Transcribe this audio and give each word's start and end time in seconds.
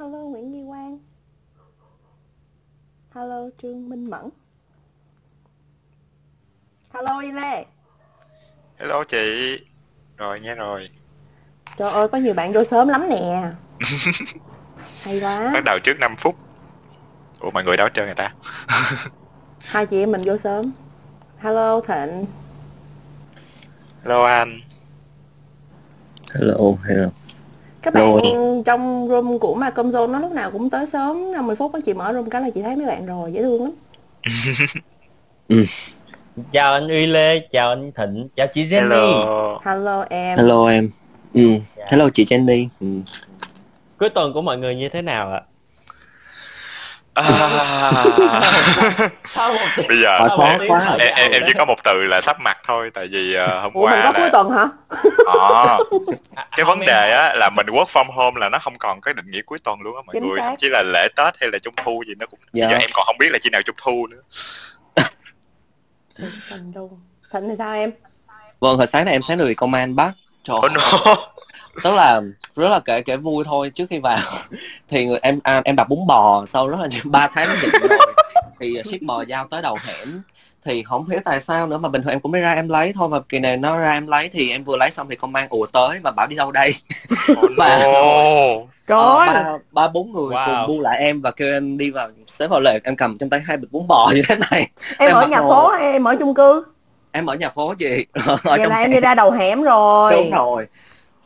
Hello 0.00 0.18
Nguyễn 0.18 0.52
Duy 0.52 0.62
Quang. 0.66 0.98
Hello 3.14 3.48
Trương 3.62 3.88
Minh 3.88 4.10
Mẫn. 4.10 4.28
Hello 6.94 7.20
Y 7.20 7.32
Lê 7.32 7.64
Hello 8.78 9.04
chị. 9.04 9.56
Rồi 10.16 10.40
nghe 10.40 10.54
rồi. 10.54 10.90
Trời 11.76 11.90
ơi 11.90 12.08
có 12.08 12.18
nhiều 12.18 12.34
bạn 12.34 12.52
vô 12.52 12.64
sớm 12.64 12.88
lắm 12.88 13.08
nè. 13.08 13.52
Hay 15.02 15.20
quá. 15.20 15.50
Bắt 15.54 15.64
đầu 15.64 15.78
trước 15.78 15.98
5 16.00 16.16
phút. 16.16 16.36
Ủa 17.40 17.50
mọi 17.50 17.64
người 17.64 17.76
hết 17.76 17.94
trơn 17.94 18.04
người 18.04 18.14
ta? 18.14 18.34
Hai 19.60 19.86
chị 19.86 19.98
em 20.02 20.12
mình 20.12 20.22
vô 20.24 20.36
sớm. 20.36 20.64
Hello 21.38 21.80
Thịnh. 21.80 22.26
Hello 24.02 24.24
anh. 24.24 24.60
Hello 26.34 26.76
hello 26.84 27.10
Các 27.82 27.94
bạn 27.94 28.12
Rồi. 28.12 28.22
trong 28.64 29.08
room 29.08 29.38
của 29.38 29.54
Malcolm 29.54 29.90
Zone 29.90 30.10
nó 30.10 30.18
lúc 30.18 30.32
nào 30.32 30.50
cũng 30.50 30.70
tới 30.70 30.86
sớm 30.86 31.32
50 31.32 31.56
phút 31.56 31.72
á 31.74 31.80
chị 31.84 31.94
mở 31.94 32.12
room 32.12 32.30
cái 32.30 32.42
là 32.42 32.50
chị 32.50 32.62
thấy 32.62 32.76
mấy 32.76 32.86
bạn 32.86 33.06
rồi 33.06 33.32
dễ 33.32 33.42
thương 33.42 33.62
lắm. 33.64 33.72
Chào 36.52 36.72
anh 36.72 36.88
Uy 36.88 37.06
Lê 37.06 37.38
chào 37.52 37.68
anh 37.68 37.92
Thịnh 37.92 38.28
chào 38.36 38.46
chị 38.46 38.64
Jenny. 38.64 38.80
Hello. 38.80 39.60
Hello 39.64 40.04
em. 40.10 40.38
Hello 40.38 40.66
em. 40.66 40.90
Ừ. 41.34 41.42
hello 41.86 42.08
chị 42.14 42.24
Jenny. 42.24 42.68
Ừ. 42.80 42.86
cuối 43.98 44.08
tuần 44.08 44.32
của 44.32 44.42
mọi 44.42 44.58
người 44.58 44.74
như 44.74 44.88
thế 44.88 45.02
nào 45.02 45.32
ạ 45.32 45.36
à, 45.36 45.40
sau 45.40 45.44
một 45.44 45.46
tiếng 47.09 47.09
Bây 49.88 50.00
giờ 50.02 50.18
quá. 50.36 50.58
thở 50.58 50.96
em, 50.98 51.14
em, 51.16 51.30
em 51.32 51.42
chỉ 51.46 51.52
có 51.58 51.64
một 51.64 51.74
từ 51.84 52.02
là 52.02 52.20
sắp 52.20 52.40
mặt 52.40 52.58
thôi 52.66 52.90
Tại 52.94 53.06
vì 53.10 53.34
ờ, 53.34 53.60
hôm 53.60 53.72
Ủa 53.72 53.86
mình 53.86 53.98
qua 54.00 54.04
có 54.04 54.12
cuối 54.12 54.22
là 54.22 54.28
tuần 54.32 54.50
hả? 54.50 54.68
Ờ, 55.26 55.78
À, 56.34 56.46
Cái 56.56 56.64
vấn 56.64 56.80
đề 56.80 57.10
á 57.12 57.34
là 57.34 57.50
mình 57.50 57.66
work 57.66 57.84
from 57.86 58.04
home 58.12 58.40
là 58.40 58.48
nó 58.48 58.58
không 58.58 58.78
còn 58.78 59.00
cái 59.00 59.14
định 59.14 59.26
nghĩa 59.30 59.42
cuối 59.42 59.58
tuần 59.58 59.80
luôn 59.80 59.96
á 59.96 60.02
mọi 60.06 60.14
Chính 60.14 60.28
người 60.28 60.38
xác. 60.38 60.44
Thậm 60.46 60.56
chí 60.56 60.68
là 60.68 60.82
lễ 60.82 61.08
Tết 61.16 61.34
hay 61.40 61.50
là 61.52 61.58
Trung 61.58 61.74
Thu 61.84 62.02
gì 62.08 62.14
nó 62.18 62.26
cũng 62.26 62.38
Dạ. 62.52 62.66
Bây 62.66 62.72
giờ 62.74 62.78
em 62.78 62.90
còn 62.94 63.06
không 63.06 63.18
biết 63.18 63.28
là 63.32 63.38
khi 63.42 63.50
nào 63.50 63.62
Trung 63.62 63.76
Thu 63.82 64.06
nữa 64.06 64.20
Thịnh 67.32 67.48
thì 67.48 67.54
sao 67.58 67.74
em? 67.74 67.90
vâng 68.60 68.76
hồi 68.76 68.86
sáng 68.86 69.04
nay 69.04 69.14
em 69.14 69.22
sáng 69.22 69.38
được 69.38 69.52
công 69.56 69.74
an 69.74 69.96
bắt 69.96 70.12
Trời 70.44 70.56
Oh 70.56 70.62
ơi, 70.64 70.70
no 70.74 71.16
tức 71.82 71.94
là 71.94 72.20
rất 72.56 72.68
là 72.68 72.80
kể 72.80 73.02
kể 73.02 73.16
vui 73.16 73.44
thôi. 73.44 73.70
Trước 73.74 73.86
khi 73.90 73.98
vào 73.98 74.18
thì 74.88 75.06
người 75.06 75.18
em 75.22 75.40
à, 75.42 75.62
em 75.64 75.76
đặt 75.76 75.88
bún 75.88 76.06
bò 76.06 76.44
sau 76.46 76.68
rất 76.68 76.80
là 76.80 76.88
ba 77.04 77.28
tháng 77.34 77.46
dịch 77.62 77.72
rồi. 77.88 77.98
Thì 78.60 78.76
shipper 78.84 79.28
giao 79.28 79.46
tới 79.50 79.62
đầu 79.62 79.78
hẻm. 79.84 80.22
Thì 80.64 80.82
không 80.82 81.08
hiểu 81.08 81.20
tại 81.24 81.40
sao 81.40 81.66
nữa 81.66 81.78
mà 81.78 81.88
bình 81.88 82.02
thường 82.02 82.10
em 82.12 82.20
cũng 82.20 82.32
mới 82.32 82.40
ra 82.40 82.52
em 82.54 82.68
lấy 82.68 82.92
thôi 82.94 83.08
mà 83.08 83.20
kỳ 83.28 83.38
này 83.38 83.56
nó 83.56 83.78
ra 83.78 83.92
em 83.92 84.06
lấy 84.06 84.28
thì 84.28 84.50
em 84.50 84.64
vừa 84.64 84.76
lấy 84.76 84.90
xong 84.90 85.06
thì 85.10 85.16
công 85.16 85.34
an 85.34 85.46
ùa 85.50 85.66
tới 85.66 86.00
mà 86.02 86.10
bảo 86.10 86.26
đi 86.26 86.36
đâu 86.36 86.52
đây? 86.52 86.74
Oh 87.32 87.50
no 87.58 87.66
Ờ, 88.86 89.18
ơi. 89.18 89.26
ba 89.28 89.44
ba 89.72 89.88
bốn 89.88 90.12
người 90.12 90.36
Wow. 90.36 90.66
cùng 90.66 90.76
bu 90.76 90.82
lại 90.82 90.98
em 90.98 91.20
và 91.20 91.30
kêu 91.30 91.52
em 91.52 91.78
đi 91.78 91.90
vào 91.90 92.08
xếp 92.26 92.46
vào 92.50 92.60
lề 92.60 92.78
em 92.84 92.96
cầm 92.96 93.18
trong 93.18 93.30
tay 93.30 93.40
hai 93.44 93.56
bịch 93.56 93.72
bún 93.72 93.86
bò 93.88 94.12
như 94.14 94.22
thế 94.28 94.36
này. 94.50 94.68
Em 94.98 95.08
em 95.08 95.16
ở 95.16 95.26
nhà 95.26 95.36
đồ- 95.38 95.48
phố 95.48 95.68
hay 95.68 95.92
em 95.92 96.04
ở 96.04 96.16
chung 96.18 96.34
cư? 96.34 96.64
em 97.12 97.26
ở 97.26 97.34
nhà 97.34 97.48
phố 97.48 97.74
chị. 97.78 98.06
Ở 98.26 98.36
Vậy 98.44 98.58
trong 98.58 98.68
là 98.70 98.78
em 98.78 98.90
đi 98.90 99.00
ra 99.00 99.14
đầu 99.14 99.30
hẻm 99.30 99.62
rồi. 99.62 100.12
Đúng 100.12 100.30
rồi 100.30 100.66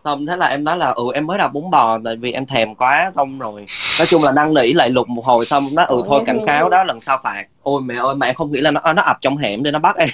xong 0.04 0.26
thế 0.26 0.36
là 0.36 0.46
em 0.46 0.64
nói 0.64 0.76
là 0.78 0.90
ừ 0.90 1.02
em 1.14 1.26
mới 1.26 1.38
đặt 1.38 1.48
bún 1.48 1.70
bò 1.70 1.98
tại 2.04 2.16
vì 2.16 2.32
em 2.32 2.46
thèm 2.46 2.74
quá 2.74 3.12
xong 3.16 3.38
rồi 3.38 3.66
nói 3.98 4.06
chung 4.06 4.22
là 4.22 4.32
năn 4.32 4.54
nỉ 4.54 4.72
lại 4.72 4.90
lục 4.90 5.08
một 5.08 5.24
hồi 5.24 5.46
xong 5.46 5.68
nó 5.74 5.82
ừ 5.84 5.94
Ôi, 5.96 6.02
thôi 6.06 6.22
cảnh 6.26 6.40
cáo 6.46 6.68
đó 6.68 6.84
lần 6.84 7.00
sau 7.00 7.18
phạt. 7.22 7.44
Ôi 7.62 7.82
mẹ 7.82 7.94
ơi 7.94 8.14
mà 8.14 8.26
em 8.26 8.34
không 8.34 8.52
nghĩ 8.52 8.60
là 8.60 8.70
nó 8.70 8.92
nó 8.92 9.02
ập 9.02 9.18
trong 9.20 9.36
hẻm 9.36 9.62
để 9.62 9.70
nó 9.70 9.78
bắt 9.78 9.96
em. 9.96 10.08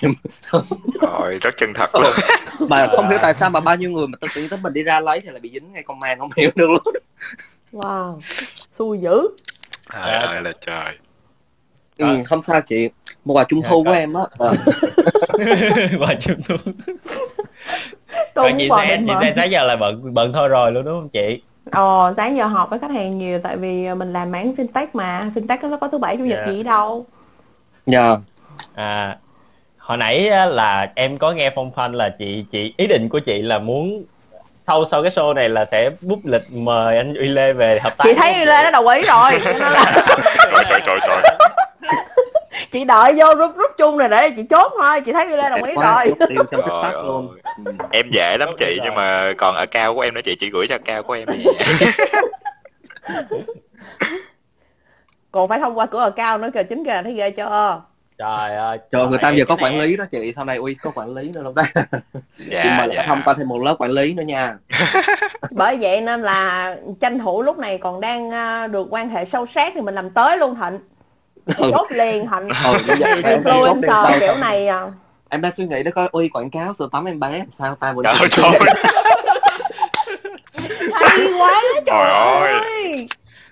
Rồi 1.00 1.38
rất 1.42 1.56
chân 1.56 1.72
thật 1.74 1.90
luôn. 1.94 2.12
Mà 2.68 2.88
không 2.96 3.08
hiểu 3.08 3.18
tại 3.22 3.34
sao 3.40 3.50
mà 3.50 3.60
bao 3.60 3.76
nhiêu 3.76 3.90
người 3.90 4.06
mà 4.06 4.18
tự 4.20 4.28
nhiên 4.36 4.48
tới 4.48 4.58
mình 4.62 4.72
đi 4.72 4.82
ra 4.82 5.00
lấy 5.00 5.20
thì 5.20 5.28
lại 5.30 5.40
bị 5.40 5.50
dính 5.52 5.72
ngay 5.72 5.82
công 5.82 6.02
an 6.02 6.18
không 6.18 6.30
hiểu 6.36 6.50
được 6.56 6.68
luôn. 6.70 6.94
Wow 7.72 8.20
Xui 8.72 8.98
dữ. 8.98 9.28
Trời 9.92 10.10
ơi 10.12 10.42
là 10.42 10.52
trời. 10.66 10.94
Ừ, 11.98 12.06
không 12.26 12.42
sao 12.42 12.60
chị. 12.60 12.88
Một 13.24 13.34
quà 13.34 13.44
trung 13.44 13.60
Dạ, 13.62 13.68
thu 13.68 13.84
của 13.84 13.92
em 13.92 14.14
á. 14.14 14.22
Ờ. 14.38 14.54
và 15.98 16.14
Trung 16.20 16.40
Thu 16.48 16.56
Tôi 18.34 18.44
Rồi 18.50 18.52
muốn 18.52 18.68
bò 18.68 18.84
định 18.84 19.06
mệnh 19.06 19.32
sáng 19.36 19.50
giờ 19.50 19.64
là 19.64 19.76
bận 19.76 20.14
bận 20.14 20.32
thôi 20.32 20.48
rồi 20.48 20.72
luôn 20.72 20.84
đúng 20.84 20.94
không 21.00 21.08
chị? 21.08 21.42
Ờ, 21.72 22.14
sáng 22.16 22.36
giờ 22.36 22.46
họp 22.46 22.70
với 22.70 22.78
khách 22.78 22.90
hàng 22.90 23.18
nhiều 23.18 23.40
tại 23.42 23.56
vì 23.56 23.94
mình 23.94 24.12
làm 24.12 24.30
mảng 24.32 24.54
fintech 24.56 24.86
mà. 24.92 25.30
Fintech 25.34 25.70
nó 25.70 25.76
có 25.76 25.88
thứ 25.88 25.98
bảy 25.98 26.16
chủ 26.16 26.24
nhật 26.24 26.38
Dạ. 26.46 26.52
gì 26.52 26.62
đâu. 26.62 27.06
Dạ. 27.86 28.16
À 28.74 29.16
hồi 29.78 29.96
nãy 29.96 30.28
á, 30.28 30.46
là 30.46 30.88
em 30.94 31.18
có 31.18 31.32
nghe 31.32 31.50
phong 31.54 31.72
phanh 31.72 31.94
là 31.94 32.08
chị 32.18 32.44
chị 32.52 32.74
ý 32.76 32.86
định 32.86 33.08
của 33.08 33.18
chị 33.18 33.42
là 33.42 33.58
muốn 33.58 34.04
sau 34.66 34.84
sau 34.90 35.02
cái 35.02 35.10
show 35.10 35.34
này 35.34 35.48
là 35.48 35.64
sẽ 35.64 35.90
book 36.00 36.18
lịch 36.24 36.52
mời 36.52 36.96
anh 36.96 37.14
Uy 37.14 37.28
Lê 37.28 37.52
về 37.52 37.80
hợp 37.80 37.98
tác 37.98 38.04
chị 38.04 38.14
thấy 38.14 38.32
không 38.32 38.42
Lê 38.44 38.62
nó 38.64 38.70
đồng 38.70 38.88
ý 38.88 39.02
rồi. 39.02 39.30
Trời 40.68 40.80
trời 40.86 40.98
trời 41.06 41.20
chị 42.70 42.84
đợi 42.84 43.12
vô 43.16 43.34
rút 43.34 43.56
rút 43.56 43.70
chung 43.78 43.98
rồi 43.98 44.08
để 44.08 44.30
chị 44.36 44.42
chốt 44.50 44.72
thôi 44.78 45.00
chị 45.00 45.12
thấy 45.12 45.26
Lê 45.28 45.50
đồng 45.50 45.62
ý 45.62 45.74
quá 45.74 46.04
rồi. 46.04 46.14
trong 46.28 46.46
tiktok 46.50 47.04
luôn. 47.04 47.36
ừ. 47.64 47.72
Em 47.92 48.06
dễ 48.12 48.36
lắm 48.38 48.48
chị 48.58 48.78
nhưng 48.84 48.94
mà 48.94 49.32
còn 49.38 49.54
ở 49.54 49.66
cao 49.66 49.94
của 49.94 50.00
em 50.00 50.14
nữa 50.14 50.20
chị 50.24 50.34
chị 50.40 50.50
gửi 50.50 50.66
cho 50.68 50.78
cao 50.84 51.02
của 51.02 51.12
em 51.12 51.28
còn 55.32 55.48
phải 55.48 55.58
thông 55.60 55.78
qua 55.78 55.86
cửa 55.86 55.98
ở 55.98 56.10
cao 56.10 56.38
nữa 56.38 56.48
kìa 56.54 56.62
chính 56.62 56.84
kìa 56.84 57.00
thấy 57.04 57.14
ghê 57.14 57.30
chưa? 57.30 57.82
Trời 58.18 58.56
ơi. 58.56 58.78
Trời 58.92 59.06
người 59.06 59.18
ta 59.18 59.30
giờ 59.30 59.44
có 59.48 59.56
này 59.56 59.64
quản 59.64 59.78
lý 59.78 59.96
đó 59.96 60.04
chị 60.10 60.32
sau 60.36 60.44
này 60.44 60.56
uy 60.56 60.74
có 60.74 60.90
quản 60.94 61.14
lý 61.14 61.30
nữa 61.34 61.42
ta 61.56 61.62
chị 62.38 62.44
Dạ 62.50 62.86
lại 62.86 63.04
thông 63.06 63.18
dạ 63.18 63.22
qua 63.24 63.34
thêm 63.38 63.48
một 63.48 63.62
lớp 63.62 63.74
quản 63.78 63.90
lý 63.90 64.14
nữa 64.14 64.22
nha. 64.22 64.56
Bởi 65.50 65.76
vậy 65.76 66.00
nên 66.00 66.22
là 66.22 66.76
tranh 67.00 67.18
thủ 67.18 67.42
lúc 67.42 67.58
này 67.58 67.78
còn 67.78 68.00
đang 68.00 68.30
à, 68.30 68.66
được 68.66 68.86
quan 68.90 69.08
hệ 69.08 69.24
sâu 69.24 69.46
sát 69.46 69.72
thì 69.74 69.80
mình 69.80 69.94
làm 69.94 70.10
tới 70.10 70.38
luôn 70.38 70.56
thịnh 70.60 70.78
Ừ. 71.46 71.70
chốt 71.72 71.92
liền 71.92 72.26
thịnh 72.30 72.48
ừ, 72.64 72.78
influencer 73.22 74.20
kiểu 74.20 74.34
này 74.36 74.68
à. 74.68 74.86
em 75.28 75.40
đang 75.40 75.52
suy 75.56 75.64
nghĩ 75.64 75.82
đó 75.82 75.90
coi 75.94 76.08
uy 76.12 76.28
quảng 76.28 76.50
cáo 76.50 76.74
sữa 76.78 76.88
tắm 76.92 77.04
em 77.04 77.20
bé 77.20 77.30
làm 77.38 77.50
sao 77.58 77.74
ta 77.74 77.92
vừa 77.92 78.02
Trời 78.02 78.14
ơi 78.20 78.28
trời 78.30 78.44
ơi 78.44 78.58
hay 80.94 81.18
quá 81.38 81.62
trời 81.86 82.10
ơi. 82.10 82.52
ơi 82.52 83.06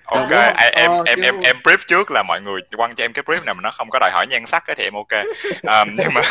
Ok 0.05 0.29
không? 0.29 0.53
em 0.57 0.71
em 0.73 0.91
Ờ, 0.91 1.03
em 1.05 1.21
em 1.21 1.35
em 1.41 1.55
brief 1.63 1.77
trước 1.87 2.11
là 2.11 2.23
mọi 2.27 2.41
người 2.41 2.61
quăng 2.77 2.95
cho 2.95 3.03
em 3.03 3.13
cái 3.13 3.23
brief 3.27 3.43
nào 3.45 3.55
mà 3.55 3.61
nó 3.63 3.71
không 3.71 3.89
có 3.89 3.99
đòi 3.99 4.09
hỏi 4.13 4.27
nhan 4.29 4.45
sắc 4.45 4.67
á 4.67 4.73
thì 4.77 4.83
em 4.83 4.93
ok 4.93 5.25
Ờm, 5.63 5.87
nhưng 5.99 6.13
mà 6.13 6.21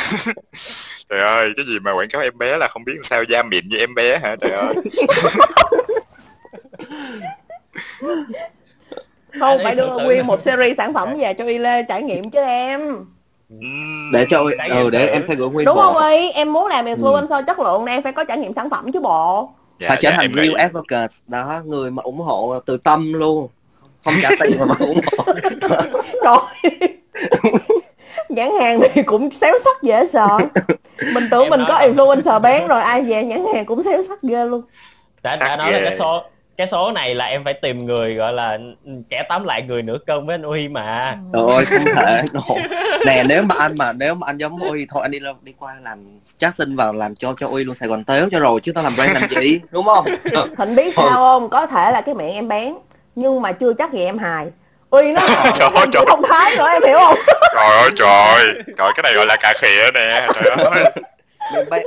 trời 1.10 1.20
ơi 1.20 1.52
cái 1.56 1.66
gì 1.66 1.78
mà 1.78 1.92
quảng 1.92 2.08
cáo 2.08 2.22
em 2.22 2.38
bé 2.38 2.56
là 2.56 2.68
không 2.68 2.84
biết 2.84 2.96
sao 3.02 3.22
da 3.22 3.42
mịn 3.42 3.68
như 3.68 3.78
em 3.78 3.94
bé 3.94 4.18
hả 4.18 4.36
trời 4.40 4.50
ơi 4.50 4.74
không 9.40 9.58
phải 9.64 9.74
đưa 9.74 9.86
nguyên 9.98 10.18
là- 10.18 10.22
một 10.24 10.42
series 10.42 10.76
sản 10.76 10.94
phẩm 10.94 11.08
về 11.18 11.34
cho 11.34 11.44
y 11.44 11.58
lê 11.58 11.82
trải 11.82 12.02
nghiệm 12.02 12.30
chứ 12.30 12.38
em. 12.40 13.04
Để 14.12 14.26
cho 14.30 14.44
ừ 14.70 14.90
để 14.90 15.06
em 15.06 15.24
sẽ 15.28 15.34
gửi 15.34 15.48
nguyên 15.48 15.64
đúng 15.66 15.76
bộ. 15.76 15.82
không 15.82 16.02
y 16.10 16.30
em 16.30 16.52
muốn 16.52 16.66
làm 16.66 16.84
influencer 16.86 17.42
chất 17.44 17.58
lượng 17.58 17.86
thì 17.86 17.92
em 17.92 18.02
phải 18.02 18.12
có 18.12 18.24
trải 18.24 18.38
nghiệm 18.38 18.54
sản 18.54 18.70
phẩm 18.70 18.92
chứ 18.92 19.00
bộ. 19.00 19.50
Dạ, 19.80 19.88
phải 19.88 19.98
trở 20.00 20.10
dạ, 20.10 20.16
thành 20.16 20.32
real 20.36 20.54
advocate. 20.54 21.12
Đó 21.26 21.60
người 21.64 21.90
mà 21.90 22.02
ủng 22.02 22.18
hộ 22.18 22.60
từ 22.66 22.76
tâm 22.76 23.12
luôn. 23.12 23.48
Không 24.04 24.14
trả 24.22 24.28
tiền 24.40 24.58
mà 24.66 24.74
ủng 24.80 25.00
hộ. 25.18 25.32
Rồi 26.24 26.38
nhãn 28.28 28.50
hàng 28.60 28.80
này 28.80 29.02
cũng 29.06 29.28
xéo 29.40 29.58
sắc 29.64 29.82
dễ 29.82 30.06
sợ. 30.06 30.38
Mình 31.14 31.28
tưởng 31.30 31.42
Em 31.42 31.50
mình 31.50 31.60
nói 31.60 31.68
có 31.68 31.78
là- 31.78 31.88
influencer 31.88 32.40
bán 32.40 32.68
rồi 32.68 32.80
ai 32.82 33.02
về 33.02 33.24
nhãn 33.24 33.44
hàng 33.54 33.64
cũng 33.66 33.82
xéo 33.82 34.02
sắc 34.08 34.22
ghê 34.22 34.44
luôn. 34.44 34.62
Đã, 35.22 35.36
đã 35.40 35.56
nói 35.56 35.72
là 35.72 35.78
ghê. 35.78 35.84
cái 35.84 35.96
số 35.98 36.22
cái 36.58 36.68
số 36.70 36.92
này 36.92 37.14
là 37.14 37.24
em 37.24 37.44
phải 37.44 37.54
tìm 37.54 37.86
người 37.86 38.14
gọi 38.14 38.32
là 38.32 38.58
kẻ 39.10 39.22
tóm 39.28 39.44
lại 39.44 39.62
người 39.62 39.82
nửa 39.82 39.98
cân 40.06 40.26
với 40.26 40.34
anh 40.34 40.42
Uy 40.42 40.68
mà. 40.68 41.18
Trời 41.32 41.42
ơi 41.56 41.64
không 41.64 41.84
thể. 41.96 42.22
Nè 43.06 43.24
nếu 43.28 43.42
mà 43.42 43.54
anh 43.58 43.74
mà 43.78 43.92
nếu 43.92 44.14
mà 44.14 44.26
anh 44.26 44.36
giống 44.36 44.58
uy 44.60 44.86
thôi 44.90 45.02
anh 45.02 45.10
đi 45.10 45.18
đi 45.42 45.52
qua 45.58 45.76
làm 45.82 46.20
chắc 46.36 46.54
xin 46.54 46.76
vào 46.76 46.92
làm 46.92 47.14
cho 47.14 47.34
cho 47.40 47.48
uy 47.48 47.64
luôn 47.64 47.74
sài 47.74 47.88
gòn 47.88 48.04
tếu 48.04 48.28
cho 48.32 48.38
rồi 48.38 48.60
chứ 48.62 48.72
tao 48.72 48.84
làm 48.84 48.92
brand 48.96 49.14
làm 49.14 49.22
gì 49.30 49.60
đúng 49.70 49.84
không? 49.84 50.04
Thịnh 50.58 50.74
biết 50.76 50.94
sao 50.96 51.10
không? 51.10 51.48
Có 51.48 51.66
thể 51.66 51.92
là 51.92 52.00
cái 52.00 52.14
miệng 52.14 52.34
em 52.34 52.48
bán 52.48 52.78
nhưng 53.14 53.42
mà 53.42 53.52
chưa 53.52 53.72
chắc 53.78 53.92
gì 53.92 54.04
em 54.04 54.18
hài. 54.18 54.46
Uy 54.90 55.12
nó 55.12 55.20
Trời 55.54 55.68
ơi, 55.68 55.72
trời. 55.74 55.86
chữ 55.92 56.04
thông 56.08 56.22
thái 56.30 56.56
nữa 56.58 56.68
em 56.72 56.82
hiểu 56.86 56.98
không? 56.98 57.18
Trời 57.54 57.78
ơi 57.78 57.90
trời. 57.96 58.62
Trời 58.76 58.92
cái 58.94 59.02
này 59.02 59.14
gọi 59.14 59.26
là 59.26 59.36
cà 59.36 59.52
khịa 59.56 59.90
nè 59.94 60.28
trời 60.34 60.56
ơi 61.70 61.84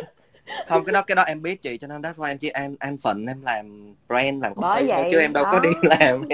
không 0.68 0.86
cái 0.86 0.94
đó 0.94 1.02
cái 1.02 1.16
đó 1.16 1.24
em 1.24 1.42
biết 1.42 1.62
chị 1.62 1.78
cho 1.78 1.88
nên 1.88 2.02
that's 2.02 2.14
why 2.14 2.28
em 2.28 2.38
chỉ 2.38 2.50
an 2.50 2.76
an 2.80 2.98
phận 2.98 3.26
em 3.26 3.42
làm 3.42 3.94
brand 4.08 4.44
làm 4.44 4.56
công 4.56 4.76
ty 4.76 4.80
thôi, 4.80 4.88
vậy, 4.88 5.10
chứ 5.12 5.20
em 5.20 5.34
đâu 5.34 5.46
có 5.52 5.60
đó. 5.60 5.60
đi 5.60 5.70
làm 5.82 6.28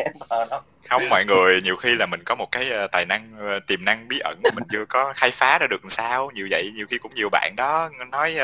không 0.90 1.10
mọi 1.10 1.26
người 1.26 1.62
nhiều 1.62 1.76
khi 1.76 1.96
là 1.96 2.06
mình 2.06 2.20
có 2.26 2.36
một 2.36 2.52
cái 2.52 2.70
ờ, 2.70 2.88
tài 2.88 3.06
năng 3.06 3.32
ờ, 3.40 3.60
tiềm 3.68 3.86
năng 3.86 4.08
bí 4.08 4.20
ẩn 4.20 4.38
mà 4.44 4.50
mình 4.56 4.64
chưa 4.72 4.86
có 4.90 5.14
khai 5.16 5.32
phá 5.32 5.60
ra 5.60 5.68
được 5.68 5.84
làm 5.84 5.90
sao. 5.90 6.32
Nhiều 6.36 6.48
vậy 6.52 6.72
nhiều 6.76 6.86
khi 6.90 6.98
cũng 6.98 7.12
nhiều 7.16 7.30
bạn 7.32 7.54
đó 7.58 7.90
nói 8.12 8.36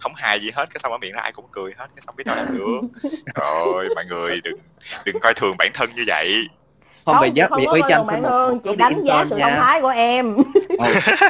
không 0.00 0.12
hài 0.14 0.40
gì 0.40 0.50
hết 0.54 0.66
cái 0.70 0.78
xong 0.78 0.92
ở 0.92 0.98
miệng 0.98 1.12
ra 1.12 1.20
ai 1.20 1.32
cũng 1.32 1.44
cười 1.52 1.72
hết 1.76 1.86
cái 1.96 2.02
xong 2.06 2.16
biết 2.16 2.24
đâu 2.26 2.36
làm 2.36 2.58
được. 2.58 3.10
Rồi 3.34 3.88
mọi 3.94 4.04
người 4.04 4.40
đừng 4.44 4.58
đừng 5.04 5.20
coi 5.20 5.34
thường 5.34 5.56
bản 5.58 5.70
thân 5.74 5.90
như 5.96 6.04
vậy. 6.06 6.48
Không 7.06 7.34
giáp 7.36 7.50
không 7.50 7.60
bị 7.60 7.66
có 7.66 7.72
uy 7.72 7.80
cho 7.88 7.94
anh 7.96 8.04
xin 8.10 8.22
một, 8.22 8.58
chị 8.64 8.76
đánh 8.76 9.02
giá 9.04 9.24
sự 9.30 9.36
nha. 9.36 9.48
thông 9.48 9.58
thái 9.58 9.80
của 9.80 9.88
em. 9.88 10.36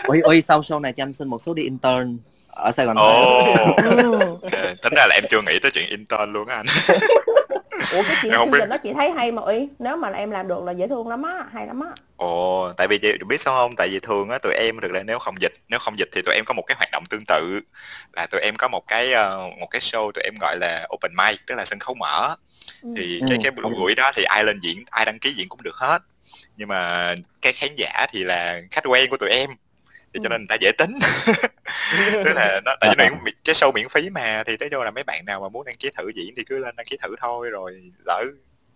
Uy 0.07 0.21
uy 0.21 0.43
sau 0.43 0.61
show 0.61 0.81
này 0.81 0.93
cho 0.93 1.03
anh 1.03 1.13
xin 1.13 1.29
một 1.29 1.43
số 1.43 1.55
đi 1.55 1.63
intern 1.63 2.19
ở 2.57 2.73
sài 2.73 2.87
gòn 2.87 2.97
ồ 2.97 3.37
Ừ. 3.79 4.39
ok. 4.43 4.53
tính 4.83 4.93
ra 4.97 5.07
là 5.09 5.15
em 5.15 5.25
chưa 5.31 5.43
nghĩ 5.43 5.59
tới 5.63 5.71
chuyện 5.71 5.87
intern 5.89 6.33
luôn 6.33 6.49
á 6.49 6.57
anh 6.57 6.67
ủa 7.91 8.03
cái 8.03 8.17
chuyện 8.23 8.33
biết. 8.51 8.59
trình 8.61 8.69
đó 8.69 8.77
chị 8.83 8.93
thấy 8.95 9.11
hay 9.11 9.33
mà 9.33 9.43
ý 9.53 9.69
nếu 9.79 9.97
mà 9.97 10.09
em 10.09 10.31
làm 10.31 10.49
được 10.49 10.63
là 10.65 10.73
dễ 10.73 10.87
thương 10.89 11.09
lắm 11.09 11.23
á 11.23 11.45
hay 11.53 11.67
lắm 11.67 11.81
á 11.81 11.91
Ồ, 12.17 12.73
tại 12.77 12.89
vì 12.89 12.99
chị 12.99 13.13
biết 13.29 13.41
sao 13.41 13.55
không? 13.55 13.77
Tại 13.77 13.89
vì 13.89 13.99
thường 13.99 14.31
á 14.31 14.39
tụi 14.39 14.55
em 14.55 14.81
thực 14.83 14.91
ra 14.91 15.03
nếu 15.03 15.19
không 15.19 15.35
dịch, 15.41 15.53
nếu 15.69 15.79
không 15.79 15.99
dịch 15.99 16.09
thì 16.13 16.23
tụi 16.23 16.35
em 16.35 16.45
có 16.45 16.55
một 16.55 16.63
cái 16.67 16.77
hoạt 16.79 16.89
động 16.93 17.05
tương 17.11 17.25
tự 17.27 17.61
là 18.13 18.27
tụi 18.31 18.41
em 18.41 18.57
có 18.57 18.69
một 18.69 18.83
cái 18.89 19.13
ờ, 19.13 19.39
một 19.61 19.67
cái 19.71 19.81
show 19.81 20.13
tụi 20.13 20.25
em 20.25 20.35
gọi 20.41 20.57
là 20.61 20.87
open 20.95 21.13
mic, 21.17 21.41
tức 21.47 21.55
là 21.55 21.65
sân 21.65 21.79
khấu 21.79 21.95
mở. 21.95 22.35
Ừ. 22.83 22.89
Thì 22.97 23.21
Ừ, 23.21 23.27
cái 23.31 23.39
cái 23.43 23.51
buổi 23.53 23.95
đó 23.95 24.13
thì 24.15 24.23
ai 24.25 24.45
lên 24.45 24.61
diễn, 24.63 24.85
ai 24.91 25.05
đăng 25.05 25.19
ký 25.19 25.31
diễn 25.33 25.49
cũng 25.49 25.63
được 25.63 25.75
hết. 25.75 25.99
Nhưng 26.57 26.69
mà 26.69 27.15
cái 27.43 27.53
khán 27.53 27.71
giả 27.77 28.07
thì 28.11 28.25
là 28.25 28.57
khách 28.71 28.85
quen 28.87 29.11
của 29.11 29.17
tụi 29.17 29.31
em. 29.31 29.51
Thì 30.17 30.21
cho 30.23 30.29
Ừ. 30.29 30.31
nên 30.31 30.41
người 30.41 30.47
ta 30.49 30.57
dễ 30.61 30.73
tính. 30.73 30.95
tức 32.25 32.33
là 32.35 32.61
nó 32.65 32.75
tại 32.81 32.91
vì 32.91 32.97
nó 32.97 33.05
miễn- 33.25 33.35
cái 33.45 33.55
show 33.55 33.73
miễn 33.73 33.89
phí 33.89 34.11
mà 34.11 34.43
thì 34.47 34.57
tới 34.57 34.69
đâu 34.69 34.85
là 34.85 34.91
mấy 34.91 35.05
bạn 35.05 35.25
nào 35.27 35.41
mà 35.41 35.49
muốn 35.49 35.65
đăng 35.67 35.75
ký 35.77 35.91
thử 35.97 36.09
diễn 36.17 36.35
thì 36.37 36.45
cứ 36.45 36.59
lên 36.59 36.77
đăng 36.77 36.87
ký 36.87 36.97
thử 37.03 37.17
thôi 37.23 37.51
rồi 37.51 37.83
lỡ 38.07 38.25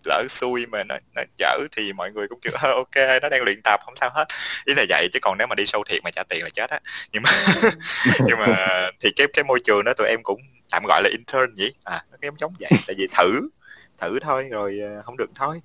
lỡ 0.05 0.25
xui 0.29 0.67
mà 0.67 0.85
nó, 0.85 0.97
nó 1.15 1.23
dở 1.39 1.59
thì 1.77 1.93
mọi 1.93 2.11
người 2.13 2.29
cũng 2.29 2.41
kiểu 2.41 2.53
"Ờ, 2.63 2.73
ok 2.75 2.97
nó 3.23 3.29
đang 3.29 3.43
luyện 3.45 3.61
tập 3.65 3.81
không 3.85 3.97
sao 3.97 4.11
hết. 4.15 4.25
Ý 4.65 4.75
là 4.75 4.85
vậy 4.89 5.09
chứ 5.13 5.19
còn 5.23 5.39
nếu 5.39 5.47
mà 5.47 5.55
đi 5.55 5.65
show 5.65 5.83
thiệt 5.89 6.01
mà 6.05 6.11
trả 6.11 6.23
tiền 6.29 6.43
là 6.45 6.51
chết 6.51 6.71
á. 6.71 6.81
Nhưng 7.13 7.23
mà 7.23 7.31
nhưng 8.27 8.39
mà 8.39 8.69
thì 9.01 9.11
cái 9.17 9.27
cái 9.33 9.45
môi 9.45 9.61
trường 9.65 9.85
đó 9.85 9.93
tụi 9.97 10.09
em 10.09 10.21
cũng 10.23 10.41
tạm 10.71 10.83
gọi 10.89 11.03
là 11.03 11.09
intern 11.13 11.55
nhỉ? 11.55 11.73
À 11.85 12.05
nó 12.11 12.17
giống 12.23 12.35
giống 12.41 12.53
vậy 12.61 12.71
tại 12.87 12.95
vì 12.99 13.07
thử 13.19 13.41
thử 13.99 14.19
thôi 14.21 14.49
rồi 14.51 14.79
ờ, 14.83 15.03
không 15.03 15.17
được 15.17 15.31
thôi 15.35 15.61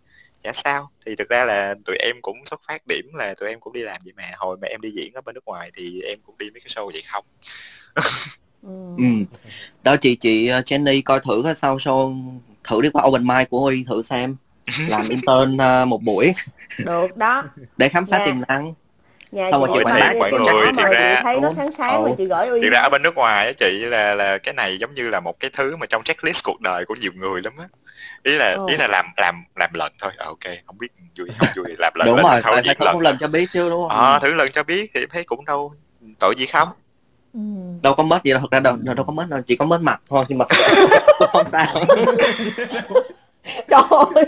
chả 0.46 0.54
sao? 0.54 0.90
Thì 1.06 1.16
thực 1.16 1.30
ra 1.30 1.46
là 1.46 1.76
tụi 1.86 1.96
em 1.98 2.16
cũng 2.22 2.46
xuất 2.46 2.62
phát 2.68 2.88
điểm 2.88 3.06
là 3.14 3.34
tụi 3.34 3.50
em 3.50 3.60
cũng 3.60 3.74
đi 3.74 3.82
làm 3.82 3.98
vậy 4.04 4.14
mà. 4.18 4.32
Hồi 4.38 4.58
mà 4.62 4.68
em 4.68 4.82
đi 4.82 4.90
diễn 4.90 5.14
ở 5.14 5.22
bên 5.22 5.36
nước 5.36 5.46
ngoài 5.46 5.72
thì 5.76 6.02
em 6.02 6.20
cũng 6.26 6.38
đi 6.38 6.46
mấy 6.54 6.60
cái 6.62 6.70
show 6.76 6.86
vậy 6.92 7.04
không? 7.12 7.26
Ừ. 8.62 8.70
ừ. 8.98 9.04
đó 9.84 9.96
chị 10.02 10.16
chị 10.16 10.48
ờ, 10.48 10.60
Jenny 10.60 11.02
coi 11.06 11.20
thử 11.20 11.42
cái 11.44 11.56
sau 11.56 11.78
show 11.78 12.30
thử 12.64 12.82
đi 12.82 12.90
qua 12.90 13.04
open 13.04 13.28
mic 13.28 13.50
của 13.50 13.60
Huy 13.60 13.84
thử 13.88 14.02
xem. 14.02 14.36
Làm 14.90 15.10
intern 15.10 15.58
ờ, 15.58 15.86
một 15.86 16.04
buổi. 16.04 16.34
Được 16.86 17.18
đó. 17.18 17.44
Để 17.78 17.90
khám 17.90 18.06
phá 18.06 18.18
Dạ. 18.18 18.26
tiềm 18.26 18.36
năng. 18.48 18.74
Nhà 19.32 19.52
Xong 19.52 19.62
rồi 19.62 19.70
chị 19.74 19.80
mà 19.86 19.92
quảng 19.92 20.00
bá 20.00 20.14
mọi 20.20 20.32
người, 20.32 20.72
mà 20.74 20.84
thiệt 20.84 20.86
chị 20.92 21.04
ra- 21.04 21.22
thấy 21.24 21.40
nó 21.40 21.52
sáng 21.56 21.72
sáng 21.78 22.04
mà 22.04 22.10
Ừ. 22.10 22.16
chị 22.18 22.26
gửi 22.26 22.48
uy 22.48 22.62
Thực 22.62 22.70
ra 22.72 22.80
ở 22.80 22.90
bên 22.90 23.02
nước 23.02 23.16
ngoài 23.16 23.46
á 23.46 23.52
chị 23.58 23.80
là 23.80 24.16
là 24.16 24.38
cái 24.38 24.54
này 24.54 24.78
giống 24.78 24.94
như 24.94 25.10
là 25.10 25.20
một 25.20 25.40
cái 25.40 25.52
thứ 25.54 25.76
mà 25.76 25.86
trong 25.86 26.04
checklist 26.04 26.44
cuộc 26.46 26.62
đời 26.62 26.86
của 26.86 26.96
nhiều 27.02 27.12
người 27.16 27.42
lắm 27.42 27.54
á 27.58 27.66
ý 28.24 28.34
là 28.34 28.56
Ồ. 28.60 28.68
ý 28.68 28.78
là 28.78 28.88
làm 28.88 29.06
làm 29.18 29.44
làm 29.56 29.74
lần 29.74 29.94
thôi. 30.02 30.12
Ờ, 30.18 30.26
ok 30.26 30.44
không 30.66 30.78
biết 30.78 30.88
vui 31.18 31.28
không 31.40 31.48
vui 31.56 31.76
làm 31.78 31.94
lần 31.96 32.06
đúng 32.08 32.16
rồi 32.16 32.42
phải 32.42 32.64
phải 32.66 32.76
lần. 32.80 33.00
lần 33.00 33.18
cho 33.20 33.28
biết 33.28 33.50
chứ 33.52 33.70
đúng 33.70 33.90
không? 33.90 33.98
Ờ 33.98 34.20
thử 34.20 34.34
lần 34.34 34.50
cho 34.52 34.64
biết 34.64 34.92
thì 34.94 35.00
em 35.02 35.10
thấy 35.12 35.24
cũng 35.24 35.46
đâu 35.46 35.74
tội 36.20 36.36
gì 36.38 36.46
không? 36.46 36.70
Ừ. 37.34 37.40
đâu 37.82 37.94
có 37.96 38.04
mất 38.04 38.24
gì 38.24 38.32
đâu 38.32 38.40
thật 38.42 38.52
ra 38.52 38.60
đâu, 38.60 38.76
đâu 38.82 39.06
có 39.06 39.14
mất 39.14 39.26
đâu 39.30 39.42
chỉ 39.48 39.56
có 39.56 39.66
mất 39.66 39.82
mặt 39.82 40.02
thôi 40.10 40.26
nhưng 40.28 40.38
mà 40.38 40.46
không 41.34 41.46
sao. 41.48 41.66
Trời 43.70 43.82
ơi 43.90 44.26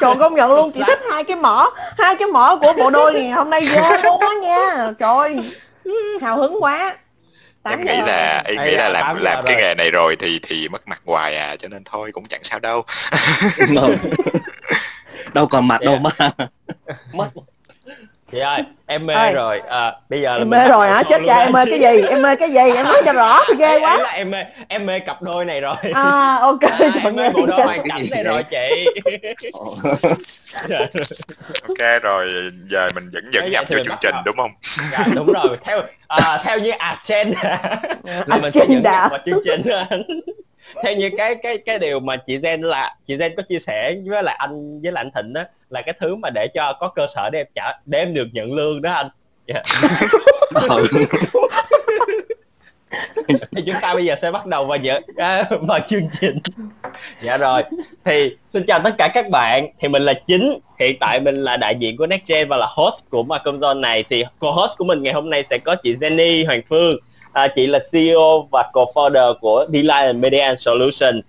trời 0.00 0.14
công 0.20 0.34
nhận 0.34 0.50
luôn 0.52 0.70
chị 0.70 0.80
thích 0.86 0.98
hai 1.10 1.24
cái 1.24 1.36
mỏ 1.36 1.70
hai 1.98 2.14
cái 2.16 2.28
mỏ 2.28 2.58
của 2.60 2.72
bộ 2.72 2.90
đôi 2.90 3.12
này 3.12 3.30
hôm 3.30 3.50
nay 3.50 3.62
vô 3.74 3.96
luôn 4.04 4.20
á 4.20 4.28
nha. 4.42 4.92
Trời 4.98 5.36
hào 6.20 6.36
hứng 6.36 6.62
quá 6.62 6.96
em 7.70 7.80
nghĩ 7.80 7.96
là 8.06 8.42
em 8.46 8.64
nghĩ 8.64 8.70
là 8.70 8.88
làm 8.88 9.16
làm 9.22 9.44
cái 9.46 9.56
nghề 9.56 9.74
này 9.74 9.90
rồi 9.90 10.16
thì 10.16 10.38
thì 10.42 10.68
mất 10.68 10.88
mặt 10.88 11.00
hoài 11.06 11.36
à 11.36 11.56
cho 11.56 11.68
nên 11.68 11.82
thôi 11.84 12.10
cũng 12.12 12.24
chẳng 12.28 12.44
sao 12.44 12.58
đâu. 12.60 12.84
Đâu 15.34 15.46
còn 15.46 15.68
mặt 15.68 15.80
đâu 15.80 16.00
Dạ. 16.18 16.28
mà. 16.28 16.30
Mất 17.12 17.28
chị 18.32 18.38
ơi 18.38 18.62
em 18.86 19.06
mê 19.06 19.14
Ơi. 19.14 19.32
rồi. 19.32 19.60
À, 19.68 19.92
bây 20.08 20.20
giờ 20.20 20.30
là 20.30 20.36
em 20.38 20.50
mình 20.50 20.58
mê 20.60 20.68
rồi 20.68 20.88
hả? 20.88 21.02
chết 21.02 21.20
cha 21.26 21.38
em 21.38 21.52
mê 21.52 21.64
cái 21.70 21.80
gì? 21.80 22.02
Em 22.08 22.22
mê 22.22 22.36
cái 22.36 22.50
gì? 22.50 22.58
Em 22.76 22.86
nói 22.86 23.02
cho 23.06 23.12
rõ 23.12 23.40
thì 23.48 23.54
ghê 23.58 23.80
quá. 23.80 23.98
là 23.98 24.10
em 24.10 24.30
mê 24.30 24.44
em 24.68 24.86
mê 24.86 24.98
cặp 24.98 25.22
đôi 25.22 25.44
này 25.44 25.60
rồi. 25.60 25.76
À 25.94 26.38
ok 26.40 26.60
à, 26.62 26.78
em 27.04 27.16
mê 27.16 27.22
nghe 27.22 27.30
bộ 27.30 27.46
đôi 27.46 27.62
hoàn 27.62 27.88
cảnh 27.88 28.06
này 28.10 28.24
rồi 28.24 28.42
chị. 28.42 28.86
Ok 31.68 32.02
rồi 32.02 32.28
giờ 32.66 32.90
mình 32.94 33.10
dẫn 33.12 33.24
dẫn 33.32 33.44
vô 33.44 33.60
mình 33.70 33.84
chương 33.86 33.96
trình 34.00 34.14
đúng 34.24 34.36
không? 34.36 34.50
Dạ, 34.92 35.04
đúng 35.14 35.32
rồi. 35.32 35.56
Theo 35.64 35.82
à, 36.08 36.38
theo 36.44 36.58
như 36.58 36.70
agenda 36.70 37.58
là 38.02 38.36
mình 38.42 38.52
sẽ 38.52 38.60
dẫn 38.68 38.82
nhập 38.82 39.10
vào 39.10 39.18
chương 39.26 39.40
trình 39.44 39.62
theo 40.82 40.96
như 40.96 41.10
cái 41.16 41.34
cái 41.34 41.56
cái 41.56 41.78
điều 41.78 42.00
mà 42.00 42.16
chị 42.16 42.38
Zen 42.38 42.62
là 42.62 42.96
chị 43.06 43.16
Zen 43.16 43.30
có 43.36 43.42
chia 43.42 43.58
sẻ 43.58 43.94
với 44.06 44.22
lại 44.22 44.36
anh 44.38 44.80
với 44.82 44.92
lại 44.92 45.04
anh 45.04 45.10
Thịnh 45.14 45.32
đó 45.32 45.42
là 45.70 45.82
cái 45.82 45.94
thứ 46.00 46.16
mà 46.16 46.30
để 46.34 46.48
cho 46.54 46.72
có 46.80 46.88
cơ 46.88 47.06
sở 47.14 47.30
để 47.32 47.40
em 47.40 47.46
trả 47.54 47.72
để 47.86 47.98
em 47.98 48.14
được 48.14 48.28
nhận 48.32 48.52
lương 48.52 48.82
đó 48.82 48.92
anh. 48.92 49.08
Yeah. 49.46 49.64
thì 53.28 53.62
chúng 53.66 53.74
ta 53.80 53.94
bây 53.94 54.04
giờ 54.04 54.14
sẽ 54.22 54.30
bắt 54.30 54.46
đầu 54.46 54.64
vào 54.64 54.78
dự 54.78 54.92
à, 55.16 55.44
vào 55.60 55.78
chương 55.88 56.08
trình. 56.20 56.38
Dạ 57.22 57.36
rồi. 57.36 57.62
Thì 58.04 58.36
xin 58.52 58.66
chào 58.66 58.80
tất 58.84 58.94
cả 58.98 59.08
các 59.14 59.30
bạn. 59.30 59.66
Thì 59.80 59.88
mình 59.88 60.02
là 60.02 60.14
chính 60.26 60.58
hiện 60.78 60.96
tại 61.00 61.20
mình 61.20 61.36
là 61.36 61.56
đại 61.56 61.74
diện 61.78 61.96
của 61.96 62.06
netgen 62.06 62.48
và 62.48 62.56
là 62.56 62.66
host 62.70 63.10
của 63.10 63.22
Malcolm 63.22 63.58
Zone 63.58 63.80
này. 63.80 64.04
Thì 64.10 64.24
co-host 64.38 64.76
của 64.78 64.84
mình 64.84 65.02
ngày 65.02 65.14
hôm 65.14 65.30
nay 65.30 65.44
sẽ 65.50 65.58
có 65.58 65.74
chị 65.74 65.94
Jenny 65.94 66.46
Hoàng 66.46 66.60
Phương 66.68 66.96
à, 67.32 67.48
chị 67.48 67.66
là 67.66 67.78
CEO 67.92 68.48
và 68.52 68.70
co-founder 68.72 69.34
của 69.34 69.66
D-Line 69.72 70.20
Media 70.20 70.38
and 70.38 70.60
Solution. 70.60 71.20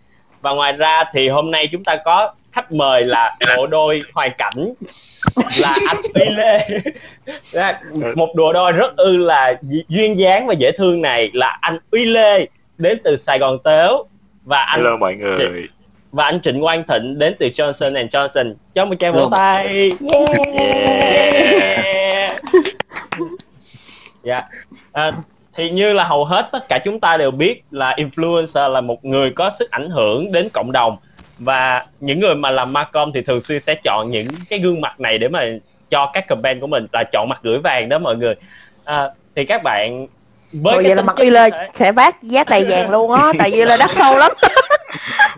Và 0.41 0.51
ngoài 0.51 0.73
ra 0.73 1.03
thì 1.13 1.29
hôm 1.29 1.51
nay 1.51 1.67
chúng 1.71 1.83
ta 1.83 1.95
có 1.95 2.33
khách 2.51 2.71
mời 2.71 3.05
là 3.05 3.35
bộ 3.57 3.67
đôi 3.67 4.01
hoàn 4.13 4.31
cảnh 4.37 4.73
là 5.61 5.75
anh 5.89 6.01
Uy 6.13 6.25
Lê. 6.35 6.67
Ra, 7.51 7.79
một 8.15 8.29
bộ 8.35 8.53
đôi 8.53 8.71
rất 8.71 8.95
ư 8.97 9.17
là 9.17 9.53
du- 9.61 9.83
duyên 9.89 10.19
dáng 10.19 10.47
và 10.47 10.53
dễ 10.53 10.71
thương 10.77 11.01
này 11.01 11.29
là 11.33 11.57
anh 11.61 11.77
Uy 11.91 12.05
Lê 12.05 12.45
đến 12.77 12.97
từ 13.03 13.17
Sài 13.17 13.39
Gòn 13.39 13.57
Tếu 13.63 14.07
và 14.45 14.59
anh 14.61 14.79
hello 14.79 14.97
mọi 14.97 15.15
người. 15.15 15.65
và 16.11 16.25
anh 16.25 16.39
Trịnh 16.43 16.61
Quang 16.61 16.83
Thịnh 16.87 17.19
đến 17.19 17.35
từ 17.39 17.47
Johnson 17.47 17.95
and 17.95 18.15
Johnson. 18.15 18.53
Cho 18.75 18.85
một 18.85 18.95
tràng 18.99 19.13
vỗ 19.13 19.29
tay. 19.31 19.91
Yeah. 20.59 22.41
yeah. 22.41 22.41
dạ. 24.23 24.41
À, 24.91 25.11
thì 25.55 25.69
như 25.69 25.93
là 25.93 26.03
hầu 26.03 26.25
hết 26.25 26.49
tất 26.51 26.69
cả 26.69 26.79
chúng 26.85 26.99
ta 26.99 27.17
đều 27.17 27.31
biết 27.31 27.63
là 27.71 27.95
influencer 27.97 28.69
là 28.69 28.81
một 28.81 29.05
người 29.05 29.31
có 29.31 29.51
sức 29.59 29.71
ảnh 29.71 29.89
hưởng 29.89 30.31
đến 30.31 30.49
cộng 30.53 30.71
đồng. 30.71 30.97
Và 31.39 31.85
những 31.99 32.19
người 32.19 32.35
mà 32.35 32.51
làm 32.51 32.73
Marcom 32.73 33.11
thì 33.13 33.21
thường 33.21 33.41
xuyên 33.41 33.61
sẽ 33.61 33.75
chọn 33.83 34.09
những 34.09 34.27
cái 34.49 34.59
gương 34.59 34.81
mặt 34.81 34.99
này 34.99 35.17
để 35.17 35.27
mà 35.27 35.43
cho 35.89 36.11
các 36.13 36.27
campaign 36.27 36.59
của 36.59 36.67
mình 36.67 36.87
là 36.93 37.03
chọn 37.03 37.29
mặt 37.29 37.39
gửi 37.43 37.57
vàng 37.57 37.89
đó 37.89 37.99
mọi 37.99 38.15
người. 38.15 38.35
À, 38.85 39.09
thì 39.35 39.45
các 39.45 39.63
bạn 39.63 40.07
với 40.51 40.75
Ủa, 40.75 40.81
cái 40.81 40.87
vậy 40.87 40.95
là 40.95 41.01
mặt 41.01 41.15
như 41.17 41.29
lê 41.29 41.49
sẽ 41.79 41.91
vác 41.91 42.23
giá 42.23 42.43
tài 42.43 42.63
vàng 42.63 42.89
luôn 42.89 43.11
á 43.11 43.31
tại 43.39 43.51
vì 43.51 43.65
là 43.65 43.77
đắt 43.77 43.91
sâu 43.91 44.17
lắm. 44.17 44.31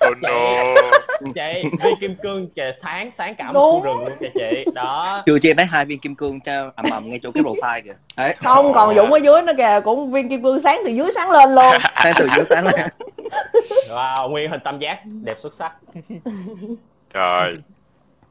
Oh 0.07 0.17
no 0.21 0.91
chị 1.35 1.63
Vi 1.83 1.89
Kim 2.01 2.15
Cương 2.15 2.49
trời 2.55 2.73
sáng 2.81 3.11
sáng 3.17 3.35
cả 3.35 3.51
một 3.51 3.59
khu 3.59 3.83
rừng 3.83 3.99
luôn 3.99 4.17
kìa 4.19 4.29
chị. 4.33 4.65
Đó. 4.73 5.23
Chưa 5.25 5.39
chị 5.39 5.49
em 5.49 5.57
lấy 5.57 5.65
hai 5.65 5.85
viên 5.85 5.99
kim 5.99 6.15
cương 6.15 6.39
cho 6.41 6.71
ầm 6.75 6.89
ầm 6.91 7.09
ngay 7.09 7.19
chỗ 7.23 7.31
cái 7.31 7.43
profile 7.43 7.81
kìa. 7.81 7.95
Đấy. 8.17 8.35
Không 8.37 8.73
còn 8.73 8.95
dũng 8.95 9.11
ở 9.11 9.17
dưới 9.17 9.41
nó 9.41 9.53
kìa 9.57 9.79
cũng 9.85 10.11
viên 10.11 10.29
kim 10.29 10.43
cương 10.43 10.61
sáng 10.61 10.81
từ 10.85 10.91
dưới 10.91 11.11
sáng 11.15 11.31
lên 11.31 11.55
luôn. 11.55 11.73
Sáng 12.03 12.13
từ 12.19 12.27
dưới 12.35 12.45
sáng 12.49 12.65
lên. 12.65 12.89
Wow 13.89 14.29
nguyên 14.29 14.51
hình 14.51 14.59
tam 14.63 14.79
giác 14.79 14.99
đẹp 15.05 15.37
xuất 15.39 15.53
sắc. 15.53 15.73
Trời. 17.13 17.53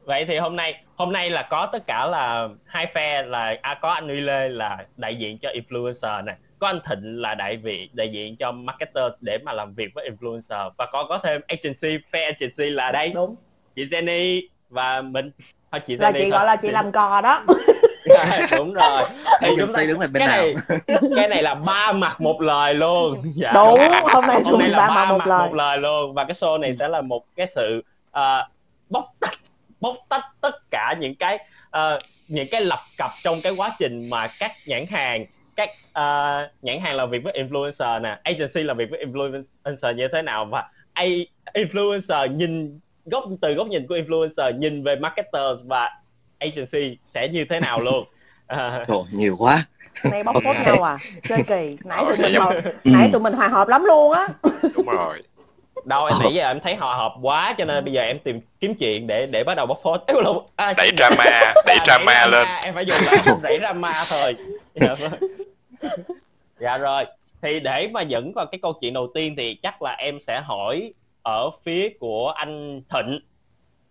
Vậy 0.05 0.25
thì 0.25 0.37
hôm 0.37 0.55
nay 0.55 0.83
hôm 0.95 1.11
nay 1.11 1.29
là 1.29 1.47
có 1.49 1.65
tất 1.65 1.87
cả 1.87 2.05
là 2.05 2.47
hai 2.65 2.87
phe 2.95 3.23
là 3.23 3.55
à, 3.61 3.73
có 3.81 3.89
anh 3.89 4.07
Uy 4.07 4.21
Lê 4.21 4.49
là 4.49 4.77
đại 4.97 5.15
diện 5.15 5.37
cho 5.37 5.49
influencer 5.49 6.23
này 6.23 6.35
có 6.61 6.67
anh 6.67 6.79
Thịnh 6.89 7.21
là 7.21 7.35
đại 7.35 7.57
vị 7.57 7.89
đại 7.93 8.09
diện 8.09 8.35
cho 8.37 8.51
marketer 8.51 9.11
để 9.21 9.37
mà 9.37 9.53
làm 9.53 9.73
việc 9.73 9.91
với 9.95 10.09
influencer. 10.09 10.69
Và 10.77 10.85
có 10.91 11.03
có 11.03 11.17
thêm 11.17 11.41
agency 11.47 12.03
phe 12.11 12.23
agency 12.23 12.69
là 12.69 12.91
đây. 12.91 13.09
Đúng. 13.09 13.35
Chị 13.75 13.85
Jenny 13.85 14.41
và 14.69 15.01
mình. 15.01 15.31
Thôi 15.71 15.81
chị 15.87 15.97
là 15.97 16.11
Jenny 16.11 16.13
chị 16.13 16.21
thôi. 16.21 16.29
gọi 16.29 16.45
là 16.45 16.55
chị 16.55 16.69
làm 16.69 16.91
cò 16.91 17.21
đó. 17.21 17.43
Đúng 18.57 18.73
rồi. 18.73 19.03
Thì 19.41 19.47
chúng 19.59 19.73
ta 19.73 19.79
agency 19.79 19.87
đứng 19.87 19.99
bên 19.99 20.13
cái 20.13 20.27
nào? 20.27 20.37
này 20.37 20.55
cái 21.15 21.27
này 21.27 21.43
là 21.43 21.55
ba 21.55 21.91
mặt 21.91 22.21
một 22.21 22.41
lời 22.41 22.73
luôn. 22.73 23.21
Dạ, 23.35 23.51
đúng 23.53 23.79
hôm 24.03 24.27
nay 24.27 24.41
hôm 24.45 24.59
nay 24.59 24.69
là 24.69 24.77
ba 24.77 24.87
ba 24.87 24.95
mặt 24.95 25.09
một 25.11 25.17
mặt 25.17 25.27
lời 25.27 25.47
một 25.47 25.53
lời. 25.55 25.77
luôn. 25.77 26.13
Và 26.13 26.23
cái 26.23 26.33
show 26.33 26.59
này 26.59 26.75
sẽ 26.79 26.87
là 26.87 27.01
một 27.01 27.25
cái 27.35 27.47
sự 27.55 27.83
ờ, 28.11 28.47
bóc 28.89 29.05
tách 29.19 29.39
bóc 29.79 29.95
tách 30.09 30.25
tất 30.41 30.71
cả 30.71 30.95
những 30.99 31.15
cái 31.15 31.39
ờ, 31.69 31.99
những 32.27 32.47
cái 32.51 32.61
lập 32.61 32.79
cập 32.97 33.11
trong 33.23 33.41
cái 33.41 33.53
quá 33.57 33.71
trình 33.79 34.09
mà 34.09 34.27
các 34.39 34.51
nhãn 34.65 34.85
hàng 34.91 35.25
các 35.55 35.69
ờ, 35.93 36.47
nhãn 36.61 36.79
hàng 36.79 36.95
làm 36.95 37.09
việc 37.09 37.23
với 37.23 37.33
influencer 37.43 38.01
nè 38.01 38.19
agency 38.23 38.63
làm 38.63 38.77
việc 38.77 38.89
với 38.91 39.05
influencer 39.05 39.93
như 39.95 40.07
thế 40.07 40.21
nào 40.21 40.45
và 40.45 40.63
a, 40.93 41.03
influencer 41.53 42.35
nhìn 42.35 42.79
góc 43.05 43.23
từ 43.41 43.53
góc 43.53 43.67
nhìn 43.67 43.87
của 43.87 43.95
influencer 43.95 44.57
nhìn 44.57 44.83
về 44.83 44.95
marketers 44.95 45.59
và 45.65 45.89
agency 46.39 46.97
sẽ 47.05 47.27
như 47.27 47.45
thế 47.49 47.59
nào 47.59 47.81
luôn? 47.81 48.05
À, 48.51 48.85
Trời, 48.87 48.97
nhiều 49.11 49.35
quá. 49.39 49.65
Này 50.11 50.23
bóc 50.23 50.35
phốt 50.43 50.55
nhau 50.65 50.83
à? 50.83 50.99
Chơi 51.27 51.43
kỳ. 51.47 51.77
Nãy 51.83 51.97
tụi 51.99 52.09
Ờ, 52.09 52.15
mình 52.17 52.21
vậy 52.21 52.35
hòa, 52.35 52.51
Ừ. 52.83 52.91
nãy 52.91 53.09
tụi 53.11 53.21
mình 53.21 53.33
hòa 53.33 53.47
hợp 53.47 53.67
lắm 53.67 53.83
luôn 53.85 54.11
á. 54.11 54.27
Đúng 54.75 54.85
rồi 54.85 55.21
đâu 55.85 56.05
em 56.05 56.15
nãy 56.19 56.33
giờ 56.33 56.47
em 56.47 56.59
thấy 56.59 56.75
họ 56.75 56.93
hợp 56.93 57.13
quá 57.21 57.55
cho 57.57 57.65
nên 57.65 57.83
bây 57.83 57.93
giờ 57.93 58.01
em 58.01 58.19
tìm 58.19 58.41
kiếm 58.59 58.75
chuyện 58.75 59.07
để 59.07 59.25
để 59.25 59.43
bắt 59.43 59.55
đầu 59.57 59.65
bóc 59.65 59.79
phốt. 59.83 60.03
Ê, 60.07 60.13
lộn, 60.23 60.37
à, 60.55 60.73
đẩy 60.77 60.91
drama 60.97 61.53
đẩy 61.65 61.77
drama 61.85 62.25
lên. 62.25 62.47
em 62.63 62.73
phải 62.73 62.85
dùng 62.85 62.97
không 63.25 63.41
đẩy 63.41 63.59
drama 63.61 63.93
thôi. 64.09 64.35
Dạ, 64.75 64.95
vâng. 64.95 65.11
dạ 66.59 66.77
rồi 66.77 67.05
thì 67.41 67.59
để 67.59 67.87
mà 67.87 68.01
dẫn 68.01 68.33
vào 68.33 68.45
cái 68.45 68.59
câu 68.61 68.73
chuyện 68.73 68.93
đầu 68.93 69.11
tiên 69.13 69.35
thì 69.37 69.53
chắc 69.53 69.81
là 69.81 69.91
em 69.91 70.19
sẽ 70.27 70.41
hỏi 70.41 70.93
ở 71.23 71.49
phía 71.63 71.89
của 71.99 72.29
anh 72.29 72.81
Thịnh 72.89 73.19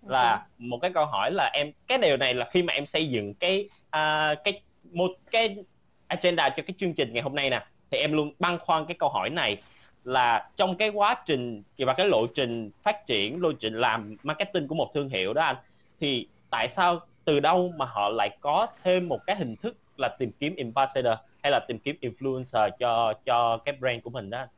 là 0.06 0.42
một 0.59 0.78
cái 0.82 0.90
câu 0.94 1.06
hỏi 1.06 1.30
là 1.32 1.50
em 1.52 1.73
cái 1.87 1.99
điều 1.99 2.16
này 2.16 2.35
là 2.35 2.49
khi 2.52 2.62
mà 2.62 2.73
em 2.73 2.87
xây 2.87 3.09
dựng 3.09 3.35
cái 3.35 3.68
à, 3.90 4.35
cái 4.44 4.61
một 4.92 5.11
cái 5.30 5.56
agenda 6.06 6.49
cho 6.49 6.62
cái 6.66 6.75
chương 6.80 6.94
trình 6.94 7.12
ngày 7.12 7.23
hôm 7.23 7.35
nay 7.35 7.50
nè 7.50 7.64
thì 7.90 7.99
em 7.99 8.12
luôn 8.12 8.32
băn 8.38 8.59
khoăn 8.59 8.87
cái 8.87 8.97
câu 8.99 9.09
hỏi 9.09 9.30
này 9.30 9.56
là 10.04 10.50
trong 10.57 10.76
cái 10.76 10.88
quá 10.88 11.14
trình 11.26 11.62
và 11.78 11.95
cái 11.95 12.09
lộ 12.09 12.26
trình 12.35 12.71
phát 12.83 13.07
triển, 13.07 13.40
lộ 13.42 13.52
trình 13.52 13.75
làm 13.75 14.16
marketing 14.23 14.69
của 14.69 14.75
một 14.75 14.90
thương 14.95 15.09
hiệu 15.09 15.35
đó 15.35 15.42
anh, 15.42 15.57
thì 16.00 16.28
tại 16.50 16.69
sao 16.69 17.00
từ 17.25 17.40
đâu 17.40 17.73
mà 17.76 17.85
họ 17.85 18.11
lại 18.11 18.38
có 18.40 18.66
thêm 18.83 19.09
một 19.09 19.26
cái 19.26 19.37
hình 19.37 19.57
thức 19.57 19.76
là 19.97 20.09
tìm 20.19 20.33
kiếm 20.33 20.54
ambassador 20.59 21.14
hay 21.42 21.52
là 21.52 21.61
tìm 21.69 21.78
kiếm 21.78 21.97
influencer 22.00 22.71
cho 22.78 23.14
cho 23.26 23.57
cái 23.59 23.76
brand 23.80 24.02
của 24.02 24.11
mình 24.11 24.30
đó 24.30 24.38
anh? 24.38 24.49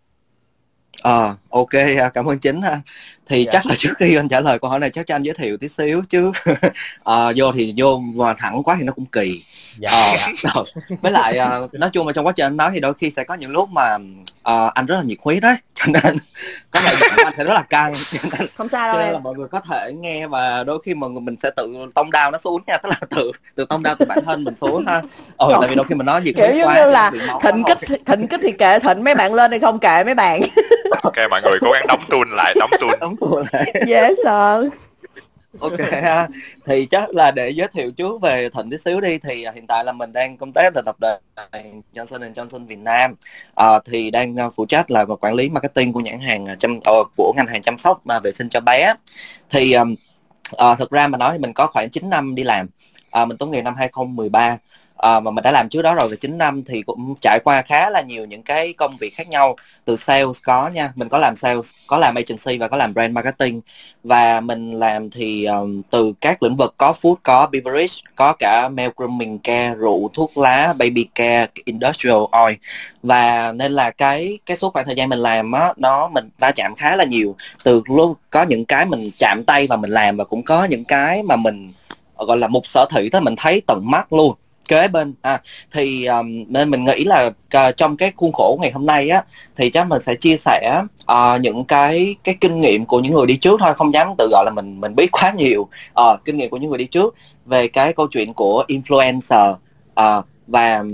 Ờ, 1.01 1.35
ok, 1.51 1.71
à, 1.99 2.09
cảm 2.15 2.27
ơn 2.27 2.39
Chính 2.39 2.63
ha. 2.63 2.81
Thì 3.27 3.45
Dạ. 3.45 3.51
chắc 3.53 3.67
là 3.67 3.75
trước 3.79 3.93
khi 3.99 4.17
anh 4.17 4.29
trả 4.29 4.41
lời 4.41 4.59
câu 4.59 4.71
hỏi 4.71 4.79
này 4.81 4.91
chắc 4.91 5.07
cho 5.07 5.15
anh 5.15 5.23
giới 5.23 5.35
thiệu 5.35 5.57
tí 5.57 5.69
xíu 5.69 6.03
chứ 6.09 6.33
Ờ, 7.03 7.33
vô 7.37 7.53
thì 7.53 7.75
vô 7.77 7.99
mà 7.99 8.35
thẳng 8.39 8.63
quá 8.63 8.77
thì 8.79 8.85
nó 8.85 8.93
cũng 8.93 9.07
kỳ. 9.07 9.43
dạ 9.79 9.89
Ờ, 9.93 10.51
rồi. 10.55 10.65
Với 11.03 11.13
lại 11.13 11.39
ờ, 11.39 11.69
nói 11.73 11.91
chung 11.93 12.07
là 12.07 12.13
trong 12.13 12.27
quá 12.27 12.33
trình 12.37 12.47
anh 12.47 12.57
nói 12.57 12.71
thì 12.75 12.81
đôi 12.81 12.95
khi 12.95 13.11
sẽ 13.11 13.25
có 13.25 13.35
những 13.35 13.51
lúc 13.51 13.69
mà 13.71 13.97
ờ, 14.43 14.71
anh 14.75 14.87
rất 14.87 14.97
là 14.97 15.03
nhiệt 15.03 15.19
huyết 15.25 15.43
đấy, 15.43 15.55
cho 15.75 15.85
nên 15.87 16.17
có 16.71 16.81
lẽ 16.81 16.93
giọng 17.01 17.19
anh 17.25 17.35
sẽ 17.37 17.45
rất 17.45 17.55
là 17.55 17.63
căng, 17.63 17.95
cho 18.13 18.19
nên, 18.39 18.49
không 18.55 18.69
sao 18.73 18.93
cho 18.93 18.93
đâu 18.93 18.99
nên 18.99 19.07
em 19.09 19.13
là 19.13 19.19
mọi 19.19 19.35
người 19.35 19.49
có 19.49 19.61
thể 19.71 19.93
nghe 19.93 20.27
và 20.27 20.65
đôi 20.65 20.79
khi 20.87 20.95
mọi 20.95 21.11
người 21.11 21.21
mình 21.21 21.37
sẽ 21.43 21.51
tự 21.57 21.69
tông 21.95 22.11
đao 22.11 22.31
nó 22.31 22.39
xuống 22.39 22.63
nha, 22.67 22.77
tức 22.83 22.89
là 22.89 22.97
tự 23.17 23.33
tự 23.55 23.67
tông 23.69 23.83
đao 23.83 23.95
từ 23.99 24.05
bản 24.09 24.25
thân 24.25 24.45
mình 24.45 24.55
xuống 24.55 24.87
ha. 24.87 25.03
Ừ, 25.39 25.49
tại 25.61 25.69
vì 25.69 25.75
đôi 25.75 25.87
khi 25.89 25.95
mình 25.95 26.07
nói 26.07 26.23
nhiệt 26.23 26.35
kiểu 26.37 26.47
huyết 26.47 26.57
giống 26.57 26.69
quá 26.69 26.75
như 26.75 26.85
thì 26.87 26.93
là 26.93 27.11
bị 27.11 27.19
máu 27.27 27.41
thịnh 27.43 27.63
kích 27.67 28.01
thịnh 28.07 28.29
kích 28.29 28.41
thì 28.43 28.53
kệ 28.53 28.79
thịnh 28.79 29.05
mấy 29.05 29.15
bạn 29.15 29.35
lên 29.35 29.51
hay 29.51 29.61
không 29.61 29.79
kệ 29.79 30.05
mấy 30.05 30.15
bạn 30.15 30.41
ok 31.03 31.17
mọi 31.31 31.43
người 31.43 31.59
cố 31.61 31.73
gắng 31.73 31.85
đóng 31.89 32.01
tuôn 32.11 32.29
lại 32.31 32.55
đóng 32.59 32.71
tuôn 32.81 32.91
đóng 33.01 33.17
cửa 33.21 33.45
lại. 33.53 33.75
dễ 33.87 34.15
sợ 34.25 34.69
ok 35.61 35.79
ha. 36.03 36.29
Thì 36.67 36.87
chắc 36.87 37.11
là 37.11 37.31
để 37.31 37.51
giới 37.51 37.69
thiệu 37.73 37.91
trước 37.91 38.21
về 38.23 38.49
thịnh 38.57 38.71
tí 38.71 38.77
xíu 38.85 39.01
đi 39.01 39.19
thì 39.19 39.43
à, 39.43 39.53
hiện 39.55 39.67
tại 39.67 39.85
là 39.85 39.93
mình 39.93 40.13
đang 40.13 40.37
công 40.37 40.53
tác 40.53 40.75
tại 40.75 40.83
tập 40.87 40.97
đoàn 41.01 41.21
Johnson 41.95 42.33
Johnson 42.35 42.67
Việt 42.67 42.79
Nam. 42.79 43.15
À, 43.55 43.67
thì 43.85 44.11
đang 44.11 44.41
à, 44.41 44.51
phụ 44.51 44.67
trách 44.67 44.91
là 44.91 45.05
quản 45.21 45.35
lý 45.35 45.49
marketing 45.49 45.93
của 45.93 46.01
nhãn 46.01 46.21
hàng 46.21 46.47
à, 46.47 46.57
chăm 46.59 46.81
ờ, 46.85 47.05
của 47.17 47.33
ngành 47.37 47.47
hàng 47.47 47.63
chăm 47.63 47.79
sóc 47.79 48.07
mà 48.07 48.21
vệ 48.21 48.31
sinh 48.31 48.49
cho 48.49 48.61
bé. 48.61 48.95
Thì 49.51 49.73
um, 49.73 49.95
à, 50.57 50.75
thực 50.75 50.91
ra 50.91 51.09
mà 51.09 51.19
nói 51.19 51.33
thì 51.33 51.39
mình 51.39 51.53
có 51.53 51.67
khoảng 51.67 51.91
9 51.91 52.11
năm 52.11 52.35
đi 52.35 52.43
làm. 52.43 52.67
À, 53.11 53.25
mình 53.25 53.37
tốt 53.37 53.47
nghiệp 53.47 53.63
năm 53.63 53.75
2013 53.77 54.59
à, 55.03 55.21
mà 55.21 55.31
mình 55.31 55.43
đã 55.45 55.51
làm 55.51 55.69
trước 55.69 55.83
đó 55.83 55.95
rồi 55.95 56.09
về 56.09 56.17
9 56.17 56.39
năm 56.39 56.63
thì 56.65 56.83
cũng 56.83 57.15
trải 57.21 57.39
qua 57.45 57.63
khá 57.63 57.91
là 57.91 58.01
nhiều 58.01 58.25
những 58.25 58.43
cái 58.43 58.73
công 58.73 58.97
việc 58.97 59.15
khác 59.15 59.29
nhau 59.29 59.57
từ 59.85 59.97
sales 59.97 60.43
có 60.43 60.69
nha. 60.69 60.93
Mình 60.97 61.09
có 61.09 61.19
làm 61.19 61.37
sales 61.37 61.71
có 61.87 61.99
làm 61.99 62.15
agency 62.15 62.59
và 62.59 62.69
có 62.69 62.77
làm 62.77 62.95
brand 62.95 63.15
marketing. 63.15 63.61
Và 64.05 64.41
mình 64.41 64.79
làm 64.79 65.11
thì 65.11 65.45
um, 65.45 65.83
từ 65.91 66.13
các 66.21 66.43
lĩnh 66.43 66.57
vực 66.57 66.75
có 66.77 66.93
food 67.03 67.15
có 67.23 67.47
beverage 67.53 67.95
có 68.17 68.33
cả 68.39 68.69
male 68.69 68.91
grooming 68.97 69.39
care 69.39 69.75
rượu 69.75 70.09
thuốc 70.15 70.37
lá 70.37 70.73
baby 70.73 71.07
care 71.15 71.47
industrial 71.65 72.23
oil. 72.33 72.55
Và 73.03 73.53
nên 73.53 73.73
là 73.73 73.91
cái 73.91 74.39
cái 74.47 74.57
suốt 74.57 74.73
khoảng 74.73 74.87
thời 74.87 74.97
gian 74.97 75.09
mình 75.09 75.19
làm 75.19 75.53
á 75.53 75.73
nó 75.77 76.09
mình 76.09 76.29
va 76.39 76.51
chạm 76.51 76.75
khá 76.75 76.97
là 76.97 77.05
nhiều. 77.05 77.37
Từ 77.65 77.83
lúc 77.87 78.19
có 78.31 78.43
những 78.43 78.65
cái 78.65 78.87
mình 78.87 79.11
chạm 79.19 79.45
tay 79.47 79.67
và 79.67 79.77
mình 79.77 79.91
làm 79.91 80.17
và 80.17 80.25
cũng 80.25 80.43
có 80.43 80.65
những 80.65 80.85
cái 80.85 81.23
mà 81.23 81.37
mình 81.37 81.73
gọi 82.17 82.39
là 82.39 82.49
mục 82.49 82.67
sở 82.67 82.87
thị 82.91 83.09
tới 83.09 83.21
mình 83.21 83.35
thấy 83.37 83.63
tận 83.67 83.91
mắt 83.91 84.13
luôn 84.13 84.35
kế 84.69 84.89
bên 84.89 85.15
à 85.23 85.41
thì 85.73 86.05
um, 86.05 86.45
nên 86.49 86.71
mình 86.71 86.85
nghĩ 86.85 87.05
là 87.05 87.27
uh, 87.27 87.77
trong 87.77 87.97
cái 87.97 88.13
khuôn 88.17 88.33
khổ 88.33 88.59
ngày 88.61 88.71
hôm 88.73 88.87
nay 88.87 89.09
á 89.09 89.23
thì 89.57 89.71
chắc 89.71 89.85
mình 89.85 90.03
sẽ 90.03 90.15
chia 90.15 90.37
sẻ 90.37 90.83
uh, 91.13 91.41
những 91.41 91.65
cái 91.65 92.17
cái 92.25 92.35
kinh 92.41 92.61
nghiệm 92.61 92.85
của 92.85 93.01
những 93.01 93.13
người 93.13 93.27
đi 93.27 93.37
trước 93.37 93.61
thôi 93.61 93.75
không 93.75 93.95
dám 93.95 94.09
tự 94.19 94.29
gọi 94.33 94.45
là 94.45 94.51
mình 94.55 94.81
mình 94.81 94.95
biết 94.95 95.09
quá 95.13 95.33
nhiều 95.37 95.69
uh, 96.01 96.25
kinh 96.25 96.37
nghiệm 96.37 96.51
của 96.51 96.57
những 96.57 96.71
người 96.71 96.79
đi 96.79 96.87
trước 96.87 97.15
về 97.47 97.69
cái 97.69 97.93
câu 97.93 98.07
chuyện 98.07 98.35
của 98.35 98.65
influencer 98.69 99.53
uh, 100.01 100.25
và 100.47 100.85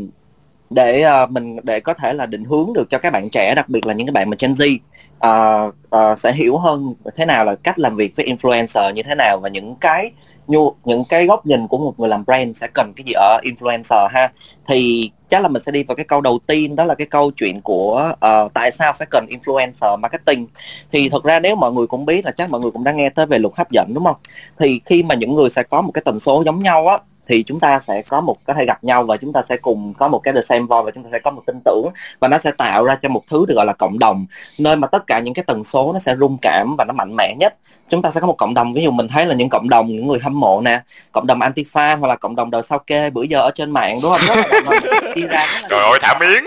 để 0.71 1.05
uh, 1.23 1.31
mình 1.31 1.57
để 1.63 1.81
có 1.81 1.95
thể 1.95 2.13
là 2.13 2.27
định 2.27 2.45
hướng 2.45 2.73
được 2.75 2.91
cho 2.91 2.99
các 2.99 3.13
bạn 3.13 3.29
trẻ 3.33 3.55
đặc 3.57 3.69
biệt 3.69 3.87
là 3.87 3.95
những 3.95 4.07
cái 4.07 4.13
bạn 4.13 4.31
mà 4.31 4.37
Gen 4.41 4.53
Z 4.53 4.79
uh, 5.27 5.75
uh, 5.97 6.19
sẽ 6.19 6.33
hiểu 6.33 6.59
hơn 6.59 6.95
thế 7.17 7.27
nào 7.27 7.45
là 7.45 7.55
cách 7.55 7.79
làm 7.79 7.97
việc 7.97 8.17
với 8.17 8.27
influencer 8.27 8.93
như 8.93 9.03
thế 9.03 9.15
nào 9.15 9.39
và 9.39 9.49
những 9.49 9.75
cái 9.77 10.11
nhu 10.49 10.75
những 10.85 11.05
cái 11.05 11.27
góc 11.27 11.47
nhìn 11.47 11.69
của 11.69 11.79
một 11.79 12.01
người 12.01 12.09
làm 12.09 12.25
brand 12.25 12.57
sẽ 12.57 12.69
cần 12.75 12.93
cái 12.97 13.05
gì 13.07 13.13
ở 13.13 13.39
influencer 13.45 14.09
ha? 14.11 14.33
Thì 14.67 15.11
chắc 15.29 15.43
là 15.43 15.49
mình 15.49 15.63
sẽ 15.63 15.73
đi 15.73 15.83
vào 15.83 15.97
cái 15.97 16.05
câu 16.05 16.21
đầu 16.21 16.39
tiên 16.47 16.77
đó 16.77 16.85
là 16.85 16.95
cái 16.95 17.07
câu 17.07 17.31
chuyện 17.31 17.61
của 17.61 18.13
uh, 18.13 18.55
tại 18.55 18.71
sao 18.71 18.93
phải 18.93 19.07
cần 19.11 19.27
influencer 19.31 19.99
marketing. 19.99 20.47
Thì 20.93 21.09
thật 21.09 21.25
ra 21.25 21.41
nếu 21.41 21.57
mọi 21.57 21.73
người 21.73 21.87
cũng 21.87 22.07
biết 22.07 22.25
là 22.25 22.31
chắc 22.31 22.51
mọi 22.51 22.61
người 22.61 22.71
cũng 22.71 22.85
đã 22.85 22.93
nghe 22.93 23.09
tới 23.09 23.27
về 23.27 23.39
luật 23.39 23.55
hấp 23.57 23.71
dẫn 23.71 23.95
đúng 23.95 24.05
không? 24.05 24.17
Thì 24.59 24.81
khi 24.85 25.03
mà 25.03 25.15
những 25.15 25.35
người 25.35 25.51
sẽ 25.51 25.63
có 25.63 25.83
một 25.83 25.91
cái 25.95 26.03
tần 26.05 26.19
số 26.19 26.43
giống 26.47 26.63
nhau 26.63 26.89
á 26.89 26.99
thì 27.29 27.43
chúng 27.43 27.61
ta 27.61 27.81
sẽ 27.81 28.03
có 28.03 28.21
một 28.21 28.35
có 28.47 28.55
thể 28.55 28.65
gặp 28.65 28.85
nhau 28.85 29.03
và 29.03 29.17
chúng 29.17 29.33
ta 29.33 29.43
sẽ 29.49 29.57
cùng 29.57 29.95
có 29.95 30.09
một 30.09 30.19
cái 30.19 30.35
the 30.35 30.41
same 30.41 30.61
voice 30.61 30.85
và 30.85 30.91
chúng 30.95 31.05
ta 31.05 31.11
sẽ 31.13 31.19
có 31.19 31.31
một 31.31 31.43
tin 31.47 31.61
tưởng 31.65 31.89
và 32.21 32.29
nó 32.29 32.39
sẽ 32.39 32.53
tạo 32.53 32.85
ra 32.85 32.99
cho 33.03 33.09
một 33.09 33.23
thứ 33.31 33.45
được 33.49 33.55
gọi 33.55 33.67
là 33.67 33.73
cộng 33.73 33.99
đồng 33.99 34.27
nơi 34.59 34.77
mà 34.77 34.87
tất 34.87 35.07
cả 35.07 35.19
những 35.19 35.35
cái 35.35 35.45
tần 35.47 35.65
số 35.65 35.93
nó 35.93 35.99
sẽ 35.99 36.17
rung 36.21 36.39
cảm 36.43 36.75
và 36.79 36.85
nó 36.85 36.93
mạnh 36.93 37.17
mẽ 37.17 37.35
nhất. 37.39 37.55
Chúng 37.89 38.03
ta 38.03 38.11
sẽ 38.11 38.21
có 38.21 38.27
một 38.27 38.39
cộng 38.39 38.55
đồng 38.55 38.75
ví 38.75 38.83
dụ 38.83 38.91
mình 38.91 39.09
thấy 39.09 39.27
là 39.27 39.35
những 39.35 39.49
cộng 39.49 39.69
đồng 39.69 39.87
những 39.87 40.07
người 40.07 40.19
hâm 40.19 40.41
mộ 40.41 40.61
nè 40.61 40.81
cộng 41.13 41.27
đồng 41.27 41.41
anti 41.41 41.63
fan 41.63 41.99
hoặc 41.99 42.09
là 42.09 42.17
cộng 42.17 42.37
đồng 42.37 42.51
đời 42.51 42.63
sao 42.63 42.79
kê 42.79 43.11
bữa 43.11 43.23
giờ 43.23 43.41
ở 43.41 43.51
trên 43.55 43.71
mạng 43.71 43.99
đúng 44.03 44.13
không? 44.13 44.21
Rất 44.29 44.37
là 44.65 45.13
đi 45.15 45.23
ra 45.23 45.47
rất 45.47 45.63
là 45.63 45.69
trời 45.71 45.81
ơi 45.81 45.99
thả 46.03 46.19
miếng 46.21 46.45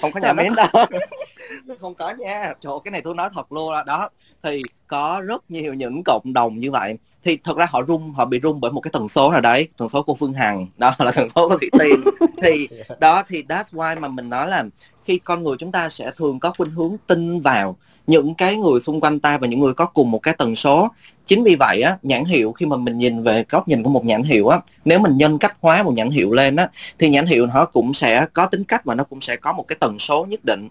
không 0.00 0.12
có 0.12 0.20
nhà 0.20 0.32
miếng 0.32 0.54
đâu 0.74 0.86
không 1.78 1.94
có 1.94 2.10
nha. 2.10 2.54
Trời 2.60 2.72
ơi, 2.72 2.78
cái 2.84 2.92
này 2.92 3.02
tôi 3.02 3.14
nói 3.14 3.30
thật 3.34 3.52
luôn 3.52 3.72
đó, 3.72 3.82
đó 3.86 4.08
thì 4.42 4.62
có 4.86 5.22
rất 5.26 5.50
nhiều 5.50 5.74
những 5.74 6.02
cộng 6.04 6.32
đồng 6.32 6.60
như 6.60 6.70
vậy. 6.70 6.98
Thì 7.24 7.38
thật 7.44 7.56
ra 7.56 7.66
họ 7.70 7.82
rung 7.88 8.12
họ 8.12 8.24
bị 8.24 8.40
rung 8.42 8.60
bởi 8.60 8.70
một 8.70 8.80
cái 8.80 8.90
tần 8.92 9.08
số 9.08 9.30
nào 9.30 9.40
đấy 9.40 9.68
tần 9.76 9.88
số 9.88 10.02
của 10.02 10.14
phương 10.14 10.32
hằng. 10.32 10.66
Đó 10.76 10.94
là 10.98 11.12
tần 11.12 11.28
số 11.28 11.48
của 11.48 11.58
thị 11.60 11.70
tiên. 11.78 12.00
Thì 12.42 12.68
đó 13.00 13.22
thì 13.28 13.42
that's 13.48 13.64
why 13.72 14.00
mà 14.00 14.08
mình 14.08 14.30
nói 14.30 14.48
là 14.48 14.64
khi 15.04 15.18
con 15.18 15.42
người 15.42 15.56
chúng 15.58 15.72
ta 15.72 15.88
sẽ 15.88 16.10
thường 16.16 16.40
có 16.40 16.52
khuynh 16.56 16.70
hướng 16.70 16.96
tin 17.06 17.40
vào 17.40 17.76
những 18.10 18.34
cái 18.34 18.56
người 18.56 18.80
xung 18.80 19.00
quanh 19.00 19.20
ta 19.20 19.38
và 19.38 19.46
những 19.46 19.60
người 19.60 19.72
có 19.72 19.86
cùng 19.86 20.10
một 20.10 20.18
cái 20.18 20.34
tần 20.38 20.54
số. 20.54 20.88
Chính 21.24 21.44
vì 21.44 21.56
vậy 21.56 21.82
á 21.82 21.96
nhãn 22.02 22.24
hiệu 22.24 22.52
khi 22.52 22.66
mà 22.66 22.76
mình 22.76 22.98
nhìn 22.98 23.22
về 23.22 23.44
góc 23.48 23.68
nhìn 23.68 23.82
của 23.82 23.90
một 23.90 24.04
nhãn 24.04 24.22
hiệu 24.22 24.48
á 24.48 24.60
nếu 24.84 24.98
mình 24.98 25.16
nhân 25.16 25.38
cách 25.38 25.56
hóa 25.60 25.82
một 25.82 25.92
nhãn 25.96 26.10
hiệu 26.10 26.32
lên 26.32 26.56
á 26.56 26.68
thì 26.98 27.08
nhãn 27.08 27.26
hiệu 27.26 27.46
nó 27.46 27.64
cũng 27.64 27.92
sẽ 27.92 28.26
có 28.32 28.46
tính 28.46 28.64
cách 28.64 28.84
và 28.84 28.94
nó 28.94 29.04
cũng 29.04 29.20
sẽ 29.20 29.36
có 29.36 29.52
một 29.52 29.68
cái 29.68 29.76
tần 29.80 29.98
số 29.98 30.26
nhất 30.26 30.44
định. 30.44 30.68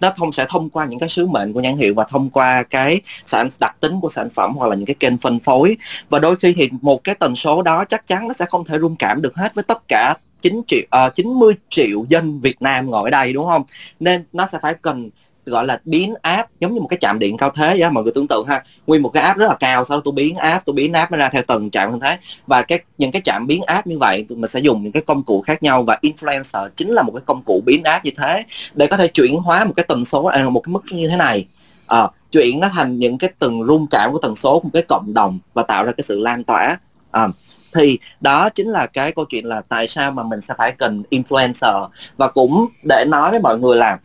Nó 0.00 0.12
thông 0.16 0.32
sẽ 0.32 0.46
thông 0.48 0.70
qua 0.70 0.86
những 0.86 0.98
cái 0.98 1.08
sứ 1.08 1.26
mệnh 1.26 1.52
của 1.52 1.60
nhãn 1.60 1.76
hiệu 1.76 1.94
và 1.94 2.04
thông 2.08 2.30
qua 2.30 2.62
cái 2.62 3.00
sản 3.26 3.48
đặc 3.58 3.76
tính 3.80 4.00
của 4.00 4.08
sản 4.08 4.30
phẩm 4.30 4.54
hoặc 4.56 4.66
là 4.66 4.76
những 4.76 4.86
cái 4.86 4.94
kênh 4.94 5.18
phân 5.18 5.38
phối. 5.38 5.76
Và 6.08 6.18
đôi 6.18 6.36
khi 6.36 6.52
thì 6.52 6.68
một 6.80 7.04
cái 7.04 7.14
tần 7.14 7.36
số 7.36 7.62
đó 7.62 7.84
chắc 7.84 8.06
chắn 8.06 8.28
nó 8.28 8.34
sẽ 8.34 8.44
không 8.48 8.64
thể 8.64 8.78
rung 8.78 8.96
cảm 8.96 9.22
được 9.22 9.34
hết 9.34 9.54
với 9.54 9.64
tất 9.64 9.82
cả 9.88 10.14
9 10.42 10.62
triệu 10.66 10.82
à, 10.90 11.04
uh, 11.04 11.14
90 11.14 11.54
triệu 11.70 12.04
dân 12.08 12.40
Việt 12.40 12.62
Nam 12.62 12.90
ngồi 12.90 13.04
ở 13.04 13.10
đây 13.10 13.32
đúng 13.32 13.46
không? 13.46 13.62
Nên 14.00 14.24
nó 14.32 14.46
sẽ 14.46 14.58
phải 14.62 14.74
cần 14.82 15.10
gọi 15.50 15.66
là 15.66 15.80
biến 15.84 16.14
áp 16.22 16.46
giống 16.60 16.74
như 16.74 16.80
một 16.80 16.86
cái 16.90 16.98
chạm 17.00 17.18
điện 17.18 17.36
cao 17.36 17.50
thế 17.50 17.76
vậy 17.78 17.90
mọi 17.90 18.04
người 18.04 18.12
tưởng 18.14 18.28
tượng 18.28 18.46
ha. 18.46 18.64
Nguyên 18.86 19.02
một 19.02 19.08
cái 19.08 19.22
áp 19.22 19.38
rất 19.38 19.48
là 19.48 19.56
cao 19.60 19.84
sau 19.84 19.96
đó 19.96 20.02
tôi 20.04 20.12
biến 20.12 20.36
áp 20.36 20.62
tôi 20.66 20.74
biến 20.74 20.92
áp 20.92 21.12
nó 21.12 21.18
ra 21.18 21.28
theo 21.28 21.42
từng 21.48 21.70
chạm 21.70 21.92
như 21.92 21.98
thế 22.02 22.18
và 22.46 22.62
cái 22.62 22.78
những 22.98 23.12
cái 23.12 23.22
chạm 23.24 23.46
biến 23.46 23.62
áp 23.62 23.86
như 23.86 23.98
vậy 23.98 24.26
mình 24.28 24.50
sẽ 24.50 24.60
dùng 24.60 24.82
những 24.82 24.92
cái 24.92 25.02
công 25.02 25.22
cụ 25.22 25.42
khác 25.46 25.62
nhau 25.62 25.82
và 25.82 25.98
influencer 26.02 26.68
chính 26.76 26.90
là 26.90 27.02
một 27.02 27.12
cái 27.12 27.22
công 27.26 27.42
cụ 27.42 27.62
biến 27.66 27.84
áp 27.84 28.04
như 28.04 28.10
thế 28.16 28.44
để 28.74 28.86
có 28.86 28.96
thể 28.96 29.06
chuyển 29.06 29.34
hóa 29.34 29.64
một 29.64 29.72
cái 29.76 29.84
tần 29.88 30.04
số 30.04 30.24
à, 30.24 30.44
một 30.48 30.60
cái 30.60 30.72
mức 30.72 30.82
như 30.90 31.08
thế 31.08 31.16
này. 31.16 31.46
À, 31.86 32.08
chuyển 32.32 32.60
nó 32.60 32.68
thành 32.68 32.98
những 32.98 33.18
cái 33.18 33.30
từng 33.38 33.66
rung 33.66 33.86
cảm 33.86 34.12
của 34.12 34.18
tần 34.18 34.36
số 34.36 34.60
của 34.60 34.64
một 34.64 34.70
cái 34.72 34.82
cộng 34.88 35.14
đồng 35.14 35.38
và 35.54 35.62
tạo 35.62 35.84
ra 35.84 35.92
cái 35.92 36.04
sự 36.08 36.20
lan 36.20 36.44
tỏa. 36.44 36.78
À, 37.10 37.28
thì 37.74 37.98
đó 38.20 38.48
chính 38.48 38.68
là 38.68 38.86
cái 38.86 39.12
câu 39.12 39.24
chuyện 39.24 39.46
là 39.46 39.60
tại 39.68 39.88
sao 39.88 40.10
mà 40.10 40.22
mình 40.22 40.40
sẽ 40.40 40.54
phải 40.58 40.72
cần 40.72 41.02
influencer. 41.10 41.88
Và 42.16 42.28
cũng 42.28 42.66
để 42.88 43.04
nói 43.08 43.30
với 43.30 43.40
mọi 43.40 43.58
người 43.58 43.76
là 43.76 43.98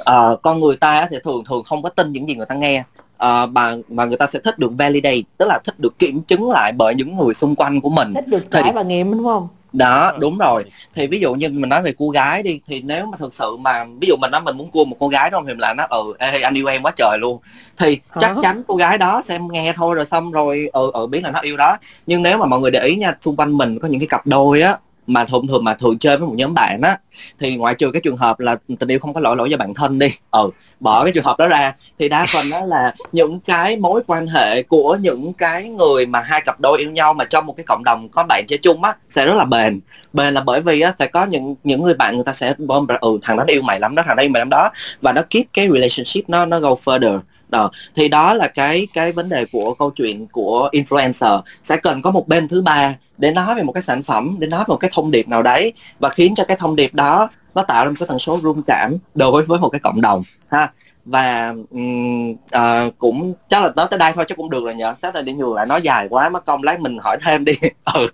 uh, 0.00 0.42
con 0.42 0.60
người 0.60 0.76
ta 0.76 1.08
thì 1.10 1.16
thường 1.24 1.44
thường 1.44 1.64
không 1.64 1.82
có 1.82 1.88
tin 1.88 2.12
những 2.12 2.28
gì 2.28 2.34
người 2.34 2.46
ta 2.46 2.54
nghe. 2.54 2.84
Uh, 3.14 3.50
mà 3.50 3.76
mà 3.88 4.04
người 4.04 4.16
ta 4.16 4.26
sẽ 4.26 4.38
thích 4.44 4.58
được 4.58 4.72
validate 4.78 5.20
tức 5.38 5.46
là 5.48 5.58
thích 5.64 5.80
được 5.80 5.98
kiểm 5.98 6.22
chứng 6.22 6.50
lại 6.50 6.72
bởi 6.72 6.94
những 6.94 7.16
người 7.16 7.34
xung 7.34 7.56
quanh 7.56 7.80
của 7.80 7.90
mình. 7.90 8.14
Thích 8.14 8.28
được 8.28 8.42
Thì- 8.50 8.60
trải 8.62 8.72
và 8.72 8.82
nghiệm 8.82 9.10
đúng 9.12 9.24
không? 9.24 9.48
Đó 9.72 10.12
đúng 10.18 10.38
rồi. 10.38 10.64
Thì 10.94 11.06
ví 11.06 11.20
dụ 11.20 11.34
như 11.34 11.48
mình 11.48 11.68
nói 11.68 11.82
về 11.82 11.94
cô 11.98 12.10
gái 12.10 12.42
đi 12.42 12.60
thì 12.66 12.80
nếu 12.80 13.06
mà 13.06 13.16
thực 13.18 13.34
sự 13.34 13.56
mà 13.56 13.84
ví 14.00 14.08
dụ 14.08 14.16
mình 14.20 14.30
nói 14.30 14.40
mình 14.40 14.56
muốn 14.56 14.70
cua 14.70 14.84
một 14.84 14.96
cô 14.98 15.08
gái 15.08 15.30
đúng 15.30 15.38
không 15.38 15.46
thì 15.46 15.52
mình 15.52 15.60
là 15.60 15.74
nó 15.74 15.86
ừ 15.90 16.14
ê, 16.18 16.40
anh 16.40 16.54
yêu 16.54 16.66
em 16.66 16.82
quá 16.82 16.92
trời 16.96 17.18
luôn. 17.20 17.38
Thì 17.76 17.98
Hả? 18.10 18.18
chắc 18.20 18.36
chắn 18.42 18.62
cô 18.66 18.76
gái 18.76 18.98
đó 18.98 19.22
sẽ 19.24 19.38
nghe 19.50 19.72
thôi 19.76 19.94
rồi 19.94 20.04
xong 20.04 20.32
rồi 20.32 20.70
ừ 20.72 20.90
ừ 20.94 21.06
biết 21.06 21.24
là 21.24 21.30
nó 21.30 21.40
yêu 21.40 21.56
đó. 21.56 21.76
Nhưng 22.06 22.22
nếu 22.22 22.38
mà 22.38 22.46
mọi 22.46 22.60
người 22.60 22.70
để 22.70 22.80
ý 22.80 22.96
nha 22.96 23.14
xung 23.20 23.36
quanh 23.36 23.56
mình 23.56 23.78
có 23.78 23.88
những 23.88 24.00
cái 24.00 24.08
cặp 24.08 24.26
đôi 24.26 24.62
á 24.62 24.78
mà 25.06 25.24
thường 25.24 25.46
thường 25.48 25.64
mà 25.64 25.74
thường 25.74 25.98
chơi 25.98 26.16
với 26.16 26.28
một 26.28 26.34
nhóm 26.36 26.54
bạn 26.54 26.80
á, 26.82 26.98
thì 27.38 27.56
ngoại 27.56 27.74
trừ 27.74 27.90
cái 27.90 28.00
trường 28.04 28.16
hợp 28.16 28.40
là 28.40 28.56
tình 28.78 28.88
yêu 28.88 28.98
không 28.98 29.14
có 29.14 29.20
lỗi 29.20 29.36
lỗi 29.36 29.48
cho 29.50 29.56
bản 29.56 29.74
thân 29.74 29.98
đi 29.98 30.08
ừ 30.30 30.50
bỏ 30.80 31.04
cái 31.04 31.12
trường 31.12 31.24
hợp 31.24 31.38
đó 31.38 31.48
ra, 31.48 31.74
thì 31.98 32.08
đa 32.08 32.26
phần 32.32 32.44
đó 32.50 32.64
là 32.66 32.94
những 33.12 33.40
cái 33.40 33.76
mối 33.76 34.02
quan 34.06 34.26
hệ 34.26 34.62
của 34.62 34.98
những 35.00 35.32
cái 35.32 35.68
người 35.68 36.06
mà 36.06 36.20
hai 36.20 36.40
cặp 36.40 36.60
đôi 36.60 36.78
yêu 36.78 36.90
nhau 36.90 37.14
mà 37.14 37.24
trong 37.24 37.46
một 37.46 37.56
cái 37.56 37.64
cộng 37.64 37.84
đồng 37.84 38.08
có 38.08 38.24
bạn 38.28 38.44
chơi 38.48 38.58
chung 38.58 38.84
á 38.84 38.96
sẽ 39.08 39.26
rất 39.26 39.34
là 39.34 39.44
bền. 39.44 39.80
Bền 40.12 40.34
là 40.34 40.40
bởi 40.40 40.60
vì 40.60 40.80
á 40.80 40.92
sẽ 40.98 41.06
có 41.06 41.26
những 41.26 41.54
những 41.64 41.82
người 41.82 41.94
bạn 41.94 42.14
người 42.14 42.24
ta 42.24 42.32
sẽ 42.32 42.54
bom 42.58 42.86
ừ 43.00 43.18
thằng 43.22 43.36
đó 43.36 43.44
yêu 43.46 43.62
mày 43.62 43.80
lắm 43.80 43.94
đó, 43.94 44.02
thằng 44.06 44.16
đó 44.16 44.22
yêu 44.22 44.30
mày 44.30 44.40
lắm 44.40 44.50
đó, 44.50 44.70
và 45.00 45.12
nó 45.12 45.22
keep 45.30 45.44
cái 45.52 45.68
relationship 45.72 46.28
nó 46.28 46.46
nó 46.46 46.60
go 46.60 46.70
further 46.70 47.20
đó 47.48 47.70
thì 47.94 48.08
đó 48.08 48.34
là 48.34 48.48
cái 48.48 48.86
cái 48.92 49.12
vấn 49.12 49.28
đề 49.28 49.44
của 49.52 49.74
câu 49.74 49.90
chuyện 49.90 50.26
của 50.26 50.68
influencer. 50.72 51.42
Sẽ 51.62 51.76
cần 51.76 52.02
có 52.02 52.10
một 52.10 52.28
bên 52.28 52.48
thứ 52.48 52.62
ba 52.62 52.94
để 53.18 53.30
nói 53.30 53.54
về 53.54 53.62
một 53.62 53.72
cái 53.72 53.82
sản 53.82 54.02
phẩm 54.02 54.36
để 54.38 54.46
nói 54.46 54.60
về 54.60 54.64
một 54.68 54.76
cái 54.76 54.90
thông 54.94 55.10
điệp 55.10 55.28
nào 55.28 55.42
đấy 55.42 55.72
và 55.98 56.08
khiến 56.08 56.34
cho 56.34 56.44
cái 56.44 56.56
thông 56.56 56.76
điệp 56.76 56.94
đó 56.94 57.28
nó 57.54 57.62
tạo 57.62 57.84
ra 57.84 57.90
một 57.90 57.96
cái 58.00 58.06
tần 58.08 58.18
số 58.18 58.38
rung 58.42 58.62
cảm 58.62 58.92
đối 59.14 59.44
với 59.44 59.58
một 59.58 59.68
cái 59.68 59.80
cộng 59.80 60.00
đồng 60.00 60.22
ha. 60.48 60.72
Và 61.04 61.54
um, 61.70 62.30
uh, 62.32 62.98
cũng 62.98 63.34
chắc 63.50 63.62
là 63.62 63.68
tới 63.76 63.86
tới 63.90 63.98
đây 63.98 64.12
thôi 64.12 64.24
chứ 64.28 64.34
cũng 64.34 64.50
được 64.50 64.64
rồi 64.64 64.74
nhở 64.74 64.94
chắc 65.02 65.14
là 65.14 65.22
đi 65.22 65.32
nhường 65.32 65.54
lại 65.54 65.66
nói 65.66 65.82
dài 65.82 66.06
quá 66.10 66.28
mất 66.28 66.44
công 66.44 66.62
lát 66.62 66.80
mình 66.80 66.98
hỏi 66.98 67.16
thêm 67.24 67.44
đi. 67.44 67.52
Ừ 67.94 68.06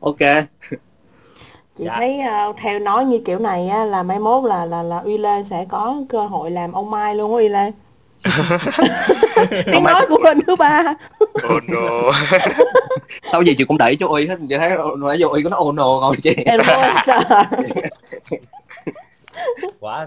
ok. 0.00 0.18
Chị 1.78 1.84
dạ. 1.84 1.94
thấy 1.96 2.20
uh, 2.50 2.56
theo 2.60 2.78
nói 2.78 3.04
như 3.04 3.20
kiểu 3.24 3.38
này 3.38 3.68
á, 3.68 3.84
là 3.84 4.02
mai 4.02 4.18
mốt 4.18 4.44
là 4.44 4.64
là 4.66 4.82
là 4.82 4.98
uy 4.98 5.18
lê 5.18 5.42
sẽ 5.50 5.66
có 5.68 5.96
cơ 6.08 6.26
hội 6.26 6.50
làm 6.50 6.72
ông 6.72 6.90
mai 6.90 7.14
luôn 7.14 7.30
á 7.32 7.36
uy 7.36 7.48
lê. 7.48 7.72
tiếng 9.72 9.84
nói 9.84 10.06
của 10.08 10.18
bên 10.24 10.40
thứ 10.46 10.56
ba. 10.56 10.94
Oh 11.24 11.62
no. 11.68 12.12
Tao 13.32 13.42
gì 13.42 13.54
chị 13.58 13.64
cũng 13.64 13.78
đẩy 13.78 13.96
cho 13.96 14.08
uy 14.08 14.26
hết 14.26 14.36
chị 14.48 14.56
thấy 14.56 14.70
nói 14.98 15.16
vô 15.20 15.28
uy 15.28 15.42
có 15.42 15.50
nó 15.50 15.58
oh 15.58 15.74
no 15.74 16.00
không 16.00 16.16
chị. 16.22 16.34
Em 16.46 16.60
quá. 19.80 20.06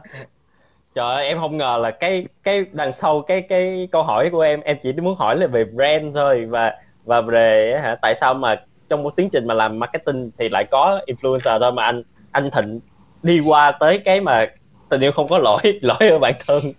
Trời 0.96 1.16
ơi 1.16 1.28
em 1.28 1.40
không 1.40 1.58
ngờ 1.58 1.80
là 1.82 1.92
cái 1.92 2.26
cái 2.44 2.66
đằng 2.72 2.94
sau 2.94 3.22
cái 3.22 3.42
cái 3.42 3.88
câu 3.92 4.04
hỏi 4.04 4.30
của 4.30 4.42
em 4.42 4.62
em 4.62 4.78
chỉ 4.84 4.94
muốn 4.94 5.16
hỏi 5.16 5.38
là 5.38 5.48
về 5.48 5.66
brand 5.66 6.16
thôi 6.16 6.46
và 6.50 6.74
và 7.06 7.22
về 7.22 7.80
hả 7.84 7.96
tại 7.96 8.16
sao 8.22 8.34
mà 8.34 8.56
trong 8.90 9.04
một 9.04 9.16
tiến 9.16 9.30
trình 9.30 9.48
mà 9.48 9.54
làm 9.54 9.80
marketing 9.80 10.32
thì 10.38 10.50
lại 10.50 10.66
có 10.72 11.00
influencer 11.08 11.60
thôi 11.60 11.72
mà 11.72 11.84
anh 11.84 12.04
anh 12.32 12.52
thịnh 12.52 12.80
đi 13.24 13.40
qua 13.40 13.72
tới 13.72 13.98
cái 13.98 14.22
mà 14.22 14.46
tình 14.90 15.02
yêu 15.02 15.12
không 15.12 15.28
có 15.28 15.38
lỗi 15.38 15.62
lỗi 15.82 16.10
ở 16.10 16.20
bản 16.20 16.34
thân. 16.48 16.62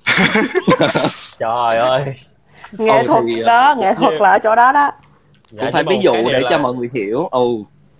Trời 1.38 1.76
ơi. 1.76 2.02
Nghệ 2.78 3.04
thuật 3.06 3.22
thì, 3.26 3.42
đó 3.42 3.74
nghệ 3.78 3.94
thuật 3.94 4.14
là 4.20 4.30
ở 4.30 4.38
chỗ 4.38 4.56
đó 4.56 4.72
đó. 4.72 4.90
Dạ, 5.50 5.64
cũng 5.64 5.72
phải 5.72 5.84
ví 5.84 5.98
dụ 6.00 6.12
để 6.12 6.40
là... 6.40 6.50
cho 6.50 6.58
mọi 6.58 6.74
người 6.74 6.90
hiểu. 6.94 7.28
Ừ 7.30 7.46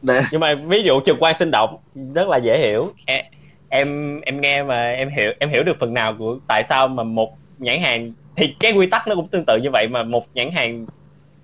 để... 0.02 0.23
nhưng 0.33 0.40
mà 0.40 0.55
ví 0.55 0.83
dụ 0.83 1.00
trực 1.00 1.17
quan 1.21 1.37
sinh 1.38 1.50
động 1.50 1.76
rất 2.14 2.29
là 2.29 2.37
dễ 2.37 2.59
hiểu. 2.59 2.93
Em 3.07 3.25
em 3.71 4.21
em 4.21 4.40
nghe 4.40 4.62
mà 4.62 4.90
em 4.90 5.11
hiểu 5.17 5.33
em 5.38 5.50
hiểu 5.50 5.62
được 5.62 5.76
phần 5.81 5.95
nào 5.95 6.14
của 6.19 6.38
tại 6.49 6.64
sao 6.69 6.88
mà 6.88 7.02
một 7.02 7.37
nhãn 7.59 7.81
hàng 7.81 8.12
thì 8.37 8.55
cái 8.61 8.73
quy 8.73 8.87
tắc 8.87 9.09
nó 9.09 9.14
cũng 9.14 9.29
tương 9.29 9.45
tự 9.45 9.57
như 9.57 9.71
vậy 9.71 9.88
mà 9.88 10.02
một 10.02 10.26
nhãn 10.35 10.50
hàng 10.50 10.87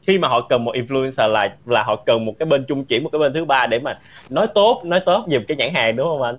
khi 0.06 0.18
mà 0.18 0.28
họ 0.28 0.40
cần 0.40 0.64
một 0.64 0.74
influencer 0.74 1.28
là 1.28 1.56
là 1.66 1.82
họ 1.82 1.96
cần 1.96 2.24
một 2.24 2.32
cái 2.38 2.46
bên 2.46 2.64
trung 2.68 2.84
chuyển 2.84 3.02
một 3.02 3.08
cái 3.12 3.18
bên 3.18 3.32
thứ 3.32 3.44
ba 3.44 3.66
để 3.66 3.78
mà 3.78 3.98
nói 4.28 4.46
tốt 4.54 4.82
nói 4.84 5.00
tốt 5.00 5.26
giùm 5.28 5.44
cái 5.48 5.56
nhãn 5.56 5.74
hàng 5.74 5.96
đúng 5.96 6.08
không 6.08 6.22
anh 6.22 6.36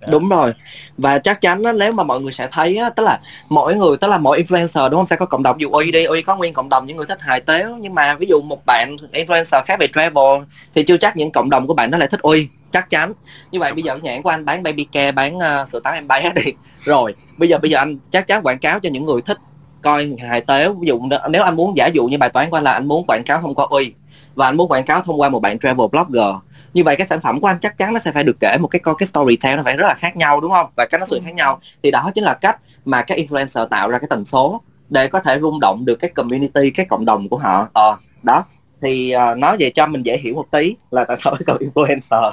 đó. 0.00 0.08
đúng 0.10 0.28
rồi. 0.28 0.52
Và 0.98 1.18
chắc 1.18 1.40
chắn 1.40 1.62
đó, 1.62 1.72
nếu 1.72 1.92
mà 1.92 2.02
mọi 2.02 2.20
người 2.20 2.32
sẽ 2.32 2.48
thấy 2.50 2.76
á, 2.76 2.90
tức 2.90 3.02
là 3.02 3.20
mỗi 3.48 3.76
người 3.76 3.96
tức 3.96 4.08
là 4.08 4.18
mỗi 4.18 4.42
influencer 4.42 4.90
đúng 4.90 4.98
không? 4.98 5.06
Sẽ 5.06 5.16
có 5.16 5.26
cộng 5.26 5.42
đồng 5.42 5.60
dù 5.60 5.70
uy 5.70 5.92
đi 5.92 6.04
uy 6.04 6.22
có 6.22 6.36
nguyên 6.36 6.52
cộng 6.52 6.68
đồng 6.68 6.86
những 6.86 6.96
người 6.96 7.06
thích 7.06 7.18
hài 7.20 7.40
tếu 7.40 7.76
nhưng 7.80 7.94
mà 7.94 8.14
ví 8.14 8.26
dụ 8.26 8.40
một 8.40 8.66
bạn 8.66 8.96
influencer 9.12 9.62
khác 9.62 9.76
về 9.80 9.86
travel 9.92 10.42
thì 10.74 10.82
chưa 10.82 10.96
chắc 10.96 11.16
những 11.16 11.30
cộng 11.30 11.50
đồng 11.50 11.66
của 11.66 11.74
bạn 11.74 11.90
nó 11.90 11.98
lại 11.98 12.08
thích 12.08 12.20
uy 12.20 12.48
chắc 12.70 12.90
chắn. 12.90 13.12
Như 13.50 13.60
vậy 13.60 13.72
bây 13.72 13.82
giờ 13.82 13.98
nhãn 14.02 14.22
của 14.22 14.30
anh 14.30 14.44
bán 14.44 14.62
baby 14.62 14.84
care 14.84 15.12
bán 15.12 15.36
uh, 15.36 15.68
sữa 15.68 15.80
tắm 15.84 15.94
em 15.94 16.08
bé 16.08 16.32
đi. 16.34 16.52
Rồi 16.80 17.14
bây 17.36 17.48
giờ 17.48 17.58
bây 17.58 17.70
giờ 17.70 17.78
anh 17.78 17.98
chắc 18.10 18.26
chắn 18.26 18.42
quảng 18.42 18.58
cáo 18.58 18.80
cho 18.80 18.90
những 18.92 19.06
người 19.06 19.20
thích 19.20 19.38
coi 19.82 20.12
hài 20.28 20.40
tếu 20.40 20.76
ví 20.80 20.88
dụ 20.88 21.00
nếu 21.30 21.42
anh 21.42 21.56
muốn 21.56 21.76
giả 21.76 21.86
dụ 21.86 22.06
như 22.06 22.18
bài 22.18 22.28
toán 22.28 22.50
của 22.50 22.56
anh 22.56 22.64
là 22.64 22.72
anh 22.72 22.88
muốn 22.88 23.04
quảng 23.06 23.24
cáo 23.24 23.40
thông 23.40 23.54
qua 23.54 23.66
uy 23.70 23.92
và 24.34 24.46
anh 24.46 24.56
muốn 24.56 24.70
quảng 24.70 24.84
cáo 24.84 25.02
thông 25.02 25.20
qua 25.20 25.28
một 25.28 25.40
bạn 25.40 25.58
travel 25.58 25.86
blogger 25.92 26.34
như 26.74 26.84
vậy 26.84 26.96
cái 26.96 27.06
sản 27.06 27.20
phẩm 27.20 27.40
của 27.40 27.46
anh 27.46 27.58
chắc 27.60 27.76
chắn 27.76 27.94
nó 27.94 28.00
sẽ 28.00 28.12
phải 28.12 28.24
được 28.24 28.36
kể 28.40 28.56
một 28.60 28.68
cái 28.68 28.80
cái 28.98 29.06
storytelling 29.06 29.56
nó 29.56 29.62
phải 29.62 29.76
rất 29.76 29.86
là 29.86 29.94
khác 29.94 30.16
nhau 30.16 30.40
đúng 30.40 30.50
không? 30.50 30.66
Và 30.76 30.86
cái 30.90 30.98
nó 30.98 31.06
sự 31.06 31.20
khác 31.24 31.34
nhau. 31.34 31.60
Thì 31.82 31.90
đó 31.90 32.10
chính 32.14 32.24
là 32.24 32.34
cách 32.34 32.58
mà 32.84 33.02
các 33.02 33.18
influencer 33.18 33.66
tạo 33.66 33.90
ra 33.90 33.98
cái 33.98 34.08
tần 34.10 34.24
số 34.24 34.60
để 34.88 35.08
có 35.08 35.20
thể 35.20 35.40
rung 35.40 35.60
động 35.60 35.84
được 35.84 35.96
cái 35.96 36.10
community 36.10 36.70
cái 36.70 36.86
cộng 36.86 37.04
đồng 37.04 37.28
của 37.28 37.38
họ. 37.38 37.68
Ờ 37.72 37.96
đó. 38.22 38.44
Thì 38.82 39.14
uh, 39.32 39.38
nói 39.38 39.56
về 39.60 39.70
cho 39.70 39.86
mình 39.86 40.02
dễ 40.02 40.18
hiểu 40.18 40.34
một 40.34 40.50
tí 40.50 40.76
là 40.90 41.04
tại 41.04 41.16
sao 41.20 41.34
phải 41.38 41.44
cần 41.46 41.56
influencer? 41.60 42.32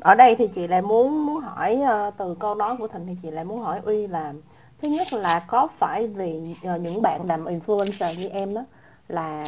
Ở 0.00 0.14
đây 0.14 0.36
thì 0.38 0.48
chị 0.54 0.66
lại 0.66 0.82
muốn 0.82 1.26
muốn 1.26 1.40
hỏi 1.40 1.78
uh, 1.80 2.14
từ 2.18 2.36
câu 2.40 2.54
nói 2.54 2.76
của 2.78 2.88
thịnh 2.88 3.06
thì 3.06 3.16
chị 3.22 3.30
lại 3.30 3.44
muốn 3.44 3.60
hỏi 3.60 3.80
uy 3.84 4.06
là 4.06 4.32
thứ 4.82 4.88
nhất 4.88 5.12
là 5.12 5.44
có 5.46 5.68
phải 5.78 6.06
vì 6.06 6.32
uh, 6.74 6.80
những 6.80 7.02
bạn 7.02 7.26
làm 7.26 7.44
influencer 7.44 8.18
như 8.18 8.28
em 8.28 8.54
đó 8.54 8.64
là 9.08 9.44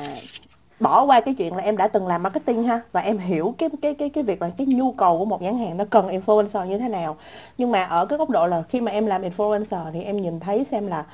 bỏ 0.81 1.05
qua 1.05 1.21
cái 1.21 1.35
chuyện 1.35 1.57
là 1.57 1.63
em 1.63 1.77
đã 1.77 1.89
từng 1.89 2.07
làm 2.07 2.23
marketing 2.23 2.65
ha 2.65 2.81
và 2.93 3.01
em 3.01 3.19
hiểu 3.19 3.55
cái 3.59 3.69
cái 3.83 3.95
cái 3.95 4.09
cái 4.11 4.25
việc 4.25 4.43
là 4.43 4.51
cái 4.59 4.67
nhu 4.67 4.93
cầu 4.93 5.19
của 5.19 5.25
một 5.25 5.43
nhãn 5.43 5.59
hàng 5.59 5.77
nó 5.77 5.85
cần 5.91 6.09
influencer 6.09 6.67
như 6.67 6.79
thế 6.79 6.89
nào. 6.89 7.17
Nhưng 7.59 7.73
mà 7.73 7.85
ở 7.85 8.07
cái 8.07 8.19
góc 8.19 8.31
độ 8.31 8.47
là 8.47 8.63
khi 8.69 8.81
mà 8.81 8.93
em 8.93 9.07
làm 9.07 9.23
influencer 9.23 9.93
thì 9.93 10.03
em 10.03 10.23
nhìn 10.23 10.41
thấy 10.41 10.65
xem 10.65 10.87
là 10.87 11.05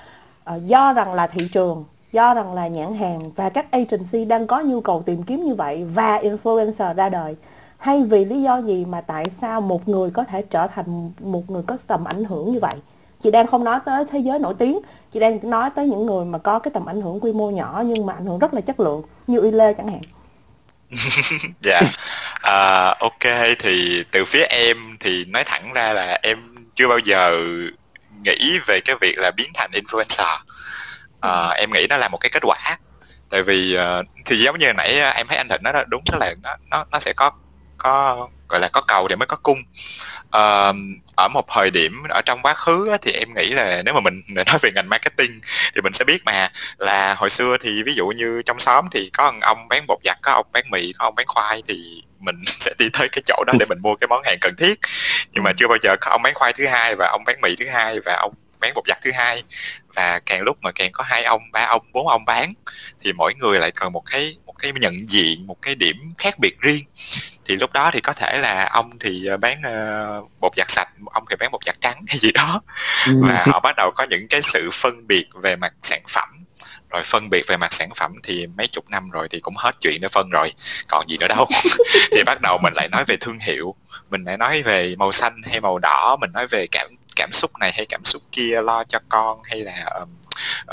uh, 0.54 0.66
do 0.66 0.92
rằng 0.92 1.14
là 1.14 1.26
thị 1.26 1.48
trường 1.52 1.84
do 2.12 2.34
rằng 2.34 2.54
là 2.54 2.68
nhãn 2.68 2.94
hàng 2.94 3.20
và 3.36 3.48
các 3.48 3.70
agency 3.70 4.24
đang 4.24 4.46
có 4.46 4.60
nhu 4.60 4.80
cầu 4.80 5.02
tìm 5.02 5.22
kiếm 5.22 5.44
như 5.44 5.54
vậy 5.54 5.84
và 5.84 6.18
influencer 6.18 6.94
ra 6.94 7.08
đời 7.08 7.36
hay 7.78 8.02
vì 8.02 8.24
lý 8.24 8.42
do 8.42 8.58
gì 8.58 8.84
mà 8.84 9.00
tại 9.00 9.30
sao 9.30 9.60
một 9.60 9.88
người 9.88 10.10
có 10.10 10.24
thể 10.24 10.42
trở 10.42 10.66
thành 10.66 11.12
một 11.20 11.50
người 11.50 11.62
có 11.62 11.78
tầm 11.86 12.04
ảnh 12.04 12.24
hưởng 12.24 12.52
như 12.52 12.60
vậy? 12.60 12.74
Chị 13.22 13.30
đang 13.30 13.46
không 13.46 13.64
nói 13.64 13.80
tới 13.84 14.04
thế 14.04 14.18
giới 14.18 14.38
nổi 14.38 14.54
tiếng 14.58 14.78
chị 15.12 15.20
đang 15.20 15.50
nói 15.50 15.70
tới 15.76 15.86
những 15.86 16.06
người 16.06 16.24
mà 16.24 16.38
có 16.38 16.58
cái 16.58 16.70
tầm 16.74 16.86
ảnh 16.86 17.00
hưởng 17.00 17.20
quy 17.20 17.32
mô 17.32 17.50
nhỏ 17.50 17.82
nhưng 17.86 18.06
mà 18.06 18.12
ảnh 18.12 18.26
hưởng 18.26 18.38
rất 18.38 18.54
là 18.54 18.60
chất 18.60 18.80
lượng 18.80 19.02
như 19.26 19.40
y 19.42 19.50
lê 19.50 19.72
chẳng 19.72 19.88
hạn. 19.88 20.00
Dạ. 21.60 21.80
À, 22.42 22.94
ok 23.00 23.54
thì 23.58 24.04
từ 24.10 24.24
phía 24.24 24.42
em 24.42 24.96
thì 25.00 25.24
nói 25.24 25.44
thẳng 25.44 25.72
ra 25.72 25.92
là 25.92 26.18
em 26.22 26.38
chưa 26.74 26.88
bao 26.88 26.98
giờ 26.98 27.36
nghĩ 28.24 28.58
về 28.66 28.80
cái 28.80 28.96
việc 29.00 29.18
là 29.18 29.30
biến 29.36 29.50
thành 29.54 29.70
influencer. 29.70 30.38
À, 31.20 31.48
em 31.48 31.72
nghĩ 31.72 31.86
nó 31.90 31.96
là 31.96 32.08
một 32.08 32.18
cái 32.18 32.30
kết 32.30 32.42
quả. 32.42 32.78
Tại 33.30 33.42
vì 33.42 33.76
uh, 33.76 34.06
thì 34.24 34.36
giống 34.36 34.58
như 34.58 34.72
nãy 34.72 35.00
em 35.14 35.26
thấy 35.26 35.36
anh 35.36 35.48
thịnh 35.48 35.62
nói 35.62 35.72
đó 35.72 35.82
đúng 35.88 36.02
là 36.20 36.34
nó 36.42 36.56
nó 36.70 36.84
nó 36.92 36.98
sẽ 36.98 37.12
có 37.12 37.30
có 37.78 38.28
gọi 38.50 38.60
là 38.60 38.68
có 38.68 38.80
cầu 38.80 39.08
thì 39.08 39.16
mới 39.16 39.26
có 39.26 39.36
cung. 39.42 39.58
Uh, 40.36 40.76
ở 41.16 41.28
một 41.28 41.44
thời 41.48 41.70
điểm 41.70 42.02
ở 42.08 42.20
trong 42.26 42.42
quá 42.42 42.54
khứ 42.54 42.96
thì 43.02 43.12
em 43.12 43.34
nghĩ 43.34 43.50
là 43.50 43.82
nếu 43.84 43.94
mà 43.94 44.00
mình 44.00 44.22
nói 44.28 44.58
về 44.62 44.70
ngành 44.74 44.88
marketing 44.88 45.40
thì 45.74 45.80
mình 45.80 45.92
sẽ 45.92 46.04
biết 46.04 46.24
mà. 46.24 46.52
Là 46.78 47.14
hồi 47.14 47.30
xưa 47.30 47.56
thì 47.60 47.82
ví 47.82 47.94
dụ 47.94 48.06
như 48.08 48.42
trong 48.46 48.58
xóm 48.58 48.84
thì 48.92 49.10
có 49.12 49.32
ông 49.40 49.68
bán 49.68 49.84
bột 49.86 49.98
giặt 50.04 50.18
có 50.22 50.32
ông 50.32 50.46
bán 50.52 50.64
mì 50.70 50.92
có 50.98 51.04
ông 51.04 51.14
bán 51.14 51.26
khoai 51.26 51.62
thì 51.68 52.02
mình 52.18 52.36
sẽ 52.46 52.72
đi 52.78 52.86
tới 52.92 53.08
cái 53.08 53.22
chỗ 53.26 53.44
đó 53.46 53.52
để 53.58 53.66
mình 53.68 53.78
mua 53.82 53.94
cái 53.94 54.08
món 54.08 54.22
hàng 54.24 54.38
cần 54.40 54.54
thiết. 54.58 54.80
Nhưng 55.32 55.44
mà 55.44 55.52
chưa 55.56 55.68
bao 55.68 55.78
giờ 55.82 55.96
có 56.00 56.10
ông 56.10 56.22
bán 56.22 56.34
khoai 56.34 56.52
thứ 56.52 56.66
hai 56.66 56.96
và 56.96 57.08
ông 57.08 57.24
bán 57.24 57.40
mì 57.40 57.56
thứ 57.56 57.66
hai 57.68 58.00
và 58.04 58.16
ông 58.16 58.34
bán 58.60 58.74
bột 58.74 58.84
giặt 58.88 58.98
thứ 59.02 59.10
hai. 59.14 59.42
Và 59.94 60.20
càng 60.26 60.42
lúc 60.42 60.58
mà 60.62 60.72
càng 60.72 60.92
có 60.92 61.04
hai 61.04 61.24
ông 61.24 61.42
ba 61.52 61.64
ông 61.64 61.86
bốn 61.92 62.08
ông 62.08 62.24
bán 62.24 62.54
thì 63.00 63.12
mỗi 63.12 63.34
người 63.34 63.58
lại 63.58 63.70
cần 63.70 63.92
một 63.92 64.02
cái 64.10 64.36
một 64.46 64.54
cái 64.58 64.72
nhận 64.72 65.08
diện 65.08 65.46
một 65.46 65.56
cái 65.62 65.74
điểm 65.74 65.96
khác 66.18 66.38
biệt 66.38 66.60
riêng 66.60 66.84
thì 67.50 67.56
lúc 67.56 67.72
đó 67.72 67.90
thì 67.92 68.00
có 68.00 68.12
thể 68.12 68.38
là 68.38 68.68
ông 68.72 68.90
thì 69.00 69.26
ờ, 69.26 69.36
bán 69.36 69.58
uh, 69.60 70.30
bột 70.40 70.52
giặt 70.56 70.70
sạch 70.70 70.88
ông 71.12 71.24
thì 71.30 71.36
bán 71.36 71.50
bột 71.50 71.64
giặt 71.64 71.76
trắng 71.80 72.04
hay 72.08 72.18
gì 72.18 72.32
đó. 72.32 72.60
Ừ. 73.06 73.12
và 73.22 73.44
họ 73.46 73.60
bắt 73.60 73.76
đầu 73.76 73.90
có 73.94 74.06
những 74.10 74.28
cái 74.28 74.40
sự 74.40 74.70
phân 74.72 75.06
biệt 75.06 75.26
về 75.34 75.56
mặt 75.56 75.72
sản 75.82 76.02
phẩm. 76.08 76.28
Rồi 76.90 77.02
phân 77.04 77.30
biệt 77.30 77.44
về 77.46 77.56
mặt 77.56 77.72
sản 77.72 77.88
phẩm 77.96 78.12
thì 78.22 78.46
mấy 78.46 78.66
chục 78.66 78.90
năm 78.90 79.10
rồi 79.10 79.28
thì 79.28 79.40
cũng 79.40 79.56
hết 79.56 79.76
chuyện 79.80 80.00
để 80.00 80.08
phân 80.08 80.30
rồi 80.30 80.52
còn 80.88 81.08
gì 81.08 81.16
nữa 81.18 81.28
đâu. 81.28 81.46
Thì 82.12 82.22
bắt 82.26 82.40
đầu 82.40 82.58
mình 82.58 82.72
lại 82.74 82.88
nói 82.88 83.04
về 83.06 83.16
thương 83.16 83.38
hiệu 83.38 83.74
mình 84.10 84.24
lại 84.24 84.36
nói 84.36 84.62
về 84.62 84.94
màu 84.98 85.12
xanh 85.12 85.42
hay 85.42 85.60
màu 85.60 85.78
đỏ 85.78 86.16
mình 86.20 86.32
nói 86.32 86.46
về 86.46 86.66
cảm 86.72 86.88
cảm 87.16 87.32
xúc 87.32 87.50
này 87.60 87.72
hay 87.72 87.86
cảm 87.86 88.04
xúc 88.04 88.22
kia 88.32 88.62
lo 88.62 88.84
cho 88.84 88.98
con 89.08 89.38
hay 89.44 89.60
là 89.60 89.84
um, 89.84 90.08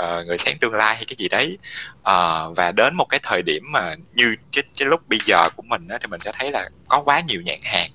uh, 0.02 0.26
người 0.26 0.38
sáng 0.38 0.56
tương 0.60 0.74
lai 0.74 0.96
hay 0.96 1.04
cái 1.04 1.16
gì 1.18 1.28
đấy. 1.28 1.58
Uh, 1.98 2.56
và 2.56 2.72
đến 2.76 2.94
một 2.94 3.06
cái 3.08 3.20
thời 3.22 3.42
điểm 3.42 3.62
mà 3.72 3.94
như 4.14 4.36
cái, 4.52 4.64
cái 4.78 4.88
lúc 4.88 5.08
bây 5.08 5.18
giờ 5.24 5.48
của 5.56 5.62
mình 5.62 5.88
á, 5.88 5.98
thì 6.00 6.06
mình 6.06 6.20
sẽ 6.20 6.32
thấy 6.38 6.50
là 6.50 6.68
có 6.88 7.02
quá 7.04 7.20
nhiều 7.26 7.40
nhãn 7.40 7.60
hàng 7.62 7.90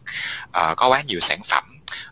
uh, 0.47 0.77
có 0.77 0.87
quá 0.87 1.01
nhiều 1.01 1.19
sản 1.19 1.39
phẩm 1.45 1.63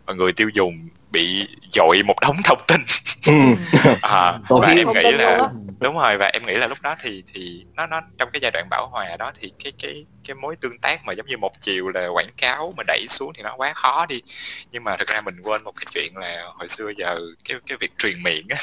và 0.06 0.14
người 0.14 0.32
tiêu 0.32 0.48
dùng 0.54 0.88
bị 1.12 1.48
dội 1.72 2.02
một 2.02 2.14
đống 2.20 2.36
thông 2.44 2.60
tin. 2.68 2.80
À, 4.02 4.38
và 4.48 4.68
em 4.68 4.92
nghĩ 4.92 5.12
là 5.12 5.48
đúng 5.80 5.94
rồi 5.98 6.16
và 6.16 6.26
em 6.26 6.46
nghĩ 6.46 6.54
là 6.54 6.66
lúc 6.66 6.78
đó 6.82 6.96
thì 7.02 7.22
thì 7.34 7.64
nó 7.74 7.86
nó 7.86 8.00
trong 8.18 8.28
cái 8.32 8.40
giai 8.42 8.50
đoạn 8.50 8.66
bảo 8.70 8.88
hòa 8.92 9.16
đó 9.16 9.32
thì 9.40 9.52
cái 9.64 9.72
cái 9.82 10.04
cái 10.24 10.34
mối 10.34 10.56
tương 10.56 10.78
tác 10.78 11.04
mà 11.04 11.12
giống 11.12 11.26
như 11.26 11.36
một 11.36 11.52
chiều 11.60 11.88
là 11.88 12.08
quảng 12.08 12.26
cáo 12.36 12.74
mà 12.76 12.82
đẩy 12.86 13.06
xuống 13.08 13.32
thì 13.34 13.42
nó 13.42 13.54
quá 13.56 13.72
khó 13.74 14.06
đi. 14.06 14.22
Nhưng 14.70 14.84
mà 14.84 14.96
thực 14.96 15.08
ra 15.08 15.20
mình 15.20 15.34
quên 15.42 15.64
một 15.64 15.72
cái 15.76 15.84
chuyện 15.94 16.16
là 16.16 16.44
hồi 16.54 16.68
xưa 16.68 16.92
giờ 16.96 17.18
cái 17.48 17.58
cái 17.66 17.78
việc 17.80 17.92
truyền 17.98 18.22
miệng 18.22 18.46
á 18.48 18.56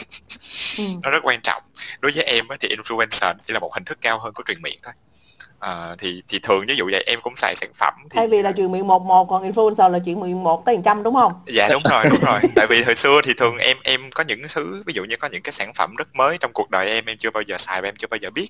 ừ. 0.78 0.84
nó 1.04 1.10
rất 1.10 1.20
quan 1.24 1.40
trọng. 1.44 1.64
Đối 2.00 2.12
với 2.12 2.24
em 2.24 2.48
á, 2.48 2.58
thì 2.60 2.70
influencer 2.76 3.34
chỉ 3.44 3.54
là 3.54 3.60
một 3.60 3.74
hình 3.74 3.86
thức 3.86 3.98
cao 4.02 4.20
hơn 4.20 4.34
của 4.34 4.44
truyền 4.48 4.62
miệng 4.62 4.80
thôi 4.84 4.94
à, 5.60 5.96
thì 5.98 6.24
thì 6.28 6.40
thường 6.40 6.66
ví 6.68 6.76
dụ 6.76 6.90
vậy 6.92 7.04
em 7.08 7.20
cũng 7.22 7.36
xài 7.36 7.56
sản 7.56 7.70
phẩm 7.76 7.94
thì... 8.04 8.16
thay 8.16 8.28
vì 8.28 8.42
là 8.42 8.52
chuyện 8.52 8.72
miệng 8.72 8.88
một 8.88 9.02
một 9.02 9.26
còn 9.26 9.52
influencer 9.52 9.90
là 9.90 10.00
chuyện 10.00 10.20
miệng 10.20 10.44
một 10.44 10.66
tới 10.66 10.80
trăm 10.86 11.04
đúng 11.04 11.16
không? 11.16 11.34
Dạ 11.46 11.70
đúng 11.70 11.84
rồi 11.92 12.04
đúng 12.10 12.20
rồi. 12.20 12.40
Tại 12.56 12.68
vì 12.70 12.84
hồi 12.84 12.96
xưa 12.96 13.22
thì 13.24 13.34
thường 13.34 13.58
em 13.58 13.78
em 13.84 14.02
có 14.16 14.24
những 14.28 14.42
thứ 14.54 14.84
ví 14.86 14.94
dụ 14.94 15.04
như 15.04 15.16
có 15.16 15.30
những 15.32 15.42
cái 15.42 15.52
sản 15.52 15.74
phẩm 15.74 15.96
rất 15.96 16.16
mới 16.16 16.38
trong 16.38 16.52
cuộc 16.54 16.70
đời 16.70 16.90
em 16.90 17.06
em 17.06 17.18
chưa 17.18 17.32
bao 17.32 17.44
giờ 17.44 17.58
xài 17.58 17.82
và 17.82 17.88
em 17.88 17.96
chưa 17.96 18.08
bao 18.08 18.18
giờ 18.18 18.30
biết. 18.30 18.50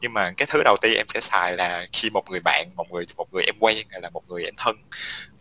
Nhưng 0.00 0.12
mà 0.12 0.32
cái 0.36 0.46
thứ 0.50 0.62
đầu 0.64 0.76
tiên 0.82 0.96
em 0.96 1.06
sẽ 1.08 1.20
xài 1.20 1.56
là 1.56 1.86
khi 1.92 2.10
một 2.10 2.30
người 2.30 2.40
bạn 2.44 2.68
một 2.76 2.90
người 2.90 3.04
một 3.16 3.26
người 3.32 3.44
em 3.44 3.54
quen 3.60 3.86
hay 3.90 4.00
là 4.00 4.10
một 4.12 4.22
người 4.28 4.44
em 4.44 4.54
thân 4.56 4.76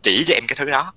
chỉ 0.02 0.24
cho 0.28 0.34
em 0.34 0.44
cái 0.48 0.56
thứ 0.56 0.72
đó. 0.72 0.94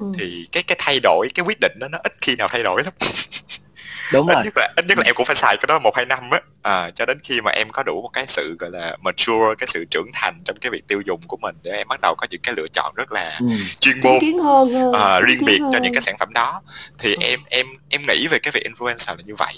Ừ. 0.00 0.06
thì 0.18 0.48
cái 0.52 0.62
cái 0.62 0.76
thay 0.78 1.00
đổi 1.02 1.28
cái 1.34 1.44
quyết 1.46 1.60
định 1.60 1.72
đó 1.78 1.88
nó 1.88 1.98
ít 2.02 2.12
khi 2.20 2.36
nào 2.36 2.48
thay 2.48 2.62
đổi 2.62 2.82
lắm 2.84 2.92
đúng 4.12 4.26
ít 4.28 4.34
rồi. 4.34 4.44
nhất 4.44 4.52
là 4.56 4.68
ít 4.76 4.84
nhất 4.88 4.98
là 4.98 5.04
em 5.06 5.14
cũng 5.14 5.26
phải 5.26 5.36
xài 5.36 5.56
cái 5.56 5.66
đó 5.68 5.78
một 5.78 5.96
hai 5.96 6.06
năm 6.06 6.30
á. 6.30 6.40
À, 6.62 6.90
cho 6.90 7.06
đến 7.06 7.18
khi 7.22 7.40
mà 7.40 7.50
em 7.50 7.70
có 7.70 7.82
đủ 7.82 8.02
một 8.02 8.08
cái 8.12 8.26
sự 8.26 8.56
gọi 8.58 8.70
là 8.70 8.96
mature 9.00 9.54
cái 9.58 9.66
sự 9.66 9.84
trưởng 9.90 10.10
thành 10.12 10.42
trong 10.44 10.56
cái 10.60 10.70
việc 10.70 10.86
tiêu 10.86 11.00
dùng 11.06 11.20
của 11.26 11.36
mình 11.36 11.56
để 11.62 11.70
em 11.70 11.88
bắt 11.88 12.00
đầu 12.02 12.14
có 12.18 12.26
những 12.30 12.40
cái 12.42 12.54
lựa 12.56 12.66
chọn 12.72 12.94
rất 12.96 13.12
là 13.12 13.36
ừ. 13.40 13.46
chuyên 13.80 14.00
môn 14.02 14.18
kiến 14.20 14.38
hơn 14.38 14.70
hơn, 14.70 14.92
à, 14.92 15.20
riêng 15.20 15.44
biệt 15.46 15.58
cho 15.58 15.70
hơn. 15.72 15.82
những 15.82 15.92
cái 15.94 16.00
sản 16.00 16.16
phẩm 16.18 16.32
đó. 16.32 16.62
Thì 16.98 17.14
Ừ. 17.14 17.20
em 17.20 17.40
em 17.50 17.66
em 17.88 18.02
nghĩ 18.08 18.26
về 18.26 18.38
cái 18.38 18.52
việc 18.52 18.62
influencer 18.70 19.16
là 19.16 19.22
như 19.26 19.34
vậy. 19.34 19.54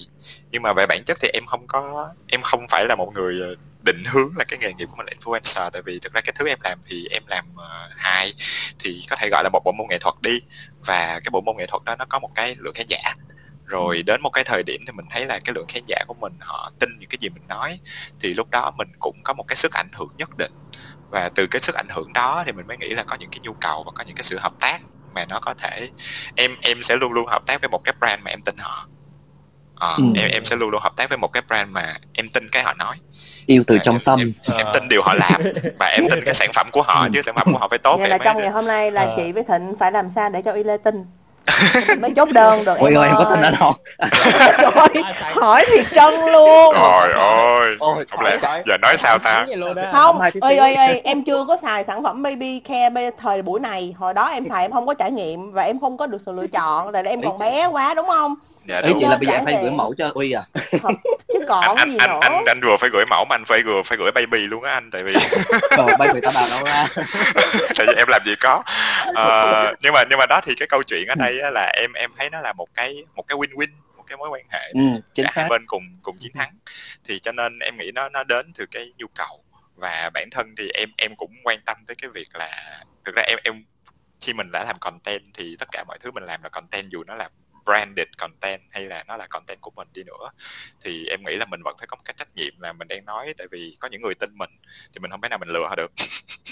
Nhưng 0.50 0.62
mà 0.62 0.72
về 0.72 0.86
bản 0.86 1.04
chất 1.04 1.18
thì 1.20 1.28
em 1.32 1.46
không 1.46 1.66
có 1.66 2.08
em 2.28 2.42
không 2.42 2.66
phải 2.70 2.84
là 2.88 2.94
một 2.94 3.12
người 3.14 3.40
ờ, 3.40 3.54
định 3.82 4.04
hướng 4.06 4.32
là 4.36 4.44
cái 4.44 4.58
nghề 4.58 4.72
nghiệp 4.72 4.86
của 4.90 4.96
mình 4.96 5.06
là 5.06 5.12
influencer. 5.20 5.70
Tại 5.70 5.82
vì 5.82 5.98
thực 5.98 6.12
ra 6.12 6.20
cái 6.20 6.32
thứ 6.38 6.48
em 6.48 6.58
làm 6.64 6.78
thì 6.88 7.06
em 7.10 7.22
làm 7.26 7.44
uh, 7.54 7.92
hài. 7.96 8.34
Thì 8.78 9.02
có 9.10 9.16
thể 9.16 9.28
gọi 9.30 9.42
là 9.44 9.50
một 9.52 9.60
bộ 9.64 9.72
môn 9.72 9.86
nghệ 9.90 9.98
thuật 9.98 10.14
đi. 10.20 10.40
Và 10.86 11.20
cái 11.24 11.30
bộ 11.32 11.40
môn 11.40 11.56
nghệ 11.56 11.66
thuật 11.66 11.84
đó 11.84 11.96
nó 11.98 12.04
có 12.08 12.18
một 12.18 12.30
cái 12.34 12.56
lượng 12.58 12.74
khán 12.74 12.86
giả 12.88 13.14
rồi 13.72 14.02
đến 14.06 14.20
một 14.22 14.30
cái 14.30 14.44
thời 14.44 14.62
điểm 14.62 14.80
thì 14.86 14.92
mình 14.92 15.06
thấy 15.10 15.26
là 15.26 15.38
cái 15.44 15.52
lượng 15.54 15.66
khán 15.68 15.82
giả 15.86 15.96
của 16.08 16.14
mình 16.14 16.32
họ 16.40 16.70
tin 16.78 16.90
những 17.00 17.08
cái 17.08 17.18
gì 17.20 17.28
mình 17.28 17.46
nói 17.48 17.80
thì 18.20 18.34
lúc 18.34 18.48
đó 18.50 18.72
mình 18.78 18.88
cũng 18.98 19.16
có 19.24 19.32
một 19.32 19.44
cái 19.48 19.56
sức 19.56 19.72
ảnh 19.72 19.88
hưởng 19.92 20.08
nhất 20.18 20.30
định 20.38 20.52
và 21.10 21.28
từ 21.34 21.46
cái 21.50 21.60
sức 21.60 21.74
ảnh 21.74 21.88
hưởng 21.90 22.12
đó 22.12 22.42
thì 22.46 22.52
mình 22.52 22.66
mới 22.66 22.76
nghĩ 22.78 22.88
là 22.90 23.04
có 23.04 23.16
những 23.20 23.30
cái 23.30 23.40
nhu 23.42 23.52
cầu 23.60 23.82
và 23.86 23.92
có 23.94 24.04
những 24.06 24.14
cái 24.16 24.22
sự 24.24 24.38
hợp 24.38 24.52
tác 24.60 24.78
mà 25.14 25.26
nó 25.30 25.38
có 25.42 25.54
thể 25.54 25.90
em 26.36 26.50
em 26.62 26.82
sẽ 26.82 26.96
luôn 26.96 27.12
luôn 27.12 27.26
hợp 27.28 27.42
tác 27.46 27.60
với 27.60 27.68
một 27.68 27.78
cái 27.84 27.94
brand 28.00 28.22
mà 28.22 28.30
em 28.30 28.42
tin 28.42 28.56
họ 28.58 28.88
Ờ, 29.74 29.94
Ừ. 29.98 30.04
em 30.16 30.30
em 30.30 30.44
sẽ 30.44 30.56
luôn 30.56 30.70
luôn 30.70 30.82
hợp 30.82 30.92
tác 30.96 31.08
với 31.08 31.18
một 31.18 31.28
cái 31.28 31.42
brand 31.48 31.70
mà 31.70 31.96
em 32.12 32.28
tin 32.28 32.48
cái 32.52 32.62
họ 32.62 32.74
nói 32.74 32.96
yêu 33.46 33.64
từ 33.66 33.74
Và 33.76 33.82
trong 33.84 33.94
em, 33.94 34.02
tâm 34.04 34.18
em, 34.20 34.32
em 34.58 34.66
tin 34.74 34.88
điều 34.88 35.02
họ 35.02 35.14
làm 35.14 35.42
và 35.78 35.86
em 35.86 36.06
tin 36.10 36.20
cái 36.24 36.34
sản 36.34 36.50
phẩm 36.54 36.66
của 36.72 36.82
họ 36.82 37.02
Ừ. 37.04 37.08
chứ 37.14 37.22
sản 37.22 37.34
phẩm 37.34 37.46
của 37.52 37.58
họ 37.58 37.68
phải 37.68 37.78
tốt 37.78 37.96
Vậy 37.96 38.08
là 38.08 38.18
trong 38.18 38.38
ngày 38.38 38.50
hôm 38.50 38.66
nay 38.66 38.90
là 38.90 39.02
Ờ. 39.02 39.14
chị 39.16 39.32
với 39.32 39.44
Thịnh 39.48 39.74
phải 39.80 39.92
làm 39.92 40.10
sao 40.14 40.30
để 40.30 40.42
cho 40.42 40.52
Y 40.52 40.64
Lê 40.64 40.76
tin 40.76 41.04
mới 41.98 42.10
chốt 42.16 42.28
đơn 42.32 42.64
được 42.64 42.78
ôi 42.78 42.94
ơi 42.94 43.08
em 43.08 43.16
có 43.18 43.24
tin 43.24 43.40
anh 43.40 43.54
không? 43.58 43.74
Trời, 44.58 45.02
hỏi 45.34 45.64
thiệt 45.68 45.86
chân 45.90 46.14
luôn. 46.26 46.74
Trời 46.74 47.12
ơi. 47.12 47.76
Ôi 47.78 48.04
không 48.10 48.24
lẽ 48.24 48.38
giờ 48.66 48.78
nói 48.82 48.96
sao 48.96 49.18
ta? 49.18 49.46
Không 49.92 50.18
ơi 50.40 50.56
ơi 50.56 50.74
ơi 50.74 51.00
em 51.04 51.24
chưa 51.24 51.44
có 51.48 51.56
xài 51.62 51.84
sản 51.84 52.02
phẩm 52.02 52.22
baby 52.22 52.60
care 52.60 52.90
bây 52.90 53.10
thời 53.22 53.42
buổi 53.42 53.60
này. 53.60 53.94
Hồi 53.98 54.14
đó 54.14 54.28
em 54.28 54.44
xài 54.48 54.64
em 54.64 54.72
không 54.72 54.86
có 54.86 54.94
trải 54.94 55.10
nghiệm 55.10 55.52
và 55.52 55.62
em 55.62 55.80
không 55.80 55.96
có 55.96 56.06
được 56.06 56.18
sự 56.26 56.32
lựa 56.32 56.46
chọn 56.46 56.92
tại 56.92 57.02
em 57.06 57.22
còn 57.22 57.38
bé 57.38 57.66
quá 57.66 57.94
đúng 57.94 58.06
không 58.06 58.34
dạ 58.64 58.80
ý 58.80 58.88
đúng. 58.88 58.98
chị 58.98 59.06
là 59.08 59.16
bây 59.16 59.26
giờ 59.26 59.32
em 59.32 59.44
phải 59.44 59.58
gửi 59.62 59.70
mẫu 59.70 59.94
cho 59.98 60.10
uy 60.14 60.32
à? 60.32 60.42
Thật, 60.70 60.92
chứ 61.28 61.38
còn 61.48 61.76
anh 61.76 61.90
gì 61.90 61.96
anh 62.00 62.10
nữa. 62.10 62.18
anh 62.22 62.44
anh 62.46 62.60
vừa 62.62 62.76
phải 62.76 62.90
gửi 62.92 63.04
mẫu 63.10 63.24
mà 63.24 63.36
anh 63.36 63.44
phải 63.44 63.62
vừa 63.62 63.82
phải 63.82 63.98
gửi 63.98 64.10
baby 64.10 64.38
luôn 64.38 64.62
á 64.62 64.72
anh 64.72 64.90
tại 64.90 65.02
vì 65.02 65.12
rồi 65.76 65.88
bay 65.98 66.08
người 66.12 66.20
ta 66.20 66.30
đào 66.34 66.46
đâu 66.50 66.64
ra. 66.64 66.86
Tại 67.76 67.86
vì 67.86 67.94
em 67.96 68.08
làm 68.08 68.22
gì 68.26 68.34
có. 68.40 68.62
Ờ, 69.14 69.74
nhưng 69.82 69.92
mà 69.92 70.04
nhưng 70.10 70.18
mà 70.18 70.26
đó 70.26 70.40
thì 70.44 70.54
cái 70.54 70.68
câu 70.68 70.82
chuyện 70.82 71.06
ở 71.08 71.14
đây 71.14 71.40
á 71.40 71.50
là 71.50 71.72
em 71.74 71.92
em 71.92 72.10
thấy 72.18 72.30
nó 72.30 72.40
là 72.40 72.52
một 72.52 72.68
cái 72.74 73.04
một 73.14 73.22
cái 73.26 73.38
win 73.38 73.48
win 73.56 73.68
một 73.96 74.04
cái 74.06 74.16
mối 74.16 74.28
quan 74.28 74.42
hệ 74.50 74.70
ừ, 74.72 74.80
chính 75.14 75.26
cả 75.26 75.32
hai 75.34 75.44
xác. 75.44 75.48
bên 75.50 75.66
cùng 75.66 75.82
cùng 76.02 76.16
chiến 76.18 76.32
thắng. 76.34 76.58
Thì 77.08 77.18
cho 77.18 77.32
nên 77.32 77.58
em 77.58 77.76
nghĩ 77.76 77.90
nó 77.94 78.08
nó 78.08 78.24
đến 78.24 78.52
từ 78.52 78.66
cái 78.70 78.92
nhu 78.98 79.06
cầu. 79.14 79.44
Và 79.76 80.10
bản 80.14 80.28
thân 80.30 80.54
thì 80.58 80.68
em 80.74 80.88
em 80.96 81.16
cũng 81.16 81.30
quan 81.44 81.58
tâm 81.66 81.76
tới 81.86 81.94
cái 82.02 82.10
việc 82.10 82.28
là 82.34 82.82
thực 83.04 83.14
ra 83.14 83.22
em 83.22 83.38
em 83.44 83.64
khi 84.20 84.32
mình 84.32 84.52
đã 84.52 84.64
làm 84.64 84.76
content 84.80 85.22
thì 85.34 85.56
tất 85.58 85.68
cả 85.72 85.84
mọi 85.88 85.98
thứ 86.00 86.10
mình 86.10 86.24
làm 86.24 86.42
là 86.42 86.48
content 86.48 86.90
dù 86.90 87.04
nó 87.04 87.14
là 87.14 87.28
branded 87.64 88.08
content 88.18 88.60
hay 88.70 88.86
là 88.86 89.04
nó 89.08 89.16
là 89.16 89.26
content 89.26 89.60
của 89.60 89.70
mình 89.76 89.88
đi 89.92 90.02
nữa 90.04 90.30
thì 90.80 91.06
em 91.06 91.20
nghĩ 91.26 91.36
là 91.36 91.46
mình 91.46 91.60
vẫn 91.64 91.76
phải 91.78 91.86
có 91.86 91.96
một 91.96 92.02
cái 92.04 92.14
trách 92.18 92.28
nhiệm 92.36 92.60
là 92.60 92.72
mình 92.72 92.88
đang 92.88 93.04
nói 93.04 93.34
tại 93.38 93.46
vì 93.50 93.76
có 93.80 93.88
những 93.88 94.02
người 94.02 94.14
tin 94.14 94.30
mình 94.38 94.50
thì 94.92 94.98
mình 95.00 95.10
không 95.10 95.20
thể 95.20 95.28
nào 95.28 95.38
mình 95.38 95.48
lừa 95.48 95.66
họ 95.68 95.74
được 95.76 95.92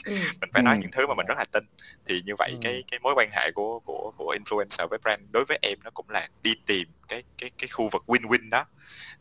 Ừ. 0.05 0.13
mình 0.41 0.51
phải 0.53 0.63
nói 0.63 0.75
Ừ. 0.75 0.79
những 0.83 0.91
thứ 0.91 1.07
mà 1.07 1.15
mình 1.15 1.27
rất 1.27 1.39
là 1.39 1.45
tin 1.53 1.65
thì 2.07 2.23
như 2.27 2.33
vậy 2.39 2.51
Ừ. 2.53 2.59
cái 2.63 2.83
cái 2.91 3.01
mối 3.01 3.15
quan 3.17 3.29
hệ 3.33 3.51
của 3.55 3.81
của 3.81 4.13
của 4.17 4.37
influencer 4.45 4.89
với 4.89 4.99
brand 4.99 5.23
đối 5.31 5.45
với 5.45 5.59
em 5.63 5.79
nó 5.85 5.91
cũng 5.91 6.11
là 6.11 6.29
đi 6.43 6.55
tìm 6.67 6.89
cái 7.09 7.23
cái 7.39 7.51
cái 7.59 7.69
khu 7.69 7.89
vực 7.89 8.03
win 8.07 8.21
win 8.29 8.51
đó 8.51 8.65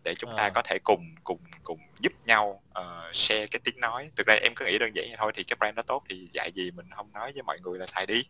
để 0.04 0.16
chúng 0.16 0.30
ta 0.38 0.44
Ờ. 0.44 0.52
có 0.56 0.62
thể 0.62 0.80
cùng 0.84 1.16
cùng 1.24 1.40
cùng 1.64 1.80
giúp 2.00 2.14
nhau 2.26 2.62
ờ, 2.74 3.10
share 3.14 3.48
cái 3.48 3.60
tiếng 3.64 3.80
nói 3.80 4.12
thực 4.16 4.28
ra 4.28 4.34
em 4.42 4.56
cứ 4.56 4.66
nghĩ 4.66 4.78
đơn 4.78 4.92
giản 4.96 5.06
vậy 5.08 5.16
thôi 5.18 5.32
thì 5.36 5.44
cái 5.44 5.56
brand 5.60 5.76
nó 5.76 5.82
tốt 5.82 6.04
thì 6.10 6.28
dạy 6.34 6.52
gì 6.56 6.72
mình 6.72 6.86
không 6.96 7.12
nói 7.14 7.32
với 7.34 7.44
mọi 7.44 7.60
người 7.60 7.80
là 7.80 7.86
xài 7.86 8.06
đi 8.06 8.24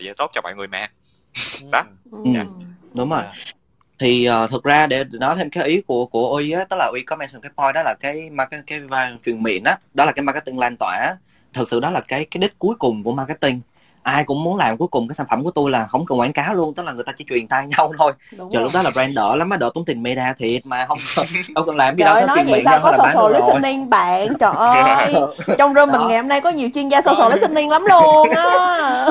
nó 0.00 0.12
tốt 0.16 0.30
cho 0.34 0.40
mọi 0.42 0.54
người 0.54 0.66
mà 0.68 0.90
đó. 1.70 1.82
Ừ. 2.12 2.18
Ừ. 2.24 2.44
đúng 2.94 3.10
rồi 3.10 3.22
Dạ. 3.22 3.32
thì 3.98 4.28
uh, 4.44 4.50
thực 4.50 4.64
ra 4.64 4.86
để 4.86 5.04
nói 5.12 5.36
thêm 5.36 5.50
cái 5.50 5.68
ý 5.68 5.80
của 5.80 6.06
của 6.06 6.28
uy 6.36 6.50
á 6.50 6.64
tức 6.64 6.76
là 6.76 6.86
uy 6.92 7.02
có 7.02 7.16
mention 7.16 7.42
cái 7.42 7.52
point 7.56 7.74
đó 7.74 7.82
là 7.82 7.94
cái 8.00 8.30
market 8.30 8.60
cái 8.66 8.78
vai 8.78 9.16
truyền 9.24 9.42
miệng 9.42 9.64
á 9.64 9.76
đó 9.94 10.04
là 10.04 10.12
cái 10.12 10.22
marketing 10.22 10.58
lan 10.58 10.76
tỏa 10.76 11.16
thực 11.52 11.68
sự 11.68 11.80
đó 11.80 11.90
là 11.90 12.00
cái 12.08 12.24
cái 12.24 12.38
đích 12.40 12.58
cuối 12.58 12.74
cùng 12.78 13.02
của 13.02 13.12
marketing 13.12 13.60
ai 14.12 14.24
cũng 14.24 14.44
muốn 14.44 14.56
làm 14.56 14.76
cuối 14.76 14.88
cùng 14.88 15.08
cái 15.08 15.14
sản 15.14 15.26
phẩm 15.30 15.44
của 15.44 15.50
tôi 15.50 15.70
là 15.70 15.86
không 15.86 16.06
cần 16.06 16.18
quảng 16.20 16.32
cáo 16.32 16.54
luôn 16.54 16.74
tức 16.74 16.82
là 16.86 16.92
người 16.92 17.04
ta 17.04 17.12
chỉ 17.12 17.24
truyền 17.28 17.48
tay 17.48 17.66
nhau 17.78 17.92
thôi. 17.98 18.12
Đúng 18.38 18.52
giờ 18.52 18.56
rồi. 18.60 18.62
lúc 18.64 18.72
đó 18.74 18.82
là 18.82 18.90
brand 18.90 19.16
đỡ 19.16 19.36
lắm 19.36 19.50
á 19.50 19.56
đỡ 19.56 19.70
tốn 19.74 19.84
tiền 19.84 20.02
meta 20.02 20.34
thiệt 20.38 20.66
mà 20.66 20.86
không 20.86 20.98
không 21.54 21.66
cần 21.66 21.76
làm 21.76 21.96
gì 21.96 22.04
Trời 22.04 22.14
đâu 22.14 22.26
nói 22.26 22.36
truyền 22.36 22.46
vậy 22.46 22.62
sao 22.64 22.80
nhau 22.80 22.92
có 22.98 23.04
social 23.08 23.32
listening 23.36 23.90
bạn 23.90 24.28
trời 24.40 24.52
ơi. 24.56 25.14
Trong 25.58 25.74
room 25.74 25.90
mình 25.92 26.00
Đó. 26.00 26.06
ngày 26.08 26.18
hôm 26.18 26.28
nay 26.28 26.40
có 26.40 26.50
nhiều 26.50 26.68
chuyên 26.74 26.88
gia 26.88 27.02
social 27.02 27.32
listening 27.34 27.70
lắm 27.70 27.82
luôn 27.90 28.30
á. 28.30 28.42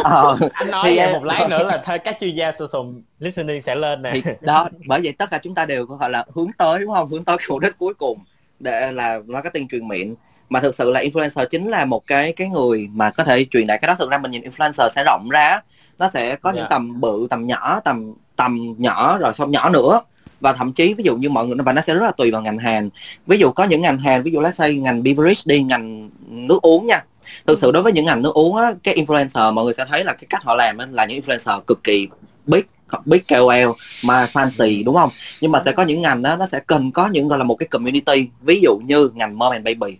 Ờ, 0.04 0.38
anh 0.54 0.72
nói 0.72 0.84
Thì 0.86 0.98
em- 0.98 1.14
một 1.14 1.24
lát 1.24 1.48
nữa 1.50 1.64
là 1.64 1.82
thôi 1.86 2.00
các 2.00 2.18
chuyên 2.20 2.36
gia 2.36 2.52
social 2.52 2.88
listening 3.20 3.62
sẽ 3.62 3.76
lên 3.76 4.02
nè. 4.02 4.12
Thì 4.14 4.22
đó 4.42 4.70
bởi 4.88 5.00
vậy 5.04 5.14
tất 5.18 5.30
cả 5.32 5.38
chúng 5.44 5.56
ta 5.56 5.66
đều 5.66 5.86
gọi 5.86 6.10
là 6.10 6.26
hướng 6.36 6.48
tới 6.58 6.80
đúng 6.80 6.94
không? 6.94 7.10
Hướng 7.10 7.24
tới 7.24 7.38
cái 7.38 7.46
mục 7.50 7.60
đích 7.60 7.78
cuối 7.78 7.94
cùng 7.94 8.20
để 8.60 8.92
là 8.92 9.20
marketing 9.28 9.68
truyền 9.68 9.88
miệng 9.88 10.16
mà 10.50 10.60
thực 10.60 10.76
sự 10.76 10.92
là 10.92 11.02
influencer 11.04 11.46
chính 11.46 11.68
là 11.68 11.86
một 11.86 12.08
cái 12.08 12.34
cái 12.34 12.50
người 12.50 12.88
mà 12.94 13.10
có 13.10 13.24
thể 13.24 13.46
truyền 13.52 13.68
đạt 13.68 13.82
cái 13.82 13.88
đó. 13.88 13.96
Thực 14.00 14.10
ra 14.10 14.18
mình 14.18 14.32
nhìn 14.32 14.42
influencer 14.44 14.90
sẽ 14.90 15.04
rộng 15.06 15.30
ra 15.32 15.60
nó 16.00 16.10
sẽ 16.10 16.36
có 16.36 16.52
những 16.52 16.64
Dạ. 16.64 16.68
tầm 16.70 17.02
bự 17.02 17.28
tầm 17.30 17.48
nhỏ 17.48 17.80
tầm 17.80 18.14
tầm 18.36 18.74
nhỏ 18.78 19.18
rồi 19.18 19.34
không 19.34 19.52
nhỏ 19.52 19.70
nữa. 19.70 20.02
Và 20.40 20.54
thậm 20.54 20.74
chí 20.74 20.94
ví 20.94 21.04
dụ 21.04 21.16
như 21.18 21.30
mọi 21.30 21.48
người 21.48 21.56
và 21.56 21.74
nó 21.74 21.82
sẽ 21.82 21.94
rất 21.94 22.06
là 22.06 22.12
tùy 22.12 22.32
vào 22.32 22.42
ngành 22.42 22.58
hàng. 22.58 22.90
Ví 23.28 23.38
dụ 23.38 23.52
có 23.52 23.64
những 23.64 23.82
ngành 23.82 24.00
hàng 24.00 24.24
ví 24.24 24.32
dụ 24.32 24.42
let's 24.42 24.52
say 24.52 24.76
ngành 24.76 25.04
beverage 25.04 25.42
đi 25.46 25.64
ngành 25.64 26.10
nước 26.28 26.62
uống 26.62 26.88
nha. 26.88 27.04
Thực 27.48 27.60
sự 27.60 27.72
đối 27.72 27.84
với 27.84 27.92
những 27.92 28.06
ngành 28.06 28.22
nước 28.22 28.34
uống 28.34 28.56
á 28.56 28.74
cái 28.84 28.96
influencer 28.96 29.54
mọi 29.54 29.66
người 29.66 29.74
sẽ 29.74 29.86
thấy 29.90 30.04
là 30.04 30.14
cái 30.14 30.26
cách 30.30 30.44
họ 30.44 30.56
làm 30.56 30.78
á, 30.78 30.88
là 30.92 31.06
những 31.06 31.20
influencer 31.22 31.62
cực 31.62 31.84
kỳ 31.84 32.08
big 32.46 32.62
big 33.06 33.22
KOL 33.28 33.72
mà 34.04 34.28
fancy 34.34 34.84
đúng 34.86 34.96
không? 34.96 35.10
Nhưng 35.42 35.52
mà 35.52 35.60
sẽ 35.66 35.72
có 35.72 35.84
những 35.84 36.02
ngành 36.02 36.22
đó 36.22 36.36
nó 36.36 36.46
sẽ 36.46 36.60
cần 36.60 36.92
có 36.92 37.08
những 37.08 37.28
gọi 37.28 37.38
là 37.40 37.44
một 37.44 37.56
cái 37.56 37.68
community. 37.68 38.30
Ví 38.42 38.60
dụ 38.62 38.78
như 38.86 39.10
ngành 39.14 39.38
mom 39.40 39.52
and 39.52 39.66
baby 39.66 39.98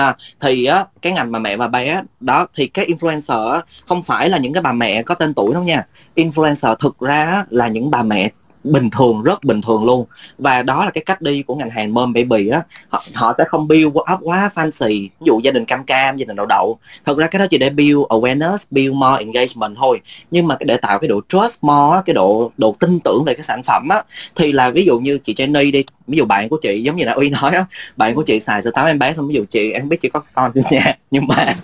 ha. 0.00 0.16
Thì 0.40 0.64
á, 0.64 0.84
cái 1.02 1.12
ngành 1.12 1.32
mà 1.32 1.38
mẹ 1.38 1.56
và 1.56 1.68
bé, 1.68 2.02
đó, 2.20 2.46
thì 2.54 2.66
cái 2.66 2.86
influencer 2.86 3.60
không 3.86 4.02
phải 4.02 4.28
là 4.28 4.38
những 4.38 4.52
cái 4.52 4.62
bà 4.62 4.72
mẹ 4.72 5.02
có 5.02 5.14
tên 5.14 5.34
tuổi 5.34 5.54
đâu 5.54 5.62
nha. 5.62 5.86
Influencer 6.16 6.76
thực 6.76 6.98
ra 7.00 7.44
là 7.50 7.68
những 7.68 7.90
bà 7.90 8.02
mẹ 8.02 8.30
bình 8.64 8.90
thường 8.90 9.22
rất 9.22 9.44
bình 9.44 9.60
thường 9.62 9.84
luôn. 9.84 10.06
Và 10.38 10.62
đó 10.62 10.84
là 10.84 10.90
cái 10.90 11.04
cách 11.06 11.22
đi 11.22 11.42
của 11.42 11.54
ngành 11.54 11.70
hàng 11.70 11.94
mom 11.94 12.12
baby 12.12 12.48
á. 12.48 12.62
Họ, 12.88 13.02
họ 13.14 13.34
sẽ 13.38 13.44
không 13.44 13.68
build 13.68 13.86
up 13.86 14.20
quá 14.20 14.50
fancy. 14.54 14.88
Ví 14.88 15.26
dụ 15.26 15.40
gia 15.40 15.50
đình 15.50 15.64
cam 15.64 15.84
cam 15.84 16.16
gia 16.16 16.24
đình 16.24 16.36
đậu 16.36 16.46
đậu. 16.46 16.78
Thật 17.04 17.18
ra 17.18 17.26
cái 17.26 17.38
đó 17.38 17.46
chỉ 17.50 17.58
để 17.58 17.70
build 17.70 17.98
awareness 17.98 18.56
build 18.70 18.92
more 18.92 19.24
engagement 19.24 19.76
thôi. 19.76 20.00
Nhưng 20.30 20.46
mà 20.48 20.56
cái 20.56 20.64
để 20.66 20.76
tạo 20.76 20.98
cái 20.98 21.08
độ 21.08 21.20
trust 21.28 21.58
more 21.64 22.00
cái 22.06 22.14
độ 22.14 22.52
độ 22.56 22.76
tin 22.80 23.00
tưởng 23.00 23.24
về 23.26 23.34
cái 23.34 23.42
sản 23.42 23.62
phẩm 23.62 23.88
á 23.88 24.02
thì 24.34 24.52
là 24.52 24.70
ví 24.70 24.84
dụ 24.84 24.98
như 24.98 25.18
chị 25.18 25.34
Jenny 25.34 25.72
đi 25.72 25.84
ví 26.06 26.18
dụ 26.18 26.24
bạn 26.24 26.48
của 26.48 26.58
chị 26.62 26.82
giống 26.82 26.96
như 26.96 27.04
là 27.04 27.12
uy 27.12 27.30
nói 27.30 27.52
á 27.54 27.64
bạn 27.96 28.14
của 28.14 28.22
chị 28.22 28.40
xài 28.40 28.62
sữa 28.62 28.70
táo 28.70 28.86
em 28.86 28.98
bé 28.98 29.12
xong 29.12 29.28
ví 29.28 29.34
dụ 29.34 29.44
chị 29.50 29.72
em 29.72 29.88
biết 29.88 30.00
chị 30.00 30.08
có 30.08 30.20
con 30.34 30.52
chưa 30.54 30.60
nha? 30.70 30.96
Nhưng 31.10 31.26
mà 31.26 31.36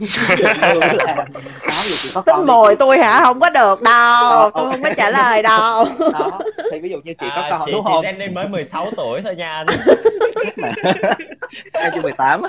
đó 2.15 2.23
tính 2.27 2.47
mồi 2.47 2.77
tôi 2.77 2.99
hả? 2.99 3.21
Không 3.25 3.41
có 3.41 3.51
được 3.51 3.83
đâu 3.83 4.17
Ờ, 4.31 4.51
tôi 4.55 4.71
không 4.71 4.83
có 4.83 4.91
trả 4.97 5.11
lời 5.11 5.43
đâu. 5.43 5.85
Đó 6.13 6.39
thì 6.73 6.79
ví 6.87 6.91
dụ 6.91 7.01
như 7.05 7.15
chị 7.15 7.27
có 7.37 7.41
À, 7.43 7.51
con 7.51 7.63
chị, 7.67 7.73
đúng 7.73 7.85
chị 7.87 7.93
không? 7.93 8.05
Jenny 8.05 8.33
mới 8.33 8.49
16 8.49 8.91
tuổi 8.97 9.21
thôi 9.23 9.35
nha 9.37 9.65
em 11.73 11.93
chưa 11.95 12.01
18 12.03 12.43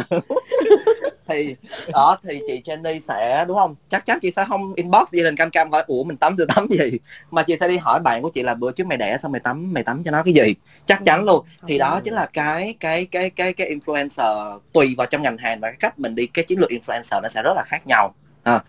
thì 1.27 1.55
đó 1.93 2.17
thì 2.23 2.39
chị 2.47 2.61
Jenny 2.65 2.99
sẽ 3.07 3.45
đúng 3.47 3.57
không? 3.57 3.75
Chắc 3.89 4.05
chắn 4.05 4.19
chị 4.21 4.31
sẽ 4.31 4.45
không 4.47 4.73
inbox 4.75 5.09
gia 5.11 5.23
đình 5.23 5.35
cam 5.35 5.49
cam 5.49 5.71
hỏi 5.71 5.83
ủa 5.87 6.03
mình 6.03 6.17
tắm 6.17 6.35
chưa 6.37 6.45
tắm 6.55 6.67
gì? 6.69 6.99
Mà 7.31 7.43
chị 7.43 7.57
sẽ 7.59 7.67
đi 7.67 7.77
hỏi 7.77 7.99
bạn 7.99 8.21
của 8.21 8.29
chị 8.29 8.43
là 8.43 8.53
bữa 8.53 8.71
trước 8.71 8.87
mày 8.87 8.97
đẻ 8.97 9.17
xong 9.17 9.31
mày 9.31 9.41
tắm 9.41 9.73
mày 9.73 9.83
tắm 9.83 10.03
cho 10.03 10.11
nó 10.11 10.23
cái 10.23 10.33
gì? 10.33 10.55
Chắc 10.85 11.01
chắn 11.05 11.23
luôn. 11.23 11.45
Thì 11.67 11.77
đó 11.77 11.99
chính 12.03 12.13
là 12.13 12.25
cái 12.25 12.75
cái 12.79 13.05
cái 13.05 13.29
cái 13.29 13.53
cái 13.53 13.75
influencer 13.75 14.59
tùy 14.73 14.95
vào 14.97 15.07
trong 15.07 15.21
ngành 15.21 15.37
hàng 15.37 15.59
và 15.59 15.67
cái 15.67 15.77
cách 15.79 15.99
mình 15.99 16.15
đi 16.15 16.27
cái 16.27 16.45
chiến 16.45 16.59
lược 16.59 16.69
influencer 16.69 17.21
nó 17.21 17.29
sẽ 17.29 17.43
rất 17.43 17.53
là 17.55 17.63
khác 17.67 17.87
nhau. 17.87 18.13
Ừ. 18.43 18.59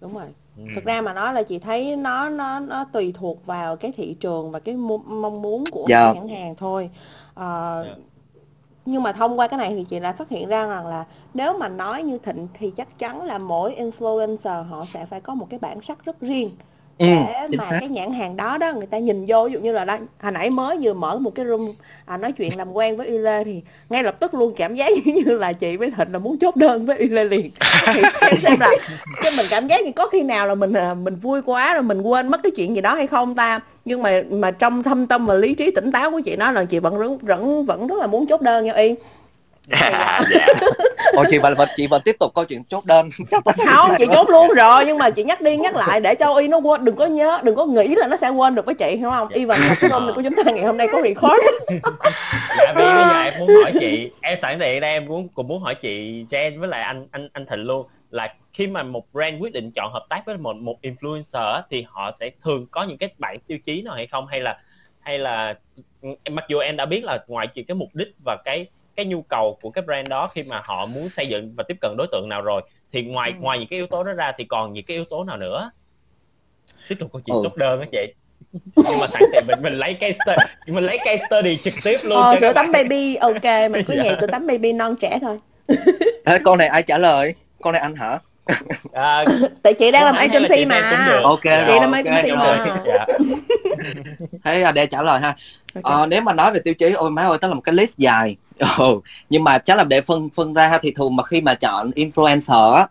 đúng 0.00 0.14
rồi 0.14 0.26
Ừ. 0.56 0.62
thực 0.74 0.84
ra 0.84 1.00
mà 1.00 1.12
nói 1.14 1.34
là 1.34 1.42
chị 1.42 1.58
thấy 1.58 1.96
nó 1.96 2.28
nó 2.28 2.60
nó 2.60 2.84
tùy 2.92 3.12
thuộc 3.18 3.46
vào 3.46 3.76
cái 3.76 3.92
thị 3.96 4.16
trường 4.20 4.50
và 4.50 4.58
cái 4.60 4.74
mong 4.74 5.42
muốn 5.42 5.64
của 5.70 5.84
Dạ. 5.88 6.12
cái 6.12 6.14
nhãn 6.14 6.28
hàng 6.28 6.54
thôi 6.54 6.90
Ờ, 7.34 7.84
Dạ. 7.88 7.94
nhưng 8.86 9.02
mà 9.02 9.12
thông 9.12 9.38
qua 9.38 9.48
cái 9.48 9.58
này 9.58 9.70
thì 9.70 9.84
chị 9.90 10.00
lại 10.00 10.12
phát 10.12 10.28
hiện 10.28 10.48
ra 10.48 10.66
rằng 10.66 10.86
là 10.86 11.04
nếu 11.34 11.58
mà 11.58 11.68
nói 11.68 12.02
như 12.02 12.18
thịnh 12.18 12.48
thì 12.54 12.70
chắc 12.70 12.98
chắn 12.98 13.22
là 13.22 13.38
mỗi 13.38 13.74
influencer 13.78 14.62
họ 14.62 14.84
sẽ 14.84 15.06
phải 15.06 15.20
có 15.20 15.34
một 15.34 15.46
cái 15.50 15.58
bản 15.58 15.82
sắc 15.82 16.04
rất 16.04 16.20
riêng 16.20 16.50
ừ, 17.02 17.32
để 17.50 17.56
mà 17.58 17.64
xác. 17.64 17.76
cái 17.80 17.88
nhãn 17.88 18.12
hàng 18.12 18.36
đó 18.36 18.58
đó 18.58 18.72
người 18.72 18.86
ta 18.86 18.98
nhìn 18.98 19.24
vô 19.28 19.44
ví 19.44 19.52
dụ 19.52 19.60
như 19.60 19.72
là 19.72 19.84
đó, 19.84 19.98
hồi 20.22 20.32
nãy 20.32 20.50
mới 20.50 20.78
vừa 20.82 20.94
mở 20.94 21.18
một 21.18 21.34
cái 21.34 21.46
room 21.46 21.72
à, 22.04 22.16
nói 22.16 22.32
chuyện 22.32 22.50
làm 22.56 22.72
quen 22.72 22.96
với 22.96 23.06
Y 23.06 23.18
Lê 23.18 23.44
thì 23.44 23.62
ngay 23.90 24.02
lập 24.02 24.20
tức 24.20 24.34
luôn 24.34 24.54
cảm 24.56 24.74
giác 24.74 24.92
như 25.04 25.38
là 25.38 25.52
chị 25.52 25.76
với 25.76 25.90
Thịnh 25.90 26.12
là 26.12 26.18
muốn 26.18 26.38
chốt 26.38 26.56
đơn 26.56 26.86
với 26.86 26.98
Y 26.98 27.08
Lê 27.08 27.24
liền. 27.24 27.50
Thì 27.94 28.02
xem, 28.20 28.34
xem 28.42 28.60
là 28.60 28.70
cái 29.22 29.32
mình 29.36 29.46
cảm 29.50 29.66
giác 29.66 29.84
như 29.84 29.92
có 29.96 30.06
khi 30.06 30.22
nào 30.22 30.46
là 30.46 30.54
mình 30.54 30.72
à, 30.72 30.94
mình 30.94 31.16
vui 31.16 31.42
quá 31.42 31.74
rồi 31.74 31.82
mình 31.82 32.02
quên 32.02 32.28
mất 32.28 32.40
cái 32.42 32.52
chuyện 32.56 32.74
gì 32.74 32.80
đó 32.80 32.94
hay 32.94 33.06
không 33.06 33.34
ta. 33.34 33.60
Nhưng 33.84 34.02
mà 34.02 34.22
mà 34.30 34.50
trong 34.50 34.82
thâm 34.82 35.06
tâm 35.06 35.26
và 35.26 35.34
lý 35.34 35.54
trí 35.54 35.70
tỉnh 35.70 35.92
táo 35.92 36.10
của 36.10 36.20
chị 36.20 36.36
nói 36.36 36.52
là 36.52 36.64
chị 36.64 36.78
vẫn 36.78 37.18
vẫn 37.18 37.66
vẫn 37.66 37.86
rất 37.86 37.98
là 37.98 38.06
muốn 38.06 38.26
chốt 38.26 38.40
đơn 38.40 38.64
nha 38.64 38.72
Y 38.72 38.94
dạ 39.66 40.20
dạ. 40.30 40.46
Ồ 41.12 41.24
chị 41.30 41.38
vẫn 41.38 41.54
chị 41.76 41.86
vẫn 41.86 42.02
tiếp 42.04 42.16
tục 42.20 42.32
câu 42.34 42.44
chuyện 42.44 42.64
chốt 42.64 42.84
đơn. 42.84 43.08
Không 43.66 43.90
chị 43.98 44.04
chốt 44.12 44.28
luôn 44.30 44.48
rồi 44.48 44.84
nhưng 44.86 44.98
mà 44.98 45.10
chị 45.10 45.24
nhắc 45.24 45.40
đi 45.40 45.56
nhắc 45.56 45.76
lại 45.76 46.00
để 46.00 46.14
cho 46.14 46.34
y 46.34 46.48
nó 46.48 46.58
quên. 46.58 46.84
Đừng 46.84 46.96
có 46.96 47.06
nhớ 47.06 47.40
đừng 47.42 47.56
có 47.56 47.66
nghĩ 47.66 47.94
là 47.96 48.06
nó 48.06 48.16
sẽ 48.16 48.28
quên 48.28 48.54
được 48.54 48.66
với 48.66 48.74
chị 48.74 48.96
hiểu 48.96 49.10
không? 49.10 49.28
Y 49.28 49.44
và 49.44 49.58
cái 49.80 49.90
hôm 49.90 50.06
này 50.06 50.12
của 50.14 50.22
chúng 50.22 50.34
ta 50.36 50.52
ngày 50.52 50.64
hôm 50.64 50.76
nay 50.76 50.88
có 50.92 51.02
record. 51.02 51.42
Dạ 52.58 52.72
vì 52.76 52.84
bây 52.84 52.94
giờ 52.94 53.22
em 53.22 53.34
muốn 53.38 53.48
hỏi 53.62 53.72
chị 53.80 54.10
em 54.20 54.38
sẵn 54.42 54.58
tiện 54.58 54.80
đây 54.80 54.92
em 54.92 55.08
cũng 55.08 55.28
cũng 55.28 55.48
muốn 55.48 55.62
hỏi 55.62 55.74
chị 55.74 56.24
Jen 56.30 56.60
với 56.60 56.68
lại 56.68 56.82
anh 56.82 57.06
anh 57.10 57.28
anh 57.32 57.46
Thịnh 57.46 57.60
luôn 57.60 57.86
là 58.10 58.34
khi 58.52 58.66
mà 58.66 58.82
một 58.82 59.12
brand 59.12 59.42
quyết 59.42 59.52
định 59.52 59.70
chọn 59.74 59.92
hợp 59.92 60.06
tác 60.08 60.26
với 60.26 60.36
một 60.36 60.56
một 60.56 60.76
influencer 60.82 61.62
thì 61.70 61.84
họ 61.88 62.10
sẽ 62.20 62.30
thường 62.44 62.66
có 62.70 62.82
những 62.82 62.98
cái 62.98 63.08
bảng 63.18 63.38
tiêu 63.46 63.58
chí 63.58 63.82
nào 63.82 63.94
hay 63.94 64.06
không? 64.06 64.26
Hay 64.26 64.40
là 64.40 64.58
hay 65.00 65.18
là 65.18 65.54
mặc 66.30 66.44
dù 66.48 66.58
em 66.58 66.76
đã 66.76 66.86
biết 66.86 67.04
là 67.04 67.24
ngoài 67.26 67.46
chuyện 67.46 67.64
cái 67.66 67.74
mục 67.74 67.88
đích 67.92 68.08
và 68.24 68.36
cái 68.44 68.66
cái 68.96 69.06
nhu 69.06 69.22
cầu 69.22 69.58
của 69.62 69.70
cái 69.70 69.82
brand 69.82 70.08
đó 70.08 70.30
khi 70.34 70.42
mà 70.42 70.60
họ 70.64 70.86
muốn 70.86 71.08
xây 71.08 71.26
dựng 71.26 71.54
và 71.56 71.64
tiếp 71.68 71.76
cận 71.80 71.94
đối 71.98 72.06
tượng 72.12 72.28
nào 72.28 72.42
rồi 72.42 72.62
thì 72.92 73.02
ngoài 73.02 73.30
ừ. 73.30 73.36
ngoài 73.40 73.58
những 73.58 73.68
cái 73.68 73.76
yếu 73.76 73.86
tố 73.86 74.04
đó 74.04 74.12
ra 74.12 74.32
thì 74.38 74.44
còn 74.44 74.72
những 74.72 74.84
cái 74.84 74.94
yếu 74.96 75.04
tố 75.04 75.24
nào 75.24 75.36
nữa? 75.36 75.70
Tiếp 76.88 76.94
tục 77.00 77.12
câu 77.12 77.22
chuyện 77.26 77.36
ừ. 77.36 77.40
chốt 77.42 77.56
đơn 77.56 77.80
đó 77.80 77.86
chị. 77.92 78.14
Nhưng 78.76 78.98
mà 79.00 79.06
sẵn 79.06 79.22
tiện 79.32 79.44
mình 79.46 79.62
mình 79.62 79.72
lấy 79.72 79.94
cái 79.94 80.14
mình 80.66 80.84
lấy 80.84 80.98
cái 81.04 81.18
study 81.26 81.58
trực 81.64 81.74
tiếp 81.84 81.96
luôn 82.04 82.22
ờ, 82.22 82.36
sữa 82.40 82.52
tắm 82.52 82.72
baby 82.72 83.14
ok 83.14 83.70
mình 83.70 83.84
cứ 83.86 83.94
nhẹ 84.02 84.16
sữa 84.20 84.26
tắm 84.26 84.46
baby 84.46 84.72
non 84.72 84.96
trẻ 85.00 85.18
thôi. 85.22 85.38
Ê, 86.24 86.38
con 86.44 86.58
này 86.58 86.68
ai 86.68 86.82
trả 86.82 86.98
lời? 86.98 87.34
Con 87.62 87.72
này 87.72 87.82
anh 87.82 87.94
hả? 87.94 88.18
À, 88.92 89.24
tại 89.62 89.74
chị 89.74 89.90
đang 89.90 90.04
làm 90.04 90.14
agency 90.14 90.64
mà. 90.64 91.20
ok 91.22 91.42
chị 91.42 91.50
rồi, 91.50 91.80
làm 91.80 91.92
agency 91.92 92.30
okay, 92.30 92.36
mà. 92.36 92.82
dạ. 92.86 93.06
thế 94.44 94.58
là 94.58 94.72
để 94.72 94.86
trả 94.86 95.02
lời 95.02 95.20
ha. 95.20 95.36
Okay. 95.74 95.98
ờ, 95.98 96.06
nếu 96.06 96.22
mà 96.22 96.32
nói 96.32 96.52
về 96.52 96.60
tiêu 96.64 96.74
chí 96.74 96.92
ôi 96.92 97.10
má 97.10 97.22
ơi 97.22 97.38
đó 97.40 97.48
là 97.48 97.54
một 97.54 97.60
cái 97.60 97.74
list 97.74 97.98
dài 97.98 98.36
ừ. 98.78 99.00
nhưng 99.30 99.44
mà 99.44 99.58
chắc 99.58 99.78
là 99.78 99.84
để 99.84 100.00
phân 100.00 100.28
phân 100.30 100.54
ra 100.54 100.78
thì 100.82 100.90
thường 100.90 101.16
mà 101.16 101.22
khi 101.22 101.40
mà 101.40 101.54
chọn 101.54 101.90
influencer 101.90 102.72
á 102.72 102.86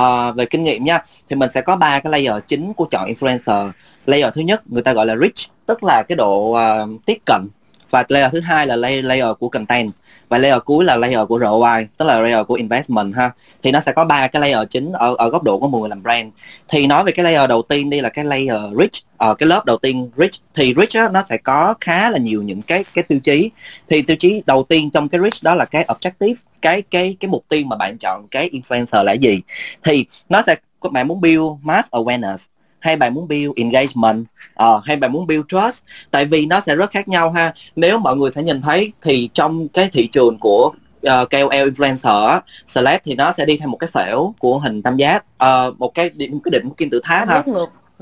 uh, 0.00 0.36
về 0.36 0.44
kinh 0.44 0.64
nghiệm 0.64 0.84
nha 0.84 1.02
thì 1.28 1.36
mình 1.36 1.50
sẽ 1.50 1.60
có 1.60 1.76
ba 1.76 2.00
cái 2.00 2.12
layer 2.12 2.42
chính 2.46 2.72
của 2.74 2.84
chọn 2.84 3.08
influencer 3.08 3.70
layer 4.06 4.34
thứ 4.34 4.40
nhất 4.40 4.62
người 4.66 4.82
ta 4.82 4.92
gọi 4.92 5.06
là 5.06 5.16
reach 5.16 5.66
tức 5.66 5.84
là 5.84 6.02
cái 6.08 6.16
độ 6.16 6.38
uh, 6.50 7.00
tiếp 7.06 7.18
cận 7.26 7.48
và 7.90 8.04
layer 8.08 8.32
thứ 8.32 8.40
hai 8.40 8.66
là 8.66 8.76
layer, 8.76 9.04
layer 9.04 9.28
của 9.38 9.48
content. 9.48 9.92
Và 10.28 10.38
layer 10.38 10.62
cuối 10.64 10.84
là 10.84 10.96
layer 10.96 11.28
của 11.28 11.38
ROI 11.38 11.86
tức 11.96 12.04
là 12.04 12.20
layer 12.20 12.46
của 12.46 12.54
investment 12.54 13.14
ha. 13.14 13.30
Thì 13.62 13.72
nó 13.72 13.80
sẽ 13.80 13.92
có 13.92 14.04
ba 14.04 14.26
cái 14.26 14.42
layer 14.42 14.68
chính 14.70 14.92
ở 14.92 15.14
ở 15.18 15.30
góc 15.30 15.42
độ 15.42 15.58
của 15.58 15.68
một 15.68 15.78
người 15.78 15.88
làm 15.88 16.02
brand. 16.02 16.28
Thì 16.68 16.86
nói 16.86 17.04
về 17.04 17.12
cái 17.12 17.24
layer 17.24 17.48
đầu 17.48 17.62
tiên 17.62 17.90
đi 17.90 18.00
là 18.00 18.08
cái 18.08 18.24
layer 18.24 18.60
rich 18.78 18.92
ở 19.16 19.34
cái 19.34 19.46
lớp 19.46 19.64
đầu 19.64 19.76
tiên 19.76 20.10
rich. 20.16 20.32
Thì 20.54 20.74
rich 20.76 20.94
á, 20.94 21.08
nó 21.12 21.22
sẽ 21.28 21.36
có 21.36 21.74
khá 21.80 22.10
là 22.10 22.18
nhiều 22.18 22.42
những 22.42 22.62
cái 22.62 22.84
cái 22.94 23.02
tiêu 23.02 23.18
chí. 23.18 23.50
Thì 23.88 24.02
tiêu 24.02 24.16
chí 24.16 24.42
đầu 24.46 24.62
tiên 24.68 24.90
trong 24.90 25.08
cái 25.08 25.20
rich 25.24 25.42
đó 25.42 25.54
là 25.54 25.64
cái 25.64 25.84
objective 25.88 26.34
cái 26.62 26.82
cái 26.82 27.16
cái 27.20 27.28
mục 27.28 27.44
tiêu 27.48 27.62
mà 27.66 27.76
bạn 27.76 27.98
chọn 27.98 28.28
cái 28.30 28.50
influencer 28.52 29.04
là 29.04 29.12
gì. 29.12 29.40
Thì 29.84 30.06
nó 30.28 30.42
sẽ 30.46 30.54
các 30.82 30.92
bạn 30.92 31.08
muốn 31.08 31.20
build 31.20 31.42
mass 31.62 31.88
awareness 31.88 32.36
hay 32.80 32.96
bạn 32.96 33.14
muốn 33.14 33.28
build 33.28 33.52
engagement? 33.56 34.26
Uh, 34.62 34.84
hay 34.84 34.96
bạn 34.96 35.12
muốn 35.12 35.26
build 35.26 35.44
trust? 35.48 35.84
Tại 36.10 36.24
vì 36.24 36.46
nó 36.46 36.60
sẽ 36.60 36.76
rất 36.76 36.90
khác 36.90 37.08
nhau 37.08 37.32
ha. 37.32 37.54
Nếu 37.76 37.98
mọi 37.98 38.16
người 38.16 38.30
sẽ 38.30 38.42
nhìn 38.42 38.62
thấy 38.62 38.92
thì 39.02 39.30
trong 39.34 39.68
cái 39.68 39.88
thị 39.92 40.06
trường 40.06 40.38
của 40.38 40.66
uh, 40.66 41.02
ờ, 41.02 41.24
KOL 41.24 41.68
influencer 41.70 42.40
celeb 42.74 43.00
thì 43.04 43.14
nó 43.14 43.32
sẽ 43.32 43.44
đi 43.44 43.56
theo 43.56 43.68
một 43.68 43.76
cái 43.76 43.90
phễu 43.92 44.34
của 44.38 44.58
hình 44.58 44.82
tam 44.82 44.96
giác 44.96 45.24
uh, 45.44 45.78
một 45.78 45.94
cái 45.94 46.10
điểm 46.10 46.40
cái 46.44 46.50
đỉnh 46.50 46.68
của 46.68 46.74
kim 46.74 46.90
tự 46.90 47.00
tháp 47.04 47.28
ha. 47.28 47.42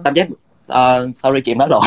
tam 0.04 0.14
giác 0.14 0.28
uh, 0.72 1.16
sorry 1.16 1.40
chị 1.40 1.54
nói 1.54 1.68
lộn 1.68 1.82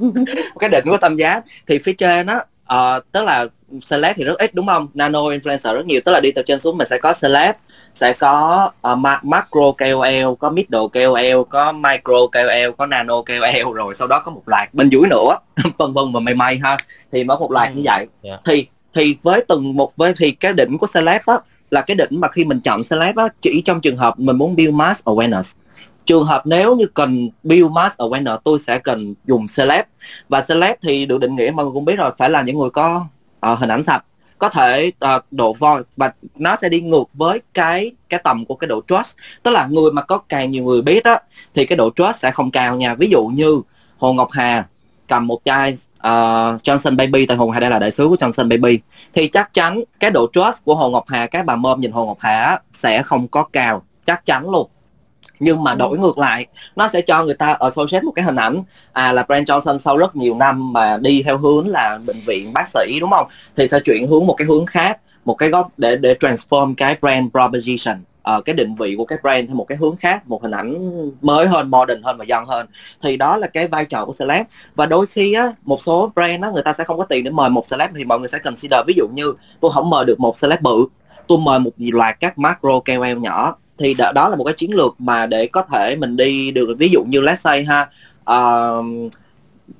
một 0.54 0.58
cái 0.58 0.70
đỉnh 0.70 0.84
của 0.84 0.96
tam 0.96 1.16
giác. 1.16 1.44
Thì 1.66 1.78
phía 1.78 1.92
trên 1.92 2.26
á 2.26 2.44
uh, 2.74 3.12
tức 3.12 3.24
là 3.24 3.46
celeb 3.90 4.16
thì 4.16 4.24
rất 4.24 4.38
ít 4.38 4.54
đúng 4.54 4.66
không 4.66 4.88
nano 4.94 5.20
influencer 5.20 5.74
rất 5.74 5.86
nhiều 5.86 6.00
tức 6.04 6.12
là 6.12 6.20
đi 6.20 6.32
từ 6.32 6.42
trên 6.46 6.60
xuống 6.60 6.78
mình 6.78 6.88
sẽ 6.90 6.98
có 6.98 7.14
celeb 7.22 7.54
sẽ 7.94 8.12
có 8.12 8.70
uh, 8.92 8.98
macro 9.22 9.72
KOL 9.78 10.34
có 10.38 10.50
middle 10.50 10.80
KOL 10.92 11.42
có 11.50 11.72
micro 11.72 12.26
KOL 12.32 12.70
có 12.78 12.86
nano 12.86 13.22
KOL 13.22 13.74
rồi 13.74 13.94
sau 13.94 14.08
đó 14.08 14.22
có 14.24 14.30
một 14.30 14.42
loạt 14.46 14.74
bên 14.74 14.88
dưới 14.88 15.02
nữa 15.10 15.36
vân 15.78 15.92
vân 15.92 16.12
và 16.12 16.20
may 16.20 16.34
may 16.34 16.58
ha 16.58 16.76
thì 17.12 17.24
có 17.28 17.38
một 17.38 17.52
loạt 17.52 17.74
như 17.74 17.82
vậy 17.84 17.98
yeah. 17.98 18.08
Dạ. 18.22 18.38
thì 18.44 18.66
thì 18.94 19.16
với 19.22 19.44
từng 19.48 19.76
một 19.76 19.96
với 19.96 20.12
thì 20.16 20.30
cái 20.30 20.52
đỉnh 20.52 20.78
của 20.78 20.86
celeb 20.94 21.22
á 21.26 21.38
là 21.70 21.80
cái 21.80 21.94
đỉnh 21.94 22.20
mà 22.20 22.28
khi 22.28 22.44
mình 22.44 22.60
chọn 22.60 22.82
celeb 22.90 23.16
á 23.16 23.28
chỉ 23.40 23.62
trong 23.64 23.80
trường 23.80 23.96
hợp 23.96 24.18
mình 24.18 24.36
muốn 24.36 24.56
build 24.56 24.74
mass 24.74 25.02
awareness 25.04 25.54
trường 26.08 26.24
hợp 26.24 26.46
nếu 26.46 26.76
như 26.76 26.86
cần 26.94 27.28
build 27.42 27.70
mass 27.70 27.96
awareness 27.96 28.38
tôi 28.44 28.58
sẽ 28.58 28.78
cần 28.78 29.14
dùng 29.26 29.46
celeb. 29.56 29.84
Và 30.28 30.40
celeb 30.40 30.76
thì 30.82 31.06
được 31.06 31.20
định 31.20 31.36
nghĩa 31.36 31.50
mọi 31.50 31.64
người 31.64 31.72
cũng 31.72 31.84
biết 31.84 31.96
rồi 31.98 32.10
phải 32.18 32.30
là 32.30 32.42
những 32.42 32.58
người 32.58 32.70
có 32.70 33.06
uh, 33.52 33.58
hình 33.58 33.68
ảnh 33.68 33.82
sạch. 33.82 34.04
Có 34.38 34.48
thể 34.48 34.92
uh, 35.16 35.24
độ 35.30 35.52
voi 35.52 35.82
và 35.96 36.12
nó 36.34 36.56
sẽ 36.62 36.68
đi 36.68 36.80
ngược 36.80 37.04
với 37.14 37.40
cái 37.54 37.92
cái 38.08 38.20
tầm 38.24 38.44
của 38.44 38.54
cái 38.54 38.68
độ 38.68 38.80
trust. 38.86 39.16
Tức 39.42 39.50
là 39.50 39.66
người 39.66 39.92
mà 39.92 40.02
có 40.02 40.18
càng 40.18 40.50
nhiều 40.50 40.64
người 40.64 40.82
biết 40.82 41.04
á 41.04 41.20
thì 41.54 41.66
cái 41.66 41.76
độ 41.76 41.90
trust 41.96 42.16
sẽ 42.16 42.30
không 42.30 42.50
cao 42.50 42.76
nha. 42.76 42.94
Ví 42.94 43.10
dụ 43.10 43.26
như 43.26 43.60
hồ 43.98 44.12
ngọc 44.12 44.28
hà 44.32 44.64
cầm 45.08 45.26
một 45.26 45.40
chai 45.44 45.72
uh, 45.72 46.62
Johnson 46.62 46.96
Baby 46.96 47.26
tại 47.26 47.36
Hồ 47.36 47.50
Hà 47.50 47.60
đây 47.60 47.70
là 47.70 47.78
đại 47.78 47.90
sứ 47.90 48.08
của 48.08 48.14
Johnson 48.14 48.48
Baby 48.48 48.80
thì 49.14 49.28
chắc 49.28 49.54
chắn 49.54 49.82
cái 50.00 50.10
độ 50.10 50.26
trust 50.32 50.64
của 50.64 50.74
Hồ 50.74 50.90
Ngọc 50.90 51.04
Hà 51.08 51.26
các 51.26 51.46
bà 51.46 51.56
mom 51.56 51.80
nhìn 51.80 51.92
Hồ 51.92 52.06
Ngọc 52.06 52.18
Hà 52.20 52.60
sẽ 52.72 53.02
không 53.02 53.28
có 53.28 53.44
cao. 53.44 53.82
Chắc 54.04 54.24
chắn 54.24 54.50
luôn 54.50 54.68
nhưng 55.40 55.64
mà 55.64 55.74
đổi 55.74 55.98
ngược 55.98 56.18
lại 56.18 56.46
nó 56.76 56.88
sẽ 56.88 57.00
cho 57.00 57.24
người 57.24 57.34
ta 57.34 57.52
ở 57.52 57.66
associate 57.66 58.02
một 58.02 58.12
cái 58.12 58.24
hình 58.24 58.36
ảnh 58.36 58.62
à 58.92 59.12
là 59.12 59.22
brand 59.22 59.50
Johnson 59.50 59.78
sau 59.78 59.96
rất 59.96 60.16
nhiều 60.16 60.34
năm 60.34 60.72
mà 60.72 60.98
đi 61.00 61.22
theo 61.22 61.38
hướng 61.38 61.68
là 61.68 61.98
bệnh 62.06 62.20
viện 62.26 62.52
bác 62.52 62.68
sĩ 62.68 63.00
đúng 63.00 63.10
không? 63.10 63.26
Thì 63.56 63.68
sẽ 63.68 63.80
chuyển 63.80 64.08
hướng 64.08 64.26
một 64.26 64.34
cái 64.34 64.46
hướng 64.46 64.66
khác 64.66 64.98
một 65.24 65.34
cái 65.34 65.48
góc 65.48 65.70
để 65.76 65.96
để 65.96 66.14
transform 66.20 66.74
cái 66.76 66.96
brand 67.00 67.30
proposition 67.32 68.02
uh, 68.36 68.44
cái 68.44 68.54
định 68.54 68.74
vị 68.74 68.94
của 68.98 69.04
cái 69.04 69.18
brand 69.22 69.48
theo 69.48 69.56
một 69.56 69.64
cái 69.64 69.78
hướng 69.78 69.96
khác 69.96 70.28
một 70.28 70.42
hình 70.42 70.50
ảnh 70.50 70.90
mới 71.20 71.46
hơn 71.46 71.70
modern 71.70 72.02
hơn 72.02 72.16
và 72.18 72.24
dân 72.24 72.44
hơn. 72.44 72.66
Thì 73.02 73.16
đó 73.16 73.36
là 73.36 73.46
cái 73.46 73.68
vai 73.68 73.84
trò 73.84 74.04
của 74.04 74.12
celeb. 74.18 74.46
Và 74.74 74.86
đôi 74.86 75.06
khi 75.06 75.32
á 75.32 75.52
một 75.62 75.82
số 75.82 76.12
brand 76.14 76.42
á 76.42 76.50
người 76.50 76.62
ta 76.62 76.72
sẽ 76.72 76.84
không 76.84 76.98
có 76.98 77.04
tiền 77.04 77.24
để 77.24 77.30
mời 77.30 77.50
một 77.50 77.70
celeb 77.70 77.90
thì 77.96 78.04
mọi 78.04 78.18
người 78.18 78.28
sẽ 78.28 78.38
consider 78.38 78.80
ví 78.86 78.94
dụ 78.96 79.08
như 79.14 79.34
tôi 79.60 79.70
không 79.74 79.90
mời 79.90 80.04
được 80.04 80.20
một 80.20 80.40
celeb 80.40 80.60
bự 80.60 80.86
tôi 81.26 81.38
mời 81.38 81.58
một 81.58 81.70
loạt 81.78 82.20
các 82.20 82.38
macro 82.38 82.80
KOL 82.80 83.18
nhỏ 83.18 83.56
thì 83.78 83.94
đó, 83.94 84.12
đó 84.14 84.28
là 84.28 84.36
một 84.36 84.44
cái 84.44 84.54
chiến 84.54 84.74
lược 84.74 84.94
mà 84.98 85.26
để 85.26 85.46
có 85.46 85.62
thể 85.72 85.96
mình 85.96 86.16
đi 86.16 86.50
được. 86.50 86.74
Ví 86.78 86.88
dụ 86.88 87.04
như 87.08 87.20
let's 87.20 87.34
say 87.34 87.64
ha 87.64 87.88
uh, 88.30 88.84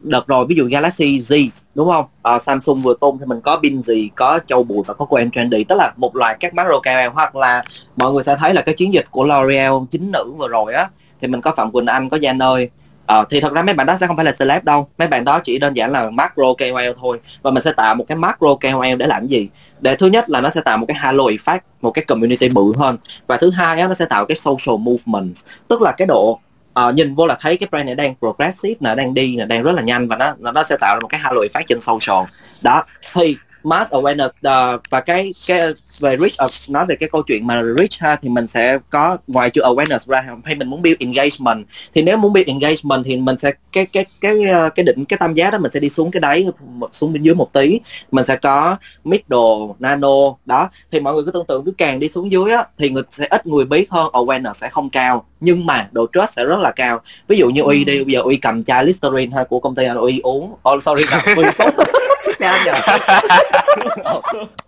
đợt 0.01 0.27
rồi 0.27 0.47
ví 0.47 0.55
dụ 0.57 0.65
Galaxy 0.65 1.21
Z 1.21 1.49
đúng 1.75 1.91
không? 1.91 2.05
Uh, 2.35 2.43
Samsung 2.43 2.83
vừa 2.83 2.95
tung 3.01 3.19
thì 3.19 3.25
mình 3.27 3.41
có 3.41 3.61
pin 3.63 3.83
gì 3.83 4.11
có 4.15 4.41
châu 4.47 4.63
bùi 4.63 4.83
và 4.87 4.95
có 4.95 5.05
quen 5.05 5.31
trendy. 5.31 5.65
Tức 5.65 5.77
là 5.79 5.93
một 5.97 6.17
loạt 6.17 6.37
các 6.41 6.55
macro 6.55 6.79
KOL 6.79 7.09
hoặc 7.15 7.37
là 7.37 7.63
mọi 7.97 8.13
người 8.13 8.23
sẽ 8.23 8.37
thấy 8.37 8.55
là 8.55 8.63
cái 8.63 8.75
chiến 8.75 8.93
dịch 8.95 9.07
của 9.11 9.27
L'Oreal 9.27 9.87
chính 9.87 10.11
nữ 10.13 10.33
vừa 10.39 10.49
rồi 10.49 10.75
á 10.75 10.89
thì 11.21 11.29
mình 11.29 11.41
có 11.41 11.53
Phạm 11.57 11.71
Quỳnh 11.71 11.87
Anh 11.87 12.09
có 12.09 12.19
Giang 12.23 12.39
Nơi. 12.39 12.71
Ờ, 13.09 13.25
thì 13.31 13.41
thật 13.41 13.53
ra 13.53 13.63
mấy 13.63 13.75
bạn 13.75 13.87
đó 13.87 13.97
sẽ 13.97 14.07
không 14.07 14.17
phải 14.17 14.25
là 14.25 14.33
celeb 14.33 14.65
đâu. 14.65 14.89
Mấy 14.99 15.09
bạn 15.09 15.25
đó 15.25 15.41
chỉ 15.45 15.59
đơn 15.59 15.75
giản 15.75 15.93
là 15.93 16.11
macro 16.11 16.45
KOL 16.59 16.91
thôi. 17.01 17.21
Và 17.43 17.51
mình 17.51 17.63
sẽ 17.63 17.73
tạo 17.73 17.95
một 17.95 18.05
cái 18.09 18.17
macro 18.17 18.55
KOL 18.55 18.95
để 18.99 19.07
làm 19.07 19.27
gì? 19.27 19.49
Để 19.81 19.97
thứ 19.97 20.07
nhất 20.07 20.31
là 20.31 20.41
nó 20.41 20.51
sẽ 20.51 20.61
tạo 20.61 20.79
một 20.79 20.87
cái 20.89 20.97
halo 20.97 21.25
effect 21.25 21.59
một 21.81 21.91
cái 21.91 22.05
community 22.05 22.49
bự 22.49 22.73
hơn. 22.77 22.97
Và 23.27 23.37
thứ 23.37 23.51
hai 23.51 23.81
á, 23.81 23.89
nó 23.89 23.95
sẽ 23.95 24.05
tạo 24.05 24.27
cái 24.27 24.37
social 24.37 24.79
movement. 24.79 25.35
Tức 25.69 25.83
là 25.83 25.93
cái 25.93 26.07
độ 26.07 26.41
uh, 26.89 26.95
nhìn 26.95 27.15
vô 27.15 27.27
là 27.27 27.37
thấy 27.41 27.57
cái 27.57 27.69
brand 27.71 27.87
này 27.87 27.95
đang 27.95 28.15
progressive 28.19 28.75
nè 28.81 28.95
đang 28.95 29.15
đi 29.15 29.37
nè 29.37 29.45
đang 29.45 29.63
rất 29.63 29.73
là 29.73 29.83
nhanh. 29.83 30.09
Và 30.09 30.17
nó 30.17 30.51
nó 30.53 30.63
sẽ 30.63 30.77
tạo 30.81 30.97
ra 30.97 31.01
một 31.01 31.09
cái 31.09 31.21
halo 31.21 31.41
effect 31.41 31.65
trên 31.67 31.81
social. 31.81 32.25
Đó 32.63 32.85
thì 33.15 33.37
mass 33.65 33.93
awareness 33.93 34.29
uh, 34.29 34.81
và 34.91 35.01
cái 35.01 35.35
cái 35.47 35.61
về 36.01 36.17
reach 36.17 36.33
uh, 36.45 36.71
nói 36.71 36.87
về 36.87 36.97
cái 37.01 37.09
câu 37.09 37.23
chuyện 37.23 37.47
mà 37.47 37.63
reach 37.79 37.99
ha 37.99 38.17
thì 38.23 38.29
mình 38.29 38.47
sẽ 38.47 38.79
có 38.91 39.19
ngoài 39.27 39.51
chữ 39.51 39.63
awareness 39.63 39.99
ra 40.07 40.25
hay 40.45 40.55
mình 40.55 40.69
muốn 40.69 40.83
build 40.83 40.99
engagement. 41.01 41.67
Thì 41.95 42.03
nếu 42.03 42.17
muốn 42.17 42.33
build 42.33 42.49
engagement 42.49 43.05
thì 43.05 43.17
mình 43.17 43.39
sẽ 43.39 43.53
cái 43.73 43.87
cái 43.87 44.05
cái 44.21 44.45
ờ, 44.45 44.71
cái 44.71 44.85
định 44.85 45.05
cái 45.05 45.17
tam 45.19 45.35
giác 45.35 45.51
đó 45.51 45.59
mình 45.59 45.71
sẽ 45.73 45.81
đi 45.81 45.89
xuống 45.89 46.11
cái 46.11 46.21
đáy 46.21 46.47
xuống 46.93 47.13
bên 47.13 47.23
dưới 47.23 47.35
một 47.35 47.53
tí. 47.53 47.81
Mình 48.11 48.25
sẽ 48.25 48.37
có 48.37 48.77
middle 49.05 49.75
nano 49.79 50.35
đó. 50.47 50.71
Thì 50.93 51.01
mọi 51.01 51.15
người 51.15 51.23
cứ 51.25 51.31
tưởng 51.31 51.47
tượng 51.47 51.65
cứ 51.65 51.73
càng 51.79 52.01
đi 52.01 52.09
xuống 52.09 52.33
dưới 52.33 52.51
á 52.51 52.65
thì 52.79 52.91
người 52.91 53.03
sẽ 53.11 53.27
ít 53.31 53.47
người 53.47 53.65
biết 53.65 53.91
hơn 53.91 54.11
awareness 54.13 54.53
sẽ 54.53 54.69
không 54.69 54.91
cao. 54.91 55.25
Nhưng 55.41 55.67
mà 55.67 55.89
độ 55.93 56.07
trust 56.13 56.33
sẽ 56.37 56.45
rất 56.45 56.61
là 56.61 56.71
cao. 56.71 57.01
Ví 57.29 57.37
dụ 57.37 57.51
như 57.51 57.63
uy 57.63 57.85
đi 57.85 58.05
bây 58.05 58.13
giờ 58.13 58.21
uy 58.21 58.37
cầm 58.37 58.65
chai 58.65 58.85
listerine 58.85 59.37
ha 59.37 59.45
của 59.45 59.61
công 59.61 59.75
ty 59.75 59.85
uy 59.85 60.21
uống. 60.23 60.55
Oh 60.71 60.83
sorry 60.83 61.05
uy 61.37 61.45
sốt 61.59 61.75
cha 62.39 62.65
giờ? 62.65 62.73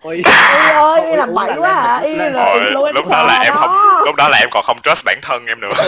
Ôi. 0.02 0.22
Ơi 0.72 1.10
y 1.10 1.16
làm 1.16 1.34
bậy 1.34 1.52
quá 1.58 1.70
à. 1.70 1.98
y 1.98 2.14
là 2.16 2.56
lúc 2.94 3.08
đó 3.08 3.22
là 3.22 3.40
em 3.42 3.54
không 3.54 3.70
lúc 4.04 4.14
đó 4.16 4.28
là 4.28 4.38
em 4.38 4.48
còn 4.52 4.64
không 4.64 4.78
trust 4.82 5.06
bản 5.06 5.18
thân 5.22 5.46
em 5.46 5.60
nữa. 5.60 5.72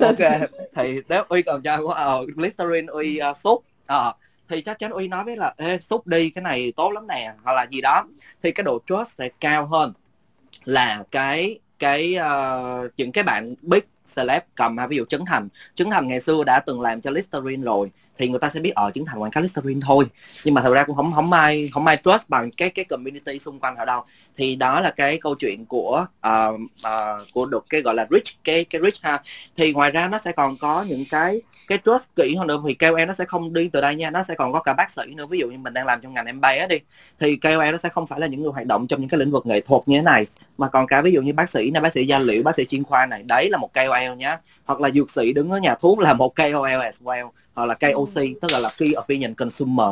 Ok 0.00 0.50
thì 0.76 1.00
nếu 1.08 1.24
uy 1.28 1.42
còn 1.42 1.62
cho 1.62 1.76
uh, 1.76 2.38
listerine 2.38 2.86
uy 2.92 3.20
uh, 3.30 3.36
xúc 3.36 3.64
uh, 3.92 4.14
thì 4.48 4.60
chắc 4.60 4.78
chắn 4.78 4.90
uy 4.90 5.08
nói 5.08 5.24
với 5.24 5.36
là 5.36 5.54
Ê, 5.56 5.78
xúc 5.78 6.06
đi 6.06 6.30
cái 6.30 6.42
này 6.42 6.72
tốt 6.76 6.92
lắm 6.92 7.06
nè 7.06 7.32
hoặc 7.44 7.52
là 7.52 7.66
gì 7.70 7.80
đó. 7.80 8.02
Thì 8.42 8.52
cái 8.52 8.64
độ 8.64 8.78
trust 8.86 9.18
sẽ 9.18 9.28
cao 9.40 9.66
hơn 9.66 9.92
là 10.64 11.02
cái 11.10 11.58
cái 11.78 12.16
uh, 12.18 12.90
những 12.96 13.12
cái 13.12 13.24
bạn 13.24 13.54
big 13.62 13.80
celeb 14.16 14.42
cầm 14.54 14.76
ví 14.88 14.96
dụ 14.96 15.04
Trấn 15.04 15.24
Thành. 15.26 15.48
Trấn 15.74 15.90
Thành 15.90 16.08
ngày 16.08 16.20
xưa 16.20 16.44
đã 16.44 16.60
từng 16.60 16.80
làm 16.80 17.00
cho 17.00 17.10
Listerine 17.10 17.62
rồi 17.62 17.90
thì 18.16 18.28
người 18.28 18.40
ta 18.40 18.48
sẽ 18.48 18.60
biết 18.60 18.72
ở 18.74 18.90
Trấn 18.90 19.04
Thành 19.04 19.22
quảng 19.22 19.30
cáo 19.30 19.42
Listerine 19.42 19.80
thôi. 19.84 20.04
Nhưng 20.44 20.54
mà 20.54 20.60
thật 20.60 20.74
ra 20.74 20.84
cũng 20.84 20.96
không 20.96 21.12
không 21.12 21.32
ai 21.32 21.68
không 21.72 21.86
ai 21.86 21.98
trust 22.04 22.28
bằng 22.28 22.50
cái 22.50 22.70
cái 22.70 22.84
community 22.84 23.38
xung 23.38 23.60
quanh 23.60 23.76
ở 23.76 23.84
đâu. 23.84 24.04
Thì 24.36 24.56
đó 24.56 24.80
là 24.80 24.90
cái 24.90 25.18
câu 25.18 25.34
chuyện 25.34 25.66
của 25.66 26.06
uh, 26.26 26.54
uh, 26.86 27.32
của 27.32 27.46
được 27.46 27.64
cái 27.70 27.80
gọi 27.80 27.94
là 27.94 28.06
rich 28.10 28.44
cái 28.44 28.64
cái 28.64 28.80
rich 28.84 29.02
ha. 29.02 29.22
Thì 29.56 29.72
ngoài 29.72 29.90
ra 29.90 30.08
nó 30.08 30.18
sẽ 30.18 30.32
còn 30.32 30.56
có 30.56 30.84
những 30.88 31.04
cái 31.10 31.40
cái 31.68 31.78
trust 31.84 32.04
kỹ 32.16 32.34
hơn 32.34 32.46
nữa 32.46 32.62
thì 32.68 32.74
KOL 32.74 33.04
nó 33.06 33.12
sẽ 33.12 33.24
không 33.24 33.52
đi 33.52 33.68
từ 33.68 33.80
đây 33.80 33.94
nha. 33.94 34.10
Nó 34.10 34.22
sẽ 34.22 34.34
còn 34.34 34.52
có 34.52 34.60
cả 34.60 34.72
bác 34.72 34.90
sĩ 34.90 35.02
nữa. 35.14 35.26
Ví 35.26 35.38
dụ 35.38 35.50
như 35.50 35.58
mình 35.58 35.74
đang 35.74 35.86
làm 35.86 36.00
trong 36.00 36.14
ngành 36.14 36.26
em 36.26 36.40
bé 36.40 36.66
đi 36.66 36.78
thì 37.20 37.36
KOL 37.36 37.70
nó 37.70 37.76
sẽ 37.76 37.88
không 37.88 38.06
phải 38.06 38.20
là 38.20 38.26
những 38.26 38.42
người 38.42 38.52
hoạt 38.52 38.66
động 38.66 38.86
trong 38.86 39.00
những 39.00 39.08
cái 39.08 39.20
lĩnh 39.20 39.30
vực 39.30 39.46
nghệ 39.46 39.60
thuật 39.60 39.82
như 39.86 39.98
thế 39.98 40.02
này. 40.02 40.26
Mà 40.58 40.68
còn 40.68 40.86
cả 40.86 41.02
ví 41.02 41.12
dụ 41.12 41.22
như 41.22 41.32
bác 41.32 41.48
sĩ 41.50 41.70
này 41.70 41.80
bác 41.80 41.92
sĩ 41.92 42.06
da 42.06 42.18
liễu 42.18 42.42
bác 42.42 42.56
sĩ 42.56 42.64
chuyên 42.64 42.84
khoa 42.84 43.06
này 43.06 43.22
đấy 43.22 43.50
là 43.50 43.58
một 43.58 43.70
KOL 43.74 44.16
nhá 44.16 44.38
hoặc 44.64 44.80
là 44.80 44.90
dược 44.90 45.10
sĩ 45.10 45.32
đứng 45.32 45.50
ở 45.50 45.58
nhà 45.58 45.74
thuốc 45.74 45.98
là 45.98 46.12
một 46.12 46.34
KOL 46.36 46.80
as 46.82 47.02
well 47.02 47.28
hoặc 47.54 47.66
là 47.66 47.74
KOC 47.74 48.14
ừ. 48.14 48.26
tức 48.42 48.52
là 48.52 48.58
là 48.58 48.70
key 48.78 48.92
opinion 48.98 49.34
consumer. 49.34 49.88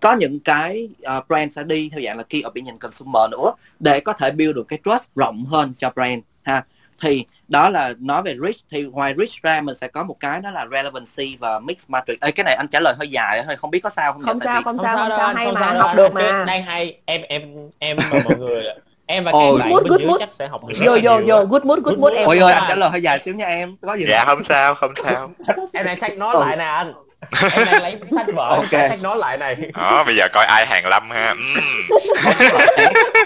Có 0.00 0.12
những 0.12 0.40
cái 0.40 0.88
uh, 1.18 1.28
brand 1.28 1.56
sẽ 1.56 1.64
đi 1.64 1.88
theo 1.92 2.00
dạng 2.04 2.16
là 2.16 2.22
key 2.22 2.42
opinion 2.46 2.78
consumer 2.78 3.30
nữa 3.30 3.52
để 3.80 4.00
có 4.00 4.12
thể 4.12 4.30
build 4.30 4.54
được 4.56 4.68
cái 4.68 4.78
trust 4.84 5.10
rộng 5.14 5.44
hơn 5.44 5.72
cho 5.78 5.90
brand 5.90 6.22
ha 6.42 6.64
thì 7.02 7.24
đó 7.48 7.68
là 7.68 7.94
nói 7.98 8.22
về 8.22 8.36
rich 8.46 8.56
thì 8.70 8.82
ngoài 8.82 9.14
rich 9.18 9.42
ra 9.42 9.60
mình 9.60 9.74
sẽ 9.74 9.88
có 9.88 10.02
một 10.02 10.16
cái 10.20 10.40
đó 10.40 10.50
là 10.50 10.66
relevancy 10.70 11.36
và 11.36 11.58
mix 11.58 11.84
matrix. 11.88 12.18
Ê, 12.20 12.30
cái 12.30 12.44
này 12.44 12.54
anh 12.54 12.66
trả 12.68 12.80
lời 12.80 12.94
hơi 12.98 13.08
dài 13.08 13.42
thôi 13.46 13.56
không 13.56 13.70
biết 13.70 13.80
có 13.80 13.90
sao 13.90 14.12
không 14.12 14.22
không 14.22 14.40
sao 14.40 14.62
không 14.62 14.78
sao 14.82 14.96
không 14.96 15.08
sao 15.18 15.34
hay 15.34 15.46
không 15.46 15.54
mà 15.54 15.60
sao 15.60 15.80
học 15.80 15.96
được 15.96 16.12
mà. 16.12 16.44
đang 16.46 16.62
hay 16.62 16.98
em 17.04 17.22
em 17.22 17.42
em 17.78 17.96
và 18.10 18.20
mọi 18.24 18.36
người 18.38 18.64
em 19.06 19.24
và 19.24 19.32
các 19.32 19.58
bạn 19.58 19.72
bên 19.72 20.00
dưới 20.00 20.08
chắc 20.18 20.28
sẽ 20.38 20.48
học 20.48 20.66
được 20.66 20.74
vô 20.84 20.98
vô 21.02 21.20
vô. 21.26 21.44
good 21.44 21.64
mood 21.64 21.78
good 21.78 21.98
mood 21.98 22.12
em 22.12 22.26
ôi 22.26 22.38
ơi 22.38 22.52
anh 22.52 22.64
trả 22.68 22.74
lời 22.74 22.90
hơi 22.90 23.02
dài 23.02 23.20
xíu 23.24 23.34
nha 23.34 23.46
em. 23.46 23.76
Có 23.82 23.94
gì 23.94 24.04
dạ 24.08 24.24
không 24.24 24.42
sao 24.44 24.74
không 24.74 24.94
sao. 24.94 25.30
Em 25.72 25.86
đang 25.86 25.96
sách 25.96 26.16
nói 26.16 26.34
lại 26.40 26.56
nè 26.56 26.64
anh 26.64 26.92
em 27.54 27.64
đang 27.66 27.82
lấy 27.82 27.96
sách 28.16 28.26
vở 28.34 28.48
okay. 28.48 28.88
sách 28.88 29.02
nói 29.02 29.16
lại 29.16 29.36
này. 29.38 29.56
Đó 29.74 30.04
bây 30.06 30.16
giờ 30.16 30.28
coi 30.32 30.46
ai 30.46 30.66
hàng 30.66 30.86
lâm 30.86 31.10
ha. 31.10 31.34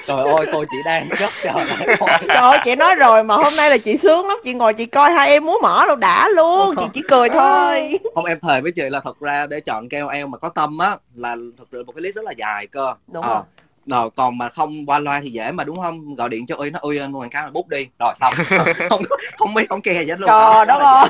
Trời 0.06 0.24
ơi 0.36 0.46
tôi 0.52 0.66
chỉ 0.70 0.76
đang 0.84 1.08
rất 1.08 1.30
chờ 1.42 1.52
lại 1.54 1.96
trời 2.28 2.36
ơi 2.36 2.58
chị 2.64 2.76
nói 2.76 2.94
rồi 2.94 3.24
mà 3.24 3.34
hôm 3.34 3.52
nay 3.56 3.70
là 3.70 3.78
chị 3.78 3.96
sướng 3.96 4.28
lắm. 4.28 4.38
Chị 4.44 4.54
ngồi 4.54 4.74
chị 4.74 4.86
coi 4.86 5.10
hai 5.10 5.28
em 5.28 5.44
múa 5.44 5.58
mỏ 5.62 5.84
đâu 5.86 5.96
đã 5.96 6.28
luôn. 6.28 6.74
Chị 6.76 6.84
chỉ 6.92 7.02
cười 7.08 7.28
thôi. 7.28 7.98
Không 8.14 8.24
em 8.24 8.38
thề 8.40 8.60
với 8.60 8.72
chị 8.72 8.82
là 8.90 9.00
thật 9.04 9.20
ra 9.20 9.46
để 9.46 9.60
chọn 9.60 9.88
KOL 9.88 10.26
mà 10.28 10.38
có 10.38 10.48
tâm 10.48 10.78
á 10.78 10.96
là 11.14 11.36
thật 11.58 11.64
sự 11.72 11.84
một 11.84 11.92
cái 11.92 12.02
list 12.02 12.16
rất 12.16 12.24
là 12.24 12.32
dài 12.36 12.66
cơ. 12.66 12.94
Đúng 13.06 13.24
à, 13.24 13.28
rồi 13.28 13.42
rồi 13.86 14.10
còn 14.16 14.38
mà 14.38 14.48
không 14.48 14.86
qua 14.86 14.98
loa 14.98 15.20
thì 15.20 15.30
dễ 15.30 15.52
mà 15.52 15.64
đúng 15.64 15.76
không? 15.76 16.14
Gọi 16.14 16.28
điện 16.28 16.46
cho 16.46 16.56
uy 16.56 16.70
nó 16.70 16.78
uy 16.82 16.98
anh 16.98 17.12
mua 17.12 17.20
quảng 17.20 17.30
cáo 17.30 17.50
bút 17.50 17.68
đi. 17.68 17.86
Rồi 17.98 18.14
xong. 18.20 18.34
Không 18.88 19.02
không 19.38 19.54
biết 19.54 19.68
không 19.68 19.82
kè 19.82 20.02
gì 20.02 20.10
hết 20.10 20.20
luôn. 20.20 20.28
Trời 20.28 20.66
đất 20.66 20.78
ơi 20.78 21.08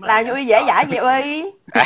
làm 0.00 0.26
cho 0.26 0.34
uy 0.34 0.46
dễ 0.46 0.62
dãi 0.66 0.84
vậy 0.88 1.22
uy. 1.22 1.50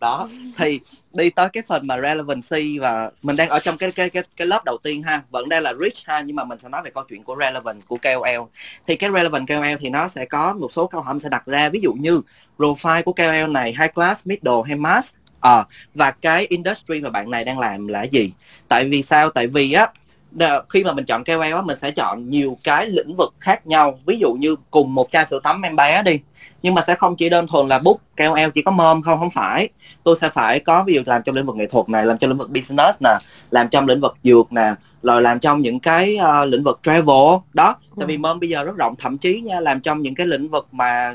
Đó 0.00 0.28
thì 0.58 0.80
đi 1.12 1.30
tới 1.30 1.48
cái 1.48 1.62
phần 1.66 1.86
mà 1.86 2.00
relevancy 2.00 2.78
và 2.78 3.10
mình 3.22 3.36
đang 3.36 3.48
ở 3.48 3.58
trong 3.58 3.76
cái 3.76 3.92
cái 3.92 4.10
cái 4.10 4.22
cái 4.36 4.46
lớp 4.46 4.64
đầu 4.64 4.78
tiên 4.82 5.02
ha. 5.02 5.22
Vẫn 5.30 5.48
đang 5.48 5.62
là 5.62 5.74
rich 5.80 5.96
ha 6.04 6.20
nhưng 6.20 6.36
mà 6.36 6.44
mình 6.44 6.58
sẽ 6.58 6.68
nói 6.68 6.82
về 6.84 6.90
câu 6.94 7.04
chuyện 7.08 7.24
của 7.24 7.36
relevance 7.40 7.80
của 7.88 7.96
KOL 7.96 8.48
thì 8.86 8.96
cái 8.96 9.10
relevant 9.14 9.48
KOL 9.48 9.74
thì 9.80 9.90
nó 9.90 10.08
sẽ 10.08 10.24
có 10.24 10.54
một 10.54 10.72
số 10.72 10.86
câu 10.86 11.00
hỏi 11.00 11.14
sẽ 11.22 11.28
đặt 11.28 11.46
ra. 11.46 11.68
Ví 11.68 11.80
dụ 11.80 11.92
như 11.92 12.20
profile 12.58 13.02
của 13.02 13.12
KOL 13.12 13.50
này 13.50 13.74
high 13.80 13.94
class 13.94 14.26
middle 14.26 14.62
hay 14.66 14.76
mass 14.76 15.14
à, 15.42 15.64
và 15.94 16.10
cái 16.10 16.46
industry 16.46 17.00
mà 17.00 17.10
bạn 17.10 17.30
này 17.30 17.44
đang 17.44 17.58
làm 17.58 17.86
là 17.86 18.02
gì? 18.02 18.32
Tại 18.68 18.84
vì 18.84 19.02
sao? 19.02 19.30
Tại 19.30 19.46
vì 19.46 19.72
á 19.72 19.86
khi 20.68 20.84
mà 20.84 20.92
mình 20.92 21.04
chọn 21.04 21.24
KOL 21.24 21.42
á 21.42 21.62
mình 21.62 21.76
sẽ 21.76 21.90
chọn 21.90 22.30
nhiều 22.30 22.58
cái 22.64 22.86
lĩnh 22.86 23.16
vực 23.16 23.34
khác 23.40 23.66
nhau. 23.66 23.98
Ví 24.06 24.18
dụ 24.18 24.34
như 24.34 24.56
cùng 24.70 24.94
một 24.94 25.10
chai 25.10 25.26
sữa 25.26 25.40
tắm 25.42 25.62
em 25.62 25.76
bé 25.76 26.02
đi. 26.02 26.18
Nhưng 26.62 26.74
mà 26.74 26.82
sẽ 26.82 26.94
không 26.94 27.16
chỉ 27.16 27.28
đơn 27.28 27.46
thuần 27.46 27.68
là 27.68 27.78
book 27.78 27.96
KOL 28.16 28.50
chỉ 28.54 28.62
có 28.62 28.70
mom 28.70 29.02
không 29.02 29.18
không 29.18 29.30
phải. 29.30 29.68
Tôi 30.04 30.16
sẽ 30.20 30.28
phải 30.28 30.60
có 30.60 30.84
ví 30.86 30.94
dụ 30.94 31.02
làm 31.06 31.22
trong 31.22 31.34
lĩnh 31.34 31.46
vực 31.46 31.56
nghệ 31.56 31.66
thuật 31.66 31.88
này 31.88 32.06
làm 32.06 32.18
trong 32.18 32.30
lĩnh 32.30 32.38
vực 32.38 32.50
business 32.50 32.98
nè 33.00 33.10
làm 33.50 33.68
trong 33.68 33.86
lĩnh 33.86 34.00
vực 34.00 34.16
dược 34.22 34.52
nè 34.52 34.74
rồi 35.02 35.22
làm 35.22 35.40
trong 35.40 35.60
những 35.62 35.80
cái 35.80 36.18
uh, 36.20 36.48
lĩnh 36.48 36.64
vực 36.64 36.80
travel. 36.82 37.36
Đó 37.52 37.76
tại 37.98 38.06
vì 38.06 38.14
ừ. 38.14 38.18
mom 38.18 38.40
bây 38.40 38.48
giờ 38.48 38.64
rất 38.64 38.76
rộng 38.76 38.94
thậm 38.98 39.18
chí 39.18 39.40
nha 39.40 39.60
làm 39.60 39.80
trong 39.80 40.02
những 40.02 40.14
cái 40.14 40.26
lĩnh 40.26 40.48
vực 40.48 40.66
mà 40.72 41.14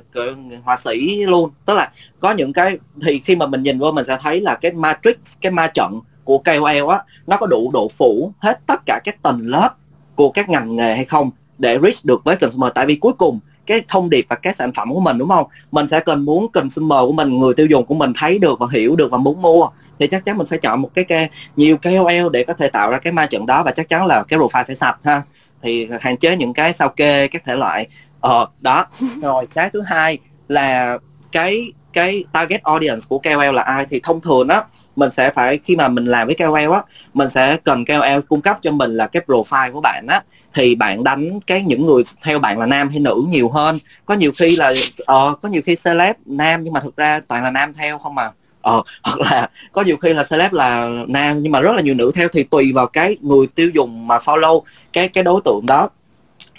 họa 0.64 0.78
sĩ 0.78 1.26
luôn. 1.26 1.50
Tức 1.66 1.74
là 1.74 1.92
có 2.20 2.32
những 2.32 2.54
cái 2.54 2.78
thì 3.02 3.20
khi 3.20 3.36
mà 3.36 3.48
mình 3.48 3.64
nhìn 3.64 3.80
vô 3.80 3.92
mình 3.92 4.06
sẽ 4.06 4.18
thấy 4.22 4.42
là 4.42 4.56
cái 4.56 4.72
matrix 4.72 5.16
cái 5.42 5.52
ma 5.52 5.68
trận 5.68 6.00
của 6.28 6.38
KOL 6.38 6.90
á 6.90 7.00
nó 7.28 7.38
có 7.38 7.48
đủ 7.48 7.72
độ 7.74 7.88
phủ 7.88 8.32
hết 8.40 8.60
tất 8.66 8.82
cả 8.86 9.00
các 9.04 9.24
tầng 9.24 9.42
lớp 9.44 9.70
của 10.16 10.30
các 10.30 10.50
ngành 10.50 10.76
nghề 10.76 10.96
hay 10.96 11.06
không 11.06 11.32
để 11.58 11.80
reach 11.84 12.06
được 12.06 12.24
với 12.24 12.36
consumer. 12.36 12.72
Tại 12.76 12.86
vì 12.86 12.96
cuối 12.96 13.14
cùng 13.14 13.40
cái 13.66 13.82
thông 13.88 14.10
điệp 14.10 14.26
và 14.30 14.36
cái 14.36 14.54
sản 14.54 14.74
phẩm 14.74 14.94
của 14.94 15.00
mình 15.00 15.18
đúng 15.18 15.30
không? 15.30 15.48
Mình 15.72 15.88
sẽ 15.88 16.00
cần 16.00 16.26
muốn 16.26 16.52
consumer 16.52 17.00
của 17.00 17.12
mình 17.12 17.40
người 17.40 17.54
tiêu 17.54 17.66
dùng 17.66 17.86
của 17.86 17.96
mình 17.96 18.14
thấy 18.16 18.40
được 18.40 18.60
và 18.60 18.68
hiểu 18.72 18.96
được 18.96 19.12
và 19.12 19.18
muốn 19.18 19.42
mua. 19.42 19.68
Thì 20.00 20.08
chắc 20.08 20.26
chắn 20.26 20.38
mình 20.38 20.48
phải 20.48 20.60
chọn 20.60 20.82
một 20.82 20.90
cái, 20.94 21.06
cái 21.06 21.30
nhiều 21.56 21.78
KOL 21.78 22.30
để 22.32 22.44
có 22.44 22.54
thể 22.54 22.70
tạo 22.70 22.92
ra 22.92 22.98
cái 22.98 23.14
ma 23.14 23.26
trận 23.26 23.46
đó 23.46 23.64
và 23.64 23.72
chắc 23.72 23.88
chắn 23.88 24.06
là 24.06 24.24
cái 24.24 24.40
profile 24.40 24.64
phải 24.66 24.76
sạch 24.76 24.98
ha. 25.04 25.22
Thì 25.62 25.88
hạn 26.02 26.18
chế 26.18 26.36
những 26.36 26.54
cái 26.54 26.74
sao 26.74 26.90
kê 26.90 27.28
các 27.28 27.44
thể 27.46 27.56
loại. 27.56 27.88
Ờ 28.22 28.48
đó. 28.60 28.86
Rồi 29.22 29.48
cái 29.54 29.70
thứ 29.70 29.82
hai 29.82 30.18
là 30.48 30.98
cái 31.32 31.72
cái 31.94 32.24
target 32.32 32.64
audience 32.64 33.06
của 33.10 33.20
KOL 33.20 33.56
là 33.56 33.62
ai 33.62 33.86
thì 33.90 34.00
thông 34.04 34.22
thường 34.22 34.48
á 34.48 34.64
mình 34.96 35.12
sẽ 35.12 35.30
phải 35.30 35.60
khi 35.64 35.76
mà 35.76 35.88
mình 35.88 36.06
làm 36.06 36.28
với 36.28 36.36
KOL 36.36 36.74
á 36.74 36.82
mình 37.14 37.30
sẽ 37.30 37.58
cần 37.64 37.86
KOL 37.86 38.20
cung 38.30 38.42
cấp 38.42 38.60
cho 38.62 38.72
mình 38.72 38.98
là 38.98 39.08
cái 39.08 39.24
profile 39.28 39.72
của 39.72 39.82
bạn 39.82 40.06
á. 40.08 40.22
Thì 40.54 40.76
bạn 40.76 41.04
đánh 41.04 41.40
cái 41.48 41.62
những 41.62 41.86
người 41.86 42.04
theo 42.24 42.40
bạn 42.40 42.60
là 42.60 42.66
nam 42.66 42.90
hay 42.90 43.00
nữ 43.00 43.24
nhiều 43.30 43.50
hơn. 43.50 43.80
Có 44.06 44.14
nhiều 44.14 44.32
khi 44.38 44.56
là 44.56 44.70
uh, 45.02 45.42
có 45.42 45.50
nhiều 45.50 45.62
khi 45.66 45.76
celeb 45.84 46.16
nam 46.26 46.64
nhưng 46.64 46.74
mà 46.74 46.80
thực 46.80 46.98
ra 46.98 47.20
toàn 47.28 47.44
là 47.44 47.52
nam 47.52 47.74
theo 47.74 47.98
không 47.98 48.16
mà. 48.16 48.32
Ờ 48.62 48.82
hoặc 49.04 49.20
là 49.20 49.50
có 49.72 49.82
nhiều 49.82 49.98
khi 49.98 50.14
là 50.14 50.24
celeb 50.24 50.54
là 50.54 50.90
nam 51.08 51.44
nhưng 51.44 51.52
mà 51.52 51.60
rất 51.60 51.76
là 51.76 51.82
nhiều 51.82 51.94
nữ 51.94 52.12
theo 52.16 52.28
thì 52.28 52.44
tùy 52.44 52.72
vào 52.74 52.88
cái 52.88 53.18
người 53.22 53.48
tiêu 53.56 53.70
dùng 53.74 54.08
mà 54.08 54.18
follow 54.18 54.62
cái 54.94 55.08
cái 55.08 55.24
đối 55.24 55.42
tượng 55.46 55.66
đó 55.66 55.90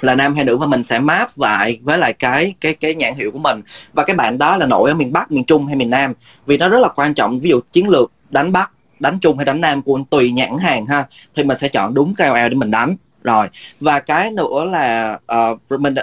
là 0.00 0.14
nam 0.14 0.34
hay 0.34 0.44
nữ 0.44 0.56
và 0.56 0.66
mình 0.66 0.82
sẽ 0.82 0.98
map 0.98 1.28
lại 1.38 1.78
với 1.82 1.98
lại 1.98 2.12
cái 2.12 2.54
cái 2.60 2.74
cái 2.74 2.94
nhãn 2.94 3.14
hiệu 3.14 3.30
của 3.30 3.38
mình. 3.38 3.62
Và 3.92 4.04
cái 4.04 4.16
bạn 4.16 4.38
đó 4.38 4.56
là 4.56 4.66
nổi 4.66 4.90
ở 4.90 4.94
miền 4.94 5.12
bắc 5.12 5.32
miền 5.32 5.44
trung 5.44 5.66
hay 5.66 5.76
miền 5.76 5.90
nam. 5.90 6.12
Vì 6.46 6.56
nó 6.56 6.68
rất 6.68 6.78
là 6.78 6.88
quan 6.88 7.14
trọng 7.14 7.40
ví 7.40 7.50
dụ 7.50 7.60
chiến 7.72 7.88
lược 7.88 8.12
đánh 8.30 8.52
bắc 8.52 8.70
đánh 9.00 9.18
trung 9.20 9.36
hay 9.36 9.44
đánh 9.44 9.60
nam 9.60 9.82
của 9.82 10.00
tùy 10.10 10.30
nhãn 10.30 10.58
hàng 10.58 10.86
ha 10.86 11.06
thì 11.34 11.44
mình 11.44 11.58
sẽ 11.58 11.68
chọn 11.68 11.94
đúng 11.94 12.14
KOL 12.14 12.48
để 12.48 12.54
mình 12.54 12.70
đánh. 12.70 12.96
Rồi 13.24 13.48
và 13.80 14.00
cái 14.00 14.30
nữa 14.30 14.64
là 14.64 15.18
uh, 15.52 15.80
mình 15.80 15.94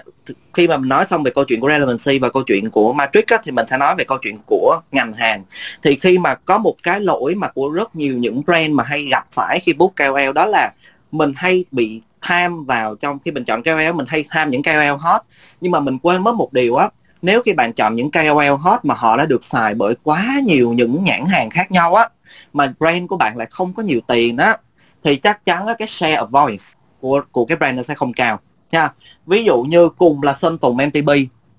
khi 0.54 0.68
mà 0.68 0.78
mình 0.78 0.90
nói 0.90 1.06
xong 1.06 1.24
về 1.24 1.32
câu 1.36 1.44
chuyện 1.44 1.60
của 1.60 1.70
relevancy 1.70 2.20
và 2.20 2.30
câu 2.30 2.44
chuyện 2.44 2.70
của 2.70 2.94
matrix 2.94 3.24
á, 3.28 3.38
thì 3.44 3.52
mình 3.52 3.68
sẽ 3.68 3.78
nói 3.78 3.96
về 3.96 4.04
câu 4.04 4.18
chuyện 4.22 4.38
của 4.46 4.82
ngành 4.92 5.14
hàng. 5.14 5.44
Thì 5.84 5.96
khi 5.96 6.18
mà 6.18 6.36
có 6.36 6.58
một 6.58 6.76
cái 6.84 7.00
lỗi 7.00 7.36
mà 7.36 7.48
của 7.48 7.70
rất 7.70 7.96
nhiều 7.96 8.18
những 8.18 8.42
brand 8.46 8.70
mà 8.70 8.84
hay 8.84 9.06
gặp 9.12 9.28
phải 9.32 9.60
khi 9.60 9.74
book 9.74 9.96
KOL 9.96 10.32
đó 10.36 10.46
là 10.46 10.72
mình 11.12 11.34
hay 11.36 11.66
bị 11.72 12.02
tham 12.26 12.66
vào 12.66 12.96
trong 12.96 13.20
khi 13.26 13.32
mình 13.32 13.44
chọn 13.44 13.64
KOL 13.64 13.92
mình 13.94 14.06
hay 14.10 14.26
tham 14.30 14.50
những 14.50 14.64
KOL 14.64 14.98
hot. 15.00 15.22
Nhưng 15.62 15.72
mà 15.72 15.80
mình 15.80 15.98
quên 16.00 16.24
mất 16.24 16.36
một 16.36 16.54
điều 16.54 16.76
á 16.76 16.90
nếu 17.22 17.42
khi 17.42 17.54
bạn 17.54 17.74
chọn 17.74 17.96
những 17.96 18.12
KOL 18.12 18.56
hot 18.60 18.86
mà 18.86 18.96
họ 18.98 19.18
đã 19.18 19.26
được 19.26 19.44
xài 19.44 19.76
bởi 19.76 19.96
quá 20.04 20.26
nhiều 20.46 20.74
những 20.74 21.04
nhãn 21.04 21.26
hàng 21.26 21.50
khác 21.50 21.72
nhau 21.72 21.96
á 21.96 22.10
mà 22.54 22.74
brand 22.80 23.08
của 23.08 23.18
bạn 23.18 23.38
lại 23.38 23.48
không 23.52 23.74
có 23.74 23.84
nhiều 23.84 24.00
tiền 24.08 24.38
á 24.38 24.58
thì 25.04 25.16
chắc 25.16 25.46
chắn 25.46 25.68
là 25.68 25.74
cái 25.80 25.88
share 25.88 26.16
of 26.16 26.26
voice 26.28 26.64
của 27.02 27.22
của 27.32 27.46
cái 27.46 27.58
brand 27.58 27.78
nó 27.78 27.84
sẽ 27.84 27.96
không 27.96 28.14
cao 28.14 28.40
nha. 28.72 28.90
Ví 29.26 29.44
dụ 29.44 29.62
như 29.62 29.90
cùng 29.90 30.24
là 30.24 30.34
Sơn 30.34 30.58
Tùng 30.58 30.78
MTB 30.78 31.10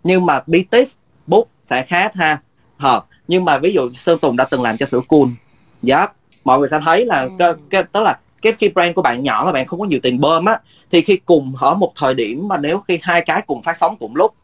nhưng 0.04 0.26
mà 0.26 0.40
BTS 0.46 0.96
book 1.26 1.48
sẽ 1.66 1.82
khác 1.82 2.14
ha. 2.14 2.38
Hợp 2.76 3.06
nhưng 3.28 3.44
mà 3.44 3.58
ví 3.58 3.72
dụ 3.72 3.90
Sơn 3.94 4.18
Tùng 4.18 4.36
đã 4.36 4.44
từng 4.44 4.62
làm 4.62 4.76
cho 4.76 4.86
sữa 4.86 5.00
cool. 5.08 5.28
Dạ 5.82 6.06
mọi 6.44 6.58
người 6.58 6.68
sẽ 6.70 6.80
thấy 6.84 7.06
là 7.06 7.22
ừ. 7.22 7.30
cái, 7.38 7.52
cái 7.70 7.82
tức 7.82 8.00
là 8.00 8.18
cái 8.42 8.52
khi 8.58 8.68
brand 8.68 8.94
của 8.94 9.02
bạn 9.02 9.22
nhỏ 9.22 9.42
mà 9.46 9.52
bạn 9.52 9.66
không 9.66 9.80
có 9.80 9.86
nhiều 9.86 10.00
tiền 10.02 10.20
bơm 10.20 10.44
á 10.44 10.58
thì 10.90 11.00
khi 11.00 11.16
cùng 11.16 11.54
ở 11.60 11.74
một 11.74 11.92
thời 11.96 12.14
điểm 12.14 12.48
mà 12.48 12.56
nếu 12.56 12.82
khi 12.88 12.98
hai 13.02 13.20
cái 13.20 13.42
cùng 13.46 13.62
phát 13.62 13.76
sóng 13.76 13.96
cùng 13.96 14.16
lúc 14.16 14.34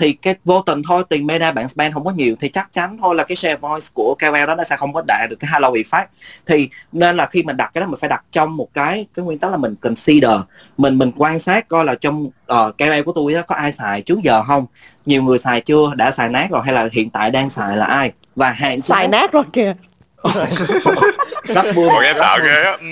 thì 0.00 0.12
cái 0.12 0.34
vô 0.44 0.62
tình 0.62 0.82
thôi 0.88 1.04
tiền 1.08 1.26
meta 1.26 1.52
bạn 1.52 1.68
spend 1.68 1.94
không 1.94 2.04
có 2.04 2.10
nhiều 2.10 2.36
thì 2.40 2.48
chắc 2.48 2.72
chắn 2.72 2.98
thôi 3.00 3.14
là 3.14 3.24
cái 3.24 3.36
share 3.36 3.56
voice 3.56 3.86
của 3.94 4.14
KOL 4.18 4.46
đó 4.46 4.54
nó 4.54 4.64
sẽ 4.64 4.76
không 4.76 4.92
có 4.92 5.02
đạt 5.06 5.30
được 5.30 5.36
cái 5.40 5.48
halo 5.52 5.70
effect. 5.70 6.06
Thì 6.46 6.68
nên 6.92 7.16
là 7.16 7.26
khi 7.26 7.42
mình 7.42 7.56
đặt 7.56 7.70
cái 7.74 7.80
đó 7.80 7.86
mình 7.86 8.00
phải 8.00 8.08
đặt 8.08 8.24
trong 8.30 8.56
một 8.56 8.68
cái 8.74 9.06
cái 9.14 9.24
nguyên 9.24 9.38
tắc 9.38 9.50
là 9.50 9.56
mình 9.56 9.74
consider 9.76 10.40
mình 10.78 10.98
mình 10.98 11.12
quan 11.16 11.38
sát 11.38 11.68
coi 11.68 11.84
là 11.84 11.94
trong 11.94 12.26
ờ, 12.46 12.66
uh, 12.66 12.78
KOL 12.78 13.02
của 13.06 13.12
tôi 13.12 13.32
đó, 13.32 13.42
có 13.46 13.54
ai 13.54 13.72
xài 13.72 14.02
trước 14.02 14.18
giờ 14.22 14.42
không 14.42 14.66
nhiều 15.06 15.22
người 15.22 15.38
xài 15.38 15.60
chưa 15.60 15.94
đã 15.94 16.10
xài 16.10 16.28
nát 16.28 16.50
rồi 16.50 16.62
hay 16.64 16.74
là 16.74 16.88
hiện 16.92 17.10
tại 17.10 17.30
đang 17.30 17.50
xài 17.50 17.76
là 17.76 17.86
ai 17.86 18.12
và 18.36 18.50
hạn 18.50 18.82
chế 18.82 18.94
xài 18.94 19.08
nát 19.08 19.32
rồi 19.32 19.44
kìa. 19.52 19.74
rất 21.44 21.74
vui 21.74 21.88
Ủa 21.88 22.00
nghe 22.00 22.12
sợ 22.14 22.38
ghê 22.42 22.62
á. 22.62 22.76
Ừ. 22.80 22.86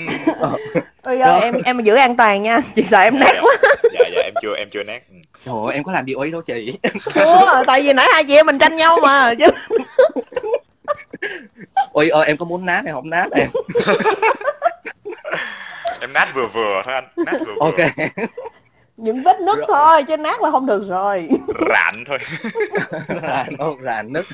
ôi 1.01 1.19
ơi 1.19 1.41
em 1.41 1.55
em 1.65 1.83
giữ 1.83 1.95
an 1.95 2.17
toàn 2.17 2.43
nha. 2.43 2.61
Chị 2.75 2.83
sợ 2.91 2.99
em 2.99 3.19
nát 3.19 3.33
quá. 3.41 3.55
Dạ 3.93 4.05
dạ 4.15 4.21
em 4.23 4.33
chưa 4.41 4.55
em 4.55 4.69
chưa 4.69 4.83
nát. 4.83 5.01
Ừ. 5.09 5.15
trời 5.45 5.55
ơi, 5.65 5.73
em 5.73 5.83
có 5.83 5.91
làm 5.91 6.05
điều 6.05 6.19
ý 6.19 6.31
đâu 6.31 6.41
chị. 6.41 6.79
Ủa, 7.15 7.63
tại 7.67 7.81
vì 7.81 7.93
nãy 7.93 8.07
hai 8.13 8.23
chị 8.23 8.35
em 8.35 8.45
mình 8.45 8.59
tranh 8.59 8.75
nhau 8.75 8.97
mà. 9.03 9.33
Chứ 9.39 9.45
ôi 11.91 12.09
ơi 12.09 12.25
em 12.27 12.37
có 12.37 12.45
muốn 12.45 12.65
nát 12.65 12.81
hay 12.85 12.93
không 12.93 13.09
nát 13.09 13.27
em? 13.31 13.49
Em 16.01 16.13
nát 16.13 16.27
vừa 16.33 16.47
vừa 16.47 16.81
thôi 16.85 16.93
anh 16.93 17.07
nát 17.25 17.39
vừa 17.39 17.45
vừa. 17.45 17.65
Ok. 17.65 17.75
Những 18.97 19.23
vết 19.23 19.39
nứt 19.39 19.59
thôi 19.67 20.03
chứ 20.03 20.17
nát 20.17 20.41
là 20.41 20.51
không 20.51 20.65
được 20.65 20.83
rồi. 20.89 21.29
Rạn 21.69 22.03
thôi. 22.07 22.17
Rạn 23.21 23.57
ô 23.57 23.77
rạn 23.81 24.13
nứt. 24.13 24.25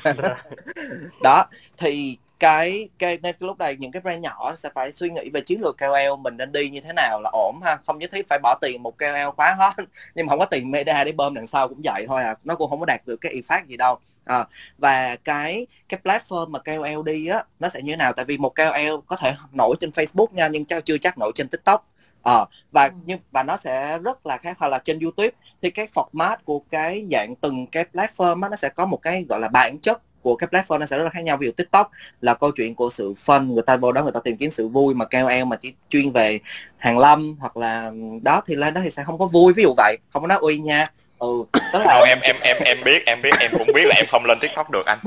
Đó 1.22 1.44
thì 1.78 2.18
cái 2.38 2.88
cái 2.98 3.18
nên 3.22 3.36
lúc 3.40 3.58
này 3.58 3.76
những 3.76 3.92
cái 3.92 4.02
brand 4.02 4.20
nhỏ 4.22 4.54
sẽ 4.56 4.70
phải 4.74 4.92
suy 4.92 5.10
nghĩ 5.10 5.30
về 5.30 5.40
chiến 5.40 5.60
lược 5.60 5.78
KOL 5.78 6.16
mình 6.20 6.36
nên 6.36 6.52
đi 6.52 6.70
như 6.70 6.80
thế 6.80 6.92
nào 6.96 7.20
là 7.22 7.30
ổn 7.32 7.60
ha? 7.64 7.76
Không 7.86 7.98
nhất 7.98 8.10
thiết 8.12 8.28
phải 8.28 8.38
bỏ 8.42 8.54
tiền 8.60 8.82
một 8.82 8.98
KOL 8.98 9.30
quá 9.36 9.54
hết 9.58 9.72
nhưng 10.14 10.26
mà 10.26 10.30
không 10.30 10.38
có 10.38 10.44
tiền 10.46 10.70
media 10.70 11.04
để 11.04 11.12
bơm 11.12 11.34
đằng 11.34 11.46
sau 11.46 11.68
cũng 11.68 11.80
vậy 11.84 12.04
thôi 12.08 12.22
à 12.22 12.34
nó 12.44 12.54
cũng 12.54 12.70
không 12.70 12.80
có 12.80 12.86
đạt 12.86 13.00
được 13.06 13.16
cái 13.20 13.34
effect 13.34 13.66
gì 13.66 13.76
đâu. 13.76 13.98
À, 14.24 14.46
và 14.78 15.16
cái 15.24 15.66
cái 15.88 16.00
platform 16.04 16.48
mà 16.50 16.58
KOL 16.58 17.02
đi 17.04 17.26
á 17.26 17.44
nó 17.60 17.68
sẽ 17.68 17.82
như 17.82 17.92
thế 17.92 17.96
nào? 17.96 18.12
Tại 18.12 18.24
vì 18.24 18.38
một 18.38 18.54
KOL 18.54 18.94
có 19.06 19.16
thể 19.16 19.34
nổi 19.52 19.76
trên 19.80 19.90
Facebook 19.90 20.26
nha 20.32 20.48
nhưng 20.48 20.64
chắc 20.64 20.84
chưa 20.84 20.98
chắc 20.98 21.18
nổi 21.18 21.32
trên 21.34 21.48
TikTok. 21.48 21.86
Ờ, 22.22 22.44
và 22.72 22.84
Ừ. 22.84 22.92
nhưng 23.04 23.18
và 23.30 23.42
nó 23.42 23.56
sẽ 23.56 23.98
rất 23.98 24.26
là 24.26 24.38
khác 24.38 24.56
hoặc 24.60 24.68
là 24.68 24.78
trên 24.84 24.98
YouTube 25.00 25.30
thì 25.62 25.70
cái 25.70 25.86
format 25.94 26.36
của 26.44 26.60
cái 26.70 27.06
dạng 27.12 27.34
từng 27.40 27.66
cái 27.66 27.84
platform 27.92 28.42
á, 28.42 28.48
nó 28.48 28.56
sẽ 28.56 28.68
có 28.68 28.86
một 28.86 28.96
cái 29.02 29.24
gọi 29.28 29.40
là 29.40 29.48
bản 29.48 29.78
chất 29.82 30.02
của 30.26 30.36
cái 30.36 30.48
platform 30.52 30.78
nó 30.78 30.86
sẽ 30.86 30.96
rất 30.96 31.04
là 31.04 31.10
khác 31.10 31.24
nhau. 31.24 31.36
Ví 31.36 31.46
dụ 31.46 31.52
TikTok 31.52 31.90
là 32.20 32.34
câu 32.34 32.50
chuyện 32.50 32.74
của 32.74 32.90
sự 32.90 33.14
fun 33.26 33.52
người 33.52 33.62
ta 33.62 33.76
vô 33.76 33.92
đó 33.92 34.02
người 34.02 34.12
ta 34.12 34.20
tìm 34.24 34.36
kiếm 34.36 34.50
sự 34.50 34.68
vui 34.68 34.94
mà 34.94 35.04
KOL 35.04 35.44
mà 35.46 35.56
chỉ 35.56 35.74
chuyên 35.88 36.10
về 36.10 36.40
hàng 36.76 36.98
lâm 36.98 37.36
hoặc 37.40 37.56
là 37.56 37.90
đó 38.22 38.42
thì 38.46 38.54
lên 38.54 38.74
đó 38.74 38.80
thì 38.84 38.90
sẽ 38.90 39.04
không 39.04 39.18
có 39.18 39.26
vui. 39.26 39.52
Ví 39.52 39.62
dụ 39.62 39.74
vậy 39.76 39.98
không 40.12 40.22
có 40.22 40.28
nói 40.28 40.38
uy 40.40 40.58
nha. 40.58 40.86
Ừ 41.18 41.44
tức 41.52 41.82
là 41.84 42.04
em 42.08 42.18
em 42.22 42.36
em 42.40 42.56
em 42.64 42.78
biết 42.84 43.06
em 43.06 43.22
biết 43.22 43.30
em 43.40 43.50
cũng 43.58 43.66
biết 43.74 43.84
là 43.86 43.94
em 43.96 44.06
không 44.08 44.24
lên 44.24 44.38
tiktok 44.40 44.70
được 44.70 44.86
anh. 44.86 44.98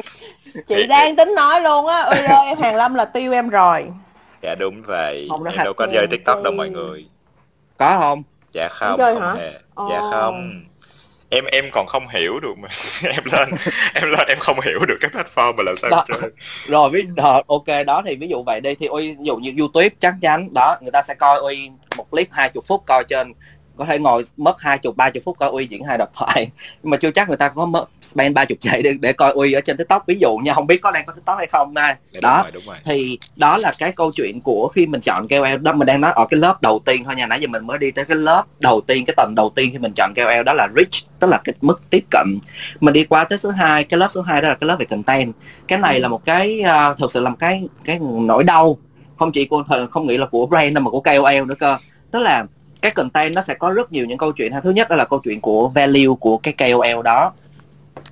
Chị 0.67 0.87
đang 0.87 1.15
tính 1.15 1.35
nói 1.35 1.61
luôn 1.61 1.87
á 1.87 2.01
ôi 2.01 2.25
ơi 2.25 2.45
em 2.45 2.57
hàng 2.57 2.75
lâm 2.75 2.95
là 2.95 3.05
tiêu 3.05 3.33
em 3.33 3.49
rồi. 3.49 3.85
Dạ 4.41 4.55
đúng 4.59 4.83
vậy. 4.87 5.27
Không, 5.29 5.43
em 5.43 5.57
đâu 5.63 5.73
có 5.73 5.87
chơi 5.93 6.07
tiktok 6.11 6.43
đâu 6.43 6.53
mọi 6.53 6.69
người. 6.69 7.05
Có 7.77 7.97
không? 7.99 8.23
Dạ 8.51 8.67
không 8.71 8.97
chơi 8.97 9.15
không 9.15 9.23
hả? 9.23 9.33
hề. 9.33 9.51
Dạ 9.89 9.99
không 10.11 10.63
em 11.29 11.45
em 11.45 11.65
còn 11.71 11.87
không 11.87 12.07
hiểu 12.07 12.39
được 12.39 12.57
mà 12.57 12.67
em 13.03 13.23
lên 13.31 13.49
em 13.93 14.09
lên 14.11 14.27
em 14.27 14.37
không 14.39 14.59
hiểu 14.61 14.79
được 14.87 14.97
cái 15.01 15.11
platform 15.13 15.55
mà 15.55 15.63
làm 15.63 15.75
sao 15.75 15.89
Đó. 15.89 16.03
chơi 16.07 16.31
rồi 16.67 16.89
ví 16.89 17.03
đó, 17.15 17.41
ok 17.47 17.65
đó 17.85 18.01
thì 18.05 18.15
ví 18.15 18.27
dụ 18.27 18.43
vậy 18.43 18.61
đi 18.61 18.75
thì 18.75 18.85
uy 18.85 19.11
ví 19.11 19.23
dụ 19.23 19.35
như 19.37 19.53
youtube 19.59 19.89
chắc 19.99 20.13
chắn 20.21 20.53
đó 20.53 20.75
người 20.81 20.91
ta 20.91 21.01
sẽ 21.07 21.13
coi 21.13 21.39
uy 21.39 21.69
một 21.97 22.11
clip 22.11 22.27
20 22.31 22.61
phút 22.67 22.83
coi 22.85 23.03
trên 23.03 23.33
có 23.79 23.85
thể 23.85 23.99
ngồi 23.99 24.23
mất 24.37 24.61
hai 24.61 24.77
chục 24.77 24.97
ba 24.97 25.09
chục 25.09 25.23
phút 25.25 25.37
coi 25.39 25.49
uy 25.49 25.65
diễn 25.65 25.83
hai 25.83 25.97
độc 25.97 26.09
thoại. 26.13 26.51
Nhưng 26.83 26.89
mà 26.89 26.97
chưa 26.97 27.11
chắc 27.11 27.27
người 27.27 27.37
ta 27.37 27.49
có 27.49 27.65
mất 27.65 27.85
spend 28.01 28.35
ba 28.35 28.45
chục 28.45 28.57
giây 28.61 28.81
để, 28.81 28.93
để 28.99 29.13
coi 29.13 29.31
uy 29.31 29.53
ở 29.53 29.61
trên 29.61 29.77
tiktok. 29.77 30.07
Ví 30.07 30.17
dụ 30.19 30.37
nha 30.37 30.53
không 30.53 30.67
biết 30.67 30.81
có 30.81 30.91
đang 30.91 31.05
có 31.05 31.13
tiktok 31.13 31.37
hay 31.37 31.47
không 31.47 31.73
mai. 31.73 31.95
Dạ, 32.11 32.19
đó. 32.21 32.37
đúng 32.37 32.43
rồi 32.43 32.51
đúng 32.53 32.63
rồi. 32.67 32.77
Thì 32.85 33.19
đó 33.35 33.57
là 33.57 33.71
cái 33.77 33.91
câu 33.91 34.11
chuyện 34.11 34.41
của 34.41 34.67
khi 34.75 34.87
mình 34.87 35.01
chọn 35.01 35.27
KOL 35.27 35.55
đó. 35.61 35.73
Mình 35.73 35.85
đang 35.85 36.01
nói 36.01 36.11
ở 36.15 36.25
cái 36.29 36.39
lớp 36.39 36.61
đầu 36.61 36.79
tiên 36.85 37.03
thôi 37.03 37.15
nha. 37.15 37.27
Nãy 37.27 37.39
giờ 37.39 37.47
mình 37.47 37.67
mới 37.67 37.77
đi 37.77 37.91
tới 37.91 38.05
cái 38.05 38.17
lớp 38.17 38.43
đầu 38.59 38.81
tiên 38.81 39.05
cái 39.05 39.13
tầng 39.17 39.33
đầu 39.35 39.51
tiên 39.55 39.69
khi 39.71 39.77
mình 39.77 39.93
chọn 39.95 40.13
KOL 40.15 40.43
đó 40.45 40.53
là 40.53 40.67
reach 40.75 41.19
tức 41.19 41.27
là 41.27 41.41
cái 41.43 41.55
mức 41.61 41.81
tiếp 41.89 42.05
cận. 42.11 42.39
Mình 42.79 42.93
đi 42.93 43.03
qua 43.03 43.23
tới 43.23 43.39
số 43.39 43.49
2 43.49 43.83
cái 43.83 43.97
lớp 43.97 44.07
số 44.11 44.21
2 44.21 44.41
đó 44.41 44.49
là 44.49 44.55
cái 44.55 44.67
lớp 44.67 44.75
về 44.79 44.85
content. 44.85 45.33
Cái 45.67 45.79
này 45.79 45.99
là 45.99 46.07
một 46.07 46.25
cái 46.25 46.63
uh, 46.91 46.97
thực 46.97 47.11
sự 47.11 47.19
là 47.19 47.29
một 47.29 47.37
cái 47.39 47.63
cái 47.83 47.99
nỗi 48.01 48.43
đau. 48.43 48.77
Không 49.17 49.31
chỉ 49.31 49.45
của 49.45 49.63
không 49.91 50.07
nghĩ 50.07 50.17
là 50.17 50.25
của 50.25 50.45
brand 50.45 50.73
đâu 50.73 50.83
mà 50.83 50.91
của 50.91 51.01
KOL 51.01 51.45
nữa 51.47 51.55
cơ. 51.59 51.77
Tức 52.11 52.19
là 52.19 52.45
cái 52.81 52.91
content 52.91 53.35
nó 53.35 53.41
sẽ 53.41 53.53
có 53.53 53.69
rất 53.69 53.91
nhiều 53.91 54.05
những 54.05 54.17
câu 54.17 54.31
chuyện 54.31 54.53
ha. 54.53 54.61
Thứ 54.61 54.71
nhất 54.71 54.89
đó 54.89 54.95
là 54.95 55.05
câu 55.05 55.19
chuyện 55.19 55.41
của 55.41 55.69
value 55.69 56.15
của 56.19 56.37
cái 56.37 56.53
KOL 56.53 57.01
đó. 57.03 57.31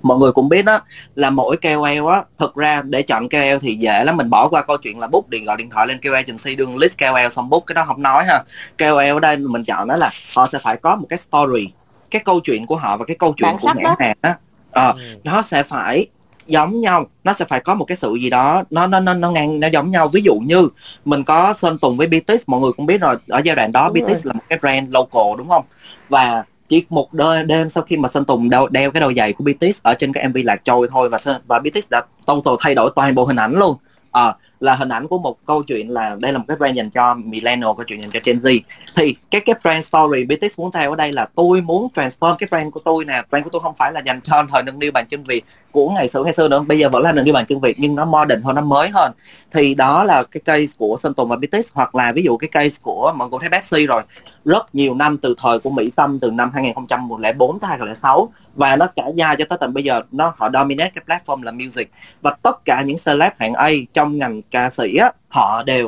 Mọi 0.02 0.18
người 0.18 0.32
cũng 0.32 0.50
biết 0.50 0.66
đó 0.66 0.80
là 1.16 1.30
mỗi 1.30 1.58
KOL 1.58 2.08
á 2.12 2.24
thực 2.38 2.56
ra 2.56 2.82
để 2.82 3.02
chọn 3.02 3.30
KOL 3.30 3.58
thì 3.62 3.76
dễ 3.76 4.04
lắm. 4.04 4.18
Mình 4.18 4.30
bỏ 4.30 4.48
qua 4.48 4.62
câu 4.62 4.78
chuyện 4.78 5.00
là 5.00 5.08
book 5.08 5.30
điện 5.30 5.46
gọi 5.46 5.58
điện 5.58 5.70
thoại 5.70 5.88
lên 5.88 6.00
KOL 6.02 6.16
agency 6.16 6.56
đương 6.56 6.78
list 6.78 6.98
KOL 6.98 7.30
xong 7.32 7.50
book 7.50 7.64
cái 7.68 7.74
đó 7.76 7.84
không 7.88 8.02
nói 8.02 8.26
ha. 8.28 8.44
KOL 8.78 9.00
ở 9.16 9.20
đây 9.20 9.38
mình 9.38 9.64
chọn 9.64 9.88
đó 9.88 9.96
là 9.96 10.10
họ 10.36 10.48
sẽ 10.52 10.60
phải 10.60 10.78
có 10.78 10.96
một 10.96 11.06
cái 11.10 11.18
story 11.20 11.68
cái 12.12 12.22
câu 12.26 12.40
chuyện 12.40 12.66
của 12.66 12.76
họ 12.76 12.98
và 12.98 13.06
cái 13.06 13.16
câu 13.20 13.34
chuyện 13.38 13.50
Bản 13.50 13.58
của 13.62 13.74
nhãn 13.76 13.94
hàng 14.00 14.18
á. 14.22 14.36
Ờ, 14.72 14.94
Ừ. 14.98 15.02
nó 15.24 15.42
sẽ 15.42 15.64
phải 15.64 16.06
giống 16.48 16.82
nhau 16.82 17.06
nó 17.24 17.34
sẽ 17.34 17.46
phải 17.46 17.60
có 17.60 17.76
một 17.76 17.86
cái 17.86 17.98
sự 17.98 18.16
gì 18.16 18.30
đó 18.30 18.64
nó 18.70 18.88
nó 18.88 19.00
nó 19.00 19.14
nó 19.14 19.32
ngang 19.32 19.60
nó 19.60 19.68
giống 19.68 19.92
nhau. 19.92 20.08
Ví 20.08 20.22
dụ 20.22 20.36
như 20.36 20.70
mình 21.06 21.24
có 21.24 21.54
sơn 21.54 21.78
tùng 21.78 21.98
với 21.98 22.08
BTS 22.08 22.44
mọi 22.48 22.60
người 22.60 22.72
cũng 22.72 22.86
biết 22.86 23.02
rồi 23.02 23.16
ở 23.28 23.42
giai 23.46 23.56
đoạn 23.56 23.72
đó 23.72 23.90
Đúng 23.90 24.06
BTS 24.06 24.26
là 24.28 24.34
một 24.34 24.44
cái 24.50 24.60
brand 24.62 24.94
local 24.94 25.38
đúng 25.38 25.50
không? 25.50 25.66
Và 26.10 26.44
chỉ 26.68 26.86
một 26.90 27.14
đêm, 27.14 27.48
đêm 27.48 27.70
sau 27.70 27.84
khi 27.84 27.98
mà 27.98 28.10
sơn 28.10 28.26
tùng 28.26 28.50
đeo, 28.50 28.68
đeo 28.68 28.92
cái 28.92 29.02
đôi 29.02 29.14
giày 29.18 29.34
của 29.34 29.44
BTS 29.44 29.82
ở 29.84 29.94
trên 29.94 30.14
cái 30.14 30.24
MV 30.24 30.38
lạc 30.44 30.62
trôi 30.66 30.88
thôi 30.92 31.10
và 31.10 31.18
và 31.48 31.60
BTS 31.60 31.90
đã 31.90 32.02
total 32.26 32.54
thay 32.60 32.76
đổi 32.76 32.92
toàn 32.96 33.16
bộ 33.16 33.26
hình 33.26 33.40
ảnh 33.40 33.54
luôn. 33.54 33.78
Ờ, 34.12 34.34
là 34.60 34.76
hình 34.76 34.90
ảnh 34.90 35.08
của 35.08 35.20
một 35.20 35.38
câu 35.46 35.64
chuyện 35.64 35.90
là 35.90 36.16
đây 36.20 36.32
là 36.34 36.38
một 36.38 36.46
cái 36.48 36.58
brand 36.58 36.78
dành 36.78 36.90
cho 36.90 37.14
millennial, 37.14 37.70
câu 37.78 37.84
chuyện 37.88 38.02
dành 38.02 38.12
cho 38.12 38.20
Gen 38.24 38.40
Z. 38.40 38.60
Thì 38.96 39.16
cái 39.32 39.42
cái 39.42 39.56
brand 39.64 39.86
story 39.86 40.26
BTS 40.26 40.60
muốn 40.60 40.72
theo 40.72 40.90
ở 40.90 40.96
đây 40.96 41.14
là 41.14 41.28
tôi 41.36 41.62
muốn 41.62 41.88
transform 41.94 42.36
cái 42.36 42.48
brand 42.52 42.74
của 42.74 42.80
tôi 42.86 43.06
nè. 43.06 43.22
Brand 43.30 43.44
của 43.44 43.50
tôi 43.54 43.62
không 43.62 43.76
phải 43.78 43.92
là 43.94 44.02
dành 44.06 44.22
cho 44.22 44.44
thời 44.52 44.64
nâng 44.64 44.80
niu 44.80 44.92
bàn 44.92 45.06
chân 45.10 45.24
Việt 45.24 45.46
của 45.72 45.90
ngày 45.90 46.08
xưa 46.08 46.24
ngày 46.24 46.34
xưa 46.34 46.48
nữa. 46.48 46.60
Bây 46.68 46.80
giờ 46.80 46.90
vẫn 46.90 47.04
là 47.04 47.12
nâng 47.12 47.26
niu 47.26 47.34
bàn 47.34 47.46
chân 47.46 47.60
Việt 47.60 47.80
nhưng 47.80 47.96
nó 47.96 48.06
modern 48.06 48.42
hơn, 48.42 48.56
nó 48.56 48.62
mới 48.62 48.90
hơn. 48.94 49.12
Thì 49.52 49.76
đó 49.76 50.04
là 50.04 50.24
cái 50.24 50.42
case 50.46 50.74
của 50.78 50.98
Sơn 51.00 51.14
Tùng 51.14 51.30
và 51.30 51.36
BTS 51.36 51.74
hoặc 51.74 51.96
là 51.96 52.12
ví 52.12 52.24
dụ 52.24 52.38
cái 52.38 52.48
case 52.48 52.78
của 52.82 53.14
mọi 53.16 53.30
người 53.30 53.40
thấy 53.42 53.50
Pepsi 53.50 53.86
rồi. 53.86 54.02
Rất 54.46 54.76
nhiều 54.76 54.96
năm 54.96 55.18
từ 55.18 55.36
thời 55.38 55.60
của 55.60 55.70
Mỹ 55.70 55.92
Tâm 55.96 56.20
từ 56.20 56.32
năm 56.32 56.52
2004 56.54 57.60
tới 57.60 57.70
2006 57.70 58.32
và 58.58 58.76
nó 58.76 58.88
cả 58.96 59.04
nhà 59.16 59.36
cho 59.36 59.46
tới 59.50 59.58
tận 59.62 59.74
bây 59.74 59.84
giờ 59.84 60.02
nó 60.12 60.34
họ 60.38 60.50
dominate 60.54 60.92
cái 60.96 61.20
platform 61.20 61.44
là 61.44 61.52
music. 61.52 61.92
Và 62.22 62.36
tất 62.42 62.66
cả 62.66 62.82
những 62.82 62.98
celeb 63.06 63.34
hạng 63.40 63.54
A 63.54 63.70
trong 63.94 64.18
ngành 64.18 64.42
ca 64.42 64.70
sĩ 64.70 64.98
á 64.98 65.12
họ 65.30 65.64
đều 65.64 65.88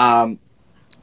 uh, 0.00 0.30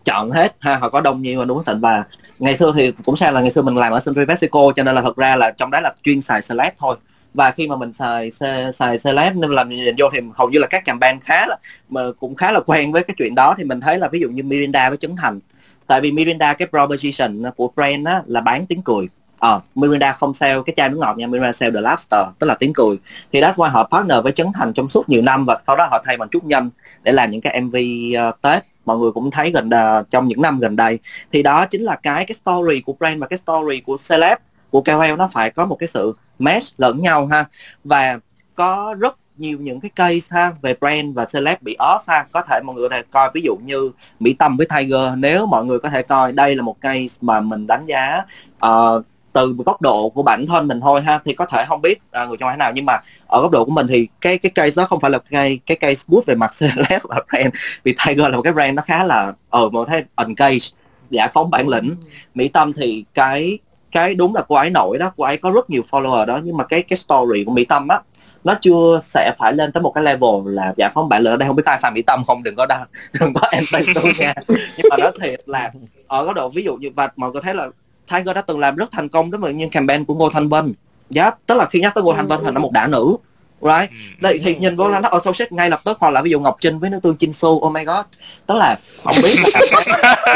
chọn 0.06 0.32
hết 0.32 0.56
ha 0.60 0.76
họ 0.76 0.90
có 0.90 1.02
đông 1.02 1.22
nhiều 1.22 1.40
và 1.40 1.46
đúng 1.46 1.64
thịnh 1.64 1.80
và 1.80 2.04
ngày 2.40 2.58
xưa 2.58 2.72
thì 2.76 2.92
cũng 3.04 3.16
sao 3.16 3.32
là 3.32 3.42
ngày 3.42 3.52
xưa 3.52 3.62
mình 3.62 3.76
làm 3.76 3.94
ở 3.94 4.00
Century 4.00 4.26
Mexico 4.26 4.60
cho 4.76 4.84
nên 4.84 4.96
là 4.96 5.02
thật 5.02 5.18
ra 5.18 5.36
là 5.36 5.52
trong 5.52 5.72
đó 5.72 5.80
là 5.80 5.94
chuyên 6.04 6.22
xài 6.22 6.42
celeb 6.50 6.74
thôi. 6.78 6.98
Và 7.34 7.52
khi 7.52 7.68
mà 7.68 7.76
mình 7.76 7.94
xài 7.94 8.32
xài, 8.32 8.74
xài 8.74 8.98
celeb 8.98 9.36
nên 9.36 9.52
làm 9.52 9.70
nhìn 9.70 9.96
vô 9.98 10.10
thì 10.14 10.20
hầu 10.36 10.50
như 10.50 10.60
là 10.60 10.68
các 10.68 10.86
campaign 10.86 11.20
khá 11.20 11.48
là 11.48 11.58
mà 11.90 12.02
cũng 12.20 12.36
khá 12.36 12.52
là 12.52 12.60
quen 12.60 12.92
với 12.92 13.04
cái 13.04 13.16
chuyện 13.18 13.36
đó. 13.36 13.56
Thì 13.58 13.64
mình 13.64 13.82
thấy 13.82 13.98
là 14.00 14.08
ví 14.08 14.20
dụ 14.20 14.30
như 14.30 14.44
Mirinda 14.44 14.90
với 14.90 14.98
Trấn 14.98 15.16
Thành. 15.16 15.40
Tại 15.88 16.02
vì 16.02 16.12
Mirinda 16.12 16.54
cái 16.54 16.68
proposition 16.68 17.44
của 17.56 17.72
brand 17.76 18.08
á 18.08 18.22
là 18.28 18.42
bán 18.42 18.66
tiếng 18.66 18.82
cười 18.82 19.08
ờ 19.40 19.62
Miranda 19.76 20.14
không 20.14 20.34
sell 20.34 20.62
cái 20.66 20.74
chai 20.76 20.90
nước 20.90 20.98
ngọt 21.00 21.18
nha 21.18 21.28
Miranda 21.28 21.52
sell 21.52 21.76
the 21.76 21.82
laughter 21.82 22.26
tức 22.40 22.48
là 22.48 22.56
tiếng 22.56 22.74
cười. 22.74 22.98
Thì 23.32 23.42
that's 23.42 23.54
why 23.54 23.70
họ 23.70 23.88
partner 23.92 24.24
với 24.24 24.32
Trấn 24.32 24.48
Thành 24.54 24.74
trong 24.74 24.90
suốt 24.90 25.10
nhiều 25.10 25.22
năm 25.22 25.46
và 25.46 25.58
sau 25.68 25.76
đó 25.76 25.88
họ 25.92 26.02
thay 26.06 26.18
bằng 26.18 26.30
chút 26.30 26.44
nhân 26.44 26.70
để 27.04 27.12
làm 27.12 27.32
những 27.32 27.42
cái 27.42 27.62
MV 27.62 27.76
uh, 27.76 28.18
ờ, 28.18 28.32
Tết. 28.42 28.64
Mọi 28.86 28.98
người 28.98 29.12
cũng 29.12 29.32
thấy 29.32 29.52
gần 29.52 29.70
uh, 29.70 30.10
trong 30.10 30.28
những 30.28 30.42
năm 30.42 30.60
gần 30.60 30.76
đây. 30.76 31.00
Thì 31.32 31.44
đó 31.44 31.66
chính 31.66 31.82
là 31.82 31.96
cái 31.96 32.26
cái 32.26 32.36
story 32.36 32.82
của 32.82 32.94
brand 32.94 33.22
và 33.22 33.28
cái 33.28 33.38
story 33.38 33.80
của 33.80 33.98
celeb 34.10 34.38
của 34.70 34.82
KOL 34.82 35.16
nó 35.18 35.28
phải 35.32 35.50
có 35.50 35.66
một 35.66 35.76
cái 35.76 35.88
sự 35.88 36.14
match 36.40 36.66
lẫn 36.78 37.02
nhau 37.02 37.28
ha. 37.28 37.46
Và 37.84 38.20
có 38.56 38.96
rất 39.00 39.18
nhiều 39.38 39.58
những 39.62 39.80
cái 39.80 39.92
case 39.96 40.28
ha 40.36 40.52
về 40.62 40.76
brand 40.82 41.16
và 41.16 41.26
celeb 41.26 41.62
bị 41.62 41.76
off 41.80 42.00
ha. 42.08 42.26
Có 42.32 42.42
thể 42.42 42.60
mọi 42.64 42.76
người 42.76 42.90
có 42.90 42.96
thể 42.96 43.04
coi 43.12 43.32
ví 43.34 43.42
dụ 43.42 43.56
như 43.56 43.92
Mỹ 44.20 44.34
Tâm 44.34 44.58
với 44.58 44.68
Tiger. 44.76 45.14
Nếu 45.18 45.46
mọi 45.46 45.66
người 45.66 45.80
có 45.80 45.90
thể 45.90 46.02
coi 46.02 46.32
đây 46.32 46.56
là 46.56 46.62
một 46.62 46.82
case 46.82 47.18
mà 47.22 47.42
mình 47.42 47.68
đánh 47.68 47.86
giá 47.86 48.22
uh, 48.66 49.06
từ 49.38 49.56
góc 49.66 49.82
độ 49.82 50.10
của 50.10 50.24
bản 50.24 50.46
thân 50.48 50.68
mình 50.68 50.82
thôi 50.82 51.02
ha 51.02 51.20
thì 51.26 51.34
có 51.34 51.46
thể 51.46 51.66
không 51.68 51.82
biết 51.82 52.00
à, 52.12 52.26
người 52.26 52.38
trong 52.38 52.50
thế 52.50 52.58
nào 52.58 52.72
nhưng 52.76 52.86
mà 52.86 52.98
ở 53.28 53.42
góc 53.42 53.52
độ 53.52 53.66
của 53.66 53.72
mình 53.72 53.88
thì 53.88 54.08
cái 54.22 54.38
cái 54.38 54.50
case 54.50 54.82
đó 54.82 54.86
không 54.86 55.00
phải 55.00 55.12
là 55.12 55.20
cái 55.30 55.60
cái 55.66 55.78
case 55.78 56.04
good 56.08 56.26
về 56.26 56.36
mặt 56.36 56.52
celeb 56.60 57.02
và 57.04 57.22
brand 57.32 57.56
vì 57.84 57.96
Tiger 58.06 58.28
là 58.28 58.36
một 58.36 58.42
cái 58.42 58.54
brand 58.54 58.76
nó 58.76 58.82
khá 58.82 59.04
là 59.04 59.34
ở 59.50 59.62
uh, 59.62 59.74
một 59.74 59.86
thấy 59.86 60.04
engage 60.16 60.66
giải 61.10 61.30
phóng 61.34 61.50
bản 61.50 61.68
lĩnh. 61.68 61.96
Mỹ 62.36 62.48
Tâm 62.48 62.74
thì 62.74 63.06
cái 63.14 63.58
cái 63.92 64.16
đúng 64.16 64.36
là 64.36 64.42
cô 64.48 64.56
ấy 64.56 64.70
nổi 64.70 64.98
đó 64.98 65.12
cô 65.18 65.24
ấy 65.24 65.38
có 65.38 65.52
rất 65.52 65.70
nhiều 65.70 65.82
follower 65.92 66.26
đó 66.26 66.40
nhưng 66.44 66.58
mà 66.58 66.64
cái 66.64 66.82
cái 66.82 66.98
story 66.98 67.44
của 67.44 67.52
Mỹ 67.52 67.66
Tâm 67.66 67.88
á 67.88 68.00
nó 68.44 68.54
chưa 68.62 69.00
sẽ 69.04 69.34
phải 69.40 69.54
lên 69.54 69.72
tới 69.72 69.82
một 69.82 69.92
cái 69.92 70.04
level 70.04 70.30
là 70.46 70.74
giải 70.78 70.92
phóng 70.94 71.10
bản 71.10 71.22
lĩnh 71.22 71.34
ở 71.34 71.38
đây. 71.38 71.48
Không 71.48 71.56
biết 71.56 71.64
tại 71.66 71.80
sao 71.82 71.92
Mỹ 71.92 72.02
Tâm 72.02 72.24
không 72.28 72.44
đừng 72.44 72.56
có 72.56 72.66
đau 72.66 72.86
đừng 73.20 73.34
có 73.34 73.48
em 73.52 73.64
tôi 73.96 74.12
nha. 74.20 74.34
Nhưng 74.48 74.88
mà 74.90 74.98
nó 75.00 75.12
thiệt 75.22 75.42
là 75.46 75.72
ở 76.08 76.24
góc 76.24 76.36
độ 76.36 76.50
ví 76.50 76.64
dụ 76.64 76.76
như 76.76 76.90
và 76.96 77.10
mọi 77.16 77.32
người 77.32 77.42
thấy 77.42 77.56
là 77.56 77.68
Tiger 78.12 78.36
đã 78.36 78.42
từng 78.42 78.60
làm 78.60 78.76
rất 78.76 78.92
thành 78.92 79.10
công 79.10 79.32
đối 79.32 79.42
với 79.42 79.54
những 79.54 79.70
campaign 79.70 80.06
của 80.06 80.16
Ngô 80.16 80.30
Thanh 80.30 80.50
Vân 80.50 80.74
Yep, 81.16 81.34
tức 81.46 81.56
là 81.56 81.66
khi 81.66 81.80
nhắc 81.80 81.96
tới 81.96 82.04
Ngô 82.04 82.14
Thanh 82.14 82.28
Vân 82.28 82.40
thì 82.46 82.52
nó 82.52 82.62
một 82.62 82.72
đả 82.72 82.88
nữ 82.88 83.18
right? 83.62 83.90
Ừ. 83.90 83.96
đây 84.22 84.40
thì 84.44 84.56
nhìn 84.56 84.76
vô 84.76 84.90
là 84.90 85.00
nó 85.00 85.10
associate 85.10 85.50
ngay 85.52 85.70
lập 85.70 85.82
tức 85.86 85.98
hoặc 86.00 86.10
là 86.10 86.22
ví 86.22 86.32
dụ 86.32 86.40
Ngọc 86.40 86.58
Trinh 86.60 86.80
với 86.80 86.90
nữ 86.90 87.00
tương 87.04 87.18
Chin 87.18 87.34
Su 87.34 87.50
oh 87.50 87.72
my 87.72 87.84
god. 87.84 88.06
Tức 88.46 88.56
là 88.56 88.76
không 89.04 89.16
biết 89.24 89.36
là, 89.54 89.62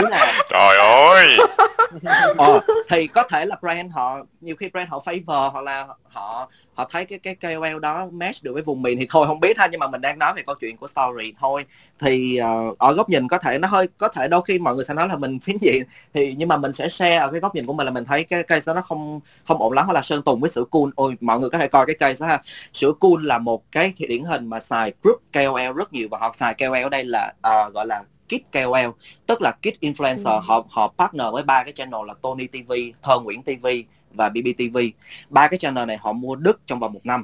là 0.09 0.33
trời 0.49 0.77
ơi! 0.79 1.37
Ờ, 2.37 2.59
thì 2.89 3.07
có 3.07 3.23
thể 3.23 3.45
là 3.45 3.55
brand 3.61 3.93
họ 3.93 4.17
nhiều 4.41 4.55
khi 4.55 4.69
brand 4.69 4.89
họ 4.89 5.01
favor 5.05 5.49
hoặc 5.49 5.63
là 5.63 5.87
họ 6.03 6.49
họ 6.81 6.85
họ 6.85 6.89
thấy 6.91 7.05
cái 7.05 7.19
cái 7.19 7.35
KOL 7.35 7.79
đó 7.79 8.07
match 8.11 8.43
được 8.43 8.53
với 8.53 8.63
vùng 8.63 8.81
miền 8.81 8.99
thì 8.99 9.07
thôi 9.09 9.27
không 9.27 9.39
biết 9.39 9.57
ha 9.57 9.67
nhưng 9.71 9.79
mà 9.79 9.87
mình 9.87 10.01
đang 10.01 10.19
nói 10.19 10.33
về 10.35 10.41
câu 10.45 10.55
chuyện 10.55 10.77
của 10.77 10.87
story 10.87 11.33
thôi. 11.39 11.65
Thì 11.99 12.39
uh, 12.41 12.77
ở 12.77 12.93
góc 12.93 13.09
nhìn 13.09 13.27
có 13.27 13.37
thể 13.37 13.59
nó 13.59 13.67
hơi 13.67 13.87
có 13.97 14.07
thể 14.07 14.27
đôi 14.27 14.41
khi 14.47 14.59
mọi 14.59 14.75
người 14.75 14.85
sẽ 14.85 14.93
nói 14.93 15.07
là 15.07 15.15
mình 15.15 15.39
phiến 15.43 15.57
diện 15.57 15.83
thì 16.13 16.35
nhưng 16.37 16.49
mà 16.49 16.57
mình 16.57 16.73
sẽ 16.73 16.89
share 16.89 17.15
ở 17.15 17.31
cái 17.31 17.39
góc 17.39 17.55
nhìn 17.55 17.65
của 17.65 17.73
mình 17.73 17.85
là 17.85 17.91
mình 17.91 18.05
thấy 18.05 18.23
cái 18.23 18.43
case 18.43 18.63
đó 18.67 18.73
nó 18.73 18.81
không 18.81 19.19
không 19.45 19.61
ổn 19.61 19.73
lắm 19.73 19.85
hoặc 19.85 19.93
là 19.93 20.01
sơn 20.01 20.21
tùng 20.23 20.39
với 20.39 20.49
sữa 20.49 20.63
cool 20.71 20.89
ôi 20.95 21.15
mọi 21.21 21.39
người 21.39 21.49
có 21.49 21.57
thể 21.57 21.67
coi 21.67 21.85
cái 21.85 21.95
case 21.95 22.19
đó 22.19 22.27
ha. 22.27 22.41
Sữa 22.73 22.91
cool 22.99 23.25
là 23.25 23.37
một 23.37 23.71
cái 23.71 23.93
điển 23.97 24.23
hình 24.23 24.47
mà 24.47 24.59
xài 24.59 24.93
group 25.03 25.21
KOL 25.33 25.77
rất 25.77 25.93
nhiều 25.93 26.07
và 26.11 26.17
họ 26.17 26.35
xài 26.37 26.53
KOL 26.53 26.83
ở 26.83 26.89
đây 26.89 27.05
là 27.05 27.33
uh, 27.47 27.73
gọi 27.73 27.85
là 27.87 28.03
kit 28.27 28.51
KOL 28.51 28.89
tức 29.27 29.41
là 29.41 29.51
kit 29.51 29.81
influencer. 29.81 30.35
Ừ. 30.35 30.39
họ 30.43 30.65
họ 30.69 30.93
partner 30.97 31.27
với 31.31 31.43
ba 31.43 31.63
cái 31.63 31.73
channel 31.73 32.01
là 32.07 32.13
Tony 32.21 32.47
TV, 32.47 32.73
Thơ 33.01 33.19
Nguyễn 33.19 33.43
TV 33.43 33.67
và 34.13 34.29
BBTV 34.29 34.77
ba 35.29 35.47
cái 35.47 35.59
channel 35.59 35.85
này 35.85 35.97
họ 36.01 36.13
mua 36.13 36.35
đứt 36.35 36.61
trong 36.65 36.79
vòng 36.79 36.93
một 36.93 37.05
năm. 37.05 37.23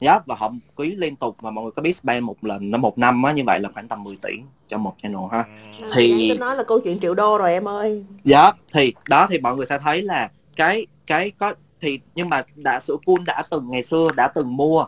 Yeah, 0.00 0.26
và 0.26 0.34
họ 0.34 0.52
ký 0.76 0.96
liên 0.96 1.16
tục 1.16 1.36
và 1.40 1.50
mọi 1.50 1.64
người 1.64 1.72
có 1.76 1.82
biết 1.82 1.96
spend 1.96 2.24
một 2.24 2.44
lần 2.44 2.70
nó 2.70 2.78
một 2.78 2.98
năm 2.98 3.22
á 3.22 3.32
như 3.32 3.42
vậy 3.44 3.60
là 3.60 3.68
khoảng 3.74 3.88
tầm 3.88 4.04
10 4.04 4.16
tỷ 4.22 4.32
cho 4.68 4.78
một 4.78 4.94
channel 5.02 5.20
ha. 5.32 5.38
À, 5.38 5.88
thì 5.94 6.36
nói 6.38 6.56
là 6.56 6.62
câu 6.62 6.80
chuyện 6.80 6.98
triệu 7.00 7.14
đô 7.14 7.38
rồi 7.38 7.52
em 7.52 7.68
ơi. 7.68 8.04
Dạ 8.24 8.42
yeah, 8.42 8.56
thì 8.72 8.94
đó 9.08 9.26
thì 9.30 9.38
mọi 9.38 9.56
người 9.56 9.66
sẽ 9.66 9.78
thấy 9.78 10.02
là 10.02 10.30
cái 10.56 10.86
cái 11.06 11.30
có 11.30 11.54
thì 11.80 12.00
nhưng 12.14 12.28
mà 12.28 12.42
đã 12.54 12.80
sữa 12.80 12.96
cool 13.06 13.16
đã 13.26 13.42
từng 13.50 13.70
ngày 13.70 13.82
xưa 13.82 14.08
đã 14.16 14.28
từng 14.28 14.56
mua 14.56 14.86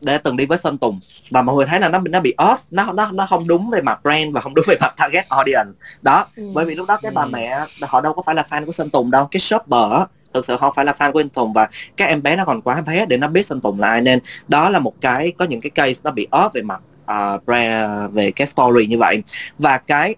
để 0.00 0.18
từng 0.18 0.36
đi 0.36 0.46
với 0.46 0.58
Sơn 0.58 0.78
Tùng. 0.78 1.00
Và 1.30 1.42
mọi 1.42 1.56
người 1.56 1.66
thấy 1.66 1.80
là 1.80 1.88
nó 1.88 1.98
nó 1.98 2.20
bị 2.20 2.34
off 2.38 2.56
nó 2.70 2.92
nó 2.92 3.10
nó 3.12 3.26
không 3.26 3.48
đúng 3.48 3.70
về 3.70 3.82
mặt 3.82 4.00
brand 4.02 4.34
và 4.34 4.40
không 4.40 4.54
đúng 4.54 4.64
về 4.68 4.76
mặt 4.80 4.94
target 4.96 5.28
audience. 5.28 5.78
Đó 6.02 6.26
ừ. 6.36 6.50
bởi 6.54 6.64
vì 6.64 6.74
lúc 6.74 6.86
đó 6.86 6.98
cái 7.02 7.12
bà 7.12 7.22
ừ. 7.22 7.28
mẹ 7.32 7.58
họ 7.82 8.00
đâu 8.00 8.14
có 8.14 8.22
phải 8.22 8.34
là 8.34 8.42
fan 8.50 8.66
của 8.66 8.72
Sơn 8.72 8.90
Tùng 8.90 9.10
đâu 9.10 9.28
cái 9.30 9.40
shopper 9.40 10.02
thực 10.34 10.44
sự 10.44 10.56
không 10.56 10.72
phải 10.76 10.84
là 10.84 10.92
fan 10.92 11.12
của 11.12 11.20
anh 11.20 11.28
Tùng 11.28 11.52
và 11.52 11.68
các 11.96 12.04
em 12.04 12.22
bé 12.22 12.36
nó 12.36 12.44
còn 12.44 12.62
quá 12.62 12.80
bé 12.80 13.06
để 13.06 13.16
nó 13.16 13.28
biết 13.28 13.46
anh 13.50 13.60
Tùng 13.60 13.80
là 13.80 13.88
ai. 13.88 14.02
Nên 14.02 14.18
đó 14.48 14.70
là 14.70 14.78
một 14.78 14.94
cái 15.00 15.32
có 15.38 15.44
những 15.44 15.60
cái 15.60 15.70
case 15.70 16.00
nó 16.04 16.10
bị 16.10 16.26
off 16.30 16.50
về 16.54 16.62
mặt 16.62 16.82
uh, 17.02 17.44
brand 17.44 18.12
về 18.12 18.30
cái 18.30 18.46
story 18.46 18.86
như 18.86 18.98
vậy. 18.98 19.22
Và 19.58 19.78
cái 19.78 20.14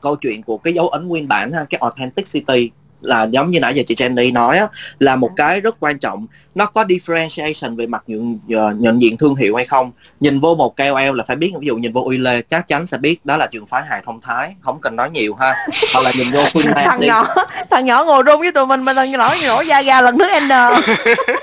câu 0.00 0.16
chuyện 0.16 0.42
của 0.42 0.58
cái 0.58 0.74
dấu 0.74 0.88
ấn 0.88 1.08
nguyên 1.08 1.28
bản 1.28 1.52
ha 1.52 1.64
cái 1.70 1.78
authenticity 1.80 2.70
là 3.00 3.24
giống 3.24 3.50
như 3.50 3.60
nãy 3.60 3.74
giờ 3.74 3.82
chị 3.86 3.94
Jenny 3.94 4.32
nói 4.32 4.58
á, 4.58 4.66
là 4.98 5.16
một 5.16 5.30
cái 5.36 5.60
rất 5.60 5.76
quan 5.80 5.98
trọng. 5.98 6.26
Nó 6.54 6.66
có 6.66 6.84
differentiation 6.84 7.76
về 7.76 7.86
mặt 7.86 8.02
nhận 8.06 8.38
ờ, 8.54 8.74
nhận 8.78 9.02
diện 9.02 9.16
thương 9.16 9.34
hiệu 9.34 9.56
hay 9.56 9.66
không? 9.66 9.92
Nhìn 10.20 10.40
vô 10.40 10.54
một 10.54 10.76
KOL 10.76 11.16
là 11.16 11.24
phải 11.26 11.36
biết 11.36 11.52
ví 11.60 11.66
dụ 11.66 11.76
nhìn 11.76 11.92
vô 11.92 12.02
Uy 12.04 12.18
Lê 12.18 12.42
chắc 12.42 12.68
chắn 12.68 12.86
sẽ 12.86 12.98
biết 12.98 13.26
đó 13.26 13.36
là 13.36 13.46
trường 13.46 13.66
phái 13.66 13.82
hài 13.88 14.02
thông 14.04 14.20
thái 14.20 14.54
không 14.60 14.80
cần 14.80 14.96
nói 14.96 15.10
nhiều 15.10 15.34
ha. 15.34 15.66
Hoặc 15.94 16.00
là 16.04 16.12
nhìn 16.18 16.26
vô 16.32 16.40
Phương 16.52 16.62
Nam 16.66 16.84
thằng 16.84 17.00
đi. 17.00 17.06
nhỏ 17.06 17.34
thằng 17.70 17.86
nhỏ 17.86 18.04
ngồi 18.04 18.22
run 18.22 18.40
với 18.40 18.52
tụi 18.52 18.66
mình 18.66 18.82
mà 18.82 18.94
thằng 18.94 19.10
nhỏ 19.10 19.34
nổi 19.46 19.66
da 19.66 19.82
gà 19.82 20.00
lần 20.00 20.18
thứ 20.18 20.24
N. 20.46 20.48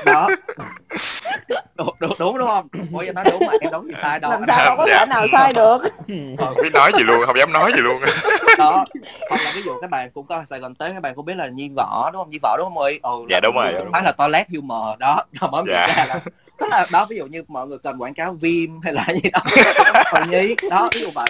Đó. 0.05 0.29
Đúng, 1.77 1.95
đúng, 1.99 2.11
đúng 2.19 2.37
đúng 2.37 2.47
không? 2.47 2.67
Ôi 2.93 3.05
em 3.05 3.15
nói 3.15 3.25
đúng 3.31 3.47
mà 3.47 3.53
em 3.61 3.71
đúng 3.71 3.85
gì 3.85 3.93
sai 4.01 4.19
đâu. 4.19 4.31
Làm 4.31 4.43
sao 4.47 4.65
đâu 4.65 4.75
có 4.77 4.85
dạ. 4.89 4.97
thể 4.99 5.05
nào 5.05 5.27
sai 5.31 5.51
được. 5.55 5.77
Không 6.37 6.53
biết 6.63 6.69
nói 6.73 6.91
gì 6.97 7.03
luôn 7.03 7.25
không 7.25 7.37
dám 7.37 7.53
nói 7.53 7.71
gì 7.75 7.81
luôn. 7.81 8.01
Đó. 8.57 8.85
Hoặc 9.29 9.41
là 9.45 9.51
ví 9.55 9.61
dụ 9.61 9.71
các 9.81 9.89
bạn 9.89 10.09
cũng 10.13 10.27
có 10.27 10.43
Sài 10.49 10.59
Gòn 10.59 10.75
tới 10.75 10.91
các 10.93 11.01
bạn 11.01 11.15
cũng 11.15 11.25
biết 11.25 11.37
là 11.37 11.46
Nhi 11.55 11.69
Võ 11.75 12.09
đúng 12.13 12.21
không? 12.21 12.29
Nhi 12.29 12.37
Võ 12.41 12.57
đúng 12.57 12.65
không 12.65 12.77
ơi 12.77 12.99
ừ, 13.03 13.25
dạ 13.29 13.39
đúng 13.43 13.55
rồi 13.55 13.73
phải 13.91 14.03
là 14.03 14.11
toilet 14.11 14.47
humor 14.49 14.99
đó 14.99 15.23
rồi 15.33 15.49
bấm 15.51 15.65
dạ. 15.67 15.87
ra 15.87 16.05
là 16.05 16.19
tức 16.57 16.67
là 16.69 16.85
đó 16.91 17.05
ví 17.09 17.17
dụ 17.17 17.25
như 17.25 17.43
mọi 17.47 17.67
người 17.67 17.77
cần 17.77 18.01
quảng 18.01 18.13
cáo 18.13 18.33
viêm 18.33 18.81
hay 18.81 18.93
là 18.93 19.05
gì 19.23 19.29
đó 19.29 19.39
còn 20.11 20.29
nhí 20.29 20.55
đó 20.69 20.89
ví 20.93 21.01
dụ 21.01 21.09
vậy. 21.15 21.27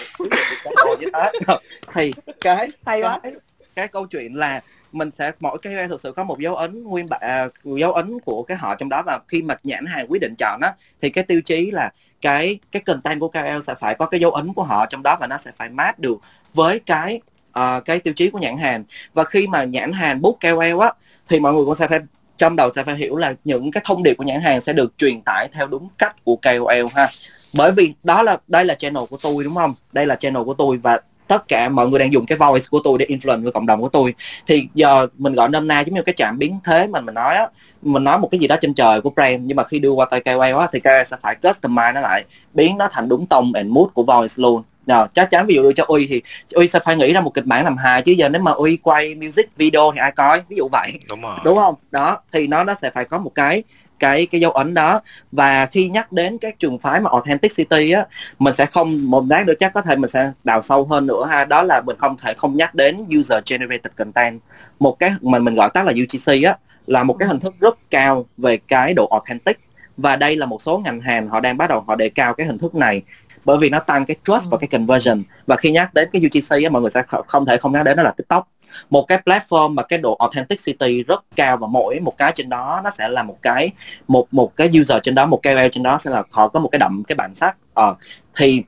Như 0.99 1.07
thế 1.13 1.31
thì 1.93 2.13
cái 2.41 2.69
hay 2.85 3.01
quá. 3.01 3.19
Cái, 3.23 3.31
cái 3.75 3.87
câu 3.87 4.07
chuyện 4.07 4.35
là 4.35 4.61
mình 4.91 5.11
sẽ 5.11 5.31
mỗi 5.39 5.57
cái 5.57 5.87
thực 5.87 6.01
sự 6.01 6.11
có 6.11 6.23
một 6.23 6.39
dấu 6.39 6.55
ấn 6.55 6.83
nguyên 6.83 7.09
bản 7.09 7.21
à, 7.21 7.47
dấu 7.63 7.93
ấn 7.93 8.19
của 8.19 8.43
cái 8.43 8.57
họ 8.57 8.75
trong 8.75 8.89
đó 8.89 9.01
và 9.05 9.19
khi 9.27 9.41
mà 9.41 9.55
nhãn 9.63 9.85
hàng 9.85 10.05
quyết 10.09 10.21
định 10.21 10.35
chọn 10.37 10.59
á 10.61 10.73
thì 11.01 11.09
cái 11.09 11.23
tiêu 11.23 11.41
chí 11.45 11.71
là 11.71 11.91
cái 12.21 12.59
cái 12.71 12.81
content 12.81 13.19
của 13.19 13.27
KOL 13.27 13.59
sẽ 13.67 13.75
phải 13.75 13.95
có 13.95 14.05
cái 14.05 14.19
dấu 14.19 14.31
ấn 14.31 14.53
của 14.53 14.63
họ 14.63 14.85
trong 14.85 15.03
đó 15.03 15.17
và 15.19 15.27
nó 15.27 15.37
sẽ 15.37 15.51
phải 15.55 15.69
match 15.69 15.99
được 15.99 16.17
với 16.53 16.79
cái 16.79 17.21
uh, 17.57 17.85
cái 17.85 17.99
tiêu 17.99 18.13
chí 18.13 18.29
của 18.29 18.39
nhãn 18.39 18.57
hàng. 18.57 18.83
Và 19.13 19.23
khi 19.23 19.47
mà 19.47 19.63
nhãn 19.63 19.93
hàng 19.93 20.21
bút 20.21 20.37
KOL 20.41 20.81
á 20.81 20.91
thì 21.29 21.39
mọi 21.39 21.53
người 21.53 21.65
cũng 21.65 21.75
sẽ 21.75 21.87
phải 21.87 21.99
trong 22.37 22.55
đầu 22.55 22.69
sẽ 22.75 22.83
phải 22.83 22.95
hiểu 22.95 23.15
là 23.15 23.33
những 23.43 23.71
cái 23.71 23.83
thông 23.85 24.03
điệp 24.03 24.13
của 24.13 24.23
nhãn 24.23 24.41
hàng 24.41 24.61
sẽ 24.61 24.73
được 24.73 24.97
truyền 24.97 25.21
tải 25.21 25.47
theo 25.53 25.67
đúng 25.67 25.87
cách 25.97 26.15
của 26.23 26.35
KOL 26.35 26.85
ha. 26.95 27.07
Bởi 27.53 27.71
vì 27.71 27.93
đó 28.03 28.23
là 28.23 28.37
đây 28.47 28.65
là 28.65 28.75
channel 28.75 29.03
của 29.09 29.17
tôi 29.21 29.43
đúng 29.43 29.55
không? 29.55 29.73
Đây 29.91 30.05
là 30.05 30.15
channel 30.15 30.43
của 30.43 30.53
tôi 30.53 30.77
và 30.77 30.99
tất 31.27 31.47
cả 31.47 31.69
mọi 31.69 31.87
người 31.87 31.99
đang 31.99 32.13
dùng 32.13 32.25
cái 32.25 32.37
voice 32.37 32.65
của 32.69 32.79
tôi 32.83 32.97
để 32.97 33.05
influence 33.09 33.43
với 33.43 33.51
cộng 33.51 33.65
đồng 33.65 33.81
của 33.81 33.89
tôi. 33.89 34.13
Thì 34.47 34.67
giờ 34.73 35.07
mình 35.17 35.33
gọi 35.33 35.49
nôm 35.49 35.67
na 35.67 35.81
giống 35.81 35.95
như 35.95 36.01
cái 36.01 36.13
chạm 36.17 36.37
biến 36.37 36.59
thế 36.63 36.87
mà 36.87 37.01
mình 37.01 37.15
nói 37.15 37.35
á. 37.35 37.47
Mình 37.81 38.03
nói 38.03 38.19
một 38.19 38.27
cái 38.31 38.39
gì 38.39 38.47
đó 38.47 38.55
trên 38.61 38.73
trời 38.73 39.01
của 39.01 39.09
brand 39.09 39.41
nhưng 39.45 39.57
mà 39.57 39.63
khi 39.63 39.79
đưa 39.79 39.91
qua 39.91 40.05
tay 40.05 40.21
KOL 40.21 40.59
á 40.59 40.67
thì 40.71 40.79
KOL 40.79 41.03
sẽ 41.05 41.17
phải 41.21 41.35
customize 41.41 41.93
nó 41.93 42.01
lại 42.01 42.23
biến 42.53 42.77
nó 42.77 42.87
thành 42.91 43.09
đúng 43.09 43.25
tông 43.25 43.53
and 43.53 43.69
mood 43.69 43.87
của 43.93 44.03
voice 44.03 44.33
luôn 44.37 44.63
nào 44.87 45.07
chắc 45.13 45.29
chắn 45.29 45.45
ví 45.45 45.55
dụ 45.55 45.63
đưa 45.63 45.73
cho 45.73 45.85
uy 45.87 46.07
thì 46.07 46.21
uy 46.53 46.67
sẽ 46.67 46.79
phải 46.85 46.95
nghĩ 46.95 47.13
ra 47.13 47.21
một 47.21 47.33
kịch 47.33 47.45
bản 47.45 47.63
làm 47.63 47.77
hài 47.77 48.01
chứ 48.01 48.11
giờ 48.11 48.29
nếu 48.29 48.41
mà 48.41 48.51
uy 48.51 48.77
quay 48.77 49.15
music 49.15 49.57
video 49.57 49.91
thì 49.93 49.99
ai 49.99 50.11
coi? 50.11 50.41
Ví 50.49 50.55
dụ 50.55 50.67
vậy. 50.71 50.93
Đúng 51.09 51.21
rồi. 51.21 51.37
Đúng 51.43 51.57
không? 51.57 51.75
Đó 51.91 52.21
thì 52.31 52.47
nó 52.47 52.63
nó 52.63 52.73
sẽ 52.73 52.89
phải 52.89 53.05
có 53.05 53.17
một 53.17 53.31
cái 53.35 53.63
cái 53.99 54.25
cái 54.25 54.41
dấu 54.41 54.51
ấn 54.51 54.73
đó. 54.73 55.01
Và 55.31 55.65
khi 55.65 55.89
nhắc 55.89 56.11
đến 56.11 56.37
các 56.37 56.59
trường 56.59 56.79
phái 56.79 57.01
mà 57.01 57.09
authenticity 57.09 57.91
á 57.91 58.05
mình 58.39 58.53
sẽ 58.53 58.65
không 58.65 59.01
một 59.09 59.23
lát 59.29 59.43
nữa 59.47 59.53
chắc 59.59 59.73
có 59.73 59.81
thể 59.81 59.95
mình 59.95 60.09
sẽ 60.09 60.31
đào 60.43 60.61
sâu 60.61 60.85
hơn 60.85 61.07
nữa 61.07 61.25
ha. 61.29 61.45
Đó 61.45 61.63
là 61.63 61.81
mình 61.81 61.97
không 61.99 62.17
thể 62.17 62.33
không 62.33 62.57
nhắc 62.57 62.75
đến 62.75 62.97
user 63.19 63.43
generated 63.49 63.91
content. 63.95 64.41
Một 64.79 64.99
cái 64.99 65.11
mà 65.21 65.39
mình 65.39 65.55
gọi 65.55 65.69
tắt 65.73 65.85
là 65.85 65.91
UGC 65.91 66.43
á 66.45 66.57
là 66.87 67.03
một 67.03 67.13
cái 67.19 67.27
hình 67.27 67.39
thức 67.39 67.53
rất 67.59 67.77
cao 67.89 68.25
về 68.37 68.57
cái 68.57 68.93
độ 68.93 69.07
authentic. 69.07 69.59
Và 69.97 70.15
đây 70.15 70.35
là 70.35 70.45
một 70.45 70.61
số 70.61 70.77
ngành 70.77 70.99
hàng 70.99 71.29
họ 71.29 71.39
đang 71.39 71.57
bắt 71.57 71.69
đầu 71.69 71.83
họ 71.87 71.95
đề 71.95 72.09
cao 72.09 72.33
cái 72.33 72.47
hình 72.47 72.57
thức 72.57 72.75
này 72.75 73.01
bởi 73.47 73.57
vì 73.57 73.69
nó 73.69 73.79
tăng 73.79 74.05
cái 74.05 74.15
trust 74.23 74.45
ừ. 74.45 74.49
và 74.51 74.57
cái 74.57 74.67
conversion 74.67 75.23
và 75.47 75.55
khi 75.55 75.71
nhắc 75.71 75.93
đến 75.93 76.09
cái 76.13 76.21
UGC 76.25 76.63
á, 76.63 76.69
mọi 76.69 76.81
người 76.81 76.91
sẽ 76.91 77.03
không 77.27 77.45
thể 77.45 77.57
không 77.57 77.71
nhắc 77.71 77.83
đến 77.85 77.97
đó 77.97 78.03
là 78.03 78.11
TikTok 78.11 78.47
một 78.89 79.05
cái 79.07 79.19
platform 79.25 79.73
mà 79.73 79.83
cái 79.83 79.99
độ 79.99 80.15
authenticity 80.19 81.03
rất 81.03 81.23
cao 81.35 81.57
và 81.57 81.67
mỗi 81.67 81.99
một 81.99 82.17
cái 82.17 82.31
trên 82.35 82.49
đó 82.49 82.81
nó 82.83 82.89
sẽ 82.89 83.09
là 83.09 83.23
một 83.23 83.37
cái 83.41 83.71
một 84.07 84.33
một 84.33 84.55
cái 84.55 84.69
user 84.81 84.97
trên 85.03 85.15
đó 85.15 85.25
một 85.25 85.43
KOL 85.43 85.67
trên 85.71 85.83
đó 85.83 85.97
sẽ 85.97 86.11
là 86.11 86.23
họ 86.31 86.47
có 86.47 86.59
một 86.59 86.69
cái 86.71 86.79
đậm 86.79 87.03
cái 87.03 87.15
bản 87.15 87.35
sắc 87.35 87.55
ờ, 87.73 87.95
thì 88.35 88.63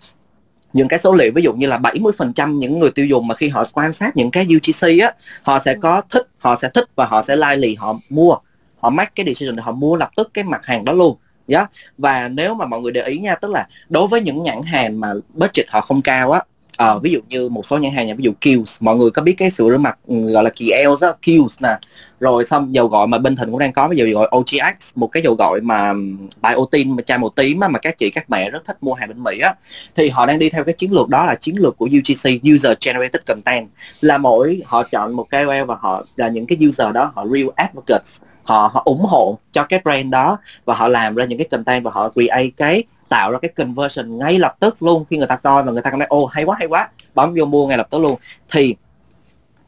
những 0.74 0.88
cái 0.88 1.00
số 1.00 1.14
liệu 1.14 1.32
ví 1.36 1.42
dụ 1.42 1.54
như 1.54 1.68
là 1.68 1.78
70% 1.78 2.58
những 2.58 2.80
người 2.80 2.92
tiêu 2.92 3.06
dùng 3.06 3.28
mà 3.28 3.36
khi 3.36 3.50
họ 3.50 3.64
quan 3.74 3.94
sát 3.94 4.18
những 4.18 4.32
cái 4.32 4.46
UGC 4.56 5.02
á 5.02 5.12
họ 5.42 5.60
sẽ 5.60 5.74
ừ. 5.74 5.80
có 5.82 6.02
thích 6.10 6.28
họ 6.38 6.56
sẽ 6.56 6.70
thích 6.74 6.86
và 6.96 7.06
họ 7.06 7.22
sẽ 7.22 7.36
like 7.36 7.56
lì 7.56 7.76
họ 7.76 7.96
mua 8.10 8.36
họ 8.80 8.90
make 8.90 9.12
cái 9.16 9.26
decision 9.26 9.58
họ 9.58 9.72
mua 9.72 9.96
lập 9.96 10.10
tức 10.16 10.32
cái 10.34 10.44
mặt 10.44 10.66
hàng 10.66 10.86
đó 10.86 10.94
luôn 10.94 11.18
yeah. 11.50 11.72
và 11.98 12.28
nếu 12.28 12.54
mà 12.54 12.66
mọi 12.66 12.82
người 12.82 12.92
để 12.92 13.04
ý 13.04 13.18
nha 13.18 13.36
tức 13.36 13.52
là 13.52 13.68
đối 13.90 14.08
với 14.08 14.22
những 14.22 14.44
nhãn 14.44 14.62
hàng 14.64 15.00
mà 15.00 15.14
budget 15.34 15.66
họ 15.70 15.82
không 15.82 16.02
cao 16.02 16.32
á 16.32 16.42
uh, 16.84 17.04
ví 17.04 17.12
dụ 17.12 17.20
như 17.30 17.50
một 17.50 17.66
số 17.66 17.78
nhãn 17.78 17.92
hàng 17.92 18.08
nhà 18.08 18.14
ví 18.14 18.24
dụ 18.24 18.32
Kills 18.42 18.78
mọi 18.82 18.96
người 18.96 19.12
có 19.12 19.22
biết 19.22 19.34
cái 19.38 19.50
sữa 19.50 19.70
rửa 19.70 19.78
mặt 19.78 19.98
ừ, 20.08 20.32
gọi 20.32 20.44
là 20.44 20.50
kỳ 20.50 20.72
Kiels 20.72 21.04
á 21.04 21.10
Kills 21.22 21.64
nè. 21.64 21.78
Rồi 22.20 22.46
xong 22.46 22.74
dầu 22.74 22.88
gội 22.88 23.08
mà 23.08 23.18
bên 23.18 23.36
thịnh 23.36 23.50
cũng 23.52 23.60
đang 23.60 23.74
có 23.74 23.88
ví 23.88 23.98
dụ 23.98 24.06
gọi 24.14 24.30
OGX 24.38 24.92
một 24.96 25.08
cái 25.08 25.24
dầu 25.24 25.34
gội 25.34 25.62
mà 25.62 25.94
biotin 26.42 26.96
mà 26.96 27.02
chai 27.02 27.18
màu 27.18 27.30
tím 27.30 27.60
á, 27.60 27.68
mà 27.68 27.80
các 27.80 27.98
chị 27.98 28.10
các 28.10 28.30
mẹ 28.30 28.50
rất 28.50 28.66
thích 28.66 28.78
mua 28.82 28.94
hàng 28.94 29.10
bên 29.10 29.24
Mỹ 29.24 29.40
á. 29.40 29.54
Thì 29.96 30.10
họ 30.10 30.26
đang 30.26 30.40
đi 30.40 30.50
theo 30.50 30.64
cái 30.64 30.74
chiến 30.74 30.92
lược 30.92 31.10
đó 31.10 31.26
là 31.26 31.36
chiến 31.36 31.56
lược 31.58 31.78
của 31.78 31.86
UGC 31.86 32.56
user 32.56 32.78
generated 32.86 33.22
content. 33.26 33.68
Là 34.02 34.18
mỗi 34.18 34.62
họ 34.66 34.84
chọn 34.84 35.14
một 35.14 35.26
KOL 35.32 35.64
và 35.68 35.76
họ 35.80 36.06
là 36.16 36.28
những 36.28 36.46
cái 36.46 36.58
user 36.68 36.94
đó 36.94 37.12
họ 37.16 37.26
real 37.28 37.48
advocates 37.56 38.22
họ 38.50 38.70
họ 38.74 38.82
ủng 38.86 39.06
hộ 39.06 39.38
cho 39.52 39.64
cái 39.64 39.80
brand 39.84 40.12
đó 40.12 40.38
và 40.66 40.76
họ 40.76 40.88
làm 40.88 41.16
ra 41.16 41.26
những 41.26 41.38
cái 41.38 41.48
content 41.52 41.84
và 41.84 41.92
họ 41.94 42.10
create 42.10 42.50
cái 42.58 42.84
tạo 43.10 43.32
ra 43.32 43.40
cái 43.42 43.50
conversion 43.50 44.18
ngay 44.18 44.40
lập 44.40 44.56
tức 44.60 44.84
luôn 44.84 45.06
khi 45.10 45.18
người 45.18 45.28
ta 45.28 45.36
coi 45.36 45.64
và 45.64 45.72
người 45.72 45.82
ta 45.82 45.92
nói 45.92 46.08
ô 46.10 46.26
hay 46.26 46.44
quá 46.44 46.56
hay 46.60 46.68
quá. 46.68 46.90
Bấm 47.16 47.34
vô 47.38 47.46
mua 47.46 47.68
ngay 47.68 47.78
lập 47.78 47.88
tức 47.90 48.00
luôn. 48.02 48.20
Thì 48.52 48.76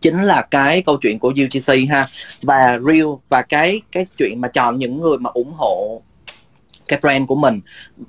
chính 0.01 0.23
là 0.23 0.41
cái 0.41 0.81
câu 0.81 0.97
chuyện 1.01 1.19
của 1.19 1.29
UGC 1.29 1.89
ha. 1.89 2.05
Và 2.41 2.79
real 2.87 3.07
và 3.29 3.41
cái 3.41 3.81
cái 3.91 4.05
chuyện 4.17 4.41
mà 4.41 4.47
chọn 4.47 4.79
những 4.79 5.01
người 5.01 5.17
mà 5.17 5.29
ủng 5.33 5.53
hộ 5.57 6.01
cái 6.87 6.99
brand 7.01 7.27
của 7.27 7.35
mình 7.35 7.61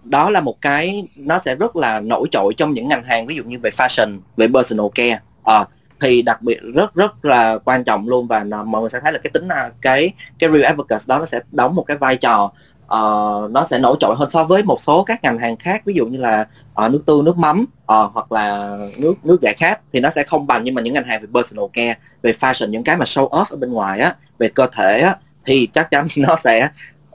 đó 0.04 0.30
là 0.30 0.40
một 0.40 0.60
cái 0.60 1.08
nó 1.16 1.38
sẽ 1.38 1.54
rất 1.54 1.76
là 1.76 2.00
nổi 2.00 2.28
trội 2.30 2.54
trong 2.56 2.72
những 2.72 2.88
ngành 2.88 3.04
hàng 3.04 3.26
ví 3.26 3.34
dụ 3.34 3.44
như 3.44 3.58
về 3.58 3.70
fashion 3.70 4.18
về 4.36 4.48
personal 4.54 4.86
care. 4.94 5.20
À, 5.44 5.64
thì 6.02 6.22
đặc 6.22 6.42
biệt 6.42 6.58
rất 6.74 6.94
rất 6.94 7.24
là 7.24 7.58
quan 7.64 7.84
trọng 7.84 8.08
luôn 8.08 8.26
và 8.26 8.44
mọi 8.44 8.80
người 8.80 8.90
sẽ 8.90 9.00
thấy 9.00 9.12
là 9.12 9.18
cái 9.18 9.30
tính 9.30 9.48
là 9.48 9.70
cái 9.80 10.12
cái 10.38 10.50
real 10.50 10.62
advocates 10.62 11.08
đó 11.08 11.18
nó 11.18 11.24
sẽ 11.24 11.40
đóng 11.50 11.74
một 11.74 11.82
cái 11.82 11.96
vai 11.96 12.16
trò 12.16 12.52
uh, 12.92 13.50
nó 13.50 13.64
sẽ 13.70 13.78
nổi 13.78 13.96
trội 14.00 14.14
hơn 14.18 14.30
so 14.30 14.44
với 14.44 14.62
một 14.62 14.80
số 14.80 15.04
các 15.04 15.22
ngành 15.22 15.38
hàng 15.38 15.56
khác 15.56 15.82
ví 15.84 15.94
dụ 15.94 16.06
như 16.06 16.18
là 16.18 16.46
uh, 16.84 16.92
nước 16.92 17.02
tương 17.06 17.24
nước 17.24 17.36
mắm 17.38 17.60
uh, 17.62 18.10
hoặc 18.14 18.32
là 18.32 18.76
nước 18.96 19.14
nước 19.24 19.40
giải 19.40 19.54
khát 19.54 19.80
thì 19.92 20.00
nó 20.00 20.10
sẽ 20.10 20.22
không 20.22 20.46
bằng. 20.46 20.64
Nhưng 20.64 20.74
mà 20.74 20.82
những 20.82 20.94
ngành 20.94 21.04
hàng 21.04 21.20
về 21.20 21.28
personal 21.34 21.64
care 21.72 21.98
về 22.22 22.32
fashion 22.32 22.68
những 22.68 22.84
cái 22.84 22.96
mà 22.96 23.04
show 23.04 23.28
off 23.28 23.44
ở 23.50 23.56
bên 23.56 23.72
ngoài 23.72 24.00
á 24.00 24.14
về 24.38 24.48
cơ 24.48 24.66
thể 24.72 25.00
á 25.00 25.16
thì 25.46 25.68
chắc 25.72 25.90
chắn 25.90 26.06
nó 26.16 26.36
sẽ 26.36 26.68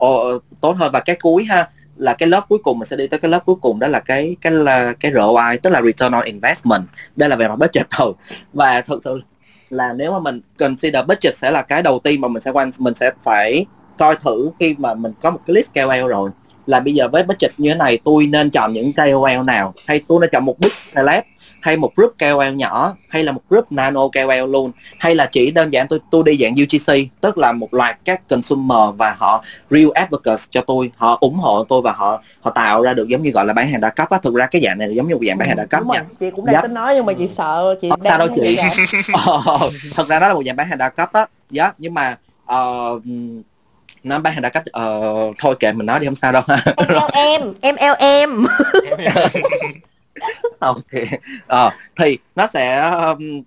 uh, 0.04 0.42
tốt 0.60 0.76
hơn. 0.78 0.92
Và 0.92 1.00
cái 1.00 1.16
cuối 1.20 1.44
ha 1.44 1.68
là 1.98 2.14
cái 2.14 2.28
lớp 2.28 2.44
cuối 2.48 2.58
cùng, 2.62 2.78
mình 2.78 2.86
sẽ 2.86 2.96
đi 2.96 3.06
tới 3.06 3.20
cái 3.20 3.30
lớp 3.30 3.42
cuối 3.46 3.56
cùng 3.60 3.78
đó 3.78 3.88
là 3.88 4.00
cái 4.00 4.36
cái 4.40 4.52
là 4.52 4.92
cái 5.00 5.12
ROI 5.14 5.58
tức 5.62 5.70
là 5.70 5.82
return 5.82 6.12
on 6.12 6.24
investment. 6.24 6.82
Đây 7.16 7.28
là 7.28 7.36
về 7.36 7.48
mặt 7.48 7.56
budget 7.56 7.86
thôi. 7.90 8.12
Và 8.52 8.80
thực 8.80 9.04
sự 9.04 9.20
là 9.70 9.92
nếu 9.92 10.12
mà 10.12 10.18
mình 10.18 10.40
consider 10.58 11.06
budget 11.06 11.34
sẽ 11.34 11.50
là 11.50 11.62
cái 11.62 11.82
đầu 11.82 11.98
tiên 11.98 12.20
mà 12.20 12.28
mình 12.28 12.42
sẽ 12.42 12.50
quan, 12.50 12.70
mình 12.78 12.94
sẽ 12.94 13.10
phải 13.22 13.66
coi 13.98 14.16
thử 14.16 14.50
khi 14.60 14.74
mà 14.78 14.94
mình 14.94 15.12
có 15.20 15.30
một 15.30 15.40
cái 15.46 15.54
list 15.54 15.74
KOL 15.74 16.08
rồi. 16.08 16.30
Là 16.66 16.80
bây 16.80 16.94
giờ 16.94 17.08
với 17.08 17.22
budget 17.22 17.50
như 17.58 17.70
thế 17.70 17.74
này, 17.74 17.98
tôi 18.04 18.26
nên 18.26 18.50
chọn 18.50 18.72
những 18.72 18.92
KOL 18.92 19.44
nào? 19.44 19.74
Hay 19.86 20.00
tôi 20.08 20.20
nên 20.20 20.30
chọn 20.32 20.44
một 20.44 20.58
big 20.58 20.70
celeb 20.94 21.24
hay 21.60 21.76
một 21.76 21.96
group 21.96 22.12
KOL 22.18 22.54
nhỏ 22.54 22.94
hay 23.08 23.24
là 23.24 23.32
một 23.32 23.40
group 23.48 23.72
nano 23.72 24.08
KOL 24.08 24.50
luôn 24.52 24.72
hay 24.98 25.14
là 25.14 25.26
chỉ 25.26 25.50
đơn 25.50 25.72
giản 25.72 25.88
tôi 25.88 25.98
tôi 26.10 26.22
đi 26.22 26.36
dạng 26.40 26.52
UGC 26.52 27.08
tức 27.20 27.38
là 27.38 27.52
một 27.52 27.74
loạt 27.74 27.98
các 28.04 28.28
consumer 28.28 28.94
và 28.96 29.14
họ 29.18 29.44
real 29.70 29.88
advocates 29.94 30.46
cho 30.50 30.60
tôi 30.66 30.90
họ 30.96 31.18
ủng 31.20 31.34
hộ 31.38 31.64
tôi 31.64 31.82
và 31.82 31.92
họ 31.92 32.22
họ 32.40 32.50
tạo 32.50 32.82
ra 32.82 32.94
được 32.94 33.08
giống 33.08 33.22
như 33.22 33.30
gọi 33.30 33.44
là 33.44 33.52
bán 33.52 33.68
hàng 33.68 33.80
đa 33.80 33.90
cấp 33.90 34.10
á 34.10 34.18
thực 34.22 34.34
ra 34.34 34.46
cái 34.46 34.62
dạng 34.64 34.78
này 34.78 34.88
là 34.88 34.94
giống 34.94 35.08
như 35.08 35.14
một 35.14 35.22
dạng 35.26 35.38
bán 35.38 35.48
hàng 35.48 35.56
đa 35.56 35.64
cấp 35.64 35.80
Đúng 35.80 35.88
rồi, 35.88 35.96
nha 35.96 36.04
chị 36.20 36.30
cũng 36.36 36.46
đang 36.46 36.54
Yep. 36.54 36.62
tính 36.62 36.74
nói 36.74 36.94
nhưng 36.94 37.06
mà 37.06 37.12
chị 37.12 37.28
sợ 37.36 37.74
chị 37.82 37.90
Ờ, 37.90 37.96
sao 38.04 38.18
đâu 38.18 38.26
đang 38.26 38.36
chị? 38.36 38.56
dạ. 38.56 38.70
Ờ, 39.26 39.70
thật 39.94 40.08
ra 40.08 40.18
đó 40.20 40.28
là 40.28 40.34
một 40.34 40.42
dạng 40.46 40.56
bán 40.56 40.68
hàng 40.68 40.78
đa 40.78 40.88
cấp 40.88 41.12
á 41.12 41.26
dạ 41.50 41.72
nhưng 41.78 41.94
mà 41.94 42.16
ờ, 42.46 43.00
nó 44.02 44.18
bán 44.18 44.32
hàng 44.32 44.42
đa 44.42 44.48
cấp 44.48 44.62
ờ, 44.72 45.00
thôi 45.38 45.54
kệ 45.60 45.72
mình 45.72 45.86
nói 45.86 46.00
đi 46.00 46.06
không 46.06 46.14
sao 46.14 46.32
đâu 46.32 46.42
ha 46.48 46.62
em 47.12 47.42
em 47.60 47.76
em 47.76 47.94
em 47.98 48.46
ok. 50.66 50.92
Ờ, 51.46 51.70
thì 51.96 52.18
nó 52.36 52.46
sẽ 52.46 52.92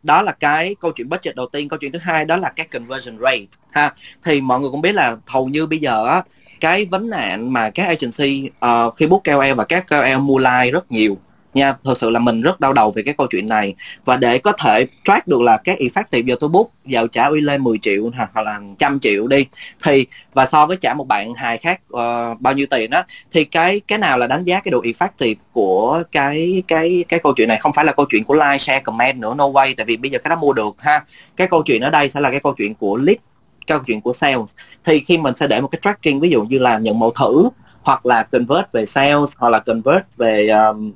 đó 0.04 0.22
là 0.22 0.32
cái 0.32 0.76
câu 0.80 0.92
chuyện 0.92 1.10
budget 1.10 1.36
đầu 1.36 1.48
tiên. 1.52 1.70
Câu 1.70 1.80
chuyện 1.80 1.92
thứ 1.92 2.00
hai 2.02 2.26
đó 2.26 2.38
là 2.38 2.50
cái 2.50 2.68
conversion 2.72 3.18
rate 3.22 3.46
ha. 3.72 3.94
Thì 4.24 4.42
mọi 4.42 4.60
người 4.60 4.70
cũng 4.70 4.82
biết 4.82 4.96
là 4.96 5.16
hầu 5.28 5.48
như 5.48 5.68
bây 5.68 5.80
giờ 5.80 6.06
á 6.06 6.24
cái 6.62 6.86
vấn 6.86 7.10
nạn 7.10 7.54
mà 7.54 7.70
các 7.70 7.88
agency 7.88 8.50
uh, 8.66 8.96
khi 8.98 9.08
book 9.08 9.24
KOL 9.24 9.54
và 9.54 9.64
các 9.64 9.88
KOL 9.88 10.18
mua 10.20 10.38
like 10.38 10.72
rất 10.72 10.92
nhiều 10.92 11.18
nha. 11.54 11.76
Thực 11.84 11.98
sự 11.98 12.10
là 12.10 12.20
mình 12.20 12.42
rất 12.42 12.60
đau 12.60 12.74
đầu 12.74 12.92
về 12.92 13.04
cái 13.04 13.14
câu 13.18 13.28
chuyện 13.28 13.48
này. 13.48 13.74
Và 14.06 14.18
để 14.18 14.38
có 14.38 14.52
thể 14.52 14.86
track 15.04 15.28
được 15.28 15.42
là 15.42 15.58
cái 15.58 15.78
effective 15.78 16.26
giờ 16.26 16.36
tôi 16.40 16.50
bút 16.50 16.72
vào 16.86 17.08
trả 17.08 17.26
uy 17.26 17.42
lên 17.42 17.64
10 17.64 17.78
triệu 17.78 18.10
hoặc 18.16 18.30
hoặc 18.34 18.42
là 18.42 18.60
trăm 18.78 19.00
triệu 19.00 19.28
đi 19.28 19.46
thì 19.84 20.06
và 20.34 20.46
so 20.46 20.66
với 20.66 20.78
trả 20.82 20.94
một 20.94 21.08
bạn 21.08 21.34
hài 21.34 21.58
khác 21.58 21.82
uh, 21.94 22.42
bao 22.42 22.54
nhiêu 22.54 22.66
tiền 22.70 22.92
á 22.92 23.06
thì 23.32 23.44
cái 23.44 23.80
cái 23.88 24.00
nào 24.00 24.18
là 24.18 24.28
đánh 24.28 24.44
giá 24.44 24.60
cái 24.60 24.72
độ 24.72 24.82
effective 24.82 25.36
của 25.52 26.04
cái 26.12 26.64
cái 26.68 27.04
cái 27.08 27.20
câu 27.20 27.34
chuyện 27.34 27.48
này? 27.48 27.58
Không 27.60 27.74
phải 27.74 27.86
là 27.86 27.92
câu 27.92 28.06
chuyện 28.10 28.24
của 28.24 28.34
like 28.34 28.58
share 28.58 28.80
comment 28.80 29.18
nữa 29.18 29.34
no 29.34 29.46
way. 29.46 29.74
Tại 29.78 29.86
vì 29.86 29.98
bây 29.98 30.12
giờ 30.12 30.20
cái 30.20 30.30
đó 30.30 30.36
mua 30.36 30.54
được 30.54 30.76
ha. 30.80 31.04
Cái 31.36 31.48
câu 31.48 31.64
chuyện 31.64 31.82
ở 31.82 31.90
đây 31.90 32.10
sẽ 32.10 32.20
là 32.20 32.32
cái 32.32 32.40
câu 32.40 32.54
chuyện 32.54 32.76
của 32.76 32.98
lead 32.98 33.18
cái 33.68 33.78
câu 33.78 33.84
chuyện 33.88 34.02
của 34.02 34.14
sales. 34.14 34.54
Thì 34.84 35.00
khi 35.08 35.18
mình 35.18 35.36
sẽ 35.36 35.48
để 35.48 35.62
một 35.62 35.68
cái 35.68 35.80
tracking 35.82 36.20
ví 36.20 36.30
dụ 36.30 36.44
như 36.44 36.60
là 36.60 36.78
nhận 36.78 37.00
mẫu 37.00 37.12
thử 37.12 37.50
hoặc 37.82 38.06
là 38.06 38.24
convert 38.24 38.66
về 38.72 38.86
sales 38.86 39.34
hoặc 39.38 39.50
là 39.50 39.60
convert 39.60 40.04
về 40.18 40.48
um, 40.48 40.92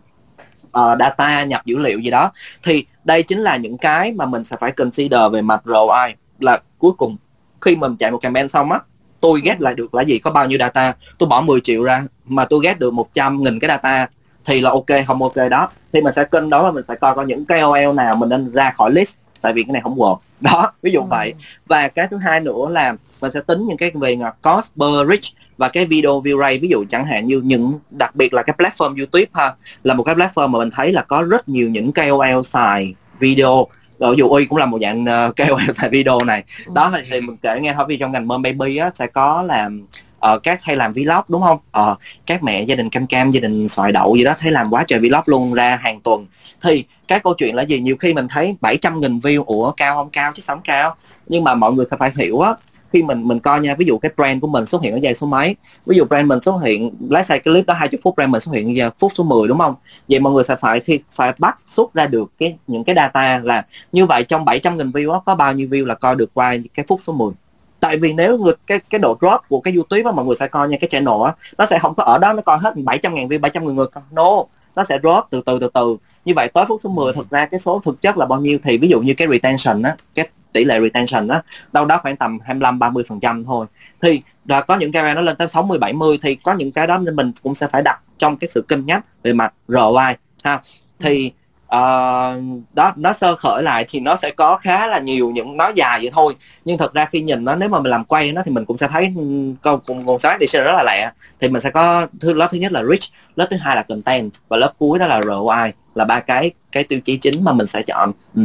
ờ, 0.76 0.96
data 1.00 1.44
nhập 1.44 1.66
dữ 1.66 1.78
liệu 1.78 2.00
gì 2.00 2.10
đó 2.10 2.32
thì 2.64 2.86
đây 3.04 3.24
chính 3.24 3.40
là 3.40 3.58
những 3.58 3.78
cái 3.78 4.12
mà 4.12 4.26
mình 4.26 4.44
sẽ 4.44 4.58
phải 4.60 4.72
consider 4.72 5.20
về 5.32 5.42
mặt 5.42 5.62
ROI 5.66 6.14
là 6.40 6.62
cuối 6.78 6.92
cùng 6.98 7.18
khi 7.62 7.76
mình 7.76 7.96
chạy 7.96 8.12
một 8.12 8.18
campaign 8.18 8.50
xong 8.50 8.72
á 8.72 8.80
tôi 9.22 9.42
ghét 9.44 9.62
lại 9.62 9.74
được 9.74 9.96
là 9.96 10.02
gì? 10.02 10.20
Có 10.20 10.32
bao 10.32 10.48
nhiêu 10.48 10.60
data? 10.60 10.94
Tôi 11.18 11.30
bỏ 11.30 11.42
10 11.42 11.62
triệu 11.62 11.84
ra 11.84 12.04
mà 12.26 12.46
tôi 12.46 12.60
ghét 12.64 12.80
được 12.80 12.94
100 12.94 13.44
nghìn 13.44 13.60
cái 13.60 13.68
data 13.68 14.08
thì 14.46 14.62
là 14.62 14.70
ok 14.70 14.86
không 15.08 15.24
ok 15.24 15.36
đó. 15.52 15.70
Thì 15.94 16.02
mình 16.02 16.14
sẽ 16.14 16.24
cân 16.24 16.50
đối 16.50 16.64
và 16.64 16.72
mình 16.72 16.84
phải 16.88 16.98
coi 16.98 17.16
coi 17.16 17.26
những 17.26 17.46
KOL 17.46 17.94
nào 17.96 18.16
mình 18.16 18.30
nên 18.30 18.52
ra 18.54 18.74
khỏi 18.78 18.92
list 18.92 19.16
tại 19.42 19.54
vì 19.54 19.64
cái 19.64 19.74
này 19.74 19.82
không 19.82 19.96
work. 19.96 20.18
Đó 20.42 20.72
ví 20.82 20.92
dụ 20.92 21.02
vậy. 21.10 21.34
Và 21.66 21.88
cái 21.88 22.08
thứ 22.08 22.18
hai 22.18 22.40
nữa 22.40 22.70
là 22.70 22.96
mình 23.22 23.32
sẽ 23.34 23.42
tính 23.48 23.68
những 23.68 23.78
cái 23.78 23.92
về 23.94 24.16
ngà- 24.16 24.32
cost 24.42 24.72
per 24.80 25.08
reach 25.10 25.24
và 25.58 25.70
cái 25.70 25.86
video 25.86 26.22
view 26.22 26.40
rate 26.40 26.58
ví 26.58 26.68
dụ 26.68 26.86
chẳng 26.90 27.06
hạn 27.06 27.28
như 27.28 27.42
những 27.42 27.80
đặc 27.90 28.16
biệt 28.16 28.34
là 28.34 28.44
cái 28.44 28.56
platform 28.58 28.98
YouTube 28.98 29.26
ha 29.34 29.54
là 29.84 29.94
một 29.94 30.04
cái 30.04 30.16
platform 30.16 30.48
mà 30.48 30.60
mình 30.60 30.72
thấy 30.72 30.94
là 30.94 31.02
có 31.02 31.22
rất 31.22 31.50
nhiều 31.50 31.70
những 31.70 31.92
KOL 31.92 32.42
xài 32.44 32.96
video. 33.20 33.68
Rồi 34.00 34.16
dù 34.18 34.34
y 34.34 34.46
cũng 34.46 34.58
là 34.58 34.66
một 34.66 34.78
dạng 34.82 35.04
uh, 35.04 35.36
KOL 35.38 35.72
xài 35.74 35.90
video 35.90 36.20
này. 36.20 36.44
Đó 36.74 36.92
thì, 36.96 37.02
thì 37.12 37.22
mình 37.22 37.38
kể 37.42 37.60
nghe 37.62 37.74
thôi 37.74 37.86
vì 37.88 37.98
trong 37.98 38.12
ngành 38.12 38.28
mom 38.28 38.42
baby 38.42 38.78
á 38.78 38.90
sẽ 38.96 39.08
có 39.08 39.44
làm 39.44 39.86
ờ, 40.20 40.40
các 40.40 40.64
hay 40.64 40.76
làm 40.76 40.94
vlog 40.94 41.24
đúng 41.28 41.42
không? 41.42 41.60
Ờ, 41.72 41.96
các 42.26 42.44
mẹ 42.44 42.62
gia 42.62 42.76
đình 42.76 42.90
cam 42.90 43.08
cam 43.08 43.32
gia 43.32 43.40
đình 43.40 43.68
xoài 43.68 43.92
đậu 43.92 44.16
gì 44.16 44.24
đó 44.24 44.34
thấy 44.40 44.52
làm 44.52 44.74
quá 44.74 44.84
trời 44.88 45.00
vlog 45.00 45.24
luôn 45.26 45.54
ra 45.54 45.80
hàng 45.84 46.00
tuần. 46.02 46.26
Thì 46.62 46.84
cái 47.08 47.20
câu 47.20 47.34
chuyện 47.34 47.56
là 47.56 47.64
gì? 47.64 47.80
Nhiều 47.80 47.98
khi 47.98 48.14
mình 48.14 48.28
thấy 48.30 48.56
700 48.62 49.00
nghìn 49.00 49.20
view 49.20 49.44
ủa 49.44 49.72
cao 49.72 49.96
không 49.96 50.10
cao? 50.10 50.32
Chứ 50.34 50.42
sống 50.42 50.60
cao. 50.64 50.96
Nhưng 51.28 51.44
mà 51.44 51.56
mọi 51.56 51.74
người 51.74 51.86
sẽ 51.92 51.98
phải 52.00 52.12
hiểu 52.16 52.40
á 52.40 52.54
khi 52.96 53.04
mình 53.04 53.28
mình 53.28 53.40
coi 53.40 53.62
nha 53.62 53.76
ví 53.76 53.86
dụ 53.86 53.98
cái 53.98 54.12
brand 54.18 54.42
của 54.42 54.48
mình 54.48 54.66
xuất 54.66 54.82
hiện 54.82 54.94
ở 54.94 55.00
giây 55.02 55.14
số 55.14 55.28
mấy 55.28 55.56
ví 55.86 55.98
dụ 55.98 56.06
brand 56.06 56.28
mình 56.28 56.42
xuất 56.42 56.62
hiện 56.64 56.92
lái 57.10 57.24
xe 57.24 57.38
cái 57.38 57.54
clip 57.54 57.66
đó 57.66 57.74
20 57.74 58.00
phút 58.04 58.16
brand 58.16 58.32
mình 58.32 58.42
xuất 58.42 58.56
hiện 58.56 58.76
giờ 58.76 58.90
phút 59.00 59.12
số 59.16 59.24
10 59.24 59.48
đúng 59.48 59.60
không? 59.60 59.76
Vậy 60.10 60.20
mọi 60.20 60.34
người 60.34 60.44
sẽ 60.44 60.56
phải 60.56 60.80
khi 60.80 61.00
phải 61.12 61.34
bắt 61.38 61.58
xuất 61.66 61.94
ra 61.94 62.08
được 62.08 62.32
cái 62.40 62.56
những 62.68 62.84
cái 62.84 62.96
data 62.96 63.40
là 63.44 63.66
như 63.92 64.06
vậy 64.06 64.24
trong 64.24 64.46
700 64.46 64.78
nghìn 64.78 64.90
view 64.90 65.08
đó, 65.08 65.22
có 65.26 65.36
bao 65.36 65.54
nhiêu 65.54 65.68
view 65.68 65.86
là 65.86 65.96
coi 65.96 66.16
được 66.16 66.34
qua 66.34 66.56
cái 66.74 66.86
phút 66.88 67.00
số 67.04 67.14
10 67.14 67.32
tại 67.80 67.98
vì 67.98 68.14
nếu 68.14 68.38
người 68.38 68.54
cái 68.68 68.80
cái 68.90 69.00
độ 69.00 69.18
drop 69.22 69.42
của 69.50 69.60
cái 69.60 69.74
YouTube 69.74 70.02
á 70.06 70.12
mọi 70.12 70.26
người 70.26 70.36
sẽ 70.36 70.48
coi 70.48 70.70
nha 70.70 70.78
cái 70.82 70.90
channel 70.92 71.26
á 71.26 71.34
nó 71.58 71.66
sẽ 71.66 71.80
không 71.80 71.96
có 71.96 72.04
ở 72.04 72.18
đó 72.18 72.34
nó 72.34 72.42
coi 72.42 72.58
hết 72.58 72.74
700 72.76 73.16
ngàn 73.16 73.28
view 73.28 73.40
700 73.40 73.66
nghìn 73.66 73.76
người 73.76 73.88
coi. 73.88 74.04
No 74.12 74.44
nó 74.76 74.84
sẽ 74.84 75.00
drop 75.04 75.24
từ 75.30 75.42
từ 75.46 75.60
từ 75.60 75.70
từ. 75.74 75.98
Như 76.26 76.34
vậy 76.36 76.50
tới 76.54 76.66
phút 76.68 76.82
số 76.84 76.90
10 76.90 77.14
thực 77.14 77.30
ra 77.30 77.46
cái 77.46 77.60
số 77.60 77.82
thực 77.86 78.02
chất 78.02 78.18
là 78.18 78.26
bao 78.26 78.42
nhiêu 78.42 78.60
thì 78.64 78.78
ví 78.78 78.88
dụ 78.88 79.02
như 79.02 79.14
cái 79.18 79.28
retention 79.32 79.82
á 79.82 79.96
cái 80.16 80.28
tỷ 80.56 80.64
lệ 80.64 80.80
retention 80.82 81.28
á 81.28 81.42
đâu 81.74 81.86
đó 81.86 82.00
khoảng 82.04 82.16
tầm 82.16 82.40
25 82.46 82.80
30 82.80 83.04
phần 83.08 83.20
trăm 83.20 83.44
thôi. 83.44 83.66
Thì 84.02 84.22
là 84.46 84.62
có 84.62 84.78
những 84.78 84.92
cái 84.92 85.16
nó 85.16 85.22
lên 85.22 85.36
tới 85.36 85.50
60 85.50 85.78
70 85.80 86.18
thì 86.22 86.36
có 86.36 86.54
những 86.54 86.72
cái 86.72 86.88
đó 86.88 86.98
nên 86.98 87.16
mình 87.16 87.32
cũng 87.44 87.56
sẽ 87.56 87.68
phải 87.68 87.82
đặt 87.82 88.00
trong 88.18 88.38
cái 88.38 88.48
sự 88.48 88.62
cân 88.62 88.86
nhắc 88.86 89.06
về 89.24 89.34
mặt 89.34 89.54
ROI 89.68 90.16
ha. 90.44 90.62
Thì 91.00 91.32
uh, 91.66 92.44
đó 92.74 92.94
nó 92.96 93.14
sơ 93.14 93.36
khởi 93.36 93.64
lại 93.64 93.86
thì 93.88 94.00
nó 94.00 94.16
sẽ 94.16 94.32
có 94.32 94.58
khá 94.58 94.88
là 94.88 95.00
nhiều 95.00 95.32
những 95.32 95.58
nó 95.58 95.72
dài 95.76 96.00
vậy 96.02 96.10
thôi. 96.14 96.36
Nhưng 96.66 96.78
thật 96.78 96.94
ra 96.94 97.06
khi 97.06 97.22
nhìn 97.22 97.46
nó 97.46 97.56
nếu 97.56 97.70
mà 97.70 97.80
mình 97.80 97.92
làm 97.92 98.06
quay 98.06 98.32
nó 98.32 98.42
thì 98.46 98.52
mình 98.52 98.66
cũng 98.66 98.78
sẽ 98.78 98.88
thấy 98.88 99.14
ừ, 99.16 99.22
câu 99.62 99.78
con 99.78 99.86
cùng 99.86 100.06
nguồn 100.06 100.20
sáng 100.20 100.40
đi 100.40 100.46
rất 100.52 100.74
là 100.76 100.84
lẹ. 100.84 101.12
Thì 101.40 101.50
mình 101.50 101.62
sẽ 101.62 101.70
có 101.70 102.08
thứ 102.20 102.34
lớp 102.34 102.48
thứ 102.52 102.58
nhất 102.58 102.72
là 102.72 102.84
rich, 102.84 103.04
lớp 103.36 103.48
thứ 103.50 103.58
hai 103.58 103.76
là 103.76 103.84
content 103.84 104.32
và 104.48 104.58
lớp 104.58 104.74
cuối 104.78 105.00
đó 105.00 105.08
là 105.08 105.22
ROI 105.22 105.72
là 105.96 106.06
ba 106.06 106.20
cái 106.20 106.52
cái 106.72 106.84
tiêu 106.84 107.00
chí 107.00 107.18
chính 107.18 107.44
mà 107.44 107.54
mình 107.54 107.68
sẽ 107.68 107.82
chọn. 107.82 108.12
Ừ. 108.36 108.42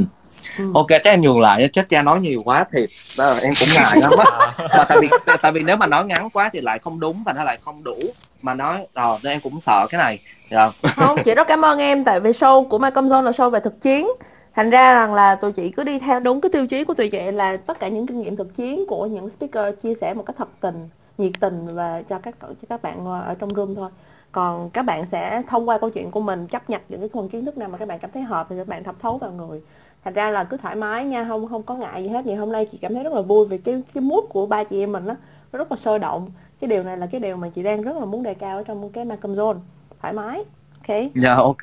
Ừ. 0.58 0.64
ok 0.74 0.86
chắc 0.88 1.04
em 1.04 1.20
nhường 1.20 1.40
lại 1.40 1.68
chết 1.72 1.88
cha 1.88 2.02
nói 2.02 2.20
nhiều 2.20 2.42
quá 2.44 2.64
thì 2.72 2.86
đó, 3.18 3.34
em 3.42 3.52
cũng 3.60 3.68
ngại 3.74 4.00
lắm 4.00 4.12
á. 4.18 4.52
Mà 4.76 4.84
tại 4.88 4.98
vì 5.00 5.08
tại 5.42 5.52
vì 5.52 5.62
nếu 5.62 5.76
mà 5.76 5.86
nói 5.86 6.04
ngắn 6.04 6.30
quá 6.30 6.50
thì 6.52 6.60
lại 6.60 6.78
không 6.78 7.00
đúng 7.00 7.22
và 7.26 7.32
nó 7.32 7.44
lại 7.44 7.58
không 7.60 7.84
đủ. 7.84 7.96
Mà 8.42 8.54
nói 8.54 8.86
rồi 8.94 9.18
nên 9.22 9.32
em 9.32 9.40
cũng 9.40 9.60
sợ 9.60 9.86
cái 9.90 9.98
này. 9.98 10.18
Rồi 10.50 10.70
không 10.96 11.18
chị 11.24 11.34
rất 11.34 11.48
cảm 11.48 11.64
ơn 11.64 11.78
em 11.78 12.04
tại 12.04 12.20
vì 12.20 12.30
show 12.32 12.68
của 12.68 12.78
Malcolm 12.78 13.08
Zone 13.08 13.22
là 13.22 13.30
show 13.30 13.50
về 13.50 13.60
thực 13.60 13.82
chiến. 13.82 14.08
Thành 14.54 14.70
ra 14.70 14.94
rằng 14.94 15.14
là 15.14 15.34
tụi 15.34 15.52
chị 15.52 15.70
cứ 15.76 15.84
đi 15.84 15.98
theo 15.98 16.20
đúng 16.20 16.40
cái 16.40 16.50
tiêu 16.52 16.66
chí 16.66 16.84
của 16.84 16.94
tụi 16.94 17.08
chị 17.08 17.30
là 17.30 17.56
tất 17.56 17.80
cả 17.80 17.88
những 17.88 18.06
kinh 18.06 18.20
nghiệm 18.20 18.36
thực 18.36 18.56
chiến 18.56 18.84
của 18.88 19.06
những 19.06 19.30
speaker 19.30 19.74
chia 19.82 19.94
sẻ 19.94 20.14
một 20.14 20.22
cách 20.26 20.36
thật 20.38 20.48
tình 20.60 20.88
nhiệt 21.18 21.32
tình 21.40 21.74
và 21.74 22.02
cho 22.08 22.18
các 22.18 22.34
cho 22.40 22.54
các 22.68 22.82
bạn 22.82 23.06
ở 23.06 23.34
trong 23.38 23.54
room 23.54 23.74
thôi. 23.74 23.90
Còn 24.32 24.70
các 24.70 24.82
bạn 24.82 25.04
sẽ 25.12 25.42
thông 25.48 25.68
qua 25.68 25.78
câu 25.78 25.90
chuyện 25.90 26.10
của 26.10 26.20
mình 26.20 26.46
chấp 26.46 26.70
nhận 26.70 26.80
những 26.88 27.00
cái 27.00 27.08
phần 27.14 27.28
kiến 27.28 27.44
thức 27.44 27.58
nào 27.58 27.68
mà 27.68 27.78
các 27.78 27.88
bạn 27.88 27.98
cảm 27.98 28.10
thấy 28.14 28.22
hợp 28.22 28.46
thì 28.50 28.56
các 28.58 28.68
bạn 28.68 28.84
thẩm 28.84 28.94
thấu 29.02 29.18
vào 29.18 29.30
người 29.30 29.60
thành 30.04 30.14
ra 30.14 30.30
là 30.30 30.44
cứ 30.44 30.56
thoải 30.56 30.76
mái 30.76 31.04
nha 31.04 31.24
không 31.28 31.48
không 31.48 31.62
có 31.62 31.74
ngại 31.74 32.02
gì 32.02 32.08
hết. 32.08 32.24
Vậy 32.24 32.34
hôm 32.34 32.52
nay 32.52 32.66
chị 32.72 32.78
cảm 32.82 32.94
thấy 32.94 33.04
rất 33.04 33.12
là 33.12 33.20
vui 33.20 33.46
vì 33.46 33.58
cái 33.58 33.82
cái 33.94 34.02
mood 34.02 34.24
của 34.28 34.46
ba 34.46 34.64
chị 34.64 34.82
em 34.82 34.92
mình 34.92 35.06
đó, 35.06 35.14
nó 35.52 35.58
rất 35.58 35.72
là 35.72 35.76
sôi 35.76 35.98
động. 35.98 36.30
Cái 36.60 36.68
điều 36.68 36.82
này 36.82 36.96
là 36.96 37.06
cái 37.12 37.20
điều 37.20 37.36
mà 37.36 37.48
chị 37.54 37.62
đang 37.62 37.82
rất 37.82 37.96
là 37.96 38.04
muốn 38.04 38.22
đề 38.22 38.34
cao 38.34 38.56
ở 38.56 38.64
trong 38.66 38.90
cái 38.90 39.04
Malcolm 39.04 39.34
Zone. 39.34 39.58
Thoải 40.02 40.12
mái 40.12 40.44
ok? 40.88 40.96
Dạ 41.14 41.34
ok. 41.34 41.56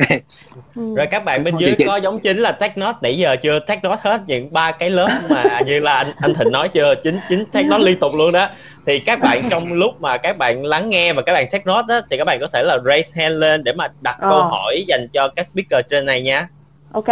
Ừ. 0.75 0.95
rồi 0.95 1.05
các 1.11 1.25
bạn 1.25 1.43
bên 1.43 1.53
dưới 1.57 1.75
có 1.85 1.95
giống 1.95 2.19
chính 2.19 2.38
là 2.38 2.51
tech 2.51 2.77
note 2.77 2.97
nãy 3.01 3.17
giờ 3.17 3.35
chưa 3.35 3.59
tech 3.59 3.83
note 3.83 4.01
hết 4.01 4.21
những 4.27 4.53
ba 4.53 4.71
cái 4.71 4.89
lớp 4.89 5.09
mà 5.29 5.61
như 5.65 5.79
là 5.79 5.93
anh 5.95 6.11
anh 6.17 6.33
thịnh 6.33 6.51
nói 6.51 6.69
chưa 6.69 6.95
chính 7.03 7.19
chính 7.29 7.45
tech 7.45 7.65
note 7.65 7.83
liên 7.83 7.99
tục 7.99 8.11
luôn 8.15 8.31
đó. 8.31 8.47
Thì 8.85 8.99
các 8.99 9.19
bạn 9.19 9.41
trong 9.49 9.73
lúc 9.73 10.01
mà 10.01 10.17
các 10.17 10.38
bạn 10.38 10.65
lắng 10.65 10.89
nghe 10.89 11.13
và 11.13 11.21
các 11.21 11.33
bạn 11.33 11.47
take 11.51 11.63
note 11.65 11.85
đó 11.88 12.01
thì 12.09 12.17
các 12.17 12.23
bạn 12.25 12.38
có 12.39 12.47
thể 12.53 12.63
là 12.63 12.77
raise 12.85 13.11
hand 13.21 13.35
lên 13.35 13.63
để 13.63 13.73
mà 13.73 13.88
đặt 14.01 14.17
Ờ. 14.19 14.29
câu 14.29 14.41
hỏi 14.43 14.85
dành 14.88 15.07
cho 15.13 15.27
các 15.35 15.47
speaker 15.53 15.85
trên 15.89 16.05
này 16.05 16.21
nha. 16.21 16.47
Ok, 16.91 17.07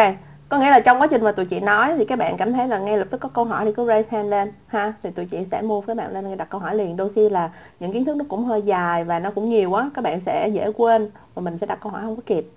có 0.50 0.58
nghĩa 0.58 0.70
là 0.70 0.80
trong 0.80 1.02
quá 1.02 1.08
trình 1.08 1.24
mà 1.24 1.32
tụi 1.32 1.46
chị 1.46 1.60
nói 1.60 1.94
thì 1.98 2.06
các 2.06 2.20
bạn 2.20 2.38
cảm 2.38 2.54
thấy 2.54 2.68
là 2.68 2.78
ngay 2.78 2.98
lập 2.98 3.08
tức 3.12 3.18
có 3.18 3.30
câu 3.30 3.46
hỏi 3.46 3.66
thì 3.66 3.72
cứ 3.72 3.88
raise 3.88 4.18
hand 4.18 4.30
lên 4.30 4.52
ha? 4.68 4.94
Thì 5.04 5.12
tụi 5.12 5.26
chị 5.26 5.46
sẽ 5.52 5.62
mua 5.62 5.82
các 5.82 5.98
bạn 5.98 6.14
lên 6.14 6.38
đặt 6.38 6.50
câu 6.50 6.62
hỏi 6.62 6.76
liền. 6.76 6.98
Đôi 6.98 7.12
khi 7.16 7.30
là 7.30 7.50
những 7.80 7.94
kiến 7.94 8.06
thức 8.06 8.18
nó 8.18 8.26
cũng 8.30 8.46
hơi 8.46 8.62
dài 8.62 9.04
và 9.04 9.20
nó 9.20 9.32
cũng 9.32 9.50
nhiều 9.50 9.70
quá 9.70 9.92
các 9.94 10.02
bạn 10.02 10.20
sẽ 10.20 10.48
dễ 10.48 10.72
quên 10.78 11.10
và 11.36 11.42
mình 11.42 11.58
sẽ 11.58 11.68
đặt 11.68 11.80
câu 11.82 11.92
hỏi 11.92 12.02
không 12.02 12.16
có 12.16 12.22
kịp. 12.26 12.50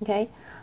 Ok? 0.00 0.16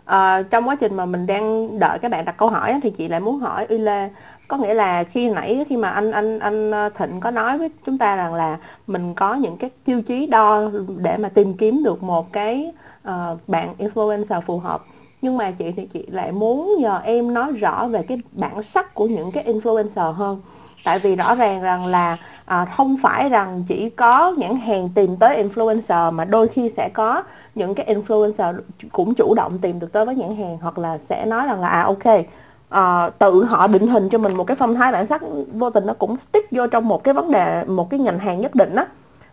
À, 0.05 0.41
trong 0.41 0.67
quá 0.67 0.75
trình 0.75 0.95
mà 0.95 1.05
mình 1.05 1.27
đang 1.27 1.79
đợi 1.79 1.99
các 1.99 2.11
bạn 2.11 2.25
đặt 2.25 2.37
câu 2.37 2.49
hỏi 2.49 2.79
thì 2.83 2.91
chị 2.91 3.07
lại 3.07 3.19
muốn 3.19 3.39
hỏi 3.39 3.65
Uy 3.65 3.77
Lê 3.77 4.09
có 4.47 4.57
nghĩa 4.57 4.73
là 4.73 5.03
khi 5.03 5.29
nãy 5.29 5.65
khi 5.69 5.77
mà 5.77 5.89
anh 5.89 6.11
anh 6.11 6.39
anh 6.39 6.71
ờ, 6.71 6.89
Thịnh 6.89 7.19
có 7.19 7.31
nói 7.31 7.57
với 7.57 7.69
chúng 7.85 7.97
ta 7.97 8.15
rằng 8.15 8.33
là 8.33 8.57
mình 8.87 9.13
có 9.13 9.33
những 9.33 9.57
cái 9.57 9.69
tiêu 9.85 10.01
chí 10.01 10.27
đo 10.27 10.71
để 10.97 11.17
mà 11.17 11.29
tìm 11.29 11.53
kiếm 11.57 11.83
được 11.83 12.03
một 12.03 12.33
cái 12.33 12.71
uh, 13.07 13.39
bạn 13.47 13.75
influencer 13.77 14.41
phù 14.41 14.59
hợp 14.59 14.83
nhưng 15.23 15.37
mà 15.37 15.51
chị 15.51 15.71
thì 15.71 15.85
chị 15.85 16.05
lại 16.11 16.31
muốn 16.31 16.75
nhờ 16.79 16.99
em 17.03 17.33
nói 17.33 17.51
rõ 17.51 17.87
về 17.87 18.03
cái 18.07 18.17
bản 18.31 18.63
sắc 18.63 18.93
của 18.93 19.07
những 19.07 19.31
cái 19.31 19.43
influencer 19.45 20.11
hơn. 20.11 20.41
Tại 20.85 20.99
vì 20.99 21.15
rõ 21.15 21.35
ràng 21.35 21.61
rằng 21.61 21.85
là 21.85 22.17
à, 22.45 22.65
không 22.77 22.97
phải 23.03 23.29
rằng 23.29 23.63
chỉ 23.67 23.89
có 23.89 24.33
nhãn 24.37 24.55
hàng 24.55 24.89
tìm 24.95 25.17
tới 25.17 25.43
influencer 25.43 26.11
mà 26.13 26.25
đôi 26.25 26.47
khi 26.47 26.69
sẽ 26.69 26.89
có 26.93 27.23
những 27.55 27.75
cái 27.75 27.95
influencer 27.95 28.53
cũng 28.91 29.13
chủ 29.15 29.35
động 29.35 29.59
tìm 29.59 29.79
được 29.79 29.91
tới 29.91 30.05
với 30.05 30.15
nhãn 30.15 30.35
hàng 30.35 30.57
hoặc 30.61 30.77
là 30.77 30.97
sẽ 30.97 31.25
nói 31.25 31.47
rằng 31.47 31.61
là 31.61 31.67
à 31.67 31.81
ok 31.81 32.25
à, 32.69 33.09
tự 33.09 33.43
họ 33.43 33.67
định 33.67 33.87
hình 33.87 34.09
cho 34.09 34.17
mình 34.17 34.37
một 34.37 34.43
cái 34.43 34.57
phong 34.57 34.75
thái 34.75 34.91
bản 34.91 35.05
sắc 35.05 35.21
vô 35.53 35.69
tình 35.69 35.85
nó 35.85 35.93
cũng 35.93 36.17
stick 36.17 36.51
vô 36.51 36.67
trong 36.67 36.87
một 36.87 37.03
cái 37.03 37.13
vấn 37.13 37.31
đề 37.31 37.63
một 37.67 37.89
cái 37.89 37.99
ngành 37.99 38.19
hàng 38.19 38.41
nhất 38.41 38.55
định 38.55 38.75
á. 38.75 38.85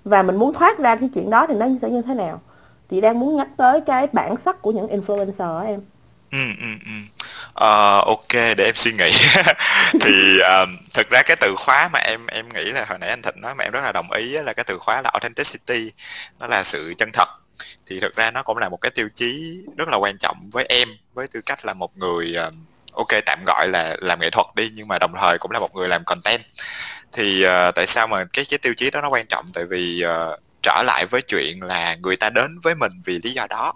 Và 0.05 0.23
mình 0.23 0.37
muốn 0.37 0.53
thoát 0.53 0.79
ra 0.79 0.97
cái 0.97 1.11
chuyện 1.15 1.31
đó 1.31 1.47
thì 1.47 1.55
nó 1.55 1.67
sẽ 1.83 1.91
như 1.91 2.03
thế 2.03 2.15
nào? 2.15 2.41
Chị 2.91 3.01
đang 3.01 3.21
muốn 3.21 3.37
nhắc 3.37 3.49
tới 3.57 3.81
cái 3.87 4.07
bản 4.13 4.37
sắc 4.37 4.63
của 4.63 4.73
những 4.73 4.87
influencer 4.87 5.67
em. 5.67 5.81
Ừ 6.33 6.39
ừ 6.61 6.67
ừ. 6.85 7.25
Uh, 7.51 8.07
ok 8.07 8.57
để 8.57 8.65
em 8.65 8.75
suy 8.75 8.93
nghĩ. 8.93 9.11
Thì 10.01 10.41
um, 10.41 10.77
thực 10.95 11.11
ra 11.11 11.23
cái 11.27 11.37
từ 11.41 11.55
khóa 11.59 11.89
mà 11.93 11.99
em 11.99 12.27
em 12.27 12.49
nghĩ 12.55 12.65
là 12.65 12.85
hồi 12.89 12.99
nãy 12.99 13.09
anh 13.09 13.23
thịnh 13.23 13.41
nói 13.41 13.55
mà 13.55 13.65
em 13.65 13.73
rất 13.73 13.81
là 13.83 13.93
đồng 13.93 14.11
ý 14.11 14.29
là 14.29 14.53
cái 14.53 14.65
từ 14.65 14.79
khóa 14.79 15.03
là 15.03 15.11
authenticity. 15.13 15.91
Nó 16.39 16.47
là 16.47 16.65
sự 16.65 16.95
chân 16.99 17.11
thật. 17.13 17.29
Thì 17.87 18.01
thực 18.01 18.17
ra 18.17 18.31
nó 18.31 18.43
cũng 18.43 18.59
là 18.59 18.69
một 18.69 18.77
cái 18.77 18.91
tiêu 18.91 19.09
chí 19.15 19.59
rất 19.77 19.89
là 19.89 19.97
quan 19.97 20.19
trọng 20.19 20.51
với 20.53 20.65
em 20.69 20.89
với 21.15 21.27
tư 21.29 21.41
cách 21.47 21.65
là 21.65 21.75
một 21.75 21.97
người 21.97 22.37
uh, 22.49 22.55
ok 22.93 23.09
tạm 23.27 23.39
gọi 23.47 23.69
là 23.69 23.97
làm 24.01 24.21
nghệ 24.21 24.31
thuật 24.31 24.47
đi 24.55 24.71
nhưng 24.75 24.89
mà 24.89 24.99
đồng 24.99 25.13
thời 25.21 25.39
cũng 25.39 25.51
là 25.51 25.59
một 25.59 25.75
người 25.75 25.89
làm 25.89 26.05
content. 26.05 26.43
Thì 27.13 27.47
uh, 27.47 27.75
tại 27.75 27.87
sao 27.87 28.07
mà 28.07 28.25
cái 28.33 28.45
cái 28.51 28.59
tiêu 28.59 28.75
chí 28.75 28.91
đó 28.91 29.01
nó 29.01 29.09
quan 29.09 29.27
trọng? 29.27 29.51
Tại 29.55 29.65
vì 29.65 30.05
uh, 30.05 30.41
trở 30.63 30.83
lại 30.87 31.07
với 31.07 31.23
chuyện 31.23 31.63
là 31.63 31.95
người 31.95 32.17
ta 32.17 32.31
đến 32.31 32.59
với 32.63 32.75
mình 32.75 32.93
vì 33.05 33.19
lý 33.23 33.33
do 33.33 33.47
đó. 33.47 33.75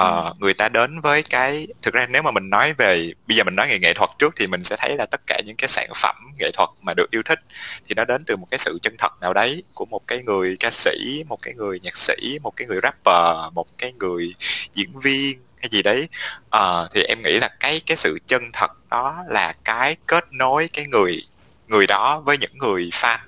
Uh, 0.00 0.40
người 0.40 0.54
ta 0.54 0.68
đến 0.68 1.00
với 1.00 1.22
cái 1.22 1.66
thực 1.82 1.94
ra 1.94 2.06
nếu 2.06 2.22
mà 2.22 2.30
mình 2.30 2.50
nói 2.50 2.72
về 2.72 3.12
bây 3.26 3.36
giờ 3.36 3.44
mình 3.44 3.56
nói 3.56 3.68
về 3.68 3.78
nghệ 3.78 3.94
thuật 3.94 4.10
trước 4.18 4.34
thì 4.36 4.46
mình 4.46 4.64
sẽ 4.64 4.76
thấy 4.78 4.96
là 4.96 5.06
tất 5.06 5.20
cả 5.26 5.40
những 5.46 5.56
cái 5.56 5.68
sản 5.68 5.90
phẩm 5.96 6.16
nghệ 6.38 6.50
thuật 6.54 6.68
mà 6.82 6.94
được 6.94 7.10
yêu 7.10 7.22
thích 7.22 7.40
thì 7.88 7.94
nó 7.94 8.04
đến 8.04 8.24
từ 8.24 8.36
một 8.36 8.46
cái 8.50 8.58
sự 8.58 8.78
chân 8.82 8.96
thật 8.98 9.12
nào 9.20 9.32
đấy 9.34 9.62
của 9.74 9.84
một 9.84 10.06
cái 10.06 10.22
người 10.22 10.56
ca 10.60 10.70
sĩ 10.70 11.24
một 11.28 11.42
cái 11.42 11.54
người 11.54 11.80
nhạc 11.80 11.96
sĩ 11.96 12.38
một 12.42 12.56
cái 12.56 12.68
người 12.68 12.80
rapper 12.82 13.54
một 13.54 13.66
cái 13.78 13.92
người 13.92 14.34
diễn 14.74 14.98
viên 15.00 15.38
hay 15.60 15.68
gì 15.70 15.82
đấy. 15.82 16.08
Uh, 16.56 16.90
thì 16.94 17.02
em 17.02 17.22
nghĩ 17.22 17.38
là 17.40 17.48
cái 17.60 17.80
cái 17.86 17.96
sự 17.96 18.18
chân 18.26 18.42
thật 18.52 18.70
đó 18.90 19.16
là 19.28 19.54
cái 19.64 19.96
kết 20.06 20.24
nối 20.32 20.68
cái 20.72 20.86
người 20.86 21.22
người 21.68 21.86
đó 21.86 22.20
với 22.20 22.38
những 22.38 22.58
người 22.58 22.90
fan 22.92 23.18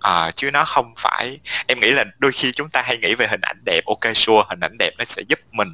à, 0.00 0.30
chứ 0.36 0.50
nó 0.50 0.64
không 0.64 0.94
phải 0.96 1.40
em 1.66 1.80
nghĩ 1.80 1.90
là 1.90 2.04
đôi 2.18 2.32
khi 2.32 2.52
chúng 2.52 2.68
ta 2.68 2.82
hay 2.82 2.98
nghĩ 2.98 3.14
về 3.14 3.26
hình 3.26 3.40
ảnh 3.40 3.56
đẹp 3.64 3.84
ok 3.86 4.16
sure 4.16 4.42
hình 4.48 4.60
ảnh 4.60 4.76
đẹp 4.78 4.90
nó 4.98 5.04
sẽ 5.04 5.22
giúp 5.28 5.38
mình 5.52 5.68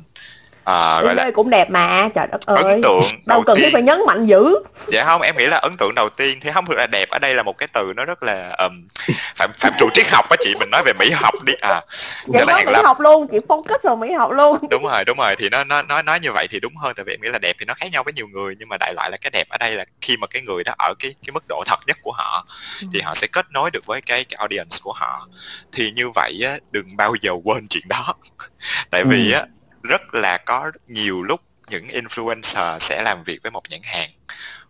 à, 0.65 1.03
gọi 1.03 1.15
là 1.15 1.31
cũng 1.35 1.51
đẹp 1.51 1.71
mà 1.71 2.09
trời 2.15 2.27
đất 2.27 2.47
ơi. 2.47 2.63
ấn 2.63 2.83
tượng 2.83 3.03
đâu 3.27 3.43
cần 3.43 3.59
thiết 3.59 3.69
phải 3.73 3.83
nhấn 3.83 4.01
mạnh 4.07 4.27
dữ. 4.27 4.55
Dạ 4.87 5.05
không 5.05 5.23
em 5.23 5.37
nghĩ 5.37 5.47
là 5.47 5.57
ấn 5.57 5.77
tượng 5.77 5.95
đầu 5.95 6.09
tiên 6.09 6.39
thì 6.41 6.51
không 6.55 6.67
thực 6.67 6.75
là 6.75 6.87
đẹp 6.87 7.09
ở 7.11 7.19
đây 7.19 7.35
là 7.35 7.43
một 7.43 7.59
cái 7.59 7.69
từ 7.73 7.93
nó 7.97 8.05
rất 8.05 8.23
là 8.23 8.49
um, 8.59 8.87
phạm 9.35 9.51
phạm 9.59 9.73
trụ 9.79 9.89
triết 9.95 10.07
học 10.11 10.31
á 10.31 10.37
chị. 10.41 10.55
Mình 10.61 10.71
nói 10.71 10.83
về 10.87 10.93
mỹ 10.93 11.11
học 11.11 11.35
đi. 11.45 11.53
À 11.61 11.81
dạ 12.27 12.45
nói 12.45 12.65
mỹ 12.65 12.73
học 12.85 13.01
luôn 13.01 13.27
chị 13.29 13.39
focus 13.49 13.79
vào 13.83 13.97
mỹ 13.97 14.13
học 14.13 14.31
luôn. 14.31 14.59
Đúng 14.71 14.83
rồi 14.83 15.05
đúng 15.05 15.19
rồi 15.19 15.37
thì 15.39 15.49
nó 15.49 15.65
nó 15.65 15.83
nói 15.83 16.03
nói 16.03 16.21
như 16.21 16.33
vậy 16.33 16.49
thì 16.51 16.61
đúng 16.61 16.77
hơn 16.77 16.93
tại 16.97 17.05
vì 17.05 17.15
em 17.15 17.21
nghĩ 17.21 17.29
là 17.29 17.39
đẹp 17.39 17.57
thì 17.59 17.65
nó 17.65 17.75
khác 17.75 17.87
nhau 17.93 18.03
với 18.05 18.13
nhiều 18.13 18.29
người 18.29 18.55
nhưng 18.59 18.69
mà 18.69 18.77
đại 18.81 18.95
loại 18.95 19.11
là 19.11 19.17
cái 19.17 19.31
đẹp 19.31 19.49
ở 19.49 19.59
đây 19.59 19.71
là 19.71 19.85
khi 20.01 20.17
mà 20.17 20.27
cái 20.27 20.43
người 20.43 20.65
đó 20.65 20.75
ở 20.79 20.95
cái 20.99 21.15
cái 21.27 21.33
mức 21.35 21.45
độ 21.49 21.63
thật 21.67 21.79
nhất 21.87 21.97
của 22.03 22.13
họ 22.13 22.47
ừ. 22.81 22.87
thì 22.93 23.01
họ 23.01 23.15
sẽ 23.15 23.27
kết 23.33 23.47
nối 23.51 23.71
được 23.71 23.87
với 23.87 24.01
cái 24.01 24.25
cái 24.25 24.37
audience 24.39 24.77
của 24.83 24.93
họ. 24.93 25.29
Thì 25.73 25.91
như 25.91 26.11
vậy 26.11 26.41
á 26.47 26.57
đừng 26.71 26.97
bao 26.97 27.15
giờ 27.21 27.33
quên 27.45 27.67
chuyện 27.71 27.85
đó. 27.89 28.15
Tại 28.91 29.05
vì 29.05 29.33
ừ. 29.33 29.39
á 29.39 29.47
rất 29.83 30.15
là 30.15 30.39
có 30.39 30.71
nhiều 30.87 31.23
lúc 31.23 31.41
những 31.69 31.87
influencer 31.87 32.79
sẽ 32.79 33.03
làm 33.03 33.25
việc 33.25 33.39
với 33.43 33.51
một 33.51 33.63
nhãn 33.71 33.81
hàng. 33.83 34.11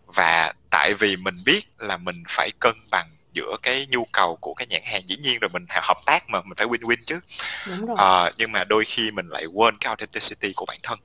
Và 0.07 0.53
tại 0.71 0.95
vì 0.95 1.17
mình 1.17 1.35
biết 1.45 1.63
là 1.79 1.97
mình 1.97 2.23
phải 2.29 2.51
cân 2.61 2.75
bằng 2.91 3.17
giữa 3.33 3.57
cái 3.63 3.87
nhu 3.91 4.07
cầu 4.13 4.39
của 4.41 4.55
cái 4.55 4.67
nhãn 4.67 4.83
hàng 4.85 5.03
dĩ 5.09 5.17
nhiên 5.17 5.39
rồi 5.41 5.49
mình 5.53 5.67
hợp 5.69 5.99
tác 6.07 6.29
mà 6.29 6.41
mình 6.41 6.57
phải 6.57 6.67
win 6.67 6.81
win 6.81 6.97
chứ. 7.07 7.21
Đúng 7.67 7.87
rồi. 7.87 7.97
À, 8.01 8.31
nhưng 8.37 8.53
mà 8.53 8.65
đôi 8.65 8.85
khi 8.85 9.11
mình 9.11 9.29
lại 9.29 9.47
quên 9.47 9.77
cái 9.81 9.89
authenticity 9.89 10.53
của 10.57 10.67
bản 10.67 10.79
thân. 10.83 10.99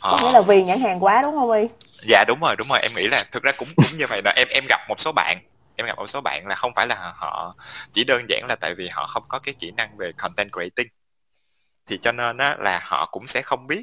Có 0.00 0.18
nghĩa 0.22 0.32
là 0.32 0.40
vì 0.40 0.62
nhãn 0.62 0.80
hàng 0.80 1.04
quá 1.04 1.22
đúng 1.22 1.34
không 1.34 1.52
y? 1.52 1.66
Dạ 2.08 2.24
đúng 2.28 2.40
rồi 2.40 2.56
đúng 2.58 2.68
rồi. 2.68 2.78
Em 2.82 2.90
nghĩ 2.94 3.08
là 3.08 3.24
thực 3.32 3.42
ra 3.42 3.52
cũng 3.58 3.68
cũng 3.76 3.98
như 3.98 4.06
vậy 4.08 4.20
là 4.24 4.32
em 4.36 4.48
em 4.48 4.64
gặp 4.68 4.80
một 4.88 5.00
số 5.00 5.12
bạn 5.12 5.38
em 5.76 5.86
gặp 5.86 5.96
một 5.96 6.06
số 6.06 6.20
bạn 6.20 6.46
là 6.46 6.54
không 6.54 6.72
phải 6.74 6.86
là 6.86 7.12
họ 7.16 7.54
chỉ 7.92 8.04
đơn 8.04 8.22
giản 8.28 8.44
là 8.48 8.56
tại 8.60 8.74
vì 8.74 8.88
họ 8.88 9.06
không 9.06 9.24
có 9.28 9.38
cái 9.38 9.54
kỹ 9.58 9.70
năng 9.76 9.96
về 9.96 10.12
content 10.12 10.52
creating 10.52 10.86
thì 11.86 11.98
cho 12.02 12.12
nên 12.12 12.38
á, 12.38 12.56
là 12.58 12.80
họ 12.82 13.08
cũng 13.12 13.26
sẽ 13.26 13.42
không 13.42 13.66
biết 13.66 13.82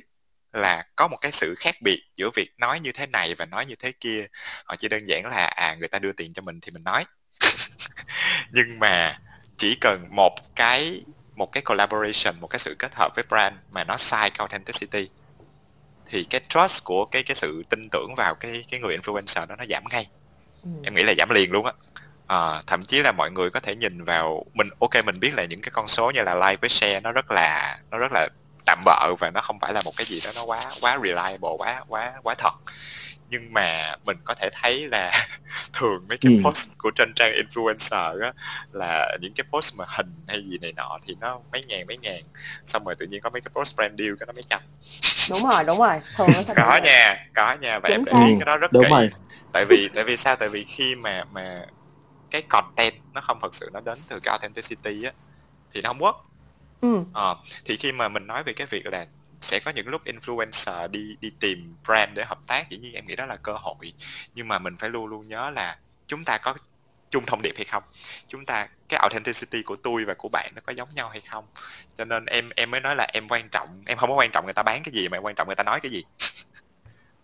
là 0.54 0.86
có 0.95 1.08
một 1.08 1.18
cái 1.22 1.32
sự 1.32 1.56
khác 1.58 1.76
biệt 1.82 2.01
giữa 2.18 2.30
việc 2.36 2.49
nói 2.58 2.80
như 2.80 2.91
thế 2.91 3.08
này 3.08 3.36
và 3.36 3.45
nói 3.45 3.66
như 3.66 3.76
thế 3.76 3.91
kia. 3.99 4.26
Họ 4.66 4.76
chỉ 4.76 4.88
đơn 4.88 5.06
giản 5.06 5.26
là 5.26 5.45
à 5.45 5.76
người 5.76 5.88
ta 5.88 5.99
đưa 5.99 6.12
tiền 6.12 6.34
cho 6.34 6.41
mình 6.41 6.60
thì 6.62 6.72
mình 6.72 6.84
nói. 6.84 7.06
Nhưng 8.51 8.80
mà 8.80 9.20
chỉ 9.58 9.78
cần 9.82 10.08
một 10.12 10.34
cái 10.56 11.01
một 11.36 11.51
cái 11.51 11.64
collaboration 11.64 12.39
một 12.39 12.47
cái 12.47 12.60
sự 12.60 12.76
kết 12.80 12.91
hợp 12.95 13.12
với 13.16 13.24
brand 13.30 13.56
mà 13.72 13.84
nó 13.84 13.97
sai 13.97 14.30
cái 14.30 14.38
authenticity 14.39 15.10
thì 16.06 16.24
cái 16.30 16.41
trust 16.49 16.84
của 16.84 17.06
cái 17.06 17.24
cái 17.24 17.36
sự 17.36 17.64
tin 17.70 17.89
tưởng 17.91 18.16
vào 18.18 18.36
cái 18.36 18.66
cái 18.72 18.80
người 18.80 18.97
influencer 18.97 19.47
đó 19.47 19.56
nó 19.56 19.66
giảm 19.66 19.84
ngay. 19.91 20.08
Ừ. 20.64 20.70
em 20.84 20.95
nghĩ 20.95 21.04
là 21.04 21.14
giảm 21.18 21.30
liền 21.30 21.51
luôn 21.51 21.66
á 21.66 21.72
à, 22.28 22.61
thậm 22.67 22.84
chí 22.84 23.01
là 23.01 23.11
mọi 23.11 23.32
người 23.32 23.49
có 23.49 23.59
thể 23.59 23.76
nhìn 23.76 24.03
vào 24.03 24.45
mình 24.53 24.69
ok 24.80 25.05
mình 25.05 25.19
biết 25.19 25.34
là 25.36 25.45
những 25.45 25.61
cái 25.61 25.71
con 25.74 25.88
số 25.88 26.11
như 26.11 26.24
là 26.24 26.36
like 26.36 26.57
với 26.61 26.69
share 26.69 26.99
nó 26.99 27.11
rất 27.11 27.32
là 27.32 27.80
nó 27.91 27.97
rất 27.97 28.11
là 28.11 28.28
tạm 28.65 28.82
bợ 28.86 29.15
và 29.19 29.32
nó 29.32 29.41
không 29.41 29.59
phải 29.59 29.74
là 29.74 29.82
một 29.86 29.93
cái 29.97 30.05
gì 30.05 30.19
đó 30.26 30.32
nó 30.36 30.43
quá 30.45 30.61
quá 30.82 30.99
reliable 31.03 31.49
quá 31.57 31.84
quá 31.88 32.13
quá 32.24 32.36
thật. 32.38 32.53
Nhưng 33.30 33.53
mà 33.53 33.95
mình 34.05 34.17
có 34.24 34.34
thể 34.34 34.49
thấy 34.61 34.88
là 34.88 35.11
thường 35.74 36.05
mấy 36.09 36.17
cái 36.17 36.32
ừ. 36.38 36.41
post 36.45 36.69
của 36.78 36.91
trên 36.95 37.13
trang 37.15 37.32
influencer 37.34 38.21
á 38.24 38.34
là 38.71 39.17
những 39.21 39.34
cái 39.34 39.45
post 39.51 39.76
mà 39.78 39.86
hình 39.88 40.13
hay 40.28 40.43
gì 40.49 40.57
này 40.61 40.74
nọ 40.74 40.99
thì 41.07 41.15
nó 41.19 41.39
mấy 41.51 41.63
ngàn 41.63 41.88
mấy 41.88 41.97
ngàn. 41.97 42.24
Xong 42.65 42.86
rồi 42.86 42.95
tự 42.95 43.05
nhiên 43.05 43.21
có 43.21 43.30
mấy 43.30 43.41
cái 43.41 43.51
post 43.55 43.76
brand 43.76 43.99
deal 43.99 44.11
cái 44.19 44.28
nó 44.28 44.34
mấy 44.34 44.43
trăm 44.49 44.61
đúng 45.30 45.43
rồi 45.49 45.63
đúng 45.63 45.80
rồi. 45.80 45.99
Thường 46.15 46.28
nó 46.34 46.41
có 46.55 46.80
nha 46.84 47.26
có 47.36 47.53
nha 47.61 47.80
và 47.80 47.89
em 47.89 48.05
để 48.05 48.11
ý 48.11 48.36
cái 48.39 48.45
đó 48.45 48.57
rất 48.57 48.71
đúng 48.74 48.84
kỹ. 48.84 48.89
rồi. 48.89 49.09
tại 49.53 49.65
vì 49.69 49.89
tại 49.95 50.03
vì 50.03 50.17
sao? 50.17 50.36
Tại 50.36 50.49
vì 50.49 50.63
khi 50.63 50.95
mà 50.95 51.24
mà 51.32 51.55
cái 52.34 52.42
content 52.42 52.94
nó 53.14 53.22
không 53.22 53.40
thật 53.42 53.56
sự 53.56 53.70
nó 53.74 53.80
đến 53.80 53.98
từ 54.10 54.20
cái 54.24 54.32
authenticity 54.32 55.04
á 55.04 55.12
thì 55.74 55.82
nó 55.82 55.90
không 55.90 56.00
work. 56.00 56.22
Ừ. 56.82 57.04
à, 57.14 57.34
thì 57.66 57.78
khi 57.78 57.92
mà 57.92 58.10
mình 58.10 58.28
nói 58.28 58.44
về 58.44 58.54
cái 58.54 58.68
việc 58.68 58.86
là 58.86 59.08
sẽ 59.42 59.60
có 59.66 59.72
những 59.72 59.88
lúc 59.88 60.02
influencer 60.06 60.88
đi 60.88 61.16
đi 61.22 61.32
tìm 61.40 61.76
brand 61.86 62.14
để 62.14 62.26
hợp 62.26 62.40
tác 62.48 62.70
dĩ 62.70 62.78
nhiên 62.78 62.94
em 62.94 63.06
nghĩ 63.06 63.16
đó 63.16 63.26
là 63.26 63.36
cơ 63.36 63.54
hội. 63.54 63.94
Nhưng 64.36 64.48
mà 64.48 64.60
mình 64.60 64.78
phải 64.78 64.90
luôn 64.90 65.06
luôn 65.06 65.28
nhớ 65.28 65.50
là 65.50 65.78
chúng 66.08 66.24
ta 66.24 66.38
có 66.38 66.56
chung 67.10 67.26
thông 67.26 67.42
điệp 67.42 67.54
hay 67.56 67.66
không? 67.66 67.84
Chúng 68.28 68.46
ta 68.46 68.68
cái 68.90 69.00
authenticity 69.00 69.64
của 69.64 69.76
tôi 69.76 70.06
và 70.06 70.14
của 70.14 70.30
bạn 70.30 70.52
nó 70.56 70.62
có 70.66 70.74
giống 70.74 70.90
nhau 70.96 71.10
hay 71.10 71.22
không? 71.22 71.46
Cho 71.98 72.06
nên 72.06 72.26
em 72.26 72.50
em 72.56 72.72
mới 72.72 72.82
nói 72.82 72.96
là 72.96 73.08
em 73.14 73.28
quan 73.30 73.50
trọng 73.50 73.84
em 73.86 73.98
không 73.98 74.10
có 74.10 74.16
quan 74.16 74.30
trọng 74.32 74.46
người 74.46 74.54
ta 74.54 74.64
bán 74.64 74.84
cái 74.84 74.94
gì 74.94 75.10
mà 75.10 75.18
em 75.18 75.24
quan 75.24 75.36
trọng 75.36 75.48
người 75.48 75.56
ta 75.56 75.64
nói 75.64 75.80
cái 75.80 75.92
gì. 75.92 76.04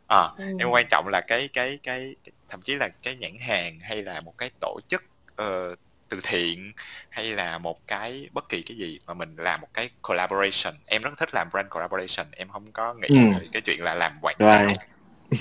À, 0.08 0.22
ừ. 0.38 0.46
em 0.60 0.70
quan 0.70 0.86
trọng 0.90 1.08
là 1.08 1.22
cái 1.28 1.48
cái 1.54 1.80
cái 1.84 2.16
thậm 2.50 2.62
chí 2.62 2.76
là 2.76 2.90
cái 3.04 3.16
nhãn 3.16 3.38
hàng 3.40 3.80
hay 3.80 4.02
là 4.04 4.20
một 4.20 4.38
cái 4.38 4.50
tổ 4.62 4.80
chức 4.88 5.04
uh, 5.42 5.80
từ 6.10 6.20
thiện 6.24 6.72
hay 7.10 7.26
là 7.26 7.58
một 7.58 7.88
cái 7.88 8.30
bất 8.32 8.50
kỳ 8.50 8.62
cái 8.62 8.78
gì 8.78 9.00
mà 9.06 9.14
mình 9.14 9.36
làm 9.36 9.62
một 9.62 9.68
cái 9.74 9.90
collaboration. 10.02 10.74
Em 10.86 11.02
rất 11.02 11.12
thích 11.18 11.30
làm 11.34 11.50
brand 11.52 11.70
collaboration 11.70 12.28
em 12.32 12.50
không 12.50 12.72
có 12.72 12.94
nghĩ 12.94 13.08
ừ. 13.08 13.46
cái 13.54 13.62
chuyện 13.62 13.84
là 13.84 13.96
làm 13.96 14.12
quảng 14.22 14.36
cáo. 14.40 14.68
Right. 14.68 14.80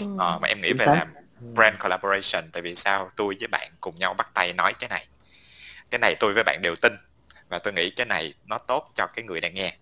uh, 0.05 0.19
mà 0.19 0.49
em 0.49 0.61
nghĩ 0.61 0.73
về 0.73 0.87
làm 0.87 1.09
brand 1.55 1.77
collaboration 1.81 2.51
tại 2.53 2.63
vì 2.63 2.75
sao? 2.75 3.11
Tôi 3.17 3.37
với 3.41 3.49
bạn 3.49 3.73
cùng 3.81 3.95
nhau 3.95 4.15
bắt 4.15 4.35
tay 4.35 4.53
nói 4.53 4.73
cái 4.79 4.89
này. 4.89 5.07
Cái 5.91 5.99
này 5.99 6.15
tôi 6.21 6.35
với 6.35 6.43
bạn 6.45 6.61
đều 6.63 6.77
tin 6.77 6.93
và 7.49 7.59
tôi 7.59 7.73
nghĩ 7.73 7.91
cái 7.91 8.07
này 8.07 8.35
nó 8.47 8.59
tốt 8.59 8.91
cho 8.95 9.07
cái 9.07 9.25
người 9.25 9.41
đang 9.41 9.55
nghe 9.55 9.77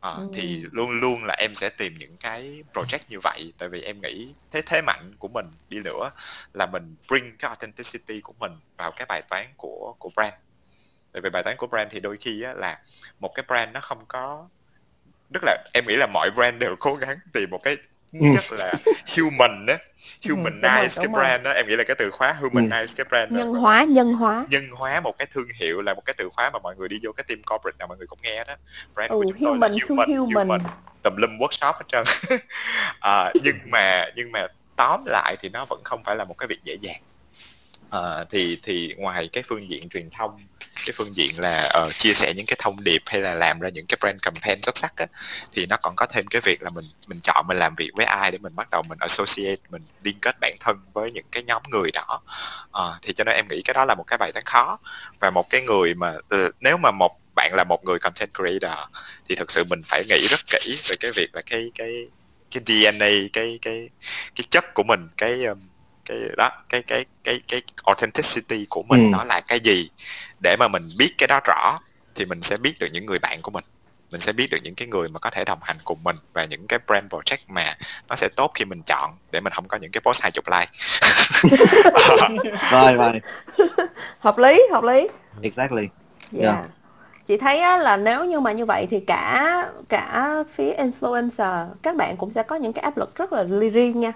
à, 0.00 0.10
ừ. 0.10 0.28
thì 0.34 0.64
luôn 0.72 0.90
luôn 1.00 1.24
là 1.24 1.34
em 1.38 1.54
sẽ 1.54 1.68
tìm 1.68 1.94
những 1.98 2.16
cái 2.16 2.62
project 2.74 2.98
như 3.08 3.18
vậy 3.22 3.52
tại 3.58 3.68
vì 3.68 3.82
em 3.82 4.00
nghĩ 4.00 4.34
thế 4.50 4.62
thế 4.62 4.82
mạnh 4.82 5.12
của 5.18 5.28
mình 5.28 5.46
đi 5.68 5.78
nữa 5.84 6.10
là 6.54 6.66
mình 6.66 6.94
bring 7.10 7.36
cái 7.36 7.48
authenticity 7.48 8.20
của 8.20 8.34
mình 8.40 8.52
vào 8.76 8.92
cái 8.92 9.06
bài 9.08 9.22
toán 9.30 9.46
của 9.56 9.94
của 9.98 10.10
brand 10.16 10.34
tại 11.12 11.22
vì 11.22 11.30
bài 11.30 11.42
toán 11.42 11.56
của 11.56 11.66
brand 11.66 11.92
thì 11.92 12.00
đôi 12.00 12.16
khi 12.16 12.42
á, 12.42 12.54
là 12.54 12.80
một 13.20 13.30
cái 13.34 13.44
brand 13.48 13.72
nó 13.72 13.80
không 13.80 14.04
có 14.08 14.48
tức 15.34 15.42
là 15.44 15.64
em 15.74 15.84
nghĩ 15.86 15.96
là 15.96 16.06
mọi 16.06 16.30
brand 16.30 16.58
đều 16.58 16.76
cố 16.80 16.94
gắng 16.94 17.18
tìm 17.32 17.50
một 17.50 17.60
cái 17.62 17.76
Ừ. 18.12 18.18
rất 18.34 18.58
là 18.58 18.74
human 19.16 19.66
á 19.66 19.78
ừ, 20.24 20.34
humanize 20.34 20.88
cái 20.96 21.08
brand 21.08 21.44
đó 21.44 21.50
em 21.50 21.66
nghĩ 21.66 21.76
là 21.76 21.84
cái 21.84 21.96
từ 21.98 22.10
khóa 22.10 22.36
humanize 22.40 22.80
ừ. 22.80 22.94
cái 22.96 23.06
brand 23.10 23.32
nhân 23.32 23.54
đó. 23.54 23.60
hóa 23.60 23.84
nhân 23.84 24.12
hóa 24.12 24.46
nhân 24.50 24.68
hóa 24.70 25.00
một 25.00 25.18
cái 25.18 25.26
thương 25.32 25.48
hiệu 25.60 25.82
là 25.82 25.94
một 25.94 26.02
cái 26.04 26.14
từ 26.18 26.28
khóa 26.28 26.50
mà 26.50 26.58
mọi 26.58 26.76
người 26.76 26.88
đi 26.88 26.96
vô 27.02 27.12
cái 27.12 27.24
team 27.28 27.42
corporate 27.42 27.76
nào 27.78 27.88
mọi 27.88 27.98
người 27.98 28.06
cũng 28.06 28.18
nghe 28.22 28.44
đó 28.44 28.54
brand 28.94 29.10
ừ, 29.10 29.16
của 29.18 29.24
chúng 29.28 29.38
human, 29.40 29.60
tôi 29.60 29.70
là 29.70 29.76
human, 29.88 30.16
human. 30.16 30.48
human 30.48 30.60
tùm 31.02 31.16
lum 31.16 31.38
workshop 31.38 31.72
hết 31.72 31.84
trơn 31.88 32.04
à, 33.00 33.32
nhưng 33.44 33.56
mà 33.72 34.06
nhưng 34.16 34.32
mà 34.32 34.46
tóm 34.76 35.00
lại 35.06 35.36
thì 35.40 35.48
nó 35.48 35.64
vẫn 35.70 35.80
không 35.84 36.04
phải 36.04 36.16
là 36.16 36.24
một 36.24 36.34
cái 36.38 36.46
việc 36.46 36.58
dễ 36.64 36.76
dàng 36.80 37.00
à, 37.90 38.24
thì 38.30 38.58
thì 38.62 38.94
ngoài 38.96 39.28
cái 39.32 39.42
phương 39.46 39.68
diện 39.68 39.88
truyền 39.88 40.10
thông 40.10 40.40
cái 40.86 40.92
phương 40.96 41.14
diện 41.14 41.30
là 41.38 41.70
uh, 41.86 41.94
chia 41.94 42.12
sẻ 42.12 42.34
những 42.36 42.46
cái 42.46 42.56
thông 42.58 42.84
điệp 42.84 43.02
hay 43.06 43.20
là 43.20 43.34
làm 43.34 43.60
ra 43.60 43.68
những 43.68 43.86
cái 43.86 43.96
brand 44.00 44.22
campaign 44.22 44.62
xuất 44.62 44.78
sắc 44.78 44.96
á 44.96 45.06
thì 45.52 45.66
nó 45.66 45.76
còn 45.76 45.96
có 45.96 46.06
thêm 46.06 46.26
cái 46.26 46.40
việc 46.44 46.62
là 46.62 46.70
mình 46.70 46.84
mình 47.08 47.18
chọn 47.22 47.46
mình 47.48 47.56
làm 47.58 47.74
việc 47.74 47.90
với 47.94 48.06
ai 48.06 48.30
để 48.30 48.38
mình 48.38 48.56
bắt 48.56 48.68
đầu 48.70 48.82
mình 48.88 48.98
associate 49.00 49.60
mình 49.70 49.82
liên 50.02 50.18
kết 50.20 50.36
bản 50.40 50.54
thân 50.60 50.76
với 50.92 51.10
những 51.10 51.24
cái 51.32 51.42
nhóm 51.42 51.62
người 51.70 51.90
đó. 51.92 52.20
Uh, 52.66 53.02
thì 53.02 53.12
cho 53.12 53.24
nên 53.24 53.34
em 53.34 53.48
nghĩ 53.48 53.62
cái 53.64 53.74
đó 53.74 53.84
là 53.84 53.94
một 53.94 54.04
cái 54.06 54.18
bài 54.18 54.32
toán 54.32 54.44
khó. 54.44 54.78
Và 55.20 55.30
một 55.30 55.50
cái 55.50 55.62
người 55.62 55.94
mà 55.94 56.12
uh, 56.34 56.54
nếu 56.60 56.76
mà 56.76 56.90
một 56.90 57.12
bạn 57.36 57.52
là 57.54 57.64
một 57.64 57.84
người 57.84 57.98
content 57.98 58.30
creator 58.34 58.78
thì 59.28 59.34
thực 59.34 59.50
sự 59.50 59.64
mình 59.64 59.80
phải 59.84 60.04
nghĩ 60.08 60.26
rất 60.30 60.40
kỹ 60.46 60.78
về 60.88 60.96
cái 61.00 61.10
việc 61.16 61.28
là 61.32 61.42
cái 61.46 61.70
cái 61.74 62.08
cái 62.50 62.62
DNA 62.66 63.28
cái 63.32 63.58
cái 63.62 63.88
cái 64.34 64.44
chất 64.50 64.74
của 64.74 64.82
mình 64.82 65.08
cái 65.16 65.44
um, 65.44 65.58
cái 66.08 66.18
đó 66.36 66.50
cái 66.68 66.82
cái 66.82 67.04
cái 67.24 67.40
cái 67.48 67.62
authenticity 67.86 68.66
của 68.70 68.82
mình 68.82 69.12
Ừ. 69.12 69.16
nó 69.18 69.24
là 69.24 69.40
cái 69.40 69.60
gì 69.60 69.90
để 70.42 70.56
mà 70.58 70.68
mình 70.68 70.82
biết 70.98 71.14
cái 71.18 71.26
đó 71.26 71.40
rõ 71.44 71.78
thì 72.14 72.24
mình 72.24 72.42
sẽ 72.42 72.56
biết 72.56 72.78
được 72.78 72.86
những 72.92 73.06
người 73.06 73.18
bạn 73.18 73.42
của 73.42 73.50
mình 73.50 73.64
mình 74.10 74.20
sẽ 74.20 74.32
biết 74.32 74.50
được 74.50 74.56
những 74.62 74.74
cái 74.74 74.88
người 74.88 75.08
mà 75.08 75.18
có 75.18 75.30
thể 75.30 75.44
đồng 75.44 75.58
hành 75.62 75.76
cùng 75.84 75.98
mình 76.04 76.16
và 76.32 76.44
những 76.44 76.66
cái 76.66 76.78
brand 76.86 77.06
project 77.12 77.36
mà 77.48 77.76
nó 78.08 78.16
sẽ 78.16 78.28
tốt 78.36 78.50
khi 78.54 78.64
mình 78.64 78.82
chọn 78.86 79.10
để 79.30 79.40
mình 79.40 79.52
không 79.52 79.68
có 79.68 79.76
những 79.76 79.90
cái 79.90 80.00
post 80.00 80.22
hai 80.22 80.30
chục 80.30 80.44
like 80.48 80.70
rồi 82.70 82.94
rồi 82.94 83.20
hợp 84.20 84.38
lý 84.38 84.60
hợp 84.72 84.84
lý 84.84 85.08
exactly 85.42 85.88
Dạ. 86.30 86.42
Dạ. 86.44 86.62
Chị 87.28 87.36
thấy 87.36 87.60
á, 87.60 87.78
là 87.78 87.96
nếu 87.96 88.24
như 88.24 88.40
mà 88.40 88.52
như 88.52 88.64
vậy 88.66 88.86
thì 88.90 89.00
cả 89.00 89.66
cả 89.88 90.34
phía 90.56 90.72
influencer 90.72 91.68
các 91.82 91.96
bạn 91.96 92.16
cũng 92.16 92.32
sẽ 92.34 92.42
có 92.42 92.56
những 92.56 92.72
cái 92.72 92.82
áp 92.82 92.96
lực 92.98 93.14
rất 93.14 93.32
là 93.32 93.42
riêng 93.72 94.00
nha. 94.00 94.12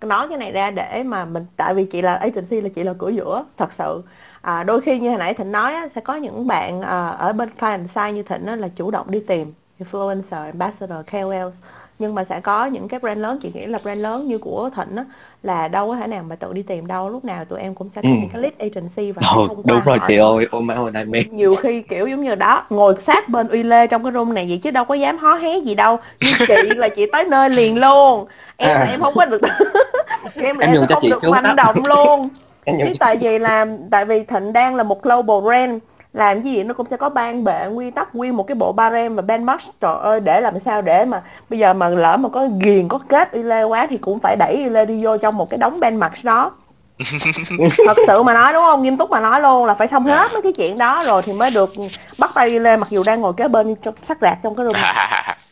Nói 0.00 0.28
cái 0.28 0.38
này 0.38 0.52
ra 0.52 0.70
để 0.70 1.02
mà 1.06 1.24
mình 1.24 1.46
tại 1.56 1.74
vì 1.74 1.84
chị 1.86 2.02
là 2.02 2.14
agency 2.14 2.60
là 2.60 2.68
chị 2.74 2.82
là 2.82 2.94
cửa 2.98 3.08
giữa 3.08 3.44
thật 3.56 3.72
sự. 3.72 4.02
À, 4.40 4.64
đôi 4.64 4.80
khi 4.80 4.98
như 4.98 5.08
hồi 5.08 5.18
nãy 5.18 5.34
Thịnh 5.34 5.52
nói 5.52 5.74
á, 5.74 5.88
sẽ 5.94 6.00
có 6.00 6.16
những 6.16 6.46
bạn 6.46 6.80
à, 6.82 7.08
ở 7.08 7.32
bên 7.32 7.50
client 7.60 7.90
side 7.90 8.12
như 8.12 8.22
Thịnh 8.22 8.46
á, 8.46 8.56
là 8.56 8.68
chủ 8.68 8.90
động 8.90 9.10
đi 9.10 9.20
tìm 9.26 9.52
influencer, 9.78 10.44
ambassador, 10.44 11.06
KOLs 11.12 11.56
nhưng 11.98 12.14
mà 12.14 12.24
sẽ 12.24 12.40
có 12.40 12.66
những 12.66 12.88
cái 12.88 13.00
brand 13.00 13.20
lớn 13.20 13.38
chị 13.42 13.50
nghĩ 13.54 13.66
là 13.66 13.78
brand 13.82 14.00
lớn 14.00 14.26
như 14.26 14.38
của 14.38 14.70
Thịnh 14.76 14.96
á, 14.96 15.04
là 15.42 15.68
đâu 15.68 15.88
có 15.88 15.96
thể 15.96 16.06
nào 16.06 16.22
mà 16.22 16.36
tự 16.36 16.52
đi 16.52 16.62
tìm 16.62 16.86
đâu. 16.86 17.08
Lúc 17.08 17.24
nào 17.24 17.44
tụi 17.44 17.60
em 17.60 17.74
cũng 17.74 17.88
sẽ 17.94 18.02
có 18.02 18.08
Ừ. 18.08 18.14
những 18.14 18.28
cái 18.32 18.42
lead 18.42 18.52
agency 18.58 19.12
và 19.12 19.22
sẽ 19.22 19.28
Ồ, 19.36 19.46
thông 19.46 19.62
đúng 19.64 19.80
rồi 19.84 19.98
chị 20.06 20.16
ơi 20.16 20.46
ôi 20.50 20.62
má 20.62 20.76
đam 20.92 21.10
mê 21.10 21.22
nhiều 21.30 21.54
khi 21.56 21.82
kiểu 21.82 22.06
giống 22.06 22.22
như 22.24 22.34
đó 22.34 22.64
ngồi 22.70 22.94
sát 23.06 23.28
bên 23.28 23.48
uy 23.48 23.62
lê 23.62 23.86
trong 23.86 24.02
cái 24.02 24.12
room 24.12 24.34
này 24.34 24.46
vậy 24.48 24.60
chứ 24.62 24.70
đâu 24.70 24.84
có 24.84 24.94
dám 24.94 25.18
hó 25.18 25.34
hé 25.34 25.58
gì 25.58 25.74
đâu. 25.74 25.96
Như 26.20 26.30
chị 26.48 26.54
là 26.76 26.88
chị 26.88 27.06
tới 27.12 27.24
nơi 27.24 27.50
liền 27.50 27.80
luôn. 27.80 28.26
Em 28.56 28.68
là 28.68 28.84
À. 28.84 28.90
em 28.90 29.00
không 29.00 29.14
có 29.16 29.26
được 29.26 29.42
em 30.34 30.58
là 30.58 30.66
Em 30.66 30.74
em 30.74 30.86
không 30.88 31.10
được 31.10 31.24
manh 31.30 31.56
động 31.56 31.86
luôn. 31.86 32.28
Chứ 32.66 32.92
tại 32.98 33.16
vì 33.16 33.38
làm 33.38 33.90
tại 33.90 34.04
vì 34.04 34.24
thịnh 34.24 34.52
đang 34.52 34.74
là 34.74 34.82
một 34.82 35.02
global 35.02 35.40
brand 35.44 35.78
làm 36.12 36.42
gì 36.42 36.64
nó 36.64 36.74
cũng 36.74 36.86
sẽ 36.90 36.96
có 36.96 37.08
ban 37.08 37.44
bệ 37.44 37.66
quy 37.66 37.90
tắc 37.90 38.14
nguyên 38.14 38.36
một 38.36 38.46
cái 38.46 38.54
bộ 38.54 38.72
barem 38.72 39.16
và 39.16 39.22
benchmark. 39.22 39.60
Trời 39.80 39.94
ơi 40.02 40.20
để 40.20 40.40
làm 40.40 40.58
sao 40.58 40.82
để 40.82 41.04
mà 41.04 41.22
bây 41.50 41.58
giờ 41.58 41.74
mà 41.74 41.88
lỡ 41.88 42.16
mà 42.16 42.28
có 42.28 42.48
ghiền 42.60 42.88
có 42.88 42.98
kết 43.08 43.32
uy 43.32 43.42
lê 43.42 43.62
quá 43.62 43.86
thì 43.90 43.98
cũng 43.98 44.18
phải 44.18 44.36
đẩy 44.36 44.54
uy 44.54 44.68
lê 44.68 44.84
đi 44.84 45.04
vô 45.04 45.18
trong 45.18 45.36
một 45.36 45.50
cái 45.50 45.58
đống 45.58 45.80
benchmark 45.80 46.24
đó. 46.24 46.50
Thật 47.86 47.96
sự 48.06 48.22
mà 48.22 48.34
nói 48.34 48.52
đúng 48.52 48.62
không? 48.62 48.82
Nghiêm 48.82 48.96
túc 48.96 49.10
mà 49.10 49.20
nói 49.20 49.40
luôn 49.40 49.66
là 49.66 49.74
phải 49.74 49.88
xong 49.88 50.06
hết 50.06 50.32
mấy 50.32 50.42
cái 50.42 50.52
chuyện 50.52 50.78
đó 50.78 51.04
rồi 51.06 51.22
thì 51.22 51.32
mới 51.32 51.50
được 51.54 51.70
bắt 52.18 52.30
tay 52.34 52.50
uy 52.50 52.58
lê 52.58 52.76
mặc 52.76 52.88
dù 52.90 53.02
đang 53.06 53.20
ngồi 53.20 53.32
kế 53.36 53.48
bên 53.48 53.74
sắc 54.08 54.18
rạc 54.20 54.38
trong 54.42 54.56
cái 54.56 54.66
room 54.66 54.76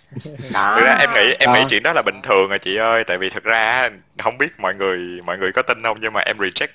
đó 0.52 0.74
thực 0.76 0.84
ra 0.84 0.94
em 1.00 1.10
nghĩ 1.14 1.34
em 1.38 1.52
nghĩ 1.52 1.60
Ờ. 1.60 1.66
chuyện 1.70 1.82
đó 1.82 1.92
là 1.92 2.02
bình 2.02 2.22
thường 2.22 2.50
à 2.50 2.58
chị 2.58 2.76
ơi 2.76 3.04
tại 3.04 3.18
vì 3.18 3.30
thực 3.30 3.44
ra 3.44 3.90
không 4.18 4.38
biết 4.38 4.48
mọi 4.60 4.74
người 4.74 5.20
mọi 5.24 5.38
người 5.38 5.52
có 5.52 5.62
tin 5.62 5.82
không 5.82 5.98
nhưng 6.00 6.12
mà 6.12 6.20
em 6.20 6.36
reject 6.38 6.66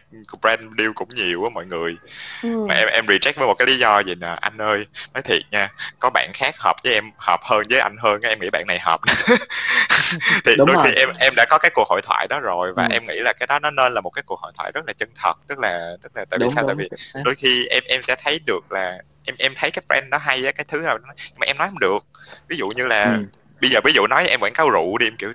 brand 0.42 0.62
deal 0.78 0.89
cũng 0.96 1.10
nhiều 1.10 1.44
á 1.44 1.50
mọi 1.54 1.66
người 1.66 1.98
ừ. 2.44 2.50
mà 2.70 2.76
em 2.76 2.88
em 2.88 3.06
reject 3.06 3.34
với 3.36 3.48
một 3.48 3.54
cái 3.54 3.68
lý 3.68 3.78
do 3.78 4.00
gì 4.00 4.16
nè 4.16 4.36
anh 4.42 4.58
ơi 4.62 4.86
nói 5.14 5.22
thiệt 5.22 5.42
nha 5.52 5.70
có 6.00 6.10
bạn 6.10 6.32
khác 6.34 6.56
hợp 6.60 6.76
với 6.84 6.94
em 6.94 7.12
hợp 7.18 7.39
hơn 7.44 7.64
với 7.70 7.80
anh 7.80 7.96
hơn 8.00 8.22
em 8.22 8.39
nghĩ 8.42 8.50
bạn 8.52 8.64
này 8.68 8.80
hợp 8.80 9.00
thì 10.46 10.56
Đúng 10.58 10.68
đôi 10.68 10.76
rồi. 10.76 10.86
khi 10.88 10.92
em 10.96 11.10
em 11.20 11.34
đã 11.36 11.46
có 11.50 11.58
cái 11.58 11.72
cuộc 11.74 11.88
hội 11.89 12.02
thoại 12.02 12.28
đó 12.28 12.39
rồi 12.39 12.74
và 12.74 12.84
Ừ. 12.84 12.88
em 12.92 13.04
nghĩ 13.08 13.20
là 13.20 13.34
cái 13.34 13.48
đó 13.48 13.60
nó 13.60 13.72
nên 13.72 13.94
là 13.94 14.02
một 14.02 14.10
cái 14.10 14.24
cuộc 14.26 14.39
hội 14.39 14.52
thoại 14.58 14.72
rất 14.76 14.82
là 14.88 14.94
chân 14.94 15.10
thật 15.24 15.34
tức 15.48 15.60
là 15.60 15.96
tức 16.04 16.12
là 16.16 16.26
tại 16.30 16.38
vì 16.39 16.44
đúng 16.44 16.52
sao 16.52 16.64
tại 16.68 16.76
đúng 16.76 16.88
vì 16.92 17.22
đôi 17.24 17.36
khi 17.36 17.66
em 17.68 17.84
em 17.88 18.02
sẽ 18.02 18.16
thấy 18.24 18.39
được 18.46 18.72
là 18.72 18.98
em 19.26 19.36
em 19.39 19.53
thấy 19.55 19.72
cái 19.72 19.84
brand 19.89 20.09
đó 20.11 20.17
hay 20.17 20.45
á 20.45 20.51
cái 20.51 20.65
thứ 20.67 20.78
nào 20.78 20.97
đó, 20.97 21.09
nhưng 21.17 21.39
mà 21.39 21.45
em 21.45 21.57
nói 21.57 21.67
không 21.67 21.80
được 21.80 22.05
ví 22.47 22.57
dụ 22.57 22.69
như 22.69 22.86
là 22.86 23.13
Ừ. 23.13 23.24
bây 23.61 23.69
giờ 23.69 23.80
ví 23.84 23.91
dụ 23.93 24.07
nói 24.07 24.28
em 24.28 24.39
quảng 24.39 24.53
cáo 24.53 24.69
rượu 24.69 24.97
đi 24.97 25.07
em 25.07 25.15
kiểu 25.17 25.34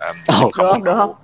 um, 0.00 0.16
em 0.40 0.50
không 0.52 0.66
được 0.66 0.72
uống 0.72 0.84
được 0.84 0.94
rượu. 0.94 0.96
không 0.96 1.14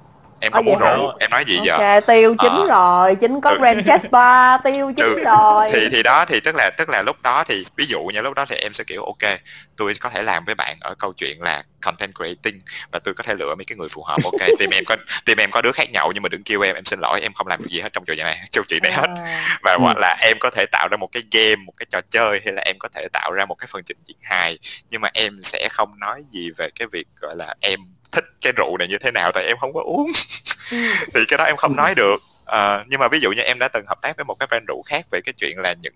em 0.43 0.53
Ờ, 0.53 0.62
không 0.64 0.80
hả? 0.80 0.97
rượu 0.97 1.12
em 1.20 1.30
nói 1.30 1.45
gì 1.45 1.59
giờ 1.64 1.72
ok 1.78 2.07
tiêu 2.07 2.34
chính 2.40 2.53
Ờ. 2.55 2.66
rồi 2.68 3.14
chính 3.14 3.40
có 3.40 3.51
Ừ. 3.51 3.59
brand 3.59 3.80
Casper 3.86 4.61
tiêu 4.64 4.93
chính 4.97 5.07
Ừ. 5.07 5.24
rồi 5.24 5.68
thì 5.72 5.88
thì 5.90 6.03
đó 6.03 6.24
thì 6.28 6.40
tức 6.40 6.55
là 6.55 6.70
tức 6.78 6.88
là 6.88 7.03
lúc 7.03 7.22
đó 7.22 7.45
thì 7.45 7.66
ví 7.76 7.84
dụ 7.86 8.01
như 8.03 8.20
lúc 8.20 8.34
đó 8.34 8.45
thì 8.49 8.57
em 8.57 8.72
sẽ 8.72 8.84
kiểu 8.84 9.05
ok 9.05 9.38
tôi 9.76 9.95
có 10.01 10.11
thể 10.11 10.22
làm 10.22 10.45
với 10.45 10.55
bạn 10.55 10.76
ở 10.80 10.95
câu 10.99 11.12
chuyện 11.12 11.43
là 11.43 11.62
content 11.80 12.14
creating 12.14 12.61
và 12.93 12.99
tôi 12.99 13.14
có 13.14 13.22
thể 13.22 13.34
lựa 13.34 13.55
mấy 13.55 13.64
cái 13.64 13.76
người 13.78 13.88
phù 13.88 14.03
hợp 14.05 14.20
ok 14.24 14.38
team 14.59 14.70
em 14.70 14.84
có 14.84 14.97
team 15.26 15.38
em 15.40 15.51
có 15.51 15.62
đứa 15.62 15.72
khác 15.72 15.90
nhậu 15.93 16.12
nhưng 16.14 16.22
mà 16.22 16.28
đừng 16.28 16.43
kêu 16.45 16.61
em 16.61 16.74
em 16.74 16.84
xin 16.84 16.99
lỗi 17.03 17.20
em 17.22 17.32
không 17.32 17.47
làm 17.47 17.61
được 17.62 17.68
gì 17.70 17.80
hết 17.80 17.93
trong 17.93 18.05
chuyện 18.05 18.18
này 18.18 18.38
trong 18.53 18.64
chuyện 18.68 18.82
này 18.82 18.93
hết 18.93 19.07
À, 19.16 19.59
và 19.62 19.72
Ừ. 19.72 19.78
hoặc 19.80 19.97
là 20.01 20.16
em 20.22 20.36
có 20.40 20.51
thể 20.51 20.64
tạo 20.72 20.88
ra 20.90 20.97
một 20.97 21.09
cái 21.12 21.22
game 21.32 21.57
một 21.66 21.72
cái 21.76 21.86
trò 21.90 22.01
chơi 22.11 22.40
hay 22.45 22.53
là 22.55 22.62
em 22.64 22.76
có 22.78 22.88
thể 22.95 23.07
tạo 23.12 23.32
ra 23.32 23.45
một 23.47 23.55
cái 23.55 23.66
phần 23.70 23.82
trình 23.86 23.99
diễn 24.07 24.16
hài 24.22 24.59
nhưng 24.90 25.01
mà 25.01 25.09
em 25.14 25.34
sẽ 25.43 25.68
không 25.72 25.99
nói 26.01 26.22
gì 26.32 26.51
về 26.57 26.68
cái 26.78 26.88
việc 26.93 27.07
gọi 27.20 27.36
là 27.36 27.55
em 27.61 27.80
thích 28.13 28.25
cái 28.41 28.53
rượu 28.57 28.77
này 28.79 28.89
như 28.89 28.99
thế 28.99 29.11
nào 29.11 29.33
tại 29.35 29.45
em 29.45 29.57
không 29.61 29.73
có 29.73 29.81
uống. 29.85 30.13
Ừ. 30.71 30.79
thì 31.15 31.21
cái 31.29 31.39
đó 31.39 31.45
em 31.45 31.57
không 31.57 31.77
nói 31.77 31.95
được. 31.95 32.17
Ờ, 32.45 32.85
nhưng 32.89 33.01
mà 33.01 33.09
ví 33.09 33.21
dụ 33.21 33.33
như 33.33 33.43
em 33.43 33.59
đã 33.59 33.69
từng 33.69 33.85
hợp 33.87 33.99
tác 34.03 34.17
với 34.17 34.25
một 34.25 34.35
cái 34.41 34.47
brand 34.47 34.65
rượu 34.69 34.83
khác 34.87 35.07
về 35.11 35.21
cái 35.21 35.33
chuyện 35.33 35.59
là 35.59 35.75
những 35.83 35.95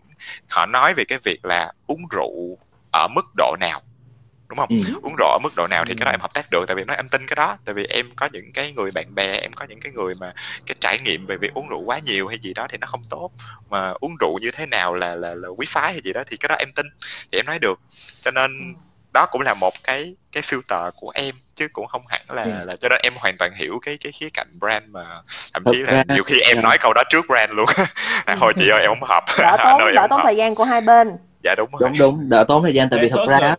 họ 0.48 0.66
nói 0.66 0.94
về 0.94 1.04
cái 1.04 1.18
việc 1.24 1.44
là 1.44 1.72
uống 1.86 2.02
rượu 2.10 2.58
ở 2.92 3.08
mức 3.14 3.24
độ 3.36 3.56
nào 3.60 3.82
đúng 4.48 4.58
không? 4.58 4.68
Ừ. 4.68 4.76
uống 5.02 5.14
rượu 5.18 5.28
ở 5.28 5.38
mức 5.42 5.52
độ 5.56 5.66
nào 5.70 5.84
thì 5.84 5.94
cái 5.98 6.04
đó 6.04 6.10
em 6.10 6.20
hợp 6.20 6.34
tác 6.34 6.50
được 6.50 6.64
tại 6.66 6.74
vì 6.76 6.84
nói 6.84 6.96
em 6.96 7.08
tin 7.08 7.26
cái 7.26 7.36
đó. 7.36 7.58
Tại 7.64 7.74
vì 7.74 7.84
em 7.84 8.06
có 8.16 8.28
những 8.32 8.52
cái 8.52 8.72
người 8.72 8.90
bạn 8.94 9.14
bè 9.14 9.36
em 9.36 9.52
có 9.52 9.66
những 9.68 9.80
cái 9.80 9.92
người 9.92 10.14
mà 10.20 10.32
cái 10.66 10.76
trải 10.80 10.98
nghiệm 10.98 11.26
về 11.26 11.36
việc 11.36 11.54
uống 11.54 11.68
rượu 11.68 11.80
quá 11.80 11.98
nhiều 11.98 12.28
hay 12.28 12.38
gì 12.38 12.54
đó 12.54 12.66
thì 12.70 12.78
nó 12.78 12.86
không 12.86 13.02
tốt. 13.10 13.30
Mà 13.70 13.90
uống 14.00 14.16
rượu 14.20 14.38
như 14.38 14.50
thế 14.50 14.66
nào 14.66 14.94
là 14.94 15.14
là 15.14 15.34
là 15.34 15.48
quý 15.48 15.66
phái 15.68 15.92
hay 15.92 16.00
gì 16.04 16.12
đó 16.12 16.22
thì 16.26 16.36
cái 16.36 16.48
đó 16.48 16.54
em 16.58 16.68
tin 16.72 16.86
thì 17.32 17.38
em 17.38 17.46
nói 17.46 17.58
được. 17.58 17.80
Cho 18.20 18.30
nên 18.30 18.74
đó 19.12 19.26
cũng 19.30 19.40
là 19.42 19.54
một 19.54 19.74
cái 19.84 20.14
cái 20.32 20.42
filter 20.42 20.90
của 20.96 21.10
em 21.14 21.34
chứ 21.56 21.68
cũng 21.72 21.86
không 21.86 22.02
hẳn 22.08 22.20
là 22.28 22.42
Ừ. 22.42 22.64
là 22.66 22.76
cho 22.76 22.88
nên 22.88 22.98
em 23.02 23.12
hoàn 23.16 23.36
toàn 23.38 23.52
hiểu 23.56 23.78
cái 23.82 23.98
cái 24.04 24.12
khía 24.12 24.28
cạnh 24.30 24.48
brand 24.60 24.84
mà 24.88 25.04
thậm 25.54 25.64
chí 25.72 25.78
là 25.82 26.04
nhiều 26.08 26.22
khi 26.24 26.40
em 26.40 26.62
nói 26.62 26.78
câu 26.80 26.92
đó 26.94 27.02
trước 27.10 27.24
brand 27.28 27.52
luôn. 27.52 27.66
À, 28.24 28.36
thôi 28.40 28.52
chị 28.56 28.68
ơi 28.68 28.80
em 28.82 28.90
không 28.90 29.08
hợp. 29.08 29.24
Đỡ 29.38 29.56
Anh 29.58 29.58
tốn 29.80 29.94
đỡ 29.94 30.06
tốn 30.10 30.18
hợp. 30.18 30.24
thời 30.24 30.36
gian 30.36 30.54
của 30.54 30.64
hai 30.64 30.80
bên. 30.80 31.16
Dạ 31.44 31.54
đúng 31.56 31.70
rồi. 31.72 31.80
Đúng 31.90 31.98
đúng 31.98 32.28
đỡ 32.28 32.44
tốn 32.48 32.62
thời 32.62 32.74
gian 32.74 32.88
tại 32.90 33.00
vì 33.02 33.08
tốt 33.08 33.26
ra 33.28 33.54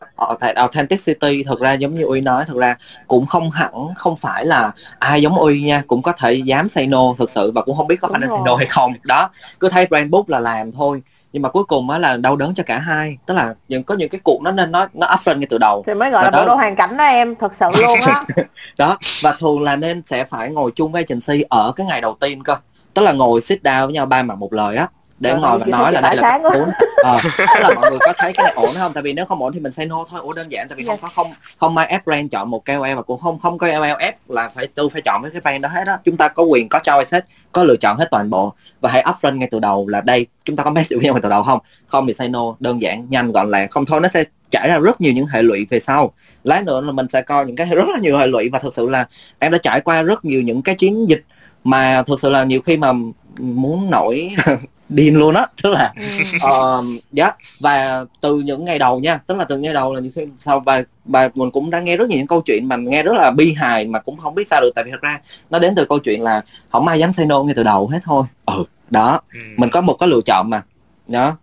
authenticity 0.56 1.44
thực 1.44 1.60
ra 1.60 1.74
giống 1.74 1.96
như 1.98 2.04
uy 2.06 2.22
nói 2.22 2.46
thực 2.48 2.58
ra 2.58 2.76
cũng 3.08 3.26
không 3.26 3.52
hẳn 3.52 3.72
không 3.98 4.16
phải 4.18 4.46
là 4.46 4.72
ai 5.00 5.22
giống 5.22 5.36
uy 5.36 5.62
nha 5.62 5.84
cũng 5.88 6.02
có 6.02 6.12
thể 6.12 6.34
dám 6.34 6.70
say 6.70 6.88
no 6.88 7.00
thực 7.18 7.30
sự 7.30 7.52
và 7.52 7.62
cũng 7.62 7.78
không 7.78 7.88
biết 7.88 7.96
có 8.02 8.08
khả 8.08 8.14
Đúng 8.14 8.22
năng 8.22 8.30
say 8.30 8.38
rồi. 8.38 8.46
no 8.46 8.56
hay 8.56 8.68
không. 8.68 8.94
Đó 9.04 9.30
cứ 9.60 9.70
thấy 9.70 9.86
brand 9.86 10.10
book 10.10 10.30
là 10.30 10.40
làm 10.40 10.72
thôi 10.72 11.02
nhưng 11.34 11.44
mà 11.44 11.50
cuối 11.50 11.64
cùng 11.64 11.90
á 11.90 11.98
là 12.00 12.18
đau 12.18 12.36
đớn 12.36 12.54
cho 12.54 12.64
cả 12.66 12.80
hai. 12.80 13.18
Tức 13.26 13.34
là 13.34 13.54
những 13.68 13.84
có 13.84 13.96
những 13.96 14.10
cái 14.10 14.20
cuộc 14.24 14.42
nó 14.44 14.52
nên 14.52 14.72
nó 14.72 14.88
nó 14.94 15.08
upfront 15.08 15.38
ngay 15.38 15.48
từ 15.50 15.58
đầu. 15.58 15.84
Thì 15.88 15.94
mới 15.94 16.10
gọi 16.12 16.24
là 16.24 16.32
Và 16.32 16.38
đó- 16.38 16.40
bộ 16.40 16.48
đôi 16.48 16.56
hoàn 16.58 16.76
cảnh 16.76 16.98
đó 16.98 17.04
em 17.04 17.36
thật 17.36 17.56
sự 17.56 17.66
luôn 17.82 18.00
á. 18.06 18.24
Đó 18.78 18.98
và 19.22 19.36
thường 19.40 19.62
là 19.62 19.76
nên 19.76 20.04
sẽ 20.04 20.24
phải 20.24 20.50
ngồi 20.50 20.72
chung 20.76 20.92
với 20.92 21.04
agency 21.10 21.46
ở 21.50 21.72
cái 21.76 21.88
ngày 21.88 22.02
đầu 22.02 22.18
tiên 22.20 22.44
cơ. 22.44 22.56
Tức 22.94 23.02
là 23.02 23.12
ngồi 23.12 23.42
sit 23.42 23.64
down 23.64 23.86
với 23.86 23.94
nhau 23.94 24.06
ba 24.06 24.24
mặt 24.24 24.38
một 24.38 24.54
lời 24.54 24.76
á 24.76 24.88
để 25.20 25.32
Trời 25.32 25.42
ngồi 25.42 25.60
và 25.60 25.66
chị 25.66 25.72
nói 25.72 25.92
là 25.92 26.02
đây 26.02 26.16
là 26.16 26.40
ổn 26.44 26.70
ờ 27.04 27.18
tức 27.38 27.46
là 27.60 27.70
mọi 27.76 27.90
người 27.92 28.00
có 28.00 28.14
thấy 28.18 28.34
cái 28.34 28.44
này 28.44 28.54
ổn 28.56 28.70
không? 28.78 28.94
Tại 28.94 29.04
vì 29.04 29.14
nếu 29.14 29.26
không 29.26 29.42
ổn 29.42 29.54
thì 29.54 29.60
mình 29.60 29.72
say 29.72 29.86
no 29.86 30.06
thôi. 30.10 30.20
Ủa 30.24 30.34
đơn 30.34 30.52
giản 30.52 30.68
tại 30.68 30.76
vì 30.78 30.86
không 30.86 30.94
Yes. 30.94 31.02
có 31.02 31.10
không 31.16 31.28
không 31.58 31.78
ai 31.78 31.88
ép 31.88 32.06
brand 32.06 32.32
chọn 32.32 32.50
một 32.50 32.66
KOL 32.66 32.94
và 32.96 33.02
cũng 33.02 33.22
không 33.22 33.40
không 33.40 33.58
có 33.58 33.68
KOL 33.68 33.92
ép 34.00 34.30
là 34.30 34.50
phải 34.50 34.68
tôi 34.76 34.90
phải 34.90 35.02
chọn 35.02 35.22
với 35.22 35.32
cái 35.32 35.42
brand 35.42 35.64
đó 35.64 35.70
hết 35.70 35.88
á. 35.88 35.98
Chúng 36.04 36.18
ta 36.18 36.28
có 36.28 36.44
quyền 36.44 36.70
có 36.70 36.80
choice 36.84 37.10
hết 37.12 37.26
có 37.52 37.64
lựa 37.64 37.76
chọn 37.76 37.98
hết 37.98 38.08
toàn 38.12 38.30
bộ 38.30 38.54
và 38.82 38.90
hãy 38.90 39.04
upfront 39.04 39.38
ngay 39.38 39.48
từ 39.52 39.60
đầu 39.60 39.88
là 39.88 40.02
đây 40.02 40.28
chúng 40.46 40.56
ta 40.56 40.64
có 40.64 40.70
match 40.70 40.90
được 40.90 40.98
với 40.98 41.04
nhau 41.06 41.14
ngay 41.14 41.22
từ 41.22 41.30
đầu 41.30 41.44
không? 41.44 41.60
Không 41.88 42.08
thì 42.08 42.14
say 42.14 42.30
no 42.30 42.56
đơn 42.60 42.82
giản 42.82 43.08
nhanh 43.10 43.32
gọn 43.32 43.52
lẹ. 43.52 43.68
Không 43.68 43.86
thôi 43.86 44.02
nó 44.02 44.08
sẽ 44.08 44.24
trải 44.50 44.68
ra 44.68 44.80
rất 44.80 45.02
nhiều 45.02 45.14
những 45.14 45.28
hệ 45.28 45.42
lụy 45.42 45.68
về 45.70 45.80
sau. 45.80 46.14
Lát 46.44 46.64
nữa 46.64 46.82
là 46.82 46.92
mình 46.92 47.08
sẽ 47.10 47.22
coi 47.22 47.46
những 47.46 47.56
cái 47.56 47.68
rất 47.76 47.86
là 47.94 48.00
nhiều 48.00 48.18
hệ 48.18 48.28
lụy 48.28 48.50
và 48.50 48.60
thực 48.60 48.74
sự 48.74 48.90
là 48.90 49.08
em 49.40 49.52
đã 49.52 49.58
trải 49.58 49.82
qua 49.82 50.02
rất 50.02 50.26
nhiều 50.26 50.42
những 50.42 50.62
cái 50.62 50.76
chiến 50.76 51.10
dịch 51.10 51.24
mà 51.64 52.04
thực 52.04 52.20
sự 52.20 52.30
là 52.30 52.44
nhiều 52.44 52.62
khi 52.62 52.78
mà 52.78 52.94
muốn 53.40 53.90
nổi 53.92 54.30
điên 54.90 55.18
luôn 55.18 55.36
á 55.36 55.46
tức 55.64 55.70
là 55.74 55.94
Ừ. 55.96 56.24
ờ, 56.40 56.84
dạ 57.12 57.32
và 57.60 58.06
từ 58.22 58.40
những 58.40 58.66
ngày 58.66 58.80
đầu 58.80 59.00
nha 59.00 59.20
tức 59.28 59.38
là 59.38 59.46
từ 59.46 59.58
ngày 59.58 59.74
đầu 59.74 59.94
là 59.94 60.00
nhiều 60.02 60.12
khi 60.16 60.26
sau 60.40 60.60
bà 60.60 60.82
bà 61.06 61.30
mình 61.36 61.52
cũng 61.52 61.70
đã 61.70 61.80
nghe 61.80 61.98
rất 61.98 62.10
nhiều 62.10 62.18
những 62.18 62.28
câu 62.28 62.42
chuyện 62.42 62.68
mà 62.68 62.76
nghe 62.76 63.04
rất 63.04 63.14
là 63.16 63.32
bi 63.32 63.54
hài 63.54 63.86
mà 63.86 64.00
cũng 64.00 64.18
không 64.18 64.36
biết 64.36 64.48
sao 64.48 64.62
được 64.62 64.72
tại 64.76 64.84
vì 64.84 64.92
thật 64.92 65.02
ra 65.02 65.22
nó 65.50 65.60
đến 65.60 65.76
từ 65.76 65.86
câu 65.86 66.00
chuyện 66.00 66.22
là 66.22 66.42
không 66.72 66.88
ai 66.88 67.00
dám 67.00 67.14
say 67.14 67.26
no 67.26 67.44
ngay 67.44 67.56
từ 67.56 67.64
đầu 67.64 67.88
hết 67.88 68.00
thôi 68.04 68.24
ừ 68.46 68.64
đó 68.90 69.22
Ừ. 69.34 69.40
mình 69.58 69.70
có 69.70 69.82
một 69.82 69.94
cái 70.00 70.10
lựa 70.10 70.22
chọn 70.26 70.50
mà 70.50 70.64
đó 71.08 71.38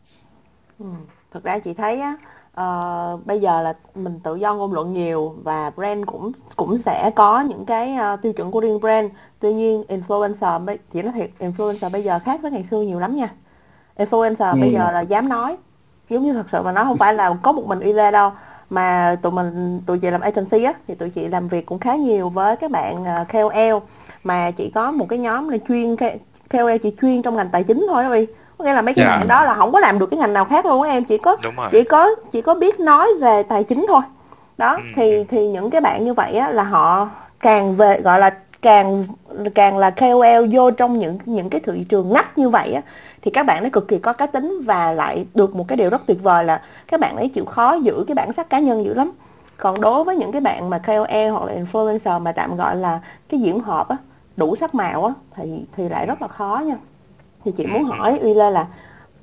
Ừ. 0.78 0.86
Thực 1.32 1.44
ra 1.44 1.58
chị 1.58 1.74
thấy 1.74 2.00
á 2.00 2.16
ờ, 2.54 3.18
bây 3.24 3.40
giờ 3.40 3.62
là 3.62 3.74
mình 3.94 4.20
tự 4.24 4.34
do 4.36 4.54
ngôn 4.54 4.72
luận 4.72 4.92
nhiều 4.92 5.34
và 5.42 5.70
brand 5.76 6.06
cũng 6.06 6.32
cũng 6.56 6.78
sẽ 6.78 7.10
có 7.16 7.40
những 7.40 7.64
cái 7.66 7.94
ờ, 7.96 8.16
tiêu 8.16 8.32
chuẩn 8.32 8.50
của 8.50 8.60
riêng 8.60 8.80
brand. 8.80 9.10
Tuy 9.40 9.54
nhiên 9.54 9.84
influencer 9.88 10.76
chị 10.92 11.02
nói 11.02 11.12
thiệt 11.12 11.30
influencer 11.38 11.90
bây 11.90 12.04
giờ 12.04 12.18
khác 12.18 12.40
với 12.42 12.50
ngày 12.50 12.64
xưa 12.64 12.82
nhiều 12.82 12.98
lắm 13.00 13.16
nha. 13.16 13.34
Influencer 13.96 14.52
Ừ. 14.52 14.58
bây 14.60 14.72
giờ 14.72 14.92
là 14.92 15.00
dám 15.00 15.28
nói 15.28 15.56
giống 16.10 16.22
như 16.22 16.32
thật 16.32 16.46
sự 16.52 16.62
mà 16.62 16.72
nói 16.72 16.84
không 16.84 16.98
phải 16.98 17.14
là 17.14 17.34
có 17.42 17.52
một 17.52 17.66
mình 17.66 17.80
lê 17.80 18.10
đâu 18.10 18.30
mà 18.70 19.16
tụi 19.22 19.32
mình 19.32 19.80
tụi 19.86 19.98
chị 19.98 20.10
làm 20.10 20.20
agency 20.20 20.64
á 20.64 20.72
thì 20.88 20.94
tụi 20.94 21.10
chị 21.10 21.28
làm 21.28 21.48
việc 21.48 21.66
cũng 21.66 21.78
khá 21.78 21.94
nhiều 21.96 22.28
với 22.28 22.56
các 22.56 22.70
bạn 22.70 23.04
ờ, 23.04 23.24
KOL 23.32 23.78
mà 24.24 24.50
chỉ 24.50 24.70
có 24.74 24.92
một 24.92 25.06
cái 25.08 25.18
nhóm 25.18 25.48
là 25.48 25.58
chuyên 25.68 25.96
KOL 26.50 26.76
chỉ 26.82 26.96
chuyên 27.00 27.22
trong 27.22 27.36
ngành 27.36 27.48
tài 27.52 27.64
chính 27.64 27.86
thôi 27.90 28.02
đó 28.04 28.10
Uy. 28.10 28.26
Có 28.58 28.64
nghĩa 28.64 28.72
là 28.72 28.82
mấy 28.82 28.94
cái 28.94 29.04
Dạ. 29.04 29.16
bạn 29.18 29.28
đó 29.28 29.44
là 29.44 29.54
không 29.54 29.72
có 29.72 29.80
làm 29.80 29.98
được 29.98 30.06
cái 30.10 30.18
ngành 30.18 30.32
nào 30.32 30.44
khác 30.44 30.66
luôn 30.66 30.82
á 30.82 30.90
em. 30.90 31.04
Chỉ 31.04 31.18
có 31.18 31.36
chỉ 31.72 31.84
có 31.84 32.10
chỉ 32.32 32.42
có 32.42 32.54
biết 32.54 32.80
nói 32.80 33.08
về 33.20 33.42
tài 33.42 33.64
chính 33.64 33.84
thôi. 33.88 34.00
Đó 34.58 34.74
Ừ. 34.74 34.82
thì 34.96 35.24
thì 35.24 35.48
những 35.48 35.70
cái 35.70 35.80
bạn 35.80 36.04
như 36.04 36.14
vậy 36.14 36.36
á 36.36 36.50
là 36.50 36.62
họ 36.62 37.08
càng 37.40 37.76
về 37.76 38.00
gọi 38.00 38.18
là 38.20 38.30
càng 38.62 39.06
càng 39.54 39.78
là 39.78 39.90
KOL 39.90 40.46
vô 40.52 40.70
trong 40.70 40.98
những 40.98 41.18
những 41.24 41.50
cái 41.50 41.60
thị 41.66 41.84
trường 41.88 42.12
ngách 42.12 42.38
như 42.38 42.48
vậy 42.48 42.72
á 42.72 42.82
thì 43.22 43.30
các 43.30 43.46
bạn 43.46 43.60
ấy 43.64 43.70
cực 43.70 43.88
kỳ 43.88 43.98
có 43.98 44.12
cá 44.12 44.26
tính 44.26 44.60
và 44.66 44.92
lại 44.92 45.26
được 45.34 45.54
một 45.56 45.64
cái 45.68 45.76
điều 45.76 45.90
rất 45.90 46.02
tuyệt 46.06 46.22
vời 46.22 46.44
là 46.44 46.60
các 46.86 47.00
bạn 47.00 47.16
ấy 47.16 47.28
chịu 47.28 47.44
khó 47.44 47.72
giữ 47.72 48.04
cái 48.08 48.14
bản 48.14 48.32
sắc 48.32 48.50
cá 48.50 48.58
nhân 48.58 48.84
dữ 48.84 48.94
lắm. 48.94 49.10
Còn 49.56 49.80
đối 49.80 50.04
với 50.04 50.16
những 50.16 50.32
cái 50.32 50.40
bạn 50.40 50.70
mà 50.70 50.78
KOL 50.78 51.28
hoặc 51.32 51.44
là 51.46 51.52
influencer 51.62 52.20
mà 52.20 52.32
tạm 52.32 52.56
gọi 52.56 52.76
là 52.76 53.00
cái 53.28 53.40
diễn 53.40 53.60
họp 53.60 53.88
á 53.88 53.96
đủ 54.36 54.56
sắc 54.56 54.74
màu 54.74 55.04
á 55.04 55.12
thì 55.36 55.42
thì 55.76 55.88
lại 55.88 56.06
rất 56.06 56.22
là 56.22 56.28
khó 56.28 56.62
nha 56.66 56.74
thì 57.44 57.52
chị 57.56 57.66
muốn 57.66 57.84
hỏi 57.84 58.18
Uy 58.22 58.34
Lê 58.34 58.50
là 58.50 58.66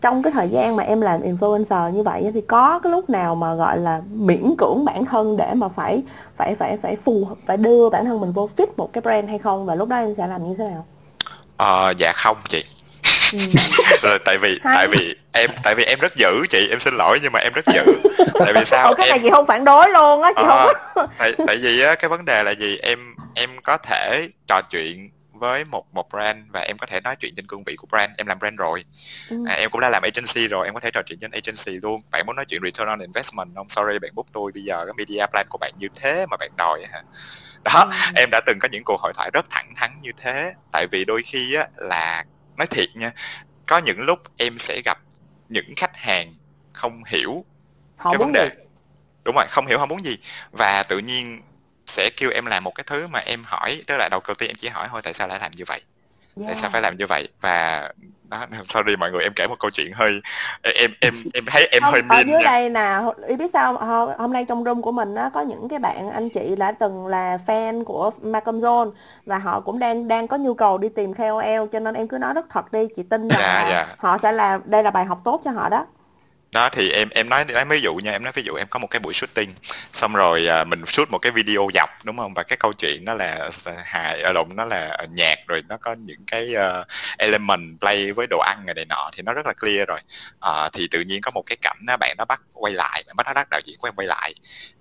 trong 0.01 0.23
cái 0.23 0.33
thời 0.33 0.49
gian 0.49 0.75
mà 0.75 0.83
em 0.83 1.01
làm 1.01 1.21
influencer 1.21 1.89
như 1.89 2.03
vậy 2.03 2.31
thì 2.33 2.41
có 2.41 2.79
cái 2.79 2.91
lúc 2.91 3.09
nào 3.09 3.35
mà 3.35 3.53
gọi 3.55 3.77
là 3.77 4.01
miễn 4.13 4.55
cưỡng 4.57 4.85
bản 4.85 5.05
thân 5.05 5.37
để 5.37 5.53
mà 5.53 5.67
phải 5.75 6.03
phải 6.37 6.55
phải 6.55 6.77
phải 6.83 6.95
phù 7.05 7.27
phải 7.47 7.57
đưa 7.57 7.89
bản 7.89 8.05
thân 8.05 8.19
mình 8.21 8.31
vô 8.31 8.49
fit 8.57 8.67
một 8.77 8.93
cái 8.93 9.01
brand 9.01 9.29
hay 9.29 9.37
không 9.39 9.65
và 9.65 9.75
lúc 9.75 9.89
đó 9.89 9.95
em 9.95 10.15
sẽ 10.15 10.27
làm 10.27 10.49
như 10.49 10.55
thế 10.57 10.63
nào? 10.63 10.85
Ờ, 11.57 11.93
dạ 11.97 12.11
không 12.15 12.37
chị 12.49 12.63
Ừ. 13.33 13.39
Rồi, 14.01 14.19
tại 14.25 14.37
vì 14.37 14.59
Hay. 14.63 14.75
tại 14.75 14.87
vì 14.87 15.15
em 15.31 15.49
tại 15.63 15.75
vì 15.75 15.83
em 15.83 15.99
rất 15.99 16.15
dữ 16.15 16.45
chị 16.49 16.67
em 16.69 16.79
xin 16.79 16.93
lỗi 16.93 17.19
nhưng 17.23 17.31
mà 17.31 17.39
em 17.39 17.53
rất 17.53 17.65
dữ 17.73 17.83
tại 18.39 18.53
vì 18.55 18.65
sao 18.65 18.87
Ồ, 18.87 18.93
cái 18.93 19.07
em 19.07 19.11
này 19.11 19.19
chị 19.23 19.29
không 19.31 19.45
phản 19.45 19.65
đối 19.65 19.89
luôn 19.89 20.21
á 20.21 20.31
chị 20.37 20.43
Ờ, 20.43 20.67
không 20.95 21.05
tại 21.17 21.33
tại 21.47 21.57
vì 21.61 21.81
á 21.81 21.95
cái 21.95 22.09
vấn 22.09 22.25
đề 22.25 22.43
là 22.43 22.51
gì 22.51 22.77
em 22.77 22.99
em 23.33 23.49
có 23.63 23.77
thể 23.77 24.29
trò 24.47 24.61
chuyện 24.69 25.09
với 25.41 25.65
một 25.65 25.85
một 25.93 26.09
brand 26.09 26.39
và 26.53 26.59
em 26.59 26.77
có 26.77 26.85
thể 26.85 27.01
nói 27.01 27.15
chuyện 27.19 27.33
trên 27.35 27.47
cương 27.47 27.63
vị 27.63 27.75
của 27.75 27.87
brand. 27.91 28.11
Em 28.17 28.27
làm 28.27 28.39
brand 28.39 28.57
rồi. 28.57 28.83
Ừ. 29.29 29.35
à, 29.47 29.53
em 29.53 29.69
cũng 29.69 29.81
đã 29.81 29.89
làm 29.89 30.03
agency 30.03 30.47
rồi 30.47 30.65
em 30.67 30.73
có 30.73 30.79
thể 30.79 30.91
trò 30.91 31.01
chuyện 31.05 31.19
trên 31.19 31.31
agency 31.31 31.79
luôn. 31.81 32.01
Bạn 32.11 32.25
muốn 32.25 32.35
nói 32.35 32.45
chuyện 32.45 32.61
return 32.63 32.87
on 32.89 32.99
investment 32.99 33.55
không? 33.55 33.69
Sorry 33.69 33.99
bạn 33.99 34.11
book 34.15 34.25
tôi 34.33 34.51
bây 34.51 34.63
giờ 34.63 34.85
cái 34.85 34.93
media 34.97 35.25
plan 35.31 35.45
của 35.49 35.57
bạn 35.57 35.71
như 35.77 35.87
thế 35.95 36.25
mà 36.31 36.37
bạn 36.37 36.51
đòi 36.57 36.79
hả? 36.91 37.01
Đó 37.63 37.91
em 38.15 38.29
đã 38.31 38.41
từng 38.45 38.57
có 38.61 38.67
những 38.71 38.83
cuộc 38.83 39.01
hội 39.01 39.13
thoại 39.15 39.29
rất 39.33 39.49
thẳng 39.49 39.73
thắn 39.75 39.91
như 40.01 40.11
thế. 40.17 40.53
Tại 40.71 40.87
vì 40.91 41.05
đôi 41.05 41.21
khi 41.25 41.53
á 41.53 41.67
là 41.75 42.25
nói 42.57 42.67
thiệt 42.67 42.89
nha 42.95 43.11
có 43.67 43.77
những 43.77 44.01
lúc 44.01 44.19
em 44.37 44.57
sẽ 44.57 44.81
gặp 44.85 44.97
những 45.49 45.73
khách 45.77 45.95
hàng 45.95 46.35
không 46.73 47.03
hiểu 47.07 47.45
họ 47.95 48.11
cái 48.11 48.17
vấn 48.17 48.31
đề. 48.33 48.49
gì? 48.49 48.63
đúng 49.23 49.35
rồi 49.35 49.45
không 49.49 49.67
hiểu 49.67 49.79
họ 49.79 49.85
muốn 49.85 50.05
gì. 50.05 50.17
Và 50.51 50.83
tự 50.83 50.99
nhiên 50.99 51.41
sẽ 51.91 52.09
kêu 52.17 52.31
em 52.33 52.45
làm 52.45 52.63
một 52.63 52.75
cái 52.75 52.83
thứ 52.87 53.07
mà 53.07 53.19
em 53.19 53.43
hỏi 53.47 53.81
tức 53.87 53.95
là 53.97 54.07
đầu 54.11 54.19
đầu 54.27 54.35
tiên 54.35 54.49
em 54.49 54.55
chỉ 54.59 54.67
hỏi 54.67 54.87
thôi 54.91 55.01
tại 55.03 55.13
sao 55.13 55.27
lại 55.27 55.39
làm 55.41 55.51
như 55.51 55.63
vậy. 55.67 55.81
Tại 56.45 56.55
sao 56.55 56.61
Yeah. 56.63 56.71
phải 56.71 56.81
làm 56.81 56.97
như 56.97 57.05
vậy? 57.07 57.27
Và 57.41 57.89
đó 58.29 58.45
sorry 58.63 58.95
mọi 58.95 59.11
người 59.11 59.23
em 59.23 59.33
kể 59.35 59.47
một 59.47 59.59
câu 59.59 59.71
chuyện 59.71 59.91
hơi 59.93 60.21
em 60.63 60.91
em 61.01 61.13
em 61.33 61.45
thấy 61.45 61.67
em 61.71 61.81
Không, 61.83 61.91
hơi 61.93 62.01
ở 62.09 62.19
dưới 62.27 62.37
nha. 62.39 62.45
đây 62.51 62.69
nè 62.69 62.99
ý 63.27 63.35
biết 63.35 63.49
sao 63.53 63.73
Hôm- 63.73 64.09
hôm 64.17 64.33
nay 64.33 64.45
trong 64.45 64.63
room 64.63 64.81
của 64.81 64.91
mình 64.91 65.15
á 65.15 65.29
có 65.33 65.41
những 65.41 65.69
cái 65.69 65.79
bạn 65.79 66.09
anh 66.11 66.29
chị 66.29 66.55
đã 66.55 66.71
từng 66.71 67.07
là 67.07 67.37
fan 67.47 67.83
của 67.83 68.11
Malcolm 68.21 68.57
John 68.59 68.91
và 69.25 69.37
họ 69.37 69.59
cũng 69.59 69.79
đang 69.79 70.07
đang 70.07 70.27
có 70.27 70.37
nhu 70.37 70.53
cầu 70.53 70.77
đi 70.77 70.89
tìm 70.89 71.13
KOL 71.13 71.65
cho 71.71 71.79
nên 71.79 71.95
em 71.95 72.07
cứ 72.07 72.17
nói 72.17 72.33
rất 72.33 72.45
thật 72.49 72.71
đi 72.71 72.87
chị 72.95 73.03
tin 73.09 73.27
rằng 73.27 73.39
Dạ, 73.41 73.63
là 73.63 73.69
dạ. 73.69 73.95
họ 73.97 74.17
sẽ 74.23 74.31
là 74.31 74.59
đây 74.65 74.83
là 74.83 74.91
bài 74.91 75.05
học 75.05 75.21
tốt 75.23 75.41
cho 75.45 75.51
họ 75.51 75.69
đó 75.69 75.85
đó 76.51 76.69
thì 76.69 76.91
em 76.91 77.09
em 77.09 77.29
nói 77.29 77.45
lấy 77.47 77.65
ví 77.65 77.81
dụ 77.81 77.95
nha 77.95 78.11
em 78.11 78.23
nói 78.23 78.33
ví 78.35 78.43
dụ 78.43 78.53
em 78.53 78.67
có 78.69 78.79
một 78.79 78.87
cái 78.87 78.99
buổi 78.99 79.13
shooting 79.13 79.49
xong 79.91 80.13
rồi 80.13 80.47
à, 80.47 80.63
mình 80.63 80.85
shoot 80.85 81.11
một 81.11 81.17
cái 81.17 81.31
video 81.31 81.67
dọc 81.73 81.89
đúng 82.03 82.17
không? 82.17 82.33
Và 82.33 82.43
cái 82.43 82.57
câu 82.57 82.73
chuyện 82.73 83.05
nó 83.05 83.13
là 83.13 83.49
hài 83.85 84.21
ở 84.21 84.31
lộn 84.31 84.47
nó 84.55 84.65
là 84.65 84.97
nhạc 85.11 85.35
rồi 85.47 85.61
nó 85.69 85.77
có 85.77 85.93
những 85.93 86.25
cái 86.27 86.53
ờ, 86.53 86.85
element 87.17 87.79
play 87.81 88.11
với 88.11 88.27
đồ 88.29 88.39
ăn 88.39 88.65
này, 88.65 88.75
này 88.75 88.85
nọ 88.85 89.09
thì 89.13 89.21
nó 89.23 89.33
rất 89.33 89.45
là 89.45 89.53
clear 89.53 89.87
rồi. 89.87 89.99
Ờ, 90.39 90.69
thì 90.73 90.87
tự 90.91 91.01
nhiên 91.01 91.21
có 91.21 91.31
một 91.31 91.43
cái 91.45 91.57
cảnh 91.61 91.77
á, 91.87 91.97
bạn 91.97 92.15
đó 92.17 92.25
bắt 92.25 92.41
quay 92.53 92.73
lại 92.73 93.03
bạn 93.07 93.15
bắt 93.15 93.27
nó 93.27 93.33
bắt 93.33 93.47
đạo 93.49 93.61
diễn 93.63 93.77
của 93.79 93.87
em 93.87 93.95
quay 93.95 94.07
lại. 94.07 94.33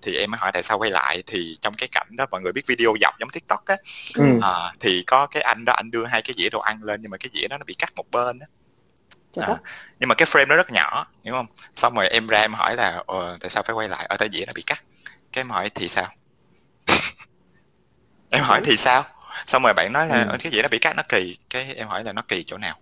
Thì 0.03 0.17
em 0.17 0.31
mới 0.31 0.39
hỏi 0.39 0.51
tại 0.53 0.63
sao 0.63 0.79
quay 0.79 0.91
lại 0.91 1.23
thì 1.27 1.57
trong 1.61 1.75
cái 1.75 1.89
cảnh 1.93 2.07
đó 2.11 2.27
mọi 2.31 2.41
người 2.41 2.53
biết 2.53 2.67
video 2.67 2.95
dọc 3.01 3.15
giống 3.21 3.31
tiktok 3.31 3.65
á. 3.67 3.77
Ừ. 4.15 4.25
Ờ, 4.41 4.73
thì 4.81 5.03
có 5.07 5.27
cái 5.27 5.43
anh 5.43 5.65
đó 5.65 5.73
anh 5.73 5.91
đưa 5.91 6.07
hai 6.07 6.23
cái 6.23 6.35
dĩa 6.37 6.49
đồ 6.51 6.59
ăn 6.61 6.83
lên 6.83 7.03
nhưng 7.03 7.11
mà 7.11 7.17
cái 7.17 7.31
dĩa 7.35 7.49
đó 7.49 7.59
nó 7.59 7.65
bị 7.67 7.75
cắt 7.75 7.93
một 7.97 8.11
bên 8.11 8.39
á 8.39 8.47
Trời 9.33 9.45
À, 9.45 9.49
đất. 9.49 9.63
nhưng 10.01 10.09
mà 10.09 10.15
cái 10.15 10.27
frame 10.27 10.47
nó 10.49 10.57
rất 10.57 10.71
nhỏ 10.73 11.07
hiểu 11.25 11.35
không? 11.35 11.47
Xong 11.75 11.95
rồi 11.95 12.09
em 12.09 12.27
ra 12.27 12.41
em 12.41 12.55
hỏi 12.55 12.77
là 12.77 13.03
ờ, 13.07 13.39
tại 13.41 13.51
sao 13.51 13.63
phải 13.63 13.75
quay 13.75 13.89
lại? 13.89 14.07
Ở 14.07 14.17
tại 14.17 14.29
dĩa 14.33 14.45
nó 14.47 14.53
bị 14.55 14.63
cắt. 14.63 14.85
Cái 15.33 15.41
em 15.43 15.51
hỏi 15.51 15.71
thì 15.75 15.89
sao? 15.89 16.09
Em 18.31 18.45
hỏi 18.45 18.61
thì 18.65 18.77
sao? 18.77 19.05
Xong 19.47 19.63
rồi 19.63 19.73
bạn 19.75 19.93
nói 19.93 20.07
là 20.09 20.23
Ừ. 20.23 20.29
"Ờ, 20.29 20.37
cái 20.41 20.53
dĩa 20.53 20.63
nó 20.63 20.69
bị 20.69 20.79
cắt 20.79 20.97
nó 20.97 21.03
kỳ? 21.09 21.39
Cái 21.51 21.75
em 21.75 21.89
hỏi 21.89 22.05
là 22.05 22.13
nó 22.13 22.23
kỳ 22.29 22.45
chỗ 22.47 22.59
nào? 22.59 22.77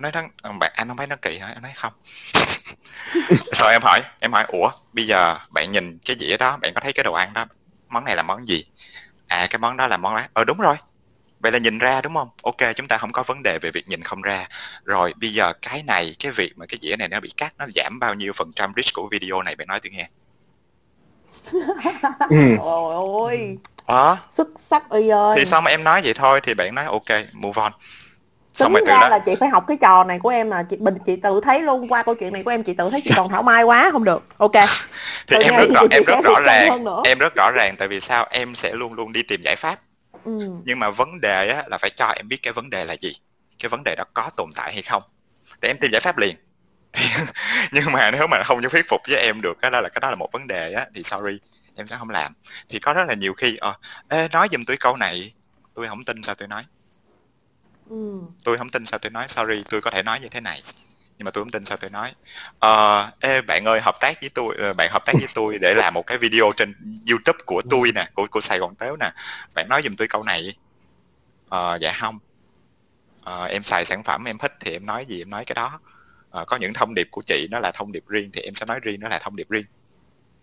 Nói 0.00 0.12
thằng 0.12 0.30
bạn 0.58 0.72
anh 0.74 0.88
không 0.88 0.96
thấy 0.96 1.06
nó 1.06 1.16
kỳ 1.22 1.38
hả? 1.38 1.48
Em 1.48 1.62
nói 1.62 1.72
không. 1.76 1.92
Sau 3.52 3.68
em 3.68 3.82
hỏi 3.82 4.02
em 4.20 4.32
hỏi 4.32 4.44
ủa 4.48 4.70
bây 4.92 5.06
giờ 5.06 5.38
bạn 5.50 5.70
nhìn 5.72 5.98
cái 6.04 6.16
dĩa 6.20 6.36
đó 6.36 6.56
bạn 6.56 6.74
có 6.74 6.80
thấy 6.80 6.92
cái 6.92 7.04
đồ 7.04 7.12
ăn 7.12 7.32
đó 7.34 7.44
món 7.88 8.04
này 8.04 8.16
là 8.16 8.22
món 8.22 8.48
gì? 8.48 8.64
À 9.28 9.46
cái 9.50 9.58
món 9.58 9.76
đó 9.76 9.86
là 9.86 9.96
món 9.96 10.16
đó 10.16 10.22
ờ 10.32 10.44
đúng 10.44 10.58
rồi 10.58 10.76
vậy 11.40 11.52
là 11.52 11.58
nhìn 11.58 11.78
ra 11.78 12.00
đúng 12.00 12.14
không? 12.14 12.28
Ok 12.42 12.56
chúng 12.76 12.88
ta 12.88 12.98
không 12.98 13.12
có 13.12 13.22
vấn 13.22 13.42
đề 13.42 13.58
về 13.62 13.70
việc 13.70 13.88
nhìn 13.88 14.02
không 14.02 14.22
ra. 14.22 14.46
Rồi 14.84 15.14
bây 15.20 15.30
giờ 15.30 15.52
cái 15.62 15.82
này 15.82 16.14
cái 16.18 16.32
việc 16.32 16.52
mà 16.56 16.66
cái 16.66 16.78
dĩa 16.82 16.96
này 16.96 17.08
nó 17.08 17.20
bị 17.20 17.30
cắt 17.36 17.54
nó 17.58 17.66
giảm 17.74 17.98
bao 18.00 18.14
nhiêu 18.14 18.32
phần 18.32 18.52
trăm 18.56 18.72
reach 18.76 18.94
của 18.94 19.08
video 19.10 19.42
này 19.42 19.56
bạn 19.56 19.68
nói 19.68 19.80
tôi 19.82 19.90
nghe. 19.90 20.08
Ôi 22.60 22.92
ôi 22.92 23.58
đó 23.88 24.18
xuất 24.30 24.48
sắc 24.70 24.88
Uy 24.88 25.08
ơi. 25.08 25.34
Thì 25.38 25.46
xong 25.46 25.66
em 25.66 25.84
nói 25.84 26.00
vậy 26.04 26.14
thôi 26.14 26.40
thì 26.42 26.54
bạn 26.54 26.74
nói 26.74 26.84
ok 26.84 27.08
move 27.32 27.62
on. 27.62 27.72
Xong 28.54 28.74
tính 28.74 28.84
rồi 28.84 28.94
ra 28.94 29.00
đó 29.00 29.08
là 29.08 29.18
chị 29.18 29.32
phải 29.40 29.48
học 29.48 29.64
cái 29.68 29.76
trò 29.80 30.04
này 30.04 30.18
của 30.18 30.28
em 30.28 30.50
mà 30.50 30.62
chị 30.62 30.76
bình 30.76 30.98
chị 31.06 31.16
tự 31.16 31.40
thấy 31.44 31.60
luôn 31.60 31.92
qua 31.92 32.02
câu 32.02 32.14
chuyện 32.14 32.32
này 32.32 32.42
của 32.42 32.50
em 32.50 32.62
chị 32.62 32.74
tự 32.74 32.90
thấy 32.90 33.00
chị 33.04 33.10
còn 33.16 33.28
thảo 33.28 33.42
mai 33.42 33.62
quá 33.62 33.88
không 33.92 34.04
được. 34.04 34.24
Ok. 34.38 34.52
Thì 35.26 35.36
Từ 35.36 35.42
em 35.42 35.56
rất 35.56 35.70
rõ 35.74 35.80
em 35.90 36.02
rất 36.04 36.24
rõ 36.24 36.40
ràng 36.40 36.84
em 37.04 37.18
rất 37.18 37.34
rõ 37.34 37.50
ràng 37.50 37.74
tại 37.78 37.88
vì 37.88 38.00
sao? 38.00 38.26
Em 38.30 38.54
sẽ 38.54 38.72
luôn 38.72 38.94
luôn 38.94 39.12
đi 39.12 39.22
tìm 39.22 39.40
giải 39.44 39.56
pháp 39.56 39.78
ừ. 40.24 40.30
nhưng 40.64 40.78
mà 40.78 40.90
vấn 40.90 41.20
đề 41.20 41.48
á, 41.48 41.64
là 41.66 41.78
phải 41.78 41.90
cho 41.90 42.14
em 42.16 42.28
biết 42.28 42.42
cái 42.42 42.52
vấn 42.52 42.70
đề 42.70 42.84
là 42.84 42.94
gì? 42.94 43.12
Cái 43.58 43.68
vấn 43.68 43.82
đề 43.84 43.94
đó 43.98 44.04
có 44.14 44.30
tồn 44.36 44.50
tại 44.54 44.72
hay 44.72 44.82
không? 44.82 45.02
Để 45.60 45.68
em 45.68 45.76
tìm 45.80 45.90
giải 45.92 46.00
pháp 46.00 46.18
liền. 46.18 46.36
Nhưng 47.72 47.92
mà 47.92 48.10
nếu 48.10 48.26
mà 48.26 48.42
không 48.44 48.62
thuyết 48.62 48.88
phục 48.88 49.00
với 49.08 49.16
em 49.16 49.40
được 49.40 49.58
cái 49.62 49.70
đó 49.70 49.80
là 49.80 49.88
cái 49.88 50.00
đó 50.00 50.10
là 50.10 50.16
một 50.16 50.32
vấn 50.32 50.46
đề 50.46 50.72
á 50.72 50.86
thì 50.94 51.02
sorry 51.02 51.38
em 51.74 51.86
sẽ 51.86 51.96
không 51.98 52.10
làm. 52.10 52.32
Thì 52.68 52.78
có 52.78 52.92
rất 52.92 53.04
là 53.08 53.14
nhiều 53.14 53.34
khi 53.34 53.56
ờ 53.56 53.74
ê, 54.08 54.28
nói 54.32 54.48
giùm 54.52 54.64
tôi 54.64 54.76
câu 54.76 54.96
này. 54.96 55.32
Tôi 55.74 55.88
không 55.88 56.04
tin 56.04 56.22
sao 56.22 56.34
tôi 56.34 56.48
nói. 56.48 56.64
Ừ. 57.90 58.20
tôi 58.44 58.58
không 58.58 58.68
tin 58.68 58.86
sao 58.86 58.98
tôi 58.98 59.10
nói 59.10 59.28
sorry 59.28 59.62
tôi 59.70 59.80
có 59.80 59.90
thể 59.90 60.02
nói 60.02 60.20
như 60.20 60.28
thế 60.28 60.40
này 60.40 60.62
nhưng 61.20 61.24
mà 61.26 61.32
tôi 61.32 61.44
không 61.44 61.50
tin 61.50 61.66
sao 61.66 61.78
tôi 61.78 61.90
nói. 61.90 62.12
Ờ 62.58 63.10
ê 63.20 63.42
bạn 63.42 63.64
ơi 63.64 63.80
hợp 63.80 63.94
tác 64.00 64.22
với 64.22 64.30
tôi 64.34 64.56
ờ, 64.58 64.74
bạn 64.74 64.90
hợp 64.92 65.02
tác 65.06 65.18
với 65.18 65.26
tôi 65.34 65.58
để 65.60 65.74
làm 65.74 65.94
một 65.94 66.02
cái 66.06 66.18
video 66.18 66.52
trên 66.56 66.74
youtube 67.10 67.38
của 67.46 67.62
tôi 67.70 67.92
nè 67.94 68.08
của 68.14 68.28
của 68.30 68.40
sài 68.40 68.58
gòn 68.58 68.76
tếu 68.76 68.96
nè. 69.00 69.12
Bạn 69.56 69.66
nói 69.68 69.82
giùm 69.82 69.96
tôi 69.96 70.08
câu 70.08 70.22
này 70.24 70.54
ờ 71.48 71.78
dạ 71.82 71.92
không. 71.92 72.18
Ờ, 73.20 73.44
em 73.46 73.62
xài 73.62 73.84
sản 73.84 74.02
phẩm 74.04 74.24
em 74.24 74.38
thích 74.38 74.52
thì 74.60 74.72
em 74.72 74.86
nói 74.86 75.06
gì 75.06 75.22
em 75.22 75.30
nói 75.30 75.44
cái 75.44 75.54
đó. 75.54 75.80
Ờ, 76.28 76.44
có 76.48 76.56
những 76.56 76.72
thông 76.74 76.94
điệp 76.94 77.08
của 77.10 77.22
chị 77.26 77.46
nó 77.50 77.60
là 77.60 77.72
thông 77.74 77.92
điệp 77.92 78.04
riêng 78.08 78.30
thì 78.32 78.40
em 78.42 78.54
sẽ 78.54 78.66
nói 78.66 78.80
riêng 78.82 79.00
nó 79.00 79.08
là 79.08 79.18
thông 79.22 79.36
điệp 79.36 79.46
riêng. 79.50 79.66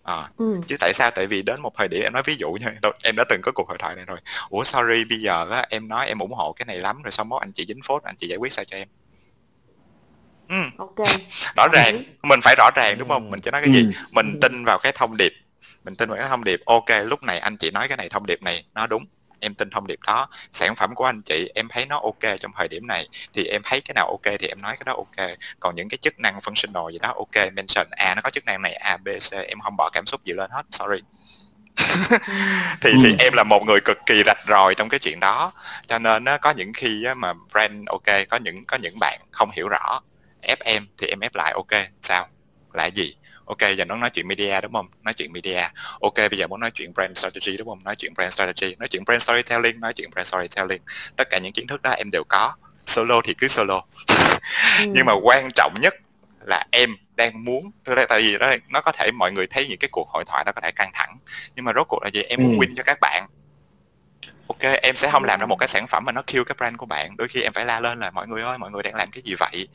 Ờ, 0.02 0.30
Ừ. 0.38 0.62
chứ 0.68 0.76
tại 0.80 0.94
sao? 0.94 1.12
Tại 1.16 1.28
vì 1.28 1.42
đến 1.42 1.62
một 1.62 1.72
thời 1.78 1.88
điểm 1.88 2.02
em 2.04 2.14
nói 2.14 2.24
ví 2.26 2.36
dụ 2.36 2.52
nha 2.62 2.74
em 3.04 3.16
đã 3.18 3.24
từng 3.30 3.42
có 3.44 3.52
cuộc 3.56 3.68
hội 3.70 3.78
thoại 3.80 3.96
này 3.96 4.06
rồi. 4.06 4.20
Ủa 4.50 4.64
sorry 4.64 5.04
bây 5.10 5.20
giờ 5.22 5.50
á 5.52 5.66
em 5.70 5.88
nói 5.88 6.08
em 6.08 6.20
ủng 6.20 6.34
hộ 6.34 6.54
cái 6.54 6.66
này 6.66 6.78
lắm 6.78 7.02
rồi 7.04 7.12
xong 7.12 7.30
mốt 7.30 7.42
anh 7.42 7.52
chị 7.54 7.66
dính 7.68 7.80
phốt 7.88 8.04
anh 8.04 8.16
chị 8.18 8.28
giải 8.28 8.38
quyết 8.38 8.54
sao 8.54 8.66
cho 8.66 8.78
em 8.78 8.88
ừ, 10.50 10.56
ok. 10.78 11.08
Rõ 11.56 11.68
ràng. 11.74 12.04
mình 12.24 12.40
phải 12.44 12.56
rõ 12.58 12.70
ràng 12.76 12.98
đúng 13.00 13.10
không? 13.10 13.32
Mình 13.32 13.40
chỉ 13.42 13.52
nói 13.52 13.62
cái 13.62 13.74
gì? 13.74 13.82
Ừ. 13.82 13.92
mình 14.12 14.32
Ừ. 14.34 14.38
tin 14.42 14.66
vào 14.66 14.80
cái 14.80 14.92
thông 14.92 15.18
điệp. 15.18 15.34
Mình 15.84 15.96
tin 15.96 16.10
vào 16.10 16.18
cái 16.18 16.30
thông 16.30 16.44
điệp. 16.44 16.60
Ok 16.66 16.86
lúc 17.06 17.24
này 17.24 17.40
anh 17.40 17.58
chị 17.58 17.72
nói 17.72 17.88
cái 17.88 17.98
này 17.98 18.10
thông 18.10 18.26
điệp 18.26 18.42
này 18.44 18.66
nó 18.74 18.88
đúng. 18.88 19.06
Em 19.40 19.56
tin 19.56 19.70
thông 19.70 19.88
điệp 19.88 20.00
đó. 20.08 20.28
Sản 20.54 20.76
phẩm 20.76 20.96
của 20.96 21.06
anh 21.06 21.22
chị 21.22 21.50
em 21.56 21.68
thấy 21.68 21.86
nó 21.86 22.00
ok 22.00 22.38
trong 22.40 22.52
thời 22.58 22.68
điểm 22.68 22.88
này. 22.88 23.08
Thì 23.34 23.44
em 23.46 23.62
thấy 23.66 23.82
cái 23.82 23.94
nào 23.96 24.08
ok 24.08 24.34
thì 24.40 24.48
em 24.48 24.62
nói 24.62 24.76
cái 24.76 24.84
đó 24.86 24.94
ok. 24.94 25.30
Còn 25.60 25.76
những 25.76 25.90
cái 25.90 25.98
chức 25.98 26.20
năng 26.20 26.40
functional 26.40 26.92
gì 26.92 27.00
đó 27.00 27.14
ok 27.18 27.54
mention. 27.54 27.88
À 27.92 28.16
nó 28.16 28.22
có 28.22 28.30
chức 28.30 28.46
năng 28.46 28.62
này. 28.62 28.74
A 28.74 28.98
b 28.98 29.08
c. 29.32 29.34
Em 29.34 29.60
không 29.60 29.76
bỏ 29.78 29.90
cảm 29.94 30.06
xúc 30.06 30.22
gì 30.26 30.34
lên 30.34 30.52
hết. 30.52 30.64
Sorry. 30.72 31.02
Thì 32.82 32.92
thì 33.04 33.12
Ừ. 33.12 33.16
em 33.20 33.34
là 33.34 33.44
một 33.44 33.64
người 33.66 33.80
cực 33.86 33.98
kỳ 34.06 34.24
rạch 34.26 34.38
ròi 34.48 34.76
trong 34.76 34.90
cái 34.90 35.00
chuyện 35.00 35.20
đó. 35.20 35.52
Cho 35.88 36.00
nên 36.00 36.24
nó 36.24 36.38
có 36.38 36.52
những 36.52 36.74
khi 36.74 37.04
á, 37.04 37.14
mà 37.14 37.34
brand 37.54 37.88
ok 37.88 38.06
có 38.30 38.38
những 38.38 38.66
có 38.66 38.78
những 38.78 39.00
bạn 39.00 39.20
không 39.32 39.50
hiểu 39.52 39.68
rõ 39.68 40.00
ép 40.42 40.60
em 40.60 40.88
thì 40.98 41.08
em 41.08 41.20
ép 41.20 41.36
lại 41.36 41.54
ok 41.54 41.82
sao? 42.02 42.28
Là 42.74 42.86
gì? 42.86 43.16
Ok 43.46 43.58
giờ 43.78 43.86
nó 43.86 43.96
nói 43.96 44.10
chuyện 44.10 44.28
media 44.28 44.62
đúng 44.62 44.74
không? 44.74 44.88
Nói 45.02 45.14
chuyện 45.14 45.34
media. 45.34 45.62
Ok 46.02 46.16
bây 46.16 46.38
giờ 46.38 46.48
muốn 46.48 46.60
nói 46.60 46.72
chuyện 46.74 46.94
brand 46.94 47.18
strategy 47.18 47.58
đúng 47.58 47.68
không? 47.68 47.84
Nói 47.84 47.96
chuyện 47.96 48.14
brand 48.14 48.34
strategy. 48.34 48.76
Nói 48.80 48.88
chuyện 48.88 49.04
brand 49.06 49.24
storytelling 49.24 49.80
nói 49.80 49.94
chuyện 49.94 50.10
brand 50.10 50.28
storytelling. 50.28 50.82
Tất 51.16 51.30
cả 51.30 51.38
những 51.38 51.52
kiến 51.54 51.68
thức 51.68 51.82
đó 51.82 51.92
em 51.92 52.12
đều 52.12 52.24
có. 52.30 52.54
Solo 52.86 53.22
thì 53.24 53.34
cứ 53.34 53.48
solo. 53.48 53.82
Ừ. 54.80 54.86
nhưng 54.88 55.06
mà 55.06 55.14
quan 55.24 55.50
trọng 55.56 55.74
nhất 55.82 55.94
là 56.46 56.66
em 56.72 56.96
đang 57.16 57.44
muốn 57.44 57.72
tại 58.10 58.22
vì 58.22 58.38
đó 58.38 58.56
nó 58.70 58.82
có 58.82 58.92
thể 58.92 59.12
mọi 59.12 59.32
người 59.32 59.48
thấy 59.48 59.68
những 59.68 59.80
cái 59.80 59.90
cuộc 59.92 60.08
hội 60.10 60.24
thoại 60.28 60.44
nó 60.46 60.52
có 60.52 60.62
thể 60.62 60.72
căng 60.72 60.92
thẳng. 60.94 61.18
Nhưng 61.56 61.66
mà 61.66 61.72
rốt 61.76 61.88
cuộc 61.90 62.04
là 62.04 62.10
gì? 62.14 62.22
Em 62.22 62.40
muốn 62.44 62.52
Ừ. 62.60 62.66
win 62.66 62.74
cho 62.78 62.84
các 62.84 62.98
bạn 63.02 63.28
ok 64.48 64.60
em 64.82 64.96
sẽ 64.96 65.10
không 65.12 65.24
làm 65.24 65.40
ra 65.40 65.46
một 65.46 65.56
cái 65.56 65.68
sản 65.68 65.88
phẩm 65.88 66.06
mà 66.06 66.12
nó 66.12 66.22
kill 66.28 66.44
cái 66.44 66.56
brand 66.58 66.78
của 66.78 66.86
bạn 66.86 67.18
đôi 67.18 67.28
khi 67.28 67.42
em 67.42 67.54
phải 67.54 67.66
la 67.66 67.80
lên 67.80 68.00
là 68.00 68.12
mọi 68.12 68.28
người 68.28 68.42
ơi 68.42 68.58
mọi 68.58 68.72
người 68.72 68.84
đang 68.84 68.96
làm 68.96 69.12
cái 69.12 69.22
gì 69.22 69.36
vậy 69.36 69.68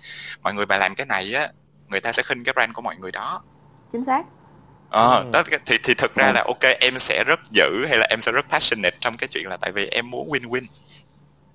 mọi 0.43 0.55
người 0.55 0.67
mà 0.67 0.79
làm 0.79 0.95
cái 0.95 1.07
này 1.07 1.35
á 1.35 1.49
người 1.89 2.01
ta 2.01 2.13
sẽ 2.13 2.23
khinh 2.23 2.45
cái 2.45 2.53
brand 2.53 2.73
của 2.75 2.83
mọi 2.83 2.97
người 2.97 3.13
đó 3.13 3.43
chính 3.93 4.05
xác 4.05 4.23
Ờ, 4.95 5.25
Ừ. 5.25 5.31
đó, 5.33 5.43
thì 5.67 5.79
thì 5.83 5.95
thực 5.95 6.15
ra 6.15 6.27
Ừ. 6.27 6.33
là 6.33 6.45
ok 6.47 6.61
em 6.81 6.99
sẽ 6.99 7.25
rất 7.25 7.41
dữ 7.51 7.87
hay 7.89 7.99
là 7.99 8.07
em 8.11 8.21
sẽ 8.21 8.33
rất 8.33 8.47
passionate 8.51 8.97
trong 9.01 9.17
cái 9.17 9.29
chuyện 9.29 9.49
là 9.49 9.57
tại 9.57 9.73
vì 9.73 9.87
em 9.87 10.11
muốn 10.11 10.29
win 10.29 10.49
win 10.51 10.63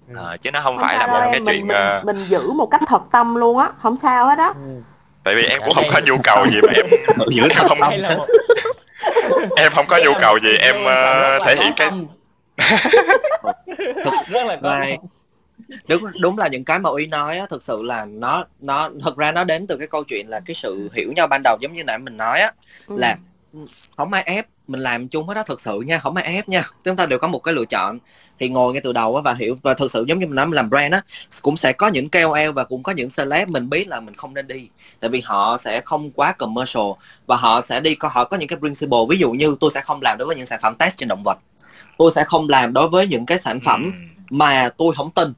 Ừ. 0.08 0.14
Ờ, 0.18 0.38
chứ 0.42 0.52
nó 0.52 0.62
không, 0.64 0.78
không 0.78 0.88
phải 0.88 0.98
là 0.98 1.08
một 1.08 1.14
đâu 1.20 1.30
cái 1.32 1.40
mình 1.40 1.56
chuyện 1.56 1.68
mình, 1.68 1.78
ờ, 1.78 2.02
mình 2.06 2.26
giữ 2.28 2.52
một 2.52 2.66
cách 2.72 2.82
thật 2.88 3.02
tâm 3.12 3.36
luôn 3.36 3.58
á 3.58 3.70
không 3.82 3.98
sao 3.98 4.28
hết 4.28 4.38
á 4.38 4.48
Ừ. 4.48 4.82
tại 5.24 5.36
vì 5.36 5.44
em 5.46 5.62
Ở 5.62 5.66
cũng 5.66 5.76
không 5.76 5.86
có 5.94 6.00
nhu 6.06 6.18
cầu 6.24 6.46
gì 6.52 6.62
mà 6.62 6.74
em 6.76 6.86
giữ 7.32 7.48
thật 7.54 7.66
không 7.68 7.78
tâm 7.82 7.94
em 9.58 9.72
không 9.76 9.86
có 9.88 10.00
nhu 10.06 10.14
cầu 10.22 10.40
gì 10.44 10.56
em 10.58 10.76
là 10.86 11.40
thể 11.46 11.56
hiện 11.56 11.74
cái. 11.76 11.92
Thực 14.06 14.14
rất 14.28 14.44
là 14.48 14.56
tâm. 14.56 14.62
đúng 15.88 16.04
đúng 16.22 16.38
là 16.38 16.48
những 16.48 16.66
cái 16.66 16.80
mà 16.80 16.90
uy 16.90 17.08
nói 17.08 17.38
á 17.38 17.46
thực 17.50 17.64
sự 17.64 17.84
là 17.84 18.06
nó 18.06 18.46
nó 18.60 18.90
thực 19.04 19.18
ra 19.18 19.32
nó 19.32 19.44
đến 19.44 19.68
từ 19.68 19.78
cái 19.78 19.88
câu 19.88 20.04
chuyện 20.04 20.30
là 20.30 20.40
cái 20.40 20.56
sự 20.56 20.90
hiểu 20.94 21.12
nhau 21.16 21.28
ban 21.28 21.42
đầu 21.44 21.58
giống 21.62 21.74
như 21.74 21.84
nãy 21.84 21.98
mình 22.00 22.18
nói 22.18 22.40
á 22.40 22.52
Ừ. 22.88 22.96
là 22.98 23.18
không 23.98 24.14
ai 24.14 24.24
ép 24.24 24.46
mình 24.68 24.82
làm 24.82 25.08
chung 25.08 25.28
hết 25.28 25.34
đó 25.34 25.44
thực 25.44 25.62
sự 25.62 25.80
nha 25.82 26.00
không 26.00 26.16
ai 26.16 26.26
ép 26.36 26.50
nha. 26.50 26.64
Chúng 26.84 26.96
ta 26.96 27.06
đều 27.06 27.20
có 27.20 27.28
một 27.28 27.40
cái 27.40 27.54
lựa 27.54 27.66
chọn. 27.66 28.00
Thì 28.40 28.50
ngồi 28.50 28.74
ngay 28.74 28.82
từ 28.82 28.94
đầu 28.94 29.16
á 29.16 29.22
và 29.22 29.34
hiểu 29.34 29.58
và 29.64 29.74
thực 29.74 29.92
sự 29.92 30.06
giống 30.08 30.20
như 30.20 30.26
mình 30.26 30.36
nói 30.36 30.46
mình 30.46 30.56
làm 30.56 30.70
brand 30.70 30.94
á 30.94 31.02
cũng 31.42 31.58
sẽ 31.58 31.74
có 31.74 31.88
những 31.88 32.10
KOL 32.10 32.50
và 32.56 32.64
cũng 32.64 32.84
có 32.84 32.92
những 32.92 33.10
celeb 33.18 33.50
mình 33.50 33.70
biết 33.70 33.88
là 33.88 34.00
mình 34.00 34.16
không 34.16 34.34
nên 34.34 34.48
đi. 34.48 34.70
Tại 35.00 35.10
vì 35.10 35.22
họ 35.26 35.58
sẽ 35.58 35.82
không 35.82 36.12
quá 36.12 36.32
commercial 36.32 36.84
và 37.28 37.36
họ 37.36 37.62
sẽ 37.62 37.80
đi 37.80 37.96
có 37.96 38.08
họ 38.08 38.24
có 38.24 38.38
những 38.38 38.50
cái 38.50 38.60
principle. 38.60 39.00
Ví 39.10 39.18
dụ 39.18 39.32
như 39.32 39.56
tôi 39.60 39.72
sẽ 39.74 39.82
không 39.82 40.00
làm 40.02 40.18
đối 40.18 40.26
với 40.28 40.36
những 40.36 40.46
sản 40.46 40.60
phẩm 40.62 40.76
test 40.76 40.98
trên 40.98 41.10
động 41.10 41.24
vật 41.26 41.38
tôi 41.98 42.12
sẽ 42.16 42.24
không 42.24 42.50
làm 42.50 42.74
đối 42.74 42.88
với 42.90 43.08
những 43.08 43.26
cái 43.26 43.40
sản 43.40 43.60
phẩm 43.62 43.84
Ừm, 43.84 43.94
mà 44.30 44.70
tôi 44.78 44.94
không 44.96 45.12
tin. 45.12 45.34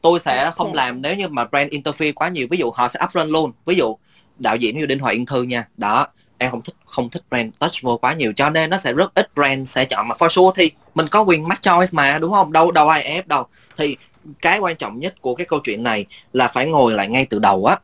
Tôi 0.00 0.20
sẽ 0.20 0.50
không 0.56 0.74
làm 0.74 1.02
nếu 1.02 1.16
như 1.16 1.28
mà 1.28 1.44
brand 1.44 1.72
interfere 1.72 2.12
quá 2.12 2.28
nhiều. 2.28 2.46
Ví 2.50 2.58
dụ 2.58 2.70
họ 2.70 2.88
sẽ 2.88 3.00
upfront 3.00 3.30
luôn. 3.30 3.52
Ví 3.66 3.74
dụ 3.74 3.96
đạo 4.38 4.56
diễn 4.56 4.78
như 4.78 4.86
đinh 4.86 4.98
hoài 4.98 5.14
yên 5.14 5.26
thư 5.26 5.42
nha. 5.42 5.64
Đó 5.76 6.06
em 6.38 6.50
không 6.50 6.62
thích 6.62 6.74
không 6.86 7.10
thích 7.10 7.22
brand 7.30 7.54
touch 7.60 7.72
vô 7.82 7.96
quá 7.98 8.12
nhiều. 8.12 8.32
Cho 8.36 8.50
nên 8.50 8.70
nó 8.70 8.78
sẽ 8.78 8.92
rất 8.92 9.14
ít 9.14 9.34
brand 9.34 9.68
sẽ 9.70 9.84
chọn. 9.84 10.08
Mà 10.08 10.14
for 10.18 10.28
sure 10.28 10.52
thì 10.54 10.70
mình 10.94 11.08
có 11.08 11.22
quyền 11.22 11.48
make 11.48 11.60
choice 11.62 11.90
mà 11.92 12.18
đúng 12.18 12.32
không? 12.32 12.52
Đâu 12.52 12.70
đâu 12.70 12.88
ai 12.88 13.02
ép 13.02 13.28
đâu. 13.28 13.46
Thì 13.76 13.96
cái 14.42 14.58
quan 14.58 14.76
trọng 14.76 14.98
nhất 14.98 15.14
của 15.20 15.34
cái 15.34 15.46
câu 15.46 15.60
chuyện 15.60 15.82
này 15.82 16.06
là 16.32 16.48
phải 16.48 16.66
ngồi 16.66 16.92
lại 16.92 17.08
ngay 17.08 17.26
từ 17.30 17.38
đầu 17.38 17.66
á. 17.66 17.76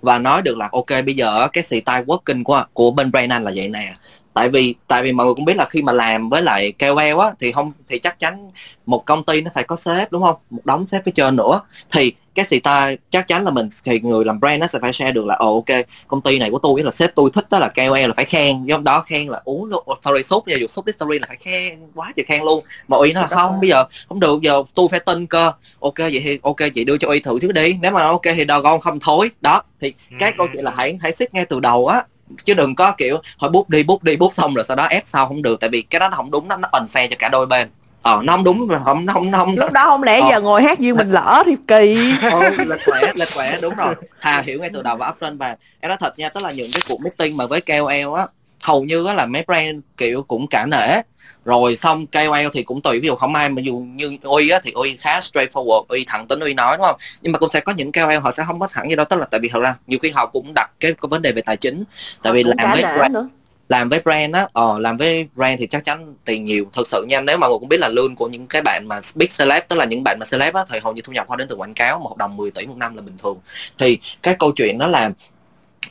Và 0.00 0.18
nói 0.18 0.42
được 0.42 0.56
là 0.58 0.68
ok 0.72 0.86
bây 1.06 1.14
giờ 1.14 1.48
cái 1.52 1.64
style 1.64 2.02
working 2.06 2.44
của 2.44 2.64
của 2.72 2.90
bên 2.90 3.10
brand 3.12 3.32
anh 3.32 3.44
là 3.44 3.52
vậy 3.54 3.68
nè 3.68 3.94
tại 4.34 4.48
vì 4.48 4.74
tại 4.88 5.02
vì 5.02 5.12
mọi 5.12 5.26
người 5.26 5.34
cũng 5.34 5.44
biết 5.44 5.56
là 5.56 5.64
khi 5.64 5.82
mà 5.82 5.92
làm 5.92 6.28
với 6.28 6.42
lại 6.42 6.72
KOL 6.78 7.20
á 7.20 7.30
thì 7.40 7.52
không 7.52 7.72
thì 7.88 7.98
chắc 7.98 8.18
chắn 8.18 8.50
một 8.86 9.04
công 9.04 9.24
ty 9.24 9.40
nó 9.40 9.50
phải 9.54 9.64
có 9.64 9.76
sếp 9.76 10.12
đúng 10.12 10.22
không? 10.22 10.36
Một 10.50 10.66
đống 10.66 10.86
sếp 10.86 11.04
phía 11.04 11.12
trên 11.14 11.36
nữa. 11.36 11.60
Thì 11.92 12.12
cái 12.34 12.44
style 12.44 12.96
chắc 13.10 13.28
chắn 13.28 13.44
là 13.44 13.50
mình 13.50 13.68
thì 13.84 14.00
người 14.00 14.24
làm 14.24 14.40
brand 14.40 14.60
nó 14.60 14.66
sẽ 14.66 14.78
phải 14.82 14.92
share 14.92 15.12
được 15.12 15.26
là 15.26 15.34
ồ 15.34 15.54
ok 15.54 15.80
công 16.08 16.20
ty 16.20 16.38
này 16.38 16.50
của 16.50 16.58
tôi 16.58 16.82
là 16.82 16.90
sếp 16.90 17.14
tôi 17.14 17.30
thích 17.32 17.46
đó 17.50 17.58
là 17.58 17.68
KOL 17.68 18.00
là 18.00 18.12
phải 18.16 18.24
khen. 18.24 18.64
Do 18.64 18.78
đó 18.78 19.00
khen 19.00 19.28
là 19.28 19.40
uống 19.44 19.64
luôn 19.64 19.84
sorry 20.00 20.22
sốt 20.22 20.48
nha 20.48 20.56
dù 20.60 20.66
sốt 20.66 20.84
story 20.96 21.18
là 21.18 21.26
phải 21.26 21.36
khen 21.36 21.78
quá 21.94 22.12
trời 22.16 22.24
khen 22.24 22.42
luôn. 22.42 22.64
Mà 22.88 22.96
uy 22.96 23.12
nó 23.12 23.20
là 23.20 23.26
không 23.26 23.60
bây 23.60 23.70
giờ 23.70 23.84
không 24.08 24.20
được 24.20 24.42
giờ 24.42 24.62
tôi 24.74 24.88
phải 24.90 25.00
tin 25.00 25.26
cơ. 25.26 25.52
Ok 25.80 25.98
vậy 25.98 26.22
thì 26.24 26.38
ok 26.42 26.56
chị 26.74 26.84
đưa 26.84 26.96
cho 26.96 27.08
uy 27.08 27.20
thử 27.20 27.38
trước 27.40 27.52
đi 27.52 27.76
nếu 27.80 27.90
mà 27.90 28.02
ok 28.02 28.22
thì 28.34 28.44
đò 28.44 28.62
con 28.62 28.80
không 28.80 29.00
thối. 29.00 29.30
Đó 29.40 29.62
thì 29.80 29.92
cái 30.18 30.32
câu 30.38 30.46
chuyện 30.52 30.64
là 30.64 30.72
hãy 30.76 30.98
hãy 31.00 31.12
xích 31.12 31.34
ngay 31.34 31.44
từ 31.44 31.60
đầu 31.60 31.86
á 31.86 32.04
chứ 32.44 32.54
đừng 32.54 32.74
có 32.74 32.92
kiểu 32.92 33.18
hỏi 33.38 33.50
bút 33.50 33.68
đi 33.70 33.82
bút 33.82 34.02
đi 34.02 34.16
bút 34.16 34.34
xong 34.34 34.54
rồi 34.54 34.64
sau 34.64 34.76
đó 34.76 34.84
ép 34.86 35.02
sau 35.06 35.26
không 35.26 35.42
được. 35.42 35.60
Tại 35.60 35.70
vì 35.70 35.82
cái 35.82 36.00
đó 36.00 36.08
nó 36.08 36.16
không 36.16 36.30
đúng 36.30 36.48
nó 36.48 36.56
nó 36.56 36.68
unfair 36.72 37.08
cho 37.08 37.16
cả 37.18 37.28
đôi 37.28 37.46
bên. 37.46 37.68
Ờ 38.02 38.20
nó 38.24 38.32
không 38.32 38.44
đúng 38.44 38.58
không 38.84 39.06
nó 39.06 39.12
không 39.12 39.30
nó 39.30 39.38
không 39.38 39.54
lúc 39.56 39.72
đó 39.72 39.84
không 39.84 40.02
lẽ 40.02 40.20
Ờ. 40.20 40.28
giờ 40.30 40.40
ngồi 40.40 40.62
hát 40.62 40.78
duyên 40.78 40.96
mình 40.96 41.10
lỡ 41.10 41.42
thì 41.46 41.52
kỳ. 41.68 42.12
Ừ, 42.32 42.40
lệch 42.66 42.80
khỏe 42.86 43.12
lệch 43.14 43.34
khỏe 43.34 43.56
đúng 43.62 43.74
rồi. 43.74 43.94
Thà 44.20 44.40
hiểu 44.40 44.60
ngay 44.60 44.70
từ 44.72 44.82
đầu 44.82 44.96
và 44.96 45.10
upfront 45.20 45.36
và 45.38 45.56
em 45.80 45.88
nói 45.88 45.96
thật 46.00 46.18
nha 46.18 46.28
tức 46.28 46.42
là 46.44 46.50
những 46.50 46.70
cái 46.72 46.82
cuộc 46.88 46.98
meeting 47.00 47.36
mà 47.36 47.46
với 47.46 47.60
KOL 47.60 48.18
á 48.18 48.26
hầu 48.64 48.84
như 48.84 49.12
là 49.12 49.26
mấy 49.26 49.44
brand 49.46 49.76
kiểu 49.96 50.22
cũng 50.22 50.46
cả 50.46 50.66
nể. 50.66 51.00
Rồi 51.44 51.76
xong 51.76 52.06
KOL 52.06 52.46
thì 52.52 52.62
cũng 52.62 52.82
tùy 52.82 53.00
ví 53.00 53.06
dụ 53.06 53.14
không 53.14 53.34
ai 53.34 53.48
mà 53.48 53.62
dù 53.62 53.74
như 53.78 54.16
uy 54.22 54.48
á 54.48 54.60
thì 54.62 54.70
uy 54.70 54.96
khá 55.00 55.20
straightforward 55.20 55.84
uy 55.88 56.04
thẳng 56.06 56.26
tính 56.26 56.40
uy 56.40 56.54
nói 56.54 56.76
đúng 56.76 56.86
không? 56.86 56.96
Nhưng 57.22 57.32
mà 57.32 57.38
cũng 57.38 57.48
sẽ 57.52 57.60
có 57.60 57.72
những 57.72 57.92
KOL 57.92 58.16
họ 58.16 58.30
sẽ 58.30 58.44
không 58.46 58.60
có 58.60 58.68
thẳng 58.72 58.88
như 58.88 58.96
đó 58.96 59.04
tức 59.04 59.16
là 59.16 59.26
tại 59.30 59.40
vì 59.40 59.48
thật 59.48 59.60
ra 59.60 59.74
nhiều 59.86 59.98
khi 60.02 60.10
họ 60.10 60.26
cũng 60.26 60.54
đặt 60.54 60.70
cái, 60.80 60.92
cái 60.92 61.08
vấn 61.08 61.22
đề 61.22 61.32
về 61.32 61.42
tài 61.42 61.56
chính. 61.56 61.84
Tại 62.22 62.32
vì 62.32 62.44
làm 62.44 62.72
với 62.72 62.82
brand 62.82 63.12
nữa. 63.12 63.28
làm 63.68 63.88
với 63.88 64.00
brand 64.00 64.34
á 64.34 64.46
ờ 64.52 64.78
làm 64.78 64.96
với 64.96 65.28
brand 65.34 65.60
thì 65.60 65.66
chắc 65.66 65.84
chắn 65.84 66.14
tiền 66.24 66.44
nhiều. 66.44 66.64
Thực 66.72 66.86
sự 66.86 67.04
nha 67.08 67.20
nếu 67.20 67.36
mà 67.36 67.40
mọi 67.40 67.50
người 67.50 67.58
cũng 67.58 67.68
biết 67.68 67.80
là 67.80 67.88
lương 67.88 68.16
của 68.16 68.28
những 68.28 68.46
cái 68.46 68.62
bạn 68.62 68.88
mà 68.88 69.00
big 69.14 69.28
celeb 69.38 69.62
tức 69.68 69.76
là 69.76 69.84
những 69.84 70.04
bạn 70.04 70.18
mà 70.20 70.26
celeb 70.30 70.54
á 70.54 70.64
thì 70.68 70.78
hầu 70.78 70.92
như 70.92 71.02
thu 71.04 71.12
nhập 71.12 71.28
họ 71.28 71.36
đến 71.36 71.48
từ 71.48 71.56
quảng 71.56 71.74
cáo 71.74 71.98
một 71.98 72.08
hợp 72.08 72.16
đồng 72.16 72.36
10 72.36 72.50
tỷ 72.50 72.66
một 72.66 72.76
năm 72.76 72.96
là 72.96 73.02
bình 73.02 73.16
thường. 73.18 73.38
Thì 73.78 73.98
cái 74.22 74.36
câu 74.38 74.52
chuyện 74.52 74.78
đó 74.78 74.86
là 74.86 75.10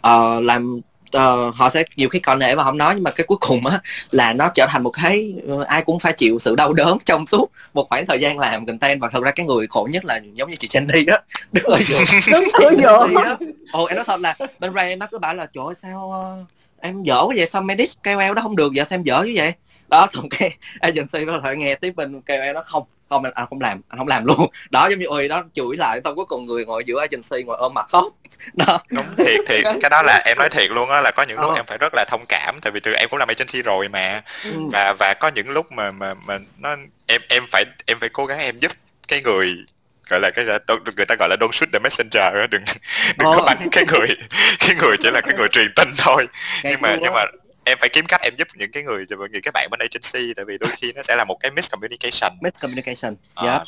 ờ, 0.01 0.39
làm 0.39 0.81
ờ, 1.13 1.51
họ 1.55 1.69
sẽ 1.69 1.83
nhiều 1.95 2.09
khi 2.09 2.19
còn 2.19 2.39
nể 2.39 2.55
và 2.55 2.63
không 2.63 2.77
nói 2.77 2.93
nhưng 2.95 3.03
mà 3.03 3.11
cái 3.11 3.25
cuối 3.27 3.37
cùng 3.41 3.65
á 3.65 3.81
là 4.11 4.33
nó 4.33 4.49
trở 4.53 4.65
thành 4.69 4.83
một 4.83 4.89
cái 4.89 5.33
ờ, 5.47 5.63
ai 5.63 5.81
cũng 5.81 5.99
phải 5.99 6.13
chịu 6.13 6.39
sự 6.39 6.55
đau 6.55 6.73
đớn 6.73 6.97
trong 7.05 7.25
suốt 7.25 7.51
một 7.73 7.89
khoảng 7.89 8.05
thời 8.05 8.19
gian 8.19 8.39
làm 8.39 8.65
content. 8.65 9.01
Và 9.01 9.09
thật 9.11 9.23
ra 9.23 9.31
cái 9.31 9.45
người 9.45 9.67
khổ 9.67 9.87
nhất 9.91 10.05
là 10.05 10.19
giống 10.33 10.49
như 10.49 10.55
chị 10.55 10.67
Jenny 10.67 11.03
á 11.07 11.17
đứng 11.51 11.65
ở 11.65 11.79
giữa 11.87 11.99
đứng 12.31 12.77
Thì 13.07 13.15
á, 13.23 13.37
ồ 13.71 13.85
em 13.85 13.95
nói 13.95 14.05
thật 14.07 14.19
là 14.19 14.35
bên 14.59 14.73
brand 14.73 14.97
nó 14.97 15.07
cứ 15.11 15.19
bảo 15.19 15.33
là 15.33 15.45
trời 15.45 15.63
ơi 15.67 15.75
sao 15.81 16.21
ờ, 16.23 16.37
em 16.79 17.03
dở 17.03 17.21
quá 17.21 17.33
vậy? 17.37 17.47
Sao 17.47 17.61
medic 17.61 17.89
KOL 18.03 18.33
đó 18.35 18.41
không 18.41 18.55
được 18.55 18.71
vậy? 18.75 18.85
Sao 18.89 18.97
em 18.97 19.03
dở 19.03 19.23
như 19.23 19.33
vậy 19.35 19.53
đó 19.93 20.07
xong 20.13 20.29
cái 20.29 20.57
agency 20.79 21.25
nó 21.25 21.39
phải 21.43 21.55
nghe 21.55 21.75
tiếp 21.75 21.91
bên 21.95 22.21
KOL 22.21 22.53
nó 22.53 22.61
không 22.65 22.83
không 23.09 23.23
anh, 23.23 23.33
anh 23.35 23.45
không 23.49 23.61
làm 23.61 23.81
anh 23.89 23.97
không 23.97 24.07
làm 24.07 24.25
luôn. 24.25 24.47
Đó 24.69 24.87
giống 24.89 24.99
như 24.99 25.05
ôi 25.05 25.27
đó 25.27 25.43
chửi 25.53 25.77
lại 25.77 26.01
xong 26.03 26.15
cuối 26.15 26.25
cùng 26.25 26.45
người 26.45 26.65
ngồi 26.65 26.83
giữa 26.85 26.99
agency 26.99 27.43
ngồi 27.43 27.57
ôm 27.59 27.73
mặt. 27.73 27.85
Khóc 27.89 28.05
đó. 28.53 28.79
Đúng 28.89 29.05
thiệt 29.17 29.39
thiệt. 29.47 29.63
Cái 29.81 29.89
đó 29.89 30.01
là 30.05 30.21
em 30.25 30.37
nói 30.37 30.49
thiệt 30.49 30.71
luôn 30.71 30.89
á 30.89 31.01
là 31.01 31.11
có 31.11 31.23
những 31.23 31.39
lúc 31.39 31.49
Ờ. 31.49 31.55
em 31.55 31.65
phải 31.65 31.77
rất 31.77 31.93
là 31.95 32.05
thông 32.07 32.25
cảm 32.29 32.59
tại 32.61 32.71
vì 32.71 32.79
từ 32.79 32.93
em 32.93 33.09
cũng 33.09 33.19
làm 33.19 33.27
agency 33.27 33.61
rồi 33.61 33.87
mà. 33.89 34.21
Ừ. 34.43 34.51
và 34.71 34.93
và 34.99 35.13
có 35.19 35.27
những 35.27 35.49
lúc 35.49 35.71
mà 35.71 35.91
mà 35.91 36.13
mà 36.27 36.37
nó 36.57 36.75
em 37.07 37.21
em 37.29 37.43
phải 37.51 37.65
em 37.85 37.99
phải 37.99 38.09
cố 38.09 38.25
gắng 38.25 38.39
em 38.39 38.59
giúp 38.59 38.71
cái 39.07 39.21
người 39.21 39.55
gọi 40.09 40.19
là 40.19 40.29
cái 40.29 40.45
người 40.95 41.05
ta 41.05 41.15
gọi 41.19 41.29
là 41.29 41.35
don't 41.39 41.51
shoot 41.51 41.69
the 41.73 41.79
messenger 41.79 42.33
đừng 42.49 42.63
đừng 43.17 43.25
có 43.25 43.31
Ờ. 43.37 43.43
bắn 43.45 43.57
cái 43.71 43.83
người 43.91 44.07
cái 44.59 44.75
người 44.81 44.97
chỉ 44.99 45.11
là 45.11 45.21
cái 45.21 45.33
người 45.37 45.47
truyền 45.47 45.67
tin 45.75 45.89
thôi. 45.97 46.27
Ngày 46.63 46.71
nhưng 46.73 46.81
mà 46.81 46.95
nhưng 47.01 47.13
mà 47.13 47.25
em 47.65 47.77
phải 47.81 47.89
kiếm 47.89 48.05
cách 48.05 48.21
em 48.21 48.33
giúp 48.37 48.47
những 48.55 48.71
cái 48.71 48.83
người 48.83 49.05
những 49.31 49.41
cái 49.43 49.51
bạn 49.53 49.67
bên 49.71 49.79
agency 49.79 50.33
tại 50.33 50.45
vì 50.45 50.57
đôi 50.57 50.69
khi 50.77 50.91
nó 50.93 51.01
sẽ 51.01 51.15
là 51.15 51.23
một 51.23 51.37
cái 51.39 51.51
miscommunication. 51.51 52.31
Miscommunication 52.41 53.15
Ờ, 53.33 53.47
yeah. 53.47 53.61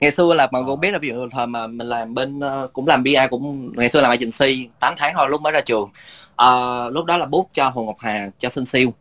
ngày 0.00 0.10
xưa 0.10 0.34
là 0.34 0.48
mọi 0.52 0.62
người 0.64 0.76
biết 0.76 0.90
là 0.90 0.98
ví 0.98 1.08
dụ 1.08 1.28
thời 1.32 1.46
mà 1.46 1.66
mình 1.66 1.88
làm 1.88 2.14
bên 2.14 2.40
ờ, 2.40 2.68
cũng 2.72 2.86
làm 2.86 3.04
PR 3.04 3.30
cũng 3.30 3.72
ngày 3.76 3.88
xưa 3.88 4.00
làm 4.00 4.10
agency 4.10 4.68
8 4.80 4.94
tháng 4.96 5.14
thôi 5.16 5.28
lúc 5.30 5.40
mới 5.40 5.52
ra 5.52 5.60
trường. 5.60 5.90
Ờ, 6.36 6.90
lúc 6.92 7.04
đó 7.04 7.16
là 7.16 7.26
bút 7.26 7.50
cho 7.52 7.68
Hồ 7.68 7.82
Ngọc 7.84 7.96
Hà 8.00 8.28
cho 8.38 8.48
sinh 8.48 8.64
siêu. 8.66 8.94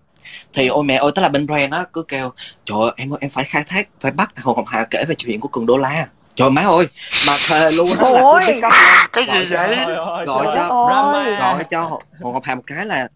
Thì 0.54 0.68
ôi 0.68 0.84
mẹ 0.84 0.96
ơi 0.96 1.12
tức 1.16 1.22
là 1.22 1.30
bên 1.30 1.46
brand 1.48 1.74
á 1.74 1.86
cứ 1.94 2.04
kêu 2.04 2.34
trời 2.66 2.78
ơi, 2.82 2.92
em 2.98 3.14
ơi, 3.14 3.18
em 3.22 3.30
phải 3.32 3.44
khai 3.44 3.64
thác 3.68 3.88
phải 4.02 4.12
bắt 4.12 4.32
Hồ 4.44 4.54
Ngọc 4.56 4.66
Hà 4.68 4.84
kể 4.92 5.04
về 5.08 5.16
chuyện 5.18 5.40
của 5.40 5.48
cường 5.48 5.66
đô 5.66 5.78
la. 5.78 6.08
Trời 6.36 6.50
má 6.50 6.62
ơi 6.62 6.88
mà 7.28 7.34
thề 7.50 7.72
luôn 7.72 7.88
á 8.00 8.10
là 8.62 9.08
cái 9.14 9.24
gì 9.26 9.46
vậy? 9.56 9.76
Gọi 10.26 10.46
cho- 10.56 10.70
gọi 11.40 11.64
cho 11.70 11.82
Hồ 12.22 12.32
Ngọc 12.32 12.44
Hà 12.46 12.56
một 12.56 12.64
cái 12.68 12.86
là 12.86 13.08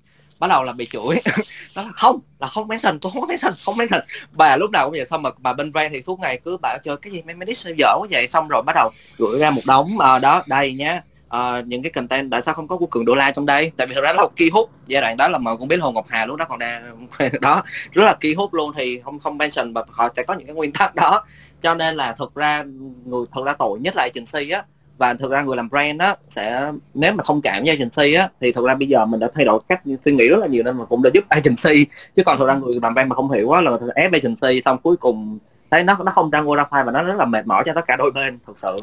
bắt 0.42 0.48
đầu 0.48 0.64
là 0.64 0.74
bị 0.74 0.86
chửi. 0.86 1.22
Đó 1.76 1.84
là 1.84 1.92
không 1.92 2.20
là 2.40 2.48
không 2.48 2.68
mention 2.68 3.00
tôi 3.00 3.12
không 3.12 3.22
có 3.22 3.28
mention 3.28 3.54
không 3.66 3.78
mention 3.78 4.02
bà 4.32 4.58
lúc 4.58 4.72
nào 4.72 4.86
cũng 4.86 4.92
vậy 4.92 5.06
xong 5.06 5.22
mà 5.22 5.30
bà 5.38 5.54
bên 5.54 5.72
brand 5.72 5.94
thì 5.94 6.02
suốt 6.02 6.20
ngày 6.20 6.40
cứ 6.44 6.58
bảo 6.58 6.78
chơi 6.84 6.98
cái 6.98 7.12
gì 7.12 7.22
mấy 7.22 7.36
mấy 7.36 7.56
sao 7.56 7.74
dở 7.78 7.96
quá 8.00 8.08
vậy. 8.12 8.28
Xong 8.28 8.48
rồi 8.48 8.62
bắt 8.66 8.74
đầu 8.76 8.90
gửi 9.18 9.40
ra 9.40 9.52
một 9.52 9.62
đống 9.66 10.00
ờ, 10.00 10.20
đó 10.20 10.44
đây 10.48 10.74
nhá. 10.74 11.02
Ờ, 11.28 11.64
những 11.66 11.84
cái 11.84 11.90
content 11.90 12.32
tại 12.32 12.42
sao 12.42 12.54
không 12.54 12.68
có 12.68 12.78
của 12.78 12.86
cường 12.86 13.06
đô 13.06 13.16
la 13.16 13.32
trong 13.32 13.46
đây? 13.46 13.72
Tại 13.78 13.88
vì 13.88 13.96
thật 13.96 14.02
ra 14.02 14.14
nó 14.14 14.22
là 14.22 14.28
kỳ 14.36 14.50
hút 14.50 14.70
giai 14.86 15.02
đoạn 15.02 15.18
đó 15.18 15.28
là 15.28 15.38
mà 15.38 15.56
cũng 15.56 15.68
biết 15.68 15.78
Hồ 15.82 15.92
Ngọc 15.92 16.06
Hà 16.10 16.26
lúc 16.26 16.38
đó 16.38 16.46
còn 16.50 16.60
đang 16.60 17.08
đó 17.42 17.64
rất 17.92 18.04
là 18.04 18.16
kỳ 18.20 18.34
hút 18.34 18.54
luôn 18.54 18.72
thì 18.76 19.00
không 19.00 19.20
không 19.20 19.38
mention 19.38 19.74
mà 19.74 19.82
họ 19.90 20.10
sẽ 20.16 20.24
có 20.24 20.34
những 20.34 20.48
cái 20.48 20.56
nguyên 20.56 20.72
tắc 20.72 20.96
đó. 20.96 21.24
Cho 21.62 21.76
nên 21.76 21.96
là 21.96 22.14
thực 22.14 22.36
ra 22.36 22.64
người 23.06 23.26
thật 23.32 23.42
ra 23.46 23.54
tội 23.60 23.80
nhất 23.80 23.96
là 23.96 24.04
agency 24.14 24.50
á 24.50 24.64
và 25.02 25.14
thực 25.14 25.32
ra 25.32 25.42
người 25.42 25.58
làm 25.58 25.70
brand 25.70 26.00
á 26.02 26.16
sẽ 26.30 26.72
nếu 26.94 27.14
mà 27.14 27.24
thông 27.28 27.42
cảm 27.42 27.64
với 27.66 27.70
agency 27.78 28.14
á 28.14 28.30
thì 28.42 28.52
thực 28.52 28.66
ra 28.66 28.76
bây 28.76 28.88
giờ 28.88 29.06
mình 29.06 29.20
đã 29.20 29.28
thay 29.34 29.46
đổi 29.46 29.60
cách 29.70 29.82
suy 30.06 30.12
nghĩ 30.12 30.28
rất 30.30 30.40
là 30.40 30.48
nhiều 30.48 30.64
nên 30.64 30.78
mà 30.78 30.86
cũng 30.86 31.04
đã 31.04 31.10
giúp 31.14 31.24
agency. 31.30 31.86
Chứ 32.16 32.24
còn 32.26 32.40
thực 32.40 32.48
ra 32.48 32.54
người 32.54 32.80
làm 32.82 32.94
brand 32.94 33.10
mà 33.10 33.16
không 33.16 33.32
hiểu 33.32 33.52
á 33.52 33.62
là 33.62 33.72
ép 33.96 34.12
agency 34.14 34.62
xong 34.66 34.78
cuối 34.84 34.98
cùng 34.98 35.38
thấy 35.72 35.84
nó 35.84 35.98
nó 36.06 36.12
không 36.12 36.30
ra 36.30 36.42
ngô 36.42 36.56
ra 36.56 36.64
khoai 36.64 36.84
và 36.84 36.92
nó 36.92 37.04
rất 37.04 37.16
là 37.18 37.26
mệt 37.26 37.48
mỏi 37.48 37.64
cho 37.66 37.74
tất 37.74 37.88
cả 37.88 37.96
đôi 37.96 38.12
bên 38.12 38.38
thực 38.48 38.60
sự. 38.60 38.78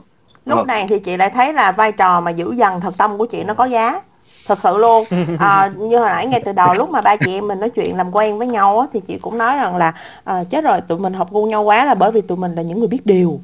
Lúc 0.46 0.58
Ờ. 0.58 0.64
này 0.64 0.86
thì 0.88 0.98
chị 0.98 1.16
lại 1.16 1.30
thấy 1.30 1.52
là 1.52 1.72
vai 1.72 1.92
trò 1.92 2.20
mà 2.20 2.30
giữ 2.30 2.54
dần 2.58 2.80
thật 2.80 2.94
tâm 2.98 3.18
của 3.18 3.26
chị 3.26 3.44
nó 3.44 3.54
có 3.54 3.64
giá. 3.64 4.00
Thật 4.46 4.58
sự 4.62 4.76
luôn. 4.78 5.04
À, 5.38 5.72
như 5.78 5.98
hồi 5.98 6.08
nãy 6.08 6.26
ngay 6.26 6.42
từ 6.44 6.52
đầu 6.52 6.74
lúc 6.74 6.90
mà 6.90 7.00
ba 7.00 7.16
chị 7.16 7.32
em 7.34 7.48
mình 7.48 7.60
nói 7.60 7.70
chuyện 7.70 7.96
làm 7.96 8.14
quen 8.14 8.38
với 8.38 8.46
nhau 8.46 8.78
á, 8.80 8.86
thì 8.92 9.00
chị 9.08 9.18
cũng 9.22 9.38
nói 9.38 9.56
rằng 9.56 9.76
là 9.76 9.92
à, 10.24 10.44
chết 10.50 10.64
rồi 10.64 10.80
tụi 10.80 10.98
mình 10.98 11.12
học 11.12 11.28
gu 11.30 11.46
nhau 11.46 11.62
quá 11.62 11.84
là 11.84 11.94
bởi 11.94 12.12
vì 12.12 12.20
tụi 12.20 12.38
mình 12.38 12.54
là 12.54 12.62
những 12.62 12.78
người 12.78 12.88
biết 12.88 13.06
điều 13.06 13.40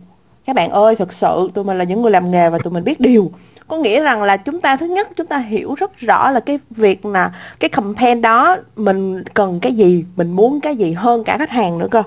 các 0.46 0.56
bạn 0.56 0.70
ơi 0.70 0.96
thật 0.96 1.12
sự 1.12 1.48
tụi 1.54 1.64
mình 1.64 1.78
là 1.78 1.84
những 1.84 2.02
người 2.02 2.10
làm 2.10 2.30
nghề 2.30 2.50
và 2.50 2.58
tụi 2.58 2.72
mình 2.72 2.84
biết 2.84 3.00
điều. 3.00 3.30
Có 3.68 3.76
nghĩa 3.76 4.00
rằng 4.00 4.22
là 4.22 4.36
chúng 4.36 4.60
ta, 4.60 4.76
thứ 4.76 4.86
nhất, 4.86 5.08
chúng 5.16 5.26
ta 5.26 5.38
hiểu 5.38 5.74
rất 5.74 5.98
rõ 5.98 6.30
là 6.30 6.40
cái 6.40 6.58
việc 6.70 7.04
mà 7.04 7.32
cái 7.60 7.68
campaign 7.68 8.20
đó 8.20 8.56
mình 8.76 9.24
cần 9.34 9.60
cái 9.60 9.72
gì, 9.72 10.04
mình 10.16 10.32
muốn 10.32 10.60
cái 10.60 10.76
gì 10.76 10.92
hơn 10.92 11.24
cả 11.24 11.38
khách 11.38 11.50
hàng 11.50 11.78
nữa 11.78 11.88
cơ 11.90 12.02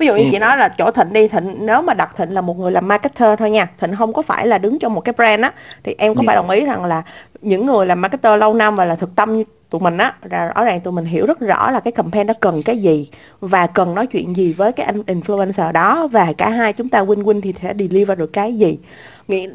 ví 0.00 0.06
dụ 0.06 0.14
như 0.16 0.24
Ừ. 0.24 0.28
chị 0.32 0.38
nói 0.38 0.56
là 0.56 0.68
chỗ 0.68 0.90
thịnh 0.90 1.12
đi 1.12 1.28
thịnh 1.28 1.54
nếu 1.58 1.82
mà 1.82 1.94
đặt 1.94 2.16
thịnh 2.16 2.34
là 2.34 2.40
một 2.40 2.58
người 2.58 2.72
làm 2.72 2.88
marketer 2.88 3.38
thôi 3.38 3.50
nha 3.50 3.68
thịnh 3.80 3.96
không 3.96 4.12
có 4.12 4.22
phải 4.22 4.46
là 4.46 4.58
đứng 4.58 4.78
trong 4.78 4.94
một 4.94 5.00
cái 5.00 5.12
brand 5.12 5.42
á 5.42 5.52
thì 5.84 5.94
em 5.98 6.14
có 6.14 6.20
Ừ. 6.22 6.26
phải 6.26 6.36
đồng 6.36 6.50
ý 6.50 6.64
rằng 6.66 6.84
là 6.84 7.02
những 7.42 7.66
người 7.66 7.86
làm 7.86 8.00
marketer 8.00 8.40
lâu 8.40 8.54
năm 8.54 8.76
và 8.76 8.84
là 8.84 8.94
thực 8.94 9.16
tâm 9.16 9.36
như 9.38 9.44
tụi 9.70 9.80
mình 9.80 9.98
á 9.98 10.14
là 10.30 10.52
rõ 10.56 10.64
ràng 10.64 10.80
tụi 10.80 10.92
mình 10.92 11.04
hiểu 11.04 11.26
rất 11.26 11.40
rõ 11.40 11.70
là 11.70 11.80
cái 11.80 11.92
campaign 11.92 12.26
đó 12.26 12.34
cần 12.40 12.62
cái 12.62 12.78
gì 12.78 13.10
và 13.40 13.66
cần 13.66 13.94
nói 13.94 14.06
chuyện 14.06 14.36
gì 14.36 14.52
với 14.52 14.72
cái 14.72 14.86
anh 14.86 15.02
influencer 15.06 15.72
đó 15.72 16.06
và 16.12 16.32
cả 16.38 16.50
hai 16.50 16.72
chúng 16.72 16.88
ta 16.88 17.00
win 17.04 17.22
win 17.24 17.40
thì 17.40 17.54
sẽ 17.62 17.74
deliver 17.78 18.18
được 18.18 18.32
cái 18.32 18.54
gì 18.58 18.78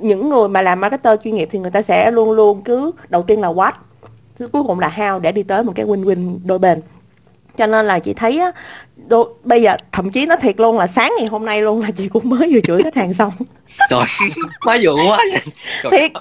những 0.02 0.30
người 0.30 0.48
mà 0.50 0.62
làm 0.62 0.82
marketer 0.82 1.20
chuyên 1.24 1.36
nghiệp 1.36 1.50
thì 1.52 1.60
người 1.60 1.72
ta 1.72 1.82
sẽ 1.82 2.12
luôn 2.12 2.32
luôn 2.32 2.62
cứ 2.62 2.92
đầu 3.10 3.22
tiên 3.24 3.42
là 3.42 3.48
what 3.48 3.72
cuối 4.40 4.64
cùng 4.64 4.80
là 4.80 4.94
how 4.98 5.20
để 5.20 5.32
đi 5.32 5.44
tới 5.44 5.64
một 5.64 5.74
cái 5.76 5.86
win 5.86 6.04
win 6.04 6.38
đôi 6.46 6.60
bên 6.60 6.82
cho 7.58 7.68
nên 7.68 7.86
là 7.88 8.00
chị 8.00 8.14
thấy 8.14 8.40
á 8.40 8.52
đô, 9.08 9.30
bây 9.44 9.62
giờ 9.62 9.76
thậm 9.92 10.12
chí 10.12 10.26
nó 10.26 10.36
thiệt 10.36 10.60
luôn 10.60 10.78
là 10.78 10.88
sáng 10.88 11.14
ngày 11.18 11.28
hôm 11.28 11.46
nay 11.46 11.62
luôn 11.62 11.82
là 11.82 11.92
chị 11.92 12.08
cũng 12.08 12.30
mới 12.30 12.54
vừa 12.54 12.60
chửi 12.60 12.84
khách 12.84 12.96
hàng 12.96 13.14
xong. 13.14 13.32
Trời 13.90 14.04
má 14.66 14.76
dữ 14.76 14.92
quá. 15.08 15.20
Thiệt. 15.92 16.12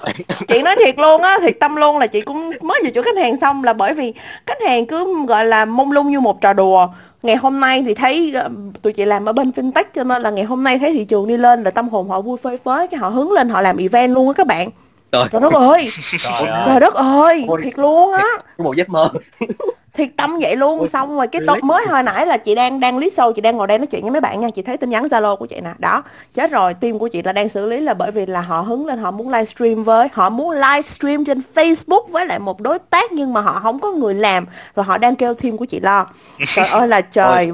chị 0.47 0.61
nói 0.61 0.75
thiệt 0.85 0.99
luôn 0.99 1.21
á 1.21 1.37
thiệt 1.41 1.59
tâm 1.59 1.75
luôn 1.75 1.97
là 1.97 2.07
chị 2.07 2.21
cũng 2.21 2.51
mới 2.61 2.81
vừa 2.83 2.89
chửi 2.89 3.03
khách 3.03 3.17
hàng 3.17 3.35
xong 3.41 3.63
là 3.63 3.73
bởi 3.73 3.93
vì 3.93 4.13
khách 4.45 4.61
hàng 4.67 4.85
cứ 4.85 5.25
gọi 5.25 5.45
là 5.45 5.65
mông 5.65 5.91
lung 5.91 6.11
như 6.11 6.19
một 6.19 6.41
trò 6.41 6.53
đùa. 6.53 6.87
Ngày 7.23 7.35
hôm 7.35 7.59
nay 7.59 7.83
thì 7.87 7.93
thấy 7.93 8.31
ờ, 8.35 8.49
tụi 8.81 8.93
chị 8.93 9.05
làm 9.05 9.25
ở 9.25 9.33
bên 9.33 9.51
fintech 9.55 9.83
cho 9.95 10.03
nên 10.03 10.21
là 10.21 10.29
ngày 10.29 10.43
hôm 10.43 10.63
nay 10.63 10.79
thấy 10.79 10.93
thị 10.93 11.05
trường 11.05 11.27
đi 11.27 11.37
lên 11.37 11.63
là 11.63 11.71
tâm 11.71 11.89
hồn 11.89 12.09
họ 12.09 12.21
vui 12.21 12.37
phơi 12.43 12.57
phới 12.63 12.87
cái 12.87 12.97
họ 12.97 13.09
hứng 13.09 13.31
lên 13.31 13.49
họ 13.49 13.61
làm 13.61 13.77
event 13.77 14.13
luôn 14.13 14.27
á 14.27 14.33
các 14.33 14.47
bạn. 14.47 14.69
Trời. 15.11 15.25
trời 15.31 15.41
đất 15.41 15.53
ơi. 15.53 15.89
Trời 16.19 16.33
ơi. 16.49 16.63
trời 16.65 16.79
đất 16.79 16.93
ơi 16.93 17.45
thiệt 17.63 17.79
luôn 17.79 18.13
á. 18.13 18.27
Một 18.57 18.75
giấc 18.75 18.89
mơ 18.89 19.09
thiệt 19.97 20.09
tâm 20.17 20.37
vậy 20.41 20.55
luôn 20.55 20.79
Ôi, 20.79 20.87
xong 20.87 21.15
rồi 21.17 21.27
cái 21.27 21.41
top 21.47 21.63
mới 21.63 21.85
hồi 21.87 22.03
nãy 22.03 22.27
là 22.27 22.37
chị 22.37 22.55
đang 22.55 22.79
đang 22.79 22.97
list 22.97 23.19
show 23.19 23.31
chị 23.31 23.41
đang 23.41 23.57
ngồi 23.57 23.67
đây 23.67 23.77
nói 23.77 23.87
chuyện 23.87 24.01
với 24.01 24.11
mấy 24.11 24.21
bạn 24.21 24.41
nha. 24.41 24.49
Chị 24.55 24.61
thấy 24.61 24.77
tin 24.77 24.89
nhắn 24.89 25.07
zalo 25.07 25.35
của 25.35 25.45
chị 25.45 25.59
nè. 25.63 25.73
Đó 25.79 26.03
chết 26.33 26.51
rồi 26.51 26.73
team 26.73 26.99
của 26.99 27.07
chị 27.07 27.21
là 27.21 27.33
đang 27.33 27.49
xử 27.49 27.65
lý 27.65 27.79
là 27.79 27.93
bởi 27.93 28.11
vì 28.11 28.25
là 28.25 28.41
họ 28.41 28.61
hứng 28.61 28.85
lên 28.85 28.99
họ 28.99 29.11
muốn 29.11 29.29
livestream 29.29 29.83
với 29.83 30.07
họ 30.13 30.29
muốn 30.29 30.51
livestream 30.51 31.25
trên 31.25 31.41
facebook 31.55 32.07
với 32.07 32.25
lại 32.25 32.39
một 32.39 32.61
đối 32.61 32.79
tác 32.79 33.11
nhưng 33.11 33.33
mà 33.33 33.41
họ 33.41 33.59
không 33.59 33.79
có 33.79 33.91
người 33.91 34.13
làm 34.13 34.45
và 34.75 34.83
họ 34.83 34.97
đang 34.97 35.15
kêu 35.15 35.33
team 35.33 35.57
của 35.57 35.65
chị 35.65 35.79
lo. 35.79 36.07
Trời 36.55 36.65
ơi 36.71 36.87
là 36.87 37.01
trời. 37.13 37.51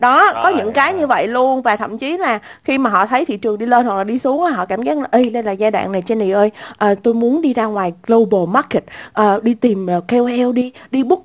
Đó 0.00 0.32
có 0.42 0.48
những 0.48 0.72
cái 0.72 0.94
như 0.94 1.06
vậy 1.06 1.28
luôn 1.28 1.62
và 1.62 1.76
thậm 1.76 1.98
chí 1.98 2.16
là 2.16 2.38
khi 2.64 2.78
mà 2.78 2.90
họ 2.90 3.06
thấy 3.06 3.24
thị 3.24 3.36
trường 3.36 3.58
đi 3.58 3.66
lên 3.66 3.86
hoặc 3.86 3.96
là 3.96 4.04
đi 4.04 4.18
xuống 4.18 4.42
họ 4.42 4.66
cảm 4.66 4.82
giác 4.82 4.98
là 4.98 5.08
ê 5.10 5.24
đây 5.24 5.42
là 5.42 5.52
giai 5.52 5.70
đoạn 5.70 5.92
này 5.92 6.02
Jenny 6.06 6.34
ơi 6.36 6.50
à, 6.78 6.94
tôi 7.02 7.14
muốn 7.14 7.42
đi 7.42 7.54
ra 7.54 7.64
ngoài 7.64 7.92
global 8.06 8.40
market 8.48 8.84
à, 9.12 9.38
đi 9.42 9.54
tìm 9.54 9.86
ờ, 9.86 10.00
KOL 10.08 10.52
đi 10.52 10.72
đi 10.90 11.02
book 11.02 11.22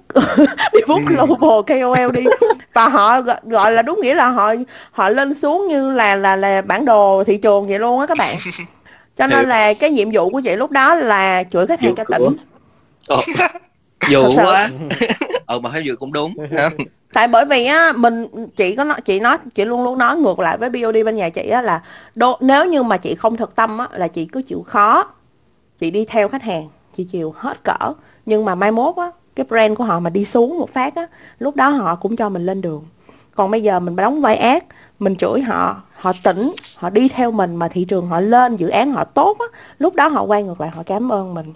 đi 0.73 0.79
book 0.87 1.01
global 1.07 1.61
KOL 1.67 2.11
đi. 2.11 2.23
Và 2.73 2.89
họ 2.89 3.21
gọi- 3.43 3.71
là 3.71 3.81
đúng 3.81 3.99
nghĩa 4.01 4.15
là 4.15 4.29
họ 4.29 4.53
họ 4.91 5.09
lên 5.09 5.33
xuống 5.33 5.67
như 5.67 5.93
là 5.93 6.15
là 6.15 6.35
là 6.35 6.61
bản 6.61 6.85
đồ 6.85 7.23
thị 7.23 7.37
trường 7.37 7.67
vậy 7.67 7.79
luôn 7.79 7.99
á 7.99 8.07
các 8.07 8.17
bạn. 8.17 8.35
Cho 9.17 9.27
nên 9.27 9.49
là 9.49 9.73
cái 9.73 9.89
nhiệm 9.89 10.11
vụ 10.13 10.29
của 10.29 10.41
chị 10.41 10.55
lúc 10.55 10.71
đó 10.71 10.95
là 10.95 11.43
chửi 11.43 11.67
khách 11.67 11.79
hàng 11.79 11.95
cho 11.95 12.03
tỉnh. 12.03 12.37
Ờ, 13.07 13.21
sự. 14.35 14.43
quá. 14.45 14.69
Ờ 15.45 15.59
mà 15.59 15.69
thấy 15.69 15.83
dữ 15.85 15.95
cũng 15.95 16.13
đúng. 16.13 16.33
Tại 17.13 17.27
bởi 17.27 17.45
vì 17.45 17.65
á 17.65 17.93
mình 17.95 18.27
chị 18.55 18.75
có 18.75 18.83
nói 18.83 19.01
chị 19.01 19.19
nói 19.19 19.37
chị 19.55 19.65
luôn 19.65 19.83
luôn 19.83 19.97
nói 19.97 20.17
ngược 20.17 20.39
lại 20.39 20.57
với 20.57 20.69
BOD 20.69 20.95
bên 21.05 21.15
nhà 21.15 21.29
chị 21.29 21.49
á 21.49 21.61
là 21.61 21.81
đô, 22.15 22.37
nếu 22.41 22.65
như 22.65 22.83
mà 22.83 22.97
chị 22.97 23.15
không 23.15 23.37
thực 23.37 23.55
tâm 23.55 23.77
á 23.77 23.87
là 23.91 24.07
chị 24.07 24.25
cứ 24.25 24.41
chịu 24.41 24.63
khó 24.67 25.07
chị 25.79 25.91
đi 25.91 26.05
theo 26.05 26.27
khách 26.29 26.43
hàng 26.43 26.67
chị 26.97 27.03
chịu 27.03 27.33
hết 27.37 27.63
cỡ. 27.63 27.93
Nhưng 28.25 28.45
mà 28.45 28.55
mai 28.55 28.71
mốt 28.71 28.95
á 28.95 29.11
cái 29.39 29.45
brand 29.49 29.77
của 29.77 29.83
họ 29.83 29.99
mà 29.99 30.09
đi 30.09 30.25
xuống 30.25 30.59
một 30.59 30.73
phát 30.73 30.95
á, 30.95 31.07
lúc 31.39 31.55
đó 31.55 31.69
họ 31.69 31.95
cũng 31.95 32.15
cho 32.15 32.29
mình 32.29 32.45
lên 32.45 32.61
đường. 32.61 32.83
Còn 33.35 33.51
bây 33.51 33.63
giờ 33.63 33.79
mình 33.79 33.95
đóng 33.95 34.21
vai 34.21 34.35
ác, 34.35 34.63
mình 34.99 35.15
chửi 35.15 35.41
họ 35.41 35.81
họ 35.95 36.11
tỉnh, 36.23 36.51
họ 36.77 36.89
đi 36.89 37.09
theo 37.09 37.31
mình 37.31 37.55
mà 37.55 37.67
thị 37.67 37.85
trường 37.85 38.07
họ 38.07 38.19
lên, 38.19 38.55
dự 38.55 38.67
án 38.67 38.91
họ 38.91 39.03
tốt 39.03 39.37
á, 39.39 39.45
lúc 39.79 39.95
đó 39.95 40.07
họ 40.07 40.23
quay 40.23 40.43
ngược 40.43 40.61
lại, 40.61 40.69
họ 40.69 40.83
cảm 40.85 41.11
ơn 41.11 41.33
mình. 41.33 41.53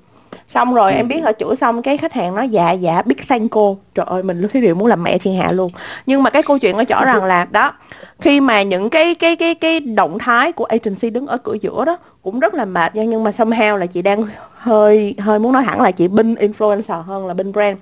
Xong 0.48 0.74
rồi 0.74 0.94
em 0.94 1.08
biết 1.08 1.20
họ 1.20 1.32
chửi 1.40 1.56
xong 1.56 1.82
cái 1.82 1.98
khách 1.98 2.14
hàng 2.14 2.36
nói 2.36 2.50
dạ 2.50 2.72
dạ 2.72 3.02
biết 3.02 3.16
thank 3.28 3.52
cô. 3.52 3.78
Trời 3.96 4.06
ơi, 4.10 4.24
mình 4.24 4.42
lúc 4.42 4.52
thấy 4.54 4.62
điều 4.62 4.76
muốn 4.76 4.88
làm 4.88 5.04
mẹ 5.04 5.18
thiên 5.18 5.36
hạ 5.36 5.52
luôn. 5.52 5.72
Nhưng 6.06 6.24
mà 6.24 6.30
cái 6.30 6.44
câu 6.44 6.60
chuyện 6.60 6.78
ở 6.78 6.84
chỗ 6.84 7.02
rằng 7.06 7.24
là, 7.24 7.46
đó, 7.52 7.72
khi 8.20 8.42
mà 8.42 8.64
những 8.64 8.90
cái 8.90 9.16
cái 9.16 9.36
cái 9.36 9.56
cái 9.56 9.80
động 9.80 10.18
thái 10.20 10.52
của 10.52 10.66
agency 10.66 11.10
đứng 11.10 11.28
ở 11.28 11.38
cửa 11.38 11.54
giữa 11.62 11.86
đó 11.86 11.98
cũng 12.24 12.40
rất 12.40 12.54
là 12.54 12.66
mệt 12.66 12.96
nha 12.96 13.04
nhưng 13.04 13.24
mà 13.24 13.32
somehow 13.32 13.78
là 13.78 13.86
chị 13.86 14.02
đang 14.02 14.26
hơi 14.54 15.16
hơi 15.20 15.40
muốn 15.40 15.54
nói 15.54 15.64
thẳng 15.66 15.82
là 15.82 15.92
chị 15.92 16.08
binh 16.08 16.36
influencer 16.36 17.02
hơn 17.02 17.28
là 17.28 17.34
binh 17.34 17.52
brand. 17.52 17.78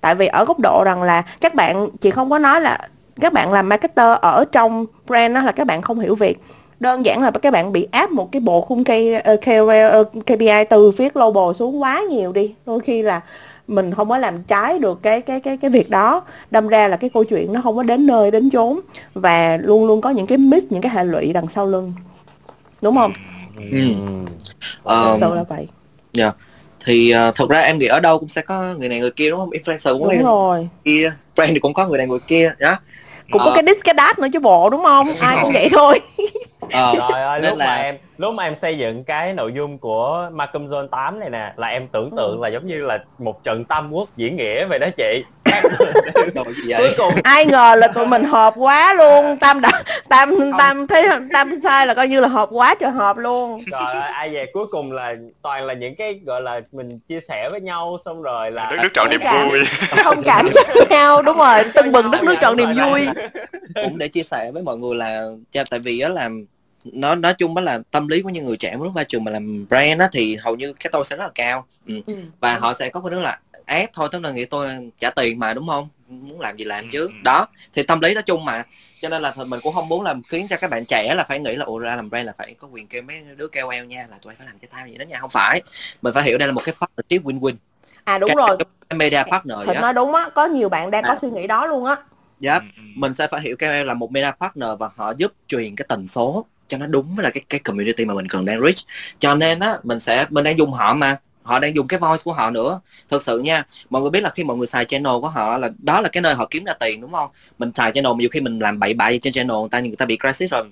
Tại 0.00 0.14
vì 0.14 0.26
ở 0.26 0.44
góc 0.44 0.60
độ 0.60 0.82
rằng 0.84 1.02
là 1.02 1.22
các 1.40 1.54
bạn 1.54 1.88
chị 2.00 2.10
không 2.10 2.30
có 2.30 2.38
nói 2.38 2.60
là 2.60 2.78
các 3.20 3.32
bạn 3.32 3.52
làm 3.52 3.68
marketer 3.68 4.18
ở 4.20 4.44
trong 4.52 4.86
brand 5.06 5.34
đó 5.34 5.42
là 5.42 5.52
các 5.52 5.66
bạn 5.66 5.82
không 5.82 5.98
hiểu 5.98 6.14
việc. 6.14 6.38
Đơn 6.80 7.04
giản 7.04 7.22
là 7.22 7.30
các 7.30 7.52
bạn 7.52 7.72
bị 7.72 7.88
áp 7.90 8.10
một 8.10 8.32
cái 8.32 8.40
bộ 8.40 8.60
khung 8.60 8.84
K, 8.84 8.88
ờ, 9.24 9.36
KPI 10.26 10.46
ờ, 10.46 10.64
từ 10.70 10.92
phía 10.92 11.08
global 11.14 11.52
xuống 11.54 11.82
quá 11.82 12.00
nhiều 12.10 12.32
đi. 12.32 12.54
Đôi 12.66 12.80
khi 12.80 13.02
là 13.02 13.20
mình 13.68 13.94
không 13.94 14.08
có 14.08 14.18
làm 14.18 14.42
trái 14.42 14.78
được 14.78 15.02
cái 15.02 15.20
cái 15.20 15.40
cái 15.40 15.56
cái 15.56 15.70
việc 15.70 15.90
đó. 15.90 16.22
Đâm 16.50 16.68
ra 16.68 16.88
là 16.88 16.96
cái 16.96 17.10
câu 17.10 17.24
chuyện 17.24 17.52
nó 17.52 17.60
không 17.60 17.76
có 17.76 17.82
đến 17.82 18.06
nơi 18.06 18.30
đến 18.30 18.50
chốn 18.50 18.80
và 19.14 19.56
luôn 19.56 19.86
luôn 19.86 20.00
có 20.00 20.10
những 20.10 20.26
cái 20.26 20.38
miss 20.38 20.66
những 20.70 20.82
cái 20.82 20.92
hệ 20.92 21.04
lụy 21.04 21.32
đằng 21.32 21.48
sau 21.48 21.66
lưng. 21.66 21.92
Đúng 22.82 22.96
không? 22.96 23.12
Ừ. 23.56 23.92
Ờ, 24.84 25.16
sự 25.20 25.34
là 25.34 25.42
vậy. 25.48 25.68
thì 26.84 27.14
uh, 27.28 27.34
thật 27.34 27.48
ra 27.50 27.60
em 27.60 27.78
nghĩ 27.78 27.86
ở 27.86 28.00
đâu 28.00 28.18
cũng 28.18 28.28
sẽ 28.28 28.42
có 28.42 28.74
người 28.78 28.88
này 28.88 29.00
người 29.00 29.10
kia 29.10 29.30
đúng 29.30 29.40
không? 29.40 29.50
Influencer 29.50 29.98
cũng 29.98 30.08
đúng 30.08 30.24
rồi. 30.24 30.68
kia 30.84 31.12
brand 31.36 31.52
thì 31.52 31.58
cũng 31.58 31.74
có 31.74 31.86
người 31.88 31.98
này 31.98 32.06
người 32.06 32.18
kia 32.26 32.52
đó 32.58 32.76
cũng 33.30 33.42
có 33.44 33.50
Ờ. 33.50 33.54
cái 33.54 33.64
dis 33.66 33.82
cái 33.84 33.94
đát 33.94 34.18
nữa 34.18 34.28
chứ 34.32 34.40
bộ 34.40 34.70
đúng 34.70 34.82
không? 34.82 35.06
Ai 35.20 35.38
cũng 35.42 35.52
vậy 35.52 35.68
thôi. 35.72 36.00
Ờ, 36.72 36.94
Trời 37.10 37.22
ơi, 37.22 37.40
lúc 37.40 37.58
là- 37.58 37.66
mà 37.66 37.74
em 37.74 37.96
lúc 38.18 38.34
mà 38.34 38.44
em 38.44 38.54
xây 38.62 38.78
dựng 38.78 39.04
cái 39.04 39.32
nội 39.34 39.52
dung 39.52 39.78
của 39.78 40.30
Malcolm 40.32 40.66
Zone 40.68 40.88
8 40.88 41.20
này 41.20 41.30
nè 41.30 41.52
là 41.56 41.68
em 41.68 41.88
tưởng 41.92 42.10
tượng 42.16 42.40
là 42.40 42.48
giống 42.48 42.66
như 42.66 42.82
là 42.86 42.98
một 43.18 43.44
trận 43.44 43.64
tam 43.64 43.92
quốc 43.92 44.08
diễn 44.16 44.36
nghĩa 44.36 44.66
vậy 44.66 44.78
đó 44.78 44.86
chị. 44.96 45.24
Ai 47.24 47.46
ngờ 47.46 47.74
là 47.78 47.88
tụi 47.88 48.06
mình 48.06 48.24
hợp 48.24 48.54
quá 48.56 48.94
luôn. 48.94 49.38
Tam 49.38 49.60
đã 49.60 49.82
tam 50.08 50.34
tam 50.58 50.86
thấy 50.86 51.06
tam 51.32 51.54
sai 51.62 51.86
là 51.86 51.94
coi 51.94 52.08
như 52.08 52.20
là 52.20 52.28
hợp 52.28 52.48
quá 52.52 52.74
trời 52.80 52.90
hợp 52.90 53.16
luôn. 53.16 53.60
Trời 53.70 53.80
ơi 53.84 54.10
ai 54.12 54.30
về 54.30 54.46
cuối 54.52 54.66
cùng 54.66 54.92
là 54.92 55.14
toàn 55.42 55.64
là 55.66 55.74
những 55.74 55.96
cái 55.96 56.20
gọi 56.26 56.40
là 56.42 56.60
mình 56.72 56.98
chia 57.08 57.20
sẻ 57.28 57.48
với 57.50 57.60
nhau 57.60 57.98
xong 58.04 58.22
rồi 58.22 58.50
là 58.50 58.70
nước 58.70 58.76
nước 58.82 58.88
trọn 58.94 59.10
niềm 59.10 59.20
Cảm- 59.24 59.48
vui. 59.48 59.58
không 60.04 60.22
cảm 60.24 60.48
cho 60.74 60.84
nhau 60.90 61.22
đúng 61.22 61.36
rồi. 61.38 61.64
Tưng 61.74 61.92
bừng 61.92 62.10
đất 62.10 62.22
nước 62.22 62.34
trọn 62.40 62.56
niềm 62.56 62.68
vui. 62.84 63.08
Cũng 63.74 63.98
để 63.98 64.08
chia 64.08 64.22
sẻ 64.22 64.50
với 64.54 64.62
mọi 64.62 64.76
người 64.76 64.94
là 64.96 65.22
cha 65.52 65.64
tại 65.70 65.80
vì 65.80 66.00
á 66.00 66.08
là 66.08 66.28
nó 66.92 67.14
nói 67.14 67.34
chung 67.34 67.54
đó 67.54 67.62
là 67.62 67.78
tâm 67.90 68.08
lý 68.08 68.22
của 68.22 68.28
những 68.28 68.44
người 68.46 68.56
trẻ 68.56 68.76
lúc 68.82 68.96
ra 68.96 69.04
trường 69.04 69.24
mà 69.24 69.30
làm 69.32 69.66
brand 69.68 70.00
á 70.00 70.08
thì 70.12 70.36
hầu 70.36 70.56
như 70.56 70.72
cái 70.72 70.90
tôi 70.92 71.04
sẽ 71.04 71.16
rất 71.16 71.24
là 71.24 71.30
cao. 71.34 71.66
Ừ. 71.86 71.94
và 72.40 72.56
họ 72.56 72.72
sẽ 72.72 72.88
có 72.88 73.00
cái 73.00 73.10
đó 73.10 73.18
là 73.20 73.38
ép 73.66 73.90
thôi 73.92 74.08
tức 74.12 74.22
là 74.22 74.30
nghĩ 74.30 74.44
tôi 74.44 74.68
trả 74.98 75.10
tiền 75.10 75.38
mà 75.38 75.54
đúng 75.54 75.68
không? 75.68 75.88
Muốn 76.08 76.40
làm 76.40 76.56
gì 76.56 76.64
làm 76.64 76.88
chứ. 76.92 77.06
Ừ. 77.06 77.12
đó 77.24 77.46
thì 77.72 77.82
tâm 77.82 78.00
lý 78.00 78.14
nói 78.14 78.22
chung 78.22 78.44
mà. 78.44 78.64
Cho 79.02 79.08
nên 79.08 79.22
là 79.22 79.32
mình 79.36 79.60
cũng 79.62 79.74
không 79.74 79.88
muốn 79.88 80.02
làm 80.02 80.22
khiến 80.22 80.46
cho 80.50 80.56
các 80.56 80.70
bạn 80.70 80.84
trẻ 80.88 81.14
là 81.16 81.24
phải 81.24 81.38
nghĩ 81.38 81.56
là 81.56 81.64
ủa 81.64 81.78
ra 81.78 81.96
làm 81.96 82.10
brand 82.10 82.26
là 82.26 82.32
phải 82.38 82.54
có 82.54 82.68
quyền 82.68 82.86
kêu 82.86 83.02
mấy 83.02 83.16
đứa 83.36 83.48
kêu 83.48 83.68
eo 83.68 83.84
nha 83.84 84.06
là 84.10 84.16
tụi 84.22 84.34
phải 84.34 84.46
làm 84.46 84.58
cho 84.58 84.68
tao 84.72 84.84
vậy 84.84 84.98
đó 84.98 85.04
nha. 85.04 85.18
Không 85.20 85.30
phải. 85.30 85.62
Mình 86.02 86.14
phải 86.14 86.22
hiểu 86.24 86.38
đây 86.38 86.48
là 86.48 86.52
một 86.52 86.62
cái 86.64 86.74
partnership 86.80 87.26
win-win. 87.26 87.54
À 88.04 88.18
đúng 88.18 88.28
cái, 88.28 88.36
rồi. 88.36 88.56
cái 88.88 88.98
media 88.98 89.22
partner 89.30 89.58
Thịnh 89.66 89.74
á 89.74 89.80
nói 89.80 89.92
đúng 89.92 90.14
á 90.14 90.28
có 90.34 90.46
nhiều 90.46 90.68
bạn 90.68 90.90
đang 90.90 91.02
có 91.04 91.10
À. 91.10 91.18
suy 91.22 91.30
nghĩ 91.30 91.46
đó 91.46 91.66
luôn 91.66 91.84
á. 91.84 91.96
Yep. 92.42 92.62
Ừ, 92.62 92.68
ừ. 92.76 92.82
mình 92.94 93.14
sẽ 93.14 93.26
phải 93.26 93.40
hiểu 93.40 93.56
KOL 93.58 93.84
là 93.84 93.94
một 93.94 94.12
media 94.12 94.30
partner 94.40 94.68
và 94.78 94.90
họ 94.96 95.12
giúp 95.16 95.32
truyền 95.48 95.76
cái 95.76 95.86
tần 95.88 96.06
số 96.06 96.46
cho 96.68 96.78
nó 96.78 96.86
đúng 96.86 97.14
với 97.14 97.22
lại 97.22 97.32
cái 97.32 97.42
cái 97.48 97.60
community 97.60 98.04
mà 98.04 98.14
mình 98.14 98.28
cần 98.28 98.44
đang 98.44 98.60
reach. 98.62 98.76
Cho 99.18 99.34
nên 99.34 99.60
á 99.60 99.78
mình 99.82 100.00
sẽ 100.00 100.26
mình 100.30 100.44
đang 100.44 100.58
dùng 100.58 100.72
họ 100.72 100.94
mà 100.94 101.16
họ 101.46 101.58
đang 101.58 101.76
dùng 101.76 101.88
cái 101.88 101.98
voice 102.00 102.22
của 102.24 102.32
họ 102.32 102.50
nữa. 102.50 102.80
Thực 103.08 103.22
sự 103.22 103.38
nha 103.38 103.62
mọi 103.90 104.02
người 104.02 104.10
biết 104.10 104.20
là 104.22 104.30
khi 104.30 104.44
mọi 104.44 104.56
người 104.56 104.66
xài 104.66 104.84
channel 104.84 105.12
của 105.20 105.28
họ 105.28 105.58
là 105.58 105.68
đó 105.78 106.00
là 106.00 106.08
cái 106.08 106.20
nơi 106.20 106.34
họ 106.34 106.46
kiếm 106.50 106.64
ra 106.64 106.72
tiền 106.80 107.00
đúng 107.00 107.12
không? 107.12 107.28
Mình 107.58 107.70
xài 107.74 107.92
channel 107.92 108.12
mà 108.12 108.16
nhiều 108.18 108.28
khi 108.32 108.40
mình 108.40 108.58
làm 108.58 108.80
bậy 108.80 108.94
bạ 108.94 109.08
gì 109.08 109.18
trên 109.18 109.32
channel 109.32 109.56
người 109.56 109.68
ta 109.70 109.80
người 109.80 109.96
ta 109.98 110.06
bị 110.06 110.18
crisis 110.22 110.52
rồi, 110.52 110.62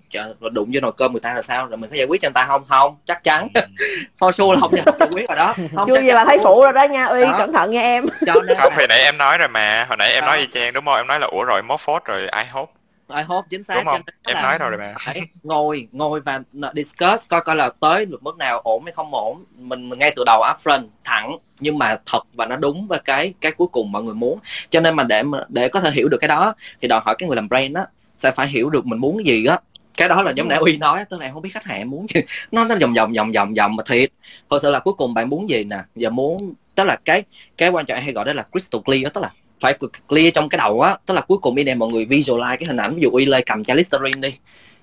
rồi 0.40 0.50
đụng 0.50 0.70
vô 0.74 0.80
nồi 0.80 0.92
cơm 0.96 1.12
người 1.12 1.20
ta 1.20 1.34
là 1.34 1.42
sao? 1.42 1.66
Rồi 1.66 1.76
mình 1.76 1.90
có 1.90 1.96
giải 1.96 2.06
quyết 2.06 2.20
cho 2.20 2.28
người 2.28 2.34
ta 2.34 2.44
không? 2.46 2.64
Không 2.68 2.96
chắc 3.04 3.24
chắn. 3.24 3.48
Ừ. 3.54 3.60
for 4.20 4.30
sure 4.30 4.54
là 4.54 4.60
không 4.60 4.76
giải 4.76 5.08
quyết 5.10 5.28
rồi 5.28 5.36
đó. 5.36 5.54
Không 5.76 5.88
chưa 5.88 6.00
gì 6.00 6.10
bà 6.14 6.24
thấy 6.24 6.38
phụ 6.42 6.62
rồi 6.62 6.72
đó 6.72 6.84
nha 6.84 7.04
uy 7.04 7.22
Đó. 7.22 7.34
cẩn 7.38 7.52
thận 7.52 7.70
nha 7.70 7.80
em. 7.80 8.06
Cho 8.26 8.34
nên 8.34 8.56
không 8.58 8.72
là 8.72 8.76
hồi 8.76 8.86
nãy 8.88 8.98
em 9.00 9.18
nói 9.18 9.38
rồi 9.38 9.48
mà 9.48 9.86
hồi 9.88 9.96
nãy 9.96 10.12
em 10.12 10.20
Đó. 10.20 10.26
nói 10.26 10.38
y 10.38 10.46
chang 10.46 10.72
đúng 10.72 10.84
không? 10.84 10.96
Em 10.96 11.06
nói 11.06 11.20
là 11.20 11.26
ủa 11.26 11.44
rồi 11.44 11.62
mốt 11.62 11.80
phốt 11.80 12.04
rồi 12.04 12.26
ai 12.28 12.46
hốt 12.46 12.68
I 13.08 13.22
hope 13.22 13.46
chính 13.50 13.62
xác 13.62 13.74
đúng 13.74 13.84
không? 13.84 14.00
em 14.26 14.36
nói 14.42 14.58
rồi 14.58 14.78
mà. 14.78 14.94
phải 14.98 15.22
ngồi 15.42 15.88
ngồi 15.92 16.20
và 16.20 16.40
discuss 16.74 17.28
coi 17.28 17.40
coi 17.40 17.56
là 17.56 17.70
tới 17.80 18.06
được 18.06 18.22
mức 18.22 18.36
nào 18.36 18.60
ổn 18.60 18.84
hay 18.84 18.92
không 18.92 19.14
ổn. 19.14 19.44
Mình, 19.58 19.88
mình 19.88 19.98
ngay 19.98 20.12
từ 20.16 20.22
đầu 20.26 20.42
upfront 20.42 20.86
thẳng 21.04 21.36
nhưng 21.60 21.78
mà 21.78 21.96
thật 22.06 22.20
và 22.32 22.46
nó 22.46 22.56
đúng 22.56 22.86
với 22.86 22.98
cái 23.04 23.34
cái 23.40 23.52
cuối 23.52 23.68
cùng 23.72 23.92
mọi 23.92 24.02
người 24.02 24.14
muốn. 24.14 24.38
Cho 24.70 24.80
nên 24.80 24.96
mà 24.96 25.04
để 25.04 25.22
mà- 25.22 25.44
để 25.48 25.68
có 25.68 25.80
thể 25.80 25.90
hiểu 25.90 26.08
được 26.08 26.18
cái 26.20 26.28
đó 26.28 26.54
thì 26.80 26.88
đòi 26.88 27.00
hỏi 27.04 27.14
cái 27.18 27.28
người 27.28 27.36
làm 27.36 27.48
brand 27.48 27.76
á 27.76 27.86
sẽ 28.18 28.30
phải 28.30 28.48
hiểu 28.48 28.70
được 28.70 28.86
mình 28.86 28.98
muốn 28.98 29.26
gì 29.26 29.46
á. 29.46 29.58
Cái 29.96 30.08
đó 30.08 30.22
là 30.22 30.32
giống 30.36 30.48
nãy 30.48 30.58
uy 30.58 30.76
nói 30.76 31.04
tức 31.10 31.20
là 31.20 31.26
em 31.26 31.32
không 31.32 31.42
biết 31.42 31.50
khách 31.54 31.64
hàng 31.64 31.90
muốn 31.90 32.06
gì. 32.14 32.20
Nó 32.52 32.64
nó 32.64 32.74
vòng 32.80 32.94
vòng 32.94 33.12
vòng 33.12 33.32
vòng 33.32 33.54
vòng 33.54 33.76
mà 33.76 33.82
thiệt. 33.86 34.10
Thật 34.50 34.58
sự 34.62 34.70
là 34.70 34.78
cuối 34.78 34.94
cùng 34.94 35.14
bạn 35.14 35.28
muốn 35.30 35.48
gì 35.50 35.64
nè? 35.64 35.78
Giờ 35.96 36.10
muốn 36.10 36.54
tức 36.74 36.84
là 36.84 36.96
cái 37.04 37.22
cái 37.56 37.68
quan 37.70 37.86
trọng 37.86 38.00
hay 38.00 38.12
gọi 38.12 38.24
đó 38.24 38.32
là 38.32 38.44
crystal 38.52 38.80
clear 38.84 39.04
đó 39.04 39.10
tức 39.14 39.20
là 39.20 39.30
phải 39.64 39.74
clear 40.08 40.34
trong 40.34 40.48
cái 40.48 40.58
đầu 40.58 40.80
á. 40.80 40.96
Tức 41.06 41.14
là 41.14 41.20
cuối 41.20 41.38
cùng 41.38 41.54
đi 41.54 41.74
mọi 41.74 41.88
người 41.88 42.06
visualize 42.06 42.56
cái 42.56 42.66
hình 42.66 42.76
ảnh, 42.76 42.94
ví 42.94 43.02
dụ 43.02 43.10
y 43.10 43.26
lê 43.26 43.40
cầm 43.40 43.64
chai 43.64 43.76
listerine 43.76 44.20
đi. 44.20 44.38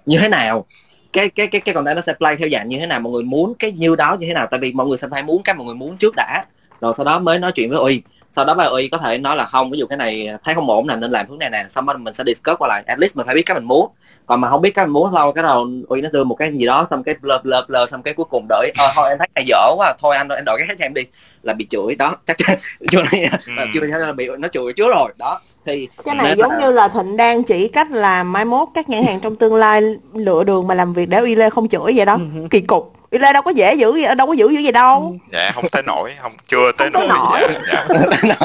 Như 0.06 0.18
thế 0.18 0.30
nào? 0.30 0.66
Cái 1.14 1.30
cái 1.30 1.48
cái 1.48 1.62
cái 1.62 1.76
content 1.76 1.96
nó 1.96 2.02
sẽ 2.02 2.14
play 2.14 2.36
theo 2.36 2.50
dạng 2.50 2.68
như 2.68 2.80
thế 2.80 2.88
nào? 2.88 3.00
Mọi 3.00 3.14
người 3.14 3.24
muốn 3.24 3.54
cái 3.60 3.72
như 3.72 3.96
đó 3.96 4.18
như 4.20 4.28
thế 4.28 4.34
nào? 4.34 4.48
Tại 4.52 4.60
vì 4.60 4.72
mọi 4.72 4.88
người 4.88 4.98
sẽ 4.98 5.08
phải 5.12 5.24
muốn 5.24 5.44
cái 5.44 5.56
mọi 5.56 5.66
người 5.66 5.76
muốn 5.76 5.98
trước 5.98 6.14
đã. 6.16 6.46
Rồi 6.82 6.94
sau 6.98 7.06
đó 7.06 7.20
mới 7.20 7.40
nói 7.40 7.52
chuyện 7.52 7.70
với 7.70 7.80
uy. 7.80 8.02
Sau 8.32 8.46
đó 8.46 8.54
bà 8.54 8.64
uy 8.64 8.88
có 8.88 8.98
thể 8.98 9.18
nói 9.18 9.36
là, 9.36 9.46
không, 9.46 9.72
ví 9.72 9.80
dụ 9.80 9.86
cái 9.86 9.98
này 9.98 10.28
thấy 10.44 10.56
không 10.56 10.70
ổn 10.70 10.88
là 10.88 10.96
nên 10.96 11.12
làm 11.12 11.30
hướng 11.30 11.40
này 11.40 11.50
nè. 11.50 11.66
Xong 11.70 11.86
rồi 11.86 11.98
mình 11.98 12.14
sẽ 12.14 12.24
discuss 12.28 12.58
qua 12.60 12.68
lại. 12.68 12.84
At 12.86 13.00
least 13.00 13.18
mình 13.18 13.26
phải 13.26 13.36
biết 13.36 13.44
cái 13.46 13.56
mình 13.56 13.68
muốn 13.68 13.92
còn 14.26 14.42
mà 14.42 14.50
không 14.50 14.62
biết 14.62 14.72
cái 14.76 14.88
muốn 14.88 15.14
lâu 15.14 15.32
cái 15.32 15.44
đầu 15.44 15.68
uy 15.88 16.02
nó 16.02 16.10
đưa 16.10 16.24
một 16.24 16.36
cái 16.36 16.52
gì 16.54 16.66
đó 16.66 16.88
xong 16.90 17.04
cái 17.04 17.16
blur 17.22 17.42
blur 17.44 17.66
blur 17.68 17.90
xong 17.90 18.02
cái 18.04 18.14
cuối 18.14 18.26
cùng 18.30 18.46
đợi 18.50 18.72
ờ, 18.78 18.92
thôi 18.96 19.10
em 19.10 19.18
thấy 19.18 19.28
này 19.36 19.44
dở 19.48 19.68
quá 19.78 19.94
thôi 20.02 20.16
anh 20.18 20.30
em 20.30 20.46
đổi 20.46 20.58
cái 20.58 20.68
khác 20.68 20.76
cho 20.80 20.86
em 20.86 20.94
đi. 20.94 21.02
Là 21.44 21.54
bị 21.54 21.66
chửi 21.70 21.96
đó 21.96 22.16
chắc 22.26 22.38
chắn. 22.38 22.58
Chưa 22.92 23.04
này 23.12 23.30
Ừ. 23.58 23.64
chưa 23.74 23.82
là 23.82 24.12
bị 24.12 24.30
nó 24.40 24.48
chửi 24.48 24.74
trước 24.74 24.88
rồi 24.96 25.12
đó. 25.18 25.40
Thì 25.66 25.88
cái 26.06 26.16
này 26.16 26.36
giống 26.38 26.50
mà- 26.50 26.60
như 26.60 26.72
là 26.72 26.88
thịnh 26.88 27.18
đang 27.18 27.44
chỉ 27.44 27.68
cách 27.68 27.92
làm 27.92 28.32
mai 28.32 28.46
mốt 28.46 28.68
các 28.74 28.90
nhãn 28.90 29.04
hàng 29.04 29.20
trong 29.20 29.36
tương 29.36 29.56
lai 29.56 29.82
lựa 30.14 30.44
đường 30.44 30.68
mà 30.68 30.76
làm 30.76 30.94
việc 30.94 31.10
để 31.10 31.18
uy 31.18 31.36
lê 31.36 31.50
không 31.50 31.70
chửi 31.70 31.94
vậy 31.96 32.06
đó. 32.06 32.18
Kỳ 32.50 32.62
cục 32.62 32.94
uy 33.12 33.20
lê 33.20 33.34
đâu 33.34 33.42
có 33.42 33.52
dễ 33.52 33.74
giữ 33.76 33.96
gì 33.96 34.06
đâu 34.18 34.28
có 34.28 34.34
giữ 34.34 34.50
dữ 34.52 34.60
gì 34.60 34.72
đâu. 34.72 35.18
Dạ 35.32 35.52
không 35.56 35.70
tới 35.72 35.84
nổi 35.84 36.14
không 36.22 36.32
chưa 36.48 36.72
tới 36.72 36.90
Không 36.94 37.02
tới 37.02 37.08
nổi. 37.08 37.18
nổi. 37.42 37.62
dạ, 37.68 37.86
dạ. 38.24 38.36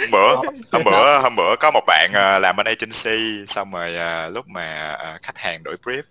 hôm 0.00 0.10
bữa 0.12 0.36
hôm 0.72 0.84
bữa 0.84 1.18
hôm 1.18 1.36
bữa 1.36 1.56
có 1.60 1.70
một 1.70 1.80
bạn 1.86 2.10
ờ, 2.14 2.38
làm 2.38 2.56
bên 2.56 2.66
agency 2.66 3.46
xong 3.46 3.70
rồi 3.72 3.96
ờ, 3.96 4.28
lúc 4.28 4.48
mà 4.48 4.96
ờ, 4.98 5.18
khách 5.22 5.38
hàng 5.38 5.62
đổi 5.62 5.76
brief 5.84 6.02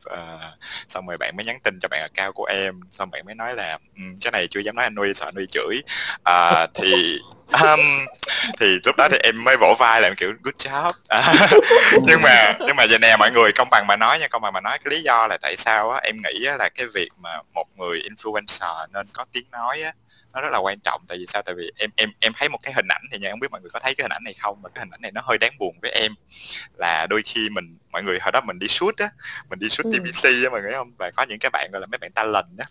xong 0.87 1.07
rồi 1.07 1.17
bạn 1.17 1.35
mới 1.37 1.45
nhắn 1.45 1.57
tin 1.63 1.79
cho 1.81 1.87
bạn 1.87 2.11
cao 2.13 2.31
của 2.33 2.45
em 2.45 2.79
xong 2.91 3.09
bạn 3.11 3.25
mới 3.25 3.35
nói 3.35 3.55
là 3.55 3.77
"Ừ, 3.97 4.01
cái 4.21 4.31
này 4.31 4.47
chưa 4.51 4.59
dám 4.59 4.75
nói 4.75 4.85
anh 4.85 4.95
nuôi 4.95 5.13
sợ 5.13 5.25
anh 5.25 5.35
nuôi 5.35 5.47
chửi. 5.51 5.81
Ờ, 6.23 6.67
thì 6.73 7.17
um, 7.51 7.79
thì 8.59 8.79
lúc 8.85 8.95
đó 8.97 9.07
thì 9.11 9.17
em 9.23 9.43
mới 9.43 9.57
vỗ 9.57 9.75
vai 9.79 10.01
làm 10.01 10.15
kiểu 10.15 10.33
good 10.43 10.55
job. 10.55 10.91
À, 11.07 11.33
nhưng 12.07 12.21
mà 12.21 12.53
nhưng 12.67 12.75
mà 12.75 12.85
vậy 12.89 12.99
nè 12.99 13.17
mọi 13.17 13.31
người 13.31 13.51
công 13.51 13.67
bằng 13.71 13.87
mà 13.87 13.95
nói 13.95 14.19
nha 14.19 14.27
công 14.27 14.41
bằng 14.41 14.53
mà 14.53 14.61
nói 14.61 14.77
cái 14.83 14.91
lý 14.91 15.01
do 15.01 15.27
là 15.27 15.37
tại 15.41 15.55
sao 15.57 15.91
á 15.91 15.99
em 16.03 16.15
nghĩ 16.23 16.45
á, 16.45 16.57
là 16.57 16.69
cái 16.69 16.87
việc 16.93 17.09
mà 17.17 17.29
một 17.53 17.65
người 17.77 18.01
influencer 18.09 18.87
nên 18.93 19.07
có 19.13 19.25
tiếng 19.31 19.45
nói 19.51 19.81
á 19.81 19.93
nó 20.33 20.41
rất 20.41 20.49
là 20.51 20.57
quan 20.57 20.79
trọng. 20.79 21.01
Tại 21.07 21.17
vì 21.17 21.25
sao? 21.27 21.41
Tại 21.41 21.55
vì 21.55 21.71
em 21.77 21.89
em 21.95 22.09
em 22.19 22.33
thấy 22.35 22.49
một 22.49 22.57
cái 22.63 22.73
hình 22.73 22.87
ảnh 22.89 23.01
thì 23.11 23.17
nha 23.19 23.29
không 23.29 23.39
biết 23.39 23.51
mọi 23.51 23.61
người 23.61 23.69
có 23.73 23.79
thấy 23.79 23.95
cái 23.95 24.03
hình 24.03 24.11
ảnh 24.11 24.23
này 24.23 24.33
không 24.39 24.61
mà 24.61 24.69
cái 24.75 24.81
hình 24.81 24.89
ảnh 24.91 25.01
này 25.01 25.11
nó 25.11 25.21
hơi 25.25 25.37
đáng 25.37 25.51
buồn 25.59 25.75
với 25.81 25.91
em. 25.91 26.11
Là 26.77 27.07
đôi 27.09 27.21
khi 27.25 27.49
mình 27.49 27.77
mọi 27.91 28.03
người 28.03 28.19
hồi 28.21 28.31
đó 28.31 28.41
mình 28.41 28.59
đi 28.59 28.67
shoot 28.67 28.97
á 28.97 29.09
mình 29.49 29.59
đi 29.59 29.69
shoot 29.69 29.85
Ừ. 29.85 29.91
TVC 29.99 30.43
á 30.43 30.49
mọi 30.51 30.61
người 30.61 30.71
không? 30.71 30.91
Và 30.97 31.11
có 31.11 31.23
những 31.23 31.39
cái 31.39 31.49
bạn 31.53 31.69
gọi 31.71 31.81
là 31.81 31.87
mấy 31.91 31.97
bạn 31.97 32.11
talent 32.11 32.57
á 32.57 32.65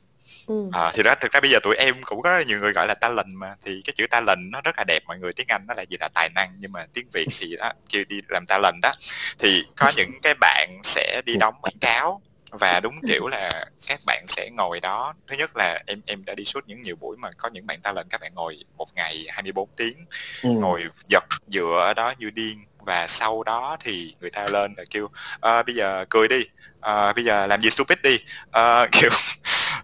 ừ. 0.46 0.54
À, 0.72 0.90
thì 0.94 1.02
đó 1.02 1.14
thực 1.20 1.32
ra 1.32 1.40
bây 1.40 1.50
giờ 1.50 1.58
tụi 1.62 1.76
em 1.76 2.02
cũng 2.04 2.22
có 2.22 2.40
nhiều 2.46 2.60
người 2.60 2.72
gọi 2.72 2.86
là 2.86 2.94
talent 2.94 3.26
mà 3.34 3.54
thì 3.64 3.82
cái 3.84 3.94
chữ 3.96 4.06
talent 4.10 4.40
nó 4.52 4.60
rất 4.64 4.78
là 4.78 4.84
đẹp 4.84 5.02
mọi 5.06 5.18
người 5.18 5.32
tiếng 5.32 5.46
Anh 5.48 5.64
nó 5.68 5.74
là 5.74 5.82
gì 5.82 5.96
là 6.00 6.08
tài 6.14 6.28
năng 6.28 6.50
nhưng 6.58 6.72
mà 6.72 6.86
tiếng 6.94 7.06
Việt 7.12 7.26
thì 7.38 7.56
đó 7.56 7.70
kêu 7.88 8.04
đi 8.08 8.20
làm 8.28 8.44
talent 8.48 8.76
đó 8.82 8.92
thì 9.38 9.64
có 9.76 9.92
những 9.96 10.10
cái 10.22 10.34
bạn 10.40 10.80
sẽ 10.82 11.22
đi 11.26 11.36
đóng 11.36 11.54
quảng 11.62 11.78
cáo 11.80 12.22
và 12.50 12.80
đúng 12.82 12.94
kiểu 13.08 13.28
là 13.28 13.64
các 13.86 14.00
bạn 14.06 14.24
sẽ 14.28 14.50
ngồi 14.50 14.80
đó 14.80 15.14
thứ 15.26 15.36
nhất 15.36 15.56
là 15.56 15.82
em 15.86 16.00
em 16.06 16.24
đã 16.24 16.34
đi 16.34 16.44
shoot 16.44 16.64
những 16.66 16.82
nhiều 16.82 16.96
buổi 16.96 17.16
mà 17.16 17.30
có 17.38 17.48
những 17.48 17.66
bạn 17.66 17.80
talent 17.80 18.10
các 18.10 18.20
bạn 18.20 18.34
ngồi 18.34 18.64
một 18.76 18.88
ngày 18.94 19.26
24 19.28 19.68
tiếng 19.76 20.06
ừ. 20.42 20.50
ngồi 20.50 20.82
giật 21.08 21.24
dựa 21.46 21.84
ở 21.86 21.94
đó 21.94 22.14
như 22.18 22.30
điên 22.30 22.64
và 22.78 23.06
sau 23.06 23.42
đó 23.42 23.76
thì 23.80 24.14
người 24.20 24.30
ta 24.30 24.46
lên 24.48 24.74
là 24.76 24.84
kêu 24.90 25.08
"Ờ, 25.40 25.62
bây 25.62 25.74
giờ 25.74 26.04
cười 26.08 26.28
đi 26.28 26.44
Ờ, 26.80 27.12
bây 27.12 27.24
giờ 27.24 27.46
làm 27.46 27.60
gì 27.60 27.70
stupid 27.70 27.98
đi 28.02 28.18
Ờ, 28.50 28.86
kiểu 28.92 29.10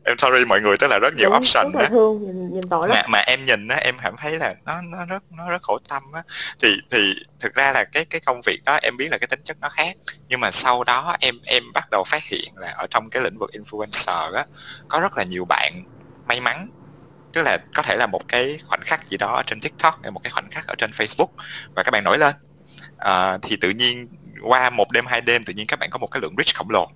em 0.05 0.19
sorry 0.19 0.45
mọi 0.45 0.61
người 0.61 0.77
tức 0.77 0.87
là 0.87 0.99
rất 0.99 1.15
nhiều 1.17 1.31
Đúng, 1.31 1.39
option 1.39 1.73
rất 1.73 1.89
thương 1.89 2.23
nhìn, 2.23 2.53
nhìn 2.53 2.63
tội 2.71 2.89
lắm 2.89 2.97
mà 2.97 3.03
mà 3.09 3.19
em 3.19 3.45
nhìn 3.45 3.69
á 3.69 3.77
em 3.77 3.97
cảm 4.03 4.17
thấy 4.17 4.39
là 4.39 4.55
nó 4.65 4.81
nó 4.83 5.05
rất 5.07 5.23
nó 5.31 5.51
rất 5.51 5.63
khổ 5.63 5.79
tâm 5.89 6.03
á. 6.13 6.23
Thì 6.63 6.69
thì 6.91 7.15
thực 7.41 7.55
ra 7.55 7.73
là 7.73 7.85
cái 7.85 8.05
cái 8.05 8.21
công 8.21 8.41
việc 8.47 8.61
đó 8.65 8.79
em 8.83 8.97
biết 8.97 9.09
là 9.11 9.19
cái 9.19 9.27
tính 9.27 9.41
chất 9.45 9.57
nó 9.61 9.69
khác. 9.69 9.97
Nhưng 10.29 10.41
mà 10.41 10.51
sau 10.51 10.85
đó 10.85 11.17
em 11.21 11.35
em 11.45 11.63
bắt 11.75 11.91
đầu 11.91 12.05
phát 12.05 12.25
hiện 12.25 12.53
là 12.57 12.69
ở 12.69 12.87
trong 12.91 13.11
cái 13.11 13.23
lĩnh 13.23 13.39
vực 13.39 13.51
influencer 13.53 14.33
á 14.33 14.45
có 14.89 15.01
rất 15.01 15.17
là 15.17 15.25
nhiều 15.25 15.45
bạn 15.45 15.85
may 16.27 16.41
mắn. 16.41 16.69
Tức 17.33 17.43
là 17.43 17.59
có 17.75 17.83
thể 17.83 17.97
là 17.97 18.07
một 18.07 18.29
cái 18.29 18.59
khoảnh 18.67 18.81
khắc 18.85 19.07
gì 19.09 19.17
đó 19.17 19.35
ở 19.37 19.43
trên 19.47 19.61
TikTok 19.61 19.99
hay 20.03 20.11
một 20.11 20.21
cái 20.25 20.31
khoảnh 20.31 20.51
khắc 20.51 20.67
ở 20.67 20.75
trên 20.79 20.91
Facebook 20.91 21.29
và 21.75 21.83
các 21.83 21.91
bạn 21.91 22.05
nổi 22.05 22.19
lên. 22.19 22.35
Ờ, 22.97 23.39
thì 23.43 23.57
tự 23.57 23.71
nhiên 23.71 24.09
qua 24.43 24.71
một 24.71 24.91
đêm 24.93 25.07
hai 25.07 25.21
đêm 25.21 25.45
tự 25.45 25.53
nhiên 25.53 25.67
các 25.67 25.79
bạn 25.79 25.91
có 25.91 25.99
một 25.99 26.07
cái 26.07 26.21
lượng 26.21 26.35
reach 26.37 26.55
khổng 26.57 26.71
lồ 26.71 26.91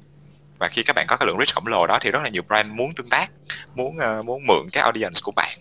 và 0.61 0.69
khi 0.69 0.83
các 0.83 0.93
bạn 0.97 1.07
có 1.09 1.17
cái 1.17 1.27
lượng 1.27 1.39
reach 1.39 1.55
khổng 1.55 1.67
lồ 1.67 1.87
đó 1.87 1.99
thì 2.03 2.11
rất 2.11 2.21
là 2.23 2.29
nhiều 2.29 2.43
brand 2.49 2.69
muốn 2.71 2.93
tương 2.97 3.09
tác 3.09 3.33
muốn 3.75 3.99
ờ, 3.99 4.23
muốn 4.23 4.43
mượn 4.49 4.69
cái 4.73 4.83
audience 4.83 5.21
của 5.23 5.33
bạn 5.37 5.59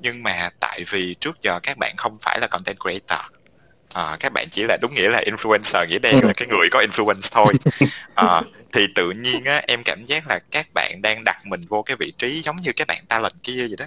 nhưng 0.00 0.22
mà 0.22 0.50
tại 0.60 0.84
vì 0.90 1.16
trước 1.20 1.36
giờ 1.42 1.60
các 1.62 1.76
bạn 1.78 1.94
không 1.98 2.18
phải 2.22 2.40
là 2.40 2.46
content 2.46 2.76
creator 2.80 3.26
à, 3.94 4.16
các 4.20 4.32
bạn 4.32 4.48
chỉ 4.50 4.62
là 4.64 4.76
đúng 4.82 4.94
nghĩa 4.94 5.08
là 5.10 5.22
influencer 5.26 5.88
nghĩa 5.88 5.98
đen 5.98 6.14
Ừ. 6.22 6.26
là 6.26 6.32
cái 6.36 6.48
người 6.48 6.68
có 6.72 6.80
influence 6.90 7.28
thôi 7.32 7.54
à, 8.14 8.42
thì 8.72 8.86
tự 8.94 9.10
nhiên 9.10 9.44
á 9.44 9.62
em 9.68 9.82
cảm 9.84 10.04
giác 10.04 10.28
là 10.28 10.38
các 10.50 10.66
bạn 10.74 11.02
đang 11.02 11.24
đặt 11.24 11.36
mình 11.46 11.60
vô 11.68 11.82
cái 11.82 11.96
vị 12.00 12.12
trí 12.18 12.42
giống 12.42 12.56
như 12.56 12.72
cái 12.76 12.84
bạn 12.86 13.04
talent 13.08 13.42
kia 13.42 13.66
vậy 13.68 13.76
đó 13.78 13.86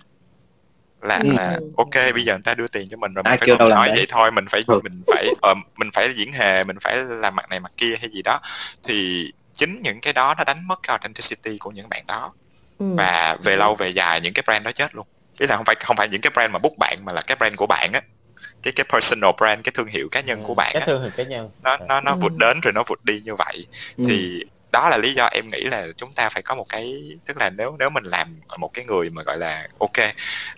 là 1.02 1.20
Ừ. 1.24 1.30
là 1.36 1.60
ok 1.78 2.14
bây 2.14 2.24
giờ 2.24 2.34
người 2.34 2.42
ta 2.44 2.54
đưa 2.54 2.68
tiền 2.68 2.88
cho 2.92 2.98
mình 2.98 3.14
rồi 3.14 3.24
mình 3.24 3.30
Ai 3.32 3.38
phải 3.38 3.48
làm 3.48 3.70
nói 3.70 3.88
đấy. 3.88 3.98
vậy 3.98 4.06
thôi 4.10 4.32
mình 4.32 4.46
phải 4.50 4.62
Ừ. 4.68 4.80
mình 4.84 5.04
phải 5.08 5.28
ờ, 5.42 5.54
mình 5.78 5.90
phải 5.94 6.14
diễn 6.16 6.34
hề 6.34 6.64
mình 6.64 6.78
phải 6.82 6.98
làm 6.98 7.36
mặt 7.36 7.50
này 7.50 7.60
mặt 7.60 7.72
kia 7.78 7.96
hay 8.00 8.10
gì 8.10 8.22
đó 8.22 8.40
thì 8.84 9.26
chính 9.60 9.82
những 9.82 10.02
cái 10.02 10.14
đó 10.14 10.36
nó 10.38 10.44
đánh 10.44 10.68
mất 10.68 10.80
cái 10.84 10.94
authenticity 10.94 11.58
của 11.58 11.72
những 11.72 11.90
bạn 11.90 12.04
đó. 12.08 12.34
Ừ. 12.80 12.86
và 12.98 13.38
về 13.44 13.56
lâu 13.58 13.76
về 13.76 13.90
dài 13.90 14.22
những 14.22 14.34
cái 14.34 14.44
brand 14.46 14.66
đó 14.66 14.72
chết 14.72 14.96
luôn. 14.96 15.08
Ý 15.40 15.48
là 15.48 15.56
không 15.56 15.66
phải 15.66 15.76
không 15.80 15.96
phải 15.98 16.08
những 16.10 16.22
cái 16.22 16.32
brand 16.34 16.52
mà 16.54 16.60
book 16.60 16.78
bạn 16.80 16.98
mà 17.06 17.14
là 17.14 17.22
cái 17.28 17.36
brand 17.36 17.56
của 17.56 17.66
bạn 17.68 17.92
á. 17.94 18.02
Cái 18.64 18.74
cái 18.76 18.86
personal 18.94 19.32
brand 19.38 19.62
cái 19.64 19.72
thương 19.76 19.88
hiệu 19.88 20.08
cá 20.12 20.22
nhân 20.22 20.40
của 20.44 20.54
bạn 20.56 20.70
cái 20.74 20.80
á. 20.82 20.86
thương 20.86 21.02
hiệu 21.02 21.12
cá 21.18 21.24
nhân. 21.24 21.50
Nó 21.64 21.78
nó 21.78 22.02
nó 22.02 22.12
Ừ. 22.12 22.18
vụt 22.22 22.32
đến 22.40 22.60
rồi 22.62 22.74
nó 22.74 22.84
vụt 22.88 23.00
đi 23.04 23.22
như 23.26 23.36
vậy. 23.36 23.66
Ừ. 23.98 24.04
thì 24.08 24.44
đó 24.72 24.90
là 24.90 24.98
lý 24.98 25.14
do 25.14 25.26
em 25.26 25.50
nghĩ 25.50 25.62
là 25.64 25.88
chúng 25.98 26.14
ta 26.14 26.30
phải 26.30 26.42
có 26.44 26.56
một 26.56 26.66
cái 26.70 27.12
tức 27.26 27.38
là 27.38 27.50
nếu 27.50 27.76
nếu 27.80 27.90
mình 27.90 28.04
làm 28.04 28.40
một 28.58 28.74
cái 28.74 28.86
người 28.86 29.10
mà 29.10 29.24
gọi 29.24 29.38
là 29.38 29.68
ok 29.80 29.98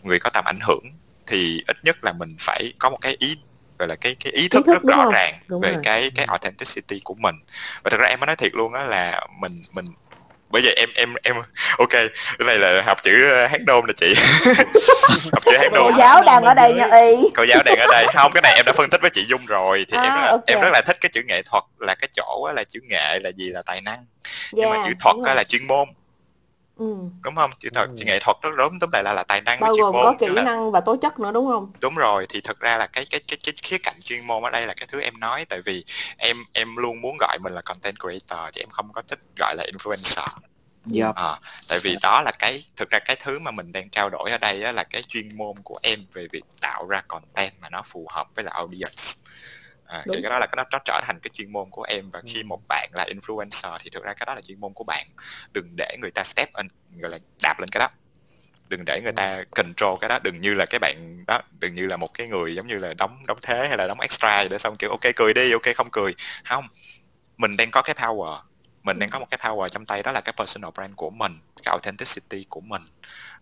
người 0.03 0.19
có 0.19 0.29
tầm 0.33 0.45
ảnh 0.47 0.59
hưởng 0.67 0.83
thì 1.27 1.61
ít 1.67 1.77
nhất 1.83 1.97
là 2.03 2.13
mình 2.13 2.35
phải 2.39 2.73
có 2.79 2.89
một 2.89 2.97
cái 3.01 3.15
ý 3.19 3.37
gọi 3.81 3.87
là 3.87 3.95
cái 3.95 4.15
cái 4.23 4.33
ý 4.33 4.47
thức, 4.47 4.65
thức 4.65 4.71
rất 4.73 4.83
rõ 4.83 5.03
không? 5.03 5.13
ràng 5.13 5.33
Đúng 5.47 5.61
về 5.61 5.71
rồi. 5.71 5.79
cái 5.83 6.11
cái 6.15 6.25
authenticity 6.25 7.01
của 7.03 7.13
mình. 7.13 7.35
Và 7.83 7.89
thật 7.89 7.97
ra 7.99 8.07
em 8.07 8.19
mới 8.19 8.27
nói 8.27 8.35
thiệt 8.35 8.53
luôn 8.53 8.73
á 8.73 8.83
là 8.83 9.25
mình 9.39 9.51
mình 9.71 9.85
bởi 10.49 10.61
vậy 10.65 10.73
em 10.77 10.89
em 10.95 11.13
em 11.23 11.35
ok 11.77 11.89
cái 11.89 12.09
này 12.39 12.57
là 12.59 12.81
học 12.85 13.03
chữ 13.03 13.29
ờ, 13.29 13.47
hát 13.47 13.61
nôm 13.67 13.87
nè 13.87 13.93
chị. 13.97 14.13
Học 15.33 15.43
chữ 15.45 15.57
hát 15.57 15.67
cô 15.71 15.75
nôm 15.75 15.93
giáo 15.97 16.23
đang 16.23 16.43
ở 16.43 16.53
đây 16.53 16.73
nha 16.73 16.85
y. 16.85 17.29
Cô 17.35 17.43
giáo 17.43 17.63
đang 17.65 17.77
ở 17.79 17.87
đây. 17.91 18.05
Không 18.13 18.31
cái 18.33 18.41
này 18.41 18.53
em 18.55 18.65
đã 18.65 18.73
phân 18.73 18.89
tích 18.89 19.01
với 19.01 19.09
chị 19.09 19.25
dung 19.29 19.45
rồi 19.45 19.85
thì 19.91 19.97
em 19.97 20.03
À, 20.03 20.15
rất 20.15 20.21
là, 20.21 20.27
ok. 20.31 20.45
em 20.45 20.61
rất 20.61 20.69
là 20.73 20.81
thích 20.85 20.97
cái 21.01 21.09
chữ 21.13 21.21
nghệ 21.27 21.41
thuật 21.43 21.63
là 21.79 21.95
cái 21.95 22.09
chỗ 22.13 22.51
là 22.55 22.63
chữ 22.63 22.79
nghệ 22.89 23.19
là 23.19 23.29
gì 23.29 23.49
là 23.49 23.61
tài 23.65 23.81
năng. 23.81 24.05
Nhưng 24.51 24.69
mà 24.69 24.75
Yeah, 24.75 24.87
chữ 24.87 24.93
thuật 24.99 25.15
là 25.35 25.43
chuyên 25.43 25.67
môn 25.67 25.87
ừ. 26.81 26.95
đúng 27.23 27.35
không 27.35 27.51
chữ 27.59 27.69
thuật 27.73 27.89
Ừ. 27.89 27.95
chữ 27.97 28.05
nghệ 28.05 28.19
thuật 28.19 28.37
rất 28.41 28.49
đúng 28.57 28.79
tóm 28.79 28.89
lại 28.93 29.03
là 29.03 29.13
là 29.13 29.23
tài 29.23 29.41
năng 29.41 29.59
bao 29.59 29.73
chuyên 29.75 29.81
gồm 29.83 29.93
môn 29.93 30.03
có 30.03 30.13
kỹ 30.19 30.27
là 30.29 30.43
năng 30.43 30.71
và 30.71 30.79
tố 30.81 30.95
chất 30.95 31.19
nữa 31.19 31.31
đúng 31.31 31.47
không 31.47 31.71
đúng 31.79 31.95
rồi 31.95 32.25
thì 32.29 32.41
thực 32.41 32.59
ra 32.59 32.77
là 32.77 32.87
cái 32.87 33.05
cái 33.09 33.19
cái 33.27 33.37
cái 33.43 33.53
khía 33.63 33.77
cạnh 33.77 33.95
chuyên 34.03 34.27
môn 34.27 34.43
ở 34.43 34.49
đây 34.49 34.67
là 34.67 34.73
cái 34.73 34.87
thứ 34.91 35.01
em 35.01 35.19
nói 35.19 35.45
tại 35.45 35.61
vì 35.65 35.85
em 36.17 36.37
em 36.53 36.75
luôn 36.75 37.01
muốn 37.01 37.17
gọi 37.19 37.37
mình 37.41 37.53
là 37.53 37.61
content 37.61 37.95
creator 37.99 38.53
chứ 38.55 38.61
em 38.61 38.69
không 38.69 38.93
có 38.93 39.01
thích 39.07 39.19
gọi 39.39 39.55
là 39.55 39.63
influencer 39.73 40.27
Dạ. 40.85 41.11
à, 41.15 41.39
tại 41.67 41.79
vì 41.83 41.95
đó 42.01 42.21
là 42.21 42.31
cái 42.39 42.65
thực 42.75 42.89
ra 42.89 42.99
cái 43.05 43.15
thứ 43.23 43.39
mà 43.39 43.51
mình 43.51 43.71
đang 43.71 43.89
trao 43.89 44.09
đổi 44.09 44.31
ở 44.31 44.37
đây 44.37 44.63
á, 44.63 44.71
là 44.71 44.83
cái 44.83 45.03
chuyên 45.03 45.37
môn 45.37 45.55
của 45.63 45.79
em 45.83 46.05
về 46.13 46.27
việc 46.31 46.43
tạo 46.61 46.87
ra 46.87 47.01
content 47.07 47.53
mà 47.61 47.69
nó 47.69 47.81
phù 47.85 48.07
hợp 48.13 48.27
với 48.35 48.45
là 48.45 48.51
audience 48.53 49.03
à, 49.91 50.03
Đúng. 50.05 50.21
cái 50.21 50.29
đó 50.29 50.39
là 50.39 50.45
cái 50.45 50.55
đó 50.57 50.63
nó 50.71 50.79
trở 50.85 51.01
thành 51.03 51.19
cái 51.19 51.31
chuyên 51.33 51.51
môn 51.51 51.69
của 51.69 51.83
em 51.83 52.09
và 52.11 52.19
Ừ. 52.19 52.25
khi 52.33 52.43
một 52.43 52.59
bạn 52.69 52.89
là 52.93 53.05
influencer 53.15 53.77
thì 53.83 53.89
thực 53.89 54.03
ra 54.03 54.13
cái 54.13 54.25
đó 54.25 54.35
là 54.35 54.41
chuyên 54.41 54.59
môn 54.59 54.73
của 54.73 54.83
bạn. 54.83 55.07
Đừng 55.53 55.73
để 55.77 55.97
người 56.01 56.11
ta 56.11 56.23
step 56.23 56.53
in 56.53 56.67
gọi 57.01 57.11
là 57.11 57.17
đạp 57.43 57.59
lên 57.59 57.69
cái 57.69 57.79
đó. 57.79 57.87
Đừng 58.69 58.85
để 58.85 59.01
người 59.03 59.11
ta 59.11 59.43
control 59.55 59.97
cái 60.01 60.09
đó 60.09 60.19
đừng 60.23 60.41
như 60.41 60.53
là 60.53 60.65
cái 60.69 60.79
bạn 60.79 61.23
đó 61.27 61.39
đừng 61.59 61.75
như 61.75 61.85
là 61.85 61.97
một 61.97 62.13
cái 62.13 62.27
người 62.27 62.55
giống 62.55 62.67
như 62.67 62.75
là 62.75 62.93
đóng 62.93 63.25
đóng 63.27 63.37
thế 63.41 63.67
hay 63.67 63.77
là 63.77 63.87
đóng 63.87 63.99
extra 63.99 64.43
để 64.43 64.57
xong 64.57 64.75
kiểu 64.79 64.89
ok 64.89 65.15
cười 65.15 65.33
đi 65.33 65.51
ok 65.51 65.75
không 65.75 65.87
cười. 65.91 66.15
Không. 66.45 66.67
Mình 67.37 67.57
đang 67.57 67.71
có 67.71 67.81
cái 67.81 67.95
power 67.95 68.41
mình 68.83 68.99
đang 68.99 69.09
có 69.09 69.19
một 69.19 69.27
cái 69.31 69.37
power 69.37 69.69
trong 69.69 69.85
tay 69.85 70.03
đó 70.03 70.11
là 70.11 70.21
cái 70.21 70.33
personal 70.37 70.71
brand 70.75 70.93
của 70.95 71.09
mình 71.09 71.39
cái 71.63 71.71
authenticity 71.71 72.45
của 72.49 72.61
mình. 72.61 72.81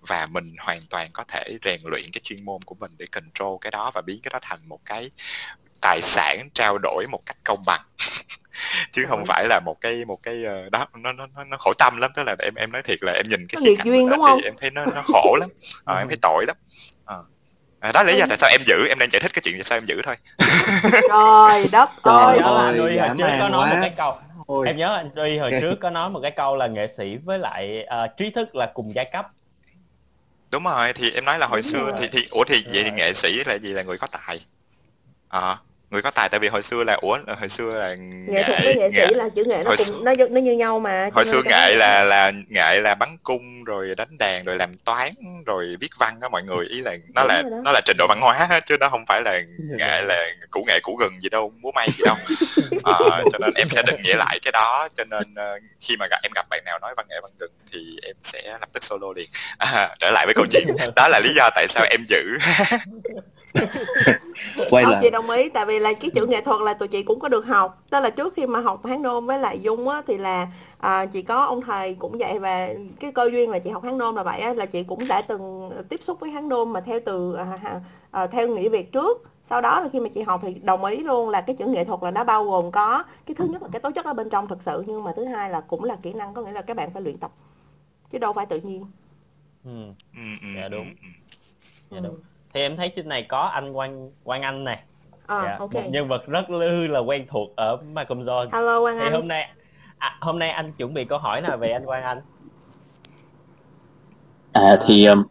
Và 0.01 0.25
mình 0.25 0.55
hoàn 0.59 0.81
toàn 0.89 1.11
có 1.11 1.23
thể 1.27 1.57
rèn 1.63 1.81
luyện 1.83 2.11
cái 2.13 2.21
chuyên 2.23 2.45
môn 2.45 2.61
của 2.61 2.75
mình 2.75 2.91
để 2.97 3.05
control 3.05 3.57
cái 3.61 3.71
đó 3.71 3.91
và 3.93 4.01
biến 4.01 4.19
cái 4.23 4.29
đó 4.33 4.39
thành 4.41 4.59
một 4.69 4.79
cái 4.85 5.11
tài 5.81 6.01
sản 6.01 6.49
trao 6.53 6.77
đổi 6.77 7.05
một 7.11 7.19
cách 7.25 7.37
công 7.43 7.59
bằng. 7.65 7.81
Chứ 8.91 9.05
không 9.09 9.23
phải 9.25 9.45
là 9.49 9.59
một 9.65 9.81
cái 9.81 10.05
một 10.05 10.23
cái 10.23 10.43
ờ, 10.45 10.69
đó 10.69 10.85
nó 10.93 11.11
nó 11.11 11.27
nó, 11.35 11.43
nó 11.43 11.57
khổ 11.57 11.73
tâm 11.79 11.97
lắm. 11.97 12.11
Tức 12.15 12.23
là 12.23 12.35
em 12.39 12.55
em 12.55 12.71
nói 12.71 12.81
thiệt 12.81 12.97
là 13.01 13.11
em 13.13 13.25
nhìn 13.29 13.47
cái 13.47 13.61
nghiệt 13.61 13.79
duyên 13.83 14.09
đúng 14.09 14.21
không? 14.21 14.41
em 14.43 14.53
thấy 14.61 14.71
nó 14.71 14.85
nó 14.85 15.01
khổ 15.05 15.37
lắm. 15.39 15.49
Ờ, 15.85 15.97
em 15.97 16.07
thấy 16.07 16.17
tội 16.21 16.45
lắm. 16.47 16.55
Ờ. 17.05 17.23
À, 17.79 17.91
đó 17.91 18.03
lý 18.03 18.17
do 18.17 18.25
tại 18.29 18.37
sao 18.37 18.49
em 18.49 18.61
giữ 18.67 18.87
em 18.89 18.99
đang 18.99 19.09
giải 19.11 19.19
thích 19.19 19.33
cái 19.33 19.41
chuyện 19.45 19.53
tại 19.55 19.63
sao 19.63 19.77
em 19.77 19.85
giữ 19.85 20.01
thôi. 20.05 20.15
Trời 21.09 21.69
đất 21.71 21.89
Trời 22.05 22.37
ơi. 22.37 22.67
anh 22.67 22.77
Uy 22.77 22.97
hồi 22.97 23.09
trước 23.17 23.27
có 23.39 23.49
nói 23.49 23.69
một 23.69 23.75
quá. 23.75 23.81
cái 23.81 23.93
câu 23.97 24.17
Ôi. 24.45 24.67
em 24.67 24.77
nhớ 24.77 24.95
anh 24.95 25.09
Uy 25.15 25.37
hồi 25.37 25.51
trước 25.61 25.75
có 25.81 25.89
nói 25.89 26.09
một 26.09 26.19
cái 26.21 26.31
câu 26.31 26.57
là 26.57 26.67
nghệ 26.67 26.87
sĩ 26.97 27.17
với 27.25 27.39
lại 27.39 27.83
ờ, 27.83 28.07
trí 28.17 28.29
thức 28.29 28.55
là 28.55 28.71
cùng 28.73 28.91
giai 28.95 29.05
cấp. 29.13 29.27
Đúng 30.51 30.63
rồi 30.63 30.93
thì 30.93 31.11
em 31.11 31.25
nói 31.25 31.39
là 31.39 31.47
hồi 31.47 31.59
Đúng 31.59 31.71
xưa 31.71 31.85
rồi. 31.85 31.93
thì 31.99 32.07
thì 32.11 32.27
ủa 32.31 32.43
thì 32.43 32.65
vậy 32.73 32.83
thì 32.83 32.91
nghệ 32.91 33.13
sĩ 33.13 33.43
là 33.43 33.53
gì? 33.57 33.69
Là 33.73 33.83
người 33.83 33.97
có 33.97 34.07
tài. 34.07 34.45
À, 35.29 35.57
người 35.89 36.01
có 36.01 36.11
tài 36.11 36.29
tại 36.29 36.39
vì 36.39 36.47
hồi 36.47 36.61
xưa 36.61 36.83
là 36.83 36.93
ủa 36.93 37.17
hồi 37.39 37.49
xưa 37.49 37.79
là 37.79 37.95
nghệ 38.27 38.43
thuật 38.43 38.59
với 38.63 38.75
nghệ 38.75 38.89
sĩ 38.91 39.13
là 39.13 39.29
chữ 39.29 39.43
nghệ 39.43 39.63
nó 39.63 39.69
hồi 39.69 39.77
cùng 39.77 40.03
nó 40.03 40.13
nó 40.29 40.41
như 40.41 40.53
nhau 40.53 40.79
mà 40.79 41.09
hồi 41.13 41.25
xưa 41.25 41.41
nghệ 41.45 41.75
là 41.75 42.03
là 42.03 42.31
nghệ 42.47 42.79
là 42.79 42.95
bắn 42.95 43.17
cung 43.23 43.63
rồi 43.63 43.95
đánh 43.97 44.17
đàn 44.17 44.43
rồi 44.43 44.55
làm 44.55 44.73
toán 44.73 45.09
rồi 45.45 45.75
viết 45.79 45.89
văn 45.99 46.19
đó 46.19 46.29
mọi 46.29 46.43
người 46.43 46.65
ý 46.65 46.81
là 46.81 46.97
nó 47.15 47.21
Đúng 47.21 47.27
là 47.27 47.43
nó 47.63 47.71
là 47.71 47.81
trình 47.85 47.97
độ 47.97 48.07
văn 48.07 48.19
hóa 48.21 48.47
á, 48.49 48.59
chứ 48.59 48.77
nó 48.79 48.89
không 48.89 49.05
phải 49.05 49.21
là 49.21 49.41
nghệ 49.59 50.01
là 50.01 50.25
củ 50.51 50.63
nghệ 50.67 50.79
củ 50.79 50.95
gừng 50.95 51.21
gì 51.21 51.29
đâu 51.29 51.53
múa 51.57 51.71
may 51.71 51.89
gì 51.97 52.03
đâu. 52.05 52.15
Ờ, 52.83 53.23
cho 53.31 53.37
nên 53.39 53.53
em 53.55 53.69
sẽ 53.69 53.81
định 53.87 54.01
nghĩa 54.01 54.15
lại 54.15 54.39
cái 54.41 54.51
đó 54.51 54.87
cho 54.97 55.03
nên 55.03 55.35
ờ, 55.35 55.59
khi 55.81 55.97
mà 55.97 56.07
gặp, 56.11 56.17
em 56.23 56.31
gặp 56.35 56.49
bạn 56.49 56.63
nào 56.65 56.79
nói 56.79 56.93
văn 56.97 57.05
nghệ 57.09 57.15
văn 57.23 57.31
gừng 57.39 57.51
thì 57.71 57.79
em 58.03 58.15
sẽ 58.23 58.57
lập 58.59 58.69
tức 58.73 58.83
solo 58.83 59.07
liền. 59.15 59.29
À, 59.57 59.95
trở 59.99 60.11
lại 60.11 60.25
với 60.25 60.35
câu 60.35 60.45
chuyện. 60.51 60.67
đó 60.95 61.07
là 61.07 61.19
lý 61.23 61.33
do 61.35 61.49
tại 61.55 61.67
sao 61.67 61.85
em 61.89 62.05
giữ 62.07 62.37
quay 64.69 64.85
Không, 64.85 64.91
lại 64.91 64.99
chị 65.01 65.09
đồng 65.09 65.29
ý 65.29 65.49
tại 65.49 65.65
vì 65.65 65.79
là 65.79 65.93
cái 65.93 66.11
chữ 66.11 66.25
nghệ 66.25 66.41
thuật 66.41 66.61
là 66.61 66.73
tụi 66.73 66.87
chị 66.87 67.03
cũng 67.03 67.19
có 67.19 67.29
được 67.29 67.45
học 67.45 67.83
tức 67.89 67.99
là 67.99 68.09
trước 68.09 68.33
khi 68.35 68.47
mà 68.47 68.59
học 68.61 68.85
hán 68.85 69.01
nôm 69.01 69.25
với 69.27 69.39
lại 69.39 69.59
dung 69.61 69.87
á 69.89 70.01
thì 70.07 70.17
là 70.17 70.47
à, 70.77 71.05
chị 71.05 71.21
có 71.21 71.43
ông 71.43 71.61
thầy 71.61 71.93
cũng 71.95 72.19
dạy 72.19 72.39
và 72.39 72.69
cái 72.99 73.11
cơ 73.11 73.29
duyên 73.31 73.49
là 73.49 73.59
chị 73.59 73.69
học 73.69 73.83
hán 73.83 73.97
nôm 73.97 74.15
là 74.15 74.23
vậy 74.23 74.39
á 74.39 74.53
là 74.53 74.65
chị 74.65 74.83
cũng 74.83 75.07
đã 75.07 75.21
từng 75.21 75.71
tiếp 75.89 75.99
xúc 76.03 76.19
với 76.19 76.29
hán 76.29 76.49
nôm 76.49 76.73
mà 76.73 76.81
theo 76.81 76.99
từ 77.05 77.33
à, 77.33 77.59
à, 77.63 77.81
à, 78.11 78.27
theo 78.27 78.47
nghĩa 78.47 78.69
việt 78.69 78.91
trước 78.91 79.23
sau 79.49 79.61
đó 79.61 79.81
là 79.81 79.89
khi 79.93 79.99
mà 79.99 80.09
chị 80.09 80.21
học 80.21 80.39
thì 80.43 80.53
đồng 80.53 80.85
ý 80.85 80.97
luôn 80.97 81.29
là 81.29 81.41
cái 81.41 81.55
chữ 81.59 81.65
nghệ 81.65 81.83
thuật 81.85 81.99
là 82.03 82.11
nó 82.11 82.23
bao 82.23 82.45
gồm 82.45 82.71
có 82.71 83.03
cái 83.25 83.35
thứ 83.35 83.45
nhất 83.45 83.61
là 83.63 83.69
cái 83.71 83.79
tố 83.79 83.91
chất 83.91 84.05
ở 84.05 84.13
bên 84.13 84.29
trong 84.29 84.47
thực 84.47 84.61
sự 84.63 84.83
nhưng 84.87 85.03
mà 85.03 85.13
thứ 85.15 85.25
hai 85.25 85.49
là 85.49 85.61
cũng 85.61 85.83
là 85.83 85.95
kỹ 86.01 86.13
năng 86.13 86.33
có 86.33 86.41
nghĩa 86.41 86.51
là 86.51 86.61
các 86.61 86.77
bạn 86.77 86.89
phải 86.93 87.01
luyện 87.01 87.17
tập 87.17 87.31
chứ 88.11 88.17
đâu 88.17 88.33
phải 88.33 88.45
tự 88.45 88.59
nhiên 88.63 88.85
ừ. 89.63 89.69
ừ, 90.13 90.21
ừ, 90.41 90.47
Dạ, 90.55 90.67
đúng. 90.69 90.87
ừ. 91.01 91.07
Dạ, 91.91 91.99
đúng. 91.99 92.19
Thì 92.53 92.61
em 92.61 92.77
thấy 92.77 92.89
trên 92.95 93.09
này 93.09 93.23
có 93.23 93.41
anh 93.41 93.73
Quang 93.73 94.11
Quang 94.23 94.41
Anh 94.41 94.63
này 94.63 94.79
à, 95.27 95.41
dạ, 95.45 95.55
ok 95.59 95.73
một 95.73 95.83
nhân 95.91 96.07
vật 96.07 96.27
rất 96.27 96.49
lư 96.49 96.87
là 96.87 96.99
quen 96.99 97.25
thuộc 97.29 97.55
ở 97.55 97.77
Malcolm 97.93 98.25
John 98.25 98.47
hello 98.51 98.81
Quang 98.81 98.97
thì 98.97 99.03
Anh 99.03 99.13
hôm 99.13 99.27
nay 99.27 99.49
à, 99.97 100.17
hôm 100.21 100.39
nay 100.39 100.49
anh 100.49 100.71
chuẩn 100.73 100.93
bị 100.93 101.05
câu 101.05 101.19
hỏi 101.19 101.41
nào 101.41 101.57
về 101.57 101.71
anh 101.71 101.85
Quang 101.85 102.03
Anh 102.03 102.21
À 104.53 104.77
thì 104.87 105.05
um, 105.05 105.23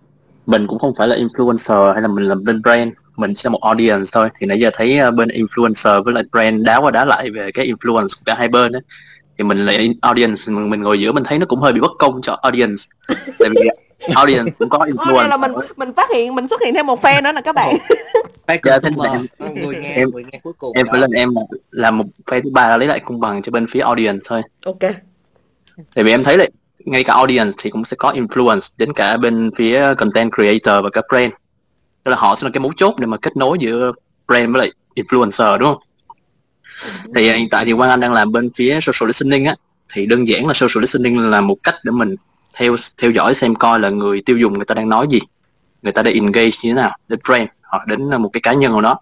mình 0.47 0.67
cũng 0.67 0.79
không 0.79 0.93
phải 0.99 1.09
là 1.09 1.17
influencer 1.17 1.93
hay 1.93 2.03
là 2.03 2.09
mình 2.09 2.25
là 2.25 2.35
bên 2.35 2.63
brand, 2.63 2.93
mình 3.17 3.35
chỉ 3.35 3.43
là 3.45 3.51
một 3.51 3.63
audience 3.63 4.11
thôi. 4.13 4.29
Thì 4.39 4.47
nãy 4.47 4.61
giờ 4.61 4.71
thấy 4.73 5.01
uh, 5.09 5.15
bên 5.15 5.29
influencer 5.29 6.03
với 6.03 6.15
lại 6.15 6.25
brand 6.33 6.65
đá 6.65 6.77
qua 6.77 6.91
đá 6.91 7.05
lại 7.05 7.31
về 7.31 7.51
cái 7.53 7.67
influence 7.67 8.09
của 8.09 8.23
cả 8.27 8.35
hai 8.35 8.49
bên 8.49 8.73
á. 8.73 8.81
Thì 9.39 9.45
mình 9.45 9.67
là 9.67 9.73
audience, 10.03 10.43
mình, 10.47 10.71
mình 10.71 10.83
ngồi 10.83 11.01
giữa 11.01 11.13
mình 11.13 11.25
thấy 11.25 11.39
nó 11.39 11.47
cũng 11.47 11.61
hơi 11.61 11.73
bị 11.73 11.81
bất 11.81 11.93
công 11.99 12.23
cho 12.23 12.39
audience. 12.43 12.83
Tại 13.39 13.49
vì 13.55 13.69
audience 14.15 14.51
cũng 14.59 14.69
có 14.69 14.79
Ô, 14.79 14.85
influence. 14.85 15.29
là 15.29 15.37
mình 15.37 15.53
mình 15.77 15.93
phát 15.93 16.11
hiện 16.15 16.35
mình 16.35 16.49
xuất 16.49 16.61
hiện 16.65 16.75
thêm 16.75 16.87
một 16.87 17.03
fan 17.03 17.23
nữa 17.23 17.33
là 17.33 17.41
các 17.41 17.55
bạn 17.55 17.77
Fan 18.47 18.59
Dạ, 18.65 18.79
consumer, 18.79 19.11
em- 19.39 19.55
người 19.55 19.77
nghe 19.77 19.95
em- 19.95 20.11
người 20.11 20.25
nghe 20.33 20.39
cuối 20.43 20.53
cùng 20.59 20.77
Em 20.77 20.87
phải 20.91 21.01
lên 21.01 21.11
em 21.11 21.29
là, 21.35 21.43
là 21.71 21.91
một 21.91 22.05
phe 22.31 22.41
thứ 22.41 22.51
ba 22.53 22.77
lấy 22.77 22.89
lại 22.89 23.01
công 23.01 23.21
bằng 23.21 23.43
cho 23.43 23.53
bên 23.53 23.67
phía 23.67 23.81
audience 23.81 24.19
thôi. 24.29 24.43
ok 24.65 24.79
Tại 25.95 26.05
vì 26.05 26.11
em 26.11 26.25
thấy 26.25 26.39
là 26.39 26.47
ngay 26.79 27.05
cả 27.05 27.15
audience 27.15 27.51
thì 27.59 27.71
cũng 27.71 27.85
sẽ 27.85 27.95
có 27.99 28.13
influence 28.13 28.61
đến 28.79 28.93
cả 28.93 29.17
bên 29.17 29.51
phía 29.57 29.95
content 29.95 30.31
creator 30.35 30.85
và 30.85 30.91
cả 30.91 31.01
brand. 31.11 31.33
Tức 32.05 32.11
là 32.11 32.17
họ 32.17 32.35
sẽ 32.37 32.45
là 32.45 32.51
cái 32.55 32.61
mấu 32.61 32.73
chốt 32.77 32.95
để 32.99 33.07
mà 33.07 33.17
kết 33.17 33.37
nối 33.37 33.57
giữa 33.61 33.93
brand 34.29 34.53
với 34.53 34.59
lại 34.61 34.71
influencer 34.97 35.59
đúng 35.59 35.69
không? 35.69 35.83
Thì 37.15 37.31
hiện 37.33 37.49
tại 37.51 37.65
thì 37.65 37.73
Quang 37.73 37.91
Anh 37.91 38.01
đang 38.01 38.13
làm 38.13 38.33
bên 38.33 38.51
phía 38.57 38.79
social 38.83 39.07
listening 39.09 39.45
á 39.45 39.55
thì 39.95 40.07
đơn 40.07 40.29
giản 40.29 40.47
là 40.47 40.55
social 40.55 40.81
listening 40.83 41.31
là 41.31 41.41
một 41.41 41.57
cách 41.63 41.75
để 41.85 41.91
mình 41.93 42.15
theo 42.53 42.77
theo 43.03 43.11
dõi 43.11 43.35
xem 43.35 43.55
coi 43.55 43.81
là 43.81 43.91
người 43.91 44.23
tiêu 44.27 44.39
dùng 44.39 44.53
người 44.53 44.65
ta 44.65 44.75
đang 44.75 44.89
nói 44.89 45.07
gì, 45.11 45.21
người 45.83 45.93
ta 45.93 46.03
đã 46.03 46.11
engage 46.11 46.45
như 46.45 46.51
thế 46.63 46.73
nào 46.73 46.97
đến 47.09 47.19
brand 47.29 47.49
hoặc 47.63 47.87
đến 47.87 48.11
một 48.23 48.29
cái 48.33 48.41
cá 48.41 48.53
nhân 48.53 48.73
nào 48.73 48.81
đó. 48.81 48.97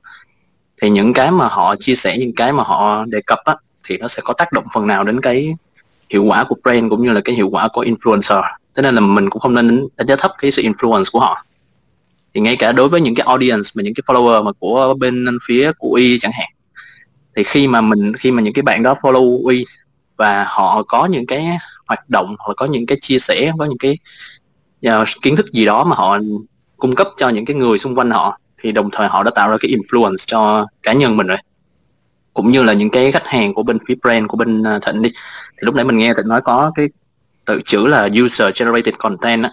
Thì 0.82 0.90
những 0.90 1.12
cái 1.12 1.30
mà 1.30 1.48
họ 1.48 1.76
chia 1.80 1.94
sẻ 1.94 2.18
những 2.18 2.34
cái 2.34 2.52
mà 2.52 2.62
họ 2.62 3.04
đề 3.08 3.20
cập 3.26 3.38
á 3.44 3.56
thì 3.84 3.98
nó 3.98 4.08
sẽ 4.08 4.22
có 4.24 4.34
tác 4.34 4.52
động 4.52 4.64
phần 4.74 4.86
nào 4.86 5.04
đến 5.04 5.20
cái 5.20 5.54
hiệu 6.10 6.24
quả 6.24 6.44
của 6.48 6.56
brand 6.62 6.90
cũng 6.90 7.02
như 7.02 7.12
là 7.12 7.20
cái 7.24 7.34
hiệu 7.34 7.48
quả 7.48 7.68
của 7.72 7.84
influencer. 7.84 8.42
Thế 8.74 8.82
nên 8.82 8.94
là 8.94 9.00
mình 9.00 9.30
cũng 9.30 9.40
không 9.40 9.54
nên 9.54 9.88
đánh 9.96 10.06
giá 10.06 10.16
thấp 10.16 10.32
cái 10.38 10.50
sự 10.50 10.62
influence 10.62 11.04
của 11.12 11.20
họ. 11.20 11.44
Thì 12.34 12.40
ngay 12.40 12.56
cả 12.56 12.72
đối 12.72 12.88
với 12.88 13.00
những 13.00 13.14
cái 13.14 13.26
audience 13.26 13.70
và 13.74 13.82
những 13.82 13.94
cái 13.94 14.02
follower 14.06 14.44
mà 14.44 14.52
của 14.52 14.94
bên 14.98 15.26
phía 15.46 15.72
của 15.78 15.92
y 15.92 16.18
chẳng 16.18 16.32
hạn 16.32 16.48
thì 17.36 17.44
khi 17.44 17.68
mà 17.68 17.80
mình 17.80 18.14
khi 18.16 18.30
mà 18.30 18.42
những 18.42 18.52
cái 18.52 18.62
bạn 18.62 18.82
đó 18.82 18.94
follow 19.02 19.48
y 19.48 19.64
và 20.16 20.44
họ 20.48 20.82
có 20.82 21.06
những 21.06 21.26
cái 21.26 21.58
hoạt 21.86 22.10
động 22.10 22.36
hoặc 22.38 22.48
là 22.48 22.54
có 22.54 22.66
những 22.66 22.86
cái 22.86 22.98
chia 23.00 23.18
sẻ 23.18 23.52
có 23.58 23.64
những 23.64 23.78
cái 23.78 23.98
uh, 24.88 25.08
kiến 25.22 25.36
thức 25.36 25.52
gì 25.52 25.64
đó 25.64 25.84
mà 25.84 25.96
họ 25.96 26.18
cung 26.76 26.94
cấp 26.94 27.08
cho 27.16 27.28
những 27.28 27.44
cái 27.44 27.56
người 27.56 27.78
xung 27.78 27.98
quanh 27.98 28.10
họ 28.10 28.38
thì 28.62 28.72
đồng 28.72 28.90
thời 28.92 29.08
họ 29.08 29.22
đã 29.22 29.30
tạo 29.30 29.50
ra 29.50 29.56
cái 29.60 29.70
influence 29.70 30.16
cho 30.26 30.66
cá 30.82 30.92
nhân 30.92 31.16
mình 31.16 31.26
rồi. 31.26 31.38
Cũng 32.34 32.50
như 32.50 32.62
là 32.62 32.72
những 32.72 32.90
cái 32.90 33.12
khách 33.12 33.26
hàng 33.26 33.54
của 33.54 33.62
bên 33.62 33.78
phía 33.88 33.94
brand 34.02 34.26
của 34.26 34.36
bên 34.36 34.60
uh, 34.60 34.82
thịnh 34.86 35.02
đi. 35.02 35.10
Thì 35.50 35.58
lúc 35.60 35.74
nãy 35.74 35.84
mình 35.84 35.98
nghe 35.98 36.14
thịnh 36.14 36.28
nói 36.28 36.40
có 36.40 36.72
cái 36.74 36.88
tự 37.44 37.60
chữ 37.66 37.86
là 37.86 38.08
user 38.24 38.60
generated 38.60 38.94
content 38.98 39.42
á. 39.42 39.50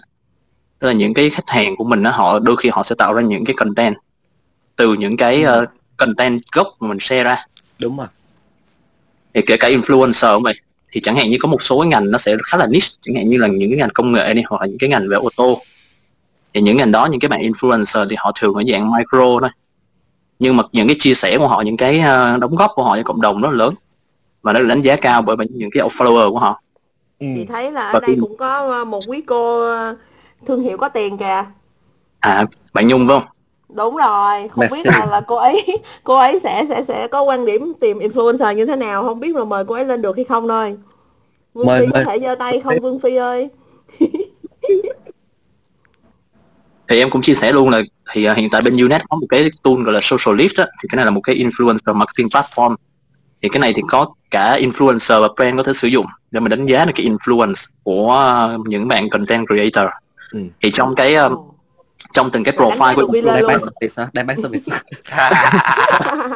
Tức 0.78 0.88
là 0.88 0.92
những 0.92 1.14
cái 1.14 1.30
khách 1.30 1.48
hàng 1.48 1.76
của 1.76 1.84
mình 1.84 2.02
á 2.02 2.10
họ 2.10 2.38
đôi 2.38 2.56
khi 2.56 2.68
họ 2.68 2.82
sẽ 2.82 2.94
tạo 2.98 3.14
ra 3.14 3.22
những 3.22 3.44
cái 3.44 3.54
content 3.54 3.94
từ 4.76 4.94
những 4.94 5.16
cái 5.16 5.44
uh, 5.44 5.68
content 5.96 6.40
gốc 6.52 6.66
mà 6.80 6.88
mình 6.88 7.00
share 7.00 7.24
ra. 7.24 7.46
Đúng 7.78 7.96
rồi. 7.96 8.06
Thì 9.34 9.42
kể 9.46 9.56
cả 9.56 9.68
influencer 9.68 10.34
cũng 10.34 10.42
vậy 10.42 10.54
thì 10.94 11.00
chẳng 11.00 11.16
hạn 11.16 11.30
như 11.30 11.36
có 11.40 11.48
một 11.48 11.62
số 11.62 11.80
cái 11.80 11.88
ngành 11.88 12.10
nó 12.10 12.18
sẽ 12.18 12.36
khá 12.46 12.58
là 12.58 12.66
niche 12.66 12.88
chẳng 13.00 13.14
hạn 13.14 13.28
như 13.28 13.38
là 13.38 13.46
những 13.46 13.70
cái 13.70 13.78
ngành 13.78 13.90
công 13.94 14.12
nghệ 14.12 14.34
đi 14.34 14.42
hoặc 14.46 14.60
là 14.60 14.66
những 14.66 14.78
cái 14.78 14.90
ngành 14.90 15.08
về 15.08 15.16
ô 15.16 15.28
tô. 15.36 15.60
Thì 16.54 16.60
những 16.60 16.76
ngành 16.76 16.92
đó 16.92 17.06
những 17.06 17.20
cái 17.20 17.28
bạn 17.28 17.40
influencer 17.40 18.06
thì 18.10 18.16
họ 18.18 18.32
thường 18.40 18.54
ở 18.54 18.62
dạng 18.72 18.90
micro 18.90 19.40
thôi. 19.40 19.50
Nhưng 20.38 20.56
mà 20.56 20.62
những 20.72 20.86
cái 20.86 20.96
chia 20.98 21.14
sẻ 21.14 21.38
của 21.38 21.48
họ 21.48 21.60
những 21.60 21.76
cái 21.76 21.98
uh, 21.98 22.40
đóng 22.40 22.56
góp 22.56 22.70
của 22.74 22.84
họ 22.84 22.96
cho 22.96 23.02
cộng 23.02 23.20
đồng 23.20 23.42
rất 23.42 23.48
là 23.48 23.56
lớn. 23.56 23.74
Và 24.42 24.52
nó 24.52 24.60
được 24.60 24.66
đánh 24.66 24.82
giá 24.82 24.96
cao 24.96 25.22
bởi 25.22 25.36
những 25.50 25.70
cái 25.72 25.88
follower 25.88 26.30
của 26.30 26.38
họ. 26.38 26.60
Ừ. 27.18 27.26
chị 27.36 27.44
thấy 27.44 27.72
là 27.72 27.82
ở 27.82 27.92
Và 27.92 28.00
đây 28.00 28.16
cũng 28.20 28.36
có 28.36 28.72
ờ, 28.72 28.84
một 28.84 29.00
quý 29.08 29.20
cô 29.26 29.66
ờ, 29.66 29.96
thương 30.46 30.62
hiệu 30.62 30.76
có 30.76 30.88
tiền 30.88 31.18
kìa. 31.18 31.44
À 32.20 32.46
bạn 32.72 32.88
nhung 32.88 33.08
phải 33.08 33.18
không 33.18 33.28
đúng 33.74 33.96
rồi 33.96 34.48
không 34.48 34.60
Merci. 34.60 34.76
biết 34.76 34.86
là 34.86 35.06
là 35.06 35.20
cô 35.20 35.36
ấy 35.36 35.66
cô 36.04 36.14
ấy 36.16 36.40
sẽ 36.42 36.64
sẽ 36.68 36.82
sẽ 36.88 37.08
có 37.08 37.22
quan 37.22 37.44
điểm 37.46 37.72
tìm 37.80 37.98
influencer 37.98 38.52
như 38.54 38.66
thế 38.66 38.76
nào 38.76 39.02
không 39.02 39.20
biết 39.20 39.34
mà 39.34 39.44
mời 39.44 39.64
cô 39.64 39.74
ấy 39.74 39.84
lên 39.84 40.02
được 40.02 40.16
hay 40.16 40.24
không 40.24 40.48
thôi 40.48 40.76
Vương 41.54 41.66
Mời- 41.66 41.80
Phi 41.80 41.86
có 41.86 41.92
mời. 41.94 42.04
thể 42.04 42.18
giơ 42.26 42.34
tay 42.34 42.60
không 42.64 42.74
Vương 42.80 43.00
Phi 43.00 43.16
ơi 43.16 43.48
thì 46.88 46.98
em 46.98 47.10
cũng 47.10 47.22
chia 47.22 47.34
sẻ 47.34 47.52
luôn 47.52 47.70
là 47.70 47.82
thì 48.12 48.30
uh, 48.30 48.36
hiện 48.36 48.48
tại 48.50 48.60
bên 48.64 48.74
Unet 48.76 49.02
có 49.08 49.16
một 49.16 49.26
cái 49.28 49.50
tool 49.62 49.74
gọi 49.84 49.94
là 49.94 50.00
Social 50.02 50.40
Lift 50.40 50.62
á, 50.62 50.66
thì 50.82 50.88
cái 50.88 50.96
này 50.96 51.04
là 51.04 51.10
một 51.10 51.20
cái 51.20 51.36
influencer 51.36 51.94
marketing 51.94 52.28
platform 52.28 52.74
thì 53.42 53.48
cái 53.52 53.60
này 53.60 53.72
thì 53.76 53.82
có 53.88 54.06
cả 54.30 54.58
influencer 54.60 55.20
và 55.20 55.28
brand 55.36 55.56
có 55.56 55.62
thể 55.62 55.72
sử 55.72 55.88
dụng 55.88 56.06
để 56.30 56.40
mà 56.40 56.48
đánh 56.48 56.66
giá 56.66 56.84
được 56.84 56.92
cái 56.94 57.06
influence 57.06 57.66
của 57.82 58.16
uh, 58.54 58.68
những 58.68 58.88
bạn 58.88 59.10
content 59.10 59.46
creator 59.46 59.88
Ừ. 60.32 60.40
thì 60.62 60.70
trong 60.70 60.94
cái 60.94 61.14
um, 61.14 61.32
trong 62.12 62.30
từng 62.30 62.44
cái 62.44 62.54
profile 62.54 62.94
của 62.94 63.20
đang 63.22 63.46
bán 63.46 63.58
service 63.58 64.02
hả? 64.02 64.08
Đang 64.12 64.26
bán 64.26 64.36
service. 64.36 64.78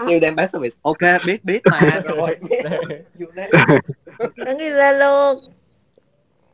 Như 0.06 0.18
đang 0.18 0.36
bán 0.36 0.48
service. 0.52 0.76
Ok 0.82 0.98
biết 1.26 1.44
biết 1.44 1.62
mà. 1.70 1.80
Rồi. 2.04 2.36
Đánh 4.36 4.58
đi 4.58 4.70
ra 4.70 4.92
luôn. 4.92 5.38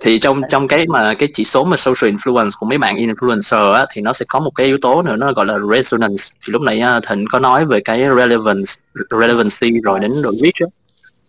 Thì 0.01 0.19
trong 0.19 0.43
trong 0.49 0.69
cái 0.69 0.87
mà 0.87 1.15
cái 1.15 1.29
chỉ 1.35 1.45
số 1.45 1.65
mà 1.65 1.77
social 1.77 2.15
influence 2.15 2.51
của 2.59 2.67
mấy 2.67 2.79
bạn 2.79 2.97
influencer 2.97 3.73
á, 3.73 3.87
thì 3.93 4.03
nó 4.03 4.13
sẽ 4.13 4.25
có 4.29 4.41
một 4.41 4.51
cái 4.55 4.67
yếu 4.67 4.79
tố 4.83 5.03
nữa 5.03 5.17
nó 5.17 5.33
gọi 5.33 5.47
là 5.47 5.59
resonance. 5.73 6.25
Thì 6.47 6.53
lúc 6.53 6.63
nãy 6.63 6.83
uh, 6.99 7.05
thịnh 7.09 7.25
có 7.31 7.39
nói 7.39 7.65
về 7.65 7.81
cái 7.81 7.99
relevance 7.99 8.73
relevancy 9.11 9.81
rồi 9.85 10.01
đến 10.01 10.23
độ 10.23 10.33
reach 10.33 10.55
á. 10.61 10.67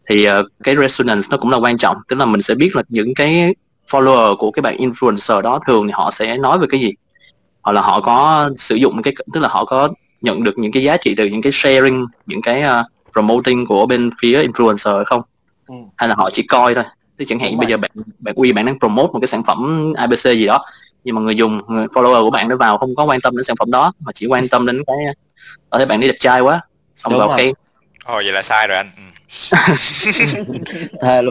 thì 0.09 0.29
uh, 0.29 0.45
cái 0.63 0.75
resonance 0.75 1.27
nó 1.31 1.37
cũng 1.37 1.51
là 1.51 1.57
quan 1.57 1.77
trọng. 1.77 1.97
Tức 2.07 2.15
là 2.15 2.25
mình 2.25 2.41
sẽ 2.41 2.55
biết 2.55 2.75
là 2.75 2.83
những 2.89 3.13
cái 3.15 3.55
follower 3.91 4.35
của 4.37 4.51
cái 4.51 4.61
bạn 4.61 4.77
influencer 4.77 5.41
đó 5.41 5.59
thường 5.67 5.87
thì 5.87 5.93
họ 5.95 6.11
sẽ 6.11 6.37
nói 6.37 6.59
về 6.59 6.67
cái 6.69 6.79
gì 6.79 6.91
hoặc 7.65 7.71
là 7.71 7.81
họ 7.81 8.01
có 8.01 8.49
sử 8.57 8.75
dụng 8.75 9.01
cái 9.01 9.13
tức 9.33 9.39
là 9.39 9.47
họ 9.49 9.65
có 9.65 9.89
nhận 10.21 10.43
được 10.43 10.57
những 10.57 10.71
cái 10.71 10.83
giá 10.83 10.97
trị 10.97 11.15
từ 11.17 11.25
những 11.25 11.41
cái 11.41 11.51
sharing 11.55 12.05
những 12.25 12.41
cái 12.41 12.63
uh, 12.63 12.85
promoting 13.13 13.65
của 13.65 13.85
bên 13.85 14.09
phía 14.21 14.43
influencer 14.47 14.95
hay 14.95 15.05
không 15.05 15.21
Ừ. 15.67 15.75
hay 15.97 16.09
là 16.09 16.15
họ 16.17 16.29
chỉ 16.33 16.41
coi 16.43 16.75
thôi 16.75 16.83
Tức 17.17 17.25
chẳng 17.27 17.39
hạn 17.39 17.51
Đúng 17.51 17.57
bây 17.59 17.65
rồi. 17.65 17.71
giờ 17.71 17.77
bạn 17.77 17.91
bạn 18.19 18.35
uy 18.37 18.51
bạn 18.53 18.65
đang 18.65 18.79
promote 18.79 19.07
một 19.13 19.19
cái 19.21 19.27
sản 19.27 19.43
phẩm 19.43 19.93
ABC 19.97 20.23
gì 20.23 20.45
đó 20.45 20.65
nhưng 21.03 21.15
mà 21.15 21.21
người 21.21 21.35
dùng 21.35 21.61
người 21.67 21.87
follower 21.87 22.23
của 22.23 22.29
bạn 22.31 22.47
nó 22.49 22.55
vào 22.57 22.77
không 22.77 22.95
có 22.95 23.03
quan 23.03 23.21
tâm 23.21 23.37
đến 23.37 23.43
sản 23.43 23.55
phẩm 23.59 23.71
đó 23.71 23.91
mà 23.99 24.11
chỉ 24.15 24.25
quan 24.25 24.47
tâm 24.47 24.65
đến 24.65 24.83
cái 24.87 24.95
ở 25.69 25.77
thấy 25.79 25.85
bạn 25.85 25.99
đi 25.99 26.07
đẹp 26.07 26.15
trai 26.19 26.41
quá 26.41 26.61
xong 26.95 27.11
Đúng 27.13 27.19
vào 27.19 27.27
rồi. 27.27 27.37
cái 27.37 27.53
Ồ 28.05 28.15
vậy 28.15 28.31
là 28.31 28.41
sai 28.41 28.67
rồi 28.67 28.77
anh. 28.77 28.91
Ừ. 28.97 29.01
à, 31.01 31.21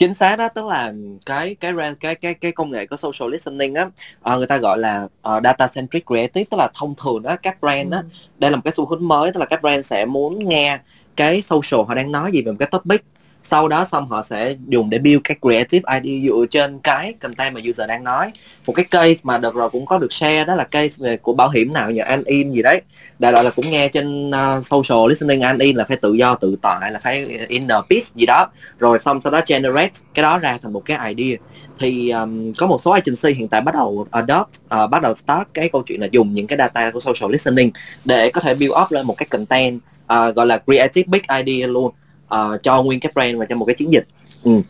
chính 0.00 0.14
xác 0.14 0.36
đó 0.36 0.48
tức 0.48 0.64
là 0.66 0.92
cái 1.26 1.54
cái 1.54 1.72
cái 2.00 2.14
cái 2.14 2.34
cái 2.34 2.52
công 2.52 2.70
nghệ 2.70 2.86
của 2.86 2.96
social 2.96 3.32
listening 3.32 3.74
á 3.74 3.86
ờ, 4.20 4.38
người 4.38 4.46
ta 4.46 4.56
gọi 4.56 4.78
là 4.78 5.08
ờ, 5.22 5.40
data 5.44 5.66
centric 5.66 6.06
creative 6.06 6.44
tức 6.50 6.56
là 6.56 6.68
thông 6.74 6.94
thường 7.02 7.22
đó 7.22 7.36
các 7.42 7.60
brand 7.60 7.92
á 7.92 8.02
đây 8.38 8.50
là 8.50 8.56
một 8.56 8.62
cái 8.64 8.72
xu 8.72 8.86
hướng 8.86 9.08
mới 9.08 9.32
tức 9.32 9.40
là 9.40 9.46
các 9.46 9.62
brand 9.62 9.86
sẽ 9.86 10.04
muốn 10.04 10.48
nghe 10.48 10.78
cái 11.16 11.40
social 11.40 11.86
họ 11.88 11.94
đang 11.94 12.12
nói 12.12 12.32
gì 12.32 12.42
về 12.42 12.52
một 12.52 12.56
cái 12.58 12.68
topic 12.70 13.04
sau 13.42 13.68
đó 13.68 13.84
xong 13.84 14.08
họ 14.08 14.22
sẽ 14.22 14.54
dùng 14.68 14.90
để 14.90 14.98
build 14.98 15.20
cái 15.24 15.36
creative 15.42 16.00
ID 16.00 16.24
dựa 16.26 16.46
trên 16.50 16.78
cái 16.78 17.12
content 17.12 17.54
mà 17.54 17.60
user 17.70 17.88
đang 17.88 18.04
nói. 18.04 18.32
Một 18.66 18.72
cái 18.72 18.84
case 18.84 19.20
mà 19.22 19.38
đợt 19.38 19.54
rồi 19.54 19.70
cũng 19.70 19.86
có 19.86 19.98
được 19.98 20.12
share 20.12 20.44
đó 20.44 20.54
là 20.54 20.64
case 20.64 20.94
về 20.98 21.16
của 21.16 21.32
bảo 21.32 21.50
hiểm 21.50 21.72
nào 21.72 21.90
nhờ 21.90 22.04
an 22.04 22.22
in 22.24 22.52
gì 22.52 22.62
đấy. 22.62 22.82
Đại 23.18 23.32
loại 23.32 23.44
là 23.44 23.50
cũng 23.50 23.70
nghe 23.70 23.88
trên 23.88 24.30
uh, 24.30 24.66
social 24.66 25.08
listening 25.08 25.40
an 25.40 25.58
in 25.58 25.76
là 25.76 25.84
phải 25.84 25.96
tự 25.96 26.12
do 26.12 26.34
tự 26.34 26.56
tại 26.62 26.92
là 26.92 26.98
phải 26.98 27.24
in 27.48 27.68
the 27.68 27.74
piece 27.90 28.06
gì 28.14 28.26
đó. 28.26 28.50
Rồi 28.78 28.98
xong 28.98 29.20
sau 29.20 29.32
đó 29.32 29.40
generate 29.46 29.92
cái 30.14 30.22
đó 30.22 30.38
ra 30.38 30.58
thành 30.62 30.72
một 30.72 30.82
cái 30.84 31.14
idea. 31.14 31.36
Thì 31.78 32.10
um, 32.10 32.52
có 32.52 32.66
một 32.66 32.80
số 32.80 32.90
agency 32.90 33.38
hiện 33.38 33.48
tại 33.48 33.60
bắt 33.60 33.74
đầu 33.74 34.06
adopt 34.10 34.50
uh, 34.64 34.90
bắt 34.90 35.02
đầu 35.02 35.14
start 35.14 35.48
cái 35.54 35.68
câu 35.72 35.82
chuyện 35.82 36.00
là 36.00 36.06
dùng 36.12 36.34
những 36.34 36.46
cái 36.46 36.58
data 36.58 36.90
của 36.90 37.00
social 37.00 37.32
listening 37.32 37.70
để 38.04 38.30
có 38.30 38.40
thể 38.40 38.54
build 38.54 38.74
up 38.82 38.90
lên 38.90 39.06
một 39.06 39.14
cái 39.16 39.26
content 39.30 39.76
uh, 39.76 40.34
gọi 40.36 40.46
là 40.46 40.58
creative 40.66 41.06
big 41.06 41.22
idea 41.44 41.66
luôn 41.66 41.92
uh, 42.34 42.62
cho 42.62 42.82
nguyên 42.82 43.00
cái 43.00 43.12
brand 43.14 43.38
và 43.38 43.46
cho 43.48 43.56
một 43.56 43.64
cái 43.64 43.74
chiến 43.74 43.92
dịch. 43.92 44.06
Ừ. 44.44 44.52
uh, 44.52 44.64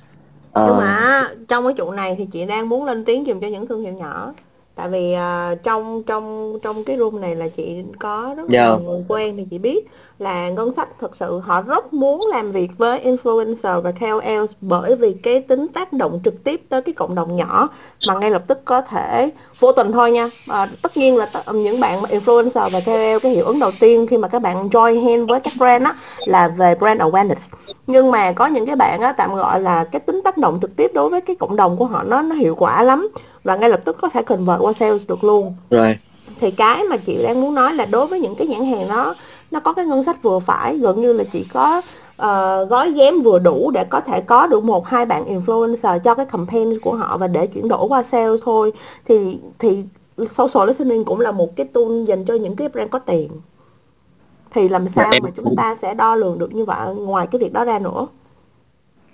nhưng 0.54 0.76
mà 0.76 1.28
trong 1.48 1.64
cái 1.64 1.74
chỗ 1.78 1.92
này 1.92 2.14
thì 2.18 2.26
chị 2.32 2.44
đang 2.46 2.68
muốn 2.68 2.84
lên 2.84 3.04
tiếng 3.04 3.24
dùm 3.26 3.40
cho 3.40 3.46
những 3.46 3.66
thương 3.66 3.82
hiệu 3.82 3.92
nhỏ 3.92 4.32
tại 4.80 4.88
vì 4.88 5.14
uh, 5.14 5.62
trong 5.62 6.02
trong 6.02 6.58
trong 6.62 6.84
cái 6.84 6.96
room 6.98 7.20
này 7.20 7.36
là 7.36 7.48
chị 7.48 7.76
có 7.98 8.34
rất 8.36 8.50
yeah. 8.52 8.80
người 8.82 9.04
quen 9.08 9.36
thì 9.36 9.44
chị 9.50 9.58
biết 9.58 9.88
là 10.18 10.50
ngân 10.50 10.72
sách 10.72 10.88
thực 11.00 11.16
sự 11.16 11.38
họ 11.38 11.62
rất 11.62 11.92
muốn 11.92 12.26
làm 12.32 12.52
việc 12.52 12.70
với 12.78 13.00
influencer 13.04 13.80
và 13.80 13.92
KOL 14.00 14.44
bởi 14.60 14.96
vì 14.96 15.12
cái 15.12 15.40
tính 15.40 15.66
tác 15.68 15.92
động 15.92 16.20
trực 16.24 16.44
tiếp 16.44 16.62
tới 16.68 16.82
cái 16.82 16.92
cộng 16.92 17.14
đồng 17.14 17.36
nhỏ 17.36 17.68
mà 18.08 18.14
ngay 18.14 18.30
lập 18.30 18.42
tức 18.46 18.64
có 18.64 18.80
thể 18.80 19.30
vô 19.58 19.72
tình 19.72 19.92
thôi 19.92 20.12
nha. 20.12 20.28
À, 20.48 20.68
tất 20.82 20.96
nhiên 20.96 21.16
là 21.16 21.30
những 21.52 21.80
bạn 21.80 22.02
influencer 22.02 22.70
và 22.70 22.80
KOL 22.86 23.18
cái 23.22 23.32
hiệu 23.32 23.44
ứng 23.44 23.58
đầu 23.58 23.70
tiên 23.80 24.06
khi 24.06 24.16
mà 24.16 24.28
các 24.28 24.42
bạn 24.42 24.68
join 24.68 25.04
hand 25.04 25.30
với 25.30 25.40
các 25.40 25.52
brand 25.58 25.84
á 25.84 25.94
là 26.26 26.48
về 26.48 26.74
brand 26.74 27.00
awareness. 27.00 27.56
Nhưng 27.86 28.10
mà 28.10 28.32
có 28.32 28.46
những 28.46 28.66
cái 28.66 28.76
bạn 28.76 29.00
á 29.00 29.12
tạm 29.12 29.34
gọi 29.34 29.60
là 29.60 29.84
cái 29.84 30.00
tính 30.00 30.20
tác 30.24 30.38
động 30.38 30.58
trực 30.62 30.76
tiếp 30.76 30.90
đối 30.94 31.10
với 31.10 31.20
cái 31.20 31.36
cộng 31.36 31.56
đồng 31.56 31.76
của 31.76 31.84
họ 31.84 32.02
nó 32.02 32.22
nó 32.22 32.34
hiệu 32.34 32.54
quả 32.54 32.82
lắm 32.82 33.08
và 33.44 33.56
ngay 33.56 33.70
lập 33.70 33.80
tức 33.84 33.96
có 34.00 34.08
thể 34.08 34.22
convert 34.22 34.60
qua 34.60 34.72
sales 34.72 35.08
được 35.08 35.24
luôn. 35.24 35.54
Rồi. 35.70 35.98
Thì 36.40 36.50
cái 36.50 36.84
mà 36.84 36.96
chị 36.96 37.22
đang 37.22 37.40
muốn 37.40 37.54
nói 37.54 37.74
là 37.74 37.86
đối 37.86 38.06
với 38.06 38.20
những 38.20 38.34
cái 38.34 38.46
nhãn 38.46 38.64
hàng 38.64 38.88
đó 38.88 39.14
nó 39.50 39.60
có 39.60 39.72
cái 39.72 39.84
ngân 39.84 40.04
sách 40.04 40.22
vừa 40.22 40.38
phải 40.38 40.78
gần 40.78 41.00
như 41.00 41.12
là 41.12 41.24
chỉ 41.32 41.46
có 41.52 41.82
uh, 42.22 42.68
gói 42.70 42.92
ghém 42.92 43.22
vừa 43.22 43.38
đủ 43.38 43.70
để 43.70 43.84
có 43.84 44.00
thể 44.00 44.20
có 44.20 44.46
được 44.46 44.64
một 44.64 44.86
hai 44.86 45.06
bạn 45.06 45.24
influencer 45.24 45.98
cho 45.98 46.14
cái 46.14 46.26
campaign 46.26 46.80
của 46.80 46.94
họ 46.94 47.18
và 47.18 47.26
để 47.26 47.46
chuyển 47.46 47.68
đổi 47.68 47.86
qua 47.88 48.02
sale 48.02 48.36
thôi. 48.44 48.72
Thì 49.08 49.38
thì 49.58 49.84
social 50.30 50.68
listening 50.68 51.04
cũng 51.04 51.20
là 51.20 51.32
một 51.32 51.56
cái 51.56 51.66
tool 51.66 52.04
dành 52.06 52.24
cho 52.24 52.34
những 52.34 52.56
cái 52.56 52.68
brand 52.68 52.90
có 52.90 52.98
tiền. 52.98 53.30
Thì 54.54 54.68
làm 54.68 54.88
sao 54.94 55.10
em... 55.12 55.22
mà 55.22 55.30
chúng 55.36 55.56
ta 55.56 55.76
sẽ 55.82 55.94
đo 55.94 56.14
lường 56.14 56.38
được 56.38 56.54
như 56.54 56.64
vậy 56.64 56.94
ngoài 56.94 57.26
cái 57.26 57.38
việc 57.38 57.52
đó 57.52 57.64
ra 57.64 57.78
nữa? 57.78 58.06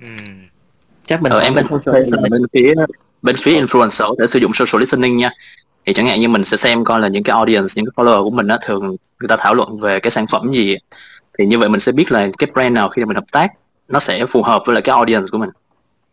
Ừ. 0.01 0.07
chắc 1.03 1.23
mình 1.23 1.33
ờ, 1.33 1.39
em 1.39 1.55
bên 1.55 1.67
social 1.67 1.99
listening 1.99 2.31
bên 2.31 2.43
phía 2.53 2.75
bên 3.27 3.37
phía 3.37 3.61
influencer 3.61 4.15
để 4.19 4.27
sử 4.27 4.39
dụng 4.39 4.53
social 4.55 4.81
listening 4.81 5.17
nha. 5.17 5.31
Thì 5.87 5.93
chẳng 5.93 6.07
hạn 6.07 6.21
như 6.21 6.29
mình 6.29 6.45
sẽ 6.45 6.57
xem 6.57 6.85
coi 6.85 7.01
là 7.01 7.09
những 7.09 7.23
cái 7.23 7.35
audience 7.35 7.73
những 7.77 7.87
cái 7.87 7.93
follower 7.97 8.25
của 8.25 8.31
mình 8.31 8.49
á 8.49 8.59
thường 8.63 8.97
người 9.21 9.29
ta 9.29 9.37
thảo 9.37 9.55
luận 9.55 9.81
về 9.81 10.01
cái 10.01 10.11
sản 10.11 10.27
phẩm 10.27 10.53
gì 10.53 10.77
thì 11.39 11.47
như 11.47 11.59
vậy 11.59 11.69
mình 11.69 11.81
sẽ 11.81 11.93
biết 11.93 12.13
là 12.13 12.29
cái 12.39 12.51
brand 12.55 12.75
nào 12.75 12.89
khi 12.89 13.05
mình 13.05 13.15
hợp 13.15 13.25
tác 13.33 13.53
nó 13.89 13.99
sẽ 14.01 14.27
phù 14.27 14.43
hợp 14.43 14.63
với 14.67 14.75
lại 14.75 14.83
cái 14.83 14.95
audience 14.95 15.27
của 15.33 15.39
mình. 15.39 15.51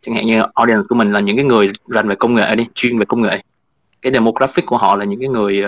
Chẳng 0.06 0.16
hạn 0.16 0.26
như 0.26 0.42
audience 0.56 0.84
của 0.90 0.96
mình 0.96 1.12
là 1.12 1.20
những 1.20 1.36
cái 1.36 1.46
người 1.46 1.72
rành 1.88 2.08
về 2.08 2.16
công 2.16 2.36
nghệ 2.36 2.56
đi 2.56 2.68
chuyên 2.74 3.00
về 3.00 3.06
công 3.06 3.22
nghệ. 3.22 3.44
Cái 4.02 4.12
demographic 4.12 4.66
của 4.66 4.78
họ 4.78 4.96
là 4.96 5.06
những 5.06 5.20
cái 5.20 5.30
người 5.30 5.64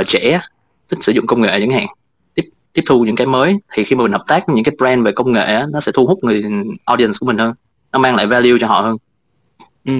uh, 0.00 0.06
trẻ 0.06 0.40
thích 0.88 0.98
sử 1.02 1.12
dụng 1.12 1.26
công 1.26 1.42
nghệ 1.42 1.60
chẳng 1.60 1.70
hạn. 1.70 1.86
Tiếp 2.34 2.44
tiếp 2.72 2.82
thu 2.86 3.04
những 3.04 3.16
cái 3.16 3.26
mới. 3.26 3.56
Thì 3.74 3.84
khi 3.84 3.96
mà 3.96 4.02
mình 4.02 4.12
hợp 4.12 4.24
tác 4.26 4.46
với 4.46 4.56
những 4.56 4.64
cái 4.64 4.74
brand 4.78 5.04
về 5.04 5.12
công 5.12 5.32
nghệ 5.32 5.62
nó 5.68 5.80
sẽ 5.80 5.92
thu 5.92 6.06
hút 6.06 6.18
người 6.22 6.44
audience 6.84 7.16
của 7.20 7.26
mình 7.26 7.38
hơn. 7.38 7.54
Nó 7.92 7.98
mang 7.98 8.14
lại 8.14 8.26
value 8.26 8.58
cho 8.60 8.66
họ 8.66 8.80
hơn. 8.80 8.96
Ừ 9.84 9.92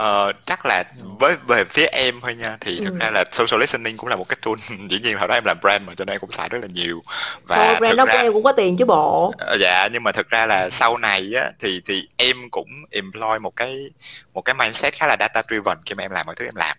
uh, 0.00 0.34
chắc 0.46 0.66
là 0.66 0.84
với 1.18 1.36
về 1.46 1.64
phía 1.64 1.86
em 1.86 2.20
thôi 2.20 2.34
nha 2.34 2.56
thì 2.60 2.78
thực 2.84 2.92
ừ. 2.92 2.98
ra 3.00 3.10
là 3.10 3.24
social 3.32 3.60
listening 3.60 3.96
cũng 3.96 4.08
là 4.08 4.16
một 4.16 4.28
cái 4.28 4.36
tool 4.42 4.54
dĩ 4.88 4.98
nhiên 4.98 5.16
hồi 5.16 5.28
đó 5.28 5.34
em 5.34 5.44
làm 5.44 5.56
brand 5.60 5.84
mà 5.84 5.94
cho 5.94 6.04
nên 6.04 6.14
em 6.14 6.20
cũng 6.20 6.30
xài 6.30 6.48
rất 6.48 6.58
là 6.62 6.68
nhiều. 6.72 7.02
Và 7.42 7.68
Ồ, 7.68 7.78
brand 7.78 7.96
đó 7.96 8.04
ra, 8.06 8.12
em 8.12 8.32
cũng 8.32 8.42
có 8.42 8.52
tiền 8.52 8.76
chứ 8.76 8.84
bộ. 8.84 9.26
Uh, 9.26 9.60
dạ 9.60 9.88
nhưng 9.92 10.02
mà 10.02 10.12
thực 10.12 10.28
ra 10.28 10.46
là 10.46 10.68
sau 10.70 10.96
này 10.96 11.32
á 11.36 11.50
thì 11.58 11.80
thì 11.86 12.08
em 12.16 12.50
cũng 12.50 12.68
employ 12.90 13.38
một 13.40 13.56
cái 13.56 13.90
một 14.34 14.42
cái 14.42 14.54
mindset 14.54 14.94
khá 14.94 15.06
là 15.06 15.16
data 15.20 15.42
driven 15.48 15.78
khi 15.86 15.94
mà 15.94 16.04
em 16.04 16.10
làm 16.10 16.26
mọi 16.26 16.34
thứ 16.34 16.44
em 16.44 16.56
làm. 16.56 16.76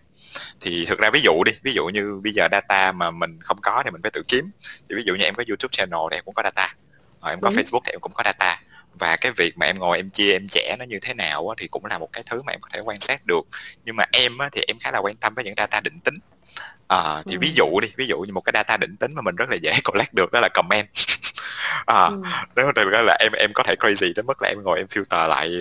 Thì 0.60 0.84
thực 0.86 0.98
ra 0.98 1.10
ví 1.10 1.20
dụ 1.20 1.44
đi 1.44 1.52
ví 1.62 1.72
dụ 1.72 1.86
như 1.86 2.20
bây 2.24 2.32
giờ 2.32 2.48
data 2.52 2.92
mà 2.92 3.10
mình 3.10 3.38
không 3.42 3.58
có 3.62 3.82
thì 3.84 3.90
mình 3.90 4.02
phải 4.02 4.10
tự 4.10 4.22
kiếm. 4.28 4.50
Thì 4.88 4.96
ví 4.96 5.02
dụ 5.02 5.14
như 5.14 5.24
em 5.24 5.34
có 5.34 5.44
youtube 5.48 5.72
channel 5.72 6.00
thì 6.10 6.16
em 6.16 6.24
cũng 6.24 6.34
có 6.34 6.42
data. 6.42 6.74
Rồi 7.22 7.32
em 7.32 7.40
có 7.40 7.50
Đúng. 7.50 7.58
facebook 7.58 7.80
thì 7.86 7.92
em 7.92 8.00
cũng 8.00 8.12
có 8.12 8.22
data 8.24 8.60
và 8.98 9.16
cái 9.16 9.32
việc 9.32 9.58
mà 9.58 9.66
em 9.66 9.78
ngồi 9.78 9.96
em 9.96 10.10
chia 10.10 10.32
em 10.32 10.46
trẻ 10.48 10.76
nó 10.78 10.84
như 10.84 10.98
thế 11.02 11.14
nào 11.14 11.48
á, 11.48 11.54
thì 11.58 11.68
cũng 11.68 11.84
là 11.84 11.98
một 11.98 12.08
cái 12.12 12.22
thứ 12.26 12.42
mà 12.42 12.52
em 12.52 12.60
có 12.60 12.68
thể 12.72 12.80
quan 12.80 13.00
sát 13.00 13.26
được. 13.26 13.42
Nhưng 13.84 13.96
mà 13.96 14.04
em 14.12 14.38
á, 14.38 14.48
thì 14.52 14.60
em 14.68 14.78
khá 14.80 14.90
là 14.90 14.98
quan 14.98 15.14
tâm 15.16 15.34
với 15.34 15.44
những 15.44 15.54
data 15.56 15.80
định 15.80 15.98
tính 15.98 16.18
à, 16.88 17.22
thì 17.26 17.34
ừ. 17.34 17.38
ví 17.40 17.52
dụ 17.54 17.80
đi 17.80 17.88
ví 17.96 18.06
dụ 18.06 18.18
như 18.20 18.32
một 18.32 18.40
cái 18.40 18.52
data 18.54 18.76
định 18.76 18.96
tính 18.96 19.10
mà 19.14 19.22
mình 19.22 19.36
rất 19.36 19.50
là 19.50 19.56
dễ 19.56 19.72
collect 19.84 20.14
được 20.14 20.32
đó 20.32 20.40
là 20.40 20.48
comment. 20.54 20.86
À, 21.86 22.04
ừ. 22.56 22.72
đó 22.74 23.02
là 23.02 23.16
em 23.20 23.32
em 23.32 23.52
có 23.54 23.62
thể 23.62 23.74
crazy 23.74 24.12
tới 24.16 24.22
mức 24.22 24.42
là 24.42 24.48
em 24.48 24.62
ngồi 24.62 24.78
em 24.78 24.86
filter 24.86 25.28
lại 25.28 25.52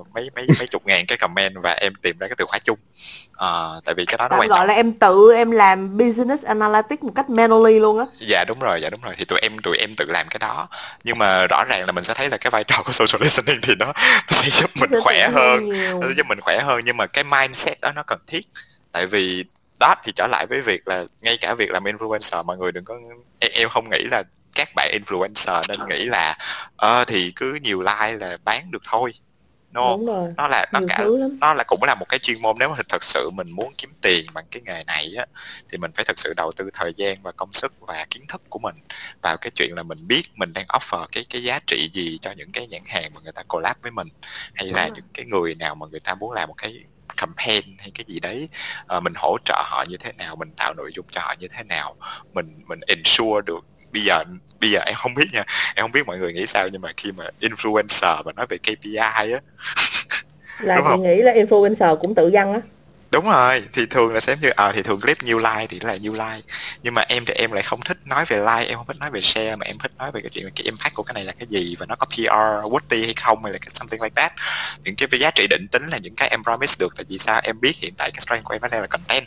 uh, 0.00 0.06
mấy 0.14 0.30
mấy 0.36 0.46
mấy 0.58 0.66
chục 0.66 0.86
ngàn 0.86 1.06
cái 1.08 1.18
comment 1.18 1.54
và 1.62 1.72
em 1.72 1.92
tìm 2.02 2.18
ra 2.18 2.28
cái 2.28 2.36
từ 2.38 2.44
khóa 2.44 2.58
chung. 2.58 2.78
À, 3.36 3.48
tại 3.84 3.94
vì 3.94 4.04
cái 4.04 4.16
đó 4.18 4.28
nó 4.28 4.36
quan 4.38 4.48
gọi 4.48 4.58
trọng. 4.58 4.66
là 4.66 4.74
em 4.74 4.92
tự 4.92 5.32
em 5.34 5.50
làm 5.50 5.96
business 5.98 6.44
analytics 6.44 7.02
một 7.02 7.12
cách 7.14 7.30
manually 7.30 7.78
luôn 7.78 7.98
á. 7.98 8.04
Dạ 8.18 8.44
đúng 8.48 8.58
rồi 8.58 8.80
dạ 8.82 8.90
đúng 8.90 9.00
rồi. 9.00 9.14
Thì 9.18 9.24
tụi 9.24 9.40
em 9.40 9.58
tụi 9.58 9.76
em 9.76 9.94
tự 9.94 10.04
làm 10.08 10.28
cái 10.28 10.38
đó. 10.38 10.68
Nhưng 11.04 11.18
mà 11.18 11.46
rõ 11.46 11.64
ràng 11.64 11.86
là 11.86 11.92
mình 11.92 12.04
sẽ 12.04 12.14
thấy 12.14 12.30
là 12.30 12.36
cái 12.36 12.50
vai 12.50 12.64
trò 12.64 12.82
của 12.84 12.92
social 12.92 13.22
listening 13.22 13.60
thì 13.62 13.74
nó 13.74 13.86
nó 13.86 14.32
sẽ 14.32 14.50
giúp 14.50 14.70
mình 14.80 15.00
khỏe 15.02 15.28
hơn 15.28 15.68
nó 16.00 16.08
sẽ 16.08 16.14
giúp 16.16 16.26
mình 16.28 16.40
khỏe 16.40 16.58
hơn. 16.58 16.80
Nhưng 16.84 16.96
mà 16.96 17.06
cái 17.06 17.24
mindset 17.24 17.80
đó 17.80 17.92
nó 17.92 18.02
cần 18.02 18.18
thiết. 18.26 18.48
Tại 18.92 19.06
vì 19.06 19.44
đó 19.80 19.94
thì 20.04 20.12
trở 20.16 20.26
lại 20.30 20.46
với 20.46 20.60
việc 20.62 20.88
là 20.88 21.04
ngay 21.20 21.38
cả 21.40 21.54
việc 21.54 21.70
làm 21.70 21.84
influencer 21.84 22.44
mọi 22.44 22.56
người 22.58 22.72
đừng 22.72 22.84
có 22.84 22.94
em, 23.38 23.50
em 23.54 23.68
không 23.68 23.90
nghĩ 23.90 24.02
là 24.10 24.22
các 24.54 24.68
bạn 24.76 24.90
influencer 25.02 25.60
nên 25.68 25.80
nghĩ 25.88 26.04
là 26.04 26.36
ờ 26.76 27.04
thì 27.04 27.32
cứ 27.36 27.58
nhiều 27.62 27.80
like 27.80 28.12
là 28.12 28.36
bán 28.44 28.70
được 28.70 28.82
thôi 28.84 29.12
no 29.72 29.90
Đúng 29.90 30.06
rồi. 30.06 30.28
nó 30.36 30.48
là 30.48 30.66
nó 30.72 30.80
cả 30.88 31.04
nó 31.40 31.54
là 31.54 31.64
cũng 31.64 31.82
là 31.82 31.94
một 31.94 32.08
cái 32.08 32.18
chuyên 32.18 32.42
môn 32.42 32.56
nếu 32.58 32.68
mà 32.68 32.74
thật 32.88 33.04
sự 33.04 33.30
mình 33.32 33.50
muốn 33.50 33.72
kiếm 33.78 33.90
tiền 34.02 34.26
bằng 34.34 34.44
cái 34.50 34.62
nghề 34.64 34.84
này 34.84 35.14
á 35.18 35.26
thì 35.68 35.78
mình 35.78 35.90
phải 35.94 36.04
thật 36.04 36.18
sự 36.18 36.34
đầu 36.36 36.52
tư 36.52 36.70
thời 36.74 36.92
gian 36.96 37.16
và 37.22 37.32
công 37.32 37.52
sức 37.52 37.72
và 37.80 38.06
kiến 38.10 38.26
thức 38.28 38.42
của 38.48 38.58
mình 38.58 38.74
vào 39.22 39.36
cái 39.40 39.50
chuyện 39.56 39.74
là 39.76 39.82
mình 39.82 40.06
biết 40.06 40.22
mình 40.34 40.52
đang 40.52 40.66
offer 40.66 41.06
cái 41.12 41.26
cái 41.30 41.42
giá 41.42 41.60
trị 41.66 41.90
gì 41.92 42.18
cho 42.22 42.32
những 42.32 42.52
cái 42.52 42.66
nhãn 42.66 42.82
hàng 42.86 43.10
mà 43.14 43.20
người 43.24 43.32
ta 43.32 43.42
collab 43.42 43.76
với 43.82 43.92
mình 43.92 44.08
hay 44.54 44.66
Đúng 44.66 44.76
là 44.76 44.82
rồi. 44.86 44.92
những 44.94 45.08
cái 45.14 45.24
người 45.24 45.54
nào 45.54 45.74
mà 45.74 45.86
người 45.90 46.00
ta 46.00 46.14
muốn 46.14 46.32
làm 46.32 46.48
một 46.48 46.54
cái 46.58 46.84
campaign 47.20 47.64
hay 47.78 47.90
cái 47.94 48.04
gì 48.06 48.20
đấy 48.20 48.48
uh, 48.96 49.02
mình 49.02 49.12
hỗ 49.16 49.36
trợ 49.44 49.62
họ 49.66 49.84
như 49.88 49.96
thế 49.96 50.12
nào 50.12 50.36
mình 50.36 50.50
tạo 50.56 50.74
nội 50.74 50.90
dung 50.94 51.06
cho 51.10 51.20
họ 51.20 51.34
như 51.38 51.48
thế 51.48 51.62
nào 51.62 51.96
mình 52.34 52.62
mình 52.66 52.80
ensure 52.86 53.40
được. 53.46 53.60
Bây 53.92 54.02
giờ 54.02 54.24
bây 54.60 54.70
giờ 54.70 54.80
em 54.80 54.94
không 54.94 55.14
biết 55.14 55.26
nha 55.32 55.44
em 55.74 55.84
không 55.84 55.92
biết 55.92 56.06
mọi 56.06 56.18
người 56.18 56.32
nghĩ 56.32 56.46
sao 56.46 56.68
nhưng 56.68 56.80
mà 56.80 56.92
khi 56.96 57.12
mà 57.16 57.24
influencer 57.40 58.22
mà 58.24 58.32
nói 58.32 58.46
về 58.48 58.58
KPI 58.58 58.96
á 58.96 59.20
là 60.60 60.80
chị 60.94 61.02
nghĩ 61.02 61.22
là 61.22 61.32
influencer 61.32 61.96
cũng 61.96 62.14
tự 62.14 62.28
dân 62.28 62.52
á 62.52 62.60
đúng 63.12 63.24
rồi 63.24 63.62
thì 63.72 63.86
thường 63.86 64.14
là 64.14 64.20
xem 64.20 64.38
như 64.40 64.50
ờ 64.50 64.68
à, 64.68 64.72
thì 64.74 64.82
thường 64.82 65.00
clip 65.00 65.22
nhiều 65.22 65.38
like 65.38 65.66
thì 65.68 65.80
là 65.82 65.96
nhiều 65.96 66.12
like 66.12 66.40
nhưng 66.82 66.94
mà 66.94 67.02
em 67.02 67.24
thì 67.24 67.34
em 67.34 67.52
lại 67.52 67.62
không 67.62 67.80
thích 67.82 67.98
nói 68.04 68.24
về 68.24 68.38
like 68.38 68.64
em 68.68 68.76
không 68.76 68.86
thích 68.86 68.96
nói 69.00 69.10
về 69.10 69.20
share 69.20 69.56
mà 69.56 69.66
em 69.66 69.78
thích 69.78 69.92
nói 69.98 70.10
về 70.12 70.20
cái 70.20 70.30
chuyện 70.30 70.50
cái 70.56 70.64
impact 70.64 70.94
của 70.94 71.02
cái 71.02 71.14
này 71.14 71.24
là 71.24 71.32
cái 71.38 71.46
gì 71.46 71.76
và 71.78 71.86
nó 71.86 71.94
có 71.94 72.06
PR 72.06 72.70
worthy 72.72 73.04
hay 73.04 73.14
không 73.14 73.44
hay 73.44 73.52
là 73.52 73.58
something 73.68 74.02
like 74.02 74.14
that. 74.16 74.32
Những 74.84 74.96
cái 74.96 75.20
giá 75.20 75.30
trị 75.30 75.46
định 75.50 75.68
tính 75.68 75.88
là 75.88 75.98
những 75.98 76.14
cái 76.16 76.28
em 76.28 76.44
promise 76.44 76.76
được 76.78 76.96
tại 76.96 77.04
vì 77.08 77.18
sao? 77.18 77.40
Em 77.44 77.60
biết 77.60 77.76
hiện 77.76 77.94
tại 77.96 78.10
cái 78.10 78.20
strength 78.20 78.44
của 78.44 78.54
em 78.54 78.62
nó 78.62 78.78
là 78.80 78.86
content 78.86 79.24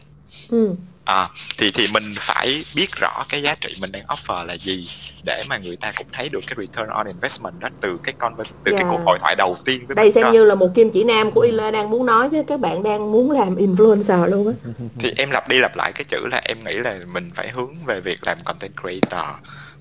ừ 0.54 0.76
à, 1.06 1.28
thì 1.58 1.72
thì 1.72 1.88
mình 1.94 2.04
phải 2.20 2.64
biết 2.76 2.96
rõ 2.96 3.26
cái 3.30 3.42
giá 3.42 3.56
trị 3.56 3.76
mình 3.82 3.92
đang 3.92 4.04
offer 4.04 4.46
là 4.46 4.54
gì 4.54 4.88
để 5.24 5.42
mà 5.50 5.58
người 5.58 5.76
ta 5.76 5.92
cũng 5.98 6.08
thấy 6.12 6.30
được 6.30 6.40
cái 6.48 6.56
return 6.58 6.90
on 6.90 7.08
investment 7.08 7.60
đó 7.60 7.70
từ 7.82 7.98
cái 8.04 8.14
converse, 8.18 8.58
từ 8.64 8.72
yeah. 8.72 8.82
cái 8.82 8.92
cuộc 8.92 8.98
dạ. 8.98 9.04
hội 9.06 9.18
thoại 9.20 9.36
đầu 9.38 9.56
tiên 9.66 9.88
với 9.88 9.96
đây 9.96 10.12
xem 10.12 10.24
đó. 10.24 10.32
như 10.32 10.46
là 10.46 10.56
một 10.56 10.68
kim 10.76 10.92
chỉ 10.92 11.04
nam 11.04 11.32
của 11.32 11.42
Ila 11.42 11.72
đang 11.72 11.90
muốn 11.90 12.06
nói 12.06 12.30
với 12.30 12.44
các 12.48 12.60
bạn 12.60 12.84
đang 12.84 13.12
muốn 13.12 13.32
làm 13.32 13.56
influencer 13.56 14.28
luôn 14.28 14.48
á 14.48 14.54
thì 15.00 15.14
em 15.18 15.32
lặp 15.32 15.50
đi 15.50 15.60
lặp 15.60 15.76
lại 15.76 15.92
cái 15.92 16.04
chữ 16.04 16.28
là 16.32 16.42
em 16.44 16.64
nghĩ 16.64 16.74
là 16.74 17.00
mình 17.14 17.32
phải 17.36 17.50
hướng 17.50 17.76
về 17.86 18.02
việc 18.02 18.20
làm 18.24 18.38
content 18.46 18.72
creator 18.82 19.30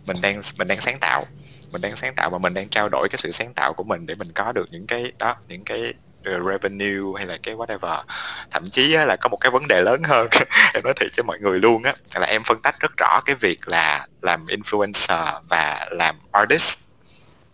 mình 0.07 0.17
đang 0.23 0.41
mình 0.59 0.69
đang 0.69 0.81
sáng 0.81 0.99
tạo 0.99 1.27
mình 1.73 1.81
đang 1.81 1.97
sáng 1.97 2.15
tạo 2.15 2.31
và 2.31 2.39
mình 2.39 2.55
đang 2.55 2.69
trao 2.69 2.89
đổi 2.89 3.09
cái 3.09 3.19
sự 3.19 3.31
sáng 3.33 3.55
tạo 3.55 3.73
của 3.73 3.85
mình 3.85 4.07
để 4.07 4.15
mình 4.15 4.33
có 4.33 4.53
được 4.53 4.69
những 4.71 4.87
cái 4.87 5.13
đó 5.19 5.35
những 5.49 5.65
cái 5.65 5.95
revenue 6.25 7.13
hay 7.17 7.27
là 7.27 7.39
cái 7.43 7.55
whatever. 7.55 8.03
Thậm 8.51 8.71
chí 8.71 8.89
là 8.89 9.17
có 9.17 9.29
một 9.29 9.37
cái 9.37 9.51
vấn 9.51 9.69
đề 9.69 9.83
lớn 9.83 10.03
hơn. 10.03 10.29
Em 10.75 10.85
nói 10.85 10.93
thiệt 10.97 11.11
cho 11.13 11.23
mọi 11.23 11.39
người 11.39 11.61
luôn 11.61 11.83
á 11.83 11.93
là 12.15 12.27
em 12.27 12.45
phân 12.45 12.59
tách 12.63 12.81
rất 12.81 12.93
rõ 12.97 13.21
cái 13.25 13.37
việc 13.37 13.69
là 13.69 14.07
làm 14.23 14.47
influencer 14.47 15.41
và 15.49 15.87
làm 15.91 16.17
artist. 16.33 16.79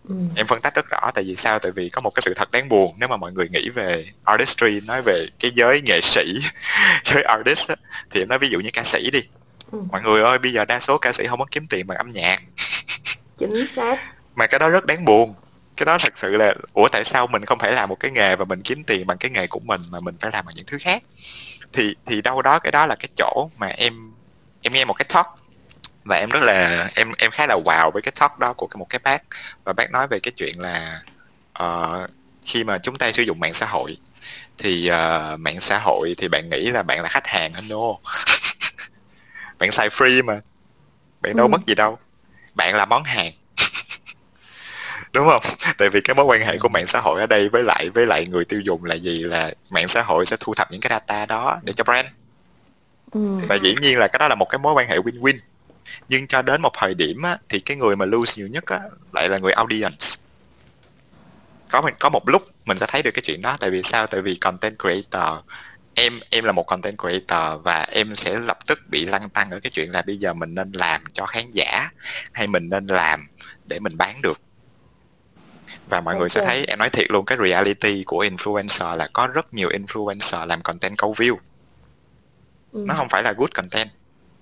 Ừ. 0.08 0.14
em 0.36 0.46
phân 0.46 0.60
tách 0.60 0.74
rất 0.74 0.86
rõ 0.90 1.10
tại 1.14 1.24
vì 1.24 1.36
sao? 1.36 1.58
Tại 1.58 1.72
vì 1.72 1.88
có 1.88 2.00
một 2.00 2.10
cái 2.10 2.22
sự 2.22 2.34
thật 2.34 2.50
đáng 2.50 2.68
buồn 2.68 2.94
nếu 2.98 3.08
mà 3.08 3.16
mọi 3.16 3.32
người 3.32 3.48
nghĩ 3.48 3.70
về 3.70 4.06
artistry 4.24 4.80
nói 4.80 5.02
về 5.02 5.26
cái 5.40 5.50
giới 5.54 5.82
nghệ 5.82 6.00
sĩ 6.00 6.40
giới 7.04 7.22
artist 7.22 7.68
á, 7.68 7.76
thì 8.10 8.22
em 8.22 8.28
nói 8.28 8.38
ví 8.38 8.48
dụ 8.48 8.60
như 8.60 8.70
ca 8.72 8.82
sĩ 8.82 9.10
đi. 9.10 9.22
Ừ. 9.72 9.78
mọi 9.90 10.02
người 10.02 10.22
ơi 10.22 10.38
bây 10.38 10.52
giờ 10.52 10.64
đa 10.64 10.80
số 10.80 10.98
ca 10.98 11.12
sĩ 11.12 11.26
không 11.26 11.38
có 11.38 11.46
kiếm 11.50 11.66
tiền 11.66 11.86
bằng 11.86 11.98
âm 11.98 12.10
nhạc. 12.10 12.42
Chính 13.38 13.66
xác. 13.76 13.96
Mà 14.36 14.46
cái 14.46 14.58
đó 14.58 14.68
rất 14.68 14.86
đáng 14.86 15.04
buồn 15.04 15.34
cái 15.78 15.84
đó 15.84 15.98
thật 15.98 16.18
sự 16.18 16.36
là 16.36 16.54
ủa 16.72 16.88
tại 16.88 17.04
sao 17.04 17.26
mình 17.26 17.44
không 17.44 17.58
phải 17.58 17.72
làm 17.72 17.88
một 17.88 18.00
cái 18.00 18.10
nghề 18.10 18.36
và 18.36 18.44
mình 18.44 18.62
kiếm 18.62 18.84
tiền 18.84 19.06
bằng 19.06 19.18
cái 19.18 19.30
nghề 19.30 19.46
của 19.46 19.60
mình 19.60 19.80
mà 19.90 20.00
mình 20.00 20.16
phải 20.20 20.30
làm 20.32 20.46
bằng 20.46 20.54
những 20.56 20.66
thứ 20.66 20.78
khác? 20.80 21.02
Thì 21.72 21.96
thì 22.06 22.22
đâu 22.22 22.42
đó 22.42 22.58
cái 22.58 22.72
đó 22.72 22.86
là 22.86 22.94
cái 22.94 23.08
chỗ 23.16 23.50
mà 23.58 23.66
em 23.66 24.12
em 24.62 24.72
nghe 24.72 24.84
một 24.84 24.94
cái 24.94 25.06
talk 25.14 25.26
và 26.04 26.16
em 26.16 26.28
rất 26.30 26.42
là 26.42 26.88
em 26.94 27.12
em 27.18 27.30
khá 27.30 27.46
là 27.46 27.56
wow 27.64 27.90
với 27.90 28.02
cái 28.02 28.12
talk 28.20 28.38
đó 28.38 28.52
của 28.52 28.68
một 28.74 28.86
cái 28.90 28.98
bác 28.98 29.22
và 29.64 29.72
bác 29.72 29.90
nói 29.90 30.06
về 30.08 30.20
cái 30.20 30.32
chuyện 30.36 30.60
là 30.60 31.02
uh, 31.62 32.10
khi 32.46 32.64
mà 32.64 32.78
chúng 32.78 32.96
ta 32.96 33.12
sử 33.12 33.22
dụng 33.22 33.40
mạng 33.40 33.54
xã 33.54 33.66
hội 33.66 33.96
thì 34.58 34.90
uh, 34.90 35.40
mạng 35.40 35.60
xã 35.60 35.78
hội 35.78 36.14
thì 36.18 36.28
bạn 36.28 36.50
nghĩ 36.50 36.70
là 36.70 36.82
bạn 36.82 37.02
là 37.02 37.08
khách 37.08 37.26
hàng 37.26 37.52
hả 37.52 37.60
no 37.68 37.76
bạn 39.58 39.70
xài 39.70 39.88
free 39.88 40.24
mà 40.24 40.40
bạn 41.20 41.36
đâu 41.36 41.46
ừ. 41.46 41.50
mất 41.50 41.66
gì 41.66 41.74
đâu. 41.74 41.98
Bạn 42.54 42.74
là 42.74 42.84
món 42.84 43.04
hàng 43.04 43.32
đúng 45.12 45.28
không? 45.28 45.42
Tại 45.78 45.88
vì 45.88 46.00
cái 46.00 46.14
mối 46.14 46.24
quan 46.24 46.40
hệ 46.40 46.58
của 46.58 46.68
mạng 46.68 46.86
xã 46.86 47.00
hội 47.00 47.20
ở 47.20 47.26
đây 47.26 47.48
với 47.48 47.62
lại 47.62 47.90
với 47.90 48.06
lại 48.06 48.26
người 48.26 48.44
tiêu 48.44 48.60
dùng 48.60 48.84
là 48.84 48.94
gì? 48.94 49.22
Là 49.22 49.52
mạng 49.70 49.88
xã 49.88 50.02
hội 50.02 50.26
sẽ 50.26 50.36
thu 50.40 50.54
thập 50.54 50.72
những 50.72 50.80
cái 50.80 50.90
data 50.90 51.26
đó 51.26 51.60
để 51.62 51.72
cho 51.72 51.84
brand. 51.84 52.08
Ừ. 53.12 53.20
và 53.48 53.54
dĩ 53.54 53.74
nhiên 53.80 53.98
là 53.98 54.08
cái 54.08 54.18
đó 54.18 54.28
là 54.28 54.34
một 54.34 54.44
cái 54.50 54.58
mối 54.58 54.74
quan 54.74 54.88
hệ 54.88 54.98
win-win. 54.98 55.34
Nhưng 56.08 56.26
cho 56.26 56.42
đến 56.42 56.62
một 56.62 56.70
thời 56.74 56.94
điểm 56.94 57.22
á, 57.22 57.36
thì 57.48 57.60
cái 57.60 57.76
người 57.76 57.96
mà 57.96 58.04
lose 58.04 58.34
nhiều 58.36 58.48
nhất 58.48 58.64
á, 58.66 58.80
lại 59.12 59.28
là 59.28 59.38
người 59.38 59.52
audience. 59.52 60.06
Có 61.70 61.90
có 61.98 62.08
một 62.08 62.28
lúc 62.28 62.42
mình 62.64 62.78
sẽ 62.78 62.86
thấy 62.88 63.02
được 63.02 63.10
cái 63.10 63.22
chuyện 63.26 63.42
đó. 63.42 63.56
Tại 63.60 63.70
vì 63.70 63.82
sao? 63.82 64.06
Tại 64.06 64.22
vì 64.22 64.36
content 64.36 64.78
creator 64.78 65.44
em 65.98 66.20
em 66.30 66.44
là 66.44 66.52
một 66.52 66.62
content 66.62 66.98
creator 66.98 67.62
và 67.64 67.82
em 67.82 68.16
sẽ 68.16 68.38
lập 68.38 68.58
tức 68.66 68.80
bị 68.88 69.04
lăn 69.04 69.28
tăng 69.28 69.50
ở 69.50 69.60
cái 69.60 69.70
chuyện 69.70 69.90
là 69.92 70.02
bây 70.02 70.16
giờ 70.16 70.32
mình 70.32 70.54
nên 70.54 70.72
làm 70.72 71.04
cho 71.12 71.26
khán 71.26 71.50
giả 71.50 71.90
hay 72.32 72.46
mình 72.46 72.68
nên 72.68 72.86
làm 72.86 73.28
để 73.66 73.80
mình 73.80 73.96
bán 73.96 74.22
được 74.22 74.40
và 75.90 76.00
mọi 76.00 76.14
okay. 76.14 76.20
người 76.20 76.28
sẽ 76.28 76.44
thấy 76.44 76.64
em 76.64 76.78
nói 76.78 76.90
thiệt 76.90 77.10
luôn 77.10 77.24
cái 77.24 77.38
reality 77.40 78.04
của 78.06 78.24
influencer 78.24 78.96
là 78.96 79.08
có 79.12 79.26
rất 79.26 79.54
nhiều 79.54 79.68
influencer 79.68 80.46
làm 80.46 80.62
content 80.62 80.98
câu 80.98 81.12
view 81.12 81.36
ừ. 82.72 82.84
nó 82.86 82.94
không 82.94 83.08
phải 83.08 83.22
là 83.22 83.32
good 83.32 83.50
content 83.54 83.90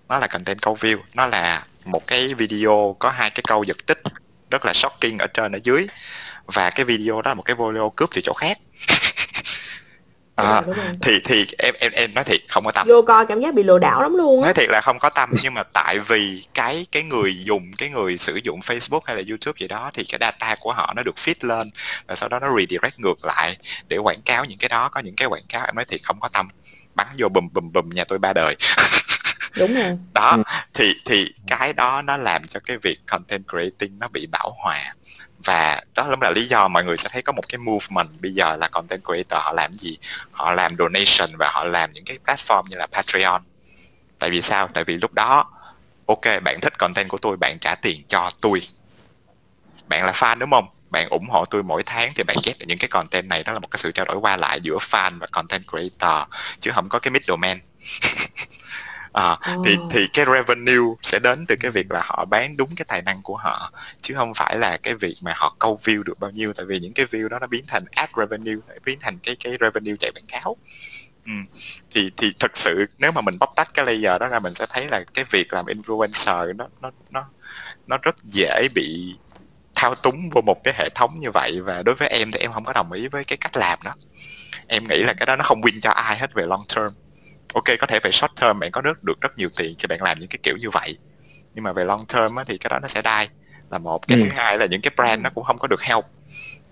nó 0.08 0.18
là 0.18 0.26
content 0.26 0.62
câu 0.62 0.74
view 0.74 0.98
nó 1.14 1.26
là 1.26 1.64
một 1.84 2.06
cái 2.06 2.34
video 2.34 2.96
có 2.98 3.10
hai 3.10 3.30
cái 3.30 3.42
câu 3.48 3.64
giật 3.64 3.86
tích 3.86 4.02
rất 4.50 4.64
là 4.64 4.72
shocking 4.72 5.18
ở 5.18 5.26
trên 5.26 5.52
ở 5.52 5.58
dưới 5.62 5.86
và 6.46 6.70
cái 6.70 6.84
video 6.84 7.22
đó 7.22 7.30
là 7.30 7.34
một 7.34 7.42
cái 7.42 7.56
video 7.56 7.92
cướp 7.96 8.10
từ 8.14 8.20
chỗ 8.24 8.32
khác 8.32 8.58
à, 10.36 10.62
thì 11.02 11.20
thì 11.24 11.46
em 11.58 11.74
em 11.80 11.92
em 11.92 12.14
nói 12.14 12.24
thiệt 12.24 12.40
không 12.48 12.64
có 12.64 12.72
tâm. 12.72 12.88
Vô 12.88 13.02
coi 13.02 13.26
cảm 13.26 13.40
giác 13.40 13.54
bị 13.54 13.62
lừa 13.62 13.78
đảo 13.78 14.02
lắm 14.02 14.14
luôn 14.14 14.40
nói 14.40 14.54
thiệt 14.54 14.68
là 14.70 14.80
không 14.80 14.98
có 14.98 15.10
tâm 15.10 15.30
nhưng 15.42 15.54
mà 15.54 15.62
tại 15.62 15.98
vì 15.98 16.46
cái 16.54 16.86
cái 16.92 17.02
người 17.02 17.44
dùng 17.44 17.72
cái 17.78 17.90
người 17.90 18.18
sử 18.18 18.40
dụng 18.44 18.60
Facebook 18.60 19.00
hay 19.04 19.16
là 19.16 19.22
YouTube 19.28 19.56
gì 19.60 19.68
đó 19.68 19.90
thì 19.94 20.04
cái 20.04 20.18
data 20.20 20.54
của 20.60 20.72
họ 20.72 20.92
nó 20.96 21.02
được 21.02 21.14
feed 21.16 21.34
lên 21.40 21.70
và 22.06 22.14
sau 22.14 22.28
đó 22.28 22.40
nó 22.40 22.56
redirect 22.58 23.00
ngược 23.00 23.24
lại 23.24 23.56
để 23.88 23.96
quảng 23.96 24.22
cáo 24.24 24.44
những 24.44 24.58
cái 24.58 24.68
đó. 24.68 24.88
Có 24.88 25.00
những 25.00 25.16
cái 25.16 25.28
quảng 25.28 25.46
cáo 25.48 25.66
em 25.66 25.74
nói 25.74 25.84
thiệt 25.84 26.00
không 26.02 26.20
có 26.20 26.28
tâm. 26.28 26.48
Bắn 26.94 27.06
vô 27.18 27.28
bùm 27.28 27.48
bùm 27.52 27.72
bùm 27.72 27.88
nhà 27.88 28.04
tôi 28.04 28.18
ba 28.18 28.32
đời. 28.32 28.56
Đúng 29.58 29.74
rồi. 29.74 29.98
Đó 30.14 30.30
ừ. 30.36 30.42
thì 30.74 30.94
thì 31.04 31.32
cái 31.46 31.72
đó 31.72 32.02
nó 32.02 32.16
làm 32.16 32.44
cho 32.44 32.60
cái 32.66 32.76
việc 32.82 32.98
content 33.06 33.44
creating 33.48 33.98
nó 33.98 34.08
bị 34.12 34.26
bão 34.32 34.56
hòa 34.62 34.92
và 35.46 35.80
đó 35.94 36.08
là 36.20 36.30
lý 36.30 36.44
do 36.44 36.68
mọi 36.68 36.84
người 36.84 36.96
sẽ 36.96 37.08
thấy 37.12 37.22
có 37.22 37.32
một 37.32 37.48
cái 37.48 37.58
movement 37.58 38.08
bây 38.20 38.34
giờ 38.34 38.56
là 38.56 38.68
content 38.68 39.04
creator 39.04 39.44
họ 39.44 39.52
làm 39.52 39.76
gì? 39.76 39.98
Họ 40.32 40.52
làm 40.52 40.76
donation 40.76 41.36
và 41.38 41.50
họ 41.52 41.64
làm 41.64 41.92
những 41.92 42.04
cái 42.04 42.18
platform 42.24 42.62
như 42.68 42.76
là 42.76 42.86
Patreon. 42.86 43.42
Tại 44.18 44.30
vì 44.30 44.42
sao? 44.42 44.68
Tại 44.74 44.84
vì 44.84 44.96
lúc 44.96 45.12
đó, 45.14 45.50
ok, 46.06 46.42
bạn 46.44 46.60
thích 46.60 46.78
content 46.78 47.08
của 47.08 47.18
tôi, 47.18 47.36
bạn 47.36 47.58
trả 47.60 47.74
tiền 47.74 48.02
cho 48.08 48.30
tôi. 48.40 48.60
Bạn 49.88 50.04
là 50.04 50.12
fan 50.12 50.38
đúng 50.38 50.50
không? 50.50 50.68
Bạn 50.90 51.08
ủng 51.08 51.28
hộ 51.30 51.44
tôi 51.44 51.62
mỗi 51.62 51.82
tháng 51.82 52.12
thì 52.14 52.22
bạn 52.22 52.36
get 52.44 52.58
được 52.58 52.66
những 52.68 52.78
cái 52.78 52.88
content 52.88 53.28
này. 53.28 53.42
Đó 53.42 53.52
là 53.52 53.58
một 53.58 53.68
cái 53.70 53.78
sự 53.78 53.92
trao 53.92 54.04
đổi 54.06 54.16
qua 54.16 54.36
lại 54.36 54.60
giữa 54.60 54.78
fan 54.78 55.18
và 55.18 55.26
content 55.26 55.64
creator, 55.68 56.28
chứ 56.60 56.70
không 56.74 56.88
có 56.88 56.98
cái 56.98 57.10
middleman. 57.10 57.58
à, 59.16 59.32
oh. 59.32 59.66
thì 59.66 59.76
thì 59.90 60.06
cái 60.12 60.26
revenue 60.26 60.94
sẽ 61.02 61.18
đến 61.18 61.46
từ 61.48 61.56
cái 61.60 61.70
việc 61.70 61.90
là 61.90 62.02
họ 62.04 62.24
bán 62.24 62.56
đúng 62.56 62.68
cái 62.76 62.84
tài 62.88 63.02
năng 63.02 63.22
của 63.22 63.36
họ 63.36 63.72
chứ 64.00 64.14
không 64.14 64.34
phải 64.34 64.58
là 64.58 64.76
cái 64.76 64.94
việc 64.94 65.14
mà 65.20 65.34
họ 65.36 65.56
câu 65.58 65.78
view 65.84 66.02
được 66.02 66.20
bao 66.20 66.30
nhiêu 66.30 66.52
tại 66.52 66.66
vì 66.66 66.80
những 66.80 66.92
cái 66.92 67.06
view 67.06 67.28
đó 67.28 67.38
nó 67.38 67.46
biến 67.46 67.64
thành 67.66 67.84
ad 67.90 68.10
revenue 68.16 68.54
biến 68.84 68.98
thành 69.00 69.18
cái 69.22 69.36
cái 69.44 69.56
revenue 69.60 69.96
chạy 69.98 70.10
quảng 70.14 70.26
cáo 70.28 70.56
ừ. 71.26 71.32
thì 71.94 72.10
thì 72.16 72.32
thực 72.38 72.56
sự 72.56 72.86
nếu 72.98 73.12
mà 73.12 73.20
mình 73.20 73.38
bóc 73.38 73.52
tách 73.56 73.74
cái 73.74 73.84
layer 73.84 74.20
đó 74.20 74.28
ra 74.28 74.40
mình 74.40 74.54
sẽ 74.54 74.66
thấy 74.68 74.88
là 74.88 75.04
cái 75.14 75.24
việc 75.30 75.52
làm 75.52 75.64
influencer 75.64 76.56
nó 76.56 76.68
nó 76.80 76.90
nó 77.10 77.28
nó 77.86 77.98
rất 78.02 78.16
dễ 78.24 78.68
bị 78.74 79.14
thao 79.74 79.94
túng 79.94 80.30
vô 80.30 80.40
một 80.40 80.64
cái 80.64 80.74
hệ 80.78 80.88
thống 80.94 81.20
như 81.20 81.30
vậy 81.34 81.60
và 81.60 81.82
đối 81.82 81.94
với 81.94 82.08
em 82.08 82.30
thì 82.32 82.38
em 82.38 82.52
không 82.52 82.64
có 82.64 82.72
đồng 82.72 82.92
ý 82.92 83.08
với 83.08 83.24
cái 83.24 83.36
cách 83.36 83.56
làm 83.56 83.78
đó 83.84 83.94
em 84.66 84.88
nghĩ 84.88 85.02
là 85.02 85.12
cái 85.12 85.26
đó 85.26 85.36
nó 85.36 85.44
không 85.44 85.60
win 85.60 85.80
cho 85.82 85.90
ai 85.90 86.18
hết 86.18 86.34
về 86.34 86.46
long 86.46 86.64
term 86.76 87.05
ok 87.56 87.78
có 87.80 87.86
thể 87.86 88.00
về 88.02 88.10
short 88.10 88.32
term 88.40 88.58
bạn 88.58 88.70
có 88.70 88.80
rất 88.80 89.04
được 89.04 89.20
rất 89.20 89.38
nhiều 89.38 89.48
tiền 89.56 89.74
khi 89.78 89.86
bạn 89.88 90.02
làm 90.02 90.18
những 90.18 90.28
cái 90.28 90.38
kiểu 90.42 90.56
như 90.56 90.70
vậy. 90.70 90.98
Nhưng 91.54 91.64
mà 91.64 91.72
về 91.72 91.84
long 91.84 92.06
term 92.06 92.36
á, 92.36 92.44
thì 92.46 92.58
cái 92.58 92.68
đó 92.68 92.78
nó 92.78 92.88
sẽ 92.88 93.02
đai 93.02 93.28
là 93.70 93.78
một. 93.78 94.08
Cái 94.08 94.18
ừ. 94.18 94.24
thứ 94.24 94.36
hai 94.36 94.58
là 94.58 94.66
những 94.66 94.80
cái 94.80 94.90
brand 94.96 95.22
nó 95.22 95.30
cũng 95.30 95.44
không 95.44 95.58
có 95.58 95.68
được 95.68 95.82
help 95.82 96.04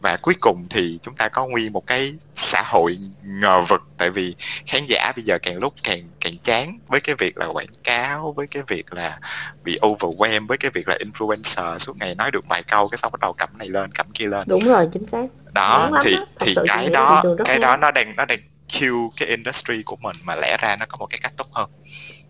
và 0.00 0.16
cuối 0.22 0.34
cùng 0.40 0.66
thì 0.70 0.98
chúng 1.02 1.14
ta 1.14 1.28
có 1.28 1.46
nguyên 1.46 1.72
một 1.72 1.86
cái 1.86 2.14
xã 2.34 2.62
hội 2.66 2.96
ngờ 3.22 3.62
vực. 3.68 3.82
Tại 3.98 4.10
vì 4.10 4.34
khán 4.66 4.86
giả 4.88 5.12
bây 5.16 5.24
giờ 5.24 5.38
càng 5.42 5.58
lúc 5.58 5.74
càng 5.82 6.08
càng 6.20 6.38
chán 6.42 6.78
với 6.86 7.00
cái 7.00 7.14
việc 7.18 7.38
là 7.38 7.46
quảng 7.46 7.72
cáo 7.84 8.32
với 8.32 8.46
cái 8.46 8.62
việc 8.68 8.92
là 8.92 9.18
bị 9.62 9.78
overwhelm 9.82 10.46
với 10.46 10.58
cái 10.58 10.70
việc 10.74 10.88
là 10.88 10.98
influencer 10.98 11.78
suốt 11.78 11.96
ngày 11.96 12.14
nói 12.14 12.30
được 12.30 12.44
vài 12.48 12.62
câu 12.62 12.88
cái 12.88 12.98
xong 12.98 13.12
bắt 13.12 13.20
đầu 13.20 13.32
cầm 13.32 13.48
này 13.58 13.68
lên 13.68 13.92
cầm 13.92 14.06
kia 14.14 14.26
lên. 14.26 14.42
Đúng 14.46 14.64
rồi 14.64 14.88
chính 14.92 15.06
xác. 15.12 15.26
Đó 15.52 15.90
thì 16.02 16.16
thì 16.40 16.54
cái 16.66 16.88
đó 16.88 17.22
cái 17.44 17.58
đó 17.58 17.76
nó 17.76 17.90
đang 17.90 18.16
nó 18.16 18.24
đang 18.24 18.38
kill 18.68 18.94
cái 19.16 19.28
industry 19.28 19.82
của 19.82 19.96
mình 19.96 20.16
mà 20.24 20.34
lẽ 20.36 20.56
ra 20.60 20.76
nó 20.76 20.86
có 20.88 20.96
một 20.98 21.06
cái 21.06 21.18
cách 21.22 21.32
tốt 21.36 21.46
hơn 21.52 21.70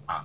à 0.06 0.22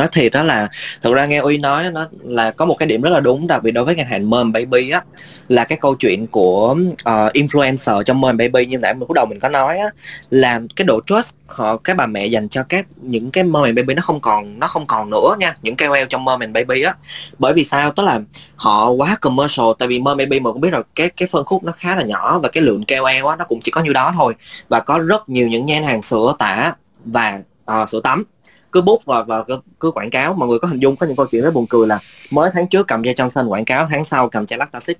nói 0.00 0.08
thiệt 0.12 0.32
đó 0.32 0.42
là 0.42 0.68
thực 1.02 1.14
ra 1.14 1.26
nghe 1.26 1.38
uy 1.38 1.58
nói 1.58 1.90
nó 1.90 2.06
là 2.22 2.50
có 2.50 2.66
một 2.66 2.74
cái 2.78 2.88
điểm 2.88 3.02
rất 3.02 3.10
là 3.10 3.20
đúng 3.20 3.46
đặc 3.46 3.62
biệt 3.62 3.70
đối 3.70 3.84
với 3.84 3.96
ngành 3.96 4.06
hàng 4.06 4.30
mom 4.30 4.52
baby 4.52 4.90
á 4.90 5.02
là 5.48 5.64
cái 5.64 5.78
câu 5.80 5.94
chuyện 5.94 6.26
của 6.26 6.76
uh, 6.90 7.32
influencer 7.32 8.02
trong 8.02 8.20
mom 8.20 8.36
baby 8.36 8.66
như 8.66 8.78
nãy 8.78 8.94
mình 8.94 9.00
lúc 9.00 9.12
đầu 9.12 9.26
mình 9.26 9.40
có 9.40 9.48
nói 9.48 9.78
á 9.78 9.88
là 10.30 10.60
cái 10.76 10.84
độ 10.84 11.00
trust 11.06 11.34
họ 11.46 11.76
các 11.76 11.96
bà 11.96 12.06
mẹ 12.06 12.26
dành 12.26 12.48
cho 12.48 12.62
các 12.62 12.86
những 13.02 13.30
cái 13.30 13.44
mom 13.44 13.64
and 13.64 13.76
baby 13.76 13.94
nó 13.94 14.02
không 14.02 14.20
còn 14.20 14.58
nó 14.58 14.66
không 14.66 14.86
còn 14.86 15.10
nữa 15.10 15.36
nha 15.38 15.54
những 15.62 15.76
KOL 15.76 16.04
trong 16.08 16.24
mom 16.24 16.40
and 16.40 16.54
baby 16.54 16.82
á. 16.82 16.94
Bởi 17.38 17.52
vì 17.52 17.64
sao? 17.64 17.90
Tức 17.90 18.02
là 18.02 18.20
họ 18.56 18.90
quá 18.90 19.16
commercial 19.20 19.66
tại 19.78 19.88
vì 19.88 19.98
mom 19.98 20.18
baby 20.18 20.40
mà 20.40 20.52
cũng 20.52 20.60
biết 20.60 20.70
rồi 20.70 20.82
cái 20.94 21.08
cái 21.08 21.28
phân 21.32 21.44
khúc 21.44 21.64
nó 21.64 21.72
khá 21.72 21.96
là 21.96 22.02
nhỏ 22.02 22.38
và 22.38 22.48
cái 22.48 22.62
lượng 22.62 22.84
KOL 22.84 23.28
á 23.28 23.36
nó 23.38 23.44
cũng 23.48 23.60
chỉ 23.60 23.70
có 23.70 23.82
nhiêu 23.82 23.92
đó 23.92 24.12
thôi 24.16 24.34
và 24.68 24.80
có 24.80 24.98
rất 24.98 25.28
nhiều 25.28 25.48
những 25.48 25.66
nhãn 25.66 25.82
hàng 25.82 26.02
sữa 26.02 26.34
tả 26.38 26.72
và 27.04 27.38
uh, 27.38 27.44
ờ, 27.64 27.86
sữa 27.86 28.00
tắm 28.04 28.24
cứ 28.72 28.82
bút 28.82 29.04
và 29.04 29.22
và 29.22 29.42
cứ, 29.42 29.58
cứ 29.80 29.90
quảng 29.90 30.10
cáo. 30.10 30.34
Mọi 30.34 30.48
người 30.48 30.58
có 30.58 30.68
hình 30.68 30.80
dung 30.80 30.96
có 30.96 31.06
những 31.06 31.16
câu 31.16 31.26
chuyện 31.26 31.42
rất 31.42 31.54
buồn 31.54 31.66
cười 31.66 31.86
là 31.86 31.98
mới 32.30 32.50
tháng 32.54 32.68
trước 32.68 32.86
cầm 32.86 33.02
trong 33.16 33.30
xanh 33.30 33.46
quảng 33.46 33.64
cáo 33.64 33.86
tháng 33.90 34.04
sau 34.04 34.28
cầm 34.28 34.46
chai 34.46 34.58
lactaxit 34.58 34.98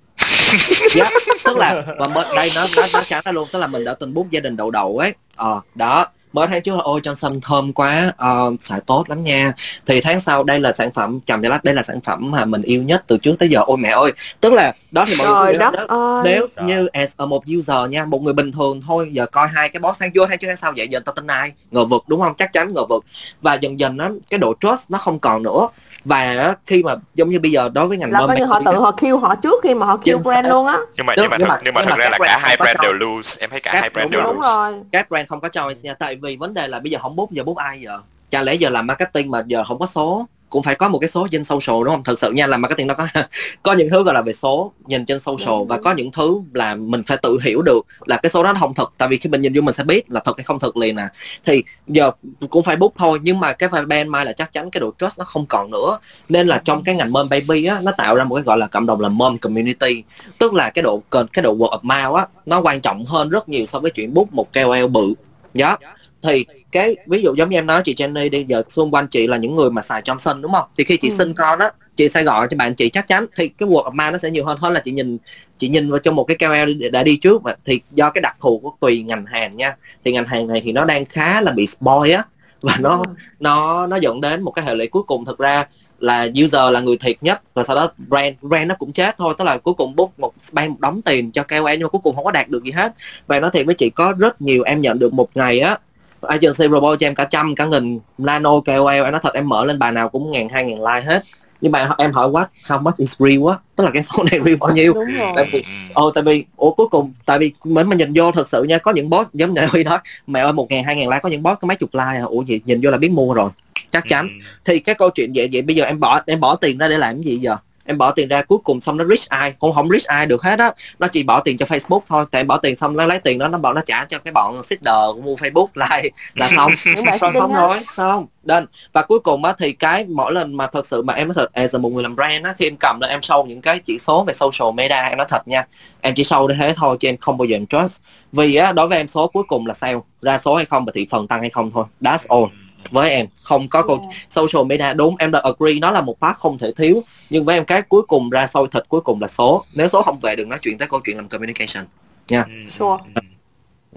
yeah, 0.97 1.13
dạ, 1.27 1.33
tức 1.45 1.57
là 1.57 1.85
và 1.99 2.09
đây 2.37 2.51
nó 2.55 2.67
nó 2.77 2.87
nó 2.93 3.03
chắn 3.09 3.23
ra 3.25 3.33
luôn 3.33 3.49
tức 3.53 3.59
là 3.59 3.67
mình 3.67 3.85
đã 3.85 3.95
từng 3.95 4.15
bút 4.15 4.31
gia 4.31 4.41
đình 4.41 4.57
đậu 4.57 4.71
đậu 4.71 4.99
ấy. 4.99 5.15
Ờ 5.37 5.61
đó 5.75 6.07
mới 6.33 6.47
tháng 6.47 6.63
trước 6.63 6.77
là 6.77 6.83
ôi 6.83 7.01
Johnson 7.05 7.41
thơm 7.43 7.73
quá 7.73 8.13
uh, 8.25 8.63
xài 8.63 8.81
tốt 8.81 9.05
lắm 9.09 9.25
nha. 9.25 9.53
Thì 9.87 10.01
tháng 10.01 10.21
sau 10.21 10.45
đây 10.45 10.61
là 10.61 10.73
sản 10.73 10.93
phẩm 10.93 11.21
chầm 11.27 11.43
lát 11.43 11.65
đây 11.65 11.75
là 11.75 11.83
sản 11.83 12.01
phẩm 12.01 12.31
mà 12.31 12.45
mình 12.45 12.63
yêu 12.63 12.83
nhất 12.83 13.05
từ 13.07 13.19
trước 13.19 13.35
tới 13.39 13.49
giờ. 13.49 13.63
Ôi 13.67 13.77
mẹ 13.77 13.89
ơi 13.89 14.13
tức 14.41 14.53
là 14.53 14.73
đó 14.91 15.05
thì 15.09 15.15
mọi 15.19 15.45
người 15.45 15.55
đất 15.55 15.75
đó, 15.89 16.23
nếu 16.25 16.47
Trời. 16.57 16.67
như 16.67 16.87
as 16.87 17.13
a 17.17 17.27
một 17.27 17.43
user 17.59 17.91
nha 17.91 18.05
một 18.05 18.23
người 18.23 18.35
bình 18.35 18.53
thường 18.53 18.83
thôi 18.87 19.11
giờ 19.13 19.27
coi 19.27 19.49
hai 19.49 19.69
cái 19.69 19.81
boss 19.81 20.01
tháng 20.01 20.13
trước 20.13 20.27
tháng 20.29 20.39
trước 20.39 20.49
tháng 20.49 20.57
sau 20.57 20.73
vậy 20.77 20.89
giờ 20.89 21.01
ta 21.01 21.13
tin 21.13 21.27
ai? 21.27 21.53
Ngờ 21.71 21.85
vực 21.85 22.05
đúng 22.07 22.21
không? 22.21 22.35
Chắc 22.37 22.53
chắn 22.53 22.75
ngờ 22.75 22.83
vực. 22.89 23.05
Và 23.43 23.55
dần 23.55 23.81
dần 23.81 23.97
nó 23.97 24.09
cái 24.31 24.39
độ 24.39 24.55
trust 24.61 24.91
nó 24.91 24.99
không 24.99 25.19
còn 25.19 25.43
nữa 25.43 25.69
và 26.05 26.55
khi 26.67 26.83
mà 26.83 26.95
giống 27.15 27.31
như 27.31 27.41
bây 27.41 27.51
giờ 27.51 27.69
đối 27.69 27.87
với 27.87 27.99
ngành 27.99 28.13
là 28.13 28.21
coi 28.27 28.39
như 28.39 28.45
họ 28.45 28.61
tự 28.65 28.81
họ 28.81 28.93
kêu 28.93 29.19
họ 29.19 29.35
trước 29.35 29.63
khi 29.63 29.75
mà 29.75 29.87
họ 29.87 29.97
kêu 30.05 30.19
brand 30.19 30.49
luôn 30.49 30.67
á. 30.67 30.79
Nhưng 30.97 31.07
mà 31.07 31.15
nhưng 31.17 31.31
mà 31.31 31.37
nhưng 31.39 31.49
mà, 31.49 31.59
nhưng 31.65 31.75
mà 31.75 31.85
thật 31.85 31.97
ra 31.99 32.09
là 32.11 32.19
cả 32.21 32.39
hai 32.43 32.57
brand 32.57 32.79
đều 32.83 32.93
lose. 32.93 33.41
Em 33.41 33.51
thấy 33.51 33.61
cả 33.61 33.73
hai 33.81 33.91
brand 33.91 34.11
đều 34.11 34.23
lose 34.23 34.49
các 34.93 35.11
brand 35.11 35.29
không 35.29 35.41
có 35.41 35.49
choice 35.49 35.81
nha 35.83 35.95
tại 35.95 36.17
vì 36.17 36.37
vấn 36.37 36.55
đề 36.55 36.69
là 36.69 36.81
bây 36.81 36.91
giờ 36.91 36.99
không 37.03 37.17
bút 37.17 37.33
giờ 37.33 37.45
bút 37.45 37.57
ai 37.57 37.81
giờ? 37.81 37.99
Chả 38.31 38.43
lẽ 38.43 38.55
giờ 38.55 38.69
làm 38.69 38.87
marketing 38.87 39.31
mà 39.31 39.43
giờ 39.47 39.65
không 39.65 39.79
có 39.79 39.87
số 39.87 40.27
cũng 40.51 40.63
phải 40.63 40.75
có 40.75 40.89
một 40.89 40.99
cái 40.99 41.09
số 41.09 41.29
trên 41.31 41.45
social 41.45 41.85
đúng 41.85 41.95
không? 41.95 42.05
Thật 42.05 42.19
sự 42.19 42.31
nha 42.31 42.47
làm 42.47 42.61
marketing 42.61 42.87
nó 42.87 42.95
có 42.95 43.07
có 43.63 43.73
những 43.73 43.91
thứ 43.91 44.03
gọi 44.03 44.15
là 44.15 44.23
về 44.23 44.33
số 44.33 44.73
nhìn 44.87 45.05
trên 45.05 45.19
social 45.19 45.65
và 45.69 45.79
có 45.79 45.93
những 45.93 46.11
thứ 46.13 46.41
là 46.55 46.75
mình 46.75 47.03
phải 47.03 47.17
tự 47.23 47.39
hiểu 47.43 47.63
được 47.63 47.87
là 48.07 48.17
cái 48.17 48.31
số 48.31 48.43
đó 48.43 48.53
nó 48.53 48.61
không 48.61 48.75
thật. 48.75 48.93
Tại 48.99 49.09
vì 49.09 49.19
khi 49.19 49.31
mình 49.31 49.43
nhìn 49.43 49.53
vô 49.55 49.61
mình 49.61 49.75
sẽ 49.75 49.85
biết 49.85 50.11
là 50.11 50.21
thật 50.25 50.33
hay 50.37 50.45
không 50.45 50.59
thật 50.59 50.77
liền 50.77 50.97
à. 50.97 51.09
Thì 51.45 51.63
giờ 51.87 52.11
cũng 52.51 52.63
phải 52.63 52.77
bút 52.77 52.93
thôi 52.97 53.19
nhưng 53.23 53.41
mà 53.41 53.53
cái 53.53 53.69
ban 53.87 54.09
mai 54.09 54.25
là 54.25 54.33
chắc 54.33 54.53
chắn 54.53 54.71
cái 54.71 54.81
độ 54.81 54.93
trust 54.99 55.19
nó 55.19 55.25
không 55.25 55.47
còn 55.47 55.71
nữa. 55.71 55.99
Nên 56.29 56.47
là 56.47 56.61
trong 56.65 56.85
cái 56.85 56.95
ngành 56.95 57.13
mom 57.13 57.29
baby 57.29 57.65
á 57.65 57.81
nó 57.83 57.93
tạo 57.99 58.15
ra 58.15 58.25
một 58.25 58.35
cái 58.35 58.45
gọi 58.45 58.59
là 58.59 58.67
cộng 58.67 58.87
đồng 58.87 59.01
là 59.01 59.09
mom 59.09 59.39
community. 59.39 60.03
Tức 60.39 60.55
là 60.55 60.71
cái 60.71 60.83
độ 60.83 61.03
cái 61.11 61.43
độ 61.43 61.57
word 61.57 61.81
of 61.81 61.81
mouth 61.83 62.17
á 62.17 62.27
nó 62.47 62.61
quan 62.61 62.81
trọng 62.81 63.07
hơn 63.07 63.29
rất 63.29 63.49
nhiều 63.49 63.67
so 63.67 63.79
với 63.79 63.91
chuyện 63.91 64.15
bút 64.15 64.33
một 64.33 64.53
KOL 64.53 64.87
bự. 64.87 65.15
Đó 65.55 65.77
thì 66.23 66.45
cái 66.73 66.97
ví 67.07 67.23
dụ 67.23 67.35
giống 67.35 67.51
như 67.51 67.59
em 67.59 67.67
nói 67.67 67.83
chị 67.85 67.95
Jenny 67.95 68.31
đi 68.31 68.45
giờ 68.49 68.63
xung 68.69 68.95
quanh 68.95 69.07
chị 69.09 69.27
là 69.27 69.37
những 69.37 69.57
người 69.57 69.71
mà 69.71 69.83
xài 69.83 70.03
Johnson 70.03 70.41
đúng 70.41 70.53
không? 70.53 70.69
Thì 70.79 70.85
khi 70.85 70.97
chị 70.97 71.09
ừ. 71.09 71.15
sinh 71.19 71.35
con 71.35 71.59
á 71.59 71.71
chị 71.97 72.09
sẽ 72.09 72.23
gọi 72.23 72.47
cho 72.51 72.57
bạn 72.57 72.75
chị 72.75 72.89
chắc 72.89 73.07
chắn. 73.07 73.27
Thì 73.37 73.49
cái 73.49 73.69
word 73.69 73.85
of 73.85 73.91
mouth 73.93 74.13
nó 74.13 74.19
sẽ 74.19 74.31
nhiều 74.31 74.45
hơn. 74.45 74.59
Hơn 74.61 74.73
là 74.73 74.81
chị 74.81 74.91
nhìn 74.91 75.19
chị 75.59 75.69
nhìn 75.69 75.91
vào 75.91 75.99
trong 75.99 76.17
một 76.17 76.25
cái 76.25 76.37
KOL 76.37 76.89
đã 76.93 77.03
đi 77.03 77.17
trước 77.17 77.43
mà. 77.43 77.55
Thì 77.65 77.81
do 77.91 78.11
cái 78.11 78.23
đặc 78.23 78.37
thù 78.41 78.59
của 78.59 78.73
tùy 78.81 79.03
ngành 79.03 79.27
hàng 79.27 79.57
nha. 79.57 79.77
Thì 80.05 80.13
ngành 80.13 80.27
hàng 80.27 80.47
này 80.47 80.61
thì 80.65 80.73
nó 80.73 80.85
đang 80.85 81.05
khá 81.05 81.41
là 81.41 81.53
bị 81.53 81.67
spoil 81.67 82.13
á. 82.13 82.25
Và 82.61 82.77
nó 82.81 82.97
Ừ. 82.97 83.05
nó 83.41 83.87
nó 83.87 83.97
dẫn 83.97 84.21
đến 84.21 84.43
một 84.43 84.51
cái 84.51 84.65
hệ 84.65 84.75
lụy 84.75 84.87
cuối 84.87 85.03
cùng. 85.03 85.25
Thực 85.25 85.39
ra 85.39 85.67
là 85.99 86.29
user 86.45 86.73
là 86.73 86.81
người 86.81 86.97
thiệt 86.99 87.17
nhất. 87.21 87.43
Và 87.55 87.63
sau 87.63 87.77
đó 87.77 87.91
brand 88.09 88.35
brand 88.43 88.69
nó 88.69 88.75
cũng 88.79 88.93
chết 88.93 89.15
thôi. 89.19 89.35
Tức 89.39 89.45
là 89.45 89.59
cuối 89.59 89.75
cùng 89.75 89.97
book 89.97 90.19
một 90.19 90.33
spend 90.41 90.71
một 90.71 90.81
đống 90.81 91.03
tiền 91.03 91.33
cho 91.33 91.43
KOL 91.43 91.71
nhưng 91.73 91.83
mà 91.83 91.89
cuối 91.89 92.01
cùng 92.05 92.17
không 92.17 92.25
có 92.25 92.31
đạt 92.31 92.49
được 92.49 92.65
gì 92.65 92.71
hết. 92.71 92.93
Và 93.27 93.41
nói 93.41 93.51
thiệt 93.55 93.67
với 93.67 93.75
chị 93.75 93.91
có 93.91 94.15
rất 94.19 94.43
nhiều 94.43 94.63
em 94.63 94.81
nhận 94.81 94.99
được 94.99 95.13
một 95.13 95.29
ngày 95.37 95.61
á 95.61 95.79
agency 96.23 96.69
robot 96.69 96.99
cho 97.01 97.07
em 97.07 97.15
cả 97.15 97.25
trăm 97.25 97.55
cả 97.55 97.65
nghìn 97.67 97.99
nano 98.19 98.51
KOL 98.61 98.89
em 99.05 99.13
nói 99.13 99.21
thật 99.23 99.35
em 99.35 99.49
mở 99.49 99.65
lên 99.65 99.79
bài 99.79 99.93
nào 99.93 100.09
cũng 100.09 100.31
ngàn 100.33 100.49
hai 100.49 100.65
ngàn 100.65 100.79
like 100.79 101.07
hết. 101.07 101.25
Nhưng 101.61 101.73
mà 101.73 101.91
em 101.99 102.13
hỏi 102.13 102.29
what 102.31 102.45
how 102.67 102.83
much 102.83 102.97
is 102.97 103.17
real 103.19 103.49
á 103.51 103.55
tức 103.77 103.85
là 103.85 103.91
cái 103.95 104.03
số 104.03 104.23
này 104.31 104.41
real 104.45 104.57
bao 104.57 104.71
nhiêu? 104.71 104.93
đúng 104.95 105.15
rồi. 105.19 105.33
Tại 105.37 105.45
vì- 105.53 105.59
Ừ, 105.59 105.65
ừ. 105.89 105.93
Ồ 105.95 106.11
tại 106.11 106.23
vì 106.25 106.45
ủa 106.57 106.71
cuối 106.71 106.87
cùng 106.91 107.13
tại 107.27 107.39
vì 107.39 107.53
mình 107.65 107.89
mà 107.89 107.97
nhìn 107.97 108.13
vô 108.15 108.33
thật 108.33 108.49
sự 108.49 108.63
nha 108.63 108.79
có 108.79 108.93
những 108.93 109.11
boss 109.11 109.31
giống 109.33 109.55
như 109.55 109.67
Huy 109.71 109.85
nói 109.85 109.99
mẹ 110.27 110.41
ơi 110.41 110.53
một 110.53 110.71
ngàn 110.71 110.85
hai 110.85 110.97
ngàn 110.97 111.09
like 111.09 111.21
có 111.21 111.29
những 111.29 111.43
boss 111.43 111.61
có 111.61 111.67
mấy 111.69 111.77
chục 111.77 111.91
like 111.93 112.05
à. 112.05 112.23
Ủa 112.23 112.43
gì 112.43 112.61
nhìn 112.65 112.81
vô 112.83 112.91
là 112.91 112.99
biết 112.99 113.11
mua 113.11 113.35
rồi. 113.35 113.51
Chắc 113.91 114.05
chắn. 114.09 114.29
Ừ, 114.29 114.45
thì 114.65 114.79
cái 114.79 114.95
câu 114.95 115.11
chuyện 115.11 115.33
vậy 115.35 115.49
vậy 115.53 115.63
bây 115.63 115.77
giờ 115.77 115.85
em 115.85 116.01
bỏ 116.01 116.21
em 116.27 116.41
bỏ 116.41 116.57
tiền 116.57 116.79
ra 116.79 116.89
để 116.89 116.99
làm 116.99 117.15
cái 117.17 117.23
gì 117.23 117.37
giờ 117.37 117.57
em 117.85 117.99
bỏ 117.99 118.11
tiền 118.11 118.29
ra 118.29 118.43
cuối 118.43 118.59
cùng 118.65 118.81
xong 118.81 118.97
nó 118.97 119.05
rich 119.05 119.29
ai? 119.29 119.53
Cũng 119.59 119.73
không 119.73 119.89
rich 119.91 120.05
ai 120.05 120.27
được 120.27 120.43
hết 120.43 120.59
á. 120.59 120.73
Nó 120.99 121.09
chỉ 121.09 121.23
bỏ 121.23 121.41
tiền 121.41 121.57
cho 121.59 121.67
Facebook 121.67 122.01
thôi. 122.07 122.25
Tại 122.31 122.45
bỏ 122.45 122.57
tiền 122.57 122.77
xong 122.77 122.97
nó 122.97 123.07
lấy 123.07 123.19
tiền 123.19 123.39
đó 123.39 123.49
nó 123.49 123.59
bảo 123.59 123.75
nó 123.75 123.81
trả 123.87 124.05
cho 124.05 124.19
cái 124.19 124.33
bọn 124.33 124.63
seeder 124.63 125.25
mua 125.25 125.35
Facebook 125.35 125.67
lại. 125.75 126.11
Là 126.35 126.51
xong. 126.57 126.73
Xong 127.21 127.33
không 127.39 127.55
rồi 127.55 127.79
xong 127.97 128.27
đến. 128.43 128.67
Và 128.93 129.03
cuối 129.03 129.21
cùng 129.21 129.45
á 129.45 129.55
thì 129.59 129.73
cái 129.73 130.05
mỗi 130.05 130.33
lần 130.33 130.57
mà 130.57 130.67
thật 130.67 130.87
sự 130.87 131.03
mà 131.03 131.15
em 131.15 131.29
nói 131.29 131.35
thật 131.35 131.53
as 131.53 131.75
a 131.75 131.79
một 131.79 131.89
người 131.89 132.03
làm 132.03 132.17
brand 132.17 132.45
á 132.45 132.55
khi 132.59 132.67
em 132.67 132.77
cầm 132.81 133.01
lên 133.01 133.11
em 133.11 133.21
show 133.21 133.47
những 133.47 133.61
cái 133.61 133.79
chỉ 133.79 133.99
số 133.99 134.25
về 134.25 134.33
social 134.33 134.75
media 134.75 134.95
em 134.95 135.19
nói 135.19 135.27
thật 135.31 135.49
nha 135.49 135.67
em 136.01 136.15
chỉ 136.15 136.23
show 136.23 136.47
đến 136.47 136.59
thế 136.59 136.73
thôi 136.77 136.97
chứ 137.01 137.09
em 137.09 137.17
không 137.17 137.39
bao 137.39 137.47
giờ 137.47 137.57
em 137.57 137.67
trust. 137.67 138.03
Vì 138.33 138.55
á 138.55 138.73
đối 138.73 138.89
với 138.89 138.99
em 138.99 139.09
số 139.09 139.27
cuối 139.27 139.43
cùng 139.49 139.67
là 139.67 139.75
sale 139.75 139.99
ra 140.23 140.39
số 140.39 140.55
hay 140.55 140.65
không 140.65 140.85
và 140.85 140.93
thị 140.95 141.07
phần 141.11 141.27
tăng 141.27 141.41
hay 141.41 141.51
không 141.51 141.71
thôi. 141.71 141.85
That's 142.01 142.27
all 142.29 142.60
với 142.91 143.11
em. 143.11 143.27
Không 143.43 143.69
có 143.69 143.83
câu 143.83 143.99
Yeah. 144.01 144.13
social 144.31 144.67
media. 144.67 144.95
Đúng 144.95 145.17
em 145.19 145.31
đã 145.31 145.41
agree 145.45 145.79
nó 145.81 145.91
là 145.91 146.01
một 146.01 146.21
part 146.21 146.37
không 146.37 146.59
thể 146.59 146.73
thiếu. 146.77 147.03
Nhưng 147.31 147.45
với 147.45 147.57
em 147.57 147.65
cái 147.65 147.83
cuối 147.83 148.03
cùng 148.03 148.31
ra 148.31 148.47
sôi 148.47 148.69
thịt 148.71 148.85
cuối 148.89 149.01
cùng 149.01 149.21
là 149.21 149.27
số. 149.27 149.65
Nếu 149.75 149.89
số 149.89 150.03
không 150.03 150.19
về 150.23 150.37
đừng 150.37 150.49
nói 150.49 150.59
chuyện 150.63 150.79
tới 150.79 150.89
câu 150.89 151.01
chuyện 151.05 151.17
làm 151.17 151.29
communication. 151.29 151.87
Ừ, 152.31 152.37
Sure. 152.79 153.03
ừ. 153.15 153.21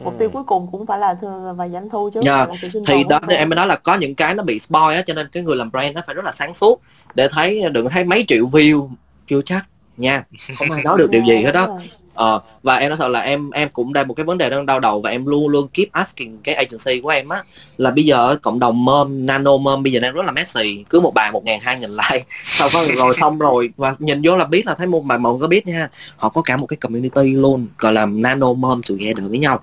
mục 0.03 0.13
tiêu 0.19 0.29
cuối 0.29 0.43
cùng 0.43 0.67
cũng 0.71 0.85
phải 0.85 0.99
là 0.99 1.15
và 1.57 1.67
doanh 1.69 1.89
thu 1.89 2.09
chứ 2.13 2.19
là 2.23 2.47
sinh 2.71 2.83
thì 2.87 3.03
đó 3.09 3.19
nên 3.27 3.37
em 3.37 3.49
mới 3.49 3.55
nói 3.55 3.67
là 3.67 3.75
có 3.75 3.95
những 3.95 4.15
cái 4.15 4.33
nó 4.35 4.43
bị 4.43 4.59
spoil 4.59 4.95
á 4.95 5.01
cho 5.05 5.13
nên 5.13 5.27
cái 5.31 5.43
người 5.43 5.55
làm 5.55 5.71
brand 5.71 5.95
nó 5.95 6.01
phải 6.05 6.15
rất 6.15 6.25
là 6.25 6.31
sáng 6.31 6.53
suốt 6.53 6.81
để 7.15 7.27
thấy 7.31 7.69
đừng 7.71 7.89
thấy 7.89 8.03
mấy 8.03 8.25
triệu 8.27 8.45
view 8.45 8.89
chưa 9.27 9.41
chắc 9.45 9.65
nha. 9.97 10.23
Không 10.57 10.71
ai 10.71 10.83
nói 10.83 10.97
được 10.97 11.09
điều 11.11 11.23
gì 11.25 11.43
hết 11.43 11.51
đó. 11.51 11.79
Ờ, 12.13 12.39
và 12.63 12.75
em 12.75 12.89
nói 12.89 12.97
thật 12.97 13.07
là 13.07 13.19
em 13.19 13.49
em 13.49 13.69
cũng 13.69 13.93
đang 13.93 14.07
một 14.07 14.13
cái 14.13 14.23
vấn 14.23 14.37
đề 14.37 14.49
đang 14.49 14.65
đau 14.65 14.79
đầu 14.79 15.01
và 15.01 15.09
em 15.09 15.25
luôn 15.25 15.47
luôn 15.47 15.67
keep 15.73 15.91
asking 15.91 16.37
cái 16.43 16.55
agency 16.55 17.01
của 17.01 17.09
em 17.09 17.29
á. 17.29 17.43
Là 17.77 17.91
bây 17.91 18.03
giờ 18.03 18.35
cộng 18.41 18.59
đồng 18.59 18.85
mom 18.85 19.25
nano 19.25 19.57
mom 19.57 19.83
bây 19.83 19.91
giờ 19.91 19.99
đang 19.99 20.13
rất 20.13 20.25
là 20.25 20.31
messy. 20.31 20.83
Cứ 20.89 20.99
một 20.99 21.13
bài 21.13 21.31
một 21.31 21.43
ngàn 21.45 21.59
hai 21.61 21.79
nghìn 21.79 21.91
like. 21.91 22.25
Sau 22.45 22.69
đó 22.73 22.83
rồi 22.97 23.13
xong 23.19 23.39
rồi. 23.39 23.69
Và 23.77 23.95
nhìn 23.99 24.21
vô 24.23 24.37
là 24.37 24.45
biết 24.45 24.65
là 24.65 24.75
thấy 24.75 24.87
một 24.87 25.03
bài 25.03 25.17
mọi 25.17 25.33
người 25.33 25.41
có 25.41 25.47
biết 25.47 25.67
nha. 25.67 25.87
Họ 26.17 26.29
có 26.29 26.41
cả 26.41 26.57
một 26.57 26.65
cái 26.65 26.77
community 26.77 27.33
luôn 27.33 27.67
gọi 27.77 27.93
là 27.93 28.05
nano 28.05 28.53
mom 28.53 28.81
together 28.89 29.29
với 29.29 29.39
nhau. 29.39 29.59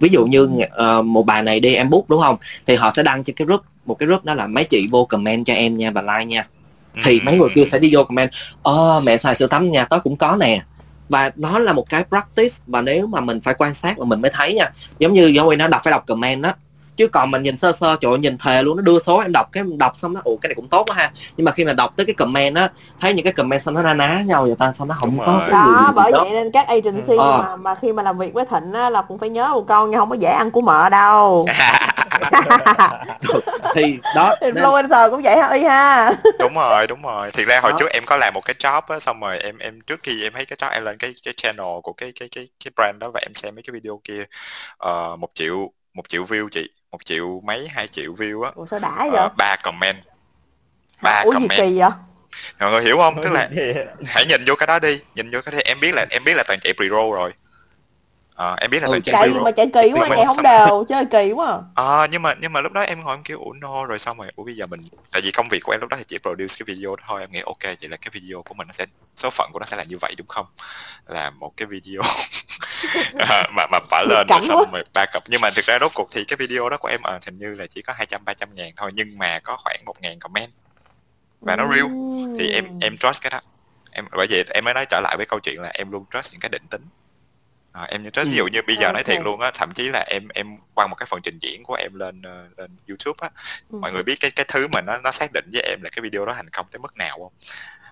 Ví 0.00 0.08
dụ 0.08 0.26
như 0.26 0.48
ờ, 0.70 1.02
một 1.02 1.26
bài 1.26 1.42
này 1.42 1.60
đi 1.60 1.74
em 1.74 1.90
book 1.90 2.08
đúng 2.08 2.22
không? 2.22 2.36
Thì 2.66 2.76
họ 2.76 2.90
sẽ 2.96 3.02
đăng 3.02 3.24
trên 3.24 3.36
cái 3.36 3.46
group 3.46 3.60
một 3.86 3.94
cái 3.94 4.06
group 4.06 4.24
đó 4.24 4.34
là 4.34 4.46
mấy 4.46 4.64
chị 4.64 4.88
vô 4.90 5.04
comment 5.04 5.46
cho 5.46 5.54
em 5.54 5.74
nha 5.74 5.90
và 5.90 6.02
like 6.02 6.24
nha. 6.24 6.46
Thì 7.02 7.20
mấy 7.24 7.36
người 7.36 7.48
kia 7.54 7.64
sẽ 7.64 7.78
đi 7.78 7.90
vô 7.92 8.04
comment 8.04 8.30
ờ 8.62 9.00
mẹ 9.04 9.16
xài 9.16 9.34
sữa 9.34 9.46
tắm 9.46 9.70
nhà 9.70 9.84
tớ 9.84 9.98
cũng 9.98 10.16
có 10.16 10.36
nè 10.40 10.62
và 11.08 11.30
nó 11.36 11.58
là 11.58 11.72
một 11.72 11.88
cái 11.88 12.04
practice 12.04 12.54
và 12.66 12.82
nếu 12.82 13.06
mà 13.06 13.20
mình 13.20 13.40
phải 13.40 13.54
quan 13.58 13.74
sát 13.74 13.98
mà 13.98 14.04
mình 14.04 14.20
mới 14.20 14.30
thấy 14.34 14.54
nha. 14.54 14.70
Giống 14.98 15.12
như 15.12 15.26
giống 15.26 15.48
như 15.48 15.56
nó 15.56 15.68
đọc 15.68 15.80
phải 15.84 15.90
đọc 15.90 16.04
comment 16.06 16.42
đó 16.42 16.52
chứ 16.96 17.08
còn 17.08 17.30
mình 17.30 17.42
nhìn 17.42 17.58
sơ 17.58 17.72
sơ 17.72 17.96
ơi, 18.02 18.18
nhìn 18.18 18.38
thề 18.38 18.62
luôn 18.62 18.76
nó 18.76 18.82
đưa 18.82 18.98
số 18.98 19.18
em 19.18 19.32
đọc 19.32 19.46
cái 19.52 19.60
em 19.60 19.78
đọc 19.78 19.92
xong 19.96 20.12
nó 20.14 20.20
ủa 20.24 20.36
cái 20.36 20.48
này 20.48 20.54
cũng 20.54 20.68
tốt 20.68 20.84
quá 20.88 20.96
ha. 20.96 21.12
Nhưng 21.36 21.44
mà 21.44 21.52
khi 21.52 21.64
mà 21.64 21.72
đọc 21.72 21.92
tới 21.96 22.06
cái 22.06 22.14
comment 22.14 22.56
á 22.56 22.68
thấy 23.00 23.12
những 23.12 23.24
cái 23.24 23.32
comment 23.32 23.62
xong 23.62 23.74
nó 23.74 23.82
na 23.82 23.94
ná 23.94 24.22
nhau 24.26 24.42
vậy 24.42 24.54
ta 24.58 24.72
sao 24.78 24.86
nó 24.86 24.94
không 25.00 25.10
Đúng 25.16 25.26
có 25.26 25.48
đó 25.50 25.64
gì 25.66 25.92
bởi 25.96 26.12
vậy 26.12 26.30
nên 26.30 26.50
các 26.52 26.66
agency 26.68 27.16
Ờ. 27.18 27.42
mà 27.42 27.56
mà 27.56 27.74
khi 27.74 27.92
mà 27.92 28.02
làm 28.02 28.18
việc 28.18 28.34
với 28.34 28.44
thịnh 28.50 28.72
á, 28.72 28.90
là 28.90 29.02
cũng 29.02 29.18
phải 29.18 29.28
nhớ 29.28 29.48
một 29.48 29.66
câu 29.68 29.86
nha 29.86 29.98
không 29.98 30.10
có 30.10 30.16
dễ 30.16 30.28
ăn 30.28 30.50
của 30.50 30.60
mợ 30.60 30.88
đâu. 30.90 31.46
Thì 33.74 33.98
đó 34.16 34.34
influencer 34.40 35.10
cũng 35.10 35.22
vậy 35.22 35.36
ha 35.36 35.48
y 35.52 35.62
ha. 35.64 36.12
Đúng 36.38 36.54
rồi 36.54 36.86
đúng 36.86 37.02
rồi. 37.02 37.30
Thiệt 37.30 37.46
ra 37.48 37.60
hồi 37.60 37.72
Đó. 37.72 37.76
trước 37.80 37.90
em 37.90 38.02
có 38.06 38.16
làm 38.16 38.34
một 38.34 38.44
cái 38.44 38.54
job 38.58 38.80
á 38.88 38.98
xong 38.98 39.20
rồi 39.20 39.38
em 39.38 39.58
em 39.58 39.80
trước 39.86 40.00
khi 40.02 40.22
em 40.22 40.32
thấy 40.32 40.44
cái 40.44 40.56
job 40.60 40.72
em 40.74 40.84
lên 40.84 40.98
cái 40.98 41.14
cái 41.24 41.34
channel 41.36 41.66
của 41.82 41.92
cái 41.92 42.12
cái 42.20 42.28
cái 42.34 42.48
cái 42.64 42.72
brand 42.76 42.98
đó 42.98 43.10
và 43.14 43.20
em 43.20 43.34
xem 43.34 43.54
mấy 43.54 43.62
cái 43.62 43.72
video 43.72 44.00
kia 44.04 44.24
ờ, 44.78 45.16
một 45.16 45.28
triệu 45.34 45.70
một 45.94 46.02
triệu 46.08 46.24
view 46.24 46.48
chị 46.52 46.70
một 46.94 47.04
triệu 47.04 47.40
mấy 47.44 47.68
hai 47.68 47.88
triệu 47.88 48.14
view 48.14 48.42
á. 48.42 48.50
Ủa 48.54 48.66
sao 48.66 48.78
đã 48.78 48.96
ờ, 48.98 49.10
vậy 49.12 49.28
ba 49.36 49.56
comment. 49.62 49.96
Ba 51.02 51.22
ủa 51.24 51.30
gì 51.30 51.34
comment. 51.34 51.60
kỳ 51.60 51.78
vậy? 51.78 51.90
Mọi 52.60 52.70
người 52.70 52.82
hiểu 52.82 52.96
không? 52.96 53.22
Tức 53.22 53.32
là 53.32 53.50
hãy 54.06 54.26
nhìn 54.26 54.44
vô 54.46 54.54
cái 54.54 54.66
đó 54.66 54.78
đi. 54.78 55.00
Nhìn 55.14 55.30
vô 55.32 55.40
cái 55.44 55.52
đó 55.52 55.58
em 55.64 55.80
biết 55.80 55.94
là 55.94 56.06
em 56.10 56.24
biết 56.24 56.34
là 56.36 56.44
toàn 56.46 56.60
chạy 56.60 56.72
pre-roll 56.72 57.12
rồi 57.12 57.32
Ờ, 58.34 58.56
em 58.60 58.70
biết 58.70 58.82
là 58.82 58.88
Ừ, 58.88 58.90
toàn 58.90 59.02
chạy 59.02 59.14
pre-roll 59.14 59.42
mà 59.42 59.50
chạy 59.50 59.66
kỳ 59.66 59.92
quá 59.92 60.06
Nhưng 60.08 60.18
chạy 60.18 60.26
không 60.26 60.42
đều 60.42 60.84
chơi 60.88 61.04
kỳ 61.04 61.32
quá. 61.32 61.46
À. 61.46 61.58
Ờ, 61.74 62.06
nhưng 62.10 62.22
mà 62.22 62.34
nhưng 62.40 62.52
mà 62.52 62.60
lúc 62.60 62.72
đó 62.72 62.80
em 62.80 63.00
ngồi 63.00 63.16
em 63.16 63.22
kêu 63.22 63.38
ủa 63.38 63.52
no 63.52 63.84
rồi 63.84 63.98
xong 63.98 64.18
rồi 64.18 64.28
ủa 64.36 64.44
bây 64.44 64.56
giờ 64.56 64.66
mình 64.66 64.80
tại 65.12 65.22
vì 65.22 65.30
công 65.30 65.48
việc 65.50 65.60
của 65.64 65.72
em 65.72 65.80
lúc 65.80 65.90
đó 65.90 65.96
thì 65.96 66.04
chỉ 66.08 66.18
produce 66.18 66.54
cái 66.58 66.74
video 66.74 66.96
thôi 67.08 67.20
em 67.20 67.32
nghĩ 67.32 67.40
ok 67.46 67.62
vậy 67.62 67.88
là 67.88 67.96
cái 67.96 68.10
video 68.12 68.42
của 68.42 68.54
mình 68.54 68.66
nó 68.66 68.72
sẽ 68.72 68.86
số 69.16 69.30
phận 69.30 69.50
của 69.52 69.58
nó 69.58 69.66
sẽ 69.66 69.76
là 69.76 69.84
như 69.84 69.98
vậy 70.00 70.14
đúng 70.18 70.26
không? 70.26 70.46
Là 71.06 71.30
một 71.30 71.52
cái 71.56 71.66
video 71.66 72.02
à, 73.18 73.46
mà 73.56 73.66
mà 73.72 73.78
bỏ 73.90 74.02
lên 74.08 74.26
rồi 74.28 74.40
xong 74.40 74.72
rồi 74.72 74.82
ba 74.94 75.06
cập 75.12 75.22
nhưng 75.28 75.40
mà 75.40 75.50
thực 75.50 75.64
ra 75.64 75.78
rốt 75.80 75.90
cuộc 75.94 76.08
thì 76.12 76.24
cái 76.24 76.36
video 76.36 76.68
đó 76.68 76.76
của 76.76 76.88
em 76.88 77.00
ờ, 77.02 77.18
hình 77.26 77.38
như 77.38 77.54
là 77.58 77.66
chỉ 77.66 77.82
có 77.82 77.92
hai 77.96 78.06
trăm 78.06 78.24
ba 78.24 78.34
trăm 78.34 78.54
ngàn 78.54 78.72
thôi 78.76 78.90
nhưng 78.94 79.18
mà 79.18 79.40
có 79.44 79.56
khoảng 79.56 79.80
một 79.84 80.00
ngàn 80.00 80.18
comment. 80.20 80.50
Và 81.40 81.56
nó 81.56 81.74
real. 81.74 81.86
Thì 82.38 82.52
em 82.52 82.64
em 82.80 82.96
trust 82.96 83.22
cái 83.22 83.30
đó. 83.30 83.40
Em 83.90 84.04
bởi 84.16 84.26
vậy 84.30 84.44
em 84.50 84.64
mới 84.64 84.74
nói 84.74 84.86
trở 84.90 85.00
lại 85.00 85.16
với 85.16 85.26
câu 85.26 85.40
chuyện 85.40 85.60
là 85.60 85.70
em 85.74 85.90
luôn 85.90 86.04
trust 86.14 86.32
những 86.32 86.40
cái 86.40 86.48
định 86.48 86.66
tính 86.70 86.82
à, 87.74 87.84
em 87.90 88.10
trust 88.10 88.28
ví 88.28 88.34
dụ 88.36 88.46
như 88.46 88.60
bây 88.66 88.76
giờ 88.76 88.92
nói 88.92 89.02
Ok. 89.02 89.06
thiệt 89.06 89.20
luôn 89.24 89.40
á 89.40 89.50
thậm 89.54 89.72
chí 89.74 89.88
là 89.88 90.04
em 90.08 90.28
em 90.34 90.56
quăng 90.74 90.90
một 90.90 90.96
cái 90.96 91.06
phần 91.06 91.20
trình 91.22 91.38
diễn 91.40 91.62
của 91.64 91.74
em 91.74 91.94
lên 91.94 92.22
ờ, 92.22 92.46
lên 92.56 92.70
YouTube 92.88 93.16
á. 93.20 93.28
Ừ. 93.70 93.78
mọi 93.78 93.92
người 93.92 94.02
biết 94.02 94.20
cái 94.20 94.30
cái 94.30 94.46
thứ 94.48 94.68
mà 94.68 94.80
nó 94.80 94.98
nó 95.04 95.10
xác 95.10 95.30
định 95.32 95.44
với 95.52 95.62
em 95.62 95.82
là 95.82 95.90
cái 95.90 96.02
video 96.02 96.26
đó 96.26 96.32
thành 96.36 96.50
công 96.50 96.66
tới 96.70 96.78
mức 96.78 96.96
nào 96.96 97.18
không? 97.18 97.32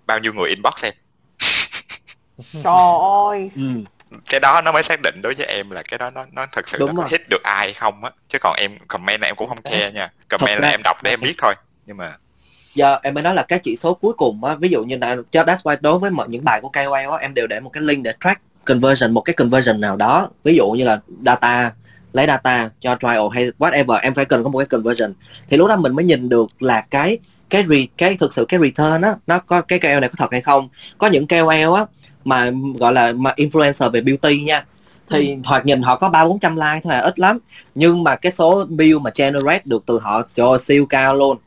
Bao 0.07 0.19
nhiêu 0.19 0.33
người 0.35 0.49
inbox 0.51 0.85
em? 0.85 0.93
Trời 2.53 2.73
ơi. 3.31 3.51
Ừ. 3.57 3.63
cái 4.31 4.41
đó 4.41 4.61
nó 4.65 4.73
mới 4.73 4.83
xác 4.83 5.01
định 5.03 5.21
đối 5.23 5.35
với 5.35 5.47
em 5.47 5.71
là 5.71 5.83
cái 5.83 5.99
đó 5.99 6.11
nó 6.11 6.27
nó 6.33 6.47
thực 6.47 6.69
sự 6.69 6.79
Đúng 6.79 6.89
nó 6.89 6.95
có 6.97 7.03
rồi. 7.03 7.09
hit 7.11 7.21
được 7.31 7.43
ai 7.45 7.57
hay 7.67 7.73
không 7.73 8.05
á. 8.05 8.11
Chứ 8.29 8.39
còn 8.41 8.57
em 8.57 8.79
comment 8.89 9.21
là 9.21 9.27
em 9.29 9.37
cũng 9.37 9.49
không 9.49 9.63
care 9.63 9.93
nha. 9.93 10.11
Comment 10.29 10.55
Thật 10.57 10.63
là 10.63 10.69
em 10.69 10.81
đọc 10.85 10.97
để 11.03 11.11
em 11.11 11.21
biết 11.21 11.35
thôi. 11.39 11.55
Nhưng 11.87 11.97
mà 11.97 12.17
giờ 12.75 12.99
em 13.03 13.15
mới 13.15 13.23
nói 13.23 13.35
là 13.35 13.43
cái 13.49 13.59
chỉ 13.63 13.77
số 13.77 13.95
cuối 13.95 14.13
cùng 14.13 14.45
á. 14.45 14.55
Ví 14.55 14.69
dụ 14.69 14.85
như 14.85 14.97
là 15.01 15.17
cho 15.31 15.43
that's 15.43 15.57
why 15.63 15.77
đối 15.81 15.99
với 15.99 16.11
mọi 16.11 16.29
những 16.29 16.45
bài 16.45 16.61
của 16.61 16.69
KOL 16.69 17.11
á 17.13 17.17
em 17.21 17.35
đều 17.35 17.47
để 17.47 17.61
một 17.61 17.71
cái 17.71 17.83
link 17.83 18.05
để 18.05 18.13
track 18.21 18.41
conversion 18.65 19.13
một 19.13 19.21
cái 19.21 19.35
conversion 19.35 19.81
nào 19.81 19.97
đó. 19.97 20.29
Ví 20.45 20.57
dụ 20.57 20.71
như 20.71 20.85
là 20.85 21.01
data 21.27 21.73
lấy 22.13 22.27
data 22.27 22.71
cho 22.81 22.97
trial 23.01 23.21
hay 23.33 23.51
whatever 23.59 23.99
em 24.03 24.15
phải 24.15 24.25
cần 24.25 24.45
có 24.45 24.51
một 24.51 24.59
cái 24.59 24.67
conversion. 24.67 25.13
Thì 25.49 25.57
lúc 25.57 25.69
đó 25.69 25.77
mình 25.77 25.97
mới 25.97 26.05
nhìn 26.05 26.29
được 26.29 26.49
là 26.61 26.81
cái 26.81 27.19
cái 27.51 27.65
re, 27.69 27.77
cái 27.99 28.17
thực 28.17 28.33
sự 28.33 28.45
cái 28.45 28.61
return 28.61 29.03
á 29.03 29.15
nó 29.27 29.39
có 29.39 29.61
cái 29.61 29.79
KOL 29.79 30.01
này 30.01 30.09
có 30.09 30.15
thật 30.19 30.33
hay 30.33 30.41
không. 30.41 30.69
Có 30.99 31.07
những 31.07 31.27
KOL 31.27 31.75
á 31.77 31.87
mà 32.25 32.51
gọi 32.79 32.93
là 32.93 33.13
mà 33.13 33.33
influencer 33.37 33.91
về 33.91 34.01
beauty 34.01 34.43
nha 34.43 34.65
thì 35.11 35.37
hoặc 35.45 35.67
nhìn 35.67 35.83
họ 35.83 35.97
có 35.97 36.09
ba 36.09 36.25
bốn 36.25 36.39
trăm 36.39 36.57
like 36.57 36.81
thôi 36.83 36.93
à 36.93 37.01
ít 37.01 37.19
lắm. 37.19 37.39
Nhưng 37.75 38.05
mà 38.05 38.17
cái 38.17 38.33
số 38.33 38.67
view 38.67 39.01
mà 39.01 39.11
generate 39.15 39.63
được 39.65 39.83
từ 39.87 39.99
họ 39.99 40.23
trời 40.35 40.49
ơi, 40.49 40.59
siêu 40.59 40.87
cao 40.87 41.15
luôn 41.15 41.39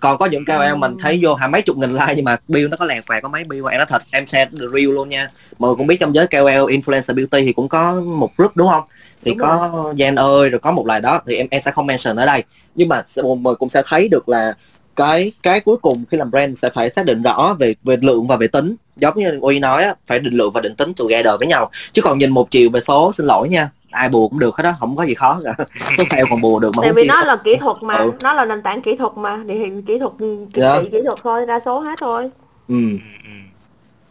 còn 0.00 0.18
có 0.18 0.26
những 0.26 0.44
KOL 0.44 0.76
mình 0.76 0.96
thấy 0.98 1.18
vô 1.22 1.34
hai 1.34 1.48
mấy 1.48 1.62
chục 1.62 1.76
nghìn 1.76 1.92
like 1.92 2.14
nhưng 2.16 2.24
mà 2.24 2.36
bill 2.48 2.68
nó 2.68 2.76
có 2.76 2.84
lẹt 2.84 3.04
vẹt 3.08 3.22
có 3.22 3.28
mấy 3.28 3.44
bill 3.44 3.66
em 3.70 3.78
nói 3.78 3.86
thật 3.88 4.02
em 4.10 4.26
share 4.26 4.50
the 4.60 4.66
real 4.74 4.86
luôn 4.86 5.08
nha. 5.08 5.30
Mọi 5.58 5.68
người 5.68 5.76
cũng 5.76 5.86
biết 5.86 5.96
trong 6.00 6.14
giới 6.14 6.26
KOL 6.26 6.72
influencer 6.72 7.14
beauty 7.14 7.44
thì 7.44 7.52
cũng 7.52 7.68
có 7.68 8.00
một 8.00 8.36
group 8.36 8.56
đúng 8.56 8.68
không? 8.68 8.84
Thì 9.24 9.30
Đúng 9.30 9.38
có 9.38 9.70
Jan 9.96 10.16
ơi 10.16 10.50
rồi 10.50 10.58
có 10.58 10.72
một 10.72 10.86
lời 10.86 11.00
đó 11.00 11.20
thì 11.26 11.36
em 11.36 11.46
em 11.50 11.60
sẽ 11.60 11.70
không 11.70 11.86
mention 11.86 12.16
ở 12.16 12.26
đây. 12.26 12.44
Nhưng 12.74 12.88
mà 12.88 13.02
mọi 13.16 13.36
người 13.36 13.54
cũng 13.54 13.68
sẽ 13.68 13.82
thấy 13.86 14.08
được 14.08 14.28
là 14.28 14.54
cái 14.96 15.32
cái 15.42 15.60
cuối 15.60 15.76
cùng 15.76 16.04
khi 16.10 16.16
làm 16.16 16.30
brand 16.30 16.58
sẽ 16.58 16.70
phải 16.74 16.90
xác 16.90 17.04
định 17.04 17.22
rõ 17.22 17.56
về 17.58 17.74
về 17.84 17.96
lượng 18.02 18.26
và 18.26 18.36
về 18.36 18.46
tính. 18.46 18.76
Giống 18.96 19.18
như 19.18 19.38
uy 19.40 19.58
nói 19.58 19.82
á 19.82 19.94
phải 20.06 20.18
định 20.18 20.34
lượng 20.34 20.52
và 20.52 20.60
định 20.60 20.74
tính 20.74 20.92
together 20.94 21.34
với 21.38 21.48
nhau. 21.48 21.70
Chứ 21.92 22.02
còn 22.02 22.18
nhìn 22.18 22.30
một 22.30 22.50
chiều 22.50 22.70
về 22.70 22.80
số 22.80 23.12
xin 23.12 23.26
lỗi 23.26 23.48
nha 23.48 23.70
ai 23.90 24.08
bùa 24.08 24.28
cũng 24.28 24.38
được 24.38 24.56
hết 24.56 24.62
đó 24.62 24.72
không 24.80 24.96
có 24.96 25.02
gì 25.04 25.14
khó 25.14 25.40
cả 25.44 25.54
số 25.98 26.04
sale 26.10 26.22
còn 26.30 26.40
bùa 26.40 26.58
được 26.60 26.70
mà 26.76 26.82
tại 26.82 26.92
vì 26.92 27.04
nó 27.04 27.24
là 27.24 27.36
kỹ 27.44 27.56
thuật 27.56 27.76
mà 27.82 27.94
Ừ. 27.96 28.12
nó 28.22 28.32
là 28.34 28.44
nền 28.44 28.62
tảng 28.62 28.82
kỹ 28.82 28.96
thuật 28.96 29.12
mà 29.16 29.38
thì 29.48 29.54
hiện 29.54 29.82
kỹ 29.82 29.98
thuật 29.98 30.12
kỹ, 30.54 30.60
Dạ. 30.60 30.82
kỹ 30.92 31.02
thuật 31.06 31.18
thôi 31.22 31.46
đa 31.46 31.60
số 31.60 31.80
hết 31.80 31.98
thôi 32.00 32.30
ừ. 32.68 32.74
ừ, 32.74 32.98
ừ. 33.24 33.30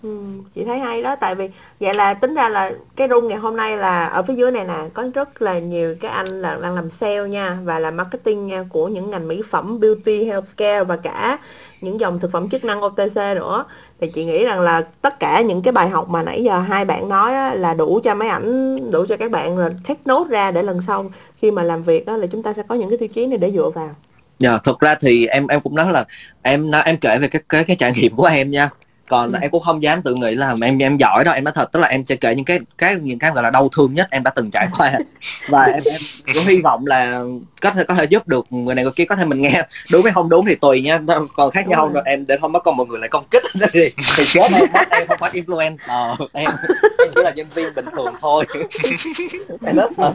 ừ, 0.10 0.18
chị 0.56 0.66
thấy 0.66 0.80
hay 0.80 1.04
đó 1.04 1.16
tại 1.16 1.36
vì 1.36 1.50
vậy 1.80 1.94
là 1.94 2.14
tính 2.14 2.34
ra 2.36 2.50
là 2.50 2.72
cái 2.96 3.08
room 3.08 3.28
ngày 3.28 3.38
hôm 3.38 3.56
nay 3.58 3.78
là 3.78 4.06
ở 4.06 4.24
phía 4.24 4.34
dưới 4.36 4.52
này 4.52 4.66
nè 4.66 4.76
có 4.94 5.04
rất 5.14 5.42
là 5.42 5.60
nhiều 5.60 5.96
các 6.02 6.10
anh 6.12 6.28
là 6.42 6.58
đang 6.62 6.76
làm 6.76 6.90
sale 6.90 7.28
nha 7.30 7.58
và 7.64 7.80
làm 7.80 7.98
marketing 7.98 8.48
nha 8.48 8.64
của 8.70 8.88
những 8.88 9.10
ngành 9.12 9.28
mỹ 9.28 9.42
phẩm 9.52 9.80
beauty 9.80 10.24
healthcare 10.26 10.84
và 10.84 10.96
cả 10.96 11.40
những 11.82 12.00
dòng 12.00 12.20
thực 12.20 12.32
phẩm 12.32 12.50
chức 12.50 12.64
năng 12.64 12.82
OTC 12.86 13.16
nữa 13.36 13.66
thì 14.02 14.08
chị 14.08 14.26
nghĩ 14.26 14.46
rằng 14.46 14.60
là 14.60 14.82
tất 15.02 15.20
cả 15.20 15.42
những 15.42 15.62
cái 15.62 15.72
bài 15.72 15.90
học 15.90 16.10
mà 16.10 16.24
nãy 16.24 16.44
giờ 16.44 16.60
hai 16.60 16.86
bạn 16.86 17.10
nói 17.10 17.34
á, 17.34 17.54
là 17.54 17.74
đủ 17.74 18.00
cho 18.04 18.16
mấy 18.16 18.28
ảnh 18.28 18.76
đủ 18.92 19.06
cho 19.10 19.18
các 19.18 19.32
bạn 19.32 19.58
là 19.58 19.70
take 19.88 20.00
note 20.06 20.30
ra 20.30 20.52
để 20.52 20.64
lần 20.64 20.82
sau 20.88 21.12
khi 21.42 21.52
mà 21.52 21.64
làm 21.64 21.84
việc 21.84 22.08
á, 22.08 22.18
là 22.18 22.28
chúng 22.28 22.44
ta 22.44 22.54
sẽ 22.54 22.64
có 22.68 22.76
những 22.76 22.90
cái 22.90 22.98
tiêu 22.98 23.08
chí 23.08 23.26
này 23.28 23.38
để 23.38 23.52
dựa 23.52 23.70
vào. 23.70 23.96
Dạ, 24.40 24.60
thật 24.64 24.80
ra 24.80 24.96
thì 24.96 25.28
em 25.28 25.48
em 25.48 25.62
cũng 25.62 25.76
nói 25.76 25.92
là 25.92 26.06
em 26.42 26.72
nói 26.72 26.82
em 26.86 26.98
kể 26.98 27.18
về 27.22 27.28
cái 27.28 27.42
cái 27.50 27.64
cái 27.64 27.76
trải 27.76 27.92
nghiệm 27.96 28.16
của 28.16 28.26
em 28.26 28.52
nha 28.52 28.70
còn 29.10 29.32
Ừ. 29.32 29.38
em 29.42 29.52
cũng 29.52 29.64
không 29.64 29.84
dám 29.84 30.02
tự 30.02 30.14
nghĩ 30.16 30.36
là 30.36 30.56
em 30.64 30.78
em 30.82 30.98
giỏi 30.98 31.24
đâu. 31.24 31.34
Em 31.34 31.44
nói 31.44 31.52
thật 31.56 31.72
tức 31.72 31.80
là 31.80 31.88
em 31.88 32.06
sẽ 32.06 32.16
kể 32.16 32.36
những 32.36 32.46
cái 32.46 32.60
cái 32.78 32.96
những 33.02 33.20
cái 33.20 33.32
gọi 33.32 33.44
là 33.44 33.50
đau 33.50 33.70
thương 33.76 33.94
nhất 33.94 34.08
em 34.12 34.24
đã 34.24 34.32
từng 34.36 34.50
trải 34.52 34.68
qua. 34.78 34.92
Và 35.50 35.64
em 35.64 35.84
em 35.86 36.02
cũng 36.34 36.44
hy 36.46 36.62
vọng 36.62 36.86
là 36.86 37.22
có 37.62 37.72
thể 37.72 37.84
có 37.84 37.94
thể 37.94 38.04
giúp 38.04 38.28
được 38.28 38.46
người 38.50 38.76
này 38.76 38.84
người 38.84 38.94
kia 38.96 39.06
có 39.06 39.16
thể 39.16 39.26
mình 39.26 39.42
nghe. 39.42 39.64
Đúng 39.92 40.04
hay 40.04 40.14
không 40.14 40.30
đúng 40.30 40.46
thì 40.46 40.56
tùy 40.56 40.82
nha. 40.82 41.00
Còn 41.36 41.52
khác 41.52 41.62
Đúng 41.66 41.72
nhau 41.72 41.86
rồi. 41.86 41.94
rồi 41.94 42.04
em 42.06 42.26
để 42.28 42.38
không 42.42 42.52
mất 42.52 42.64
công 42.64 42.78
mọi 42.78 42.88
người 42.88 43.00
lại 43.00 43.10
công 43.10 43.24
kích. 43.32 43.44
Thì 43.74 43.92
thì 44.18 44.24
chết 44.28 44.52
em 44.54 44.66
mất 44.74 44.90
em 44.92 45.08
không 45.08 45.18
phải 45.20 45.32
influencer 45.32 46.28
em 46.34 46.52
em 47.00 47.10
chỉ 47.16 47.22
là 47.24 47.32
nhân 47.36 47.48
viên 47.56 47.76
bình 47.76 47.86
thường 47.96 48.14
thôi. 48.22 48.46
Em 49.66 49.76
nói 49.76 49.88
thật 49.98 50.14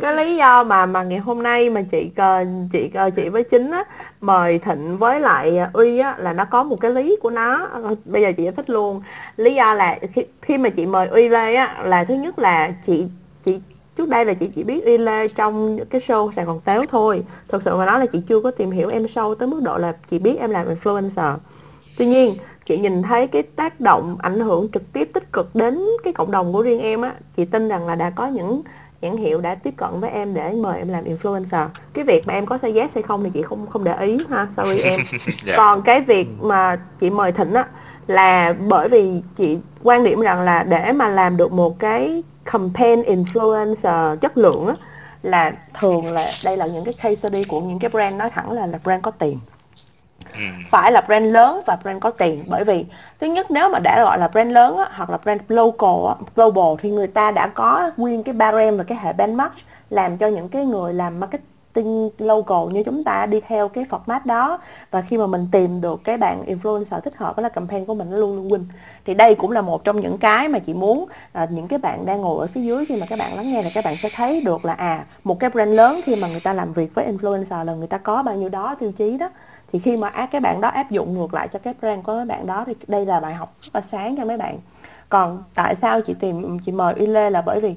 cái 0.00 0.14
lý 0.14 0.36
do 0.36 0.64
mà 0.64 0.86
mà 0.86 1.02
ngày 1.02 1.18
hôm 1.18 1.42
nay 1.42 1.70
mà 1.70 1.82
chị 1.82 2.10
ờ, 2.16 2.44
chị 2.72 2.90
ờ, 2.94 3.10
chị 3.10 3.28
với 3.28 3.44
chính 3.44 3.70
á 3.70 3.84
mời 4.20 4.58
thịnh 4.58 4.98
với 4.98 5.20
lại 5.20 5.58
ờ, 5.58 5.70
uy 5.72 5.98
á 5.98 6.16
là 6.18 6.32
nó 6.32 6.44
có 6.44 6.64
một 6.64 6.80
cái 6.80 6.90
lý 6.90 7.16
của 7.22 7.30
nó. 7.30 7.68
Bây 8.04 8.22
giờ 8.22 8.32
chị 8.36 8.42
giải 8.42 8.52
thích 8.52 8.70
luôn. 8.70 9.02
Lý 9.36 9.54
do 9.54 9.74
là 9.74 9.98
khi, 10.12 10.24
khi 10.42 10.58
mà 10.58 10.68
chị 10.68 10.86
mời 10.86 11.08
uy 11.08 11.28
lê 11.28 11.54
á 11.54 11.82
là 11.84 12.04
thứ 12.04 12.14
nhất 12.14 12.38
là 12.38 12.70
chị 12.86 13.04
chị 13.44 13.60
trước 13.96 14.08
đây 14.08 14.24
là 14.24 14.34
chị 14.34 14.46
chỉ 14.54 14.64
biết 14.64 14.84
uy 14.84 14.98
lê 14.98 15.28
trong 15.28 15.78
cái 15.90 16.00
show 16.00 16.32
sài 16.32 16.44
gòn 16.44 16.60
tếu 16.64 16.84
thôi. 16.90 17.22
Thực 17.48 17.62
sự 17.62 17.76
mà 17.76 17.86
nói 17.86 18.00
là 18.00 18.06
chị 18.06 18.22
chưa 18.28 18.40
có 18.40 18.50
tìm 18.50 18.70
hiểu 18.70 18.88
em 18.88 19.08
sâu 19.08 19.34
tới 19.34 19.48
mức 19.48 19.62
độ 19.62 19.78
là 19.78 19.92
chị 20.10 20.18
biết 20.18 20.36
em 20.40 20.50
làm 20.50 20.66
influencer. 20.74 21.36
Tuy 21.98 22.06
nhiên 22.06 22.34
chị 22.66 22.78
nhìn 22.78 23.02
thấy 23.02 23.26
cái 23.26 23.42
tác 23.42 23.80
động 23.80 24.16
ảnh 24.18 24.40
hưởng 24.40 24.68
trực 24.72 24.92
tiếp 24.92 25.10
tích 25.14 25.32
cực 25.32 25.54
đến 25.54 25.80
cái 26.04 26.12
cộng 26.12 26.30
đồng 26.30 26.52
của 26.52 26.62
riêng 26.62 26.80
em 26.80 27.02
á 27.02 27.12
chị 27.36 27.44
tin 27.44 27.68
rằng 27.68 27.86
là 27.86 27.94
đã 27.94 28.10
có 28.10 28.26
những 28.26 28.62
nhãn 29.00 29.16
hiệu 29.16 29.40
đã 29.40 29.54
tiếp 29.54 29.74
cận 29.76 30.00
với 30.00 30.10
em 30.10 30.34
để 30.34 30.52
mời 30.52 30.78
em 30.78 30.88
làm 30.88 31.04
influencer. 31.04 31.66
Cái 31.92 32.04
việc 32.04 32.26
mà 32.26 32.34
em 32.34 32.46
có 32.46 32.58
say 32.58 32.72
yes 32.72 32.90
hay 32.94 33.02
không 33.02 33.24
thì 33.24 33.30
chị 33.34 33.42
không 33.42 33.66
không 33.66 33.84
để 33.84 33.96
ý 34.00 34.18
ha 34.30 34.46
sorry 34.56 34.80
em. 34.84 35.00
Dạ. 35.44 35.54
còn 35.56 35.82
cái 35.82 36.00
việc 36.00 36.28
mà 36.40 36.76
chị 37.00 37.10
mời 37.10 37.32
thịnh 37.32 37.54
á 37.54 37.66
là 38.06 38.52
bởi 38.52 38.88
vì 38.88 39.22
chị 39.36 39.58
quan 39.82 40.04
điểm 40.04 40.20
rằng 40.20 40.40
là 40.40 40.62
để 40.62 40.92
mà 40.92 41.08
làm 41.08 41.36
được 41.36 41.52
một 41.52 41.78
cái 41.78 42.22
campaign 42.52 43.02
influencer 43.02 44.16
chất 44.16 44.38
lượng 44.38 44.66
á 44.66 44.74
là 45.22 45.52
thường 45.80 46.12
là 46.12 46.26
đây 46.44 46.56
là 46.56 46.66
những 46.66 46.84
cái 46.84 46.94
case 46.94 47.14
study 47.14 47.44
của 47.44 47.60
những 47.60 47.78
cái 47.78 47.90
brand 47.90 48.16
nói 48.16 48.30
thẳng 48.30 48.52
là 48.52 48.66
là 48.66 48.78
brand 48.84 49.02
có 49.02 49.10
tiền 49.10 49.38
Ừ. 50.36 50.42
phải 50.70 50.92
là 50.92 51.00
brand 51.00 51.26
lớn 51.32 51.60
và 51.66 51.76
brand 51.82 52.00
có 52.00 52.10
tiền. 52.10 52.44
Bởi 52.48 52.64
vì 52.64 52.84
thứ 53.20 53.26
nhất 53.26 53.50
nếu 53.50 53.70
mà 53.70 53.78
đã 53.78 54.04
gọi 54.04 54.18
là 54.18 54.28
brand 54.28 54.50
lớn 54.50 54.76
á, 54.78 54.88
hoặc 54.96 55.10
là 55.10 55.18
brand 55.18 55.40
local 55.48 56.08
á, 56.08 56.14
global 56.36 56.74
thì 56.82 56.90
người 56.90 57.06
ta 57.06 57.30
đã 57.30 57.46
có 57.54 57.90
nguyên 57.96 58.22
cái 58.22 58.32
barem 58.32 58.76
và 58.76 58.84
cái 58.84 58.98
hệ 59.02 59.12
benchmark 59.12 59.52
làm 59.90 60.16
cho 60.18 60.26
những 60.26 60.48
cái 60.48 60.64
người 60.64 60.94
làm 60.94 61.20
marketing 61.20 62.10
local 62.18 62.72
như 62.72 62.82
chúng 62.82 63.04
ta 63.04 63.26
đi 63.26 63.40
theo 63.40 63.68
cái 63.68 63.84
format 63.90 64.20
đó. 64.24 64.58
Và 64.90 65.02
khi 65.08 65.18
mà 65.18 65.26
mình 65.26 65.48
tìm 65.52 65.80
được 65.80 66.00
cái 66.04 66.16
bạn 66.16 66.44
influencer 66.46 67.00
thích 67.00 67.16
hợp 67.16 67.36
với 67.36 67.42
là 67.42 67.48
campaign 67.48 67.84
của 67.84 67.94
mình 67.94 68.10
nó 68.10 68.16
luôn 68.16 68.36
luôn 68.36 68.48
win. 68.48 68.64
Thì 69.06 69.14
đây 69.14 69.34
cũng 69.34 69.50
là 69.50 69.62
một 69.62 69.84
trong 69.84 70.00
những 70.00 70.18
cái 70.18 70.48
mà 70.48 70.58
chị 70.58 70.74
muốn 70.74 71.08
à, 71.32 71.46
những 71.50 71.68
cái 71.68 71.78
bạn 71.78 72.06
đang 72.06 72.20
ngồi 72.20 72.40
ở 72.40 72.46
phía 72.46 72.60
dưới 72.62 72.86
khi 72.86 72.96
mà 72.96 73.06
các 73.06 73.18
bạn 73.18 73.34
lắng 73.34 73.50
nghe 73.50 73.62
là 73.62 73.70
các 73.70 73.84
bạn 73.84 73.96
sẽ 73.96 74.08
thấy 74.10 74.40
được 74.40 74.64
là 74.64 74.72
à 74.72 75.04
một 75.24 75.40
cái 75.40 75.50
brand 75.50 75.70
lớn 75.70 76.00
khi 76.04 76.16
mà 76.16 76.28
người 76.28 76.40
ta 76.40 76.52
làm 76.52 76.72
việc 76.72 76.94
với 76.94 77.06
influencer 77.12 77.64
là 77.64 77.74
người 77.74 77.86
ta 77.86 77.98
có 77.98 78.22
bao 78.22 78.34
nhiêu 78.36 78.48
đó 78.48 78.74
tiêu 78.80 78.92
chí 78.92 79.18
đó 79.18 79.30
thì 79.72 79.78
khi 79.78 79.96
mà 79.96 80.10
các 80.10 80.28
cái 80.32 80.40
bạn 80.40 80.60
đó 80.60 80.68
áp 80.68 80.90
dụng 80.90 81.14
ngược 81.14 81.34
lại 81.34 81.48
cho 81.52 81.58
cái 81.58 81.74
brand 81.80 82.04
của 82.04 82.12
mấy 82.12 82.24
bạn 82.24 82.46
đó 82.46 82.64
thì 82.66 82.74
đây 82.86 83.06
là 83.06 83.20
bài 83.20 83.34
học 83.34 83.54
rất 83.62 83.70
là 83.74 83.82
sáng 83.92 84.16
cho 84.16 84.24
mấy 84.24 84.36
bạn. 84.36 84.58
Còn 85.08 85.42
tại 85.54 85.74
sao 85.74 86.00
chị 86.00 86.14
tìm 86.20 86.58
chị 86.58 86.72
mời 86.72 86.94
Uy 86.94 87.06
Lê 87.06 87.30
là 87.30 87.42
bởi 87.42 87.60
vì 87.60 87.74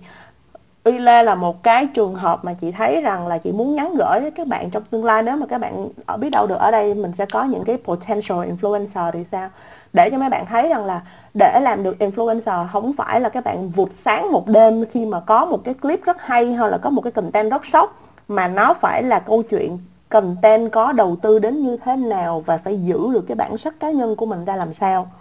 Uy 0.84 1.00
Lê 1.00 1.24
là 1.24 1.36
một 1.36 1.64
cái 1.64 1.88
trường 1.88 2.16
hợp 2.16 2.46
mà 2.46 2.54
chị 2.62 2.72
thấy 2.72 3.02
rằng 3.02 3.28
là 3.28 3.38
chị 3.38 3.52
muốn 3.52 3.76
nhắn 3.76 3.94
gửi 3.98 4.20
với 4.22 4.32
các 4.32 4.48
bạn 4.48 4.70
trong 4.70 4.84
tương 4.84 5.06
lai. 5.06 5.24
Nếu 5.24 5.38
mà 5.38 5.46
các 5.46 5.58
bạn 5.58 5.90
ở 6.06 6.18
biết 6.18 6.30
đâu 6.30 6.48
được 6.48 6.60
ở 6.60 6.72
đây, 6.72 6.94
mình 6.94 7.12
sẽ 7.18 7.26
có 7.34 7.44
những 7.44 7.64
cái 7.64 7.78
potential 7.78 8.38
influencer 8.38 9.12
thì 9.12 9.26
sao? 9.32 9.50
Để 9.94 10.10
cho 10.10 10.18
mấy 10.18 10.30
bạn 10.30 10.46
thấy 10.46 10.70
rằng 10.70 10.86
là 10.86 11.02
để 11.34 11.60
làm 11.62 11.84
được 11.84 11.96
influencer 12.00 12.68
không 12.68 12.94
phải 12.98 13.22
là 13.22 13.30
các 13.30 13.44
bạn 13.44 13.70
vụt 13.70 13.90
sáng 14.06 14.32
một 14.32 14.48
đêm 14.48 14.86
khi 14.92 15.06
mà 15.06 15.20
có 15.20 15.46
một 15.46 15.62
cái 15.64 15.74
clip 15.74 16.04
rất 16.04 16.22
hay 16.22 16.54
hay 16.54 16.72
là 16.72 16.78
có 16.78 16.90
một 16.90 17.02
cái 17.02 17.12
content 17.12 17.52
rất 17.52 17.66
sốc, 17.66 18.02
mà 18.28 18.48
nó 18.48 18.74
phải 18.74 19.04
là 19.04 19.20
câu 19.20 19.44
chuyện 19.44 19.78
content 20.10 20.72
có 20.72 20.92
đầu 20.92 21.18
tư 21.22 21.40
đến 21.40 21.66
như 21.66 21.78
thế 21.86 21.96
nào 21.96 22.44
và 22.46 22.58
phải 22.58 22.84
giữ 22.84 23.00
được 23.14 23.26
cái 23.28 23.36
bản 23.36 23.58
sắc 23.58 23.80
cá 23.80 23.92
nhân 23.92 24.16
của 24.16 24.26
mình 24.26 24.46
ra 24.46 24.56
làm 24.56 24.74
sao? 24.74 25.12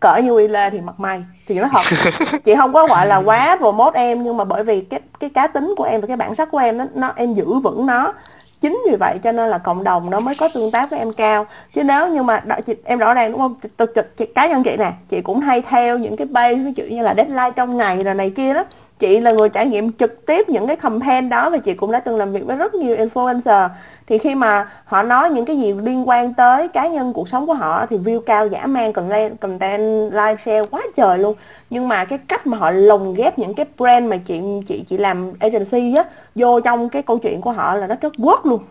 Cỡ 0.00 0.16
như 0.16 0.36
Uy 0.36 0.48
Lê 0.48 0.70
thì 0.70 0.80
mặt 0.80 1.00
mày 1.00 1.24
thì 1.48 1.54
nói 1.54 1.68
thật 1.72 1.96
chị 2.44 2.54
không 2.54 2.72
có 2.72 2.86
gọi 2.86 3.06
là 3.06 3.16
quá 3.16 3.56
promote 3.56 4.00
em 4.00 4.22
nhưng 4.22 4.36
mà 4.36 4.44
bởi 4.44 4.64
vì 4.64 4.80
cái 4.80 5.00
cái 5.20 5.30
cá 5.30 5.46
tính 5.46 5.74
của 5.76 5.84
em 5.84 6.00
và 6.00 6.06
cái 6.06 6.16
bản 6.16 6.34
sắc 6.34 6.50
của 6.50 6.58
em 6.58 6.78
nó, 6.78 6.84
nó 6.94 7.12
em 7.16 7.34
giữ 7.34 7.44
vững 7.44 7.86
nó. 7.86 8.12
Chính 8.60 8.82
vì 8.90 8.96
vậy 8.96 9.18
cho 9.22 9.32
nên 9.32 9.50
là 9.50 9.58
cộng 9.58 9.84
đồng 9.84 10.10
nó 10.10 10.20
mới 10.20 10.34
có 10.40 10.48
tương 10.54 10.70
tác 10.70 10.90
với 10.90 10.98
em 10.98 11.12
cao. 11.12 11.46
Chứ 11.74 11.82
nếu 11.82 12.08
như 12.08 12.22
mà 12.22 12.40
đó, 12.40 12.56
chị, 12.66 12.74
em 12.84 12.98
rõ 12.98 13.14
ràng 13.14 13.32
đúng 13.32 13.40
không? 13.40 13.54
Chị, 13.62 13.68
chị, 13.94 14.00
chị, 14.16 14.26
cá 14.26 14.46
nhân 14.46 14.62
chị 14.62 14.76
nè 14.78 14.92
chị 15.10 15.20
cũng 15.20 15.40
hay 15.40 15.62
theo 15.62 15.98
những 15.98 16.16
cái 16.16 16.26
page 16.34 16.54
ví 16.54 16.72
dụ 16.76 16.84
như 16.84 17.02
là 17.02 17.14
deadline 17.14 17.50
trong 17.56 17.76
ngày 17.76 18.04
rồi 18.04 18.14
này 18.14 18.30
kia 18.30 18.54
đó. 18.54 18.64
Chị 18.98 19.20
là 19.20 19.30
người 19.30 19.48
trải 19.48 19.66
nghiệm 19.66 19.92
trực 19.92 20.26
tiếp 20.26 20.48
những 20.48 20.66
cái 20.66 20.76
campaign 20.76 21.28
đó 21.28 21.50
và 21.50 21.58
chị 21.58 21.74
cũng 21.74 21.92
đã 21.92 22.00
từng 22.00 22.16
làm 22.16 22.32
việc 22.32 22.46
với 22.46 22.56
rất 22.56 22.74
nhiều 22.74 22.96
influencer 22.96 23.68
thì 24.12 24.18
khi 24.18 24.34
mà 24.34 24.66
họ 24.84 25.02
nói 25.02 25.30
những 25.30 25.44
cái 25.44 25.58
gì 25.58 25.72
liên 25.72 26.08
quan 26.08 26.34
tới 26.34 26.68
cá 26.68 26.86
nhân 26.86 27.12
cuộc 27.12 27.28
sống 27.28 27.46
của 27.46 27.54
họ 27.54 27.86
thì 27.86 27.98
view 27.98 28.20
cao 28.20 28.46
dã 28.46 28.66
man 28.66 28.92
content 28.92 29.40
content 29.40 30.12
live 30.12 30.36
share 30.44 30.62
quá 30.70 30.82
trời 30.96 31.18
luôn. 31.18 31.36
Nhưng 31.70 31.88
mà 31.88 32.04
cái 32.04 32.18
cách 32.28 32.46
mà 32.46 32.58
họ 32.58 32.70
lồng 32.70 33.14
ghép 33.14 33.38
những 33.38 33.54
cái 33.54 33.66
brand 33.78 34.10
mà 34.10 34.16
chị 34.16 34.40
chị 34.68 34.84
chị 34.88 34.96
làm 34.96 35.32
agency 35.40 35.94
á 35.96 36.04
vô 36.34 36.60
trong 36.60 36.88
cái 36.88 37.02
câu 37.02 37.18
chuyện 37.18 37.40
của 37.40 37.52
họ 37.52 37.74
là 37.74 37.86
nó 37.86 37.94
rất 38.00 38.12
work 38.12 38.40
luôn. 38.44 38.62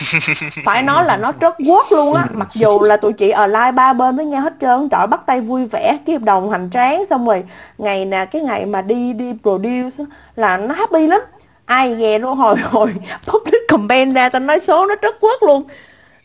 Phải 0.64 0.82
nói 0.82 1.04
là 1.04 1.16
nó 1.16 1.32
rất 1.40 1.58
work 1.58 1.84
luôn 1.90 2.14
á. 2.14 2.26
Mặc 2.32 2.48
dù 2.52 2.80
là 2.80 2.96
tụi 2.96 3.12
chị 3.12 3.30
ở 3.30 3.46
live 3.46 3.72
ba 3.72 3.92
bên 3.92 4.16
với 4.16 4.24
nhau 4.24 4.42
hết 4.42 4.54
trơn 4.60 4.88
trời 4.88 5.06
bắt 5.06 5.20
tay 5.26 5.40
vui 5.40 5.66
vẻ 5.66 5.98
ký 6.06 6.12
hợp 6.12 6.22
đồng 6.22 6.48
hoành 6.48 6.70
tráng 6.72 7.04
xong 7.10 7.26
rồi 7.26 7.44
ngày 7.78 8.04
nè 8.04 8.24
cái 8.24 8.42
ngày 8.42 8.66
mà 8.66 8.82
đi 8.82 9.12
đi 9.12 9.32
produce 9.42 10.04
là 10.36 10.56
nó 10.56 10.74
happy 10.74 11.06
lắm 11.06 11.20
ai 11.70 11.94
về 11.94 12.18
luôn 12.18 12.38
hồi 12.38 12.56
hồi 12.56 12.94
public 13.32 13.62
campaign 13.68 14.14
ra 14.14 14.28
tao 14.28 14.40
nói 14.40 14.60
số 14.60 14.86
nó 14.86 14.94
rất 15.02 15.14
quất 15.20 15.42
luôn 15.42 15.64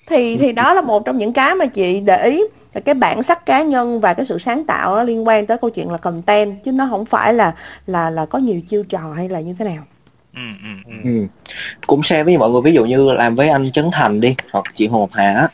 thì 0.05 0.37
thì 0.37 0.51
đó 0.51 0.73
là 0.73 0.81
một 0.81 1.05
trong 1.05 1.17
những 1.17 1.33
cái 1.33 1.55
mà 1.55 1.65
chị 1.65 1.99
để 1.99 2.25
ý 2.25 2.43
là 2.73 2.81
cái 2.81 2.95
bản 2.95 3.23
sắc 3.23 3.45
cá 3.45 3.61
nhân 3.63 3.99
và 4.01 4.13
cái 4.13 4.25
sự 4.25 4.39
sáng 4.39 4.65
tạo 4.65 4.95
nó 4.95 5.03
liên 5.03 5.27
quan 5.27 5.45
tới 5.45 5.57
câu 5.57 5.69
chuyện 5.69 5.91
là 5.91 5.97
content 5.97 6.63
chứ 6.65 6.71
nó 6.71 6.87
không 6.89 7.05
phải 7.05 7.33
là 7.33 7.53
là 7.87 8.09
là 8.09 8.25
có 8.25 8.39
nhiều 8.39 8.61
chiêu 8.69 8.83
trò 8.83 9.13
hay 9.15 9.29
là 9.29 9.39
như 9.39 9.55
thế 9.59 9.65
nào 9.65 9.83
Ừ, 10.35 10.41
ừ, 10.63 10.91
ừ. 10.91 11.09
Ừ. 11.11 11.27
cũng 11.87 12.03
share 12.03 12.23
với 12.23 12.37
mọi 12.37 12.49
người 12.49 12.61
ví 12.61 12.73
dụ 12.73 12.85
như 12.85 13.11
làm 13.11 13.35
với 13.35 13.49
anh 13.49 13.71
Trấn 13.71 13.85
Thành 13.93 14.21
đi 14.21 14.35
hoặc 14.51 14.65
chị 14.75 14.87
Hồ 14.87 14.99
Ngọc 14.99 15.09
Hà 15.13 15.33
á 15.33 15.47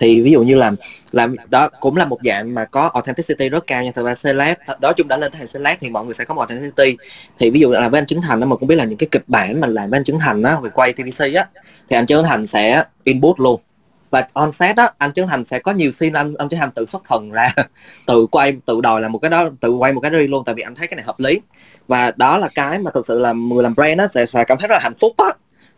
thì 0.00 0.20
ví 0.20 0.30
dụ 0.30 0.42
như 0.42 0.54
làm 0.54 0.76
làm 1.10 1.36
đó 1.48 1.68
cũng 1.80 1.96
là 1.96 2.04
một 2.04 2.18
dạng 2.24 2.54
mà 2.54 2.64
có 2.64 2.90
authenticity 2.94 3.48
rất 3.48 3.66
cao 3.66 3.82
nha. 3.82 3.90
Thật 3.94 4.02
ra 4.02 4.14
celeb 4.14 4.56
đó 4.80 4.92
chung 4.96 5.08
đã 5.08 5.16
lên 5.16 5.32
thành 5.32 5.46
celeb 5.54 5.78
thì 5.80 5.88
mọi 5.88 6.04
người 6.04 6.14
sẽ 6.14 6.24
có 6.24 6.34
một 6.34 6.40
authenticity. 6.40 6.96
Thì 7.38 7.50
ví 7.50 7.60
dụ 7.60 7.70
là 7.70 7.88
với 7.88 7.98
anh 7.98 8.06
Trấn 8.06 8.20
Thành 8.20 8.40
đó 8.40 8.46
mà 8.46 8.56
cũng 8.56 8.68
biết 8.68 8.76
là 8.76 8.84
những 8.84 8.98
cái 8.98 9.08
kịch 9.10 9.24
bản 9.26 9.60
mà 9.60 9.66
làm 9.66 9.90
với 9.90 9.96
anh 9.98 10.04
Trấn 10.04 10.18
Thành 10.18 10.42
á 10.42 10.60
về 10.60 10.70
quay 10.74 10.92
TVC 10.92 11.34
á 11.34 11.46
thì 11.88 11.96
anh 11.96 12.06
Trấn 12.06 12.24
Thành 12.24 12.46
sẽ 12.46 12.84
input 13.04 13.40
luôn. 13.40 13.60
Và 14.10 14.26
on 14.32 14.52
set 14.52 14.76
á 14.76 14.90
anh 14.98 15.12
Trấn 15.12 15.26
Thành 15.26 15.44
sẽ 15.44 15.58
có 15.58 15.72
nhiều 15.72 15.90
scene 15.90 16.20
anh 16.20 16.32
anh 16.38 16.48
Trấn 16.48 16.60
Thành 16.60 16.70
tự 16.70 16.86
xuất 16.86 17.02
thần 17.08 17.30
ra 17.30 17.54
tự 18.06 18.26
quay 18.26 18.56
tự 18.66 18.80
đòi 18.80 19.00
là 19.00 19.08
một 19.08 19.18
cái 19.18 19.30
đó 19.30 19.50
tự 19.60 19.72
quay 19.72 19.92
một 19.92 20.00
cái 20.00 20.10
đi 20.10 20.26
luôn 20.26 20.44
tại 20.46 20.54
vì 20.54 20.62
anh 20.62 20.74
thấy 20.74 20.86
cái 20.86 20.96
này 20.96 21.04
hợp 21.04 21.20
lý. 21.20 21.40
Và 21.88 22.12
đó 22.16 22.38
là 22.38 22.48
cái 22.54 22.78
mà 22.78 22.90
thực 22.94 23.06
sự 23.06 23.18
là 23.18 23.32
người 23.32 23.62
làm 23.62 23.74
brand 23.74 24.00
á 24.00 24.08
sẽ, 24.14 24.26
sẽ 24.26 24.44
cảm 24.44 24.58
thấy 24.58 24.68
rất 24.68 24.74
là 24.74 24.80
hạnh 24.82 24.94
phúc 25.00 25.12
á. 25.16 25.28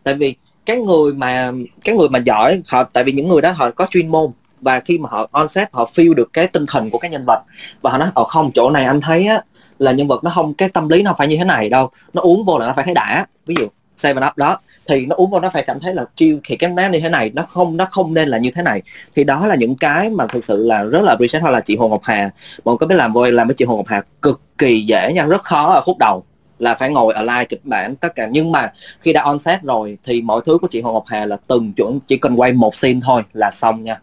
Tại 0.03 0.13
vì 0.13 0.35
cái 0.65 0.77
người 0.77 1.13
mà, 1.13 1.51
cái 1.85 1.95
người 1.95 2.09
mà 2.09 2.19
giỏi, 2.19 2.61
họ, 2.67 2.83
tại 2.83 3.03
vì 3.03 3.11
những 3.11 3.27
người 3.27 3.41
đó 3.41 3.51
họ 3.51 3.71
có 3.71 3.87
chuyên 3.89 4.07
môn, 4.07 4.31
và 4.61 4.79
khi 4.79 4.97
mà 4.97 5.09
họ 5.11 5.29
on 5.31 5.49
set, 5.49 5.69
họ 5.71 5.89
feel 5.95 6.13
được 6.13 6.33
cái 6.33 6.47
tinh 6.47 6.65
thần 6.67 6.89
của 6.89 6.97
cái 6.97 7.11
nhân 7.11 7.23
vật. 7.27 7.41
Và 7.81 7.91
họ 7.91 7.97
nói 7.97 8.09
ở 8.15 8.23
không, 8.23 8.51
chỗ 8.51 8.69
này 8.69 8.85
anh 8.85 9.01
thấy 9.01 9.27
á, 9.27 9.41
là 9.79 9.91
nhân 9.91 10.07
vật 10.07 10.23
nó 10.23 10.29
không, 10.29 10.53
cái 10.53 10.69
tâm 10.69 10.89
lý 10.89 11.01
nó 11.01 11.13
phải 11.17 11.27
như 11.27 11.37
thế 11.37 11.43
này 11.43 11.69
đâu. 11.69 11.89
Nó 12.13 12.21
uống 12.21 12.45
vô 12.45 12.57
là 12.57 12.67
nó 12.67 12.73
phải 12.75 12.85
thấy 12.85 12.93
đã. 12.93 13.25
Ví 13.45 13.55
dụ, 13.59 13.67
Seven 13.97 14.23
Up 14.27 14.37
đó, 14.37 14.59
thì 14.87 15.05
nó 15.05 15.15
uống 15.15 15.31
vô 15.31 15.39
nó 15.39 15.49
phải 15.49 15.63
cảm 15.67 15.79
thấy 15.79 15.93
là 15.93 16.05
chiêu 16.15 16.39
thì 16.43 16.55
cái 16.55 16.69
nó 16.69 16.87
như 16.87 16.99
thế 16.99 17.09
này 17.09 17.31
nó 17.33 17.43
không 17.49 17.77
nó 17.77 17.87
không 17.91 18.13
nên 18.13 18.29
là 18.29 18.37
như 18.37 18.51
thế 18.55 18.61
này. 18.61 18.81
Thì 19.15 19.23
đó 19.23 19.47
là 19.47 19.55
những 19.55 19.75
cái 19.75 20.09
mà 20.09 20.27
thực 20.27 20.43
sự 20.43 20.67
là 20.67 20.83
rất 20.83 21.01
là 21.01 21.09
appreciate, 21.09 21.41
hoặc 21.41 21.51
là 21.51 21.59
chị 21.59 21.75
Hồ 21.75 21.87
Ngọc 21.87 22.01
Hà. 22.03 22.29
Bọn 22.63 22.77
có 22.77 22.87
biết 22.87 22.95
làm 22.95 23.13
voi 23.13 23.31
làm 23.31 23.47
với 23.47 23.55
chị 23.55 23.65
Hồ 23.65 23.77
Ngọc 23.77 23.87
Hà 23.87 24.01
cực 24.21 24.41
kỳ 24.57 24.81
dễ 24.81 25.13
nha, 25.13 25.25
rất 25.25 25.43
khó 25.43 25.73
ở 25.73 25.81
khúc 25.81 25.97
đầu 25.97 26.23
là 26.61 26.75
phải 26.75 26.89
ngồi 26.89 27.13
ở 27.13 27.21
live 27.21 27.45
kịch 27.45 27.65
bản 27.65 27.95
tất 27.95 28.15
cả. 28.15 28.27
Nhưng 28.31 28.51
mà 28.51 28.73
khi 28.99 29.13
đã 29.13 29.21
on 29.23 29.39
set 29.39 29.61
rồi 29.61 29.97
thì 30.03 30.21
mọi 30.21 30.41
thứ 30.45 30.57
của 30.57 30.67
chị 30.67 30.81
Hồ 30.81 30.93
Ngọc 30.93 31.03
Hà 31.07 31.25
là 31.25 31.37
từng 31.47 31.73
chuẩn, 31.73 31.99
chỉ 32.07 32.17
cần 32.17 32.35
quay 32.35 32.53
một 32.53 32.75
scene 32.75 32.99
thôi 33.03 33.23
là 33.33 33.51
xong 33.51 33.83
nha. 33.83 34.01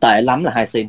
Tệ 0.00 0.20
lắm 0.20 0.44
là 0.44 0.50
hai 0.54 0.66
scene. 0.66 0.88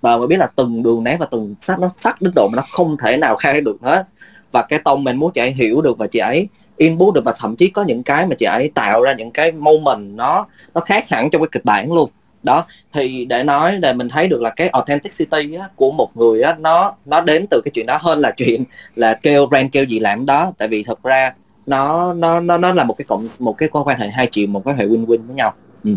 Và 0.00 0.16
mới 0.16 0.26
biết 0.26 0.36
là 0.36 0.46
từng 0.56 0.82
đường 0.82 1.04
nét 1.04 1.16
và 1.20 1.26
từng 1.30 1.54
sắc 1.60 1.80
nó 1.80 1.90
sắc 1.96 2.22
đến 2.22 2.32
độ 2.36 2.48
mà 2.52 2.56
nó 2.56 2.62
không 2.70 2.96
thể 2.96 3.16
nào 3.16 3.36
khai 3.36 3.60
được 3.60 3.76
hết. 3.82 4.06
Và 4.52 4.62
cái 4.62 4.78
tông 4.78 5.04
mình 5.04 5.16
muốn 5.16 5.32
chị 5.32 5.40
ấy 5.40 5.50
hiểu 5.50 5.80
được 5.80 5.98
và 5.98 6.06
chị 6.06 6.18
ấy 6.18 6.48
input 6.76 7.14
được 7.14 7.24
và 7.24 7.32
thậm 7.38 7.56
chí 7.56 7.68
có 7.68 7.82
những 7.82 8.02
cái 8.02 8.26
mà 8.26 8.34
chị 8.38 8.46
ấy 8.46 8.70
tạo 8.74 9.02
ra 9.02 9.12
những 9.12 9.30
cái 9.30 9.52
moment 9.52 10.16
nó 10.16 10.46
nó 10.74 10.80
khác 10.80 11.08
hẳn 11.08 11.30
trong 11.30 11.42
cái 11.42 11.48
kịch 11.52 11.64
bản 11.64 11.92
luôn 11.92 12.10
đó 12.42 12.64
thì 12.92 13.24
để 13.24 13.44
nói 13.44 13.76
để 13.76 13.92
mình 13.92 14.08
thấy 14.08 14.28
được 14.28 14.42
là 14.42 14.50
cái 14.50 14.68
authenticity 14.68 15.54
á, 15.54 15.68
của 15.76 15.92
một 15.92 16.16
người 16.16 16.42
á, 16.42 16.56
nó 16.58 16.94
nó 17.04 17.20
đến 17.20 17.46
từ 17.50 17.60
cái 17.64 17.72
chuyện 17.74 17.86
đó 17.86 17.98
hơn 18.00 18.18
là 18.20 18.30
chuyện 18.36 18.64
là 18.94 19.14
kêu 19.14 19.46
brand 19.46 19.72
kêu 19.72 19.84
gì 19.84 19.98
làm 19.98 20.26
đó. 20.26 20.52
Tại 20.58 20.68
vì 20.68 20.82
thật 20.82 21.02
ra 21.02 21.32
nó 21.66 22.14
nó 22.14 22.40
nó 22.40 22.58
nó 22.58 22.72
là 22.72 22.84
một 22.84 22.94
cái 22.98 23.04
cộng 23.08 23.28
một 23.38 23.52
cái 23.58 23.68
quan 23.72 24.00
hệ 24.00 24.08
hai 24.08 24.26
chiều 24.26 24.46
một 24.46 24.64
cái 24.64 24.74
hệ 24.74 24.86
win 24.86 25.06
win 25.06 25.26
với 25.26 25.36
nhau. 25.36 25.54
Ừ. 25.84 25.90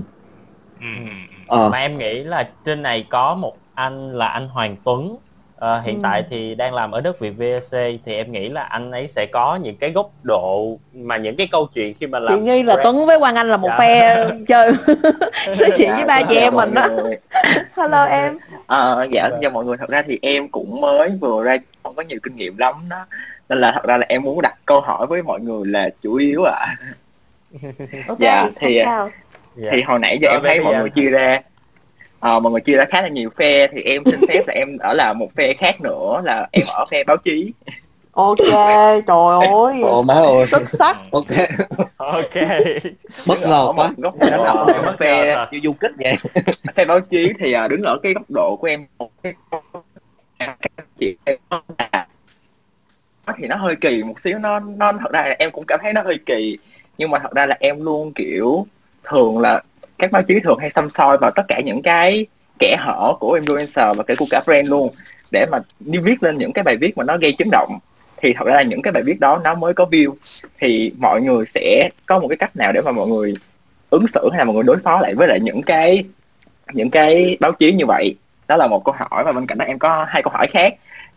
Ừ, 0.81 0.87
ờ. 1.47 1.69
Mà 1.69 1.77
em 1.77 1.97
nghĩ 1.97 2.23
là 2.23 2.49
trên 2.65 2.81
này 2.81 3.05
có 3.09 3.35
một 3.35 3.57
anh 3.73 4.17
là 4.17 4.27
anh 4.27 4.47
Hoàng 4.47 4.75
Tuấn 4.83 5.17
Ờ, 5.63 5.81
hiện 5.85 5.95
Ừ. 5.95 5.99
tại 6.03 6.23
thì 6.29 6.55
đang 6.55 6.73
làm 6.73 6.91
ở 6.91 7.01
đất 7.01 7.19
Việt 7.19 7.29
VC 7.37 7.71
thì 8.05 8.15
em 8.15 8.31
nghĩ 8.31 8.49
là 8.49 8.63
anh 8.63 8.91
ấy 8.91 9.07
sẽ 9.07 9.25
có 9.25 9.55
những 9.63 9.77
cái 9.77 9.91
góc 9.91 10.11
độ 10.23 10.77
mà 10.93 11.17
những 11.17 11.35
cái 11.35 11.47
câu 11.51 11.67
chuyện 11.73 11.93
khi 11.99 12.07
mà 12.07 12.19
làm 12.19 12.33
chị 12.39 12.41
nghi 12.51 12.63
là 12.63 12.75
brand- 12.75 12.83
tuấn 12.83 13.05
với 13.05 13.19
quang 13.19 13.35
anh 13.35 13.49
là 13.49 13.57
một 13.57 13.67
Dạ. 13.71 13.77
phe 13.79 14.25
chơi 14.47 14.71
nói 15.59 15.69
chuyện 15.77 15.91
với 15.95 16.05
ba 16.05 16.21
chị 16.29 16.35
Dạ, 16.35 16.41
em 16.41 16.53
mọi 16.55 16.65
mình 16.65 16.75
đó 16.75 16.87
người. 16.87 17.17
hello 17.77 18.03
em 18.05 18.37
Ờ, 18.67 19.07
dạ 19.11 19.29
cho 19.41 19.49
mọi 19.49 19.65
người 19.65 19.77
thật 19.77 19.89
ra 19.89 20.01
thì 20.07 20.19
em 20.21 20.47
cũng 20.47 20.81
mới 20.81 21.09
vừa 21.21 21.43
ra 21.43 21.57
không 21.83 21.95
có 21.95 22.01
nhiều 22.03 22.19
kinh 22.23 22.35
nghiệm 22.35 22.57
lắm 22.57 22.73
đó 22.89 23.05
nên 23.49 23.59
là 23.59 23.71
thật 23.71 23.83
ra 23.87 23.97
là 23.97 24.05
em 24.09 24.23
muốn 24.23 24.41
đặt 24.41 24.53
câu 24.65 24.81
hỏi 24.81 25.07
với 25.07 25.23
mọi 25.23 25.39
người 25.39 25.65
là 25.65 25.89
chủ 26.01 26.15
yếu 26.15 26.43
ạ 26.43 26.75
ok 28.07 28.19
Dạ, 28.19 28.41
không 28.43 28.53
thì- 28.59 28.81
sao 28.85 29.09
Dạ. 29.55 29.69
thì 29.73 29.81
hồi 29.81 29.99
nãy 29.99 30.17
giờ 30.21 30.29
em 30.31 30.41
thấy 30.43 30.59
mọi 30.59 30.73
giờ- 30.73 30.79
người 30.79 30.89
chia 30.89 31.09
ra 31.09 31.41
ờ, 32.23 32.39
mọi 32.39 32.51
người 32.51 32.61
chia 32.61 32.73
ra 32.77 32.85
khá 32.85 33.01
là 33.01 33.07
nhiều 33.07 33.29
phe 33.37 33.67
thì 33.67 33.81
em 33.81 34.03
xin 34.05 34.19
phép 34.27 34.43
là 34.47 34.53
em 34.53 34.77
ở 34.77 34.93
là 34.93 35.13
một 35.13 35.27
phe 35.35 35.53
khác 35.53 35.81
nữa 35.81 36.21
là 36.23 36.47
em 36.51 36.63
ở 36.75 36.85
phe 36.91 37.03
báo 37.03 37.17
chí. 37.17 37.51
Ok 38.11 38.37
trời 39.07 39.07
ơi. 39.63 39.81
Ồ 39.83 40.01
má 40.01 40.13
ơi. 40.13 40.45
Xuất 40.51 40.61
sắc. 40.69 40.97
Ok. 41.11 41.25
Ok. 41.97 42.33
Bất 43.25 43.39
Đứng 43.41 43.49
ngờ 43.49 43.73
quá. 43.75 43.91
góc 43.97 44.15
Đánh 44.19 44.31
Bất 44.31 44.43
ngờ 44.43 44.95
phe 44.99 45.35
như 45.51 45.59
du 45.63 45.73
kích 45.73 45.91
vậy. 45.97 46.15
phe 46.75 46.85
báo 46.85 46.99
chí 46.99 47.33
thì 47.39 47.53
à, 47.53 47.67
đứng 47.67 47.81
ở 47.83 47.97
cái 48.03 48.13
góc 48.13 48.23
độ 48.29 48.55
của 48.61 48.67
em 48.67 48.85
một 48.97 49.09
cái 49.23 49.33
chị 50.99 51.15
em 51.25 51.37
là 51.77 52.05
thì 53.37 53.47
nó 53.47 53.55
hơi 53.55 53.75
kỳ 53.75 54.03
một 54.03 54.19
xíu 54.23 54.39
nó 54.39 54.59
nó 54.59 54.91
thật 54.91 55.11
ra 55.13 55.21
là 55.21 55.35
em 55.39 55.51
cũng 55.51 55.65
cảm 55.65 55.79
thấy 55.83 55.93
nó 55.93 56.01
hơi 56.01 56.17
kỳ 56.25 56.57
nhưng 56.97 57.11
mà 57.11 57.19
thật 57.19 57.31
ra 57.35 57.45
là 57.45 57.57
em 57.59 57.81
luôn 57.85 58.13
kiểu 58.13 58.67
thường 59.03 59.39
là 59.39 59.61
các 60.03 60.11
báo 60.11 60.23
chí 60.23 60.39
thường 60.39 60.59
hay 60.59 60.71
xăm 60.75 60.89
soi 60.89 61.17
vào 61.17 61.31
tất 61.31 61.43
cả 61.47 61.59
những 61.59 61.81
cái 61.81 62.25
kẻ 62.59 62.75
hở 62.79 63.13
của 63.19 63.39
influencer 63.39 63.93
và 63.93 64.03
kể 64.03 64.15
của 64.15 64.25
cả 64.29 64.41
brand 64.45 64.69
luôn. 64.69 64.93
Để 65.31 65.45
mà 65.51 65.59
đi 65.79 65.99
viết 65.99 66.23
lên 66.23 66.37
những 66.37 66.53
cái 66.53 66.63
bài 66.63 66.77
viết 66.77 66.97
mà 66.97 67.03
nó 67.03 67.17
gây 67.17 67.33
chấn 67.33 67.49
động 67.51 67.79
thì 68.21 68.33
thật 68.33 68.47
ra 68.47 68.53
là 68.53 68.61
những 68.61 68.81
cái 68.81 68.93
bài 68.93 69.03
viết 69.03 69.19
đó 69.19 69.41
nó 69.43 69.55
mới 69.55 69.73
có 69.73 69.85
view. 69.91 70.13
Thì 70.59 70.91
mọi 70.97 71.21
người 71.21 71.45
sẽ 71.55 71.89
có 72.05 72.19
một 72.19 72.27
cái 72.27 72.37
cách 72.37 72.55
nào 72.55 72.71
để 72.71 72.81
mà 72.81 72.91
mọi 72.91 73.07
người 73.07 73.33
ứng 73.89 74.05
xử 74.13 74.29
hay 74.31 74.37
là 74.39 74.43
mọi 74.43 74.53
người 74.55 74.63
đối 74.63 74.77
phó 74.83 74.99
lại 75.01 75.15
với 75.15 75.27
lại 75.27 75.39
những 75.39 75.61
cái 75.61 76.03
những 76.73 76.89
cái 76.89 77.37
báo 77.39 77.51
chí 77.51 77.71
như 77.71 77.85
vậy? 77.85 78.15
Đó 78.47 78.57
là 78.57 78.67
một 78.67 78.85
câu 78.85 78.95
hỏi 78.97 79.23
và 79.23 79.31
bên 79.31 79.45
cạnh 79.45 79.57
đó 79.57 79.65
em 79.65 79.79
có 79.79 80.05
hai 80.09 80.23
câu 80.23 80.33
hỏi 80.33 80.47
khác. 80.47 80.73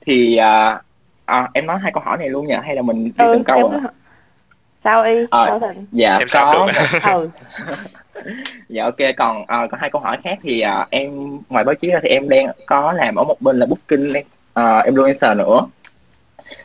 Thì 0.06 0.36
à, 0.36 0.82
à, 1.24 1.48
em 1.52 1.66
nói 1.66 1.78
hai 1.82 1.92
câu 1.92 2.02
hỏi 2.06 2.18
này 2.18 2.28
luôn 2.28 2.46
nha 2.46 2.60
hay 2.64 2.76
là 2.76 2.82
mình 2.82 3.04
đi 3.04 3.10
ừ 3.18 3.32
từng 3.34 3.44
câu 3.44 3.70
em 3.72 3.84
à? 3.84 3.90
sao 4.84 5.04
y? 5.04 5.26
Ờ. 5.30 5.46
sao 5.46 5.60
thịnh? 5.60 5.86
dạ 5.92 6.18
Em 6.18 6.28
sao 6.28 6.52
có 6.52 6.66
được 6.66 7.00
ừ 7.12 7.28
dạ 8.68 8.84
ok 8.84 8.96
còn 9.16 9.46
à, 9.46 9.66
có 9.66 9.78
hai 9.80 9.90
câu 9.90 10.02
hỏi 10.02 10.18
khác 10.24 10.38
thì 10.42 10.60
à, 10.60 10.86
em 10.90 11.38
ngoài 11.48 11.64
báo 11.64 11.74
chí 11.74 11.90
ra 11.90 12.00
thì 12.02 12.08
em 12.08 12.28
đang 12.28 12.46
có 12.66 12.92
làm 12.92 13.14
ở 13.14 13.24
một 13.24 13.40
bên 13.40 13.58
là 13.58 13.66
booking 13.66 14.10
uh, 14.10 14.86
influencer 14.86 15.36
nữa. 15.36 15.60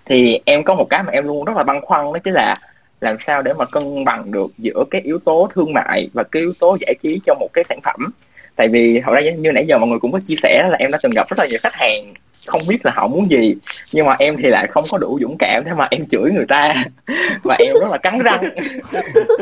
Thì 0.06 0.40
em 0.45 0.64
có 0.64 0.76
một 0.76 0.88
cái 0.90 1.03
mà 1.03 1.11
em 1.11 1.28
luôn 1.28 1.45
rất 1.45 1.57
là 1.57 1.64
băn 1.64 1.82
khoăn 1.82 2.06
đó 2.14 2.19
chính 2.23 2.34
là 2.34 2.56
làm 3.02 3.18
sao 3.19 3.41
để 3.41 3.53
mà 3.53 3.65
cân 3.65 4.06
bằng 4.06 4.32
được 4.32 4.52
giữa 4.57 4.84
cái 4.91 5.02
yếu 5.02 5.19
tố 5.19 5.49
thương 5.56 5.73
mại 5.73 6.10
và 6.14 6.23
cái 6.23 6.41
yếu 6.41 6.53
tố 6.60 6.78
giải 6.82 6.95
trí 7.03 7.22
trong 7.26 7.38
một 7.40 7.49
cái 7.53 7.64
sản 7.69 7.80
phẩm. 7.84 8.11
Tại 8.56 8.68
vì 8.68 9.02
thật 9.02 9.11
ra 9.14 9.22
như 9.22 9.52
nãy 9.52 9.65
giờ 9.68 9.78
mọi 9.78 9.90
người 9.90 9.99
cũng 9.99 10.11
có 10.11 10.19
chia 10.28 10.36
sẻ 10.44 10.68
là 10.69 10.78
em 10.78 10.91
đã 10.91 10.98
từng 11.03 11.11
gặp 11.15 11.30
rất 11.30 11.40
là 11.40 11.45
nhiều 11.45 11.60
khách 11.64 11.73
hàng 11.73 12.14
không 12.45 12.61
biết 12.68 12.86
là 12.86 12.91
họ 12.95 13.07
muốn 13.07 13.32
gì 13.32 13.56
nhưng 13.94 14.06
mà 14.06 14.15
em 14.19 14.38
thì 14.38 14.49
lại 14.49 14.68
không 14.68 14.84
có 14.91 14.98
đủ 14.98 15.19
dũng 15.22 15.36
cảm 15.40 15.64
để 15.65 15.73
mà 15.73 15.88
em 15.91 16.06
chửi 16.11 16.32
người 16.32 16.45
ta. 16.48 16.84
Và 17.44 17.56
em 17.60 17.73
rất 17.73 17.90
là 17.90 17.98
cắn 17.98 18.19
răng. 18.19 18.44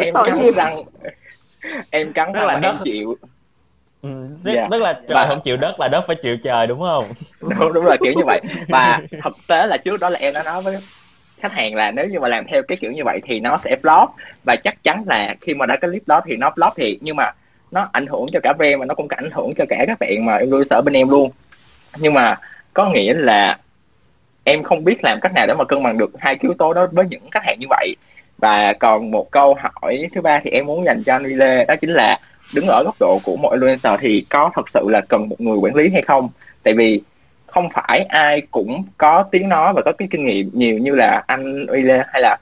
Em 0.01 0.13
cắn 0.25 0.51
răng 0.55 0.83
em 1.89 2.13
cắn 2.13 2.31
Tức 2.33 2.45
là 2.45 2.59
em 2.63 2.75
chịu. 2.83 3.17
Ừ, 4.01 4.09
tức, 4.43 4.51
Dạ. 4.55 4.67
tức 4.71 4.81
là 4.81 4.93
trời 4.93 5.03
Và- 5.15 5.25
không 5.27 5.41
chịu 5.43 5.57
đất 5.57 5.79
là 5.79 5.87
đất 5.87 6.03
phải 6.07 6.15
chịu 6.23 6.37
trời 6.43 6.67
đúng 6.67 6.79
không? 6.81 7.13
Đúng, 7.41 7.73
đúng 7.73 7.85
là 7.85 7.95
kiểu 8.03 8.13
như 8.13 8.23
vậy. 8.25 8.41
Và 8.69 9.01
thực 9.23 9.33
tế 9.47 9.67
là 9.67 9.77
trước 9.77 9.99
đó 9.99 10.09
là 10.09 10.19
em 10.19 10.33
đã 10.33 10.43
nói 10.43 10.61
với 10.61 10.77
khách 11.41 11.51
hàng 11.53 11.75
là 11.75 11.91
nếu 11.91 12.07
như 12.07 12.19
mà 12.19 12.27
làm 12.27 12.45
theo 12.47 12.61
cái 12.67 12.77
kiểu 12.81 12.91
như 12.91 13.03
vậy 13.05 13.21
thì 13.25 13.39
nó 13.39 13.57
sẽ 13.57 13.77
flop 13.83 14.07
và 14.43 14.55
chắc 14.55 14.83
chắn 14.83 15.03
là 15.07 15.35
khi 15.41 15.53
mà 15.53 15.65
đã 15.65 15.77
cái 15.77 15.89
clip 15.89 16.07
đó 16.07 16.21
thì 16.25 16.35
nó 16.37 16.49
flop 16.55 16.71
thiệt. 16.75 16.97
Nhưng 17.01 17.15
mà 17.15 17.31
nó 17.71 17.89
ảnh 17.91 18.05
hưởng 18.07 18.25
cho 18.33 18.39
cả 18.43 18.53
brand 18.53 18.79
và 18.79 18.85
nó 18.85 18.93
cũng 18.95 19.07
ảnh 19.09 19.29
hưởng 19.31 19.53
cho 19.57 19.65
cả 19.69 19.83
các 19.87 19.99
bạn 19.99 20.25
mà 20.25 20.37
influencer 20.37 20.75
ở 20.75 20.81
bên 20.81 20.93
em 20.93 21.09
luôn. 21.09 21.31
Nhưng 21.97 22.13
mà 22.13 22.37
có 22.73 22.89
nghĩa 22.89 23.13
là 23.13 23.57
em 24.43 24.63
không 24.63 24.83
biết 24.83 24.97
làm 25.03 25.19
cách 25.21 25.31
nào 25.35 25.47
để 25.47 25.53
mà 25.57 25.63
cân 25.63 25.83
bằng 25.83 25.97
được 25.97 26.11
hai 26.19 26.37
yếu 26.41 26.53
tố 26.53 26.73
đó 26.73 26.87
với 26.91 27.05
những 27.09 27.29
khách 27.31 27.43
hàng 27.45 27.59
như 27.59 27.67
vậy 27.69 27.95
và 28.41 28.73
còn 28.73 29.11
một 29.11 29.31
câu 29.31 29.57
hỏi 29.59 30.09
thứ 30.15 30.21
ba 30.21 30.39
thì 30.43 30.49
em 30.49 30.65
muốn 30.65 30.85
dành 30.85 31.03
cho 31.03 31.15
anh 31.15 31.23
Huy 31.23 31.33
Lê, 31.33 31.65
đó 31.65 31.75
chính 31.75 31.89
là 31.89 32.19
đứng 32.55 32.67
ở 32.67 32.83
góc 32.83 32.95
độ 32.99 33.19
của 33.23 33.35
một 33.35 33.53
influencer 33.53 33.97
thì 34.01 34.25
có 34.29 34.51
thật 34.55 34.69
sự 34.73 34.85
là 34.89 35.01
cần 35.01 35.29
một 35.29 35.41
người 35.41 35.57
quản 35.57 35.75
lý 35.75 35.89
hay 35.89 36.01
không 36.01 36.29
tại 36.63 36.73
vì 36.73 37.01
không 37.47 37.69
phải 37.73 37.99
ai 38.01 38.41
cũng 38.51 38.83
có 38.97 39.23
tiếng 39.23 39.49
nói 39.49 39.73
và 39.73 39.81
có 39.85 39.91
cái 39.91 40.07
kinh 40.11 40.25
nghiệm 40.25 40.49
nhiều 40.53 40.77
như 40.77 40.95
là 40.95 41.23
anh 41.27 41.65
Uy 41.65 41.81
Lê 41.81 42.03
hay 42.07 42.21
là, 42.21 42.37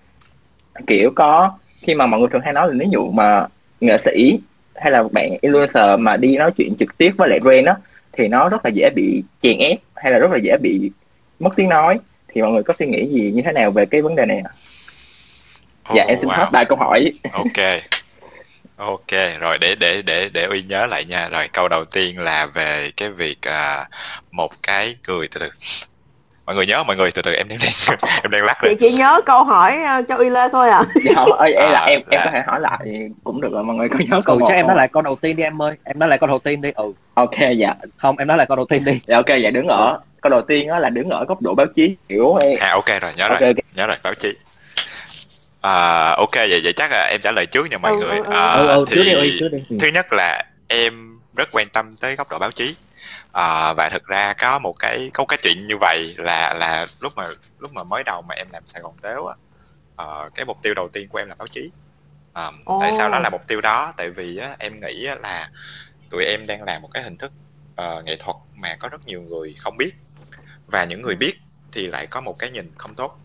kiểu 0.88 1.12
có, 1.16 1.52
khi 1.82 1.96
mà 1.96 2.06
mọi 2.06 2.20
người 2.20 2.30
thường 2.32 2.42
hay 2.42 2.54
nói 2.54 2.68
là 2.68 2.74
ví 2.80 2.86
dụ 2.92 3.12
mà 3.12 3.46
nghệ 3.82 3.98
sĩ 3.98 4.40
hay 4.76 4.92
là 4.92 5.04
bạn 5.12 5.30
influencer 5.42 6.00
mà 6.00 6.18
đi 6.18 6.38
nói 6.38 6.52
chuyện 6.58 6.76
trực 6.80 6.98
tiếp 6.98 7.12
với 7.18 7.30
lại 7.30 7.40
brand 7.40 7.66
đó 7.66 7.76
thì 8.14 8.28
nó 8.28 8.50
rất 8.50 8.66
là 8.66 8.72
dễ 8.74 8.90
bị 8.96 9.24
chèn 9.42 9.60
ép 9.60 9.78
hay 9.96 10.12
là 10.12 10.20
rất 10.20 10.32
là 10.32 10.38
dễ 10.38 10.58
bị 10.58 10.92
mất 11.40 11.50
tiếng 11.56 11.70
nói 11.70 12.00
thì 12.28 12.42
mọi 12.42 12.52
người 12.52 12.64
có 12.64 12.74
suy 12.80 12.86
nghĩ 12.86 13.06
gì 13.06 13.32
như 13.32 13.42
thế 13.46 13.52
nào 13.52 13.72
về 13.72 13.86
cái 13.86 14.02
vấn 14.02 14.16
đề 14.16 14.26
này 14.26 14.38
ạ? 14.38 14.52
À? 14.54 14.58
Oh, 15.92 15.98
em 16.08 16.18
xin 16.20 16.30
wow. 16.30 16.38
hết 16.38 16.50
ba 16.52 16.64
câu 16.64 16.78
hỏi. 16.78 17.12
Ok. 17.34 17.82
Ok 18.78 19.40
rồi 19.40 19.58
để 19.58 19.76
để 19.76 20.02
để 20.02 20.30
để 20.34 20.44
uy 20.46 20.64
nhớ 20.64 20.86
lại 20.86 21.06
nha. 21.06 21.30
Rồi 21.30 21.48
câu 21.54 21.68
đầu 21.68 21.86
tiên 21.86 22.20
là 22.20 22.46
về 22.46 22.92
cái 22.98 23.10
việc 23.10 23.42
à, 23.42 23.86
một 24.32 24.52
cái 24.64 24.96
người 25.08 25.28
từ 25.28 25.40
từ. 25.40 25.50
Mọi 26.46 26.56
người 26.56 26.66
nhớ 26.66 26.84
mọi 26.84 26.96
người 26.98 27.12
từ 27.12 27.22
từ 27.22 27.34
em 27.34 27.48
đang 27.48 27.60
em 28.24 28.32
đang 28.32 28.44
lắc 28.44 28.58
chị 28.62 28.68
đây 28.68 28.76
chỉ 28.80 28.92
nhớ 28.92 29.22
câu 29.26 29.44
hỏi 29.44 29.78
ờ, 29.84 30.02
cho 30.10 30.16
uy 30.16 30.30
lê 30.30 30.50
thôi 30.52 30.70
à. 30.70 30.84
Dạ 31.06 31.14
ơi 31.38 31.54
em 31.54 31.72
là 31.72 31.80
À, 31.80 31.86
em 31.86 32.02
em 32.10 32.20
là- 32.20 32.26
có 32.26 32.32
thể 32.32 32.42
hỏi 32.48 32.60
lại 32.60 33.10
cũng 33.24 33.42
được 33.42 33.50
rồi 33.52 33.64
mọi 33.64 33.76
người 33.76 33.90
có 33.90 33.96
nhớ 34.10 34.22
câu 34.26 34.36
ừ 34.38 34.42
chắc 34.48 34.54
em 34.54 34.68
nói 34.68 34.76
lại 34.76 34.88
câu 34.88 35.02
đầu 35.02 35.16
tiên 35.16 35.36
đi 35.36 35.44
em 35.44 35.62
ơi. 35.62 35.76
Em 35.84 36.00
nói 36.00 36.10
lại 36.10 36.18
câu 36.20 36.28
đầu 36.28 36.40
tiên 36.40 36.62
đi. 36.62 36.72
Ừ. 36.76 36.94
Ok 37.14 37.36
dạ. 37.58 37.74
Không 37.98 38.18
em 38.18 38.28
nói 38.28 38.38
lại 38.38 38.48
câu 38.48 38.56
đầu 38.58 38.66
tiên 38.66 38.86
đi. 38.86 39.00
Dạ 39.08 39.16
ok 39.16 39.28
dạ 39.44 39.50
đứng 39.52 39.68
ở. 39.68 40.00
Câu 40.22 40.30
đầu 40.30 40.42
tiên 40.42 40.68
đó 40.68 40.80
là 40.80 40.90
đứng 40.90 41.10
ở 41.10 41.26
góc 41.26 41.42
độ 41.42 41.54
báo 41.56 41.66
chí 41.76 41.96
kiểu 42.10 42.36
em? 42.36 42.58
À 42.60 42.70
ok 42.72 43.02
rồi 43.02 43.12
nhớ 43.16 43.30
rồi 43.30 43.38
ok 43.40 43.42
ok. 43.42 43.56
nhớ 43.76 43.88
rồi 43.88 43.96
báo 44.04 44.14
chí 44.14 44.34
à, 45.62 46.12
ok 46.18 46.36
vậy 46.36 46.62
vậy 46.64 46.74
chắc 46.74 46.92
là 46.92 47.08
em 47.12 47.22
trả 47.22 47.32
lời 47.32 47.46
trước 47.46 47.66
nha 47.72 47.78
mọi 47.78 47.92
Ừ, 47.92 48.00
người. 48.00 48.18
ừ, 48.18 48.24
ừ. 48.26 48.32
à, 48.34 48.54
ừ 48.54 48.68
ừ 48.68 48.86
thì 48.90 48.96
trước 48.96 49.04
đi 49.24 49.40
trước 49.40 49.50
đi. 49.52 49.58
Ừ. 49.70 49.76
thứ 49.80 49.88
nhất 49.88 50.06
là 50.14 50.44
em 50.68 51.20
rất 51.38 51.50
quan 51.52 51.70
tâm 51.70 51.96
tới 51.98 52.16
góc 52.16 52.30
độ 52.32 52.40
báo 52.40 52.52
chí. 52.52 52.76
À, 53.34 53.74
và 53.74 53.90
thực 53.90 54.06
ra 54.06 54.34
có 54.34 54.60
một 54.60 54.74
cái 54.80 55.10
có 55.14 55.22
một 55.24 55.28
cái 55.28 55.40
chuyện 55.42 55.68
như 55.68 55.76
vậy 55.80 56.14
là 56.18 56.54
là 56.54 56.86
lúc 57.02 57.14
mà 57.18 57.24
lúc 57.60 57.72
mà 57.74 57.84
mới 57.84 58.04
đầu 58.04 58.22
mà 58.22 58.36
em 58.36 58.48
làm 58.52 58.64
Sài 58.68 58.82
Gòn 58.82 58.94
Tếu 59.02 59.26
á 59.28 59.36
ờ, 59.96 60.30
cái 60.36 60.46
mục 60.46 60.58
tiêu 60.64 60.74
đầu 60.74 60.90
tiên 60.94 61.08
của 61.10 61.18
em 61.18 61.28
là 61.30 61.36
báo 61.40 61.48
chí. 61.48 61.70
À, 62.34 62.52
Ồ. 62.66 62.80
tại 62.82 62.92
sao 62.92 63.10
nó 63.10 63.20
là 63.20 63.30
mục 63.30 63.42
tiêu 63.48 63.62
đó? 63.62 63.94
Tại 63.98 64.10
vì 64.10 64.38
á, 64.38 64.56
em 64.60 64.80
nghĩ 64.82 65.06
á, 65.06 65.16
là 65.16 65.50
tụi 66.10 66.26
em 66.26 66.48
đang 66.48 66.64
làm 66.64 66.82
một 66.82 66.90
cái 66.94 67.04
hình 67.04 67.18
thức 67.18 67.34
ờ, 67.76 68.02
nghệ 68.06 68.16
thuật 68.16 68.36
mà 68.56 68.76
có 68.80 68.90
rất 68.90 69.08
nhiều 69.08 69.22
người 69.22 69.56
không 69.60 69.78
biết. 69.78 69.92
Và 70.68 70.84
những 70.86 71.02
người 71.02 71.16
biết 71.16 71.34
thì 71.72 71.88
lại 71.88 72.08
có 72.08 72.22
một 72.22 72.36
cái 72.40 72.50
nhìn 72.52 72.72
không 72.78 72.96
tốt 72.96 73.20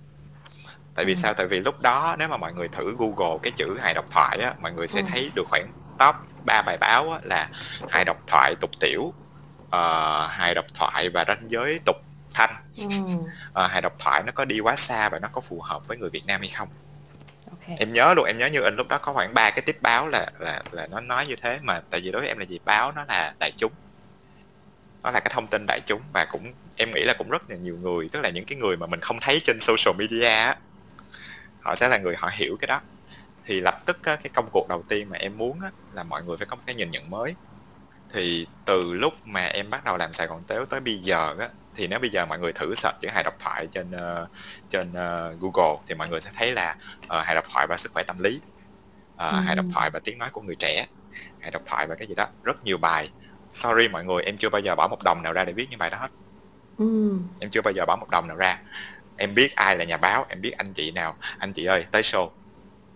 tại 0.95 1.05
vì 1.05 1.13
Ừ. 1.13 1.17
sao 1.17 1.35
tại 1.35 1.47
vì 1.49 1.61
lúc 1.61 1.81
đó 1.81 2.17
nếu 2.19 2.29
mà 2.29 2.37
mọi 2.37 2.53
người 2.55 2.69
thử 2.69 2.95
google 2.99 3.39
cái 3.43 3.53
chữ 3.57 3.79
hài 3.81 3.95
độc 3.95 4.05
thoại 4.11 4.39
á 4.43 4.55
mọi 4.59 4.73
người 4.73 4.89
sẽ 4.89 5.03
Ừ. 5.03 5.07
thấy 5.07 5.33
được 5.37 5.45
khoảng 5.49 5.73
top 5.99 6.15
ba 6.47 6.63
bài 6.67 6.77
báo 6.81 7.13
á, 7.13 7.19
là 7.23 7.51
hài 7.89 8.05
độc 8.05 8.17
thoại 8.27 8.55
tục 8.61 8.71
tiểu 8.81 9.15
ờ, 9.69 10.27
hài 10.31 10.55
độc 10.55 10.65
thoại 10.75 11.09
và 11.15 11.25
ranh 11.29 11.51
giới 11.51 11.81
tục 11.87 11.97
thanh 12.35 12.55
ừ. 12.77 12.85
Ờ, 13.53 13.67
hài 13.67 13.81
độc 13.83 13.93
thoại 13.99 14.23
nó 14.27 14.33
có 14.33 14.45
đi 14.45 14.61
quá 14.61 14.77
xa 14.77 15.09
và 15.09 15.19
nó 15.19 15.29
có 15.33 15.41
phù 15.41 15.61
hợp 15.61 15.83
với 15.89 15.99
người 15.99 16.11
việt 16.11 16.25
nam 16.27 16.41
hay 16.41 16.51
không 16.51 16.69
ok 17.53 17.67
em 17.75 17.93
nhớ 17.93 18.15
luôn 18.15 18.27
em 18.27 18.39
nhớ 18.39 18.47
như 18.47 18.61
in 18.63 18.77
lúc 18.77 18.89
đó 18.89 18.99
có 19.03 19.13
khoảng 19.13 19.35
ba 19.35 19.51
cái 19.51 19.63
tiếp 19.67 19.77
báo 19.83 20.09
là 20.09 20.31
là 20.39 20.63
là 20.71 20.87
nó 20.91 21.01
nói 21.01 21.27
như 21.27 21.37
thế 21.43 21.59
mà 21.63 21.81
tại 21.91 22.01
vì 22.01 22.11
đối 22.11 22.21
với 22.23 22.29
em 22.29 22.39
là 22.39 22.45
gì 22.45 22.59
báo 22.65 22.93
nó 22.93 23.05
là 23.09 23.35
đại 23.41 23.53
chúng 23.57 23.73
nó 25.03 25.11
là 25.11 25.21
cái 25.21 25.31
thông 25.35 25.47
tin 25.47 25.67
đại 25.67 25.81
chúng 25.87 26.03
và 26.15 26.27
cũng 26.31 26.55
em 26.77 26.91
nghĩ 26.95 27.03
là 27.05 27.15
cũng 27.19 27.31
rất 27.31 27.51
là 27.51 27.57
nhiều 27.57 27.77
người 27.79 28.09
tức 28.13 28.21
là 28.21 28.29
những 28.29 28.45
cái 28.47 28.59
người 28.59 28.77
mà 28.77 28.87
mình 28.87 29.01
không 29.01 29.19
thấy 29.21 29.41
trên 29.45 29.61
social 29.61 29.97
media 29.99 30.25
á 30.29 30.57
họ 31.65 31.75
sẽ 31.75 31.89
là 31.89 31.99
người 31.99 32.15
họ 32.19 32.31
hiểu 32.35 32.57
cái 32.61 32.67
đó. 32.67 32.81
Thì 33.43 33.61
lập 33.61 33.75
tức 33.87 33.97
á, 34.03 34.17
cái 34.17 34.31
công 34.35 34.49
cuộc 34.53 34.67
đầu 34.69 34.85
tiên 34.89 35.09
mà 35.11 35.19
em 35.19 35.39
muốn 35.39 35.61
á, 35.61 35.71
là 35.91 36.05
mọi 36.05 36.23
người 36.25 36.37
phải 36.39 36.47
có 36.47 36.57
một 36.57 36.63
cái 36.67 36.75
nhìn 36.77 36.91
nhận 36.91 37.11
mới. 37.11 37.37
Thì 38.15 38.47
từ 38.65 38.95
lúc 38.95 39.13
mà 39.25 39.47
em 39.47 39.71
bắt 39.71 39.85
đầu 39.85 39.97
làm 39.97 40.13
Sài 40.13 40.27
Gòn 40.27 40.45
Tếu 40.47 40.65
tới 40.67 40.81
bây 40.81 40.99
giờ 40.99 41.37
á 41.41 41.49
thì 41.75 41.87
nếu 41.89 41.99
bây 41.99 42.11
giờ 42.11 42.27
mọi 42.27 42.39
người 42.39 42.53
thử 42.53 42.75
search 42.75 42.97
chữ 43.01 43.09
hài 43.13 43.25
độc 43.25 43.35
thoại 43.39 43.69
trên 43.71 43.91
ờ, 43.91 44.29
trên 44.69 44.93
ờ, 44.93 45.35
Google 45.41 45.83
thì 45.87 45.95
mọi 45.95 46.09
người 46.09 46.21
sẽ 46.21 46.31
thấy 46.35 46.53
là 46.53 46.77
uh, 47.19 47.25
hài 47.27 47.35
độc 47.35 47.45
thoại 47.55 47.67
và 47.71 47.77
sức 47.79 47.93
khỏe 47.95 48.03
tâm 48.07 48.17
lý 48.21 48.37
uh, 48.37 48.43
Ừ. 49.31 49.37
hài 49.45 49.57
độc 49.57 49.67
thoại 49.75 49.91
và 49.95 50.01
tiếng 50.05 50.19
nói 50.19 50.31
của 50.33 50.43
người 50.43 50.57
trẻ 50.59 50.87
hài 51.39 51.51
độc 51.51 51.63
thoại 51.67 51.87
và 51.87 51.95
cái 51.99 52.09
gì 52.09 52.15
đó 52.15 52.27
rất 52.43 52.57
nhiều 52.65 52.79
bài. 52.79 53.11
Sorry 53.51 53.89
mọi 53.89 54.05
người 54.05 54.23
em 54.25 54.37
chưa 54.39 54.49
bao 54.49 54.61
giờ 54.61 54.75
bỏ 54.77 54.89
một 54.89 54.99
đồng 55.05 55.23
nào 55.23 55.33
ra 55.33 55.45
để 55.45 55.53
viết 55.53 55.67
những 55.71 55.79
bài 55.79 55.91
đó 55.91 55.99
hết. 56.01 56.09
Ừ. 56.77 56.85
em 57.39 57.51
chưa 57.51 57.63
bao 57.63 57.73
giờ 57.73 57.85
bỏ 57.87 57.97
một 57.97 58.07
đồng 58.11 58.27
nào 58.29 58.37
ra 58.37 58.59
em 59.17 59.35
biết 59.35 59.57
ai 59.57 59.77
là 59.79 59.85
nhà 59.85 59.97
báo 59.97 60.27
em 60.29 60.41
biết 60.41 60.51
anh 60.59 60.73
chị 60.75 60.91
nào. 60.91 61.17
Anh 61.39 61.53
chị 61.53 61.65
ơi 61.65 61.85
tới 61.91 62.03
show. 62.03 62.31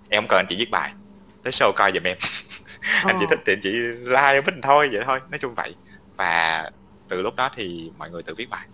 Em 0.08 0.22
không 0.22 0.28
cần 0.28 0.38
anh 0.38 0.46
chị 0.48 0.56
viết 0.58 0.70
bài. 0.70 0.92
Tới 1.42 1.50
show 1.52 1.72
coi 1.72 1.92
giùm 1.92 2.02
em. 2.02 2.16
Anh 3.04 3.16
chị 3.20 3.26
Ờ. 3.30 3.30
thích 3.30 3.38
thì 3.46 3.52
anh 3.52 3.60
chị 3.62 3.70
like 4.04 4.40
mình 4.46 4.60
thôi 4.62 4.88
vậy 4.92 5.02
thôi. 5.06 5.20
Nói 5.30 5.38
chung 5.38 5.54
vậy. 5.54 5.74
Và 6.16 6.70
từ 7.08 7.22
lúc 7.22 7.36
đó 7.36 7.50
thì 7.56 7.90
mọi 7.98 8.10
người 8.10 8.22
tự 8.22 8.34
viết 8.34 8.50
bài. 8.50 8.66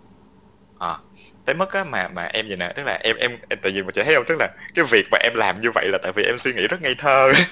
À, 0.79 0.97
tới 1.45 1.55
mức 1.55 1.73
á 1.73 1.83
mà 1.83 2.07
mà 2.07 2.23
em 2.23 2.47
vậy 2.47 2.57
nè 2.57 2.71
tức 2.75 2.83
là 2.83 2.99
em 3.03 3.15
em, 3.17 3.31
em 3.49 3.59
tại 3.61 3.71
vì 3.71 3.81
mà 3.83 3.91
chị 3.91 4.03
thấy 4.03 4.15
không? 4.15 4.23
Tức 4.27 4.35
là 4.39 4.47
cái 4.75 4.85
việc 4.91 5.05
mà 5.11 5.17
em 5.23 5.33
làm 5.35 5.61
như 5.61 5.71
vậy 5.75 5.87
là 5.91 5.97
tại 6.03 6.11
vì 6.15 6.23
em 6.23 6.37
suy 6.37 6.53
nghĩ 6.53 6.67
rất 6.67 6.81
ngây 6.81 6.95
thơ. 6.95 7.31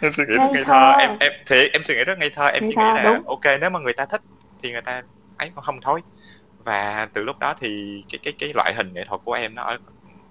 Em 0.00 0.12
suy 0.12 0.24
nghĩ 0.28 0.34
rất 0.34 0.42
Ngây 0.44 0.52
ngây 0.52 0.64
thơ. 0.64 0.92
thơ. 0.92 0.98
em 0.98 1.16
em 1.20 1.32
thì 1.46 1.68
em 1.72 1.82
suy 1.82 1.94
nghĩ 1.94 2.04
rất 2.04 2.18
ngây 2.18 2.30
thơ. 2.30 2.46
Em 2.46 2.62
Ngây 2.62 2.70
chỉ 2.70 2.76
nghĩ 2.76 2.82
thơ, 2.82 2.94
là 2.94 3.04
đúng. 3.04 3.28
ok 3.28 3.44
nếu 3.60 3.70
mà 3.70 3.78
người 3.80 3.92
ta 3.92 4.06
thích 4.06 4.20
thì 4.62 4.72
người 4.72 4.82
ta 4.82 5.02
ấy 5.36 5.50
còn 5.54 5.64
không 5.64 5.80
thôi 5.82 6.00
và 6.68 7.08
từ 7.12 7.24
lúc 7.24 7.38
đó 7.38 7.54
thì 7.60 8.02
cái 8.08 8.18
cái 8.22 8.32
cái 8.38 8.52
loại 8.54 8.74
hình 8.76 8.92
nghệ 8.94 9.04
thuật 9.08 9.20
của 9.24 9.32
em 9.32 9.54
nó 9.54 9.76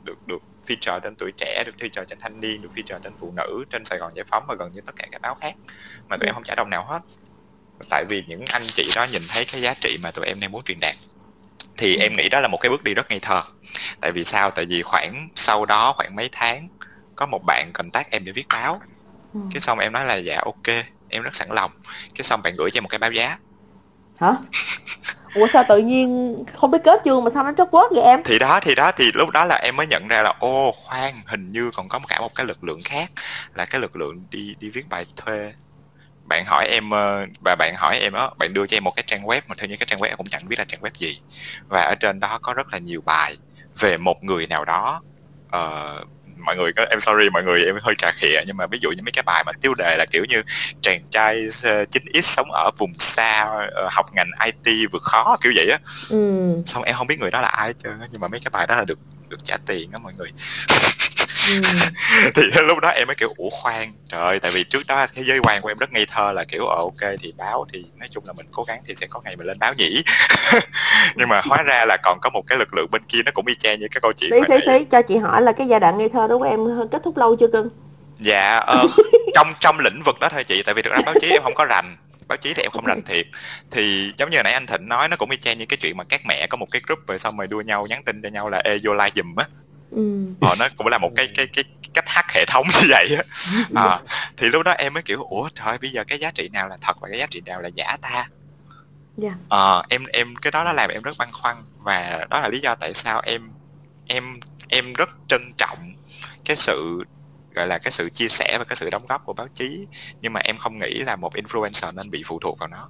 được 0.03 0.27
được 0.27 0.39
feature 0.67 0.99
trên 0.99 1.15
tuổi 1.15 1.31
trẻ 1.37 1.63
được 1.65 1.75
feature 1.79 2.05
trên 2.05 2.19
thanh 2.19 2.39
niên 2.39 2.61
được 2.61 2.69
feature 2.75 2.99
trên 2.99 3.13
phụ 3.19 3.33
nữ 3.37 3.65
trên 3.69 3.85
Sài 3.85 3.99
Gòn 3.99 4.13
Giải 4.15 4.25
phóng 4.29 4.43
và 4.47 4.55
gần 4.59 4.71
như 4.73 4.81
tất 4.85 4.95
cả 4.95 5.05
các 5.11 5.21
báo 5.21 5.35
khác 5.35 5.55
mà 6.09 6.17
tụi 6.17 6.27
em 6.27 6.33
không 6.33 6.43
trả 6.43 6.55
đồng 6.55 6.69
nào 6.69 6.85
hết. 6.85 6.99
Tại 7.89 8.05
vì 8.09 8.23
những 8.27 8.45
anh 8.53 8.63
chị 8.67 8.91
đó 8.95 9.05
nhìn 9.11 9.21
thấy 9.29 9.45
cái 9.51 9.61
giá 9.61 9.73
trị 9.81 9.97
mà 10.03 10.11
tụi 10.11 10.25
em 10.27 10.39
đang 10.39 10.51
muốn 10.51 10.63
truyền 10.63 10.79
đạt 10.81 10.95
thì 11.77 11.97
em 11.97 12.15
nghĩ 12.15 12.29
đó 12.29 12.39
là 12.39 12.47
một 12.47 12.57
cái 12.61 12.69
bước 12.69 12.83
đi 12.83 12.93
rất 12.93 13.09
ngây 13.09 13.19
thơ. 13.19 13.43
Tại 14.01 14.11
vì 14.11 14.23
sao? 14.25 14.51
Tại 14.51 14.65
vì 14.69 14.81
khoảng 14.81 15.29
sau 15.35 15.65
đó 15.65 15.93
khoảng 15.97 16.15
mấy 16.15 16.29
tháng 16.31 16.69
có 17.15 17.25
một 17.25 17.41
bạn 17.47 17.71
contact 17.73 18.11
em 18.11 18.25
để 18.25 18.31
viết 18.31 18.45
báo. 18.51 18.81
Ừ. 19.33 19.39
cái 19.53 19.61
xong 19.61 19.79
em 19.79 19.93
nói 19.93 20.05
là 20.05 20.15
dạ 20.15 20.41
ok 20.45 20.75
em 21.09 21.23
rất 21.23 21.35
sẵn 21.35 21.49
lòng. 21.51 21.71
Cái 22.15 22.23
xong 22.23 22.41
bạn 22.43 22.53
gửi 22.57 22.71
cho 22.71 22.77
em 22.77 22.83
một 22.83 22.89
cái 22.89 22.99
báo 22.99 23.11
giá. 23.11 23.37
Hả 24.17 24.33
ủa 25.37 25.47
sao 25.53 25.63
tự 25.69 25.77
nhiên 25.77 26.37
không 26.53 26.71
biết 26.71 26.77
kết 26.83 27.01
chương 27.05 27.23
mà 27.23 27.29
sao 27.29 27.43
nó 27.43 27.51
chốt 27.57 27.67
quớt 27.71 27.91
vậy 27.91 28.03
em? 28.03 28.21
Thì 28.25 28.39
đó 28.39 28.59
thì 28.59 28.75
đó 28.75 28.91
thì 28.91 29.11
lúc 29.13 29.29
đó 29.29 29.45
là 29.45 29.55
em 29.55 29.75
mới 29.75 29.87
nhận 29.87 30.07
ra 30.07 30.21
là 30.21 30.33
ô 30.39 30.71
khoan 30.71 31.13
hình 31.25 31.51
như 31.51 31.71
còn 31.73 31.89
có 31.89 31.99
cả 32.07 32.19
một 32.21 32.35
cái 32.35 32.45
lực 32.45 32.63
lượng 32.63 32.79
khác 32.85 33.11
là 33.55 33.65
cái 33.65 33.81
lực 33.81 33.95
lượng 33.95 34.23
đi 34.31 34.55
đi 34.59 34.69
viết 34.69 34.89
bài 34.89 35.05
thuê. 35.15 35.53
Bạn 36.25 36.45
hỏi 36.45 36.67
em 36.67 36.89
ờ, 36.89 37.25
và 37.45 37.55
bạn 37.55 37.73
hỏi 37.77 37.99
em 37.99 38.13
đó 38.13 38.31
bạn 38.37 38.53
đưa 38.53 38.67
cho 38.67 38.77
em 38.77 38.83
một 38.83 38.95
cái 38.95 39.03
trang 39.07 39.23
web 39.23 39.41
mà 39.47 39.55
theo 39.57 39.69
như 39.69 39.75
cái 39.79 39.87
trang 39.89 39.99
web 39.99 40.07
em 40.07 40.17
cũng 40.17 40.27
chẳng 40.29 40.49
biết 40.49 40.59
là 40.59 40.65
trang 40.65 40.81
web 40.81 40.91
gì. 40.97 41.21
Và 41.67 41.81
ở 41.81 41.95
trên 41.95 42.19
đó 42.19 42.39
có 42.41 42.53
rất 42.53 42.67
là 42.73 42.77
nhiều 42.77 43.01
bài 43.05 43.37
về 43.79 43.97
một 43.97 44.23
người 44.23 44.47
nào 44.47 44.65
đó 44.65 45.01
uh, 45.47 46.07
mọi 46.39 46.55
người 46.55 46.73
có 46.73 46.85
em 46.89 46.99
sorry 46.99 47.29
mọi 47.29 47.43
người 47.43 47.65
em 47.65 47.75
hơi 47.81 47.95
cà 47.95 48.11
khịa 48.15 48.41
nhưng 48.47 48.57
mà 48.57 48.65
ví 48.71 48.79
dụ 48.81 48.89
như 48.89 49.03
mấy 49.03 49.11
cái 49.11 49.23
bài 49.25 49.43
mà 49.45 49.51
tiêu 49.61 49.73
đề 49.77 49.95
là 49.97 50.05
kiểu 50.11 50.25
như 50.29 50.41
chàng 50.81 51.01
trai 51.11 51.47
ờ, 51.63 51.83
9x 51.91 52.21
sống 52.21 52.51
ở 52.51 52.71
vùng 52.77 52.93
xa 52.99 53.43
ờ, 53.71 53.89
học 53.91 54.05
ngành 54.13 54.29
IT 54.45 54.89
vượt 54.91 55.03
khó 55.03 55.37
kiểu 55.41 55.53
vậy 55.55 55.69
á 55.69 55.79
ừ. 56.09 56.17
xong 56.65 56.83
em 56.83 56.95
không 56.95 57.07
biết 57.07 57.19
người 57.19 57.31
đó 57.31 57.41
là 57.41 57.47
ai 57.47 57.73
á 57.83 57.91
nhưng 58.11 58.21
mà 58.21 58.27
mấy 58.27 58.39
cái 58.39 58.49
bài 58.51 58.67
đó 58.67 58.75
là 58.75 58.83
được 58.83 58.99
được 59.29 59.43
trả 59.43 59.57
tiền 59.65 59.89
á 59.91 59.99
mọi 59.99 60.13
người 60.17 60.31
Ừ. 61.47 61.61
thì 62.35 62.43
lúc 62.67 62.79
đó 62.79 62.89
em 62.89 63.07
mới 63.07 63.15
kiểu 63.15 63.33
ủa 63.37 63.49
khoan 63.49 63.93
trời 64.09 64.21
ơi 64.21 64.39
tại 64.39 64.51
vì 64.51 64.63
trước 64.63 64.87
đó 64.87 65.05
thế 65.13 65.23
giới 65.23 65.39
quan 65.43 65.61
của 65.61 65.67
em 65.67 65.77
rất 65.77 65.91
ngây 65.91 66.05
thơ 66.05 66.31
là 66.31 66.43
kiểu 66.43 66.65
ờ 66.65 66.75
ok 66.75 67.11
thì 67.21 67.33
báo 67.37 67.65
thì 67.73 67.83
nói 67.99 68.07
chung 68.11 68.23
là 68.27 68.33
mình 68.33 68.45
cố 68.51 68.63
gắng 68.63 68.79
thì 68.87 68.93
sẽ 68.97 69.07
có 69.09 69.21
ngày 69.25 69.35
mình 69.35 69.47
lên 69.47 69.59
báo 69.59 69.73
nhỉ 69.77 70.03
nhưng 71.15 71.29
mà 71.29 71.41
hóa 71.45 71.63
ra 71.63 71.85
là 71.85 71.97
còn 72.03 72.17
có 72.21 72.29
một 72.29 72.41
cái 72.47 72.57
lực 72.57 72.73
lượng 72.73 72.87
bên 72.91 73.01
kia 73.07 73.19
nó 73.25 73.31
cũng 73.33 73.45
y 73.45 73.55
chang 73.55 73.79
như 73.79 73.87
cái 73.91 74.01
câu 74.01 74.13
chuyện 74.13 74.31
nãy. 74.49 74.59
xí 74.65 74.85
cho 74.91 75.01
chị 75.01 75.17
hỏi 75.17 75.41
là 75.41 75.51
cái 75.51 75.67
giai 75.67 75.79
đoạn 75.79 75.97
ngây 75.97 76.09
thơ 76.09 76.27
đó 76.27 76.37
của 76.37 76.43
em 76.43 76.59
kết 76.91 77.01
thúc 77.03 77.17
lâu 77.17 77.35
chưa 77.35 77.47
cưng 77.47 77.69
dạ 78.19 78.55
ờ, 78.57 78.87
trong 79.33 79.47
trong 79.59 79.79
lĩnh 79.79 80.01
vực 80.05 80.19
đó 80.19 80.29
thôi 80.29 80.43
chị 80.43 80.63
tại 80.65 80.75
vì 80.75 80.81
thực 80.81 80.93
ra 80.93 81.01
báo 81.05 81.15
chí 81.21 81.29
em 81.29 81.43
không 81.43 81.55
có 81.55 81.65
rành 81.65 81.97
báo 82.27 82.37
chí 82.37 82.53
thì 82.53 82.63
em 82.63 82.71
không 82.71 82.85
rành 82.85 83.01
thiệt 83.05 83.27
thì 83.71 84.11
giống 84.17 84.29
như 84.29 84.43
nãy 84.43 84.53
anh 84.53 84.65
thịnh 84.65 84.87
nói 84.87 85.07
nó 85.07 85.17
cũng 85.17 85.29
y 85.29 85.37
chang 85.37 85.57
như 85.57 85.65
cái 85.65 85.77
chuyện 85.77 85.97
mà 85.97 86.03
các 86.03 86.21
mẹ 86.27 86.47
có 86.49 86.57
một 86.57 86.67
cái 86.71 86.81
group 86.87 86.99
rồi 87.07 87.17
xong 87.17 87.37
rồi 87.37 87.47
đua 87.47 87.61
nhau 87.61 87.87
nhắn 87.89 88.03
tin 88.05 88.21
cho 88.21 88.29
nhau 88.29 88.49
là 88.49 88.57
ê 88.57 88.77
vô 88.83 88.93
like 88.93 89.11
giùm 89.15 89.35
á 89.35 89.45
ừ. 89.91 90.25
ờ 90.41 90.55
nó 90.59 90.67
cũng 90.77 90.87
là 90.87 90.97
một 90.97 91.11
cái 91.15 91.27
cái 91.35 91.47
cái 91.47 91.63
cách 91.93 92.05
hack 92.07 92.31
hệ 92.31 92.45
thống 92.45 92.67
như 92.67 92.87
vậy 92.89 93.17
á. 93.17 93.23
À, 93.75 93.99
thì 94.37 94.49
lúc 94.49 94.63
đó 94.63 94.71
em 94.71 94.93
mới 94.93 95.03
kiểu 95.03 95.23
ủa 95.23 95.49
trời 95.55 95.77
bây 95.81 95.89
giờ 95.89 96.03
cái 96.07 96.19
giá 96.19 96.31
trị 96.31 96.49
nào 96.53 96.67
là 96.67 96.77
thật 96.81 96.97
và 97.01 97.07
cái 97.09 97.19
giá 97.19 97.25
trị 97.25 97.41
nào 97.45 97.61
là 97.61 97.69
giả 97.75 97.97
ta? 98.01 98.29
Dạ. 99.17 99.31
ờ 99.49 99.83
em 99.89 100.03
em 100.13 100.35
cái 100.35 100.51
đó 100.51 100.63
nó 100.63 100.73
làm 100.73 100.89
em 100.89 101.01
rất 101.01 101.17
băn 101.17 101.29
khoăn 101.31 101.55
và 101.77 102.25
đó 102.29 102.39
là 102.39 102.49
lý 102.49 102.59
do 102.59 102.75
tại 102.75 102.93
sao 102.93 103.21
em 103.25 103.51
em 104.07 104.39
em 104.67 104.93
rất 104.93 105.09
trân 105.27 105.53
trọng 105.57 105.93
cái 106.45 106.55
sự 106.55 107.03
gọi 107.55 107.67
là 107.67 107.77
cái 107.77 107.91
sự 107.91 108.09
chia 108.09 108.27
sẻ 108.27 108.57
và 108.57 108.63
cái 108.63 108.75
sự 108.75 108.89
đóng 108.89 109.05
góp 109.07 109.25
của 109.25 109.33
báo 109.33 109.47
chí. 109.55 109.87
Nhưng 110.21 110.33
mà 110.33 110.39
em 110.39 110.57
không 110.57 110.79
nghĩ 110.79 110.93
là 110.93 111.15
một 111.15 111.33
influencer 111.35 111.95
nên 111.95 112.11
bị 112.11 112.23
phụ 112.25 112.39
thuộc 112.39 112.59
vào 112.59 112.67
nó 112.67 112.89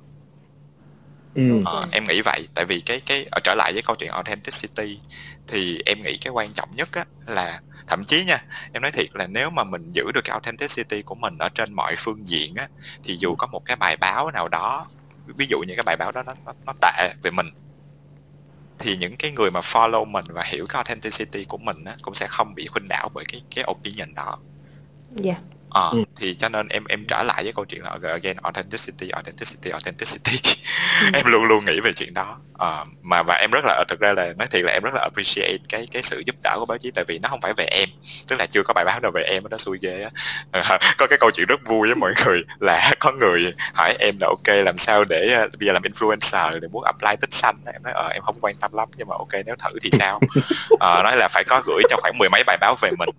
ừ. 1.38 1.62
Ờ, 1.66 1.82
em 1.92 2.04
nghĩ 2.08 2.22
vậy. 2.22 2.48
Tại 2.54 2.66
vì 2.66 2.82
cái 2.82 3.02
cái 3.06 3.26
ở 3.32 3.40
trở 3.44 3.56
lại 3.58 3.74
với 3.74 3.82
câu 3.82 3.96
chuyện 3.96 4.12
authenticity 4.12 5.00
thì 5.48 5.80
em 5.86 6.04
nghĩ 6.04 6.18
cái 6.18 6.32
quan 6.32 6.54
trọng 6.54 6.70
nhất 6.76 6.90
á 6.92 7.06
là 7.28 7.62
thậm 7.88 8.04
chí 8.04 8.26
nha 8.26 8.46
em 8.74 8.82
nói 8.82 8.92
thiệt 8.92 9.08
là 9.14 9.28
nếu 9.28 9.50
mà 9.50 9.64
mình 9.64 9.92
giữ 9.92 10.04
được 10.14 10.22
cái 10.24 10.32
authenticity 10.32 11.02
của 11.02 11.16
mình 11.16 11.38
ở 11.38 11.50
trên 11.50 11.74
mọi 11.74 11.96
phương 11.98 12.28
diện 12.28 12.56
á 12.56 12.68
thì 13.04 13.18
dù 13.18 13.36
có 13.36 13.48
một 13.48 13.66
cái 13.66 13.76
bài 13.76 13.98
báo 13.98 14.32
nào 14.32 14.48
đó 14.48 14.88
ví 15.26 15.46
dụ 15.46 15.60
như 15.60 15.74
cái 15.76 15.84
bài 15.86 15.96
báo 16.00 16.12
đó 16.12 16.24
nó 16.24 16.34
nó, 16.46 16.54
nó 16.66 16.74
tệ 16.82 17.14
về 17.24 17.32
mình 17.32 17.50
thì 18.80 18.98
những 18.98 19.18
cái 19.18 19.32
người 19.32 19.52
mà 19.52 19.60
follow 19.60 20.06
mình 20.06 20.26
và 20.30 20.44
hiểu 20.44 20.66
cái 20.68 20.78
authenticity 20.80 21.44
của 21.44 21.58
mình 21.58 21.84
á 21.86 21.96
cũng 22.02 22.16
sẽ 22.16 22.28
không 22.28 22.56
bị 22.56 22.68
khuynh 22.68 22.88
đảo 22.88 23.10
bởi 23.14 23.26
cái 23.28 23.42
cái 23.56 23.66
opinion 23.72 24.14
đó. 24.14 24.38
Dạ 25.12 25.36
Ờ, 25.70 25.90
Ừ. 25.94 26.04
thì 26.16 26.36
cho 26.36 26.50
nên 26.50 26.68
em 26.68 26.84
em 26.86 27.06
trở 27.08 27.24
lại 27.24 27.44
với 27.44 27.54
câu 27.54 27.66
chuyện 27.66 27.84
là 27.84 27.98
again 28.04 28.38
authenticity 28.44 29.10
authenticity 29.10 29.70
authenticity. 29.70 30.40
Em 31.14 31.26
luôn 31.26 31.44
luôn 31.44 31.66
nghĩ 31.66 31.80
về 31.80 31.94
chuyện 31.94 32.14
đó 32.14 32.40
Ờ, 32.58 32.86
mà 33.02 33.24
và 33.24 33.36
em 33.36 33.52
rất 33.52 33.66
là 33.66 33.84
thực 33.88 34.00
ra 34.00 34.14
là 34.14 34.34
nói 34.38 34.48
thiệt 34.48 34.64
là 34.66 34.72
em 34.72 34.84
rất 34.84 34.94
là 34.94 35.02
appreciate 35.02 35.58
cái 35.70 35.88
cái 35.92 36.04
sự 36.04 36.24
giúp 36.26 36.36
đỡ 36.44 36.56
của 36.60 36.66
báo 36.66 36.78
chí 36.78 36.92
tại 36.92 37.06
vì 37.08 37.20
nó 37.20 37.30
không 37.30 37.42
phải 37.42 37.54
về 37.54 37.66
em 37.66 37.90
tức 38.28 38.40
là 38.40 38.46
chưa 38.46 38.64
có 38.64 38.74
bài 38.74 38.86
báo 38.86 39.00
nào 39.00 39.12
về 39.12 39.24
em 39.24 39.44
nó 39.52 39.58
xui 39.58 39.78
ghê 39.82 40.04
á. 40.04 40.10
Ờ, 40.52 40.78
có 40.98 41.08
cái 41.08 41.18
câu 41.18 41.32
chuyện 41.32 41.48
rất 41.48 41.60
vui 41.66 41.88
với 41.88 41.96
mọi 41.96 42.14
người 42.26 42.44
là 42.60 42.94
có 43.00 43.12
người 43.12 43.54
hỏi 43.74 43.96
em 44.00 44.16
là 44.20 44.28
ok 44.28 44.66
làm 44.66 44.78
sao 44.78 45.04
để 45.10 45.34
ờ, 45.34 45.48
bây 45.60 45.68
giờ 45.68 45.74
làm 45.74 45.84
influencer 45.84 46.60
để 46.60 46.68
muốn 46.68 46.84
apply 46.84 47.16
tích 47.22 47.34
xanh? 47.34 47.56
Em 47.74 47.84
nói 47.84 47.94
ờ 47.94 48.08
em 48.08 48.22
không 48.22 48.38
quan 48.42 48.56
tâm 48.62 48.72
lắm 48.74 48.90
nhưng 48.98 49.08
mà 49.08 49.16
ok 49.18 49.34
nếu 49.46 49.56
thử 49.56 49.80
thì 49.82 49.90
sao? 49.92 50.20
Ờ, 50.80 51.02
nói 51.04 51.18
là 51.18 51.28
phải 51.28 51.44
có 51.44 51.62
gửi 51.66 51.82
cho 51.90 51.98
khoảng 51.98 52.18
mười 52.18 52.30
mấy 52.30 52.44
bài 52.44 52.58
báo 52.62 52.76
về 52.82 52.90
mình. 53.00 53.10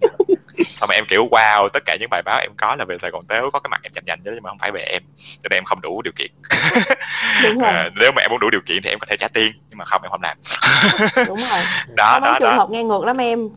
Xong 0.66 0.90
em 0.90 1.05
kiểu 1.09 1.28
wow 1.31 1.69
tất 1.69 1.82
cả 1.85 1.97
những 2.01 2.10
bài 2.10 2.23
báo 2.24 2.40
em 2.40 2.51
có 2.56 2.77
là 2.77 2.85
về 2.85 2.98
Sài 2.98 3.10
Gòn 3.10 3.24
Tếu 3.28 3.51
có 3.51 3.59
cái 3.59 3.69
mặt 3.70 3.81
em 3.82 3.93
chành 3.93 4.05
chành 4.06 4.20
chứ 4.24 4.31
nhưng 4.35 4.43
mà 4.43 4.51
không 4.51 4.59
phải 4.59 4.73
về 4.73 4.81
em. 4.81 5.02
Cho 5.43 5.48
nên 5.51 5.56
em 5.59 5.65
không 5.65 5.81
đủ 5.81 6.02
điều 6.02 6.12
kiện. 6.16 6.31
Đúng 7.43 7.59
rồi. 7.59 7.70
À, 7.70 7.90
nếu 8.01 8.12
mà 8.12 8.23
em 8.23 8.31
muốn 8.31 8.40
đủ 8.40 8.51
điều 8.51 8.60
kiện 8.66 8.82
thì 8.82 8.90
em 8.90 8.98
có 8.98 9.06
thể 9.10 9.16
trả 9.16 9.27
tiền 9.28 9.52
nhưng 9.70 9.78
mà 9.78 9.84
không 9.84 10.02
em 10.02 10.10
không 10.10 10.22
làm. 10.22 10.38
Đúng 11.26 11.38
rồi. 11.38 11.60
Đó 11.96 12.20
đó 12.22 12.36
trường 12.40 12.50
đó. 12.50 12.56
hợp 12.56 12.70
nghe 12.70 12.82
ngược 12.84 13.05
lắm 13.05 13.16
em. 13.16 13.48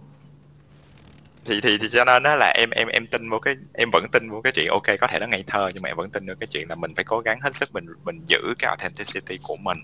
Thì 1.46 1.62
thì 1.62 1.78
thì 1.78 1.88
cho 1.92 2.06
nên 2.06 2.24
đó 2.24 2.36
là 2.36 2.54
em 2.56 2.70
em 2.70 2.88
em 2.88 3.08
tin 3.08 3.30
vô 3.30 3.40
cái 3.40 3.56
em 3.74 3.90
vẫn 3.92 4.06
tin 4.12 4.30
vô 4.30 4.42
cái 4.44 4.52
chuyện 4.54 4.68
ok 4.72 4.84
có 5.02 5.08
thể 5.08 5.20
nó 5.20 5.28
ngây 5.28 5.44
thơ 5.48 5.72
nhưng 5.74 5.84
mà 5.84 5.90
em 5.90 5.98
vẫn 5.98 6.10
tin 6.10 6.28
vô 6.28 6.34
cái 6.40 6.48
chuyện 6.48 6.70
là 6.70 6.76
mình 6.76 6.96
phải 6.96 7.04
cố 7.06 7.20
gắng 7.20 7.40
hết 7.42 7.56
sức 7.56 7.70
mình 7.74 7.86
mình 8.06 8.22
giữ 8.26 8.54
cái 8.60 8.70
authenticity 8.70 9.40
của 9.44 9.56
mình. 9.58 9.78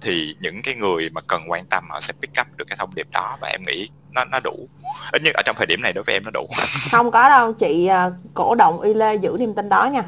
Thì 0.00 0.36
những 0.40 0.62
cái 0.62 0.74
người 0.74 1.08
mà 1.12 1.20
cần 1.20 1.42
quan 1.50 1.64
tâm 1.66 1.84
họ 1.90 2.00
sẽ 2.00 2.12
pick 2.22 2.40
up 2.40 2.46
được 2.56 2.64
cái 2.68 2.76
thông 2.78 2.94
điệp 2.94 3.06
đó 3.12 3.36
và 3.40 3.48
em 3.48 3.60
nghĩ 3.66 3.88
nó 4.12 4.24
nó 4.24 4.40
đủ. 4.40 4.68
Ít 5.12 5.22
nhất 5.22 5.34
ở 5.34 5.42
trong 5.44 5.56
thời 5.56 5.66
điểm 5.66 5.82
này 5.82 5.92
đối 5.92 6.04
với 6.04 6.14
em 6.16 6.24
nó 6.24 6.30
đủ. 6.34 6.46
Không 6.90 7.10
có 7.10 7.28
đâu 7.28 7.52
chị 7.52 7.86
à, 7.86 8.10
cổ 8.34 8.54
động 8.54 8.80
y 8.80 8.94
lê 8.94 9.14
giữ 9.14 9.36
niềm 9.38 9.54
tin 9.54 9.68
đó 9.68 9.86
nha. 9.86 10.02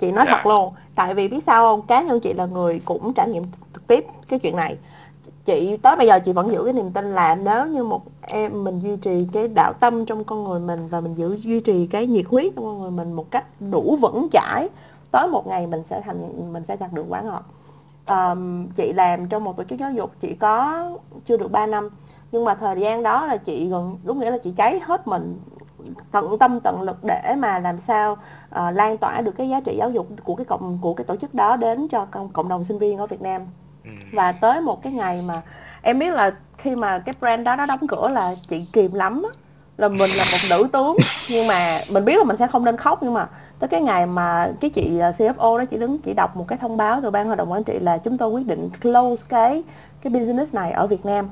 Chị 0.00 0.12
nói 0.12 0.24
Dạ. 0.28 0.32
thật 0.32 0.46
luôn 0.46 0.74
tại 0.94 1.14
vì 1.14 1.28
biết 1.28 1.40
sao 1.46 1.62
không? 1.62 1.86
Cá 1.86 2.02
nhân 2.02 2.20
chị 2.20 2.32
là 2.34 2.46
người 2.46 2.80
cũng 2.84 3.12
trải 3.14 3.28
nghiệm 3.28 3.44
trực 3.74 3.86
tiếp 3.86 4.04
cái 4.32 4.38
chuyện 4.38 4.56
này 4.56 4.76
chị 5.44 5.76
tới 5.76 5.96
bây 5.96 6.06
giờ 6.06 6.18
chị 6.18 6.32
vẫn 6.32 6.52
giữ 6.52 6.64
cái 6.64 6.72
niềm 6.72 6.92
tin 6.92 7.14
là 7.14 7.34
nếu 7.44 7.66
như 7.66 7.84
một 7.84 8.02
em 8.20 8.64
mình 8.64 8.80
duy 8.80 8.96
trì 8.96 9.26
cái 9.32 9.48
đạo 9.48 9.72
tâm 9.80 10.06
trong 10.06 10.24
con 10.24 10.44
người 10.44 10.60
mình 10.60 10.86
và 10.86 11.00
mình 11.00 11.14
giữ 11.14 11.36
duy 11.36 11.60
trì 11.60 11.86
cái 11.86 12.06
nhiệt 12.06 12.24
huyết 12.28 12.52
trong 12.56 12.64
con 12.64 12.80
người 12.80 12.90
mình 12.90 13.12
một 13.12 13.30
cách 13.30 13.44
đủ 13.60 13.96
vững 14.00 14.28
chãi 14.32 14.68
tới 15.10 15.28
một 15.28 15.46
ngày 15.46 15.66
mình 15.66 15.82
sẽ 15.90 16.00
thành 16.00 16.52
mình 16.52 16.64
sẽ 16.64 16.76
đạt 16.76 16.92
được 16.92 17.04
quả 17.08 17.20
ngọt 17.20 17.44
um, 18.06 18.66
chị 18.76 18.92
làm 18.92 19.28
trong 19.28 19.44
một 19.44 19.56
tổ 19.56 19.64
chức 19.64 19.78
giáo 19.78 19.92
dục 19.92 20.12
chị 20.20 20.34
có 20.34 20.90
chưa 21.24 21.36
được 21.36 21.52
3 21.52 21.66
năm 21.66 21.88
nhưng 22.32 22.44
mà 22.44 22.54
thời 22.54 22.80
gian 22.80 23.02
đó 23.02 23.26
là 23.26 23.36
chị 23.36 23.68
gần 23.68 23.98
đúng 24.04 24.20
nghĩa 24.20 24.30
là 24.30 24.38
chị 24.38 24.52
cháy 24.56 24.80
hết 24.82 25.08
mình 25.08 25.40
tận 26.10 26.38
tâm 26.38 26.60
tận 26.60 26.82
lực 26.82 26.96
để 27.04 27.34
mà 27.38 27.58
làm 27.58 27.78
sao 27.78 28.12
uh, 28.12 28.74
lan 28.74 28.98
tỏa 28.98 29.20
được 29.20 29.32
cái 29.32 29.48
giá 29.48 29.60
trị 29.60 29.76
giáo 29.78 29.90
dục 29.90 30.06
của 30.24 30.34
cái 30.34 30.44
cộng 30.44 30.78
của 30.82 30.94
cái 30.94 31.04
tổ 31.04 31.16
chức 31.16 31.34
đó 31.34 31.56
đến 31.56 31.88
cho 31.88 32.06
cộng, 32.10 32.28
cộng 32.28 32.48
đồng 32.48 32.64
sinh 32.64 32.78
viên 32.78 32.98
ở 32.98 33.06
Việt 33.06 33.22
Nam 33.22 33.46
và 34.12 34.32
tới 34.32 34.60
một 34.60 34.82
cái 34.82 34.92
ngày 34.92 35.22
mà 35.22 35.42
em 35.82 35.98
biết 35.98 36.14
là 36.14 36.32
khi 36.58 36.76
mà 36.76 36.98
cái 36.98 37.14
brand 37.20 37.44
đó 37.46 37.56
nó 37.56 37.66
đóng 37.66 37.86
cửa 37.88 38.08
là 38.08 38.34
chị 38.48 38.66
kìm 38.72 38.94
lắm 38.94 39.22
á. 39.22 39.30
là 39.76 39.88
mình 39.88 40.10
là 40.10 40.24
một 40.32 40.38
nữ 40.50 40.68
tướng. 40.72 40.96
Nhưng 41.30 41.46
mà 41.46 41.80
mình 41.88 42.04
biết 42.04 42.16
là 42.18 42.24
mình 42.24 42.36
sẽ 42.36 42.46
không 42.46 42.64
nên 42.64 42.76
khóc 42.76 43.02
nhưng 43.02 43.14
mà 43.14 43.28
tới 43.58 43.68
cái 43.68 43.80
ngày 43.80 44.06
mà 44.06 44.52
cái 44.60 44.70
chị 44.70 44.98
ờ, 44.98 45.12
CFO 45.18 45.58
đó 45.58 45.64
chị 45.64 45.76
đứng 45.76 45.98
chị 45.98 46.12
đọc 46.14 46.36
một 46.36 46.44
cái 46.48 46.58
thông 46.58 46.76
báo 46.76 47.00
từ 47.02 47.10
ban 47.10 47.26
hội 47.26 47.36
đồng 47.36 47.52
quản 47.52 47.64
trị 47.64 47.78
là 47.78 47.98
chúng 47.98 48.18
tôi 48.18 48.30
quyết 48.30 48.46
định 48.46 48.70
close 48.82 49.24
cái 49.28 49.62
cái 50.02 50.12
business 50.12 50.54
này 50.54 50.72
ở 50.72 50.86
Việt 50.86 51.06
Nam. 51.06 51.28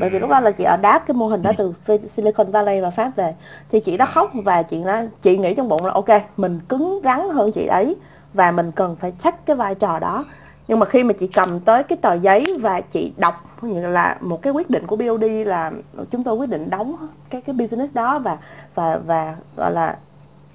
Bởi 0.00 0.10
vì 0.10 0.18
lúc 0.18 0.30
đó 0.30 0.40
là 0.40 0.50
chị 0.50 0.64
adapt 0.64 1.06
cái 1.06 1.14
mô 1.14 1.26
hình 1.26 1.42
đó 1.42 1.52
từ 1.58 1.74
Silicon 2.16 2.50
Valley 2.50 2.80
và 2.80 2.90
Pháp 2.90 3.16
về. 3.16 3.34
Thì 3.70 3.80
chị 3.80 3.96
đã 3.96 4.06
khóc 4.06 4.30
và 4.34 4.62
chị 4.62 4.84
đã 4.84 5.06
chị 5.22 5.38
nghĩ 5.38 5.54
trong 5.54 5.68
bụng 5.68 5.84
là 5.84 5.92
ok 5.92 6.08
mình 6.36 6.60
cứng 6.68 7.00
rắn 7.04 7.30
hơn 7.30 7.52
chị 7.52 7.66
ấy 7.66 7.96
và 8.34 8.50
mình 8.50 8.72
cần 8.72 8.96
phải 9.00 9.12
check 9.22 9.46
cái 9.46 9.56
vai 9.56 9.74
trò 9.74 9.98
đó 9.98 10.24
nhưng 10.68 10.78
mà 10.78 10.86
khi 10.86 11.04
mà 11.04 11.12
chị 11.12 11.26
cầm 11.26 11.60
tới 11.60 11.82
cái 11.82 11.98
tờ 12.02 12.14
giấy 12.14 12.58
và 12.60 12.80
chị 12.80 13.12
đọc 13.16 13.34
như 13.62 13.86
là 13.86 14.16
một 14.20 14.42
cái 14.42 14.52
quyết 14.52 14.70
định 14.70 14.86
của 14.86 14.96
BOD 14.96 15.24
là 15.46 15.72
chúng 16.10 16.24
tôi 16.24 16.34
quyết 16.34 16.48
định 16.48 16.70
đóng 16.70 16.96
cái 17.30 17.40
cái 17.40 17.54
business 17.54 17.94
đó 17.94 18.18
và 18.18 18.38
và 18.74 18.98
và 19.06 19.36
gọi 19.56 19.72
là 19.72 19.96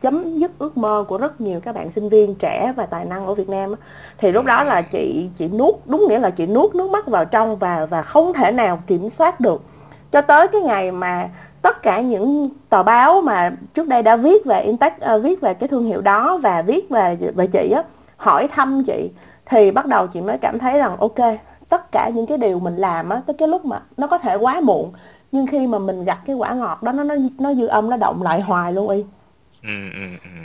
chấm 0.01 0.39
dứt 0.39 0.51
ước 0.59 0.77
mơ 0.77 1.05
của 1.07 1.17
rất 1.17 1.41
nhiều 1.41 1.59
các 1.59 1.75
bạn 1.75 1.91
sinh 1.91 2.09
viên 2.09 2.35
trẻ 2.35 2.73
và 2.75 2.85
tài 2.85 3.05
năng 3.05 3.25
ở 3.25 3.33
Việt 3.33 3.49
Nam 3.49 3.73
thì 4.17 4.31
lúc 4.31 4.45
đó 4.45 4.63
là 4.63 4.81
chị 4.81 5.29
chị 5.37 5.47
nuốt 5.47 5.75
đúng 5.85 6.05
nghĩa 6.09 6.19
là 6.19 6.29
chị 6.29 6.45
nuốt 6.45 6.75
nước 6.75 6.89
mắt 6.89 7.07
vào 7.07 7.25
trong 7.25 7.55
và 7.55 7.85
và 7.85 8.01
không 8.01 8.33
thể 8.33 8.51
nào 8.51 8.79
kiểm 8.87 9.09
soát 9.09 9.39
được. 9.39 9.61
Cho 10.11 10.21
tới 10.21 10.47
cái 10.47 10.61
ngày 10.61 10.91
mà 10.91 11.29
tất 11.61 11.83
cả 11.83 12.01
những 12.01 12.49
tờ 12.69 12.83
báo 12.83 13.21
mà 13.21 13.51
trước 13.73 13.87
đây 13.87 14.03
đã 14.03 14.15
viết 14.15 14.45
về 14.45 14.61
Intech 14.61 14.93
uh, 15.15 15.23
viết 15.23 15.41
về 15.41 15.53
cái 15.53 15.69
thương 15.69 15.85
hiệu 15.85 16.01
đó 16.01 16.37
và 16.43 16.61
viết 16.61 16.89
về 16.89 17.17
về 17.35 17.47
chị 17.47 17.71
á 17.75 17.83
hỏi 18.17 18.47
thăm 18.47 18.83
chị 18.83 19.09
thì 19.45 19.71
bắt 19.71 19.85
đầu 19.87 20.07
chị 20.07 20.21
mới 20.21 20.37
cảm 20.37 20.59
thấy 20.59 20.77
rằng, 20.77 20.97
ok, 20.97 21.19
tất 21.69 21.91
cả 21.91 22.09
những 22.15 22.25
cái 22.25 22.37
điều 22.37 22.59
mình 22.59 22.77
làm 22.77 23.09
á, 23.09 23.21
tới 23.25 23.33
cái 23.33 23.47
lúc 23.47 23.65
mà 23.65 23.81
nó 23.97 24.07
có 24.07 24.17
thể 24.17 24.35
quá 24.35 24.61
muộn, 24.61 24.93
nhưng 25.31 25.47
khi 25.47 25.67
mà 25.67 25.79
mình 25.79 26.05
gặp 26.05 26.19
cái 26.25 26.35
quả 26.35 26.53
ngọt 26.53 26.83
đó, 26.83 26.91
nó 26.91 27.03
nó 27.03 27.15
nó 27.39 27.53
dư 27.53 27.65
âm, 27.67 27.89
nó 27.89 27.97
động 27.97 28.23
lại 28.23 28.41
hoài 28.41 28.73
luôn 28.73 28.89
y 28.89 29.05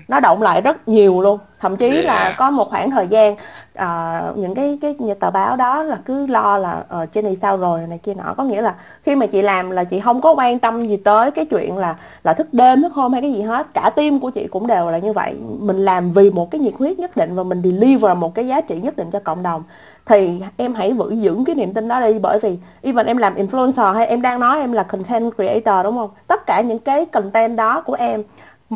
nó 0.09 0.20
động 0.20 0.43
lại 0.43 0.61
rất 0.61 0.89
nhiều 0.89 1.23
luôn. 1.23 1.39
Thậm 1.61 1.77
chí 1.77 1.90
Yeah. 1.90 2.05
là 2.05 2.35
có 2.39 2.51
một 2.51 2.70
khoảng 2.70 2.90
thời 2.90 3.07
gian 3.07 3.36
à, 3.74 4.23
những 4.36 4.55
cái 4.55 4.78
cái 4.82 4.95
như 4.99 5.15
tờ 5.15 5.31
báo 5.31 5.57
đó 5.57 5.82
là 5.82 5.99
cứ 6.05 6.27
lo 6.27 6.59
là 6.59 6.85
trên 7.12 7.24
này 7.24 7.36
sao 7.43 7.57
rồi 7.57 7.81
này 7.89 7.99
kia 7.99 8.15
nọ. 8.15 8.35
Có 8.36 8.45
nghĩa 8.45 8.62
là 8.62 8.74
khi 9.03 9.16
mà 9.16 9.27
chị 9.27 9.43
làm 9.43 9.70
là 9.70 9.85
chị 9.85 10.01
không 10.01 10.20
có 10.20 10.32
quan 10.32 10.59
tâm 10.59 10.81
gì 10.81 10.97
tới 10.97 11.31
cái 11.31 11.45
chuyện 11.45 11.77
là 11.77 11.97
là 12.24 12.35
thức 12.35 12.55
đêm 12.55 12.82
thức 12.82 12.93
hôm 12.93 13.12
hay 13.12 13.23
cái 13.23 13.32
gì 13.32 13.43
hết. 13.43 13.66
Cả 13.74 13.90
team 13.97 14.20
của 14.20 14.31
chị 14.31 14.47
cũng 14.51 14.66
đều 14.66 14.90
là 14.90 14.99
như 14.99 15.12
vậy. 15.12 15.35
Mình 15.59 15.85
làm 15.85 16.12
vì 16.12 16.31
một 16.31 16.51
cái 16.51 16.61
nhiệt 16.61 16.74
huyết 16.78 16.99
nhất 16.99 17.16
định 17.16 17.35
và 17.35 17.43
mình 17.43 17.62
deliver 17.65 18.16
một 18.16 18.35
cái 18.35 18.47
giá 18.47 18.61
trị 18.61 18.81
nhất 18.81 18.97
định 18.97 19.11
cho 19.11 19.20
cộng 19.24 19.43
đồng. 19.43 19.62
Thì 20.07 20.43
em 20.57 20.74
hãy 20.74 20.95
giữ 20.99 21.11
giữ 21.11 21.36
cái 21.47 21.55
niềm 21.55 21.74
tin 21.74 21.89
đó 21.89 22.01
đi 22.01 22.19
bởi 22.19 22.39
vì 22.39 22.59
even 22.82 23.07
em 23.07 23.16
làm 23.16 23.35
influencer 23.35 23.93
hay 23.93 24.07
em 24.07 24.23
đang 24.23 24.40
nói 24.40 24.61
em 24.61 24.73
là 24.73 24.82
content 24.82 25.32
creator 25.36 25.85
đúng 25.85 25.97
không? 25.97 26.11
Tất 26.27 26.47
cả 26.47 26.61
những 26.61 26.78
cái 26.78 27.07
content 27.07 27.57
đó 27.57 27.81
của 27.81 27.95
em 27.95 28.23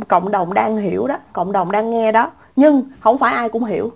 cộng 0.08 0.30
đồng 0.30 0.54
đang 0.54 0.76
hiểu 0.76 1.06
đó 1.06 1.16
cộng 1.32 1.52
đồng 1.52 1.72
đang 1.72 1.90
nghe 1.90 2.12
đó. 2.12 2.30
Nhưng 2.56 2.82
không 3.00 3.18
phải 3.18 3.34
ai 3.34 3.48
cũng 3.48 3.64
hiểu. 3.64 3.92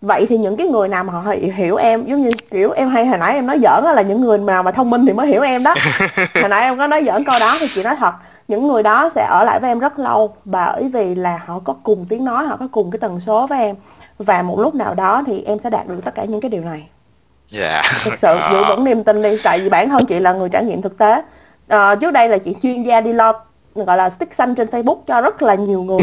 Vậy 0.00 0.26
thì 0.28 0.38
những 0.38 0.56
cái 0.56 0.66
người 0.66 0.88
nào 0.88 1.04
mà 1.04 1.12
họ 1.12 1.30
hi- 1.30 1.50
hiểu 1.54 1.76
em 1.76 2.04
giống 2.06 2.22
như 2.22 2.30
kiểu 2.50 2.70
em 2.70 2.88
hay 2.88 3.06
hồi 3.06 3.18
nãy 3.18 3.34
em 3.34 3.46
nói 3.46 3.58
giỡn 3.62 3.84
á 3.84 3.92
là 3.92 4.02
những 4.02 4.20
người 4.20 4.38
nào 4.38 4.62
mà 4.62 4.70
thông 4.70 4.90
minh 4.90 5.06
thì 5.06 5.12
mới 5.12 5.26
hiểu 5.26 5.42
em 5.42 5.62
đó. 5.62 5.74
Hồi 6.40 6.48
nãy 6.48 6.62
em 6.62 6.78
có 6.78 6.86
nói 6.86 7.04
giỡn 7.06 7.24
câu 7.24 7.34
đó 7.40 7.56
thì 7.60 7.66
chị 7.74 7.82
nói 7.82 7.96
thật 7.98 8.12
những 8.48 8.68
người 8.68 8.82
đó 8.82 9.10
sẽ 9.14 9.26
ở 9.30 9.44
lại 9.44 9.60
với 9.60 9.70
em 9.70 9.78
rất 9.78 9.98
lâu 9.98 10.34
bởi 10.44 10.88
vì 10.92 11.14
là 11.14 11.40
họ 11.46 11.58
có 11.64 11.74
cùng 11.82 12.06
tiếng 12.08 12.24
nói 12.24 12.46
họ 12.46 12.56
có 12.56 12.68
cùng 12.72 12.90
cái 12.90 12.98
tần 12.98 13.20
số 13.26 13.46
với 13.46 13.58
em. 13.60 13.76
Và 14.18 14.42
một 14.42 14.60
lúc 14.60 14.74
nào 14.74 14.94
đó 14.94 15.22
thì 15.26 15.42
em 15.46 15.58
sẽ 15.58 15.70
đạt 15.70 15.86
được 15.88 16.00
tất 16.04 16.14
cả 16.14 16.24
những 16.24 16.40
cái 16.40 16.48
điều 16.50 16.62
này. 16.64 16.86
Dạ. 17.50 17.82
Thực 18.04 18.14
sự 18.22 18.28
Ờ. 18.28 18.50
giữ 18.52 18.64
vững 18.68 18.84
niềm 18.84 19.04
tin 19.04 19.22
đi 19.22 19.36
tại 19.44 19.58
vì 19.60 19.68
bản 19.68 19.88
thân 19.88 20.06
chị 20.06 20.18
là 20.18 20.32
người 20.32 20.48
trải 20.48 20.64
nghiệm 20.64 20.82
thực 20.82 20.98
tế. 20.98 21.22
Ờ, 21.68 21.96
trước 21.96 22.10
đây 22.10 22.28
là 22.28 22.38
chị 22.38 22.56
chuyên 22.62 22.82
gia 22.82 23.00
đi 23.00 23.12
lo 23.12 23.32
gọi 23.74 23.96
là 23.96 24.10
stick 24.10 24.34
xanh 24.34 24.54
trên 24.54 24.68
Facebook 24.68 24.98
cho 25.06 25.20
rất 25.20 25.42
là 25.42 25.54
nhiều 25.54 25.82
người. 25.82 26.02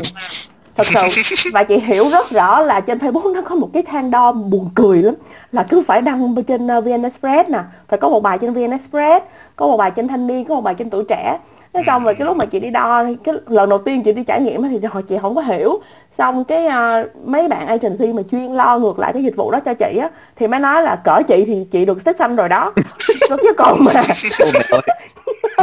Thật 0.75 0.87
sự 1.11 1.21
và 1.53 1.63
chị 1.63 1.79
hiểu 1.79 2.09
rất 2.09 2.29
rõ 2.29 2.61
là 2.61 2.79
trên 2.79 2.97
Facebook 2.97 3.33
nó 3.33 3.41
có 3.41 3.55
một 3.55 3.69
cái 3.73 3.83
thang 3.83 4.11
đo 4.11 4.31
buồn 4.31 4.69
cười 4.75 5.01
lắm 5.01 5.15
là 5.51 5.65
cứ 5.69 5.81
phải 5.87 6.01
đăng 6.01 6.35
trên 6.47 6.67
uh, 6.77 6.85
VN 6.85 7.03
Express 7.03 7.49
nè 7.49 7.59
phải 7.87 7.99
có 7.99 8.09
một 8.09 8.19
bài 8.23 8.37
trên 8.37 8.53
VN 8.53 8.71
Express 8.71 9.25
có 9.55 9.67
một 9.67 9.77
bài 9.77 9.91
trên 9.95 10.07
thanh 10.07 10.27
niên 10.27 10.45
có 10.45 10.55
một 10.55 10.61
bài 10.61 10.75
trên 10.77 10.89
tuổi 10.89 11.03
trẻ. 11.09 11.39
Thế 11.73 11.81
xong 11.85 12.03
rồi 12.03 12.15
cái 12.15 12.25
lúc 12.25 12.37
mà 12.37 12.45
chị 12.45 12.59
đi 12.59 12.69
đo 12.69 13.03
thì 13.03 13.15
cái 13.23 13.35
lần 13.47 13.69
đầu 13.69 13.79
tiên 13.79 14.03
chị 14.03 14.13
đi 14.13 14.23
trải 14.23 14.41
nghiệm 14.41 14.63
thì 14.69 14.87
hồi 14.87 15.03
chị 15.03 15.17
không 15.21 15.35
có 15.35 15.41
hiểu. 15.41 15.79
Xong 16.17 16.43
cái 16.43 16.67
à, 16.67 17.03
mấy 17.25 17.47
bạn 17.47 17.67
agency 17.67 18.13
mà 18.13 18.21
chuyên 18.31 18.53
lo 18.53 18.79
ngược 18.79 18.99
lại 18.99 19.13
cái 19.13 19.23
dịch 19.23 19.35
vụ 19.35 19.51
đó 19.51 19.59
cho 19.59 19.73
chị 19.73 19.97
á 19.97 20.09
thì 20.35 20.47
mới 20.47 20.59
nói 20.59 20.83
là 20.83 20.95
cỡ 20.95 21.21
chị 21.27 21.43
thì 21.47 21.67
chị 21.71 21.85
được 21.85 21.97
xếp 22.05 22.15
xanh 22.19 22.35
rồi 22.35 22.49
đó. 22.49 22.73
Chứ 23.29 23.53
còn 23.57 23.83
mà. 23.85 23.93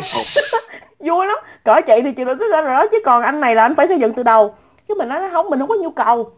vui 1.00 1.26
lắm. 1.26 1.38
Cỡ 1.64 1.80
chị 1.86 1.92
thì 2.04 2.12
chị 2.12 2.24
được 2.24 2.38
xếp 2.40 2.46
xanh 2.52 2.64
rồi 2.64 2.74
đó 2.74 2.86
chứ 2.92 2.98
còn 3.04 3.22
anh 3.22 3.40
này 3.40 3.54
là 3.54 3.62
anh 3.62 3.74
phải 3.74 3.88
xây 3.88 3.98
dựng 3.98 4.14
từ 4.14 4.22
đầu. 4.22 4.54
Chứ 4.88 4.94
mình 4.98 5.08
nói 5.08 5.20
không 5.32 5.50
mình 5.50 5.58
không 5.60 5.68
có 5.68 5.74
nhu 5.74 5.90
cầu. 5.90 6.30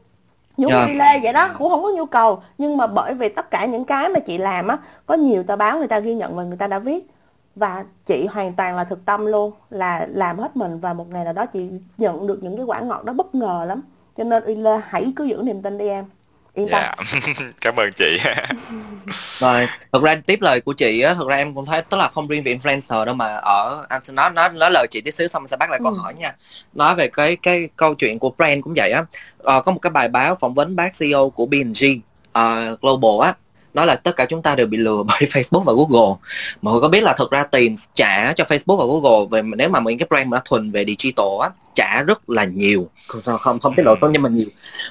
Giống 0.57 0.71
Dạ. 0.71 0.87
như 0.87 0.95
Lê 0.95 1.21
vậy 1.23 1.33
đó 1.33 1.49
cũng 1.59 1.71
không 1.71 1.83
có 1.83 1.91
nhu 1.91 2.07
cầu. 2.07 2.43
Nhưng 2.59 2.77
mà 2.77 2.87
bởi 2.87 3.15
vì 3.15 3.29
tất 3.29 3.51
cả 3.51 3.65
những 3.67 3.85
cái 3.85 4.09
mà 4.09 4.21
chị 4.21 4.39
làm 4.39 4.69
á 4.69 4.77
có 5.07 5.15
nhiều 5.15 5.43
tờ 5.43 5.57
báo 5.57 5.79
người 5.79 5.89
ta 5.89 5.99
ghi 6.01 6.15
nhận 6.15 6.37
và 6.37 6.43
người 6.43 6.57
ta 6.57 6.67
đã 6.67 6.79
viết. 6.79 7.07
Và 7.57 7.85
chị 8.07 8.27
hoàn 8.27 8.53
toàn 8.53 8.77
là 8.77 8.85
thực 8.85 9.05
tâm 9.05 9.27
luôn 9.27 9.53
là 9.71 10.07
làm 10.11 10.39
hết 10.39 10.57
mình. 10.57 10.81
Và 10.81 10.93
một 10.95 11.11
ngày 11.11 11.25
nào 11.25 11.33
đó 11.33 11.47
chị 11.47 11.69
nhận 11.99 12.27
được 12.27 12.39
những 12.43 12.57
cái 12.57 12.65
quả 12.67 12.81
ngọt 12.81 13.05
đó 13.05 13.13
bất 13.13 13.35
ngờ 13.35 13.65
lắm. 13.69 13.83
Cho 14.17 14.25
nên 14.25 14.45
uy 14.45 14.55
lê 14.55 14.81
hãy 14.85 15.13
cứ 15.17 15.25
giữ 15.25 15.37
niềm 15.43 15.63
tin 15.63 15.79
đi 15.79 15.89
em 15.89 16.05
yên 16.59 16.69
tâm 16.71 16.83
dạ 16.83 16.93
cảm 17.61 17.77
ơn 17.77 17.91
chị 17.97 18.19
Rồi, 19.41 19.67
thực 19.93 20.03
ra 20.03 20.15
tiếp 20.27 20.39
lời 20.43 20.61
của 20.61 20.73
chị 20.73 21.01
á, 21.01 21.15
thực 21.15 21.29
ra 21.29 21.37
em 21.37 21.55
cũng 21.55 21.67
thấy 21.67 21.83
tức 21.83 21.97
là 21.97 22.09
không 22.09 22.29
riêng 22.29 22.45
về 22.45 22.55
influencer 22.57 23.05
đâu 23.05 23.15
mà 23.15 23.37
ở 23.37 23.87
anh 23.89 24.05
sẽ 24.05 24.13
nói 24.13 24.31
nói 24.31 24.49
nói 24.49 24.71
lời 24.71 24.87
chị 24.91 25.01
tí 25.01 25.11
xíu 25.11 25.29
xong 25.29 25.43
mình 25.43 25.49
sẽ 25.49 25.57
bắt 25.57 25.71
lại 25.71 25.81
câu 25.83 25.93
Ừ. 25.93 25.99
hỏi 25.99 26.15
nha. 26.15 26.37
Nói 26.73 26.95
về 26.95 27.09
cái 27.09 27.37
cái 27.37 27.69
câu 27.77 27.95
chuyện 27.95 28.19
của 28.19 28.31
brand 28.39 28.63
cũng 28.65 28.75
vậy 28.77 28.91
á. 28.91 29.05
Ờ, 29.39 29.63
có 29.63 29.73
một 29.73 29.79
cái 29.83 29.91
bài 29.91 30.09
báo 30.09 30.35
phỏng 30.41 30.55
vấn 30.55 30.77
bác 30.77 30.99
CEO 30.99 31.31
của 31.31 31.47
B&G 31.47 31.85
uh, 32.39 32.81
Global 32.81 33.27
á 33.29 33.35
nói 33.79 33.87
là 33.87 33.97
tất 33.97 34.17
cả 34.17 34.25
chúng 34.25 34.43
ta 34.43 34.55
đều 34.55 34.67
bị 34.67 34.79
lừa 34.79 35.03
bởi 35.09 35.19
Facebook 35.21 35.63
và 35.63 35.73
Google. 35.73 36.15
Mọi 36.63 36.73
người 36.73 36.81
có 36.81 36.89
biết 36.89 37.03
là 37.03 37.15
thực 37.19 37.31
ra 37.31 37.45
tiền 37.45 37.75
trả 37.95 38.33
cho 38.33 38.45
Facebook 38.45 38.77
và 38.77 38.85
Google 38.85 39.27
về 39.31 39.49
nếu 39.57 39.69
mà 39.69 39.81
những 39.81 39.99
cái 39.99 40.07
brand 40.11 40.29
mà 40.29 40.41
thuần 40.45 40.71
về 40.71 40.85
digital 40.85 41.27
á 41.43 41.49
trả 41.75 42.03
rất 42.03 42.31
là 42.31 42.45
nhiều. 42.45 42.89
Không 43.07 43.39
không, 43.39 43.61
không 43.61 43.75
tiết 43.75 43.87
lộ 43.87 43.95
số 44.01 44.11
nhưng 44.13 44.23
mà 44.23 44.29
nhiều. 44.29 44.49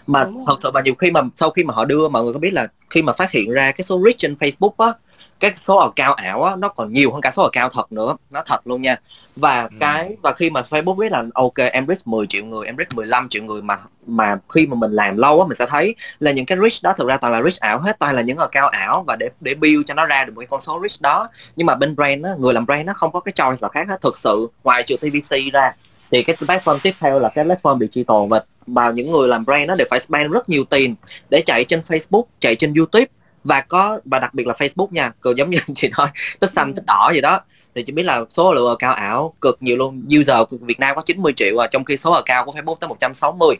Mà 0.07 0.25
thật 0.47 0.57
sự 0.59 0.71
mà 0.71 0.81
nhiều 0.81 0.95
khi 0.95 1.11
mà 1.11 1.21
sau 1.35 1.49
khi 1.49 1.63
mà 1.63 1.73
họ 1.73 1.85
đưa 1.85 2.07
mọi 2.07 2.23
người 2.23 2.33
có 2.33 2.39
biết 2.39 2.53
là 2.53 2.67
khi 2.89 3.01
mà 3.01 3.13
phát 3.13 3.31
hiện 3.31 3.51
ra 3.51 3.71
cái 3.71 3.85
số 3.85 4.01
reach 4.05 4.17
trên 4.17 4.33
Facebook 4.33 4.85
á 4.85 4.93
cái 5.39 5.51
số 5.55 5.77
account 5.77 6.17
ảo 6.17 6.43
á 6.43 6.55
nó 6.55 6.67
còn 6.67 6.93
nhiều 6.93 7.11
hơn 7.11 7.21
cả 7.21 7.31
số 7.31 7.43
account 7.43 7.73
thật 7.73 7.91
nữa. 7.91 8.15
Nó 8.31 8.43
thật 8.45 8.67
luôn 8.67 8.81
nha. 8.81 8.97
Và 9.35 9.61
Ừ. 9.61 9.69
cái 9.79 10.15
và 10.21 10.33
khi 10.33 10.49
mà 10.49 10.61
Facebook 10.61 10.95
biết 10.95 11.11
là 11.11 11.23
ok 11.33 11.53
em 11.71 11.87
reach 11.87 12.07
10 12.07 12.27
triệu 12.27 12.45
người 12.45 12.65
em 12.65 12.75
reach 12.77 12.93
15 12.95 13.29
triệu 13.29 13.43
người 13.43 13.61
mà 13.61 13.77
mà 14.07 14.37
khi 14.49 14.67
mà 14.67 14.75
mình 14.75 14.91
làm 14.91 15.17
lâu 15.17 15.41
á 15.41 15.47
mình 15.47 15.55
sẽ 15.57 15.65
thấy 15.65 15.95
là 16.19 16.31
những 16.31 16.45
cái 16.45 16.57
reach 16.57 16.83
đó 16.83 16.93
thực 16.97 17.07
ra 17.07 17.17
toàn 17.17 17.33
là 17.33 17.41
reach 17.41 17.59
ảo 17.59 17.79
hết 17.79 17.99
toàn 17.99 18.15
là 18.15 18.21
những 18.21 18.37
account 18.37 18.71
ảo 18.71 19.03
và 19.07 19.15
để 19.15 19.29
để 19.41 19.55
build 19.55 19.81
cho 19.87 19.93
nó 19.93 20.05
ra 20.05 20.25
được 20.25 20.33
một 20.35 20.39
cái 20.39 20.47
con 20.47 20.61
số 20.61 20.79
reach 20.81 21.01
đó. 21.01 21.29
Nhưng 21.55 21.67
mà 21.67 21.75
bên 21.75 21.95
brand 21.95 22.25
á 22.25 22.31
người 22.39 22.53
làm 22.53 22.65
brand 22.65 22.85
nó 22.85 22.93
không 22.93 23.11
có 23.11 23.19
cái 23.19 23.31
choice 23.31 23.57
nào 23.61 23.69
khác 23.69 23.87
hết. 23.89 24.01
Thực 24.01 24.17
sự 24.17 24.47
ngoài 24.63 24.83
trừ 24.83 24.97
TVC 24.97 25.53
ra 25.53 25.71
thì 26.11 26.23
cái 26.23 26.35
platform 26.35 26.77
tiếp 26.83 26.93
theo 26.99 27.19
là 27.19 27.29
cái 27.29 27.45
platform 27.45 27.79
digital. 27.79 28.17
Và 28.29 28.41
và 28.67 28.91
những 28.91 29.11
người 29.11 29.27
làm 29.27 29.45
brand 29.45 29.67
nó 29.67 29.75
đều 29.75 29.87
phải 29.89 29.99
spend 29.99 30.31
rất 30.31 30.49
nhiều 30.49 30.63
tiền 30.63 30.95
để 31.29 31.41
chạy 31.45 31.63
trên 31.63 31.79
Facebook 31.87 32.23
chạy 32.39 32.55
trên 32.55 32.73
YouTube 32.73 33.05
và 33.47 33.61
có 33.61 33.99
và 34.05 34.19
đặc 34.19 34.33
biệt 34.33 34.47
là 34.47 34.53
Facebook 34.53 34.87
nha. 34.91 35.11
Cứ 35.21 35.33
giống 35.37 35.49
như 35.49 35.57
chị 35.75 35.89
nói 35.97 36.07
tích 36.39 36.51
xanh 36.51 36.73
tích 36.73 36.85
đỏ 36.87 37.11
gì 37.13 37.21
đó. 37.21 37.39
Thì 37.75 37.83
chị 37.83 37.91
biết 37.93 38.03
là 38.03 38.21
số 38.29 38.53
lượng 38.53 38.69
account 38.79 38.97
ảo 38.97 39.33
cực 39.41 39.57
nhiều 39.61 39.77
luôn. 39.77 40.05
User 40.19 40.37
của 40.49 40.57
Việt 40.61 40.79
Nam 40.79 40.95
có 40.95 41.01
90 41.01 41.33
triệu 41.35 41.63
à 41.63 41.67
trong 41.67 41.83
khi 41.85 41.97
số 41.97 42.11
account 42.11 42.45
của 42.45 42.51
Facebook 42.51 42.75
tới 42.75 42.87
160 42.87 43.55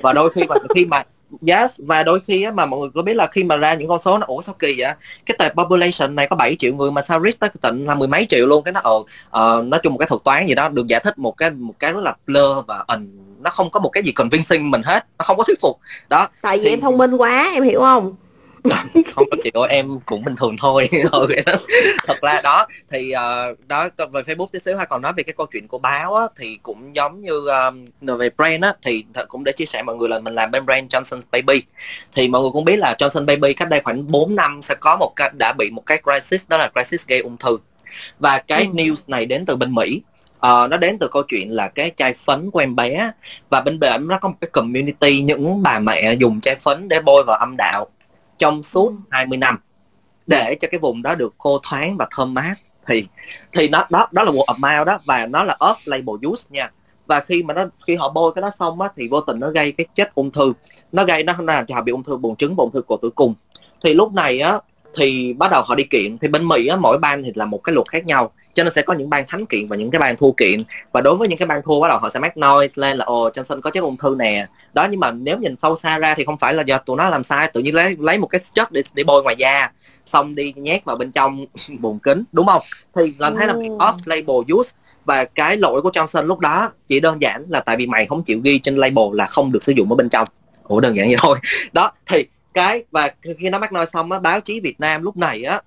và 0.00 0.12
đôi 0.12 0.30
khi 0.34 0.42
mà 0.48 0.54
khi 0.74 0.84
mà 0.86 1.02
yes 1.48 1.74
và 1.78 2.02
đôi 2.02 2.20
khi 2.20 2.46
mà 2.50 2.66
mọi 2.66 2.80
người 2.80 2.88
có 2.94 3.02
biết 3.02 3.14
là 3.16 3.26
khi 3.26 3.44
mà 3.44 3.56
ra 3.56 3.74
những 3.74 3.88
con 3.88 4.00
số 4.00 4.18
nó 4.18 4.26
ủa 4.26 4.42
sao 4.42 4.54
kỳ 4.58 4.74
vậy? 4.78 4.92
Cái 5.26 5.36
tệp 5.38 5.54
population 5.54 6.14
này 6.14 6.26
có 6.26 6.36
7 6.36 6.56
triệu 6.58 6.74
người 6.74 6.90
mà 6.90 7.02
sao 7.02 7.20
reach 7.20 7.38
tới 7.40 7.50
tận 7.60 7.86
là 7.86 7.94
mười 7.94 8.08
mấy 8.08 8.26
triệu 8.28 8.46
luôn. 8.46 8.64
Cái 8.64 8.72
nó 8.72 8.80
ờ 8.84 8.92
ờ, 9.30 9.62
nói 9.66 9.80
chung 9.82 9.92
một 9.92 9.98
cái 9.98 10.06
thuật 10.08 10.24
toán 10.24 10.46
gì 10.46 10.54
đó 10.54 10.68
được 10.68 10.86
giải 10.86 11.00
thích 11.04 11.18
một 11.18 11.36
cái 11.36 11.50
một 11.50 11.74
cái 11.78 11.92
rất 11.92 12.00
là 12.04 12.14
blur 12.26 12.66
và 12.66 12.84
ẩn 12.86 13.08
nó 13.40 13.50
không 13.50 13.70
có 13.70 13.80
một 13.80 13.88
cái 13.88 14.02
gì 14.02 14.12
convincing 14.12 14.70
mình 14.70 14.82
hết. 14.82 15.06
Nó 15.18 15.22
không 15.24 15.36
có 15.36 15.44
thuyết 15.44 15.60
phục. 15.60 15.78
Đó 16.08 16.28
tại 16.42 16.58
vì 16.58 16.64
Thì- 16.64 16.70
em 16.70 16.80
thông 16.80 16.98
minh 16.98 17.14
quá 17.16 17.50
em 17.54 17.62
hiểu 17.62 17.80
không 17.80 18.14
không 19.14 19.24
có 19.30 19.36
chị 19.44 19.50
ơi 19.54 19.68
em 19.68 19.98
cũng 20.06 20.24
bình 20.24 20.36
thường 20.36 20.56
thôi. 20.58 20.88
Ừ, 21.12 21.26
vậy 21.28 21.42
đó. 21.46 21.52
thật 22.06 22.20
ra 22.22 22.40
đó 22.40 22.66
thì 22.90 23.10
ờ, 23.10 23.54
đó 23.66 23.88
về 24.12 24.22
Facebook 24.22 24.46
tí 24.46 24.58
xíu 24.58 24.76
hay 24.76 24.86
còn 24.86 25.02
nói 25.02 25.12
về 25.16 25.22
cái 25.22 25.34
câu 25.36 25.46
chuyện 25.52 25.68
của 25.68 25.78
báo 25.78 26.14
á, 26.14 26.26
thì 26.36 26.58
cũng 26.62 26.96
giống 26.96 27.20
như 27.20 27.48
um, 27.48 27.84
về 28.18 28.30
brand 28.36 28.62
á 28.64 28.74
thì 28.82 29.04
cũng 29.28 29.44
để 29.44 29.52
chia 29.52 29.66
sẻ 29.66 29.82
mọi 29.82 29.96
người 29.96 30.08
là 30.08 30.18
mình 30.18 30.34
làm 30.34 30.50
bên 30.50 30.66
brand 30.66 30.94
Johnson 30.94 31.20
Baby. 31.32 31.62
Thì 32.14 32.28
mọi 32.28 32.42
người 32.42 32.50
cũng 32.50 32.64
biết 32.64 32.76
là 32.76 32.94
Johnson 32.98 33.26
Baby 33.26 33.52
cách 33.52 33.68
đây 33.68 33.80
khoảng 33.84 34.06
4 34.06 34.36
năm 34.36 34.62
sẽ 34.62 34.74
có 34.74 34.96
một 34.96 35.12
cái 35.16 35.30
đã 35.38 35.52
bị 35.58 35.70
một 35.70 35.82
cái 35.86 36.02
crisis 36.02 36.48
đó 36.48 36.56
là 36.56 36.70
crisis 36.74 37.06
gây 37.08 37.20
ung 37.20 37.36
thư. 37.36 37.58
Và 38.18 38.38
cái 38.38 38.62
Ừ. 38.62 38.68
news 38.74 38.94
này 39.06 39.26
đến 39.26 39.46
từ 39.46 39.56
bên 39.56 39.74
Mỹ. 39.74 40.02
Ờ, 40.38 40.68
nó 40.70 40.76
đến 40.76 40.98
từ 40.98 41.08
câu 41.08 41.22
chuyện 41.22 41.50
là 41.50 41.68
cái 41.68 41.90
chai 41.96 42.14
phấn 42.14 42.50
của 42.50 42.58
em 42.58 42.76
bé 42.76 43.10
và 43.50 43.60
bên 43.60 43.80
bển 43.80 44.08
nó 44.08 44.18
có 44.18 44.28
một 44.28 44.34
cái 44.40 44.48
community 44.52 45.20
những 45.20 45.62
bà 45.62 45.78
mẹ 45.78 46.14
dùng 46.14 46.40
chai 46.40 46.56
phấn 46.56 46.88
để 46.88 47.00
bôi 47.00 47.24
vào 47.26 47.36
âm 47.36 47.54
đạo 47.58 47.86
trong 48.38 48.62
suốt 48.62 48.90
Ừ. 48.90 48.96
20 49.10 49.38
năm. 49.38 49.58
Để 50.26 50.56
cho 50.60 50.68
cái 50.72 50.78
vùng 50.78 51.02
đó 51.02 51.14
được 51.14 51.34
khô 51.38 51.60
thoáng 51.62 51.96
và 51.96 52.06
thơm 52.16 52.34
mát 52.34 52.54
thì 52.86 53.06
thì 53.52 53.68
nó 53.68 53.86
đó 53.90 54.06
đó 54.12 54.22
là 54.22 54.30
một 54.30 54.44
amount 54.46 54.86
đó 54.86 54.98
và 55.04 55.26
nó 55.26 55.44
là 55.44 55.56
off 55.60 55.74
label 55.84 56.26
use 56.26 56.46
nha. 56.50 56.70
Và 57.06 57.20
khi 57.20 57.42
mà 57.42 57.54
nó 57.54 57.64
khi 57.86 57.96
họ 57.96 58.08
bôi 58.08 58.32
cái 58.34 58.42
đó 58.42 58.50
xong 58.58 58.80
á 58.80 58.88
thì 58.96 59.08
vô 59.08 59.20
tình 59.20 59.38
nó 59.40 59.50
gây 59.50 59.72
cái 59.72 59.86
chết 59.94 60.14
ung 60.14 60.30
thư. 60.30 60.52
Nó 60.92 61.04
gây 61.04 61.22
nó 61.24 61.32
nó 61.32 61.54
làm 61.54 61.66
cho 61.66 61.74
họ 61.74 61.82
bị 61.82 61.92
ung 61.92 62.02
thư 62.02 62.16
buồng 62.16 62.36
trứng 62.36 62.56
và 62.56 62.62
ung 62.62 62.72
thư 62.72 62.82
cổ 62.82 62.96
tử 62.96 63.10
cung 63.10 63.34
thì 63.84 63.94
lúc 63.94 64.12
này 64.12 64.40
á 64.40 64.58
thì 64.96 65.32
bắt 65.32 65.50
đầu 65.50 65.62
họ 65.66 65.74
đi 65.74 65.84
kiện. 65.84 66.18
Thì 66.18 66.28
bên 66.28 66.48
Mỹ 66.48 66.66
á 66.66 66.76
mỗi 66.76 66.98
bang 66.98 67.22
thì 67.22 67.32
là 67.34 67.44
một 67.44 67.58
cái 67.64 67.74
luật 67.74 67.88
khác 67.88 68.06
nhau 68.06 68.32
cho 68.56 68.64
nên 68.64 68.72
sẽ 68.72 68.82
có 68.82 68.94
những 68.94 69.10
ban 69.10 69.24
thắng 69.28 69.46
kiện 69.46 69.66
và 69.68 69.76
những 69.76 69.90
cái 69.90 69.98
ban 69.98 70.16
thua 70.16 70.32
kiện. 70.32 70.62
Và 70.92 71.00
đối 71.00 71.16
với 71.16 71.28
những 71.28 71.38
cái 71.38 71.46
ban 71.46 71.62
thua 71.62 71.80
bắt 71.80 71.88
đầu 71.88 71.98
họ 71.98 72.10
sẽ 72.10 72.20
make 72.20 72.34
noise 72.40 72.72
lên 72.76 72.96
là 72.96 73.04
ồ 73.04 73.28
Johnson 73.28 73.60
có 73.60 73.70
chất 73.70 73.80
ung 73.80 73.96
thư 73.96 74.16
nè. 74.18 74.46
Đó 74.74 74.86
nhưng 74.90 75.00
mà 75.00 75.10
nếu 75.10 75.38
nhìn 75.38 75.54
sâu 75.62 75.76
xa 75.76 75.98
ra 75.98 76.14
thì 76.14 76.24
không 76.24 76.38
phải 76.38 76.54
là 76.54 76.62
do 76.62 76.78
tụi 76.78 76.96
nó 76.96 77.10
làm 77.10 77.22
sai. 77.24 77.50
Tự 77.52 77.60
nhiên 77.60 77.74
lấy 77.74 77.96
lấy 77.98 78.18
một 78.18 78.26
cái 78.26 78.40
chất 78.52 78.72
để 78.72 78.82
để 78.94 79.04
bôi 79.04 79.22
ngoài 79.22 79.36
da 79.38 79.70
xong 80.06 80.34
đi 80.34 80.52
nhét 80.56 80.84
vào 80.84 80.96
bên 80.96 81.12
trong 81.12 81.46
buồng 81.78 81.98
kính 81.98 82.22
đúng 82.32 82.46
không? 82.46 82.62
Thì 82.96 83.14
là 83.18 83.30
thấy 83.36 83.46
là 83.46 83.54
off 83.54 83.96
label 84.04 84.54
use. 84.54 84.76
Và 85.04 85.24
cái 85.24 85.56
lỗi 85.56 85.82
của 85.82 85.90
Johnson 85.90 86.22
lúc 86.22 86.38
đó 86.38 86.72
chỉ 86.88 87.00
đơn 87.00 87.22
giản 87.22 87.44
là 87.48 87.60
tại 87.60 87.76
vì 87.76 87.86
mày 87.86 88.06
không 88.06 88.22
chịu 88.22 88.40
ghi 88.44 88.58
trên 88.58 88.76
label 88.76 89.04
là 89.12 89.26
không 89.26 89.52
được 89.52 89.62
sử 89.62 89.72
dụng 89.72 89.90
ở 89.90 89.96
bên 89.96 90.08
trong. 90.08 90.28
Ủa 90.64 90.80
đơn 90.80 90.96
giản 90.96 91.08
vậy 91.08 91.16
thôi. 91.20 91.38
Đó 91.72 91.92
thì 92.06 92.24
cái 92.54 92.84
và 92.90 93.10
khi 93.38 93.50
nó 93.50 93.58
mắc 93.58 93.72
nói 93.72 93.86
xong 93.86 94.12
á 94.12 94.18
báo 94.18 94.40
chí 94.40 94.60
Việt 94.60 94.80
Nam 94.80 95.02
lúc 95.02 95.16
này 95.16 95.44
á 95.44 95.60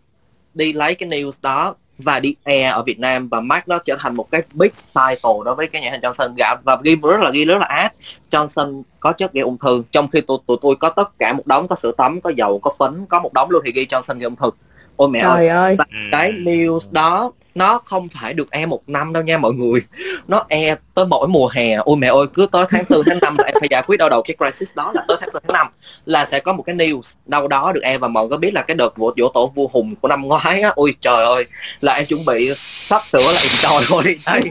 đi 0.53 0.73
lấy 0.73 0.95
cái 0.95 1.09
news 1.09 1.31
đó 1.41 1.75
và 1.99 2.19
đi 2.19 2.35
air 2.43 2.73
ở 2.73 2.83
Việt 2.83 2.99
Nam 2.99 3.29
và 3.29 3.39
Mark 3.41 3.67
nó 3.67 3.77
trở 3.85 3.95
thành 3.99 4.15
một 4.15 4.31
cái 4.31 4.41
big 4.53 4.71
title 4.93 5.33
đối 5.45 5.55
với 5.55 5.67
cái 5.67 5.81
nhãn 5.81 5.91
hàng 5.91 6.01
Johnson. 6.01 6.33
Gạo 6.37 6.55
và 6.63 6.77
ghi 6.83 6.95
rất 6.95 7.19
là 7.21 7.29
ghi 7.31 7.45
rất 7.45 7.57
là 7.57 7.65
ác. 7.65 7.93
Johnson 8.31 8.81
có 8.99 9.11
chất 9.11 9.33
gây 9.33 9.43
ung 9.43 9.57
thư 9.57 9.83
trong 9.91 10.07
khi 10.07 10.21
tụi 10.21 10.37
tụi 10.47 10.57
tôi 10.61 10.75
có 10.75 10.89
tất 10.89 11.19
cả 11.19 11.33
một 11.33 11.47
đống 11.47 11.67
có 11.67 11.75
sữa 11.75 11.91
tắm 11.97 12.21
có 12.21 12.31
dầu 12.37 12.59
có 12.59 12.71
phấn 12.79 13.05
có 13.09 13.19
một 13.19 13.33
đống 13.33 13.49
luôn 13.49 13.61
thì 13.65 13.71
ghi 13.71 13.85
Johnson 13.85 14.13
gây 14.13 14.23
ung 14.23 14.35
thư. 14.35 14.49
Ôi 14.95 15.09
mẹ 15.09 15.19
ơi. 15.19 15.35
trời 15.35 15.47
ơi 15.47 15.77
Ừ. 15.79 15.97
cái 16.11 16.31
news 16.31 16.79
đó 16.91 17.31
nó 17.59 17.79
không 17.85 18.07
phải 18.07 18.33
được 18.33 18.51
e 18.51 18.65
một 18.65 18.89
năm 18.89 19.13
đâu 19.13 19.23
nha 19.23 19.37
mọi 19.37 19.53
người. 19.53 19.81
Nó 20.27 20.45
e 20.49 20.75
tới 20.93 21.05
mỗi 21.05 21.27
mùa 21.27 21.47
hè. 21.47 21.73
Ôi 21.73 21.97
mẹ 21.97 22.07
ơi 22.07 22.25
cứ 22.33 22.45
tới 22.51 22.65
tháng 22.69 22.83
4 22.89 23.01
tháng 23.05 23.19
5 23.21 23.37
là 23.37 23.43
em 23.45 23.55
phải 23.59 23.67
giải 23.71 23.83
quyết 23.87 23.97
đau 23.97 24.09
đầu 24.09 24.21
cái 24.21 24.35
crisis 24.37 24.75
đó 24.75 24.91
là 24.95 25.03
tới 25.07 25.17
tháng 25.19 25.29
4 25.33 25.43
tháng 25.47 25.53
5 25.53 25.67
là 26.05 26.25
sẽ 26.25 26.39
có 26.39 26.53
một 26.53 26.63
cái 26.63 26.75
news 26.75 27.15
đâu 27.25 27.47
đó 27.47 27.71
được 27.71 27.83
e 27.83 27.97
và 27.97 28.07
mọi 28.07 28.23
người 28.23 28.29
có 28.29 28.37
biết 28.37 28.53
là 28.53 28.61
cái 28.61 28.75
đợt 28.75 28.97
vụ 28.97 29.11
dỗ 29.17 29.29
tổ 29.33 29.47
vua 29.55 29.67
hùng 29.67 29.95
của 29.95 30.07
năm 30.07 30.21
ngoái 30.21 30.61
á. 30.61 30.71
Ôi 30.75 30.95
trời 31.01 31.25
ơi 31.25 31.45
là 31.81 31.93
em 31.93 32.05
chuẩn 32.05 32.25
bị 32.25 32.51
sắp 32.57 33.01
sửa 33.11 33.31
là 33.33 33.39
enjoy 33.41 33.95
holiday 33.95 34.41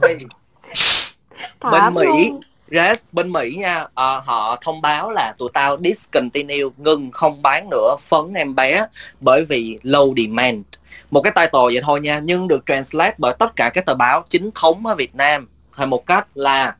Đây, 0.00 0.16
bên 1.62 1.80
Thảm 1.80 1.94
Mỹ. 1.94 2.30
Red 2.70 2.98
bên 3.12 3.32
Mỹ 3.32 3.54
nha 3.58 3.86
ờ, 3.94 4.22
họ 4.24 4.58
thông 4.60 4.80
báo 4.80 5.10
là 5.10 5.34
tụi 5.38 5.50
tao 5.54 5.76
discontinue 5.84 6.56
ngừng 6.76 7.10
không 7.10 7.42
bán 7.42 7.70
nữa 7.70 7.96
phấn 8.00 8.34
em 8.34 8.54
bé 8.54 8.86
bởi 9.20 9.44
vì 9.44 9.78
low 9.82 10.14
demand 10.16 10.64
một 11.10 11.20
cái 11.20 11.32
title 11.36 11.60
vậy 11.64 11.80
thôi 11.82 12.00
nha 12.00 12.18
nhưng 12.18 12.48
được 12.48 12.66
translate 12.66 13.14
bởi 13.18 13.34
tất 13.38 13.56
cả 13.56 13.70
các 13.74 13.86
tờ 13.86 13.94
báo 13.94 14.24
chính 14.28 14.50
thống 14.54 14.86
ở 14.86 14.94
Việt 14.94 15.14
Nam. 15.14 15.48
Hay 15.72 15.86
một 15.86 16.06
cách 16.06 16.26
là 16.34 16.76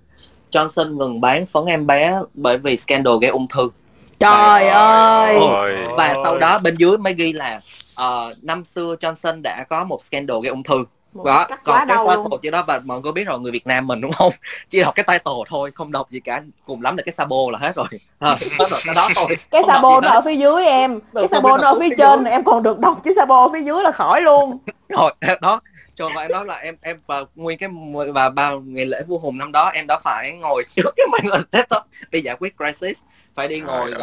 Johnson 0.53 0.97
ngừng 0.97 1.21
bán 1.21 1.47
phấn 1.47 1.65
em 1.65 1.87
bé 1.87 2.21
bởi 2.35 2.59
vì 2.59 2.77
scandal 2.77 3.15
gây 3.21 3.31
ung 3.31 3.49
thư. 3.49 3.71
Trời 4.19 4.69
ơi. 4.69 5.37
Ôi. 5.41 5.77
và 5.97 6.15
sau 6.25 6.39
đó 6.39 6.59
bên 6.59 6.75
dưới 6.75 6.99
mới 6.99 7.15
ghi 7.15 7.33
là 7.33 7.61
ờ, 7.95 8.33
năm 8.43 8.65
xưa 8.65 8.95
Johnson 9.01 9.43
đã 9.43 9.65
có 9.69 9.85
một 9.85 10.03
scandal 10.03 10.37
gây 10.43 10.51
ung 10.51 10.63
thư 10.63 10.85
Một 11.13 11.25
đó 11.25 11.47
cách 11.49 11.61
còn 11.65 11.77
quá 11.77 11.85
cái 11.87 11.97
title 11.97 12.15
luôn. 12.15 12.41
chứ 12.43 12.51
đó 12.51 12.65
và 12.67 12.81
mọi 12.85 12.97
người 12.97 13.03
có 13.03 13.13
biết 13.13 13.25
rồi 13.25 13.41
người 13.41 13.53
Việt 13.53 13.67
Nam 13.67 13.87
mình 13.87 14.01
đúng 14.01 14.13
không? 14.13 14.33
Chỉ 14.71 14.81
đọc 14.81 14.95
cái 14.95 15.05
title 15.05 15.33
thôi 15.49 15.71
không 15.75 15.93
đọc 15.93 16.11
gì 16.11 16.21
cả 16.21 16.43
cùng 16.65 16.83
lắm 16.83 16.97
là 16.97 17.03
cái 17.03 17.13
sabo 17.13 17.37
là 17.53 17.59
hết 17.59 17.77
rồi. 17.77 17.87
À, 18.19 18.37
hết 18.59 18.71
rồi 18.71 18.81
cái 18.85 18.95
đó 18.95 19.09
thôi. 19.15 19.27
Cái 19.51 19.63
Không 19.63 19.71
sabo 19.71 20.01
nó 20.01 20.09
ở 20.09 20.21
phía 20.21 20.35
dưới 20.35 20.65
em. 20.65 20.95
Được, 20.95 21.21
cái 21.21 21.29
sabo 21.29 21.57
nó 21.57 21.69
ở 21.69 21.81
phía 21.81 21.89
trên 21.99 22.25
em 22.25 22.45
còn 22.45 22.63
được 22.63 22.79
đọc 22.79 23.01
chứ 23.05 23.13
sabo 23.17 23.45
ở 23.45 23.49
phía 23.53 23.63
dưới 23.63 23.83
là 23.83 23.93
khỏi 23.93 24.23
luôn 24.23 24.59
rồi 24.89 25.13
đó. 25.41 25.61
Cho 25.95 26.09
vậy 26.15 26.29
đó 26.29 26.45
là 26.45 26.55
em 26.55 26.77
em 26.81 26.99
vào 27.07 27.25
nguyên 27.35 27.59
cái 27.59 27.69
và 28.15 28.29
vào 28.31 28.61
ngày 28.61 28.87
lễ 28.87 29.03
vua 29.07 29.19
hùng 29.19 29.39
năm 29.39 29.53
đó 29.53 29.69
em 29.75 29.87
đã 29.89 29.99
phải 30.05 30.33
ngồi 30.33 30.65
trước 30.77 30.91
cái 30.97 31.07
màn 31.13 31.21
hình 31.33 31.43
laptop 31.53 31.83
đi 32.11 32.21
giải 32.21 32.37
quyết 32.41 32.57
crisis. 32.57 32.99
Phải 33.35 33.49
đi 33.49 33.61
ngồi 33.61 33.95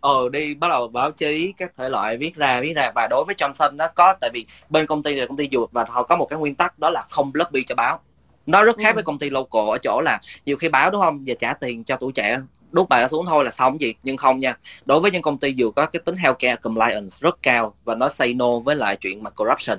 ờ 0.00 0.28
đi 0.32 0.54
bắt 0.54 0.68
đầu 0.68 0.88
báo 0.88 1.10
chí 1.10 1.52
các 1.56 1.72
thể 1.76 1.88
loại 1.88 2.16
viết 2.16 2.36
ra 2.36 2.60
viết 2.60 2.72
ra. 2.76 2.92
Và 2.94 3.06
đối 3.10 3.24
với 3.24 3.34
Johnson 3.34 3.76
nó 3.76 3.88
có 3.88 4.14
tại 4.20 4.30
vì 4.34 4.46
bên 4.68 4.86
công 4.86 5.02
ty 5.02 5.14
là 5.14 5.26
công 5.26 5.36
ty 5.36 5.48
dược 5.52 5.72
và 5.72 5.84
họ 5.88 6.02
có 6.02 6.16
một 6.16 6.26
cái 6.26 6.38
nguyên 6.38 6.54
tắc 6.54 6.78
đó 6.78 6.90
là 6.90 7.02
không 7.10 7.30
lobby 7.34 7.64
cho 7.64 7.74
báo. 7.74 8.00
Nó 8.46 8.64
rất 8.64 8.76
khác 8.78 8.88
Ừ. 8.90 8.94
với 8.94 9.02
công 9.02 9.18
ty 9.18 9.30
local 9.30 9.62
ở 9.70 9.78
chỗ 9.82 10.00
là 10.04 10.20
nhiều 10.46 10.56
khi 10.56 10.68
báo 10.68 10.90
đúng 10.90 11.00
không? 11.00 11.24
Và 11.26 11.34
trả 11.38 11.54
tiền 11.54 11.84
cho 11.84 11.96
tuổi 11.96 12.12
trẻ 12.12 12.38
đút 12.70 12.88
bài 12.88 13.08
xuống 13.08 13.26
thôi 13.26 13.44
là 13.44 13.50
xong 13.50 13.80
gì. 13.80 13.94
Nhưng 14.02 14.16
không 14.16 14.40
nha 14.40 14.54
đối 14.84 15.00
với 15.00 15.10
những 15.10 15.22
công 15.22 15.38
ty 15.38 15.54
dược 15.58 15.74
có 15.76 15.86
cái 15.86 16.00
tính 16.04 16.16
healthcare 16.16 16.56
compliance 16.56 17.16
rất 17.20 17.38
cao 17.42 17.74
và 17.84 17.94
nó 17.94 18.08
say 18.08 18.34
no 18.34 18.58
với 18.58 18.76
lại 18.76 18.96
chuyện 18.96 19.22
mà 19.22 19.30
corruption 19.30 19.78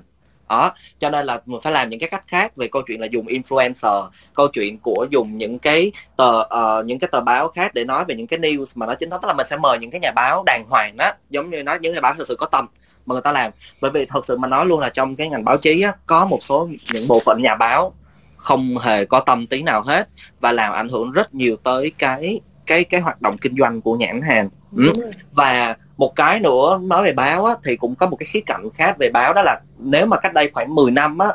đó. 0.51 0.73
Cho 0.99 1.09
nên 1.09 1.25
là 1.25 1.41
mình 1.45 1.61
phải 1.61 1.73
làm 1.73 1.89
những 1.89 1.99
cái 1.99 2.09
cách 2.09 2.23
khác 2.27 2.55
về 2.55 2.67
câu 2.67 2.81
chuyện 2.87 3.01
là 3.01 3.07
dùng 3.11 3.25
influencer 3.25 4.09
câu 4.35 4.47
chuyện 4.47 4.77
của 4.79 5.07
dùng 5.09 5.37
những 5.37 5.59
cái 5.59 5.91
tờ 6.17 6.43
ờ, 6.43 6.83
những 6.85 6.99
cái 6.99 7.07
tờ 7.11 7.21
báo 7.21 7.47
khác 7.47 7.73
để 7.73 7.83
nói 7.83 8.05
về 8.05 8.15
những 8.15 8.27
cái 8.27 8.39
news 8.39 8.65
mà 8.75 8.85
nó 8.85 8.95
chính 8.95 9.09
thống. 9.09 9.21
Tức 9.21 9.27
là 9.27 9.33
mình 9.33 9.47
sẽ 9.49 9.57
mời 9.57 9.79
những 9.79 9.91
cái 9.91 9.99
nhà 9.99 10.11
báo 10.11 10.43
đàng 10.45 10.65
hoàng 10.69 10.97
đó 10.97 11.11
giống 11.29 11.49
như 11.49 11.63
nó 11.63 11.75
những 11.75 11.93
nhà 11.93 12.01
báo 12.01 12.13
thực 12.17 12.27
sự 12.27 12.35
có 12.35 12.45
tâm 12.45 12.67
mà 13.05 13.13
người 13.13 13.21
ta 13.21 13.31
làm. 13.31 13.51
Bởi 13.81 13.91
vì 13.91 14.05
thật 14.05 14.25
sự 14.25 14.37
mà 14.37 14.47
nói 14.47 14.65
luôn 14.65 14.79
là 14.79 14.89
trong 14.89 15.15
cái 15.15 15.29
ngành 15.29 15.45
báo 15.45 15.57
chí 15.57 15.81
á, 15.81 15.93
có 16.05 16.25
một 16.25 16.39
số 16.41 16.69
những 16.93 17.07
bộ 17.07 17.19
phận 17.25 17.41
nhà 17.41 17.55
báo 17.55 17.93
không 18.37 18.77
hề 18.77 19.05
có 19.05 19.19
tâm 19.19 19.47
tí 19.47 19.61
nào 19.61 19.81
hết 19.81 20.09
và 20.39 20.51
làm 20.51 20.73
ảnh 20.73 20.89
hưởng 20.89 21.11
rất 21.11 21.33
nhiều 21.33 21.55
tới 21.63 21.91
cái 21.97 22.39
cái 22.65 22.83
cái 22.83 23.01
hoạt 23.01 23.21
động 23.21 23.37
kinh 23.37 23.57
doanh 23.57 23.81
của 23.81 23.95
nhãn 23.95 24.21
hàng. 24.21 24.49
Ừ. 24.75 24.91
và 25.31 25.75
một 26.01 26.15
cái 26.15 26.39
nữa 26.39 26.79
nói 26.83 27.03
về 27.03 27.13
báo 27.13 27.45
á, 27.45 27.55
thì 27.63 27.75
cũng 27.75 27.95
có 27.95 28.07
một 28.07 28.15
cái 28.15 28.27
khía 28.31 28.41
cạnh 28.45 28.69
khác 28.77 28.95
về 28.99 29.09
báo 29.09 29.33
đó 29.33 29.41
là 29.41 29.59
nếu 29.79 30.05
mà 30.05 30.17
cách 30.17 30.33
đây 30.33 30.49
khoảng 30.53 30.75
10 30.75 30.91
năm 30.91 31.17
á 31.17 31.27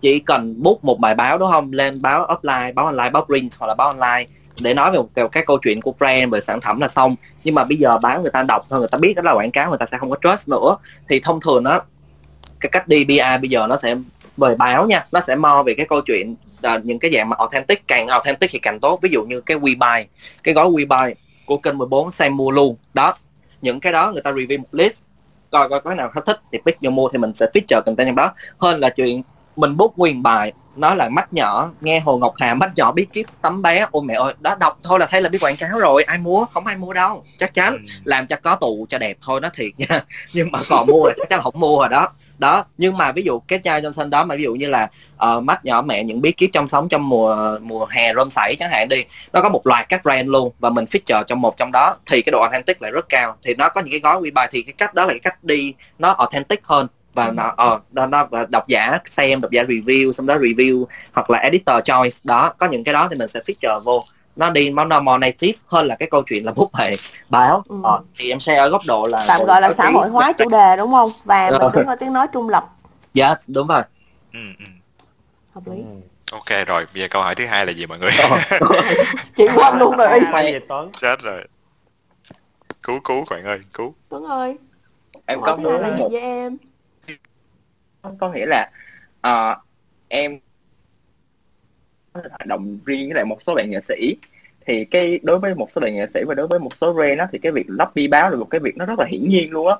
chỉ 0.00 0.18
cần 0.18 0.62
bút 0.62 0.84
một 0.84 1.00
bài 1.00 1.14
báo 1.14 1.38
đúng 1.38 1.50
không? 1.50 1.72
Lên 1.72 2.02
báo 2.02 2.26
offline 2.26 2.74
báo 2.74 2.86
online 2.86 3.10
báo 3.10 3.24
print 3.24 3.52
hoặc 3.58 3.66
là 3.66 3.74
báo 3.74 3.88
online 3.88 4.26
để 4.60 4.74
nói 4.74 4.90
về 4.90 4.98
một 4.98 5.08
cái, 5.14 5.28
cái 5.32 5.44
câu 5.46 5.58
chuyện 5.58 5.80
của 5.80 5.92
brand 5.98 6.32
về 6.32 6.40
sản 6.40 6.60
phẩm 6.60 6.80
là 6.80 6.88
xong. 6.88 7.16
Nhưng 7.44 7.54
mà 7.54 7.64
bây 7.64 7.78
giờ 7.78 7.98
báo 7.98 8.22
người 8.22 8.30
ta 8.30 8.42
đọc 8.42 8.66
thôi 8.70 8.78
người 8.78 8.88
ta 8.88 8.98
biết 8.98 9.14
đó 9.16 9.22
là 9.22 9.32
quảng 9.32 9.50
cáo 9.50 9.68
người 9.68 9.78
ta 9.78 9.86
sẽ 9.86 9.98
không 9.98 10.10
có 10.10 10.16
trust 10.22 10.48
nữa. 10.48 10.76
Thì 11.08 11.20
thông 11.20 11.40
thường 11.40 11.64
á 11.64 11.80
cái 12.60 12.70
cách 12.70 12.88
đi 12.88 13.04
PR 13.04 13.40
bây 13.40 13.50
giờ 13.50 13.66
nó 13.66 13.76
sẽ 13.82 13.96
về 14.36 14.54
báo 14.54 14.86
nha 14.86 15.06
nó 15.12 15.20
sẽ 15.20 15.36
mo 15.36 15.62
về 15.62 15.74
cái 15.74 15.86
câu 15.86 16.00
chuyện 16.00 16.36
à, 16.62 16.78
những 16.84 16.98
cái 16.98 17.10
dạng 17.14 17.28
mà 17.28 17.36
authentic 17.38 17.88
càng 17.88 18.08
authentic 18.08 18.50
thì 18.52 18.58
càng 18.58 18.80
tốt. 18.80 18.98
Ví 19.02 19.10
dụ 19.12 19.24
như 19.24 19.40
cái 19.40 19.56
WeBuy 19.56 20.04
cái 20.42 20.54
gói 20.54 20.66
WeBuy 20.66 21.14
của 21.46 21.56
kênh 21.56 21.78
14 21.78 22.10
xem 22.10 22.36
mua 22.36 22.50
luôn 22.50 22.76
đó 22.94 23.14
những 23.64 23.80
cái 23.80 23.92
đó 23.92 24.12
người 24.12 24.22
ta 24.22 24.32
review 24.32 24.58
một 24.58 24.68
list 24.72 24.94
coi 25.50 25.68
coi 25.68 25.80
cái 25.80 25.94
nào 25.94 26.10
hết 26.14 26.22
thích 26.26 26.40
thì 26.52 26.58
pick 26.66 26.80
vô 26.80 26.90
mua 26.90 27.08
thì 27.08 27.18
mình 27.18 27.34
sẽ 27.34 27.46
feature 27.54 27.82
content 27.86 28.08
trong 28.08 28.16
đó. 28.16 28.32
Hơn 28.58 28.80
là 28.80 28.90
chuyện 28.90 29.22
mình 29.56 29.76
book 29.76 29.98
nguyên 29.98 30.22
bài 30.22 30.52
nó 30.76 30.94
là 30.94 31.08
mắt 31.08 31.32
nhỏ 31.32 31.70
nghe 31.80 32.00
hồ 32.00 32.18
ngọc 32.18 32.34
hà 32.36 32.54
mắt 32.54 32.70
nhỏ 32.76 32.92
bí 32.92 33.04
kíp 33.04 33.26
tấm 33.42 33.62
bé. 33.62 33.86
Ôi 33.90 34.02
mẹ 34.06 34.14
ơi 34.14 34.34
đó 34.40 34.54
đọc 34.54 34.78
thôi 34.82 34.98
là 34.98 35.06
thấy 35.10 35.22
là 35.22 35.28
biết 35.28 35.38
quảng 35.40 35.56
cáo 35.56 35.78
rồi 35.78 36.02
ai 36.02 36.18
mua? 36.18 36.44
Không 36.54 36.66
ai 36.66 36.76
mua 36.76 36.92
đâu 36.92 37.24
chắc 37.38 37.54
chắn. 37.54 37.72
Ừ. 37.72 37.78
làm 38.04 38.26
cho 38.26 38.36
có 38.42 38.56
tù 38.56 38.86
cho 38.88 38.98
đẹp 38.98 39.16
thôi 39.20 39.40
nó 39.40 39.48
thiệt 39.54 39.70
nha. 39.78 40.04
Nhưng 40.32 40.52
mà 40.52 40.58
còn 40.68 40.86
mua 40.86 41.08
thì 41.08 41.14
chắc 41.16 41.28
chắn 41.28 41.42
không 41.42 41.60
mua 41.60 41.78
rồi 41.78 41.88
đó 41.88 42.08
đó 42.38 42.64
nhưng 42.78 42.96
mà 42.96 43.12
ví 43.12 43.22
dụ 43.22 43.38
cái 43.38 43.58
chai 43.64 43.82
Johnson 43.82 44.10
đó 44.10 44.24
mà 44.24 44.34
ví 44.34 44.42
dụ 44.42 44.54
như 44.54 44.68
là 44.68 44.90
ờ, 45.16 45.40
mắt 45.40 45.64
nhỏ 45.64 45.82
mẹ 45.82 46.04
những 46.04 46.20
bí 46.20 46.32
kíp 46.32 46.50
trong 46.52 46.68
sống 46.68 46.88
trong 46.88 47.08
mùa 47.08 47.58
mùa 47.62 47.86
hè 47.90 48.14
rôm 48.14 48.30
sảy 48.30 48.56
chẳng 48.58 48.70
hạn 48.72 48.88
đi 48.88 49.04
nó 49.32 49.42
có 49.42 49.48
một 49.48 49.66
loạt 49.66 49.88
các 49.88 50.02
brand 50.02 50.28
luôn 50.28 50.52
và 50.58 50.70
mình 50.70 50.84
feature 50.84 51.24
trong 51.24 51.40
một 51.40 51.56
trong 51.56 51.72
đó 51.72 51.96
thì 52.06 52.22
cái 52.22 52.30
độ 52.30 52.40
authentic 52.40 52.82
lại 52.82 52.92
rất 52.92 53.08
cao. 53.08 53.36
Thì 53.42 53.54
nó 53.54 53.68
có 53.68 53.80
những 53.80 53.90
cái 53.90 54.00
gói 54.00 54.18
quy 54.20 54.30
bài 54.30 54.48
thì 54.50 54.62
cái 54.62 54.72
cách 54.78 54.94
đó 54.94 55.04
là 55.04 55.12
cái 55.12 55.20
cách 55.20 55.44
đi 55.44 55.74
nó 55.98 56.10
authentic 56.10 56.64
hơn 56.64 56.86
và 57.14 57.30
nó 57.30 57.54
ờ 57.56 57.80
nó, 57.92 58.06
nó 58.06 58.26
và 58.26 58.46
độc 58.48 58.68
giả 58.68 58.98
xem 59.10 59.40
độc 59.40 59.50
giả 59.50 59.62
review 59.62 60.12
xong 60.12 60.26
đó 60.26 60.36
review 60.36 60.84
hoặc 61.12 61.30
là 61.30 61.38
editor 61.38 61.76
choice. 61.84 62.16
Đó 62.24 62.52
có 62.58 62.66
những 62.66 62.84
cái 62.84 62.92
đó 62.92 63.08
thì 63.10 63.18
mình 63.18 63.28
sẽ 63.28 63.40
feature 63.46 63.80
vô 63.80 64.04
nó 64.36 64.50
đi 64.50 64.70
nó 64.70 64.84
nó 64.84 65.00
more 65.00 65.18
native 65.18 65.58
hơn 65.66 65.86
là 65.86 65.96
cái 65.96 66.08
câu 66.10 66.22
chuyện 66.26 66.44
là 66.44 66.52
bút 66.52 66.70
về 66.78 66.96
báo. 67.28 67.62
Ừ. 67.68 67.76
ờ, 67.84 68.00
thì 68.18 68.30
em 68.30 68.40
share 68.40 68.58
ở 68.58 68.68
góc 68.68 68.82
độ 68.86 69.06
là 69.06 69.24
tạm 69.28 69.40
gọi 69.46 69.60
là 69.60 69.74
xã 69.78 69.90
hội 69.90 70.08
hóa 70.08 70.32
chủ 70.32 70.48
đề 70.48 70.76
đúng 70.76 70.92
không? 70.92 71.10
Và 71.24 71.50
mình 71.50 71.60
Ờ. 71.60 71.70
đứng 71.74 71.86
ở 71.86 71.96
tiếng 71.96 72.12
nói 72.12 72.26
trung 72.32 72.48
lập. 72.48 72.70
Dạ 73.14 73.34
đúng 73.48 73.68
rồi. 73.68 73.82
Ừ, 74.32 74.40
ừ. 74.58 74.64
hợp 75.54 75.62
lý. 75.66 75.82
Ok 76.32 76.66
rồi 76.66 76.86
bây 76.94 77.02
giờ 77.02 77.08
câu 77.10 77.22
hỏi 77.22 77.34
thứ 77.34 77.46
hai 77.46 77.66
là 77.66 77.72
gì 77.72 77.86
mọi 77.86 77.98
người? 77.98 78.10
Chị 79.36 79.46
quên 79.56 79.78
luôn 79.78 79.96
rồi. 79.96 80.20
Toán 80.68 80.90
chết 81.00 81.20
rồi. 81.22 81.48
Cứu 82.82 83.00
cứu 83.04 83.24
bạn 83.30 83.44
ơi 83.44 83.60
cứu. 83.74 83.94
Tuấn 84.08 84.24
ơi. 84.24 84.56
Em 85.26 85.40
có 85.42 85.58
hai 85.70 85.80
là 85.80 85.96
gì 85.98 86.04
với 86.10 86.20
em? 86.20 86.56
Có 88.20 88.28
nghĩa 88.28 88.46
là 88.46 88.70
ờ, 89.20 89.56
em 90.08 90.38
hoạt 92.14 92.46
động 92.46 92.78
riêng 92.86 93.08
với 93.08 93.14
lại 93.14 93.24
một 93.24 93.38
số 93.46 93.54
bạn 93.54 93.70
nghệ 93.70 93.80
sĩ. 93.88 94.16
Thì 94.66 94.84
cái 94.84 95.20
đối 95.22 95.38
với 95.38 95.54
một 95.54 95.68
số 95.74 95.80
bạn 95.80 95.94
nghệ 95.94 96.06
sĩ 96.14 96.20
và 96.26 96.34
đối 96.34 96.46
với 96.48 96.58
một 96.58 96.70
số 96.80 96.92
brand 96.92 97.18
á 97.20 97.26
thì 97.32 97.38
cái 97.38 97.52
việc 97.52 97.66
lobby 97.68 98.08
báo 98.08 98.30
là 98.30 98.36
một 98.36 98.46
cái 98.50 98.60
việc 98.60 98.76
nó 98.76 98.86
rất 98.86 98.98
là 98.98 99.06
hiển 99.06 99.28
nhiên 99.28 99.50
luôn 99.52 99.68
á. 99.68 99.74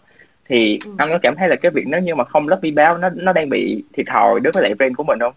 Thì 0.49 0.81
Ừ. 0.85 0.91
anh 0.97 1.09
có 1.11 1.19
cảm 1.23 1.35
thấy 1.37 1.49
là 1.49 1.57
cái 1.57 1.71
việc 1.75 1.85
nếu 1.87 2.01
như 2.01 2.15
mà 2.15 2.25
không 2.25 2.49
lobby 2.49 2.71
báo 2.71 2.99
nó 2.99 3.11
nó 3.15 3.33
đang 3.33 3.49
bị 3.51 3.85
thiệt 3.93 4.07
thòi 4.13 4.41
đối 4.41 4.53
với 4.53 4.63
lại 4.63 4.75
brand 4.75 4.97
của 4.97 5.05
mình 5.05 5.19
không? 5.21 5.35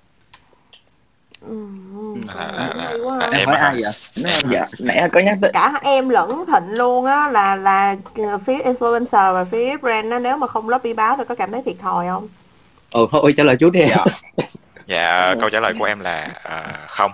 ừ, 1.41 1.47
ừ, 1.95 2.19
là, 2.27 2.51
là, 2.53 2.73
là, 2.75 2.89
hay 2.89 2.97
quá 3.03 3.17
là 3.19 3.27
ha. 3.31 3.37
em 3.39 3.45
hỏi 3.45 3.57
ai 3.57 3.73
vậy? 3.81 3.91
Em 4.25 4.49
dạ 4.51 4.67
nãy 4.79 5.09
có 5.13 5.19
nhắc 5.19 5.37
tới 5.41 5.51
cả 5.53 5.79
em 5.83 6.09
lẫn 6.09 6.45
thịnh 6.53 6.77
luôn 6.77 7.05
á 7.05 7.29
là 7.31 7.55
là 7.55 7.95
ờ, 8.15 8.37
phía 8.45 8.57
influencer 8.57 9.33
và 9.33 9.45
phía 9.51 9.77
brand 9.77 10.11
á 10.11 10.19
nếu 10.19 10.37
mà 10.37 10.47
không 10.47 10.69
lobby 10.69 10.93
báo 10.93 11.15
thì 11.17 11.23
có 11.29 11.35
cảm 11.35 11.51
thấy 11.51 11.61
thiệt 11.65 11.75
thòi 11.79 12.07
không? 12.07 12.27
Ừ 12.91 13.07
thôi 13.11 13.33
trả 13.37 13.43
lời 13.43 13.55
chú 13.59 13.69
đi. 13.69 13.81
Dạ 13.89 14.05
dạ 14.87 15.35
Ừ. 15.35 15.39
câu 15.39 15.49
trả 15.49 15.59
lời 15.59 15.73
của 15.73 15.85
em 15.85 15.99
là 15.99 16.21
à, 16.43 16.85
không 16.89 17.11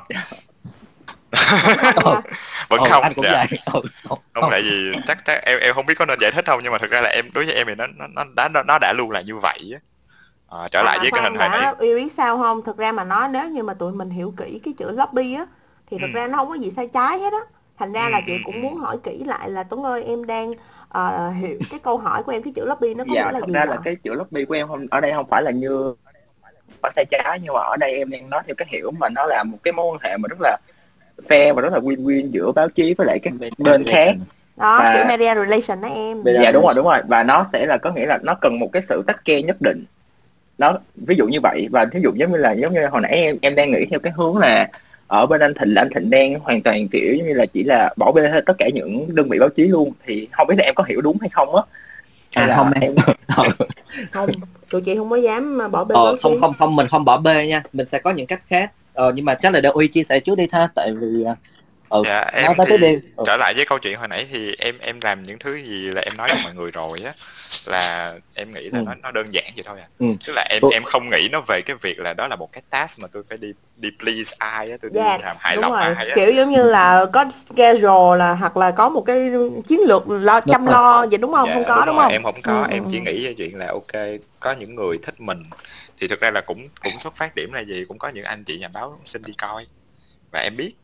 Không 1.59 1.75
nha. 2.05 2.21
vẫn 2.69 2.81
ừ, 2.81 2.83
không 2.83 3.03
anh 3.03 3.13
cũng 3.15 3.25
dạ. 3.25 3.31
vậy 3.31 3.47
ừ, 3.73 3.81
không, 4.03 4.19
không 4.33 4.45
tại 4.49 4.61
vì 4.61 4.99
chắc 5.05 5.17
chắc 5.25 5.41
em 5.45 5.59
em 5.59 5.75
không 5.75 5.85
biết 5.85 5.93
có 5.97 6.05
nên 6.05 6.19
giải 6.21 6.31
thích 6.31 6.45
không 6.47 6.59
nhưng 6.63 6.71
mà 6.71 6.77
thực 6.77 6.91
ra 6.91 7.01
là 7.01 7.09
em 7.09 7.29
đối 7.33 7.45
với 7.45 7.55
em 7.55 7.67
thì 7.67 7.75
nó 7.75 7.87
nó 7.87 8.07
nó 8.15 8.23
đã 8.35 8.49
nó, 8.49 8.63
nó 8.63 8.77
đã 8.81 8.93
luôn 8.97 9.11
là 9.11 9.21
như 9.21 9.37
vậy 9.37 9.71
á 9.73 9.79
Ờ, 10.47 10.67
trở 10.71 10.83
lại 10.83 10.97
À, 10.97 11.03
với 11.03 11.11
cái 11.15 11.23
hình 11.23 11.37
hồi 11.37 11.49
nãy 11.49 11.61
đã, 11.61 11.75
yêu 11.79 11.95
biết 11.95 12.13
sao 12.13 12.37
không? 12.37 12.61
Thực 12.63 12.77
ra 12.77 12.91
mà 12.91 13.03
nói 13.03 13.29
nếu 13.29 13.49
như 13.49 13.63
mà 13.63 13.73
tụi 13.73 13.91
mình 13.93 14.09
hiểu 14.09 14.33
kỹ 14.37 14.59
cái 14.63 14.73
chữ 14.77 14.91
lobby 14.91 15.33
á 15.33 15.47
thì 15.87 15.99
thực 15.99 16.11
Ừ. 16.11 16.13
ra 16.13 16.27
nó 16.27 16.37
không 16.37 16.47
có 16.47 16.53
gì 16.55 16.71
sai 16.71 16.87
trái 16.87 17.19
hết 17.19 17.33
á. 17.33 17.39
Thành 17.77 17.91
ra 17.93 18.09
là 18.09 18.21
Ừ, 18.25 18.27
chị 18.27 18.37
ừ, 18.43 18.43
cũng 18.43 18.61
ừ. 18.61 18.61
muốn 18.61 18.75
hỏi 18.75 18.97
kỹ 19.03 19.23
lại 19.23 19.49
là 19.49 19.63
Tuấn 19.63 19.83
ơi 19.83 20.03
em 20.03 20.25
đang 20.25 20.53
ờ, 20.89 21.29
hiểu 21.31 21.61
cái 21.69 21.79
câu 21.79 21.97
hỏi 21.97 22.23
của 22.23 22.31
em 22.31 22.43
cái 22.43 22.53
chữ 22.55 22.65
lobby 22.65 22.93
nó 22.93 23.03
có 23.05 23.15
dạ 23.15 23.25
nghĩa 23.25 23.31
là 23.31 23.39
thật 23.39 23.47
gì 23.47 23.53
ra 23.53 23.65
ạ? 23.65 23.65
là 23.65 23.77
cái 23.83 23.95
chữ 24.03 24.13
lobby 24.13 24.45
của 24.45 24.53
em 24.53 24.67
không 24.67 24.85
ở 24.91 25.01
đây 25.01 25.11
không 25.13 25.27
phải 25.29 25.41
là 25.43 25.51
như 25.51 25.95
phải 26.81 26.91
sai 26.95 27.05
trái 27.05 27.39
nhưng 27.43 27.53
mà 27.53 27.59
ở 27.59 27.77
đây 27.79 27.93
em 27.97 28.09
đang 28.09 28.29
nói 28.29 28.41
theo 28.47 28.55
cái 28.55 28.67
hiểu 28.71 28.91
mà 28.91 29.09
nó 29.09 29.25
là 29.25 29.43
một 29.43 29.57
cái 29.63 29.71
mối 29.71 29.85
quan 29.91 29.99
hệ 30.03 30.17
mà 30.17 30.27
rất 30.27 30.37
là 30.41 30.57
fair 31.27 31.53
và 31.53 31.61
rất 31.61 31.73
là 31.73 31.79
win-win 31.79 32.29
giữa 32.31 32.51
báo 32.51 32.69
chí 32.69 32.93
với 32.93 33.07
lại 33.07 33.19
các 33.23 33.33
bên 33.57 33.85
khác. 33.85 34.15
Đó, 34.57 34.79
và- 34.79 34.93
kiểu 34.95 35.05
media 35.05 35.35
relation 35.35 35.81
đó 35.81 35.87
em. 35.87 36.23
Dạ 36.25 36.51
đúng 36.51 36.63
rồi 36.63 36.73
đúng 36.75 36.85
rồi. 36.85 36.99
Và 37.07 37.23
nó 37.23 37.45
sẽ 37.53 37.65
là 37.65 37.77
có 37.77 37.91
nghĩa 37.91 38.05
là 38.05 38.19
nó 38.23 38.33
cần 38.41 38.59
một 38.59 38.69
cái 38.73 38.81
sự 38.89 39.03
tách 39.07 39.25
ke 39.25 39.41
nhất 39.41 39.57
định. 39.59 39.85
Nó 40.57 40.77
ví 40.95 41.15
dụ 41.15 41.27
như 41.27 41.39
vậy. 41.43 41.67
Và 41.71 41.85
ví 41.85 42.01
dụ 42.03 42.11
giống 42.15 42.31
như 42.31 42.37
là 42.37 42.51
giống 42.51 42.73
như 42.73 42.85
hồi 42.85 43.01
nãy 43.01 43.11
em 43.11 43.37
em 43.41 43.55
đang 43.55 43.71
nghĩ 43.71 43.85
theo 43.89 43.99
cái 43.99 44.13
hướng 44.15 44.37
là 44.37 44.69
ở 45.07 45.25
bên 45.25 45.41
anh 45.41 45.53
Thịnh 45.53 45.73
là 45.73 45.81
anh 45.81 45.89
Thịnh 45.95 46.09
đang 46.09 46.39
hoàn 46.39 46.61
toàn 46.61 46.87
kiểu 46.87 47.15
giống 47.17 47.27
như 47.27 47.33
là 47.33 47.45
chỉ 47.45 47.63
là 47.63 47.93
bỏ 47.97 48.11
bê 48.11 48.29
hết 48.29 48.45
tất 48.45 48.53
cả 48.57 48.69
những 48.73 49.15
đơn 49.15 49.29
vị 49.29 49.39
báo 49.39 49.49
chí 49.49 49.67
luôn. 49.67 49.91
Thì 50.05 50.27
không 50.31 50.47
biết 50.47 50.55
là 50.57 50.63
em 50.65 50.75
có 50.75 50.83
hiểu 50.87 51.01
đúng 51.01 51.17
hay 51.21 51.29
không 51.29 51.55
á 51.55 51.61
à 52.33 52.47
là 52.47 52.57
không 52.57 52.71
em. 52.81 52.95
Không, 54.11 54.29
tụi 54.69 54.81
chị 54.81 54.95
không 54.95 55.09
có 55.09 55.15
dám 55.15 55.71
bỏ 55.71 55.83
bê 55.83 55.95
ờ, 55.95 56.15
không 56.21 56.41
không 56.41 56.53
không 56.53 56.75
mình 56.75 56.87
không 56.87 57.05
bỏ 57.05 57.17
bê 57.17 57.47
nha. 57.47 57.63
Mình 57.73 57.87
sẽ 57.87 57.99
có 57.99 58.11
những 58.11 58.27
cách 58.27 58.41
khác. 58.47 58.71
Ờ, 58.93 59.11
nhưng 59.15 59.25
mà 59.25 59.35
chắc 59.35 59.53
là 59.53 59.61
để 59.61 59.69
uy 59.69 59.87
chia 59.87 60.03
sẻ 60.03 60.19
trước 60.19 60.37
đi 60.37 60.47
ha. 60.51 60.67
Tại 60.75 60.91
vì 60.93 61.23
ờ, 61.23 61.35
ừ, 61.93 62.03
dạ 62.05 62.21
em 62.33 62.45
nói 62.45 62.55
tới 62.57 62.65
thì 62.69 62.77
tiếp 62.77 62.77
đi 62.81 62.99
ừ. 63.17 63.23
trở 63.27 63.37
lại 63.37 63.53
với 63.53 63.65
câu 63.65 63.79
chuyện 63.79 63.97
hồi 63.99 64.07
nãy 64.07 64.27
thì 64.31 64.55
em 64.59 64.75
em 64.79 64.99
làm 65.01 65.23
những 65.23 65.39
thứ 65.39 65.55
gì 65.55 65.87
là 65.91 66.01
em 66.01 66.17
nói 66.17 66.29
với 66.29 66.39
mọi 66.43 66.53
người 66.53 66.71
rồi 66.71 66.99
á 67.05 67.13
là 67.65 68.13
em 68.35 68.53
nghĩ 68.53 68.69
là 68.69 68.79
Ừ. 68.79 68.85
nó 68.85 68.95
nó 69.03 69.11
đơn 69.11 69.25
giản 69.33 69.45
vậy 69.55 69.63
thôi 69.65 69.77
à 69.81 69.87
Ừ. 69.99 70.05
tức 70.27 70.33
là 70.35 70.45
em 70.49 70.61
Ừ. 70.61 70.69
em 70.71 70.83
không 70.83 71.09
nghĩ 71.09 71.29
nó 71.31 71.41
về 71.47 71.61
cái 71.61 71.75
việc 71.81 71.99
là 71.99 72.13
đó 72.13 72.27
là 72.27 72.35
một 72.35 72.49
cái 72.53 72.63
task 72.69 72.99
mà 73.01 73.07
tôi 73.11 73.23
phải 73.29 73.37
đi 73.37 73.53
đi 73.75 73.89
please 73.99 74.35
ai 74.39 74.71
á 74.71 74.77
tôi 74.81 74.91
đi 74.93 74.99
Dạ, 74.99 75.17
làm 75.21 75.35
hài 75.39 75.55
đúng 75.55 75.61
lòng 75.63 75.73
ai 75.73 76.09
á 76.09 76.15
Kiểu 76.15 76.31
giống 76.31 76.51
như 76.51 76.63
là 76.63 77.05
có 77.13 77.25
schedule 77.55 78.17
là 78.17 78.33
hoặc 78.33 78.57
là 78.57 78.71
có 78.71 78.89
một 78.89 79.01
cái 79.01 79.31
chiến 79.67 79.79
lược 79.87 80.03
lo 80.09 80.39
Đúng 80.39 80.51
chăm 80.53 80.65
lo 80.65 81.05
vậy 81.09 81.17
đúng 81.17 81.33
không? 81.33 81.47
Dạ, 81.47 81.53
không 81.53 81.63
có 81.67 81.85
đúng, 81.85 81.95
rồi, 81.95 82.03
không? 82.03 82.11
em 82.11 82.23
không 82.23 82.41
có 82.43 82.53
Ừ, 82.53 82.67
em 82.71 82.83
ừ, 82.83 82.89
chỉ 82.91 82.97
ừ. 82.97 83.03
nghĩ 83.05 83.25
về 83.25 83.33
chuyện 83.37 83.57
là 83.57 83.67
ok 83.67 84.03
có 84.39 84.51
những 84.59 84.75
người 84.75 84.97
thích 85.03 85.19
mình 85.19 85.43
thì 86.01 86.07
thực 86.07 86.21
ra 86.21 86.31
là 86.31 86.41
cũng 86.41 86.67
cũng 86.83 86.99
xuất 86.99 87.15
phát 87.15 87.35
điểm 87.35 87.53
là 87.53 87.61
gì 87.61 87.85
cũng 87.87 87.99
có 87.99 88.09
những 88.09 88.23
anh 88.25 88.43
chị 88.43 88.57
nhà 88.59 88.67
báo 88.73 88.99
xin 89.05 89.21
đi 89.25 89.33
coi 89.37 89.67
và 90.31 90.39
em 90.39 90.55
biết 90.57 90.75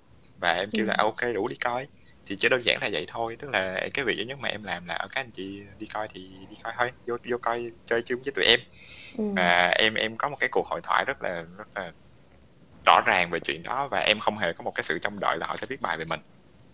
và 0.41 0.53
em 0.53 0.71
kêu 0.71 0.85
là 0.85 0.93
Ừ. 0.93 1.03
ok 1.03 1.17
đủ 1.35 1.47
đi 1.47 1.55
coi 1.55 1.87
thì 2.25 2.35
chỉ 2.39 2.49
đơn 2.49 2.61
giản 2.65 2.77
là 2.81 2.89
vậy 2.91 3.05
thôi 3.09 3.35
tức 3.39 3.49
là 3.51 3.87
cái 3.93 4.05
việc 4.05 4.17
duy 4.17 4.25
nhất 4.25 4.39
mà 4.39 4.49
em 4.49 4.63
làm 4.63 4.85
là 4.85 4.95
ở 4.95 5.07
các 5.11 5.21
anh 5.21 5.31
chị 5.31 5.61
đi 5.77 5.87
coi 5.87 6.07
thì 6.13 6.47
đi 6.49 6.55
coi 6.63 6.73
thôi 6.77 6.91
vô 7.07 7.17
vô 7.31 7.37
coi 7.41 7.71
chơi 7.85 8.01
chung 8.01 8.19
với 8.25 8.33
tụi 8.35 8.45
em 8.45 8.59
Ừ. 9.17 9.23
và 9.35 9.69
em 9.69 9.93
em 9.93 10.17
có 10.17 10.29
một 10.29 10.37
cái 10.39 10.49
cuộc 10.51 10.67
hội 10.67 10.81
thoại 10.83 11.05
rất 11.05 11.21
là 11.23 11.45
rất 11.57 11.67
là 11.75 11.91
rõ 12.85 13.01
ràng 13.07 13.29
về 13.31 13.39
chuyện 13.39 13.63
đó 13.63 13.87
và 13.91 13.99
em 13.99 14.19
không 14.19 14.37
hề 14.37 14.53
có 14.53 14.63
một 14.63 14.71
cái 14.75 14.83
sự 14.83 14.99
trông 14.99 15.19
đợi 15.19 15.37
là 15.37 15.47
họ 15.47 15.55
sẽ 15.57 15.67
viết 15.69 15.81
bài 15.81 15.97
về 15.97 16.05
mình 16.05 16.19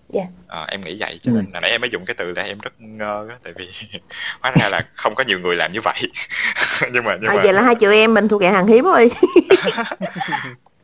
Dạ. 0.10 0.24
Ờ, 0.48 0.66
em 0.70 0.82
nghĩ 0.82 0.98
vậy 1.00 1.20
cho 1.24 1.32
Ừ. 1.32 1.36
nên 1.38 1.52
là 1.54 1.60
nãy 1.60 1.72
em 1.72 1.82
mới 1.82 1.90
dùng 1.90 2.06
cái 2.06 2.16
từ 2.20 2.32
là 2.32 2.44
em 2.44 2.58
rất 2.60 2.74
ngơ 2.80 3.30
tại 3.44 3.54
vì 3.58 3.70
hóa 4.42 4.52
ra 4.60 4.70
là 4.72 4.82
không 4.96 5.16
có 5.16 5.24
nhiều 5.28 5.40
người 5.40 5.56
làm 5.56 5.72
như 5.74 5.80
vậy 5.84 6.02
nhưng 6.94 7.04
mà 7.04 7.16
nhưng 7.22 7.32
À, 7.32 7.36
mà 7.36 7.44
vậy 7.44 7.54
là 7.54 7.62
hai 7.62 7.76
chị 7.76 7.88
em 7.88 8.14
mình 8.14 8.28
thuộc 8.28 8.42
dạng 8.42 8.54
hàng 8.54 8.68
hiếm 8.68 8.84
rồi. 8.86 9.10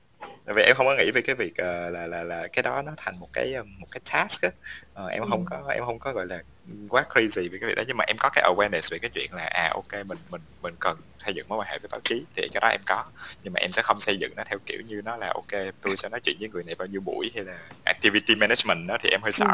tại 0.52 0.56
vì 0.56 0.64
em 0.64 0.76
không 0.76 0.86
có 0.86 0.96
nghĩ 0.96 1.12
về 1.12 1.22
cái 1.22 1.36
việc 1.36 1.58
ờ, 1.58 1.90
là 1.90 2.08
là 2.08 2.24
là 2.24 2.48
cái 2.54 2.64
đó 2.64 2.82
nó 2.82 2.94
thành 2.98 3.20
một 3.20 3.28
cái 3.34 3.54
ờ, 3.54 3.64
một 3.80 3.88
cái 3.92 4.02
task 4.14 4.42
á 4.44 4.50
Ờ, 4.94 5.08
em 5.08 5.24
không 5.30 5.40
Ừ. 5.40 5.46
có 5.50 5.72
em 5.76 5.86
không 5.86 6.00
có 6.00 6.14
gọi 6.14 6.26
là 6.28 6.44
quá 6.90 7.04
crazy 7.10 7.52
về 7.52 7.58
cái 7.62 7.68
việc 7.70 7.76
đó 7.76 7.84
nhưng 7.88 7.98
mà 7.98 8.04
em 8.08 8.18
có 8.20 8.30
cái 8.34 8.44
awareness 8.54 8.90
về 8.92 9.00
cái 9.00 9.10
chuyện 9.14 9.34
là 9.34 9.44
à 9.44 9.70
ok 9.74 10.06
mình 10.06 10.18
mình 10.32 10.42
mình 10.62 10.76
cần 10.80 10.98
xây 11.26 11.34
dựng 11.34 11.48
mối 11.50 11.60
quan 11.60 11.68
hệ 11.72 11.80
với 11.80 11.90
báo 11.92 12.00
chí 12.04 12.26
thì 12.36 12.50
cái 12.54 12.62
đó 12.62 12.68
em 12.68 12.82
có 12.86 13.04
nhưng 13.44 13.54
mà 13.54 13.60
em 13.60 13.72
sẽ 13.72 13.82
không 13.82 14.00
xây 14.00 14.18
dựng 14.18 14.34
nó 14.36 14.44
theo 14.50 14.60
kiểu 14.66 14.80
như 14.86 15.02
nó 15.06 15.18
là 15.18 15.28
ok 15.36 15.62
tôi 15.82 15.98
sẽ 15.98 16.10
nói 16.10 16.20
chuyện 16.24 16.38
với 16.40 16.50
người 16.50 16.64
này 16.64 16.76
bao 16.76 16.88
nhiêu 16.88 17.02
buổi 17.02 17.32
hay 17.36 17.44
là 17.46 17.58
activity 17.86 18.36
management 18.36 18.88
đó 18.88 18.98
thì 19.04 19.10
em 19.10 19.22
hơi 19.22 19.32
sợ 19.32 19.46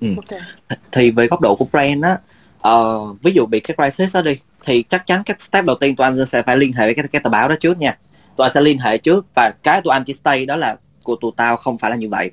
Ừ. 0.00 0.08
Ok. 0.16 0.40
thì 0.92 1.10
về 1.10 1.26
góc 1.26 1.40
độ 1.40 1.56
của 1.56 1.64
brand 1.72 2.04
á 2.04 2.18
ờ, 2.58 2.98
ví 3.22 3.32
dụ 3.32 3.46
bị 3.46 3.60
cái 3.60 3.76
crisis 3.76 4.14
đó 4.14 4.22
đi 4.22 4.36
thì 4.66 4.82
chắc 4.88 5.06
chắn 5.06 5.22
cái 5.26 5.36
step 5.38 5.64
đầu 5.64 5.76
tiên 5.80 5.96
tụi 5.96 6.04
anh 6.04 6.26
sẽ 6.26 6.42
phải 6.42 6.56
liên 6.56 6.72
hệ 6.72 6.86
với 6.86 6.94
cái, 6.94 7.04
cái 7.12 7.20
tờ 7.24 7.30
báo 7.30 7.48
đó 7.48 7.54
trước 7.60 7.78
nha 7.78 7.98
tụi 8.36 8.44
anh 8.46 8.52
sẽ 8.54 8.60
liên 8.60 8.78
hệ 8.78 8.98
trước 8.98 9.26
và 9.34 9.50
cái 9.62 9.80
tụi 9.82 9.92
anh 9.92 10.04
chỉ 10.04 10.12
stay 10.12 10.46
đó 10.46 10.56
là 10.56 10.76
của 11.02 11.16
tụi 11.16 11.32
tao, 11.36 11.56
không 11.56 11.78
phải 11.78 11.90
là 11.90 11.96
như 11.96 12.08
vậy. 12.08 12.30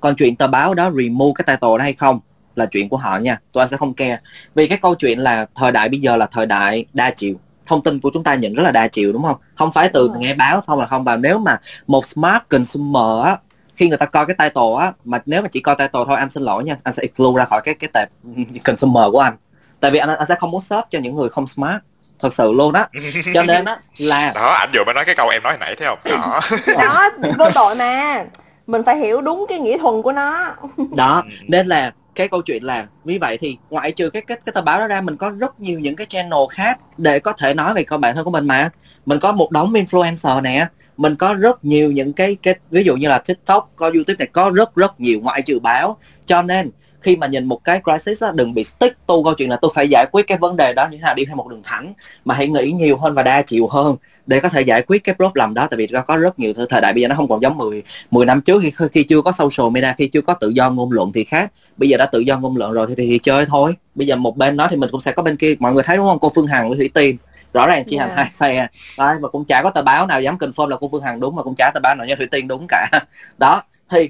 Còn 0.00 0.14
chuyện 0.14 0.36
tờ 0.36 0.46
báo 0.46 0.74
đó, 0.74 0.90
remove 0.90 1.32
cái 1.34 1.44
title 1.56 1.78
đó 1.78 1.82
hay 1.82 1.92
không 1.92 2.20
là 2.56 2.66
chuyện 2.66 2.88
của 2.88 2.96
họ 2.96 3.18
nha. 3.18 3.38
Tụi 3.52 3.62
anh 3.62 3.68
sẽ 3.68 3.76
không 3.76 3.94
care. 3.94 4.20
Vì 4.54 4.68
cái 4.68 4.78
câu 4.82 4.94
chuyện 4.94 5.18
là 5.18 5.46
thời 5.54 5.72
đại 5.72 5.88
bây 5.88 6.00
giờ 6.00 6.16
là 6.16 6.26
thời 6.26 6.46
đại 6.46 6.84
đa 6.92 7.10
chiều. 7.10 7.34
Thông 7.66 7.82
tin 7.82 8.00
của 8.00 8.10
chúng 8.14 8.24
ta 8.24 8.34
nhận 8.34 8.54
rất 8.54 8.62
là 8.62 8.72
đa 8.72 8.88
chiều, 8.88 9.12
đúng 9.12 9.22
không? 9.22 9.36
Không 9.54 9.72
phải 9.72 9.88
từ 9.88 10.10
nghe 10.18 10.34
báo 10.34 10.60
không 10.60 10.78
là 10.78 10.86
không. 10.86 11.04
Và 11.04 11.16
nếu 11.16 11.38
mà 11.38 11.60
một 11.86 12.06
smart 12.06 12.42
consumer 12.48 13.24
á, 13.24 13.36
khi 13.74 13.88
người 13.88 13.98
ta 13.98 14.06
coi 14.06 14.26
cái 14.26 14.36
title 14.38 14.76
á, 14.80 14.92
mà 15.04 15.22
nếu 15.26 15.42
mà 15.42 15.48
chỉ 15.48 15.60
coi 15.60 15.76
title 15.76 16.04
thôi, 16.06 16.16
anh 16.16 16.30
xin 16.30 16.42
lỗi 16.42 16.64
nha. 16.64 16.76
Anh 16.82 16.94
sẽ 16.94 17.02
exclude 17.02 17.38
ra 17.38 17.44
khỏi 17.44 17.60
cái 17.64 17.74
cái 17.74 17.90
tệp 17.94 18.08
consumer 18.64 19.04
của 19.12 19.20
anh. 19.20 19.36
Tại 19.80 19.90
vì 19.90 19.98
anh 19.98 20.08
anh 20.08 20.26
sẽ 20.28 20.34
không 20.34 20.50
muốn 20.50 20.60
shop 20.60 20.84
cho 20.90 20.98
những 20.98 21.16
người 21.16 21.28
không 21.28 21.46
smart 21.46 21.82
thật 22.22 22.34
sự 22.34 22.52
luôn 22.52 22.74
á 22.74 22.88
cho 23.34 23.42
nên 23.42 23.64
á 23.64 23.78
là 23.98 24.32
đó 24.34 24.56
anh 24.60 24.68
vừa 24.74 24.84
mới 24.84 24.94
nói 24.94 25.04
cái 25.04 25.14
câu 25.14 25.28
em 25.28 25.42
nói 25.42 25.52
hồi 25.52 25.58
nãy 25.60 25.74
thấy 25.78 25.88
không 25.88 25.98
đó 26.04 26.40
Đó, 26.78 27.10
vô 27.38 27.50
tội 27.54 27.74
mà. 27.74 28.24
Mình 28.66 28.82
phải 28.86 28.96
hiểu 28.96 29.20
đúng 29.20 29.46
cái 29.48 29.58
nghĩa 29.58 29.78
thuần 29.78 30.02
của 30.02 30.12
nó. 30.12 30.54
đó 30.96 31.22
Ừ. 31.24 31.30
nên 31.48 31.66
là 31.66 31.92
cái 32.14 32.28
câu 32.28 32.42
chuyện 32.42 32.64
là 32.64 32.86
vì 33.04 33.18
vậy 33.18 33.38
thì 33.40 33.56
ngoại 33.70 33.92
trừ 33.92 34.10
cái 34.10 34.22
cái 34.22 34.38
cái 34.46 34.52
tờ 34.54 34.62
báo 34.62 34.80
đó 34.80 34.86
ra 34.86 35.00
mình 35.00 35.16
có 35.16 35.30
rất 35.30 35.60
nhiều 35.60 35.78
những 35.80 35.96
cái 35.96 36.06
channel 36.06 36.38
khác 36.50 36.78
để 36.96 37.18
có 37.18 37.32
thể 37.32 37.54
nói 37.54 37.74
về 37.74 37.82
con 37.84 38.00
bạn 38.00 38.14
thân 38.14 38.24
của 38.24 38.30
mình 38.30 38.46
mà 38.46 38.70
mình 39.06 39.20
có 39.20 39.32
một 39.32 39.50
đống 39.50 39.72
influencer 39.72 40.42
nè 40.42 40.66
mình 40.96 41.16
có 41.16 41.34
rất 41.34 41.64
nhiều 41.64 41.92
những 41.92 42.12
cái 42.12 42.36
cái 42.42 42.54
ví 42.70 42.82
dụ 42.84 42.96
như 42.96 43.08
là 43.08 43.18
tiktok 43.18 43.70
có 43.76 43.86
youtube 43.94 44.16
này 44.18 44.28
có 44.32 44.50
rất 44.54 44.74
rất 44.76 45.00
nhiều 45.00 45.20
ngoại 45.22 45.42
trừ 45.42 45.58
báo 45.60 45.96
cho 46.26 46.42
nên 46.42 46.70
khi 47.02 47.16
mà 47.16 47.26
nhìn 47.26 47.44
một 47.44 47.64
cái 47.64 47.80
crisis 47.84 48.22
á, 48.22 48.32
đừng 48.34 48.54
bị 48.54 48.64
stick 48.64 49.06
tu 49.06 49.24
câu 49.24 49.34
chuyện 49.34 49.50
là 49.50 49.56
tôi 49.60 49.70
phải 49.74 49.88
giải 49.90 50.06
quyết 50.12 50.26
cái 50.26 50.38
vấn 50.38 50.56
đề 50.56 50.72
đó 50.72 50.88
như 50.90 50.96
thế 50.96 51.02
nào 51.02 51.14
đi 51.14 51.24
theo 51.24 51.36
một 51.36 51.48
đường 51.48 51.62
thẳng. 51.64 51.94
Mà 52.24 52.34
hãy 52.34 52.48
nghĩ 52.48 52.72
nhiều 52.72 52.96
hơn 52.96 53.14
và 53.14 53.22
đa 53.22 53.42
chiều 53.42 53.68
hơn 53.68 53.96
để 54.26 54.40
có 54.40 54.48
thể 54.48 54.60
giải 54.60 54.82
quyết 54.82 55.04
cái 55.04 55.14
problem 55.14 55.54
đó 55.54 55.66
tại 55.70 55.76
vì 55.76 55.86
nó 55.90 56.00
có 56.00 56.16
rất 56.16 56.38
nhiều 56.38 56.52
thứ- 56.54 56.66
thời 56.66 56.80
đại 56.80 56.92
bây 56.92 57.02
giờ 57.02 57.08
nó 57.08 57.14
không 57.14 57.28
còn 57.28 57.42
giống 57.42 57.58
10 57.58 57.82
10 58.10 58.26
năm 58.26 58.40
trước 58.40 58.62
khi 58.62 58.72
khi 58.92 59.02
chưa 59.02 59.22
có 59.22 59.32
social 59.32 59.70
media 59.70 59.92
khi 59.98 60.08
chưa 60.08 60.20
có 60.20 60.34
tự 60.34 60.48
do 60.48 60.70
ngôn 60.70 60.92
luận 60.92 61.12
thì 61.12 61.24
khác. 61.24 61.52
Bây 61.76 61.88
giờ 61.88 61.96
đã 61.96 62.06
tự 62.06 62.20
do 62.20 62.38
ngôn 62.38 62.56
luận 62.56 62.72
rồi 62.72 62.86
thì, 62.88 62.94
thì, 62.96 63.06
thì 63.06 63.18
chơi 63.22 63.46
thôi. 63.46 63.74
Bây 63.94 64.06
giờ 64.06 64.16
một 64.16 64.36
bên 64.36 64.56
nói 64.56 64.68
thì 64.70 64.76
mình 64.76 64.90
cũng 64.92 65.00
sẽ 65.00 65.12
có 65.12 65.22
bên 65.22 65.36
kia 65.36 65.54
mọi 65.58 65.72
người 65.72 65.82
thấy 65.82 65.96
đúng 65.96 66.06
không? 66.06 66.18
Cô 66.18 66.32
Phương 66.34 66.46
Hằng 66.46 66.68
với 66.68 66.78
Thủy 66.78 66.90
Tiên. 66.94 67.16
Rõ 67.54 67.66
ràng 67.66 67.84
thành 67.90 67.98
Yeah. 67.98 68.16
hai 68.16 68.30
phe. 68.38 68.66
Đấy 68.98 69.16
mà 69.20 69.28
cũng 69.28 69.44
chả 69.44 69.62
có 69.62 69.70
tờ 69.70 69.82
báo 69.82 70.06
nào 70.06 70.22
dám 70.22 70.36
confirm 70.36 70.66
là 70.66 70.76
cô 70.80 70.88
Phương 70.92 71.02
Hằng 71.02 71.20
đúng 71.20 71.36
mà 71.36 71.42
cũng 71.42 71.54
chả 71.54 71.70
tờ 71.74 71.80
báo 71.80 71.94
nào 71.94 72.06
như 72.06 72.14
Thủy 72.16 72.26
Tiên 72.30 72.48
đúng 72.48 72.66
cả. 72.68 72.88
Đó 73.38 73.62
thì 73.90 74.08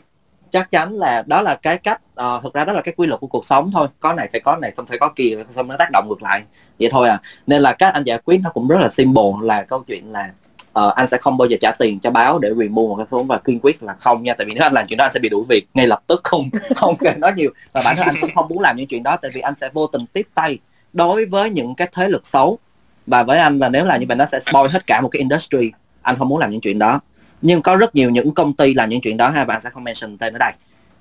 chắc 0.52 0.70
chắn 0.70 0.94
là 0.94 1.22
đó 1.26 1.42
là 1.42 1.54
cái 1.54 1.78
cách 1.78 2.00
uh, 2.20 2.42
thực 2.42 2.54
ra 2.54 2.64
đó 2.64 2.72
là 2.72 2.82
cái 2.82 2.94
quy 2.96 3.06
luật 3.06 3.20
của 3.20 3.26
cuộc 3.26 3.46
sống 3.46 3.70
thôi. 3.74 3.88
Có 4.00 4.12
này 4.12 4.28
phải 4.32 4.40
có 4.40 4.56
này 4.56 4.70
không 4.76 4.86
phải 4.86 4.98
có 4.98 5.08
kia 5.16 5.36
xong 5.50 5.68
nó 5.68 5.76
tác 5.78 5.90
động 5.92 6.08
ngược 6.08 6.22
lại. 6.22 6.42
Vậy 6.80 6.88
thôi 6.92 7.08
à. 7.08 7.20
Nên 7.46 7.62
là 7.62 7.72
các 7.72 7.94
anh 7.94 8.04
giải 8.04 8.18
quyết 8.24 8.40
nó 8.44 8.50
cũng 8.50 8.68
rất 8.68 8.80
là 8.80 8.88
simple 8.88 9.32
là 9.42 9.62
câu 9.62 9.84
chuyện 9.86 10.12
là 10.12 10.30
uh, 10.78 10.94
anh 10.94 11.06
sẽ 11.06 11.18
không 11.18 11.36
bao 11.36 11.48
giờ 11.48 11.56
trả 11.60 11.72
tiền 11.78 12.00
cho 12.00 12.10
báo 12.10 12.38
để 12.38 12.48
remove 12.48 12.88
một 12.88 12.96
cái 12.96 13.06
số 13.10 13.22
và 13.22 13.38
kiên 13.38 13.60
quyết 13.62 13.82
là 13.82 13.94
không 14.00 14.22
nha. 14.22 14.34
Tại 14.34 14.46
vì 14.46 14.54
nếu 14.54 14.62
anh 14.62 14.72
làm 14.72 14.86
chuyện 14.88 14.96
đó 14.96 15.04
anh 15.04 15.12
sẽ 15.12 15.20
bị 15.20 15.28
đuổi 15.28 15.44
việc 15.48 15.66
ngay 15.74 15.86
lập 15.86 16.02
tức 16.06 16.20
không 16.24 16.50
không 16.76 16.94
cần 16.96 17.20
nói 17.20 17.32
nhiều. 17.36 17.50
Và 17.72 17.82
bản 17.84 17.96
thân 17.96 18.06
anh 18.06 18.14
cũng 18.20 18.30
không 18.34 18.48
muốn 18.48 18.60
làm 18.60 18.76
những 18.76 18.86
chuyện 18.86 19.02
đó 19.02 19.16
tại 19.22 19.30
vì 19.34 19.40
anh 19.40 19.54
sẽ 19.60 19.68
vô 19.72 19.86
tình 19.86 20.06
tiếp 20.06 20.28
tay 20.34 20.58
đối 20.92 21.24
với 21.24 21.50
những 21.50 21.74
cái 21.74 21.88
thế 21.92 22.08
lực 22.08 22.26
xấu. 22.26 22.58
Và 23.06 23.22
với 23.22 23.38
anh 23.38 23.58
là 23.58 23.68
nếu 23.68 23.84
là 23.84 23.96
như 23.96 24.06
vậy 24.08 24.16
nó 24.16 24.26
sẽ 24.26 24.40
spoil 24.40 24.70
hết 24.70 24.86
cả 24.86 25.00
một 25.00 25.08
cái 25.08 25.18
industry. 25.18 25.72
Anh 26.02 26.18
không 26.18 26.28
muốn 26.28 26.38
làm 26.38 26.50
những 26.50 26.60
chuyện 26.60 26.78
đó 26.78 27.00
nhưng 27.42 27.62
có 27.62 27.76
rất 27.76 27.94
nhiều 27.94 28.10
những 28.10 28.34
công 28.34 28.52
ty 28.52 28.74
làm 28.74 28.88
những 28.88 29.00
chuyện 29.00 29.16
đó 29.16 29.28
ha 29.28 29.44
anh 29.48 29.60
sẽ 29.60 29.70
không 29.70 29.84
mention 29.84 30.18
tên 30.18 30.34
ở 30.34 30.38
đây 30.38 30.52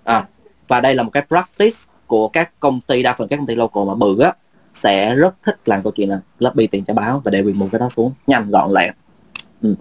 à, 0.03 0.23
và 0.67 0.81
đây 0.81 0.95
là 0.95 1.03
một 1.03 1.11
cái 1.13 1.23
practice 1.27 1.77
của 2.07 2.27
các 2.27 2.59
công 2.59 2.81
ty 2.81 3.03
đa 3.03 3.13
phần 3.13 3.27
các 3.27 3.37
công 3.37 3.45
ty 3.45 3.55
local 3.55 3.83
mà 3.87 3.95
bự 3.95 4.19
á 4.19 4.33
sẽ 4.73 5.15
rất 5.15 5.35
thích 5.43 5.59
làm 5.65 5.83
câu 5.83 5.91
chuyện 5.91 6.09
là 6.09 6.19
lobby 6.39 6.67
tiền 6.67 6.85
cho 6.85 6.93
báo 6.93 7.21
và 7.25 7.31
để 7.31 7.43
remove 7.43 7.69
cái 7.71 7.79
đó 7.79 7.89
xuống 7.89 8.13
nhanh 8.27 8.51
gọn 8.51 8.71
lẹ 8.71 8.91
Ừ. 9.61 9.75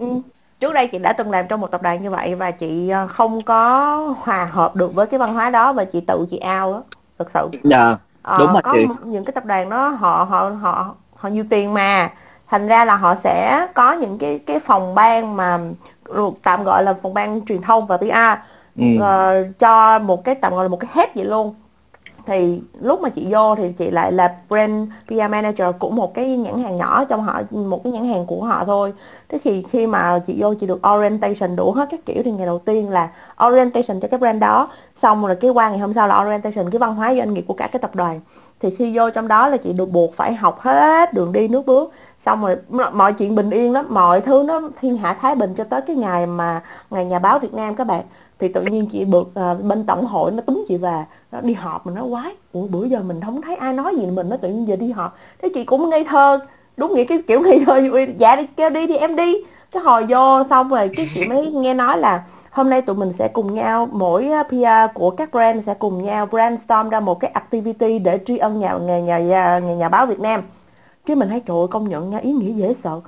Trước 0.59 0.73
đây 0.73 0.87
chị 0.87 0.99
đã 0.99 1.13
từng 1.13 1.31
làm 1.31 1.47
trong 1.47 1.61
một 1.61 1.67
tập 1.71 1.81
đoàn 1.81 2.03
như 2.03 2.09
vậy 2.11 2.35
và 2.35 2.51
chị 2.51 2.89
ờ, 2.89 3.07
không 3.07 3.41
có 3.41 3.95
hòa 4.19 4.45
hợp 4.51 4.75
được 4.75 4.95
với 4.95 5.05
cái 5.05 5.19
văn 5.19 5.33
hóa 5.33 5.49
đó 5.49 5.73
và 5.73 5.85
chị 5.85 6.01
tự 6.07 6.25
chị 6.31 6.35
out 6.35 6.43
đó, 6.45 6.83
thực 7.19 7.31
sự. 7.31 7.49
Dạ, 7.63 7.97
Ờ, 8.21 8.37
Đúng 8.39 8.53
rồi 8.53 8.61
có 8.61 8.73
chị. 8.73 8.85
những 9.05 9.25
cái 9.25 9.33
tập 9.33 9.45
đoàn 9.45 9.69
đó 9.69 9.87
họ 9.87 10.23
họ 10.29 10.49
họ 10.49 10.95
họ 11.15 11.29
nhiều 11.29 11.45
tiền 11.49 11.73
mà 11.73 12.11
thành 12.47 12.67
ra 12.67 12.85
là 12.85 12.95
họ 12.95 13.15
sẽ 13.15 13.67
có 13.75 13.93
những 13.93 14.17
cái 14.17 14.39
cái 14.39 14.59
phòng 14.59 14.95
ban 14.95 15.35
mà 15.35 15.59
tạm 16.43 16.63
gọi 16.63 16.83
là 16.83 16.93
phòng 16.93 17.13
ban 17.13 17.45
truyền 17.45 17.61
thông 17.61 17.87
và 17.87 17.97
PR 17.97 18.39
ừ. 18.77 18.85
ờ, 18.99 19.43
cho 19.59 19.99
một 19.99 20.23
cái 20.23 20.35
tạm 20.35 20.53
gọi 20.55 20.65
là 20.65 20.69
một 20.69 20.79
cái 20.79 20.91
head 20.93 21.09
vậy 21.15 21.25
luôn. 21.25 21.55
Thì 22.25 22.61
lúc 22.81 23.01
mà 23.01 23.09
chị 23.09 23.27
vô 23.29 23.55
thì 23.55 23.71
chị 23.77 23.91
lại 23.91 24.11
là 24.11 24.35
brand 24.49 24.89
PR 25.07 25.31
manager 25.31 25.67
của 25.79 25.89
một 25.89 26.13
cái 26.13 26.37
nhãn 26.37 26.63
hàng 26.63 26.77
nhỏ 26.77 27.05
trong 27.05 27.23
họ 27.23 27.41
một 27.51 27.83
cái 27.83 27.93
nhãn 27.93 28.05
hàng 28.05 28.25
của 28.25 28.43
họ 28.43 28.65
thôi. 28.65 28.93
Thế 29.29 29.39
thì 29.43 29.63
khi 29.71 29.87
mà 29.87 30.19
chị 30.27 30.35
vô 30.37 30.53
chị 30.53 30.67
được 30.67 30.81
orientation 30.87 31.55
đủ 31.55 31.71
hết 31.71 31.87
các 31.91 31.99
kiểu 32.05 32.21
thì 32.25 32.31
ngày 32.31 32.45
đầu 32.45 32.59
tiên 32.59 32.89
là 32.89 33.09
orientation 33.47 33.99
cho 33.99 34.07
cái 34.07 34.17
brand 34.17 34.41
đó. 34.41 34.69
Xong 35.01 35.25
rồi 35.25 35.35
cái 35.35 35.51
qua 35.51 35.69
ngày 35.69 35.79
hôm 35.79 35.93
sau 35.93 36.07
là 36.07 36.21
orientation 36.21 36.69
cái 36.69 36.79
văn 36.79 36.95
hóa 36.95 37.15
doanh 37.15 37.33
nghiệp 37.33 37.45
của 37.47 37.53
cả 37.53 37.67
cái 37.71 37.79
tập 37.79 37.95
đoàn 37.95 38.19
thì 38.59 38.69
khi 38.75 38.97
vô 38.97 39.09
trong 39.09 39.27
đó 39.27 39.47
là 39.47 39.57
chị 39.57 39.73
được 39.73 39.89
buộc 39.89 40.15
phải 40.15 40.33
học 40.33 40.59
hết 40.59 41.13
đường 41.13 41.31
đi 41.31 41.47
nước 41.47 41.65
bước. 41.65 41.93
Xong 42.19 42.41
rồi 42.41 42.55
mọi 42.93 43.13
chuyện 43.13 43.35
bình 43.35 43.49
yên 43.49 43.73
lắm 43.73 43.85
mọi 43.89 44.21
thứ 44.21 44.43
nó 44.47 44.61
thiên 44.81 44.97
hạ 44.97 45.13
thái 45.21 45.35
bình 45.35 45.53
cho 45.57 45.63
tới 45.63 45.81
cái 45.81 45.95
ngày 45.95 46.25
mà 46.25 46.61
ngày 46.89 47.05
nhà 47.05 47.19
báo 47.19 47.39
Việt 47.39 47.53
Nam 47.53 47.75
các 47.75 47.87
bạn. 47.87 48.01
Thì 48.39 48.47
tự 48.47 48.61
nhiên 48.61 48.87
chị 48.91 49.05
được 49.05 49.27
uh, 49.27 49.63
bên 49.63 49.85
tổng 49.85 50.05
hội 50.05 50.31
nó 50.31 50.41
túm 50.41 50.65
chị 50.67 50.77
về 50.77 51.03
nó 51.31 51.41
đi 51.41 51.53
họp 51.53 51.85
mình 51.85 51.95
nó 51.95 52.03
quái. 52.11 52.35
Ủa 52.53 52.67
bữa 52.67 52.85
giờ 52.85 52.99
mình 52.99 53.21
không 53.25 53.41
thấy 53.41 53.55
ai 53.55 53.73
nói 53.73 53.95
gì 53.95 54.05
mình 54.05 54.29
nó 54.29 54.37
tự 54.37 54.49
nhiên 54.49 54.67
giờ 54.67 54.75
đi 54.75 54.91
họp. 54.91 55.17
Thế 55.41 55.49
chị 55.53 55.63
cũng 55.63 55.89
ngây 55.89 56.03
thơ 56.03 56.39
đúng 56.77 56.93
nghĩa 56.93 57.03
cái 57.03 57.21
kiểu 57.27 57.41
ngây 57.41 57.63
thơ. 57.65 57.81
Dạ 58.17 58.35
đi 58.35 58.47
kêu 58.57 58.69
đi 58.69 58.87
thì 58.87 58.97
em 58.97 59.15
đi. 59.15 59.35
Cái 59.71 59.83
hồi 59.83 60.05
vô 60.09 60.43
xong 60.49 60.69
rồi 60.69 60.89
cái 60.95 61.09
chị 61.15 61.27
mới 61.27 61.51
nghe 61.51 61.73
nói 61.73 61.97
là 61.97 62.23
hôm 62.51 62.69
nay 62.69 62.81
tụi 62.81 62.95
mình 62.95 63.13
sẽ 63.13 63.27
cùng 63.27 63.53
nhau 63.53 63.89
mỗi 63.91 64.29
PR 64.49 64.93
của 64.93 65.09
các 65.11 65.31
brand 65.31 65.65
sẽ 65.65 65.73
cùng 65.73 66.05
nhau 66.05 66.25
brainstorm 66.25 66.89
ra 66.89 66.99
một 66.99 67.19
cái 67.19 67.31
activity 67.31 67.99
để 67.99 68.19
tri 68.25 68.37
ân 68.37 68.59
nhà 68.59 68.73
nhà 68.73 68.99
nhà 68.99 69.17
nhà, 69.19 69.59
nhà, 69.59 69.73
nhà 69.73 69.89
báo 69.89 70.05
Việt 70.05 70.19
Nam. 70.19 70.41
Cái 71.05 71.15
mình 71.15 71.29
thấy 71.29 71.39
trời 71.39 71.57
ơi 71.57 71.67
công 71.71 71.89
nhận 71.89 72.09
nha 72.09 72.17
ý 72.17 72.31
nghĩa 72.31 72.51
dễ 72.53 72.73
sợ. 72.73 73.01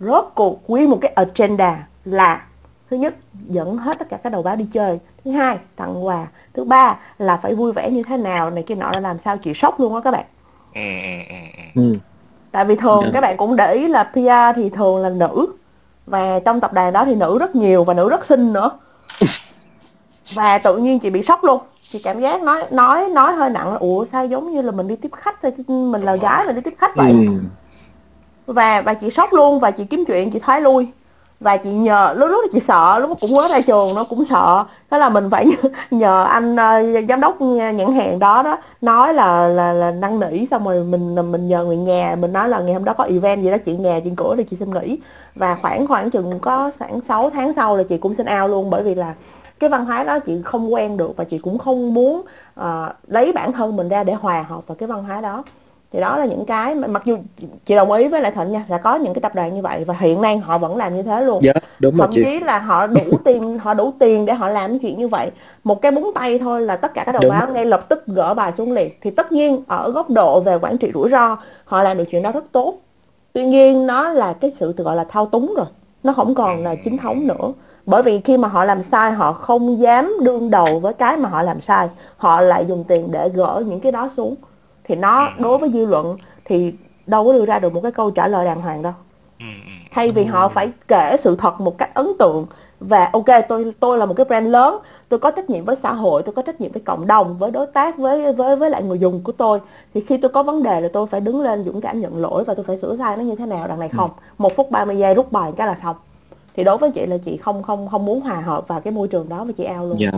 Rốt 0.00 0.24
cuộc 0.34 0.70
nguyên 0.70 0.90
một 0.90 0.98
cái 1.00 1.12
agenda 1.16 1.86
là 2.04 2.46
thứ 2.90 2.96
nhất 2.96 3.14
dẫn 3.48 3.76
hết 3.78 3.98
tất 3.98 4.08
cả 4.10 4.16
các 4.16 4.30
đầu 4.32 4.42
báo 4.42 4.56
đi 4.56 4.66
chơi. 4.74 4.98
Thứ 5.24 5.30
hai 5.30 5.58
tặng 5.76 6.06
quà. 6.06 6.26
Thứ 6.54 6.64
ba 6.64 6.98
là 7.18 7.36
phải 7.36 7.54
vui 7.54 7.72
vẻ 7.72 7.90
như 7.90 8.02
thế 8.08 8.16
nào 8.16 8.50
này 8.50 8.62
kia 8.62 8.74
nọ 8.74 8.90
là 8.92 9.00
làm 9.00 9.18
sao 9.18 9.36
chị 9.38 9.52
sốc 9.54 9.80
luôn 9.80 9.94
á 9.94 10.00
các 10.04 10.10
bạn. 10.10 10.24
Ừ, 10.74 10.80
ừ, 11.74 11.82
ừ. 11.82 11.98
tại 12.52 12.64
vì 12.64 12.76
thường 12.76 13.00
Dạ. 13.04 13.10
các 13.14 13.20
bạn 13.20 13.36
cũng 13.36 13.56
để 13.56 13.74
ý 13.74 13.88
là 13.88 14.04
PR 14.04 14.56
thì 14.56 14.70
thường 14.70 14.96
là 15.02 15.08
nữ 15.08 15.46
và 16.10 16.40
trong 16.44 16.60
tập 16.60 16.72
đoàn 16.72 16.92
đó 16.92 17.04
thì 17.04 17.14
nữ 17.14 17.38
rất 17.38 17.56
nhiều 17.56 17.84
và 17.84 17.94
nữ 17.94 18.08
rất 18.08 18.26
xinh 18.26 18.52
nữa. 18.52 18.70
Và 20.34 20.58
tự 20.58 20.76
nhiên 20.76 20.98
chị 20.98 21.10
bị 21.10 21.22
sốc 21.22 21.44
luôn. 21.44 21.60
Chị 21.82 22.00
cảm 22.04 22.20
giác 22.20 22.42
nói 22.42 22.64
nói 22.70 23.08
nói 23.08 23.32
hơi 23.32 23.50
nặng 23.50 23.70
là 23.70 23.76
ủa 23.76 24.04
sao 24.04 24.26
giống 24.26 24.54
như 24.54 24.62
là 24.62 24.72
mình 24.72 24.88
đi 24.88 24.96
tiếp 24.96 25.10
khách 25.16 25.42
thôi, 25.42 25.52
mình 25.66 26.02
là 26.02 26.16
gái 26.16 26.44
mình 26.46 26.54
đi 26.54 26.60
tiếp 26.60 26.74
khách 26.78 26.96
vậy? 26.96 27.10
Ừ. 27.10 27.34
và 28.46 28.80
và 28.80 28.94
chị 28.94 29.10
sốc 29.10 29.32
luôn 29.32 29.60
và 29.60 29.70
chị 29.70 29.84
kiếm 29.84 30.04
chuyện 30.06 30.30
chị 30.30 30.38
thoái 30.38 30.60
lui 30.60 30.88
và 31.40 31.56
chị 31.56 31.70
nhờ 31.70 32.14
lúc 32.16 32.30
lúc 32.30 32.44
chị 32.52 32.60
sợ 32.60 32.98
lúc 32.98 33.18
cũng 33.20 33.34
mới 33.34 33.48
ra 33.48 33.60
trường 33.60 33.94
nó 33.94 34.04
cũng 34.04 34.24
sợ. 34.24 34.64
Thế 34.90 34.98
là 34.98 35.08
mình 35.08 35.30
phải 35.30 35.46
nhờ 35.90 36.24
anh 36.24 36.56
ờ, 36.56 36.82
giám 37.08 37.20
đốc 37.20 37.40
ờ, 37.40 37.46
nhãn 37.70 37.92
hàng 37.92 38.18
đó 38.18 38.42
đó 38.42 38.58
nói 38.80 39.14
là 39.14 39.48
là 39.48 39.72
là 39.72 39.90
năn 39.90 40.20
nỉ 40.20 40.46
xong 40.46 40.64
rồi 40.64 40.84
mình 40.84 41.14
mình 41.32 41.48
nhờ 41.48 41.64
người 41.64 41.76
nhà 41.76 42.16
mình 42.20 42.32
nói 42.32 42.48
là 42.48 42.60
ngày 42.60 42.74
hôm 42.74 42.84
đó 42.84 42.92
có 42.92 43.04
event 43.04 43.42
gì 43.42 43.50
đó 43.50 43.56
chuyện 43.64 43.82
nhà 43.82 44.00
chuyện 44.00 44.16
cửa 44.16 44.34
thì 44.36 44.44
chị 44.44 44.56
xin 44.56 44.70
nghỉ. 44.70 44.98
Và 45.34 45.58
khoảng 45.62 45.86
khoảng 45.86 46.10
chừng 46.10 46.38
có 46.40 46.70
khoảng 46.78 47.00
6 47.00 47.30
tháng 47.30 47.52
sau 47.52 47.76
là 47.76 47.82
chị 47.82 47.98
cũng 47.98 48.14
xin 48.14 48.26
ao 48.26 48.48
luôn 48.48 48.70
bởi 48.70 48.82
vì 48.82 48.94
là 48.94 49.14
cái 49.58 49.70
văn 49.70 49.84
hóa 49.84 50.04
đó 50.04 50.18
chị 50.18 50.42
không 50.44 50.74
quen 50.74 50.96
được 50.96 51.16
và 51.16 51.24
chị 51.24 51.38
cũng 51.38 51.58
không 51.58 51.94
muốn 51.94 52.22
uh, 52.60 52.64
lấy 53.06 53.32
bản 53.32 53.52
thân 53.52 53.76
mình 53.76 53.88
ra 53.88 54.04
để 54.04 54.12
hòa 54.12 54.42
hợp 54.48 54.66
vào 54.66 54.74
cái 54.74 54.86
văn 54.86 55.04
hóa 55.04 55.20
đó 55.20 55.42
thì 55.92 56.00
đó 56.00 56.16
là 56.16 56.24
những 56.24 56.44
cái 56.44 56.74
mặc 56.74 57.02
dù 57.04 57.18
chị 57.66 57.74
đồng 57.74 57.92
ý 57.92 58.08
với 58.08 58.20
lại 58.20 58.32
thịnh 58.32 58.52
nha 58.52 58.64
là 58.68 58.78
có 58.78 58.94
những 58.94 59.14
cái 59.14 59.20
tập 59.20 59.34
đoàn 59.34 59.54
như 59.54 59.62
vậy 59.62 59.84
và 59.84 59.94
hiện 59.98 60.22
nay 60.22 60.38
họ 60.38 60.58
vẫn 60.58 60.76
làm 60.76 60.96
như 60.96 61.02
thế 61.02 61.22
luôn. 61.22 61.38
Dạ 61.42 61.52
đúng 61.78 61.98
thậm 61.98 62.10
chị. 62.12 62.24
chí 62.24 62.40
là 62.40 62.58
họ 62.58 62.86
đủ 62.86 63.02
tiền 63.24 63.58
họ 63.58 63.74
đủ 63.74 63.92
tiền 63.98 64.26
để 64.26 64.34
họ 64.34 64.48
làm 64.48 64.78
chuyện 64.78 64.98
như 64.98 65.08
vậy. 65.08 65.30
Một 65.64 65.82
cái 65.82 65.92
búng 65.92 66.12
tay 66.14 66.38
thôi 66.38 66.62
là 66.62 66.76
tất 66.76 66.94
cả 66.94 67.04
các 67.04 67.12
đầu 67.12 67.20
Đúng 67.22 67.30
báo 67.30 67.48
ngay 67.48 67.64
lập 67.64 67.88
tức 67.88 68.06
gỡ 68.06 68.34
bài 68.34 68.52
xuống 68.58 68.72
liền. 68.72 68.92
Thì 69.00 69.10
tất 69.10 69.32
nhiên 69.32 69.62
ở 69.66 69.90
góc 69.90 70.10
độ 70.10 70.40
về 70.40 70.58
quản 70.62 70.78
trị 70.78 70.90
rủi 70.94 71.10
ro 71.10 71.36
họ 71.64 71.82
làm 71.82 71.98
được 71.98 72.04
chuyện 72.10 72.22
đó 72.22 72.32
rất 72.32 72.44
tốt. 72.52 72.74
Tuy 73.32 73.44
nhiên 73.44 73.86
nó 73.86 74.08
là 74.08 74.32
cái 74.32 74.52
sự 74.60 74.74
gọi 74.76 74.96
là 74.96 75.04
thao 75.04 75.26
túng 75.26 75.54
rồi 75.56 75.66
nó 76.02 76.12
không 76.12 76.34
còn 76.34 76.64
là 76.64 76.74
chính 76.84 76.96
thống 76.96 77.26
nữa. 77.26 77.52
Bởi 77.86 78.02
vì 78.02 78.20
khi 78.20 78.36
mà 78.36 78.48
họ 78.48 78.64
làm 78.64 78.82
sai 78.82 79.12
họ 79.12 79.32
không 79.32 79.80
dám 79.80 80.16
đương 80.22 80.50
đầu 80.50 80.80
với 80.80 80.92
cái 80.92 81.16
mà 81.16 81.28
họ 81.28 81.42
làm 81.42 81.60
sai. 81.60 81.88
Họ 82.16 82.40
lại 82.40 82.66
dùng 82.68 82.84
tiền 82.84 83.08
để 83.10 83.28
gỡ 83.28 83.62
những 83.66 83.80
cái 83.80 83.92
đó 83.92 84.08
xuống 84.08 84.34
thì 84.90 84.96
nó 84.96 85.30
đối 85.38 85.58
với 85.58 85.70
dư 85.72 85.86
luận 85.86 86.16
thì 86.44 86.72
đâu 87.06 87.24
có 87.24 87.32
đưa 87.32 87.46
ra 87.46 87.58
được 87.58 87.72
một 87.72 87.80
cái 87.80 87.92
câu 87.92 88.10
trả 88.10 88.28
lời 88.28 88.44
đàng 88.44 88.60
hoàng 88.60 88.82
đâu. 88.82 88.92
Ừ, 89.38 89.44
ừ. 89.66 89.70
thay 89.90 90.08
vì 90.08 90.24
họ 90.24 90.48
phải 90.48 90.70
kể 90.88 91.16
sự 91.18 91.36
thật 91.36 91.60
một 91.60 91.78
cách 91.78 91.94
ấn 91.94 92.06
tượng 92.18 92.46
và 92.80 93.10
ok 93.12 93.24
tôi 93.48 93.72
tôi 93.80 93.98
là 93.98 94.06
một 94.06 94.14
cái 94.14 94.26
brand 94.26 94.48
lớn 94.48 94.78
tôi 95.08 95.18
có 95.20 95.30
trách 95.30 95.50
nhiệm 95.50 95.64
với 95.64 95.76
xã 95.82 95.92
hội 95.92 96.22
tôi 96.22 96.34
có 96.34 96.42
trách 96.42 96.60
nhiệm 96.60 96.72
với 96.72 96.82
cộng 96.82 97.06
đồng 97.06 97.38
với 97.38 97.50
đối 97.50 97.66
tác 97.66 97.98
với 97.98 98.32
với 98.32 98.56
với 98.56 98.70
lại 98.70 98.82
người 98.82 98.98
dùng 98.98 99.20
của 99.24 99.32
tôi 99.32 99.60
thì 99.94 100.00
khi 100.00 100.16
tôi 100.16 100.30
có 100.30 100.42
vấn 100.42 100.62
đề 100.62 100.80
là 100.80 100.88
tôi 100.92 101.06
phải 101.06 101.20
đứng 101.20 101.40
lên 101.40 101.64
dũng 101.64 101.80
cảm 101.80 102.00
nhận 102.00 102.16
lỗi 102.16 102.44
và 102.44 102.54
tôi 102.54 102.64
phải 102.64 102.78
sửa 102.78 102.96
sai 102.96 103.16
nó 103.16 103.22
như 103.22 103.34
thế 103.34 103.46
nào 103.46 103.68
đằng 103.68 103.80
này 103.80 103.88
không. 103.88 104.10
Một 104.38 104.56
phút 104.56 104.70
30 104.70 104.98
giây 104.98 105.14
rút 105.14 105.32
bài 105.32 105.52
cái 105.56 105.66
là 105.66 105.74
xong. 105.82 105.96
Thì 106.56 106.64
đối 106.64 106.78
với 106.78 106.90
chị 106.90 107.06
là 107.06 107.16
chị 107.24 107.36
không 107.36 107.62
không 107.62 107.88
không 107.88 108.04
muốn 108.04 108.20
hòa 108.20 108.40
hợp 108.40 108.68
vào 108.68 108.80
cái 108.80 108.92
môi 108.92 109.08
trường 109.08 109.28
đó 109.28 109.44
và 109.44 109.52
chị 109.56 109.64
ao 109.64 109.86
luôn. 109.86 109.98
Dạ. 109.98 110.10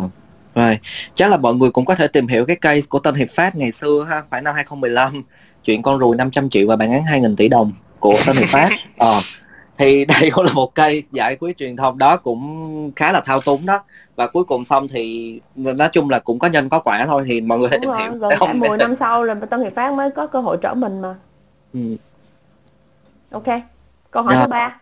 Rồi, 0.54 0.78
chắc 1.14 1.30
là 1.30 1.36
mọi 1.36 1.54
người 1.54 1.70
cũng 1.70 1.84
có 1.84 1.94
thể 1.94 2.06
tìm 2.06 2.26
hiểu 2.26 2.46
cái 2.46 2.56
case 2.56 2.80
của 2.88 2.98
Tân 2.98 3.14
Hiệp 3.14 3.28
Phát 3.30 3.56
ngày 3.56 3.72
xưa 3.72 4.06
ha, 4.10 4.22
khoảng 4.30 4.44
năm 4.44 4.54
2015, 4.54 5.22
chuyện 5.64 5.82
con 5.82 5.98
ruồi 5.98 6.16
500 6.16 6.50
triệu 6.50 6.68
và 6.68 6.76
bản 6.76 6.92
án 6.92 7.02
2.000 7.02 7.36
tỷ 7.36 7.48
đồng 7.48 7.72
của 7.98 8.14
Tân 8.26 8.36
Hiệp 8.36 8.48
Phát. 8.48 8.68
Ờ. 8.98 9.20
Thì 9.78 10.04
đây 10.04 10.30
cũng 10.34 10.44
là 10.44 10.52
một 10.52 10.74
cây 10.74 11.02
giải 11.12 11.36
quyết 11.36 11.56
truyền 11.58 11.76
thông 11.76 11.98
đó 11.98 12.16
cũng 12.16 12.92
khá 12.96 13.12
là 13.12 13.20
thao 13.20 13.40
túng 13.40 13.66
đó 13.66 13.84
và 14.16 14.26
cuối 14.26 14.44
cùng 14.44 14.64
xong 14.64 14.88
thì 14.88 15.40
nói 15.54 15.88
chung 15.92 16.10
là 16.10 16.18
cũng 16.18 16.38
có 16.38 16.48
nhân 16.48 16.68
có 16.68 16.78
quả 16.78 17.04
thôi 17.06 17.24
thì 17.28 17.40
mọi 17.40 17.58
người 17.58 17.68
hãy 17.70 17.78
tìm 17.78 17.90
rồi 17.90 18.02
hiểu 18.02 18.12
cả 18.30 18.36
không 18.36 18.58
10 18.60 18.76
năm 18.78 18.94
sau 18.94 19.24
là 19.24 19.34
Tân 19.34 19.60
Hiệp 19.62 19.74
Phát 19.74 19.92
mới 19.92 20.10
có 20.10 20.26
cơ 20.26 20.40
hội 20.40 20.56
trở 20.62 20.74
mình 20.74 21.00
mà 21.00 21.14
Ừ. 21.74 21.80
ok 23.30 23.44
câu 24.10 24.22
hỏi 24.22 24.34
Dạ. 24.34 24.42
thứ 24.44 24.48
ba 24.50 24.78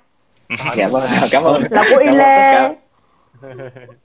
dạ 0.77 0.89
vâng 0.93 1.11
cảm 1.31 1.43
ơn 1.43 1.63
là 1.63 1.69
của 1.71 1.77
Cảm 1.77 1.85
ơn 1.85 1.91
tất 1.91 2.11
Ile 2.11 2.53
cả. 2.55 2.75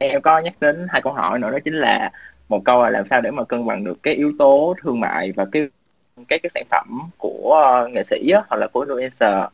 em 0.00 0.22
có 0.22 0.38
nhắc 0.38 0.54
đến 0.60 0.86
hai 0.90 1.02
câu 1.02 1.12
hỏi 1.12 1.38
nữa 1.38 1.50
đó 1.50 1.58
chính 1.64 1.74
là 1.74 2.10
một 2.48 2.62
câu 2.64 2.82
là 2.82 2.90
làm 2.90 3.04
sao 3.10 3.20
để 3.20 3.30
mà 3.30 3.44
cân 3.44 3.66
bằng 3.66 3.84
được 3.84 3.98
cái 4.02 4.14
yếu 4.14 4.32
tố 4.38 4.74
thương 4.82 5.00
mại 5.00 5.32
và 5.32 5.44
cái 5.52 5.68
cái 6.28 6.38
cái 6.42 6.50
sản 6.54 6.64
phẩm 6.70 7.10
của 7.18 7.54
ờ, 7.64 7.88
nghệ 7.88 8.02
sĩ 8.10 8.30
á, 8.30 8.42
hoặc 8.48 8.56
là 8.56 8.66
của 8.72 8.84
influencer 8.84 9.48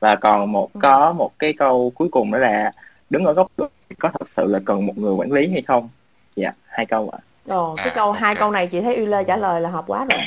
và 0.00 0.16
còn 0.16 0.52
một 0.52 0.70
Ừ. 0.74 0.80
có 0.80 1.12
một 1.12 1.32
cái 1.38 1.52
câu 1.52 1.92
cuối 1.94 2.08
cùng 2.12 2.30
đó 2.32 2.38
là 2.38 2.72
đứng 3.10 3.24
ở 3.24 3.32
góc 3.32 3.46
độ 3.56 3.68
có 3.98 4.10
thật 4.18 4.26
sự 4.36 4.46
là 4.46 4.60
cần 4.64 4.86
một 4.86 4.98
người 4.98 5.12
quản 5.14 5.32
lý 5.32 5.48
hay 5.52 5.62
không 5.62 5.88
dạ 6.36 6.52
hai 6.66 6.86
câu 6.86 7.10
ạ 7.10 7.18
Ồ, 7.48 7.78
cái 7.82 7.90
À, 7.90 7.94
câu 7.94 8.12
ok. 8.12 8.22
hai 8.22 8.36
câu 8.36 8.50
này 8.50 8.66
chị 8.66 8.80
thấy 8.80 8.94
Ile 8.96 9.24
trả 9.24 9.36
lời 9.36 9.60
là 9.60 9.70
hợp 9.70 9.84
quá 9.86 10.04
rồi 10.04 10.18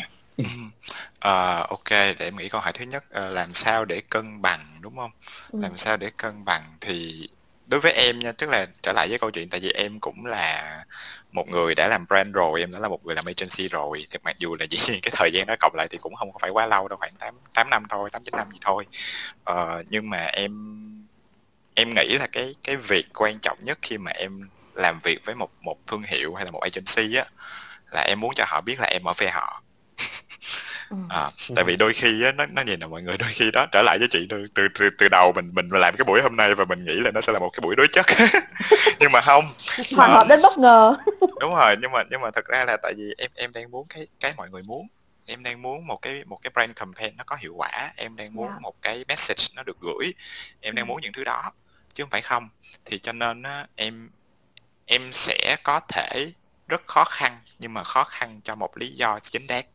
Ờ, 1.19 1.65
ok 1.69 1.89
để 1.89 2.15
em 2.19 2.35
nghĩ 2.38 2.49
câu 2.49 2.61
hỏi 2.61 2.73
thứ 2.73 2.85
nhất 2.85 3.03
ờ, 3.10 3.30
làm 3.30 3.52
sao 3.53 3.85
để 3.85 4.02
cân 4.10 4.41
bằng 4.41 4.77
đúng 4.81 4.95
không 4.97 5.11
Ừ. 5.53 5.60
làm 5.61 5.77
sao 5.77 5.97
để 5.97 6.10
cân 6.18 6.45
bằng 6.45 6.77
thì 6.81 7.27
đối 7.67 7.79
với 7.79 7.91
em 7.91 8.19
nha 8.19 8.31
tức 8.31 8.49
là 8.49 8.67
trở 8.83 8.93
lại 8.93 9.07
với 9.09 9.19
câu 9.19 9.31
chuyện 9.31 9.49
tại 9.49 9.59
vì 9.59 9.69
em 9.71 9.99
cũng 9.99 10.25
là 10.25 10.83
một 11.31 11.47
người 11.49 11.75
đã 11.75 11.87
làm 11.87 12.05
brand 12.07 12.33
rồi 12.35 12.59
em 12.59 12.71
đã 12.71 12.79
là 12.79 12.87
một 12.87 13.05
người 13.05 13.15
làm 13.15 13.25
agency 13.25 13.67
rồi 13.67 14.07
thì 14.09 14.19
mặc 14.23 14.35
dù 14.39 14.55
là 14.55 14.65
dĩ 14.69 14.77
nhiên 14.87 14.99
cái 15.01 15.11
thời 15.15 15.31
gian 15.33 15.47
đó 15.47 15.55
cộng 15.59 15.75
lại 15.75 15.87
thì 15.89 15.97
cũng 15.97 16.15
không 16.15 16.31
có 16.31 16.39
phải 16.39 16.49
quá 16.49 16.67
lâu 16.67 16.87
đâu 16.87 16.97
khoảng 16.97 17.13
8, 17.19 17.35
8 17.53 17.69
năm 17.69 17.83
thôi 17.89 18.09
8 18.09 18.23
9 18.23 18.33
năm 18.37 18.47
gì 18.51 18.59
thôi. 18.61 18.85
Ờ, 19.43 19.83
nhưng 19.89 20.09
mà 20.09 20.25
em 20.25 20.51
em 21.75 21.93
nghĩ 21.95 22.17
là 22.19 22.27
cái 22.27 22.55
cái 22.63 22.75
việc 22.75 23.05
quan 23.13 23.39
trọng 23.39 23.57
nhất 23.63 23.79
khi 23.81 23.97
mà 23.97 24.11
em 24.11 24.49
làm 24.73 24.99
việc 25.03 25.25
với 25.25 25.35
một 25.35 25.51
một 25.61 25.77
thương 25.87 26.03
hiệu 26.03 26.35
hay 26.35 26.45
là 26.45 26.51
một 26.51 26.61
agency 26.61 27.15
á 27.15 27.25
là 27.91 28.01
em 28.01 28.19
muốn 28.19 28.33
cho 28.35 28.45
họ 28.47 28.61
biết 28.61 28.79
là 28.79 28.87
em 28.87 29.03
ở 29.03 29.13
phe 29.13 29.31
họ. 29.31 29.63
à, 31.09 31.27
tại 31.55 31.63
vì 31.65 31.75
đôi 31.75 31.93
khi 31.93 32.23
á 32.23 32.31
nó 32.31 32.45
nó 32.45 32.61
nhìn 32.61 32.79
là 32.79 32.87
mọi 32.87 33.01
người 33.01 33.17
đôi 33.17 33.29
khi 33.31 33.51
đó 33.51 33.65
trở 33.71 33.81
lại 33.81 33.99
với 33.99 34.07
chị 34.11 34.27
từ 34.29 34.45
từ 34.55 34.67
từ, 34.79 34.89
từ 34.97 35.07
đầu 35.09 35.31
mình 35.35 35.49
mình 35.53 35.67
làm 35.71 35.95
cái 35.97 36.05
buổi 36.05 36.21
hôm 36.21 36.35
nay 36.35 36.55
và 36.55 36.65
mình 36.65 36.85
nghĩ 36.85 36.93
là 36.93 37.11
nó 37.11 37.21
sẽ 37.21 37.33
là 37.33 37.39
một 37.39 37.49
cái 37.49 37.59
buổi 37.61 37.75
đối 37.75 37.87
chất. 37.87 38.05
Nhưng 38.99 39.11
mà 39.11 39.21
không 39.21 39.53
Hòa 39.95 40.07
hợp 40.07 40.25
đến 40.29 40.39
bất 40.43 40.57
ngờ. 40.57 40.95
đúng 41.39 41.55
rồi 41.55 41.75
nhưng 41.81 41.91
mà 41.91 42.03
nhưng 42.11 42.21
mà 42.21 42.31
thật 42.31 42.45
ra 42.45 42.65
là 42.65 42.77
tại 42.83 42.93
vì 42.97 43.13
em 43.17 43.31
em 43.35 43.53
đang 43.53 43.71
muốn 43.71 43.87
cái 43.89 44.07
cái 44.19 44.33
mọi 44.37 44.49
người 44.49 44.63
muốn 44.63 44.87
em 45.25 45.43
đang 45.43 45.61
muốn 45.61 45.87
một 45.87 45.97
cái 46.01 46.23
một 46.25 46.39
cái 46.41 46.51
brand 46.53 46.71
campaign 46.75 47.17
nó 47.17 47.23
có 47.27 47.35
hiệu 47.35 47.53
quả 47.55 47.91
em 47.95 48.15
đang 48.15 48.33
muốn 48.35 48.47
Dạ. 48.49 48.59
một 48.61 48.73
cái 48.81 49.05
message 49.07 49.43
nó 49.55 49.63
được 49.63 49.77
gửi 49.81 50.13
em 50.61 50.75
đang 50.75 50.85
Ừ. 50.85 50.87
muốn 50.87 51.01
những 51.01 51.13
thứ 51.13 51.23
đó 51.23 51.51
chứ 51.93 52.03
không 52.03 52.09
phải 52.09 52.21
không. 52.21 52.49
Thì 52.85 52.99
cho 52.99 53.11
nên 53.13 53.43
á, 53.43 53.67
em 53.75 54.09
em 54.85 55.09
sẽ 55.13 55.55
có 55.63 55.79
thể 55.79 56.31
rất 56.67 56.81
khó 56.87 57.03
khăn 57.03 57.39
nhưng 57.59 57.73
mà 57.73 57.83
khó 57.83 58.03
khăn 58.03 58.41
cho 58.43 58.55
một 58.55 58.77
lý 58.77 58.87
do 58.91 59.19
chính 59.19 59.47
đáng 59.47 59.65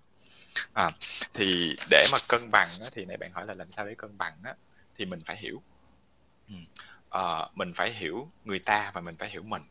à, 0.73 0.91
thì 1.35 1.75
để 1.91 2.07
mà 2.13 2.19
cân 2.29 2.41
bằng 2.53 2.69
á, 2.83 2.89
thì 2.93 3.05
này 3.05 3.17
bạn 3.17 3.33
hỏi 3.33 3.47
là 3.47 3.55
làm 3.55 3.71
sao 3.71 3.87
để 3.87 3.95
cân 3.95 4.19
bằng 4.19 4.35
á, 4.45 4.55
thì 4.95 5.07
mình 5.07 5.21
phải 5.25 5.37
hiểu 5.37 5.63
ừ. 6.49 6.55
Ờ, 7.09 7.51
mình 7.55 7.73
phải 7.75 7.93
hiểu 7.93 8.29
người 8.45 8.59
ta 8.59 8.91
và 8.95 9.01
mình 9.01 9.17
phải 9.17 9.31
hiểu 9.31 9.43
mình 9.43 9.63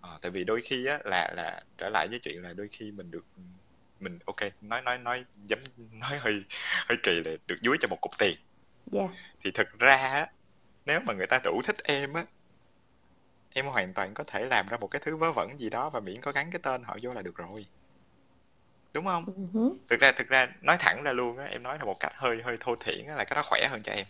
Ờ, 0.00 0.18
tại 0.22 0.30
vì 0.30 0.44
đôi 0.44 0.62
khi 0.64 0.86
á 0.86 0.98
là 1.04 1.32
là 1.36 1.62
trở 1.78 1.88
lại 1.88 2.08
với 2.08 2.18
chuyện 2.22 2.42
là 2.42 2.52
đôi 2.52 2.68
khi 2.72 2.90
mình 2.92 3.10
được 3.10 3.24
mình 4.00 4.18
ok 4.26 4.36
nói 4.60 4.82
nói 4.82 4.98
nói 4.98 5.24
dám 5.48 5.58
nói 5.92 6.18
hơi 6.18 6.44
hơi 6.88 6.98
kỳ 7.02 7.22
là 7.24 7.30
được 7.46 7.56
dúi 7.62 7.76
cho 7.80 7.88
một 7.88 7.98
cục 8.00 8.18
tiền 8.18 8.36
Dạ. 8.92 9.02
thì 9.44 9.50
thực 9.50 9.78
ra 9.78 9.96
á 9.96 10.26
nếu 10.86 11.00
mà 11.00 11.14
người 11.14 11.26
ta 11.26 11.40
đủ 11.44 11.62
thích 11.64 11.76
em 11.84 12.12
á 12.12 12.24
em 13.54 13.66
hoàn 13.66 13.94
toàn 13.94 14.14
có 14.14 14.24
thể 14.24 14.44
làm 14.46 14.68
ra 14.68 14.76
một 14.76 14.86
cái 14.88 15.02
thứ 15.04 15.16
vớ 15.16 15.32
vẩn 15.32 15.58
gì 15.58 15.70
đó 15.70 15.90
và 15.90 16.00
miễn 16.00 16.20
có 16.20 16.32
gắn 16.32 16.50
cái 16.50 16.60
tên 16.62 16.82
họ 16.82 16.98
vô 17.02 17.12
là 17.14 17.22
được 17.22 17.36
rồi 17.36 17.66
đúng 18.94 19.04
không? 19.06 19.24
Hứ. 19.54 19.70
thực 19.90 20.00
ra 20.00 20.12
thực 20.12 20.28
ra 20.28 20.48
nói 20.60 20.76
thẳng 20.80 21.02
ra 21.02 21.12
luôn 21.12 21.38
á 21.38 21.44
em 21.50 21.62
nói 21.62 21.76
là 21.78 21.84
một 21.84 22.00
cách 22.00 22.12
hơi 22.16 22.42
hơi 22.44 22.56
thô 22.60 22.74
thiển 22.76 23.06
á 23.08 23.14
là 23.16 23.24
cái 23.24 23.34
đó 23.36 23.42
khỏe 23.44 23.68
hơn 23.70 23.80
cho 23.82 23.92
em. 23.92 24.06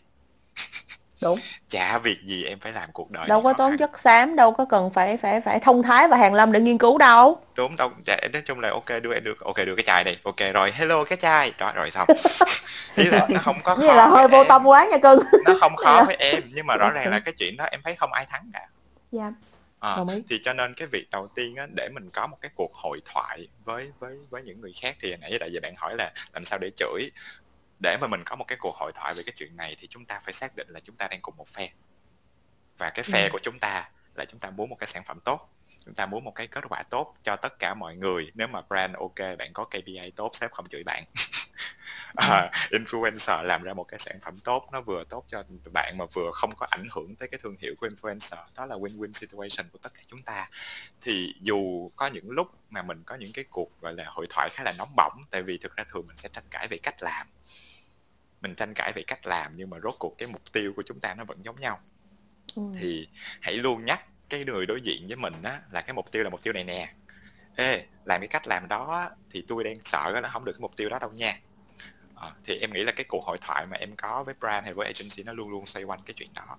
Đúng. 1.23 1.39
Chả 1.71 1.99
việc 1.99 2.19
gì 2.25 2.45
em 2.45 2.59
phải 2.61 2.73
làm 2.73 2.89
cuộc 2.93 3.11
đời 3.11 3.27
đâu 3.29 3.43
có 3.43 3.53
khó 3.53 3.59
tốn 3.59 3.71
khăn. 3.71 3.79
chất 3.79 4.01
xám 4.05 4.37
đâu 4.37 4.53
có 4.53 4.65
cần 4.65 4.91
phải 4.95 5.17
phải 5.17 5.41
phải 5.41 5.61
thông 5.61 5.83
thái 5.83 6.09
và 6.09 6.17
hàn 6.17 6.35
lâm 6.35 6.53
để 6.53 6.61
nghiên 6.61 6.79
cứu 6.79 6.99
đâu. 6.99 7.41
Đúng 7.55 7.77
đâu 7.77 7.91
dạ, 8.07 8.17
nói 8.33 8.43
chung 8.47 8.61
là 8.61 8.71
ok 8.71 8.87
đưa 9.03 9.15
em 9.15 9.25
được 9.25 9.41
ok 9.41 9.57
đưa 9.67 9.77
cái 9.77 9.83
chai 9.87 10.05
này 10.05 10.19
ok 10.25 10.37
rồi 10.55 10.73
hello 10.75 11.05
cái 11.05 11.17
chai. 11.17 11.53
Đó 11.59 11.73
rồi 11.75 11.91
xong. 11.91 12.09
Ý 12.97 13.05
là 13.05 13.27
nó 13.31 13.41
không 13.45 13.57
có 13.63 13.75
vậy 13.77 13.97
là 13.97 14.09
khó 14.09 14.17
hơi 14.17 14.29
vô 14.29 14.39
em. 14.39 14.47
tâm 14.49 14.65
quá 14.67 14.85
nha 14.91 14.99
cưng. 14.99 15.21
Nó 15.47 15.55
không 15.61 15.77
khó 15.77 15.97
Dạ. 15.97 16.05
với 16.05 16.17
em 16.19 16.43
nhưng 16.55 16.67
mà 16.67 16.77
rõ 16.77 16.91
ràng 16.91 17.11
là 17.11 17.21
cái 17.21 17.35
chuyện 17.39 17.57
đó 17.57 17.65
em 17.65 17.81
thấy 17.85 17.97
không 17.97 18.13
ai 18.13 18.27
thắng 18.27 18.51
cả. 18.53 18.69
Dạ 19.13 19.33
Ý. 20.09 20.23
thì 20.31 20.39
cho 20.45 20.53
nên 20.53 20.75
cái 20.75 20.89
việc 20.93 21.07
đầu 21.11 21.29
tiên 21.35 21.57
á, 21.57 21.67
để 21.77 21.89
mình 21.95 22.11
có 22.13 22.27
một 22.27 22.37
cái 22.41 22.51
cuộc 22.55 22.71
hội 22.75 23.01
thoại 23.05 23.49
với 23.65 23.91
với 23.99 24.17
với 24.31 24.43
những 24.43 24.61
người 24.61 24.73
khác 24.83 24.97
thì 25.01 25.11
hồi 25.11 25.19
nãy 25.19 25.39
giờ 25.53 25.61
bạn 25.63 25.75
hỏi 25.77 25.95
là 25.99 26.13
làm 26.33 26.45
sao 26.45 26.59
để 26.63 26.71
chửi 26.77 27.11
để 27.83 27.97
mà 28.01 28.07
mình 28.07 28.23
có 28.27 28.37
một 28.37 28.45
cái 28.49 28.59
cuộc 28.61 28.75
hội 28.77 28.93
thoại 28.95 29.15
về 29.15 29.23
cái 29.27 29.33
chuyện 29.37 29.57
này 29.57 29.77
thì 29.79 29.87
chúng 29.91 30.07
ta 30.07 30.21
phải 30.25 30.33
xác 30.33 30.57
định 30.57 30.67
là 30.71 30.81
chúng 30.81 30.97
ta 30.97 31.09
đang 31.09 31.21
cùng 31.23 31.37
một 31.37 31.49
phe 31.49 31.69
và 32.79 32.91
cái 32.91 33.03
phe 33.03 33.23
Ừ. 33.23 33.29
của 33.33 33.39
chúng 33.43 33.59
ta 33.59 33.91
là 34.15 34.25
chúng 34.25 34.41
ta 34.41 34.51
muốn 34.51 34.69
một 34.71 34.77
cái 34.77 34.87
sản 34.87 35.03
phẩm 35.07 35.21
tốt 35.25 35.49
chúng 35.85 35.95
ta 35.95 36.07
muốn 36.07 36.25
một 36.25 36.33
cái 36.35 36.47
kết 36.47 36.65
quả 36.69 36.83
tốt 36.91 37.15
cho 37.23 37.37
tất 37.37 37.59
cả 37.59 37.75
mọi 37.75 37.97
người 37.97 38.31
nếu 38.35 38.47
mà 38.49 38.61
brand 38.69 38.95
ok 38.97 39.39
bạn 39.39 39.53
có 39.53 39.65
KPI 39.65 40.11
tốt 40.17 40.31
sếp 40.33 40.51
không 40.53 40.69
chửi 40.69 40.83
bạn 40.87 41.05
à, 42.17 42.51
influencer 42.71 43.43
làm 43.43 43.63
ra 43.63 43.75
một 43.75 43.85
cái 43.85 43.99
sản 43.99 44.17
phẩm 44.23 44.35
tốt 44.45 44.69
nó 44.73 44.81
vừa 44.81 45.05
tốt 45.05 45.25
cho 45.29 45.45
bạn 45.73 45.99
mà 45.99 46.05
vừa 46.05 46.31
không 46.33 46.55
có 46.57 46.67
ảnh 46.71 46.87
hưởng 46.91 47.17
tới 47.17 47.29
cái 47.29 47.41
thương 47.43 47.57
hiệu 47.59 47.75
của 47.81 47.89
influencer. 47.89 48.45
Đó 48.55 48.67
là 48.67 48.77
win-win 48.77 49.13
situation 49.13 49.71
của 49.73 49.79
tất 49.83 49.95
cả 49.95 50.01
chúng 50.07 50.23
ta. 50.23 50.51
Thì 51.01 51.35
dù 51.41 51.91
có 51.97 52.07
những 52.07 52.31
lúc 52.31 52.47
mà 52.71 52.83
mình 52.83 53.03
có 53.07 53.15
những 53.15 53.33
cái 53.35 53.45
cuộc 53.51 53.81
gọi 53.81 53.95
là 53.95 54.05
hội 54.07 54.27
thoại 54.31 54.49
khá 54.53 54.65
là 54.65 54.73
nóng 54.79 54.93
bỏng 54.97 55.23
tại 55.31 55.43
vì 55.43 55.59
thực 55.59 55.77
ra 55.77 55.85
thường 55.93 56.07
mình 56.07 56.17
sẽ 56.17 56.29
tranh 56.29 56.45
cãi 56.51 56.69
về 56.69 56.79
cách 56.83 57.03
làm. 57.03 57.27
Mình 58.41 58.55
tranh 58.55 58.75
cãi 58.75 58.93
về 58.93 59.03
cách 59.07 59.27
làm 59.27 59.53
nhưng 59.57 59.71
mà 59.71 59.79
rốt 59.83 59.95
cuộc 59.99 60.15
cái 60.19 60.29
mục 60.29 60.53
tiêu 60.53 60.73
của 60.77 60.83
chúng 60.87 61.01
ta 61.01 61.15
nó 61.15 61.25
vẫn 61.25 61.45
giống 61.45 61.61
nhau. 61.61 61.81
Ừ. 62.57 62.63
thì 62.81 63.09
hãy 63.41 63.55
luôn 63.55 63.85
nhắc 63.85 64.01
cái 64.29 64.45
người 64.45 64.67
đối 64.67 64.81
diện 64.81 65.09
với 65.09 65.17
mình 65.17 65.43
á 65.43 65.61
là 65.71 65.81
cái 65.81 65.95
mục 65.95 66.13
tiêu 66.13 66.25
là 66.25 66.31
mục 66.31 66.43
tiêu 66.43 66.53
này 66.53 66.65
nè. 66.65 66.95
Ê 67.57 67.87
làm 68.05 68.21
cái 68.21 68.29
cách 68.29 68.47
làm 68.47 68.69
đó 68.69 69.11
thì 69.31 69.45
tôi 69.49 69.65
đang 69.65 69.81
sợ 69.85 70.21
là 70.21 70.29
không 70.29 70.45
được 70.45 70.53
cái 70.53 70.61
mục 70.61 70.77
tiêu 70.77 70.89
đó 70.89 70.99
đâu 70.99 71.11
nha 71.11 71.39
Ờ, 72.23 72.33
thì 72.45 72.59
em 72.59 72.73
nghĩ 72.73 72.85
là 72.85 72.93
cái 72.93 73.05
cuộc 73.09 73.25
hội 73.25 73.37
thoại 73.41 73.67
mà 73.67 73.77
em 73.77 73.97
có 73.97 74.25
với 74.25 74.35
brand 74.41 74.65
hay 74.65 74.75
với 74.75 74.87
agency 74.87 75.23
nó 75.23 75.33
luôn 75.33 75.51
luôn 75.51 75.67
xoay 75.67 75.85
quanh 75.85 76.01
cái 76.07 76.15
chuyện 76.17 76.29
đó. 76.35 76.59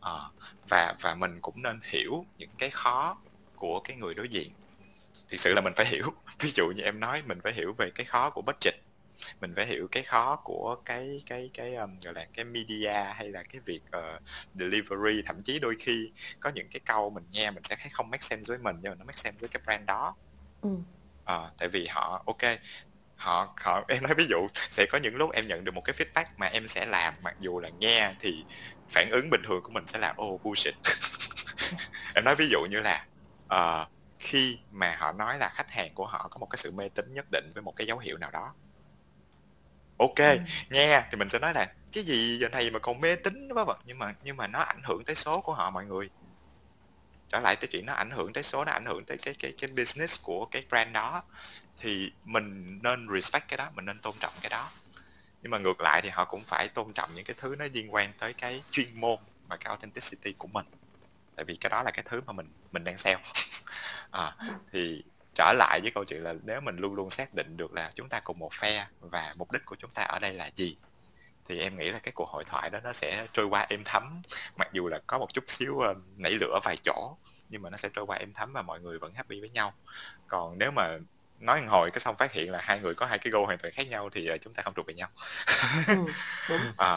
Ờ, 0.00 0.30
và 0.70 0.94
và 1.02 1.14
mình 1.14 1.38
cũng 1.42 1.62
nên 1.62 1.80
hiểu 1.84 2.26
những 2.38 2.50
cái 2.58 2.70
khó 2.70 3.16
của 3.56 3.80
cái 3.84 3.96
người 3.96 4.14
đối 4.14 4.28
diện. 4.28 4.52
Thực 5.28 5.40
sự 5.40 5.54
là 5.54 5.60
mình 5.60 5.72
phải 5.76 5.86
hiểu. 5.86 6.04
Ví 6.40 6.50
dụ 6.54 6.68
như 6.76 6.82
em 6.82 7.00
nói 7.00 7.22
mình 7.28 7.38
phải 7.44 7.52
hiểu 7.52 7.74
về 7.78 7.90
cái 7.94 8.06
khó 8.06 8.30
của 8.30 8.42
budget. 8.42 8.74
Mình 9.40 9.52
phải 9.56 9.66
hiểu 9.66 9.88
cái 9.92 10.02
khó 10.02 10.36
của 10.44 10.76
cái 10.84 11.22
cái 11.26 11.50
cái 11.54 11.74
um, 11.74 12.00
gọi 12.04 12.14
là 12.14 12.26
cái 12.34 12.44
media 12.44 13.12
hay 13.14 13.28
là 13.28 13.42
cái 13.48 13.60
việc 13.66 13.82
ờ, 13.90 14.20
delivery. 14.54 15.22
Thậm 15.26 15.36
chí 15.44 15.58
đôi 15.60 15.76
khi 15.80 16.12
có 16.40 16.50
những 16.54 16.68
cái 16.70 16.80
câu 16.86 17.10
mình 17.10 17.24
nghe 17.30 17.50
mình 17.50 17.62
sẽ 17.64 17.76
thấy 17.80 17.90
không 17.92 18.10
make 18.10 18.22
sense 18.22 18.44
với 18.48 18.58
mình 18.58 18.76
nhưng 18.82 18.90
mà 18.92 18.96
nó 18.96 19.04
make 19.04 19.16
sense 19.16 19.38
với 19.40 19.48
cái 19.48 19.62
brand 19.66 19.86
đó. 19.86 20.16
Ừ. 20.60 20.70
Ờ, 21.24 21.52
tại 21.58 21.68
vì 21.68 21.86
họ 21.86 22.22
ok 22.26 22.58
họ 23.16 23.54
họ 23.64 23.84
em 23.88 24.02
nói 24.02 24.14
ví 24.18 24.26
dụ 24.30 24.46
sẽ 24.70 24.86
có 24.90 24.98
những 24.98 25.16
lúc 25.16 25.30
em 25.32 25.46
nhận 25.46 25.64
được 25.64 25.72
một 25.74 25.80
cái 25.84 25.94
feedback 25.96 26.24
mà 26.36 26.46
em 26.46 26.68
sẽ 26.68 26.86
làm 26.86 27.14
mặc 27.22 27.34
dù 27.38 27.60
là 27.60 27.70
nghe 27.70 28.14
thì 28.18 28.46
phản 28.88 29.10
ứng 29.10 29.30
bình 29.30 29.40
thường 29.48 29.60
của 29.62 29.72
mình 29.72 29.86
sẽ 29.86 29.98
là 29.98 30.14
oh 30.22 30.42
bullshit. 30.44 30.74
Em 32.14 32.24
nói 32.24 32.34
ví 32.38 32.48
dụ 32.50 32.58
như 32.70 32.80
là 32.80 33.08
ờ, 33.46 33.86
khi 34.18 34.58
mà 34.70 34.96
họ 35.00 35.12
nói 35.12 35.38
là 35.38 35.48
khách 35.54 35.70
hàng 35.70 35.94
của 35.94 36.06
họ 36.06 36.28
có 36.30 36.38
một 36.38 36.46
cái 36.46 36.56
sự 36.56 36.72
mê 36.72 36.88
tín 36.88 37.14
nhất 37.14 37.26
định 37.32 37.50
với 37.54 37.62
một 37.62 37.72
cái 37.76 37.86
dấu 37.86 37.98
hiệu 37.98 38.18
nào 38.18 38.30
đó. 38.30 38.54
Ok 39.96 40.14
Ừ. 40.22 40.30
nghe 40.70 41.02
thì 41.10 41.18
mình 41.18 41.28
sẽ 41.28 41.38
nói 41.38 41.52
là 41.54 41.66
cái 41.92 42.04
gì 42.04 42.38
giờ 42.38 42.48
này 42.48 42.70
mà 42.70 42.78
còn 42.78 43.00
mê 43.00 43.16
tín 43.16 43.48
quá 43.54 43.64
vật 43.64 43.78
nhưng 43.84 43.98
mà 43.98 44.14
nhưng 44.22 44.36
mà 44.36 44.46
nó 44.46 44.58
ảnh 44.60 44.82
hưởng 44.84 45.04
tới 45.06 45.14
số 45.14 45.40
của 45.40 45.54
họ 45.54 45.70
mọi 45.70 45.84
người. 45.86 46.10
Trở 47.28 47.40
lại 47.40 47.56
tới 47.56 47.68
chuyện 47.72 47.86
nó 47.86 47.92
ảnh 47.92 48.10
hưởng 48.10 48.32
tới 48.32 48.42
số 48.42 48.64
nó 48.64 48.72
ảnh 48.72 48.84
hưởng 48.86 49.04
tới 49.06 49.18
cái 49.22 49.34
cái 49.38 49.52
cái 49.60 49.70
business 49.76 50.22
của 50.24 50.46
cái 50.50 50.62
brand 50.70 50.92
đó 50.94 51.22
thì 51.78 52.12
mình 52.24 52.78
nên 52.82 53.08
respect 53.14 53.48
cái 53.48 53.56
đó 53.56 53.70
mình 53.74 53.84
nên 53.84 53.98
tôn 53.98 54.14
trọng 54.20 54.32
cái 54.42 54.50
đó. 54.50 54.70
Nhưng 55.42 55.50
mà 55.50 55.58
ngược 55.58 55.80
lại 55.80 56.02
thì 56.02 56.08
họ 56.08 56.24
cũng 56.24 56.42
phải 56.44 56.68
tôn 56.68 56.92
trọng 56.92 57.10
những 57.14 57.24
cái 57.24 57.36
thứ 57.38 57.56
nó 57.58 57.64
liên 57.72 57.94
quan 57.94 58.12
tới 58.18 58.32
cái 58.32 58.62
chuyên 58.70 59.00
môn 59.00 59.18
và 59.48 59.56
cái 59.56 59.68
authenticity 59.68 60.32
của 60.32 60.48
mình. 60.48 60.66
Tại 61.36 61.44
vì 61.44 61.56
cái 61.56 61.70
đó 61.70 61.82
là 61.82 61.90
cái 61.90 62.04
thứ 62.08 62.20
mà 62.26 62.32
mình 62.32 62.48
mình 62.72 62.84
đang 62.84 62.96
sell. 62.96 63.20
À, 64.10 64.36
thì 64.72 65.04
trở 65.34 65.52
lại 65.58 65.80
với 65.82 65.90
câu 65.94 66.04
chuyện 66.04 66.22
là 66.22 66.34
nếu 66.42 66.60
mình 66.60 66.76
luôn 66.76 66.94
luôn 66.94 67.10
xác 67.10 67.34
định 67.34 67.56
được 67.56 67.72
là 67.72 67.92
chúng 67.94 68.08
ta 68.08 68.20
cùng 68.20 68.38
một 68.38 68.52
phe 68.52 68.86
và 69.00 69.32
mục 69.36 69.52
đích 69.52 69.64
của 69.64 69.76
chúng 69.78 69.90
ta 69.90 70.02
ở 70.02 70.18
đây 70.18 70.32
là 70.32 70.50
gì 70.56 70.76
thì 71.48 71.58
em 71.58 71.76
nghĩ 71.76 71.90
là 71.90 71.98
cái 71.98 72.12
cuộc 72.12 72.28
hội 72.28 72.44
thoại 72.44 72.70
đó 72.70 72.80
nó 72.84 72.92
sẽ 72.92 73.26
trôi 73.32 73.46
qua 73.46 73.66
êm 73.68 73.82
thấm. 73.84 74.22
Mặc 74.56 74.68
dù 74.72 74.88
là 74.88 75.00
có 75.06 75.18
một 75.18 75.34
chút 75.34 75.44
xíu 75.46 75.80
ờ, 75.80 75.94
nảy 76.16 76.32
lửa 76.32 76.60
vài 76.64 76.76
chỗ 76.76 77.16
nhưng 77.48 77.62
mà 77.62 77.70
nó 77.70 77.76
sẽ 77.76 77.88
trôi 77.94 78.06
qua 78.06 78.16
êm 78.16 78.32
thấm 78.32 78.52
và 78.52 78.62
mọi 78.62 78.80
người 78.80 78.98
vẫn 78.98 79.14
happy 79.14 79.40
với 79.40 79.48
nhau. 79.48 79.74
Còn 80.28 80.58
nếu 80.58 80.70
mà 80.70 80.98
nói 81.40 81.62
một 81.62 81.68
hồi 81.70 81.90
cái 81.90 82.00
xong 82.00 82.16
phát 82.16 82.32
hiện 82.32 82.50
là 82.52 82.60
hai 82.62 82.80
người 82.80 82.94
có 82.94 83.06
hai 83.06 83.18
cái 83.18 83.30
goal 83.30 83.44
hoàn 83.44 83.58
toàn 83.58 83.72
khác 83.74 83.88
nhau 83.88 84.08
thì 84.12 84.26
ờ, 84.26 84.38
chúng 84.38 84.54
ta 84.54 84.62
không 84.62 84.74
thuộc 84.74 84.86
về 84.86 84.94
nhau 84.94 85.08
Ừ. 85.86 85.94
Đúng. 86.48 86.72
à, 86.78 86.96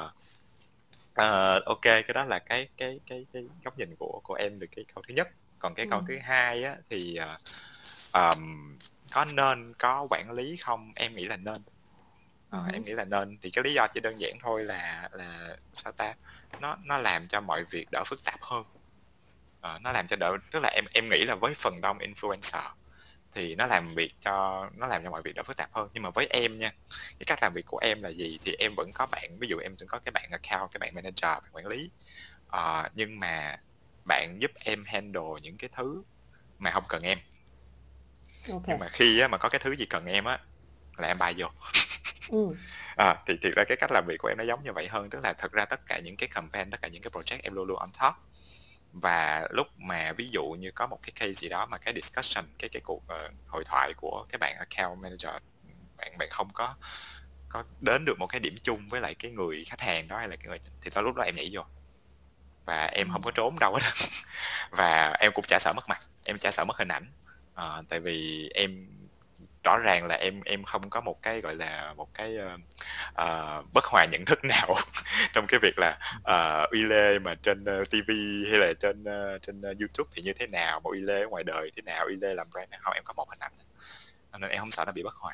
Ờ, 1.14 1.62
ok 1.66 1.82
cái 1.82 2.14
đó 2.14 2.26
là 2.26 2.40
cái 2.40 2.70
cái 2.78 3.00
cái 3.10 3.26
cái 3.34 3.44
góc 3.66 3.78
nhìn 3.78 3.96
của 4.00 4.22
của 4.24 4.34
em 4.34 4.60
về 4.60 4.68
cái 4.76 4.86
câu 4.96 5.04
thứ 5.08 5.14
nhất 5.14 5.28
còn 5.60 5.74
cái 5.76 5.86
câu 5.92 6.00
Ừ. 6.00 6.06
thứ 6.08 6.18
hai 6.24 6.64
á 6.64 6.76
thì 6.90 7.16
ờ, 7.16 7.38
ờm, 8.14 8.78
có 9.14 9.26
nên 9.26 9.74
có 9.80 10.08
quản 10.10 10.32
lý 10.32 10.58
không 10.58 10.92
em 10.96 11.14
nghĩ 11.14 11.26
là 11.26 11.38
nên 11.38 11.62
Ờ, 12.50 12.64
Ừ. 12.66 12.72
em 12.74 12.84
nghĩ 12.84 12.92
là 12.94 13.06
nên 13.06 13.38
thì 13.42 13.50
cái 13.52 13.64
lý 13.64 13.74
do 13.74 13.88
chỉ 13.94 14.00
đơn 14.00 14.20
giản 14.22 14.38
thôi 14.44 14.64
là 14.64 15.10
là 15.12 15.58
sao 15.74 15.94
ta 15.94 16.14
nó 16.62 16.78
nó 16.86 16.98
làm 16.98 17.28
cho 17.28 17.42
mọi 17.42 17.64
việc 17.72 17.86
đỡ 17.92 18.04
phức 18.08 18.24
tạp 18.26 18.42
hơn 18.42 18.64
Ờ, 19.62 19.80
nó 19.82 19.92
làm 19.92 20.08
cho 20.08 20.16
đỡ 20.20 20.38
tức 20.52 20.60
là 20.64 20.70
em 20.76 20.86
em 20.94 21.10
nghĩ 21.10 21.26
là 21.26 21.36
với 21.36 21.54
phần 21.56 21.74
đông 21.82 21.98
influencer 21.98 22.70
thì 23.36 23.56
nó 23.56 23.66
làm 23.68 23.94
việc 23.96 24.12
cho 24.22 24.66
nó 24.78 24.88
làm 24.88 25.04
cho 25.04 25.10
mọi 25.12 25.22
việc 25.22 25.36
đỡ 25.36 25.44
phức 25.44 25.58
tạp 25.58 25.70
hơn. 25.74 25.90
Nhưng 25.94 26.04
mà 26.04 26.10
với 26.10 26.28
em 26.30 26.52
nha 26.52 26.70
cái 27.20 27.26
cách 27.26 27.40
làm 27.42 27.54
việc 27.56 27.66
của 27.66 27.78
em 27.82 28.02
là 28.04 28.10
gì 28.10 28.40
thì 28.46 28.54
em 28.60 28.74
vẫn 28.78 28.90
có 28.94 29.08
bạn. 29.12 29.38
Ví 29.40 29.48
dụ 29.48 29.58
em 29.58 29.76
vẫn 29.80 29.88
có 29.88 30.00
cái 30.00 30.12
bạn 30.12 30.30
account 30.32 30.72
cái 30.72 30.80
bạn 30.80 30.96
manager 30.96 31.44
bạn 31.44 31.52
quản 31.54 31.68
lý. 31.68 31.92
Ờ, 32.48 32.90
nhưng 32.96 33.20
mà 33.20 33.58
bạn 34.06 34.38
giúp 34.42 34.52
em 34.66 34.84
handle 34.86 35.42
những 35.42 35.58
cái 35.58 35.70
thứ 35.78 36.04
mà 36.60 36.72
không 36.72 36.84
cần 36.90 37.02
em. 37.04 37.18
Ok. 38.50 38.64
Nhưng 38.68 38.80
mà 38.80 38.88
khi 38.90 39.20
á, 39.20 39.28
mà 39.28 39.38
có 39.38 39.50
cái 39.50 39.60
thứ 39.64 39.76
gì 39.76 39.86
cần 39.86 40.06
em 40.06 40.24
á 40.26 40.40
là 40.98 41.08
em 41.08 41.18
bay 41.18 41.34
vô. 41.38 41.48
Ừ. 42.30 42.56
à, 42.98 43.16
thì 43.28 43.34
thiệt 43.42 43.54
ra 43.56 43.64
cái 43.68 43.78
cách 43.80 43.92
làm 43.92 44.06
việc 44.08 44.18
của 44.20 44.28
em 44.28 44.38
nó 44.38 44.44
giống 44.44 44.64
như 44.64 44.72
vậy 44.74 44.88
hơn. 44.88 45.10
Tức 45.10 45.20
là 45.24 45.34
thật 45.34 45.52
ra 45.52 45.66
tất 45.66 45.86
cả 45.86 46.00
những 46.00 46.18
cái 46.18 46.30
campaign 46.30 46.72
tất 46.72 46.82
cả 46.82 46.88
những 46.88 47.02
cái 47.02 47.12
project 47.12 47.40
em 47.44 47.54
luôn 47.54 47.68
luôn 47.68 47.80
on 47.80 47.90
top 48.02 48.14
và 48.94 49.48
lúc 49.52 49.68
mà 49.78 50.14
ví 50.14 50.30
dụ 50.30 50.44
như 50.46 50.72
có 50.72 50.88
một 50.88 51.00
cái 51.04 51.12
case 51.16 51.34
gì 51.34 51.50
đó 51.50 51.66
mà 51.66 51.78
cái 51.78 51.94
discussion 51.94 52.46
cái 52.60 52.70
cái 52.70 52.82
cuộc 52.86 53.04
ờ, 53.08 53.30
hội 53.48 53.64
thoại 53.66 53.94
của 53.98 54.26
cái 54.30 54.40
bạn 54.40 54.56
account 54.58 55.02
manager 55.02 55.32
bạn 55.98 56.18
bạn 56.18 56.30
không 56.32 56.50
có 56.54 56.76
có 57.50 57.64
đến 57.82 58.06
được 58.06 58.20
một 58.20 58.28
cái 58.28 58.40
điểm 58.40 58.56
chung 58.64 58.90
với 58.90 59.02
lại 59.02 59.16
cái 59.16 59.32
người 59.32 59.66
khách 59.66 59.82
hàng 59.82 60.08
đó 60.08 60.18
hay 60.18 60.28
là 60.28 60.36
cái 60.36 60.48
người 60.48 60.60
thì 60.82 60.92
đó 60.96 61.02
lúc 61.02 61.16
đó 61.16 61.24
em 61.24 61.36
nhảy 61.36 61.50
vô. 61.54 61.62
Và 62.66 62.86
em 62.86 63.10
không 63.12 63.22
có 63.22 63.32
trốn 63.32 63.60
đâu 63.60 63.74
hết 63.74 63.92
và 64.72 65.14
em 65.20 65.32
cũng 65.36 65.46
chả 65.48 65.60
sợ 65.60 65.74
mất 65.76 65.90
mặt 65.90 66.00
em 66.26 66.38
chả 66.38 66.52
sợ 66.52 66.66
mất 66.66 66.78
hình 66.78 66.88
ảnh. 66.88 67.06
Ờ, 67.54 67.84
tại 67.90 68.00
vì 68.00 68.50
em 68.56 68.88
rõ 69.64 69.78
ràng 69.78 70.08
là 70.08 70.16
em 70.16 70.42
em 70.46 70.64
không 70.64 70.90
có 70.90 71.02
một 71.02 71.22
cái 71.22 71.42
gọi 71.42 71.56
là 71.56 71.94
một 71.98 72.14
cái 72.14 72.38
ờ, 72.38 72.58
ờ, 73.14 73.64
bất 73.74 73.86
hòa 73.86 74.06
nhận 74.12 74.26
thức 74.26 74.40
nào 74.44 74.76
trong 75.34 75.46
cái 75.48 75.60
việc 75.60 75.80
là 75.80 75.98
uh, 76.18 76.70
uy 76.72 76.84
lê 76.84 77.20
mà 77.20 77.36
trên 77.36 77.64
uh, 77.64 77.90
TV 77.90 78.10
hay 78.50 78.60
là 78.60 78.74
trên 78.80 79.04
ờ, 79.04 79.40
trên 79.42 79.62
ờ, 79.62 79.74
YouTube 79.80 80.10
thì 80.16 80.22
như 80.22 80.34
thế 80.34 80.48
nào 80.48 80.80
mà 80.80 80.90
uy 80.90 81.02
lê 81.02 81.22
ở 81.22 81.28
ngoài 81.28 81.44
đời 81.44 81.72
thế 81.76 81.82
nào 81.82 82.06
uy 82.06 82.16
lê 82.22 82.34
làm 82.34 82.48
brand 82.52 82.70
nào. 82.70 82.80
Không 82.84 82.94
em 82.94 83.04
có 83.04 83.14
một 83.14 83.30
hình 83.30 83.40
ảnh. 83.40 83.52
Nên 84.40 84.50
em 84.50 84.60
không 84.60 84.72
sợ 84.72 84.84
nó 84.86 84.92
bị 84.92 85.04
bất 85.04 85.16
hòa. 85.16 85.34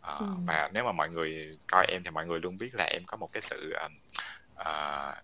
Ờ, 0.00 0.16
Ừ. 0.20 0.26
và 0.46 0.70
nếu 0.72 0.84
mà 0.84 0.92
mọi 0.92 1.08
người 1.08 1.50
coi 1.66 1.86
em 1.86 2.02
thì 2.04 2.10
mọi 2.10 2.26
người 2.26 2.40
luôn 2.40 2.56
biết 2.56 2.70
là 2.74 2.84
em 2.84 3.02
có 3.06 3.16
một 3.16 3.28
cái 3.32 3.40
sự 3.42 3.72
ờ, 3.72 3.88
ờ, 4.54 5.14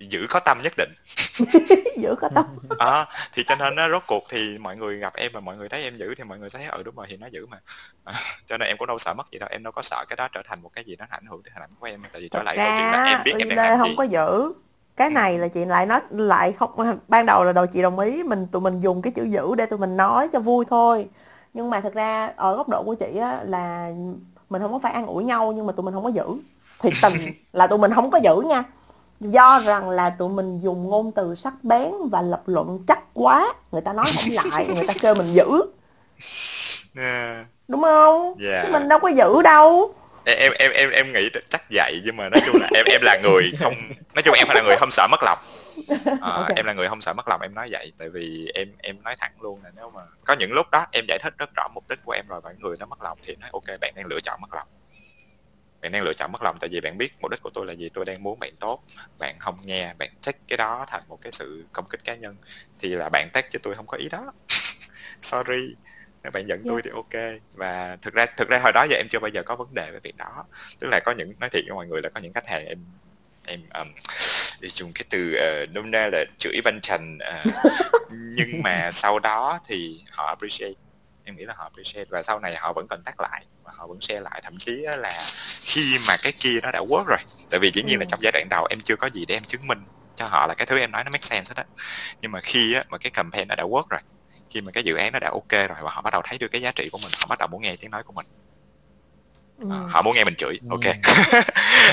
giữ 0.00 0.26
có 0.30 0.40
tâm 0.40 0.58
nhất 0.62 0.72
định. 0.76 0.90
Giữ 1.96 2.14
có 2.20 2.28
tâm. 2.34 2.44
Ờ, 2.78 3.04
thì 3.32 3.42
cho 3.46 3.54
nên 3.56 3.74
nó 3.74 3.88
rốt 3.88 4.02
cuộc 4.06 4.24
thì 4.28 4.58
mọi 4.58 4.76
người 4.76 4.98
gặp 4.98 5.12
em 5.16 5.30
và 5.34 5.40
mọi 5.40 5.56
người 5.56 5.68
thấy 5.68 5.82
em 5.82 5.96
giữ 5.96 6.14
thì 6.14 6.24
mọi 6.24 6.38
người 6.38 6.50
sẽ 6.50 6.58
thấy 6.58 6.68
ừ 6.68 6.82
đúng 6.82 6.94
rồi 6.94 7.06
thì 7.10 7.16
nó 7.16 7.26
giữ 7.26 7.46
mà. 7.46 7.56
Ờ, 8.04 8.12
cho 8.46 8.58
nên 8.58 8.68
em 8.68 8.76
cũng 8.78 8.86
đâu 8.86 8.98
sợ 8.98 9.14
mất 9.14 9.30
gì 9.32 9.38
đâu 9.38 9.48
em 9.52 9.62
đâu 9.62 9.72
có 9.72 9.82
sợ 9.82 10.04
cái 10.08 10.16
đó 10.16 10.28
trở 10.32 10.42
thành 10.48 10.62
một 10.62 10.70
cái 10.74 10.84
gì 10.84 10.96
đó 10.96 11.06
ảnh 11.10 11.26
hưởng 11.26 11.42
tới 11.42 11.52
hình 11.54 11.62
ảnh 11.62 11.70
của 11.80 11.86
em 11.86 12.02
tại 12.12 12.22
vì 12.22 12.28
trở 12.28 12.38
thật 12.38 12.44
lại 12.44 12.56
câu 12.56 12.66
chuyện 12.76 12.90
là 12.90 12.98
ra 12.98 13.04
em 13.04 13.20
biết 13.24 13.34
em 13.38 13.48
đang 13.48 13.56
làm 13.56 13.78
không 13.78 13.88
gì. 13.88 13.94
có 13.96 14.04
giữ. 14.04 14.52
Cái 14.96 15.10
này 15.10 15.38
là 15.38 15.48
chị 15.48 15.64
lại 15.64 15.86
nói 15.86 16.00
lại 16.10 16.52
không 16.52 16.98
ban 17.08 17.26
đầu 17.26 17.44
là 17.44 17.52
đầu 17.52 17.66
chị 17.66 17.82
đồng 17.82 17.98
ý 17.98 18.22
mình 18.22 18.46
tụi 18.46 18.62
mình 18.62 18.80
dùng 18.80 19.02
cái 19.02 19.12
chữ 19.16 19.24
giữ 19.24 19.54
để 19.54 19.66
tụi 19.66 19.78
mình 19.78 19.96
nói 19.96 20.28
cho 20.32 20.40
vui 20.40 20.64
thôi. 20.68 21.08
Nhưng 21.54 21.70
mà 21.70 21.80
thật 21.80 21.94
ra 21.94 22.32
ở 22.36 22.56
góc 22.56 22.68
độ 22.68 22.82
của 22.82 22.94
chị 22.94 23.16
á 23.16 23.40
là 23.44 23.90
mình 24.50 24.62
không 24.62 24.72
có 24.72 24.78
phải 24.78 24.92
an 24.92 25.06
ủi 25.06 25.24
nhau 25.24 25.52
nhưng 25.52 25.66
mà 25.66 25.72
tụi 25.72 25.84
mình 25.84 25.94
không 25.94 26.04
có 26.04 26.10
giữ. 26.10 26.24
Thì 26.80 26.90
tình 27.02 27.12
là 27.52 27.66
tụi 27.66 27.78
mình 27.78 27.94
không 27.94 28.10
có 28.10 28.18
giữ 28.18 28.40
nha 28.48 28.64
do 29.20 29.60
rằng 29.64 29.90
là 29.90 30.10
tụi 30.10 30.28
mình 30.28 30.60
dùng 30.60 30.88
ngôn 30.88 31.12
từ 31.12 31.34
sắc 31.34 31.54
bén 31.62 31.92
và 32.10 32.22
lập 32.22 32.42
luận 32.46 32.84
chắc 32.88 32.98
quá. 33.14 33.54
Người 33.72 33.80
ta 33.80 33.92
nói 33.92 34.06
không 34.16 34.32
lại 34.52 34.66
người 34.66 34.86
ta 34.88 34.94
kêu 35.00 35.14
mình 35.14 35.34
giữ. 35.34 35.62
Ờ, 36.96 37.44
đúng 37.68 37.82
không? 37.82 38.34
Dạ. 38.38 38.62
Chứ 38.66 38.72
mình 38.72 38.88
đâu 38.88 38.98
có 38.98 39.08
giữ 39.08 39.42
đâu. 39.42 39.94
Em 40.24 40.52
em 40.58 40.72
em 40.72 40.90
em 40.90 41.12
nghĩ 41.12 41.28
chắc 41.48 41.62
vậy 41.70 42.00
nhưng 42.04 42.16
mà 42.16 42.28
nói 42.28 42.40
chung 42.46 42.56
là 42.60 42.68
em 42.74 42.84
em 42.86 43.00
là 43.02 43.18
người 43.22 43.50
không 43.58 43.74
nói 44.14 44.22
chung 44.22 44.34
em 44.34 44.48
là 44.48 44.62
người 44.62 44.76
không 44.76 44.90
sợ 44.90 45.06
mất 45.10 45.20
lòng. 45.22 45.38
Ờ, 46.20 46.30
Ok. 46.48 46.56
em 46.56 46.66
là 46.66 46.72
người 46.72 46.88
không 46.88 47.00
sợ 47.00 47.12
mất 47.12 47.28
lòng 47.28 47.40
em 47.40 47.54
nói 47.54 47.68
vậy 47.70 47.92
tại 47.98 48.08
vì 48.08 48.50
em 48.54 48.68
em 48.78 49.02
nói 49.02 49.16
thẳng 49.18 49.32
luôn 49.40 49.60
là 49.64 49.70
nếu 49.76 49.90
mà 49.94 50.02
có 50.24 50.34
những 50.38 50.52
lúc 50.52 50.66
đó 50.72 50.86
em 50.92 51.04
giải 51.08 51.18
thích 51.22 51.34
rất 51.38 51.50
rõ 51.56 51.68
mục 51.74 51.84
đích 51.88 51.98
của 52.04 52.12
em 52.12 52.24
rồi 52.28 52.40
bạn 52.40 52.54
người 52.58 52.76
nó 52.80 52.86
mất 52.86 53.02
lòng 53.02 53.18
thì 53.24 53.36
nói 53.40 53.50
ok 53.52 53.80
bạn 53.80 53.92
đang 53.96 54.06
lựa 54.06 54.20
chọn 54.20 54.40
mất 54.40 54.54
lòng 54.54 54.68
bạn 55.82 55.92
đang 55.92 56.02
lựa 56.02 56.12
chọn 56.12 56.32
mất 56.32 56.42
lòng 56.42 56.56
tại 56.60 56.70
vì 56.72 56.80
bạn 56.80 56.98
biết 56.98 57.12
mục 57.20 57.30
đích 57.30 57.42
của 57.42 57.50
tôi 57.54 57.66
là 57.66 57.72
gì 57.72 57.88
tôi 57.88 58.04
đang 58.04 58.22
muốn 58.22 58.38
bạn 58.38 58.50
tốt 58.60 58.84
bạn 59.18 59.36
không 59.38 59.58
nghe 59.64 59.94
bạn 59.98 60.10
take 60.26 60.38
cái 60.48 60.56
đó 60.56 60.84
thành 60.88 61.02
một 61.08 61.18
cái 61.22 61.32
sự 61.32 61.64
công 61.72 61.88
kích 61.90 62.04
cá 62.04 62.14
nhân 62.14 62.36
thì 62.78 62.88
là 62.88 63.08
bạn 63.08 63.28
take 63.32 63.48
chứ 63.50 63.58
tôi 63.62 63.74
không 63.74 63.86
có 63.86 63.96
ý 63.96 64.08
đó. 64.08 64.32
Sorry. 65.20 65.74
Nếu 66.22 66.30
bạn 66.30 66.46
giận 66.48 66.62
tôi 66.68 66.82
thì 66.84 66.90
ok. 66.94 67.40
Và 67.52 67.96
thực 68.02 68.14
ra 68.14 68.26
thực 68.36 68.48
ra 68.48 68.58
hồi 68.62 68.72
đó 68.72 68.86
giờ 68.90 68.96
em 68.96 69.06
chưa 69.10 69.18
bao 69.18 69.28
giờ 69.28 69.42
có 69.42 69.56
vấn 69.56 69.74
đề 69.74 69.90
với 69.90 70.00
việc 70.00 70.16
đó. 70.16 70.44
Tức 70.78 70.88
là 70.90 71.00
có 71.04 71.12
những 71.12 71.32
nói 71.38 71.50
thiệt 71.50 71.64
với 71.68 71.74
mọi 71.74 71.86
người 71.86 72.02
là 72.02 72.08
có 72.08 72.20
những 72.20 72.32
khách 72.32 72.46
hàng 72.46 72.66
em 72.66 72.78
em 73.46 73.60
um, 73.74 73.88
dùng 74.62 74.92
cái 74.94 75.04
từ 75.10 75.34
uh, 75.34 75.70
nôm 75.74 75.90
na 75.90 76.08
là 76.12 76.24
chửi 76.38 76.60
banh 76.64 76.80
trần 76.82 77.18
ờ, 77.18 77.44
nhưng 78.10 78.62
mà 78.62 78.90
sau 78.90 79.18
đó 79.18 79.60
thì 79.66 80.00
họ 80.10 80.26
appreciate 80.26 80.74
em 81.30 81.36
nghĩ 81.36 81.44
là 81.44 81.54
họ 81.56 81.64
appreciate 81.64 82.04
và 82.10 82.22
sau 82.22 82.40
này 82.40 82.56
họ 82.56 82.72
vẫn 82.72 82.86
contact 82.90 83.20
lại 83.20 83.42
và 83.64 83.72
họ 83.76 83.86
vẫn 83.86 84.00
share 84.00 84.20
lại. 84.20 84.40
Thậm 84.44 84.58
chí 84.58 84.72
là 84.98 85.14
khi 85.64 85.98
mà 86.08 86.16
cái 86.22 86.32
kia 86.40 86.58
nó 86.62 86.70
đã 86.72 86.80
work 86.80 87.04
rồi. 87.04 87.18
Tại 87.50 87.60
vì 87.60 87.70
dĩ 87.74 87.82
nhiên 87.82 87.98
là 87.98 88.04
Ừ. 88.04 88.08
trong 88.10 88.20
giai 88.22 88.32
đoạn 88.32 88.46
đầu 88.50 88.66
em 88.70 88.80
chưa 88.80 88.96
có 88.96 89.06
gì 89.06 89.24
để 89.26 89.34
em 89.36 89.44
chứng 89.44 89.66
minh 89.66 89.78
cho 90.16 90.26
họ 90.28 90.46
là 90.46 90.54
cái 90.54 90.66
thứ 90.66 90.78
em 90.78 90.90
nói 90.92 91.04
nó 91.04 91.10
make 91.10 91.22
sense 91.22 91.54
hết 91.56 91.56
á. 91.56 91.64
Nhưng 92.20 92.32
mà 92.32 92.40
khi 92.40 92.74
á 92.74 92.84
mà 92.88 92.98
cái 92.98 93.10
campaign 93.10 93.48
nó 93.48 93.54
đã 93.54 93.64
work 93.64 93.84
rồi 93.90 94.00
khi 94.50 94.60
mà 94.60 94.72
cái 94.72 94.82
dự 94.82 94.94
án 94.96 95.12
nó 95.12 95.18
đã 95.18 95.28
ok 95.30 95.50
rồi 95.50 95.78
và 95.82 95.90
họ 95.90 96.02
bắt 96.02 96.10
đầu 96.12 96.22
thấy 96.24 96.38
được 96.38 96.48
cái 96.48 96.60
giá 96.60 96.72
trị 96.72 96.88
của 96.92 96.98
mình 96.98 97.12
họ 97.20 97.26
bắt 97.28 97.38
đầu 97.38 97.48
muốn 97.48 97.62
nghe 97.62 97.76
tiếng 97.80 97.90
nói 97.90 98.02
của 98.02 98.12
mình. 98.12 98.26
Ừ. 99.58 99.66
Ờ, 99.70 99.86
họ 99.90 100.02
muốn 100.02 100.14
nghe 100.14 100.24
mình 100.24 100.34
chửi. 100.34 100.58
Ok. 100.70 100.80
Em 100.84 100.94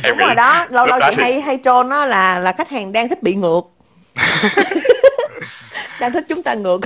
đúng 0.04 0.18
nghĩ 0.18 0.26
rồi 0.26 0.36
đó. 0.36 0.66
Lâu 0.70 0.86
lâu 0.86 1.00
chị 1.02 1.16
thì- 1.16 1.22
hay 1.24 1.42
hay 1.42 1.60
trôn 1.66 1.90
á 1.90 2.06
là 2.06 2.40
là 2.40 2.54
khách 2.58 2.70
hàng 2.70 2.92
đang 2.92 3.10
thích 3.10 3.24
bị 3.24 3.36
ngược. 3.36 3.62
Đang 6.00 6.12
thích 6.14 6.26
chúng 6.30 6.44
ta 6.44 6.54
ngược 6.54 6.82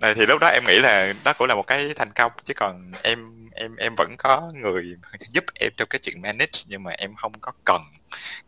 này 0.00 0.14
thì 0.14 0.26
lúc 0.26 0.40
đó 0.40 0.48
em 0.48 0.62
nghĩ 0.66 0.78
là 0.78 1.12
đó 1.24 1.32
cũng 1.38 1.48
là 1.48 1.54
một 1.54 1.66
cái 1.66 1.92
thành 1.96 2.12
công 2.12 2.32
chứ 2.44 2.54
còn 2.54 2.92
em 3.02 3.48
em 3.54 3.76
em 3.76 3.94
vẫn 3.96 4.16
có 4.18 4.52
người 4.54 4.84
giúp 5.32 5.44
em 5.54 5.72
trong 5.76 5.88
cái 5.88 5.98
chuyện 6.02 6.22
manage 6.22 6.60
nhưng 6.66 6.82
mà 6.82 6.90
em 6.98 7.14
không 7.16 7.32
có 7.40 7.52
cần 7.64 7.82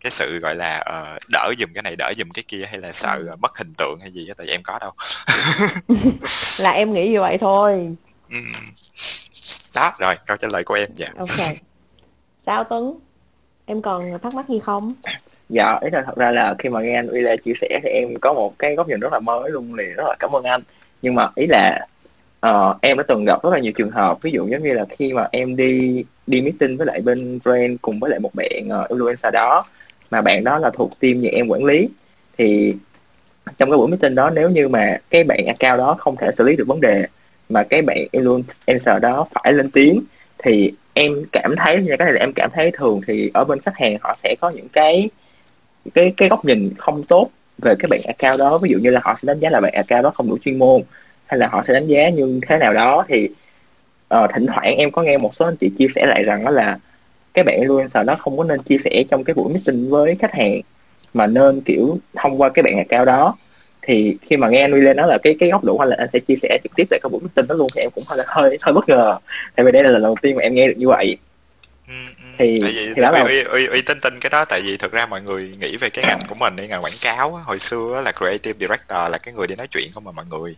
cái 0.00 0.10
sự 0.10 0.38
gọi 0.38 0.54
là 0.54 0.76
ờ, 0.78 1.18
đỡ 1.32 1.52
giùm 1.58 1.72
cái 1.74 1.82
này 1.82 1.96
đỡ 1.96 2.12
giùm 2.16 2.30
cái 2.30 2.44
kia 2.48 2.64
hay 2.68 2.78
là 2.78 2.92
sợ 2.92 3.12
Ừ. 3.12 3.36
mất 3.40 3.58
hình 3.58 3.72
tượng 3.78 3.98
hay 4.00 4.10
gì 4.12 4.28
á 4.28 4.34
tại 4.38 4.46
vì 4.46 4.52
em 4.52 4.62
có 4.64 4.78
đâu. 4.78 4.92
Là 6.58 6.70
em 6.70 6.92
nghĩ 6.92 7.08
như 7.08 7.20
vậy 7.20 7.38
thôi. 7.38 7.96
Ừm. 8.30 8.52
đó 9.74 9.92
rồi 9.98 10.14
câu 10.26 10.36
trả 10.36 10.48
lời 10.48 10.64
của 10.64 10.74
em 10.74 10.88
dạ. 10.96 11.08
Ok. 11.18 11.56
Sao 12.46 12.64
tuấn? 12.64 12.98
Em 13.66 13.82
còn 13.82 14.18
thắc 14.22 14.34
mắc 14.34 14.48
gì 14.48 14.60
không? 14.64 14.94
Dạ 15.48 15.78
ý 15.82 15.90
là 15.92 16.02
thật 16.06 16.16
ra 16.16 16.30
là 16.30 16.54
khi 16.58 16.68
mà 16.68 16.80
nghe 16.80 16.94
anh 16.94 17.06
Uy 17.08 17.20
Lê 17.20 17.36
chia 17.36 17.52
sẻ 17.60 17.80
thì 17.82 17.88
em 17.90 18.08
có 18.20 18.34
một 18.34 18.58
cái 18.58 18.74
góc 18.74 18.88
nhìn 18.88 19.00
rất 19.00 19.12
là 19.12 19.20
mới 19.20 19.50
luôn 19.50 19.74
liền 19.74 19.94
rất 19.96 20.04
là 20.06 20.14
cảm 20.18 20.30
ơn 20.36 20.44
anh 20.44 20.62
nhưng 21.02 21.14
mà 21.14 21.28
ý 21.34 21.46
là 21.46 21.86
uh, 22.46 22.76
em 22.80 22.96
đã 22.96 23.02
từng 23.08 23.24
gặp 23.24 23.44
rất 23.44 23.50
là 23.52 23.58
nhiều 23.58 23.72
trường 23.72 23.90
hợp 23.90 24.22
ví 24.22 24.30
dụ 24.30 24.48
giống 24.48 24.62
như 24.62 24.72
là 24.72 24.84
khi 24.98 25.12
mà 25.12 25.28
em 25.32 25.56
đi 25.56 26.04
đi 26.26 26.42
meeting 26.42 26.76
với 26.76 26.86
lại 26.86 27.00
bên 27.00 27.38
brand 27.44 27.76
cùng 27.82 28.00
với 28.00 28.10
lại 28.10 28.20
một 28.20 28.34
bạn 28.34 28.68
uh, 28.68 28.90
influencer 28.90 29.30
đó 29.30 29.64
mà 30.10 30.20
bạn 30.22 30.44
đó 30.44 30.58
là 30.58 30.70
thuộc 30.70 31.00
team 31.00 31.20
nhà 31.20 31.30
em 31.32 31.48
quản 31.48 31.64
lý 31.64 31.88
thì 32.38 32.74
trong 33.58 33.70
cái 33.70 33.76
buổi 33.78 33.88
meeting 33.88 34.14
đó 34.14 34.30
nếu 34.30 34.50
như 34.50 34.68
mà 34.68 34.98
cái 35.10 35.24
bạn 35.24 35.46
account 35.46 35.78
đó 35.78 35.96
không 35.98 36.16
thể 36.16 36.30
xử 36.38 36.44
lý 36.44 36.56
được 36.56 36.66
vấn 36.68 36.80
đề 36.80 37.06
mà 37.48 37.62
cái 37.62 37.82
bạn 37.82 37.98
influencer 38.12 39.00
đó 39.00 39.26
phải 39.34 39.52
lên 39.52 39.70
tiếng 39.70 40.02
thì 40.38 40.72
em 40.94 41.12
cảm 41.32 41.54
thấy 41.56 41.82
nha 41.82 41.96
cái 41.96 42.06
này 42.06 42.12
là 42.14 42.20
em 42.20 42.32
cảm 42.32 42.50
thấy 42.54 42.70
thường 42.70 43.00
thì 43.06 43.30
ở 43.34 43.44
bên 43.44 43.60
khách 43.60 43.76
hàng 43.76 43.96
họ 44.00 44.16
sẽ 44.22 44.34
có 44.40 44.50
những 44.50 44.68
cái 44.68 45.10
cái 45.94 46.14
cái 46.16 46.28
góc 46.28 46.44
nhìn 46.44 46.72
không 46.78 47.04
tốt 47.04 47.30
về 47.58 47.74
cái 47.78 47.88
bạn 47.88 48.00
account 48.06 48.38
đó. 48.38 48.58
Ví 48.58 48.70
dụ 48.70 48.78
như 48.78 48.90
là 48.90 49.00
họ 49.04 49.18
sẽ 49.22 49.26
đánh 49.26 49.40
giá 49.40 49.50
là 49.50 49.60
bạn 49.60 49.72
account 49.72 50.04
đó 50.04 50.10
không 50.14 50.28
đủ 50.28 50.38
chuyên 50.44 50.58
môn 50.58 50.82
hay 51.26 51.38
là 51.38 51.48
họ 51.48 51.64
sẽ 51.68 51.74
đánh 51.74 51.86
giá 51.86 52.08
như 52.08 52.40
thế 52.48 52.58
nào 52.58 52.74
đó. 52.74 53.04
Thì 53.08 53.28
uh, 54.14 54.30
thỉnh 54.34 54.46
thoảng 54.46 54.76
em 54.76 54.90
có 54.90 55.02
nghe 55.02 55.18
một 55.18 55.34
số 55.34 55.44
anh 55.44 55.56
chị 55.56 55.70
chia 55.78 55.86
sẻ 55.94 56.06
lại 56.06 56.24
rằng 56.24 56.44
đó 56.44 56.50
là 56.50 56.78
cái 57.34 57.44
bạn 57.44 57.60
influencer 57.60 58.04
đó 58.04 58.14
không 58.14 58.38
có 58.38 58.44
nên 58.44 58.62
chia 58.62 58.78
sẻ 58.84 59.04
trong 59.10 59.24
cái 59.24 59.34
buổi 59.34 59.52
meeting 59.52 59.90
với 59.90 60.14
khách 60.14 60.32
hàng 60.32 60.60
mà 61.14 61.26
nên 61.26 61.60
kiểu 61.60 61.98
thông 62.16 62.40
qua 62.40 62.48
cái 62.48 62.62
bạn 62.62 62.76
account 62.76 63.06
đó. 63.06 63.36
Thì 63.82 64.16
khi 64.22 64.36
mà 64.36 64.48
nghe 64.48 64.60
anh 64.60 64.72
Uy 64.72 64.80
lên 64.80 64.96
nói 64.96 65.08
là 65.08 65.18
cái 65.22 65.36
cái 65.40 65.50
góc 65.50 65.64
độ 65.64 65.78
hay 65.78 65.88
là 65.88 65.96
anh 65.98 66.08
sẽ 66.12 66.18
chia 66.18 66.34
sẻ 66.42 66.58
trực 66.62 66.72
tiếp 66.76 66.84
tại 66.90 67.00
cái 67.02 67.10
buổi 67.10 67.20
meeting 67.20 67.46
đó 67.46 67.54
luôn 67.54 67.68
thì 67.74 67.82
em 67.82 67.90
cũng 67.94 68.04
hơi 68.06 68.18
hơi 68.26 68.58
hơi 68.62 68.72
bất 68.72 68.88
ngờ. 68.88 69.18
Tại 69.56 69.66
vì 69.66 69.72
đây 69.72 69.82
là 69.82 69.90
lần 69.90 70.02
đầu 70.02 70.16
tiên 70.22 70.36
mà 70.36 70.42
em 70.42 70.54
nghe 70.54 70.68
được 70.68 70.74
như 70.76 70.88
vậy. 70.88 71.16
Ừ, 71.88 71.94
ừ. 72.18 72.21
Thì- 72.38 72.60
tại 72.62 72.72
vì 72.72 72.92
thì 72.96 73.02
đó 73.02 73.10
là- 73.10 73.20
uy, 73.22 73.42
uy, 73.42 73.66
uy 73.66 73.82
tín 73.82 74.00
tin 74.00 74.20
cái 74.20 74.30
đó 74.30 74.44
tại 74.44 74.60
vì 74.60 74.76
thực 74.76 74.92
ra 74.92 75.06
mọi 75.06 75.22
người 75.22 75.52
nghĩ 75.58 75.76
về 75.76 75.90
cái 75.90 76.04
ngành 76.08 76.20
của 76.28 76.34
mình 76.34 76.56
đi 76.56 76.66
ngành 76.66 76.82
quảng 76.84 76.92
cáo 77.02 77.34
á, 77.36 77.42
hồi 77.46 77.58
xưa 77.58 77.92
á 77.94 78.00
là 78.00 78.12
creative 78.12 78.58
director 78.60 79.10
là 79.12 79.18
cái 79.18 79.34
người 79.34 79.46
đi 79.46 79.54
nói 79.54 79.66
chuyện 79.70 79.92
không 79.92 80.04
mà 80.04 80.12
mọi 80.12 80.24
người 80.30 80.56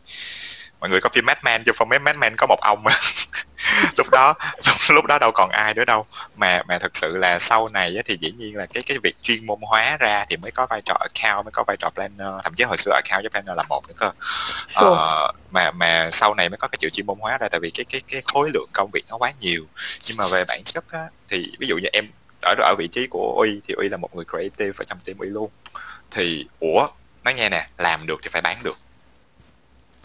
mọi 0.84 0.90
người 0.90 1.00
có 1.00 1.08
phim 1.08 1.26
Mad 1.26 1.38
Men? 1.42 1.64
Chưa 1.64 1.72
phong 1.74 1.88
Mad 1.88 2.16
Men 2.16 2.36
có 2.36 2.46
một 2.46 2.58
ông 2.60 2.82
mà 2.82 2.92
lúc 3.96 4.10
đó 4.10 4.34
lúc, 4.66 4.76
lúc 4.88 5.04
đó 5.04 5.18
đâu 5.18 5.30
còn 5.34 5.50
ai 5.50 5.74
nữa 5.74 5.84
đâu. 5.84 6.06
Mà 6.36 6.62
mà 6.68 6.78
thực 6.78 6.96
sự 6.96 7.16
là 7.16 7.38
sau 7.38 7.68
này 7.68 7.96
á, 7.96 8.02
thì 8.06 8.16
dĩ 8.20 8.32
nhiên 8.32 8.56
là 8.56 8.66
cái 8.66 8.82
cái 8.86 8.98
việc 9.02 9.16
chuyên 9.22 9.46
môn 9.46 9.58
hóa 9.62 9.96
ra 9.96 10.24
thì 10.28 10.36
mới 10.36 10.50
có 10.50 10.66
vai 10.70 10.80
trò 10.84 10.94
account 11.00 11.44
mới 11.44 11.52
có 11.52 11.64
vai 11.66 11.76
trò 11.76 11.90
planner. 11.90 12.28
Thậm 12.44 12.54
chí 12.54 12.64
hồi 12.64 12.76
xưa 12.76 12.92
account 12.92 13.22
với 13.22 13.30
planner 13.30 13.56
là 13.56 13.62
một 13.62 13.88
nữa 13.88 13.94
cơ. 13.96 14.10
Ờ, 14.74 15.32
mà 15.50 15.70
mà 15.70 16.08
sau 16.12 16.34
này 16.34 16.48
mới 16.48 16.56
có 16.56 16.68
cái 16.68 16.78
chữ 16.80 16.90
chuyên 16.90 17.06
môn 17.06 17.18
hóa 17.20 17.38
ra 17.38 17.48
tại 17.48 17.60
vì 17.60 17.70
cái 17.70 17.84
cái 17.84 18.00
cái 18.08 18.22
khối 18.24 18.50
lượng 18.54 18.68
công 18.72 18.90
việc 18.92 19.04
nó 19.10 19.16
quá 19.16 19.32
nhiều. 19.40 19.64
Nhưng 20.06 20.16
mà 20.16 20.24
về 20.32 20.44
bản 20.48 20.62
chất 20.64 20.84
á, 20.92 21.04
thì 21.28 21.52
ví 21.58 21.66
dụ 21.66 21.76
như 21.76 21.88
em 21.92 22.04
ở 22.42 22.54
ở 22.58 22.74
vị 22.78 22.88
trí 22.92 23.06
của 23.10 23.34
uy 23.38 23.60
thì 23.68 23.74
uy 23.74 23.88
là 23.88 23.96
một 23.96 24.16
người 24.16 24.24
creative 24.24 24.72
ở 24.78 24.84
trong 24.88 24.98
team 25.04 25.18
uy 25.18 25.28
luôn. 25.28 25.50
Thì 26.10 26.46
ủa 26.60 26.86
nói 27.24 27.34
nghe 27.34 27.48
nè 27.48 27.68
làm 27.78 28.06
được 28.06 28.20
thì 28.22 28.28
phải 28.32 28.42
bán 28.42 28.56
được 28.62 28.76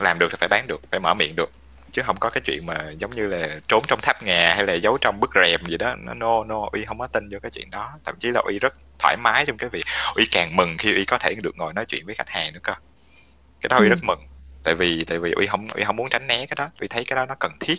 làm 0.02 0.20
được 0.20 0.28
thì 0.32 0.38
phải 0.40 0.50
bán 0.50 0.68
được 0.68 0.82
phải 0.92 1.00
mở 1.00 1.14
miệng 1.14 1.36
được. 1.36 1.52
Chứ 1.92 2.02
không 2.06 2.18
có 2.20 2.30
cái 2.30 2.42
chuyện 2.46 2.66
mà 2.66 2.92
giống 2.98 3.16
như 3.16 3.28
là 3.28 3.48
trốn 3.68 3.84
trong 3.88 4.00
tháp 4.02 4.24
ngà 4.24 4.54
hay 4.56 4.66
là 4.66 4.74
giấu 4.74 4.98
trong 5.02 5.20
bức 5.20 5.30
rèm 5.36 5.66
gì 5.66 5.78
đó. 5.78 5.96
Nó 5.98 6.14
no 6.14 6.44
no 6.44 6.70
uy 6.72 6.86
không 6.86 7.00
có 7.00 7.08
tin 7.08 7.30
vô 7.30 7.40
cái 7.42 7.52
chuyện 7.52 7.70
đó. 7.70 7.92
Thậm 8.06 8.16
chí 8.20 8.32
là 8.32 8.42
uy 8.46 8.60
rất 8.60 8.74
thoải 9.00 9.18
mái 9.18 9.46
trong 9.46 9.58
cái 9.58 9.70
việc 9.70 9.86
uy 10.16 10.28
càng 10.32 10.56
mừng 10.56 10.78
khi 10.78 10.94
uy 10.96 11.06
có 11.06 11.18
thể 11.18 11.34
được 11.44 11.58
ngồi 11.58 11.74
nói 11.74 11.86
chuyện 11.86 12.06
với 12.06 12.16
khách 12.16 12.30
hàng 12.30 12.54
nữa 12.54 12.60
cơ. 12.64 12.74
Cái 13.62 13.70
đó 13.70 13.78
uy 13.78 13.86
Ừ. 13.86 13.90
rất 13.90 14.00
mừng. 14.04 14.20
Tại 14.64 14.76
vì 14.76 15.04
tại 15.06 15.20
vì 15.20 15.32
uy 15.32 15.48
không 15.48 15.68
uy 15.68 15.84
không 15.84 15.96
muốn 15.96 16.10
tránh 16.10 16.28
né 16.28 16.46
cái 16.46 16.56
đó. 16.56 16.70
Uy 16.82 16.88
thấy 16.88 17.06
cái 17.06 17.16
đó 17.16 17.26
nó 17.26 17.36
cần 17.40 17.52
thiết. 17.60 17.76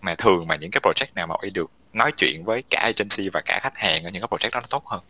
Mà 0.00 0.14
thường 0.14 0.46
mà 0.48 0.56
những 0.56 0.70
cái 0.70 0.80
project 0.80 1.06
nào 1.14 1.26
mà 1.26 1.34
uy 1.42 1.50
được 1.50 1.70
nói 1.92 2.12
chuyện 2.12 2.44
với 2.44 2.62
cả 2.70 2.80
agency 2.80 3.28
và 3.28 3.40
cả 3.40 3.60
khách 3.62 3.76
hàng 3.78 4.04
ở 4.04 4.10
những 4.10 4.22
cái 4.22 4.28
project 4.28 4.50
đó 4.52 4.60
nó 4.60 4.66
tốt 4.70 4.86
hơn. 4.86 5.00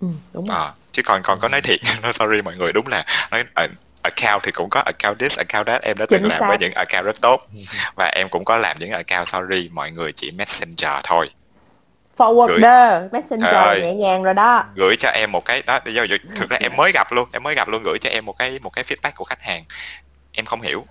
Ừ, 0.00 0.06
đúng 0.32 0.46
rồi. 0.46 0.56
Ờ, 0.56 0.72
chứ 0.92 1.02
còn 1.04 1.22
còn 1.22 1.40
có 1.40 1.48
nói 1.48 1.60
thiệt 1.60 1.80
nó 2.02 2.12
sorry 2.12 2.42
mọi 2.42 2.56
người 2.56 2.72
đúng 2.72 2.86
là 2.86 3.04
nói 3.30 3.44
ờ, 3.54 3.66
account 4.02 4.42
thì 4.42 4.50
cũng 4.50 4.70
có 4.70 4.80
account 4.80 5.18
this 5.18 5.38
account 5.38 5.66
that. 5.66 5.82
Em 5.82 5.98
đã 5.98 6.06
từng 6.08 6.22
Chính 6.22 6.30
làm 6.30 6.40
xác. 6.40 6.48
với 6.48 6.58
những 6.58 6.72
account 6.72 7.04
rất 7.06 7.20
tốt. 7.20 7.48
Và 7.96 8.10
em 8.14 8.28
cũng 8.28 8.44
có 8.44 8.56
làm 8.56 8.78
những 8.78 8.90
account 8.90 9.28
sorry 9.28 9.68
mọi 9.72 9.90
người 9.90 10.12
chỉ 10.12 10.30
messenger 10.30 11.00
thôi. 11.04 11.30
Forwarder 12.16 13.08
messenger 13.12 13.52
Rồi. 13.52 13.80
nhẹ 13.80 13.94
nhàng 13.94 14.22
rồi 14.22 14.34
đó. 14.34 14.64
Gửi 14.74 14.96
cho 14.96 15.08
em 15.08 15.32
một 15.32 15.44
cái 15.44 15.62
đó 15.62 15.78
do 15.84 16.06
thực 16.36 16.50
ra 16.50 16.58
em 16.60 16.76
mới 16.76 16.92
gặp 16.94 17.12
luôn 17.12 17.28
em 17.32 17.42
mới 17.42 17.54
gặp 17.54 17.68
luôn 17.68 17.82
gửi 17.82 17.98
cho 18.00 18.10
em 18.10 18.26
một 18.26 18.38
cái 18.38 18.58
một 18.62 18.70
cái 18.70 18.84
feedback 18.84 19.12
của 19.16 19.24
khách 19.24 19.42
hàng. 19.42 19.64
Em 20.32 20.44
không 20.44 20.62
hiểu. 20.62 20.86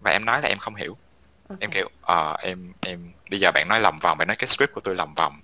Và 0.00 0.10
em 0.10 0.24
nói 0.24 0.42
là 0.42 0.48
em 0.48 0.58
không 0.58 0.74
hiểu. 0.74 0.96
Em 1.60 1.70
kiểu 1.70 1.88
ờ 2.02 2.36
em 2.42 2.72
em 2.80 3.12
bây 3.30 3.40
giờ 3.40 3.50
bạn 3.54 3.68
nói 3.68 3.80
lòng 3.80 3.98
vòng 3.98 4.18
bạn 4.18 4.28
nói 4.28 4.36
cái 4.36 4.46
script 4.46 4.72
của 4.74 4.80
tôi 4.80 4.96
lòng 4.96 5.14
vòng 5.14 5.40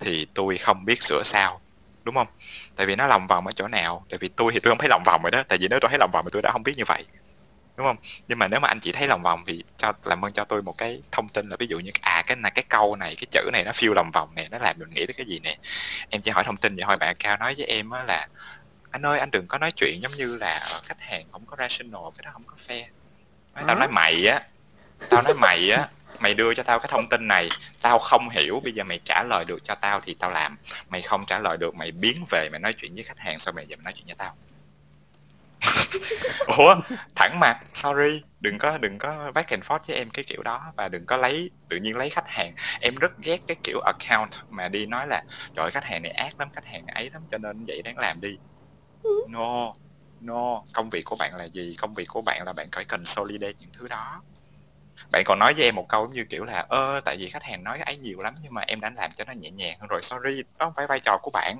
thì 0.00 0.26
tôi 0.34 0.58
không 0.58 0.84
biết 0.84 1.02
sửa 1.02 1.22
sao 1.24 1.60
đúng 2.06 2.14
không? 2.14 2.26
Tại 2.76 2.86
vì 2.86 2.96
nó 2.96 3.06
lòng 3.06 3.26
vòng 3.26 3.46
ở 3.46 3.52
chỗ 3.52 3.68
nào? 3.68 4.04
Tại 4.10 4.18
vì 4.18 4.28
tôi 4.28 4.52
thì 4.52 4.60
tôi 4.60 4.70
không 4.70 4.78
thấy 4.78 4.88
lòng 4.88 5.02
vòng 5.04 5.22
rồi 5.22 5.30
đó. 5.30 5.42
Tại 5.48 5.58
vì 5.58 5.68
nếu 5.68 5.80
tôi 5.80 5.88
thấy 5.88 5.98
lòng 5.98 6.10
vòng 6.12 6.24
thì 6.24 6.30
tôi 6.32 6.42
đã 6.42 6.50
không 6.52 6.62
biết 6.62 6.72
như 6.76 6.84
vậy. 6.86 7.04
Đúng 7.76 7.86
không? 7.86 7.96
Nhưng 8.28 8.38
mà 8.38 8.48
nếu 8.48 8.60
mà 8.60 8.68
anh 8.68 8.80
chị 8.80 8.92
thấy 8.92 9.08
lòng 9.08 9.22
vòng 9.22 9.44
thì 9.46 9.64
cho 9.76 9.92
làm 10.04 10.24
ơn 10.24 10.32
cho 10.32 10.44
tôi 10.44 10.62
một 10.62 10.78
cái 10.78 11.02
thông 11.12 11.28
tin 11.28 11.48
là 11.48 11.56
ví 11.58 11.66
dụ 11.66 11.78
như 11.78 11.90
à 12.00 12.22
cái 12.26 12.36
này 12.36 12.52
cái 12.54 12.64
câu 12.68 12.96
này 12.96 13.16
cái 13.16 13.26
chữ 13.30 13.50
này 13.52 13.64
nó 13.64 13.72
phiêu 13.74 13.94
lòng 13.94 14.10
vòng 14.10 14.28
nè 14.34 14.48
nó 14.50 14.58
làm 14.58 14.76
mình 14.78 14.88
nghĩ 14.88 15.06
tới 15.06 15.14
cái 15.16 15.26
gì 15.26 15.38
nè. 15.38 15.56
Em 16.10 16.22
chỉ 16.22 16.30
hỏi 16.30 16.44
thông 16.44 16.56
tin 16.56 16.76
vậy 16.76 16.84
thôi. 16.88 16.96
Bạn 16.96 17.16
cao 17.18 17.36
nói 17.36 17.54
với 17.58 17.66
em 17.66 17.90
á 17.90 18.04
là 18.04 18.28
anh 18.90 19.06
ơi 19.06 19.18
anh 19.18 19.30
đừng 19.30 19.46
có 19.46 19.58
nói 19.58 19.72
chuyện 19.72 20.02
giống 20.02 20.12
như 20.12 20.36
là 20.40 20.60
khách 20.84 21.00
hàng 21.00 21.26
không 21.32 21.46
có 21.46 21.56
rational 21.58 22.02
cái 22.16 22.24
đó 22.24 22.30
không 22.32 22.42
có 22.46 22.54
fair. 22.68 22.84
Nói, 23.54 23.64
tao 23.66 23.76
nói 23.76 23.88
mày 23.88 24.26
á. 24.26 24.40
Tao 25.10 25.22
nói 25.22 25.34
mày 25.34 25.70
á 25.70 25.88
mày 26.22 26.34
đưa 26.34 26.54
cho 26.54 26.62
tao 26.62 26.78
cái 26.78 26.88
thông 26.90 27.08
tin 27.08 27.28
này, 27.28 27.48
tao 27.82 27.98
không 27.98 28.28
hiểu, 28.28 28.60
bây 28.64 28.72
giờ 28.72 28.84
mày 28.84 29.00
trả 29.04 29.22
lời 29.28 29.44
được 29.44 29.58
cho 29.64 29.74
tao 29.74 30.00
thì 30.00 30.14
tao 30.20 30.30
làm. 30.30 30.56
Mày 30.90 31.02
không 31.02 31.24
trả 31.26 31.38
lời 31.38 31.56
được, 31.56 31.74
mày 31.74 31.92
biến 31.92 32.24
về, 32.30 32.48
mày 32.52 32.60
nói 32.60 32.72
chuyện 32.78 32.94
với 32.94 33.04
khách 33.04 33.18
hàng, 33.18 33.38
sao 33.38 33.52
mày 33.54 33.66
giờ 33.66 33.76
mày 33.76 33.84
nói 33.84 33.92
chuyện 33.96 34.06
với 34.06 34.14
tao? 34.18 34.36
Ủa, 36.58 36.74
thẳng 37.14 37.40
mặt 37.40 37.60
sorry, 37.72 38.22
đừng 38.40 38.58
có 38.58 38.78
đừng 38.78 38.98
có 38.98 39.32
back 39.34 39.50
and 39.50 39.64
forth 39.64 39.78
với 39.88 39.96
em 39.96 40.10
cái 40.10 40.24
kiểu 40.24 40.42
đó 40.42 40.72
và 40.76 40.88
đừng 40.88 41.06
có 41.06 41.16
lấy, 41.16 41.50
tự 41.68 41.76
nhiên 41.76 41.96
lấy 41.96 42.10
khách 42.10 42.28
hàng. 42.28 42.54
Em 42.80 42.94
rất 42.96 43.12
ghét 43.24 43.40
cái 43.46 43.56
kiểu 43.64 43.80
account 43.80 44.30
mà 44.50 44.68
đi 44.68 44.86
nói 44.86 45.06
là, 45.08 45.24
trời 45.54 45.70
khách 45.70 45.84
hàng 45.84 46.02
này 46.02 46.12
ác 46.12 46.40
lắm, 46.40 46.48
khách 46.52 46.66
hàng 46.66 46.86
này 46.86 46.94
ấy 46.94 47.10
lắm, 47.12 47.22
cho 47.30 47.38
nên 47.38 47.64
vậy 47.66 47.82
đáng 47.82 47.98
làm 47.98 48.20
đi. 48.20 48.38
No 49.26 49.72
no, 50.20 50.62
công 50.72 50.90
việc 50.90 51.04
của 51.04 51.16
bạn 51.16 51.36
là 51.36 51.44
gì? 51.44 51.76
Công 51.78 51.94
việc 51.94 52.08
của 52.08 52.22
bạn 52.22 52.42
là 52.46 52.52
bạn 52.52 52.68
phải 52.72 52.84
consolidate 52.84 53.52
những 53.58 53.70
thứ 53.78 53.86
đó 53.88 54.22
bạn 55.12 55.24
còn 55.24 55.38
nói 55.38 55.54
với 55.54 55.64
em 55.64 55.74
một 55.74 55.88
câu 55.88 56.04
giống 56.04 56.12
như 56.12 56.24
kiểu 56.30 56.44
là 56.44 56.66
ơ 56.68 57.00
tại 57.04 57.16
vì 57.16 57.30
khách 57.30 57.42
hàng 57.42 57.64
nói 57.64 57.78
ấy 57.86 57.96
nhiều 57.96 58.20
lắm 58.20 58.34
nhưng 58.42 58.54
mà 58.54 58.62
em 58.66 58.80
đã 58.80 58.92
làm 58.96 59.10
cho 59.16 59.24
nó 59.24 59.32
nhẹ 59.32 59.50
nhàng 59.50 59.76
hơn 59.80 59.88
rồi 59.88 60.02
sorry 60.02 60.42
đó 60.42 60.66
không 60.66 60.72
phải 60.76 60.86
vai 60.86 61.00
trò 61.00 61.18
của 61.22 61.30
bạn. 61.30 61.56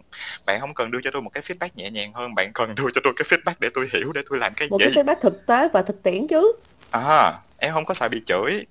Bạn 0.46 0.60
không 0.60 0.74
cần 0.74 0.90
đưa 0.90 0.98
cho 1.04 1.10
tôi 1.10 1.22
một 1.22 1.30
cái 1.30 1.42
feedback 1.42 1.68
nhẹ 1.74 1.90
nhàng 1.90 2.12
hơn 2.12 2.34
bạn 2.34 2.52
cần 2.52 2.74
đưa 2.74 2.90
cho 2.94 3.00
tôi 3.04 3.12
cái 3.16 3.24
feedback 3.38 3.54
để 3.58 3.68
tôi 3.74 3.88
hiểu 3.92 4.12
để 4.12 4.20
tôi 4.30 4.38
làm 4.38 4.54
cái 4.54 4.68
một 4.68 4.78
gì? 4.80 4.86
cái 4.94 5.04
feedback 5.04 5.20
thực 5.20 5.46
tế 5.46 5.68
và 5.72 5.82
thực 5.82 6.02
tiễn 6.02 6.28
chứ. 6.28 6.52
À 6.90 7.32
em 7.58 7.72
không 7.72 7.84
có 7.84 7.94
sợ 7.94 8.08
bị 8.08 8.22
chửi 8.26 8.66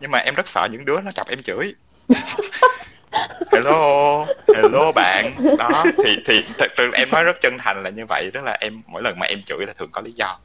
nhưng 0.00 0.10
mà 0.10 0.18
em 0.18 0.34
rất 0.34 0.48
sợ 0.48 0.68
những 0.72 0.84
đứa 0.84 1.00
nó 1.00 1.12
chọc 1.12 1.28
em 1.28 1.42
chửi. 1.42 1.74
Hello 3.52 4.26
hello 4.56 4.92
bạn. 4.92 5.32
Đó 5.58 5.84
thì 6.04 6.16
thì 6.26 6.44
thật 6.58 6.68
sự 6.76 6.90
em 6.92 7.10
nói 7.10 7.24
rất 7.24 7.40
chân 7.40 7.58
thành 7.58 7.82
là 7.82 7.90
như 7.90 8.06
vậy 8.08 8.30
tức 8.34 8.44
là 8.44 8.56
em 8.60 8.82
mỗi 8.86 9.02
lần 9.02 9.18
mà 9.18 9.26
em 9.26 9.42
chửi 9.42 9.66
là 9.66 9.72
thường 9.72 9.90
có 9.92 10.00
lý 10.00 10.12
do 10.12 10.38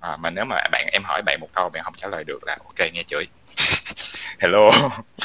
à, 0.00 0.16
mà 0.16 0.30
nếu 0.30 0.44
mà 0.44 0.56
bạn 0.72 0.86
em 0.92 1.02
hỏi 1.04 1.22
bạn 1.26 1.40
một 1.40 1.48
câu 1.54 1.68
bạn 1.68 1.82
không 1.84 1.94
trả 1.96 2.08
lời 2.08 2.24
được 2.24 2.46
là 2.46 2.56
ok 2.64 2.92
nghe 2.92 3.02
chửi. 3.02 3.26
Hello. 4.38 4.70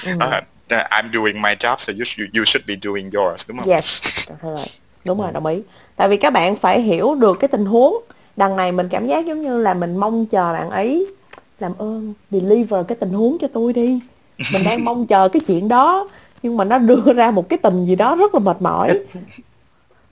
Ừ. 0.05 0.11
à, 0.19 0.41
I'm 0.67 1.11
doing 1.13 1.41
my 1.41 1.55
job 1.59 1.75
so 1.77 1.93
you 1.93 2.03
should, 2.05 2.37
you 2.37 2.45
should 2.45 2.67
be 2.67 2.75
doing 2.81 3.11
yours 3.11 3.49
đúng 3.49 3.57
không? 3.57 3.69
Yes. 3.69 4.03
Đúng 5.05 5.21
rồi 5.21 5.31
đồng 5.31 5.45
ý. 5.45 5.61
Tại 5.95 6.09
vì 6.09 6.17
các 6.17 6.33
bạn 6.33 6.55
phải 6.55 6.81
hiểu 6.81 7.15
được 7.15 7.37
cái 7.39 7.47
tình 7.47 7.65
huống. 7.65 8.03
Đằng 8.35 8.55
này 8.55 8.71
mình 8.71 8.89
cảm 8.89 9.07
giác 9.07 9.25
giống 9.25 9.41
như 9.41 9.61
là 9.61 9.73
mình 9.73 9.97
mong 9.97 10.25
chờ 10.25 10.53
bạn 10.53 10.69
ấy 10.69 11.07
làm 11.59 11.73
ơn 11.77 12.13
deliver 12.31 12.85
cái 12.87 12.97
tình 12.99 13.13
huống 13.13 13.37
cho 13.41 13.47
tôi 13.53 13.73
đi. 13.73 13.99
Mình 14.53 14.63
đang 14.63 14.85
mong 14.85 15.07
chờ 15.09 15.29
cái 15.29 15.39
chuyện 15.47 15.67
đó 15.67 16.07
nhưng 16.43 16.57
mà 16.57 16.65
nó 16.65 16.77
đưa 16.77 17.13
ra 17.15 17.31
một 17.31 17.49
cái 17.49 17.59
tình 17.63 17.85
gì 17.85 17.95
đó 17.95 18.15
rất 18.15 18.33
là 18.33 18.39
mệt 18.39 18.61
mỏi 18.61 18.99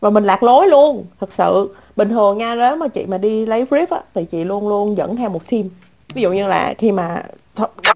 và 0.04 0.10
mình 0.10 0.24
lạc 0.24 0.44
lối 0.44 0.68
luôn, 0.68 1.06
thật 1.20 1.34
sự. 1.34 1.76
Bình 1.96 2.10
thường 2.10 2.38
nha 2.38 2.56
nếu 2.56 2.76
mà 2.76 2.88
chị 2.88 3.06
mà 3.08 3.18
đi 3.18 3.46
lấy 3.46 3.66
grip 3.66 3.90
á, 3.90 4.02
thì 4.14 4.26
chị 4.26 4.44
luôn 4.44 4.68
luôn 4.68 4.98
dẫn 4.98 5.16
theo 5.16 5.30
một 5.30 5.50
team. 5.50 5.64
Ví 6.14 6.22
dụ 6.22 6.32
như 6.32 6.48
là 6.48 6.74
khi 6.78 6.92
mà 6.92 7.24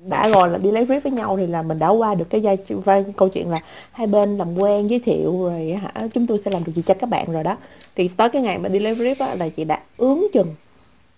đã 0.02 0.28
rồi 0.28 0.50
là 0.50 0.58
đi 0.58 0.72
lấy 0.72 0.86
grip 0.86 1.04
với 1.04 1.12
nhau 1.12 1.38
thì 1.38 1.48
là 1.48 1.62
mình 1.62 1.80
đã 1.80 1.90
qua 1.90 2.16
được 2.16 2.26
cái 2.30 2.42
giai 2.42 2.58
vai 2.70 3.06
câu 3.16 3.30
chuyện 3.30 3.50
là 3.50 3.60
hai 3.92 4.08
bên 4.08 4.38
làm 4.38 4.56
quen 4.58 4.88
giới 4.88 5.00
thiệu 5.00 5.44
rồi, 5.44 5.78
hả, 5.82 6.08
chúng 6.14 6.28
tôi 6.28 6.40
sẽ 6.46 6.52
làm 6.52 6.64
được 6.64 6.72
gì 6.76 6.82
cho 6.86 6.94
các 6.94 7.10
bạn 7.10 7.32
rồi 7.32 7.44
đó. 7.44 7.58
Thì 7.96 8.08
tới 8.08 8.30
cái 8.30 8.42
ngày 8.42 8.58
mà 8.58 8.70
đi 8.70 8.80
lấy 8.80 8.96
grip 8.96 9.20
á, 9.20 9.36
là 9.36 9.50
chị 9.50 9.64
đã 9.64 9.80
ướng 9.98 10.22
chừng 10.34 10.56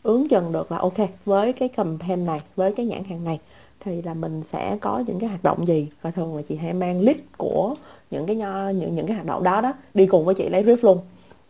ướng 0.03 0.27
chừng 0.27 0.51
được 0.51 0.71
là 0.71 0.77
ok, 0.77 0.97
với 1.25 1.53
cái 1.53 1.69
campaign 1.69 2.23
này, 2.23 2.41
với 2.55 2.71
cái 2.71 2.85
nhãn 2.85 3.03
hàng 3.03 3.23
này, 3.23 3.39
thì 3.85 4.01
là 4.01 4.13
mình 4.13 4.43
sẽ 4.51 4.77
có 4.81 5.03
những 5.07 5.19
cái 5.19 5.29
hoạt 5.29 5.43
động 5.43 5.67
gì. 5.67 5.87
Và 6.01 6.11
thường 6.11 6.35
là 6.35 6.41
chị 6.49 6.55
hay 6.55 6.73
mang 6.73 7.01
list 7.01 7.19
của 7.37 7.75
những 8.11 8.25
cái 8.25 8.35
nho 8.35 8.69
những 8.69 8.95
những 8.95 9.07
cái 9.07 9.15
hoạt 9.15 9.27
động 9.27 9.43
đó 9.43 9.61
đó 9.61 9.73
đi 9.93 10.05
cùng 10.05 10.25
với 10.25 10.35
chị 10.35 10.49
lấy 10.49 10.63
brief 10.63 10.77
luôn. 10.81 10.99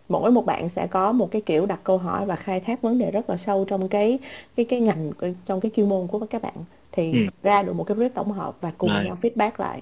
Mỗi 0.09 0.31
một 0.31 0.45
bạn 0.45 0.69
sẽ 0.69 0.87
có 0.87 1.11
một 1.11 1.31
cái 1.31 1.41
kiểu 1.41 1.65
đặt 1.65 1.79
câu 1.83 1.97
hỏi 1.97 2.25
và 2.25 2.35
khai 2.35 2.59
thác 2.59 2.81
vấn 2.81 2.99
đề 2.99 3.11
rất 3.11 3.29
là 3.29 3.37
sâu 3.37 3.65
trong 3.69 3.89
cái 3.89 4.19
cái 4.55 4.65
cái 4.65 4.79
ngành 4.79 5.11
trong 5.45 5.61
cái 5.61 5.71
chuyên 5.75 5.89
môn 5.89 6.07
của 6.07 6.19
các 6.29 6.41
bạn. 6.41 6.53
Thì 6.91 7.11
ừ. 7.11 7.19
ra 7.43 7.63
được 7.63 7.73
một 7.73 7.83
cái 7.83 7.97
brief 7.97 8.09
tổng 8.09 8.31
hợp 8.31 8.53
và 8.61 8.71
cùng 8.77 8.89
Đấy. 8.89 9.05
nhau 9.05 9.17
feedback 9.21 9.51
lại. 9.57 9.81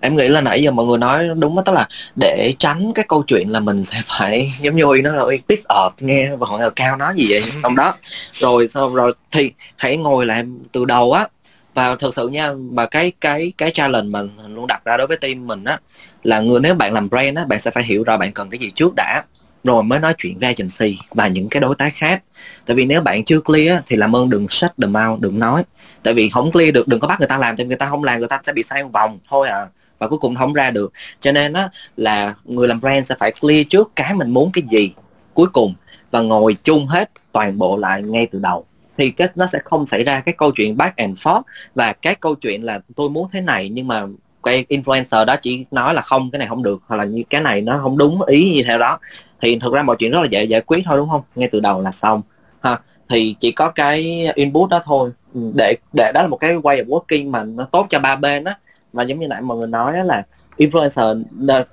Em 0.00 0.16
nghĩ 0.16 0.28
là 0.28 0.40
nãy 0.40 0.62
giờ 0.62 0.70
mọi 0.70 0.86
người 0.86 0.98
nói 0.98 1.28
đúng 1.38 1.56
đó 1.56 1.62
tức 1.66 1.72
là 1.72 1.88
để 2.16 2.54
tránh 2.58 2.92
cái 2.92 3.04
câu 3.08 3.22
chuyện 3.22 3.50
là 3.50 3.60
mình 3.60 3.84
sẽ 3.84 4.00
phải 4.04 4.48
giống 4.60 4.76
như 4.76 4.84
nó 5.04 5.12
là 5.12 5.24
piss 5.48 5.62
up 5.86 6.02
nghe 6.02 6.36
và 6.36 6.46
hỏi 6.46 6.70
cao 6.76 6.96
nói 6.96 7.14
gì 7.16 7.26
vậy? 7.30 7.42
Trong 7.62 7.76
đó. 7.76 7.94
Rồi 8.32 8.68
xong 8.68 8.94
rồi 8.94 9.12
thì 9.30 9.52
hãy 9.76 9.96
ngồi 9.96 10.26
lại 10.26 10.44
từ 10.72 10.84
đầu 10.84 11.12
á 11.12 11.28
và 11.76 11.94
thực 11.94 12.14
sự 12.14 12.28
nha 12.28 12.52
mà 12.52 12.86
cái 12.86 13.12
cái 13.20 13.52
cái 13.58 13.70
challenge 13.70 14.08
mình 14.08 14.30
luôn 14.54 14.66
đặt 14.66 14.84
ra 14.84 14.96
đối 14.96 15.06
với 15.06 15.16
team 15.16 15.46
mình 15.46 15.64
á, 15.64 15.78
là 16.22 16.40
người, 16.40 16.60
nếu 16.60 16.74
bạn 16.74 16.92
làm 16.92 17.08
brand 17.08 17.36
á, 17.36 17.44
bạn 17.44 17.58
sẽ 17.58 17.70
phải 17.70 17.84
hiểu 17.84 18.04
rõ 18.04 18.16
bạn 18.16 18.32
cần 18.32 18.50
cái 18.50 18.58
gì 18.58 18.70
trước 18.70 18.92
đã, 18.96 19.22
rồi 19.64 19.82
mới 19.82 19.98
nói 19.98 20.14
chuyện 20.18 20.38
với 20.38 20.54
agency 20.54 20.98
và 21.10 21.28
những 21.28 21.48
cái 21.48 21.60
đối 21.60 21.74
tác 21.74 21.94
khác. 21.94 22.22
Tại 22.66 22.76
vì 22.76 22.84
nếu 22.84 23.00
bạn 23.00 23.24
chưa 23.24 23.40
clear 23.40 23.78
thì 23.86 23.96
làm 23.96 24.16
ơn 24.16 24.30
đừng 24.30 24.48
sách 24.48 24.72
the 24.82 24.86
mouth, 24.88 25.20
đừng 25.20 25.38
nói. 25.38 25.62
Tại 26.02 26.14
vì 26.14 26.28
không 26.28 26.52
clear 26.52 26.74
được, 26.74 26.88
đừng 26.88 27.00
có 27.00 27.08
bắt 27.08 27.20
người 27.20 27.28
ta 27.28 27.38
làm, 27.38 27.56
tại 27.56 27.66
người 27.66 27.76
ta 27.76 27.86
không 27.86 28.04
làm, 28.04 28.18
người 28.18 28.28
ta 28.28 28.40
sẽ 28.42 28.52
bị 28.52 28.62
sai 28.62 28.84
vòng, 28.92 29.18
thôi 29.28 29.48
à 29.48 29.66
và 29.98 30.08
cuối 30.08 30.18
cùng 30.18 30.34
không 30.34 30.52
ra 30.52 30.70
được. 30.70 30.92
Cho 31.20 31.32
nên 31.32 31.52
á, 31.52 31.68
là 31.96 32.34
người 32.44 32.68
làm 32.68 32.80
brand 32.80 33.06
sẽ 33.06 33.14
phải 33.18 33.32
clear 33.40 33.66
trước 33.70 33.92
cái 33.96 34.14
mình 34.14 34.30
muốn 34.30 34.50
cái 34.52 34.64
gì 34.70 34.90
cuối 35.34 35.46
cùng 35.52 35.74
và 36.10 36.20
ngồi 36.20 36.56
chung 36.62 36.86
hết 36.86 37.10
toàn 37.32 37.58
bộ 37.58 37.76
lại 37.76 38.02
ngay 38.02 38.26
từ 38.32 38.38
đầu 38.38 38.66
thì 38.96 39.10
cái, 39.10 39.28
nó 39.34 39.46
sẽ 39.46 39.58
không 39.64 39.86
xảy 39.86 40.04
ra 40.04 40.20
cái 40.20 40.34
câu 40.38 40.50
chuyện 40.50 40.76
back 40.76 40.96
and 40.96 41.18
forth 41.18 41.42
và 41.74 41.92
cái 41.92 42.14
câu 42.14 42.34
chuyện 42.34 42.64
là 42.64 42.80
tôi 42.96 43.10
muốn 43.10 43.28
thế 43.32 43.40
này 43.40 43.68
nhưng 43.68 43.88
mà 43.88 44.06
cái 44.42 44.64
influencer 44.68 45.24
đó 45.24 45.36
chỉ 45.42 45.64
nói 45.70 45.94
là 45.94 46.02
không, 46.02 46.30
cái 46.30 46.38
này 46.38 46.48
không 46.48 46.62
được, 46.62 46.82
hoặc 46.86 46.96
là 46.96 47.04
như 47.04 47.22
cái 47.30 47.40
này 47.40 47.60
nó 47.60 47.78
không 47.82 47.98
đúng 47.98 48.22
ý 48.22 48.54
như 48.54 48.62
theo 48.66 48.78
đó. 48.78 48.98
Thì 49.40 49.58
thực 49.58 49.74
ra 49.74 49.82
mọi 49.82 49.96
chuyện 49.98 50.10
rất 50.12 50.20
là 50.20 50.26
dễ 50.30 50.44
giải 50.44 50.60
quyết 50.60 50.82
thôi, 50.84 50.96
đúng 50.96 51.08
không? 51.08 51.22
Ngay 51.34 51.48
từ 51.52 51.60
đầu 51.60 51.82
là 51.82 51.90
xong, 51.90 52.22
ha. 52.60 52.80
Thì 53.08 53.36
chỉ 53.40 53.52
có 53.52 53.70
cái 53.70 54.28
input 54.34 54.70
đó 54.70 54.80
thôi. 54.84 55.10
Để 55.54 55.76
để 55.92 56.12
đó 56.14 56.22
là 56.22 56.28
một 56.28 56.36
cái 56.36 56.54
way 56.54 56.84
of 56.84 56.86
working 56.86 57.30
mà 57.30 57.44
nó 57.44 57.64
tốt 57.64 57.86
cho 57.88 57.98
ba 57.98 58.16
bên 58.16 58.44
á. 58.44 58.54
Mà 58.92 59.02
giống 59.02 59.20
như 59.20 59.28
nãy 59.28 59.42
mọi 59.42 59.58
người 59.58 59.68
nói 59.68 60.04
là 60.04 60.22
influencer 60.58 61.22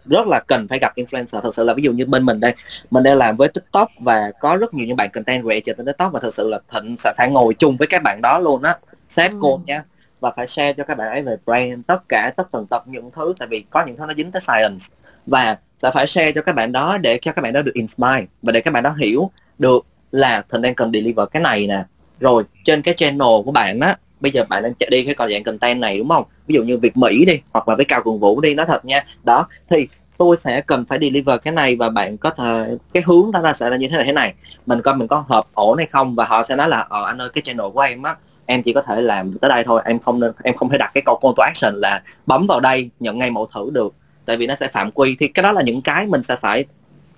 rất 0.06 0.28
là 0.28 0.40
cần 0.48 0.68
phải 0.68 0.80
gặp 0.80 0.96
influencer. 0.96 1.42
Thật 1.42 1.56
sự 1.56 1.64
là 1.64 1.74
ví 1.74 1.84
dụ 1.84 1.92
như 1.92 2.06
bên 2.06 2.26
mình 2.26 2.40
đây 2.40 2.54
mình 2.92 3.04
đang 3.04 3.18
làm 3.18 3.38
với 3.38 3.48
tiktok 3.48 3.90
và 4.00 4.32
có 4.40 4.58
rất 4.58 4.74
nhiều 4.74 4.88
những 4.88 4.98
bạn 4.98 5.10
content 5.14 5.44
creator 5.44 5.78
trên 5.78 5.86
tiktok 5.86 6.12
và 6.14 6.20
thật 6.20 6.34
sự 6.34 6.50
là 6.50 6.60
thịnh 6.72 6.96
sẽ 7.00 7.14
phải 7.18 7.30
ngồi 7.32 7.54
chung 7.54 7.78
với 7.78 7.88
các 7.88 8.04
bạn 8.04 8.22
đó 8.22 8.40
luôn 8.40 8.64
á. 8.64 8.78
Set 9.10 9.32
ừ. 9.32 9.38
code 9.42 9.64
nha 9.68 9.84
và 10.20 10.32
phải 10.32 10.48
share 10.48 10.74
cho 10.74 10.84
các 10.84 10.98
bạn 10.98 11.12
ấy 11.12 11.22
về 11.22 11.36
brand 11.46 11.86
tất 11.88 12.10
cả 12.10 12.34
tất 12.38 12.52
tần 12.52 12.68
tật 12.68 12.88
những 12.88 13.12
thứ 13.12 13.34
tại 13.40 13.48
vì 13.48 13.66
có 13.70 13.86
những 13.86 13.98
thứ 13.98 14.06
nó 14.08 14.14
dính 14.18 14.32
tới 14.32 14.42
science. 14.42 14.86
Và 15.26 15.58
sẽ 15.82 15.92
phải 15.92 16.08
share 16.08 16.32
cho 16.32 16.42
các 16.42 16.56
bạn 16.56 16.72
đó 16.72 16.98
để 16.98 17.20
cho 17.22 17.32
các 17.32 17.42
bạn 17.42 17.54
đó 17.54 17.62
được 17.62 17.74
inspire 17.74 18.26
và 18.42 18.52
để 18.52 18.62
các 18.62 18.74
bạn 18.74 18.84
đó 18.84 18.96
hiểu 19.00 19.32
được 19.60 19.86
là 20.12 20.44
thịnh 20.52 20.62
đang 20.62 20.76
cần 20.76 20.92
deliver 20.94 21.28
cái 21.32 21.42
này 21.42 21.68
nè. 21.68 21.84
Rồi 22.20 22.44
trên 22.64 22.82
cái 22.82 22.94
channel 22.94 23.44
của 23.46 23.52
bạn 23.52 23.80
á 23.80 23.98
bây 24.24 24.32
giờ 24.32 24.44
bạn 24.50 24.64
đang 24.64 24.74
chạy 24.74 24.90
đi 24.92 25.04
cái 25.04 25.14
còn 25.14 25.30
dạng 25.32 25.44
content 25.44 25.80
này, 25.80 25.98
đúng 25.98 26.10
không? 26.10 26.24
Ví 26.48 26.56
dụ 26.56 26.64
như 26.64 26.78
việc 26.78 26.98
mỹ 26.98 27.26
đi, 27.26 27.40
hoặc 27.54 27.70
là 27.70 27.76
với 27.76 27.86
cao 27.86 28.02
cường 28.04 28.20
vũ 28.20 28.42
đi, 28.42 28.54
nói 28.54 28.66
thật 28.66 28.86
nha. 28.86 29.06
Đó, 29.24 29.48
thì 29.70 29.88
tôi 30.18 30.38
sẽ 30.38 30.62
cần 30.62 30.86
phải 30.86 31.00
deliver 31.02 31.42
cái 31.44 31.54
này 31.54 31.76
và 31.76 31.90
bạn 31.90 32.18
có 32.18 32.30
thể, 32.30 32.78
cái 32.94 33.04
hướng 33.06 33.32
đó 33.32 33.40
là 33.40 33.54
sẽ 33.54 33.70
là 33.70 33.78
như 33.78 33.88
thế 33.88 33.96
này 33.98 34.06
thế 34.06 34.12
này. 34.12 34.34
Mình 34.66 34.82
coi 34.82 34.96
mình 34.96 35.08
có 35.08 35.24
hợp 35.28 35.46
ổn 35.54 35.78
hay 35.78 35.88
không, 35.92 36.16
và 36.16 36.26
họ 36.26 36.44
sẽ 36.44 36.56
nói 36.56 36.70
là 36.70 36.80
ờ 36.90 37.06
anh 37.06 37.22
ơi, 37.22 37.30
cái 37.34 37.42
channel 37.42 37.68
của 37.74 37.80
em 37.80 38.04
á, 38.04 38.16
em 38.46 38.64
chỉ 38.64 38.74
có 38.74 38.82
thể 38.82 39.02
làm 39.02 39.38
tới 39.38 39.50
đây 39.50 39.64
thôi, 39.64 39.82
em 39.86 40.00
không 40.00 40.20
nên, 40.20 40.32
em 40.44 40.56
không 40.56 40.70
thể 40.70 40.78
đặt 40.78 40.92
cái 40.94 41.02
câu 41.06 41.20
call 41.22 41.34
to 41.38 41.44
action 41.44 41.76
là 41.76 42.02
bấm 42.26 42.48
vào 42.48 42.60
đây 42.60 42.90
nhận 43.00 43.18
ngay 43.18 43.32
mẫu 43.32 43.46
thử 43.46 43.70
được. 43.74 43.94
Tại 44.26 44.38
vì 44.38 44.48
nó 44.48 44.56
sẽ 44.56 44.68
phạm 44.68 44.92
quy, 44.92 45.16
thì 45.20 45.28
cái 45.28 45.44
đó 45.44 45.52
là 45.52 45.62
những 45.62 45.82
cái 45.82 46.06
mình 46.06 46.24
sẽ 46.24 46.36
phải 46.36 46.66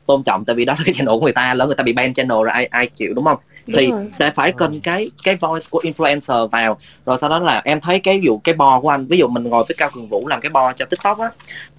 tôn 0.06 0.24
trọng 0.24 0.46
tại 0.46 0.56
vì 0.56 0.66
đó 0.66 0.76
là 0.78 0.84
cái 0.86 0.94
channel 0.94 1.16
của 1.16 1.22
người 1.22 1.34
ta 1.34 1.54
lỡ 1.54 1.66
người 1.66 1.76
ta 1.76 1.84
bị 1.84 1.94
ban 1.94 2.14
channel 2.14 2.38
rồi 2.38 2.50
ai 2.50 2.66
ai 2.66 2.88
chịu 2.88 3.14
đúng 3.14 3.26
không 3.26 3.38
đúng 3.68 3.78
thì 3.80 3.92
rồi. 3.92 4.08
sẽ 4.12 4.32
phải 4.32 4.52
cần 4.52 4.80
cái 4.80 5.12
cái 5.24 5.36
voice 5.36 5.66
của 5.70 5.82
influencer 5.84 6.48
vào 6.48 6.78
rồi 7.06 7.18
sau 7.22 7.30
đó 7.30 7.40
là 7.40 7.62
em 7.66 7.82
thấy 7.82 8.00
cái 8.00 8.22
dụ 8.24 8.38
cái 8.38 8.56
bo 8.56 8.80
của 8.80 8.90
anh 8.90 9.06
ví 9.06 9.18
dụ 9.18 9.28
mình 9.28 9.44
ngồi 9.44 9.64
với 9.68 9.76
cao 9.78 9.90
cường 9.94 10.10
vũ 10.10 10.28
làm 10.28 10.42
cái 10.42 10.50
bo 10.50 10.74
cho 10.74 10.86
tiktok 10.86 11.20
á 11.20 11.30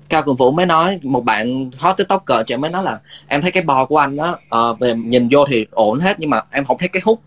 cao 0.09 0.23
cường 0.23 0.37
vũ 0.37 0.51
mới 0.51 0.67
nói 0.67 1.01
một 1.03 1.25
bạn 1.25 1.71
hot 1.79 1.97
tiktoker 1.97 2.47
chị 2.47 2.57
mới 2.57 2.71
nói 2.71 2.83
là 2.85 2.99
em 3.27 3.43
thấy 3.43 3.51
cái 3.51 3.63
bo 3.63 3.85
của 3.85 3.99
anh 3.99 4.17
á 4.17 4.31
uh, 4.31 4.79
về 4.79 4.95
nhìn 4.95 5.29
vô 5.31 5.47
thì 5.47 5.67
ổn 5.71 6.01
hết 6.01 6.17
nhưng 6.21 6.31
mà 6.31 6.41
em 6.51 6.65
không 6.65 6.79
thấy 6.79 6.89
cái 6.89 7.03
hút 7.05 7.21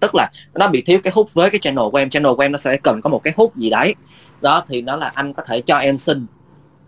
tức 0.00 0.14
là 0.14 0.30
nó 0.54 0.68
bị 0.68 0.82
thiếu 0.82 1.00
cái 1.02 1.12
hút 1.16 1.34
với 1.34 1.50
cái 1.50 1.58
channel 1.58 1.84
của 1.92 1.98
em 1.98 2.10
channel 2.10 2.32
của 2.34 2.42
em 2.42 2.52
nó 2.52 2.58
sẽ 2.58 2.76
cần 2.76 3.00
có 3.00 3.10
một 3.10 3.20
cái 3.24 3.32
hút 3.36 3.56
gì 3.56 3.70
đấy 3.70 3.94
đó 4.40 4.64
thì 4.68 4.82
nó 4.82 4.96
là 4.96 5.10
anh 5.14 5.32
có 5.32 5.42
thể 5.46 5.60
cho 5.60 5.78
em 5.78 5.98
xin 5.98 6.26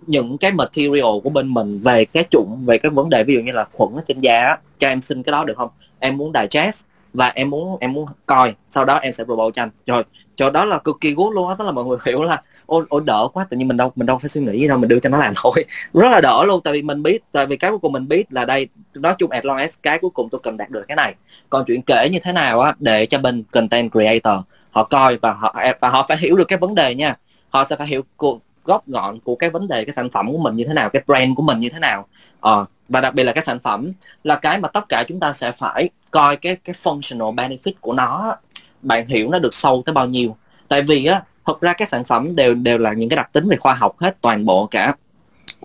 những 0.06 0.38
cái 0.38 0.52
material 0.52 1.18
của 1.24 1.30
bên 1.30 1.54
mình 1.54 1.80
về 1.84 2.04
cái 2.04 2.24
chủng 2.30 2.62
về 2.66 2.78
cái 2.78 2.90
vấn 2.90 3.10
đề 3.10 3.24
ví 3.24 3.34
dụ 3.34 3.40
như 3.40 3.52
là 3.52 3.64
khuẩn 3.72 3.94
ở 3.94 4.02
trên 4.06 4.20
da 4.20 4.56
cho 4.78 4.88
em 4.88 5.00
xin 5.00 5.22
cái 5.22 5.32
đó 5.32 5.44
được 5.44 5.56
không? 5.56 5.70
Em 5.98 6.16
muốn 6.16 6.32
digest 6.34 6.84
và 7.12 7.32
em 7.34 7.50
muốn 7.50 7.76
em 7.80 7.92
muốn 7.92 8.06
coi 8.26 8.54
sau 8.70 8.84
đó 8.84 8.96
em 8.96 9.12
sẽ 9.12 9.24
robot 9.28 9.54
cho 9.54 9.62
anh. 9.62 9.70
Rồi 9.86 10.04
cho 10.36 10.50
đó 10.50 10.64
là 10.64 10.78
cực 10.78 10.96
kỳ 11.00 11.14
good 11.14 11.34
luôn 11.34 11.48
á. 11.48 11.54
Tức 11.58 11.64
là 11.64 11.72
mọi 11.72 11.84
người 11.84 11.98
hiểu 12.06 12.22
là 12.22 12.42
ô, 12.66 12.84
ô 12.88 13.00
đỡ 13.00 13.28
quá 13.32 13.46
tự 13.50 13.56
nhiên 13.56 13.68
mình 13.68 13.76
đâu 13.76 13.92
mình 13.96 14.06
đâu 14.06 14.18
phải 14.18 14.28
suy 14.28 14.40
nghĩ 14.40 14.60
gì 14.60 14.68
đâu 14.68 14.78
mình 14.78 14.88
đưa 14.88 14.98
cho 14.98 15.08
nó 15.08 15.18
làm 15.18 15.32
thôi. 15.42 15.64
Rất 15.94 16.08
là 16.10 16.20
đỡ 16.20 16.44
luôn 16.44 16.60
tại 16.64 16.72
vì 16.72 16.82
mình 16.82 17.02
biết 17.02 17.22
tại 17.32 17.46
vì 17.46 17.56
cái 17.56 17.70
cuối 17.70 17.78
cùng 17.78 17.92
mình 17.92 18.08
biết 18.08 18.32
là 18.32 18.44
đây 18.44 18.68
nói 18.94 19.14
chung 19.18 19.30
at 19.30 19.44
long 19.44 19.56
as 19.56 19.74
cái 19.82 19.98
cuối 19.98 20.10
cùng 20.10 20.28
tôi 20.30 20.40
cần 20.42 20.56
đạt 20.56 20.70
được 20.70 20.84
cái 20.88 20.96
này. 20.96 21.14
Còn 21.50 21.64
chuyện 21.66 21.82
kể 21.82 22.08
như 22.12 22.18
thế 22.22 22.32
nào 22.32 22.60
á 22.60 22.74
để 22.78 23.06
cho 23.06 23.18
bên 23.18 23.44
content 23.52 23.92
creator 23.92 24.40
họ 24.70 24.84
coi 24.84 25.16
và 25.16 25.32
họ 25.32 25.56
và 25.80 25.88
họ 25.88 26.04
phải 26.08 26.16
hiểu 26.16 26.36
được 26.36 26.48
cái 26.48 26.58
vấn 26.58 26.74
đề 26.74 26.94
nha. 26.94 27.16
Họ 27.48 27.64
sẽ 27.64 27.76
phải 27.76 27.86
hiểu 27.86 28.02
gốc 28.64 28.88
gọn 28.88 29.18
của 29.24 29.34
cái 29.34 29.50
vấn 29.50 29.68
đề 29.68 29.84
cái 29.84 29.94
sản 29.94 30.10
phẩm 30.10 30.32
của 30.32 30.38
mình 30.38 30.56
như 30.56 30.64
thế 30.64 30.74
nào 30.74 30.90
cái 30.90 31.02
brand 31.06 31.36
của 31.36 31.42
mình 31.42 31.60
như 31.60 31.68
thế 31.68 31.78
nào. 31.78 32.06
Ờ, 32.40 32.64
và 32.88 33.00
đặc 33.00 33.14
biệt 33.14 33.24
là 33.24 33.32
cái 33.32 33.44
sản 33.44 33.58
phẩm 33.58 33.92
là 34.24 34.36
cái 34.36 34.58
mà 34.58 34.68
tất 34.68 34.88
cả 34.88 35.04
chúng 35.08 35.20
ta 35.20 35.32
sẽ 35.32 35.52
phải 35.52 35.88
coi 36.10 36.36
cái 36.36 36.56
cái 36.56 36.74
functional 36.82 37.34
benefit 37.34 37.72
của 37.80 37.92
nó. 37.92 38.36
Bạn 38.82 39.08
hiểu 39.08 39.30
nó 39.30 39.38
được 39.38 39.54
sâu 39.54 39.82
tới 39.86 39.92
bao 39.92 40.06
nhiêu. 40.06 40.36
Tại 40.68 40.82
vì 40.82 41.04
á 41.06 41.22
thật 41.46 41.60
ra 41.60 41.72
các 41.72 41.88
sản 41.88 42.04
phẩm 42.04 42.36
đều 42.36 42.54
đều 42.54 42.78
là 42.78 42.92
những 42.92 43.08
cái 43.08 43.16
đặc 43.16 43.32
tính 43.32 43.48
về 43.48 43.56
khoa 43.56 43.74
học 43.74 44.00
hết 44.00 44.16
toàn 44.20 44.44
bộ 44.44 44.66
cả 44.66 44.94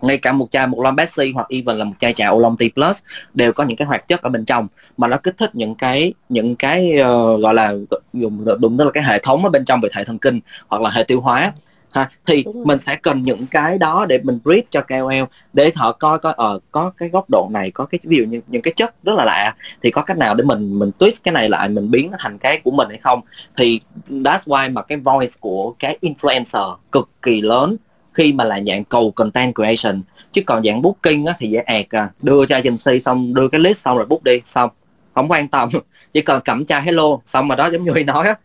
ngay 0.01 0.17
cả 0.17 0.33
một 0.33 0.47
chai 0.51 0.67
một 0.67 0.81
lon 0.81 0.97
Pepsi 0.97 1.31
hoặc 1.35 1.47
even 1.49 1.77
là 1.77 1.85
một 1.85 1.93
chai 1.99 2.13
trà 2.13 2.29
Oolong 2.29 2.57
Tea 2.57 2.69
Plus 2.75 3.03
đều 3.33 3.53
có 3.53 3.63
những 3.63 3.77
cái 3.77 3.87
hoạt 3.87 4.07
chất 4.07 4.21
ở 4.21 4.29
bên 4.29 4.45
trong 4.45 4.67
mà 4.97 5.07
nó 5.07 5.17
kích 5.17 5.37
thích 5.37 5.55
những 5.55 5.75
cái 5.75 6.13
những 6.29 6.55
cái 6.55 6.93
uh, 7.01 7.41
gọi 7.41 7.53
là 7.53 7.73
dùng 8.13 8.45
đúng 8.59 8.77
đó 8.77 8.85
là 8.85 8.91
cái 8.91 9.03
hệ 9.03 9.19
thống 9.19 9.43
ở 9.43 9.49
bên 9.49 9.65
trong 9.65 9.81
về 9.81 9.89
hệ 9.93 10.03
thần 10.03 10.17
kinh 10.17 10.39
hoặc 10.67 10.81
là 10.81 10.89
hệ 10.89 11.03
tiêu 11.03 11.21
hóa 11.21 11.53
ha? 11.91 12.09
Thì 12.25 12.45
mình 12.65 12.77
sẽ 12.77 12.95
cần 12.95 13.23
những 13.23 13.45
cái 13.51 13.77
đó 13.77 14.05
để 14.09 14.19
mình 14.23 14.39
brief 14.43 14.61
cho 14.69 14.81
KOL 14.81 15.23
để 15.53 15.71
họ 15.75 15.91
coi 15.91 16.19
coi 16.19 16.33
ờ 16.37 16.59
có 16.71 16.91
cái 16.97 17.09
góc 17.09 17.25
độ 17.29 17.47
này 17.51 17.71
có 17.71 17.85
cái 17.85 17.99
ví 18.03 18.17
dụ 18.17 18.23
như 18.23 18.41
những 18.47 18.61
cái 18.61 18.73
chất 18.75 19.03
rất 19.03 19.13
là 19.15 19.25
lạ 19.25 19.55
thì 19.83 19.91
có 19.91 20.01
cách 20.01 20.17
nào 20.17 20.35
để 20.35 20.43
mình 20.43 20.79
mình 20.79 20.91
twist 20.99 21.19
cái 21.23 21.31
này 21.31 21.49
lại 21.49 21.69
mình 21.69 21.91
biến 21.91 22.11
nó 22.11 22.17
thành 22.21 22.37
cái 22.37 22.61
của 22.63 22.71
mình 22.71 22.89
hay 22.89 22.99
không? 23.03 23.21
Thì 23.57 23.79
that's 24.09 24.39
why 24.45 24.73
mà 24.73 24.81
cái 24.81 24.97
voice 24.97 25.33
của 25.39 25.73
cái 25.79 25.97
influencer 26.01 26.75
cực 26.91 27.09
kỳ 27.21 27.41
lớn 27.41 27.77
khi 28.13 28.33
mà 28.33 28.43
là 28.43 28.59
dạng 28.67 28.83
cầu 28.83 29.11
content 29.11 29.55
creation. 29.55 30.01
Chứ 30.31 30.41
còn 30.45 30.63
dạng 30.63 30.81
booking 30.81 31.25
á, 31.25 31.33
thì 31.39 31.49
dễ 31.49 31.63
ẹt 31.65 31.89
à 31.89 32.09
đưa 32.21 32.45
cho 32.45 32.55
agency 32.55 32.99
xong 33.05 33.33
đưa 33.33 33.47
cái 33.47 33.61
list 33.61 33.77
xong 33.77 33.97
rồi 33.97 34.05
book 34.05 34.23
đi 34.23 34.41
xong. 34.43 34.69
Không 35.15 35.31
quan 35.31 35.47
tâm. 35.47 35.69
Chỉ 36.13 36.21
cần 36.21 36.41
cẩm 36.45 36.65
tra 36.65 36.79
hello 36.79 37.17
xong 37.25 37.47
mà 37.47 37.55
đó 37.55 37.69
giống 37.71 37.81
như 37.81 38.03
nói 38.03 38.27
á 38.27 38.35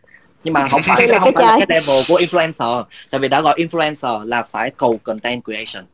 nhưng 0.44 0.54
mà 0.54 0.68
không 0.68 0.80
phải 0.84 1.08
là 1.08 1.18
không 1.18 1.34
phải 1.34 1.44
là 1.46 1.56
cái 1.58 1.80
level 1.80 2.02
của 2.08 2.18
influencer. 2.18 2.84
Tại 3.10 3.18
vì 3.20 3.28
đã 3.28 3.40
gọi 3.40 3.54
influencer 3.58 4.24
là 4.24 4.42
phải 4.42 4.70
cầu 4.70 4.98
content 5.02 5.44
creation. 5.44 5.84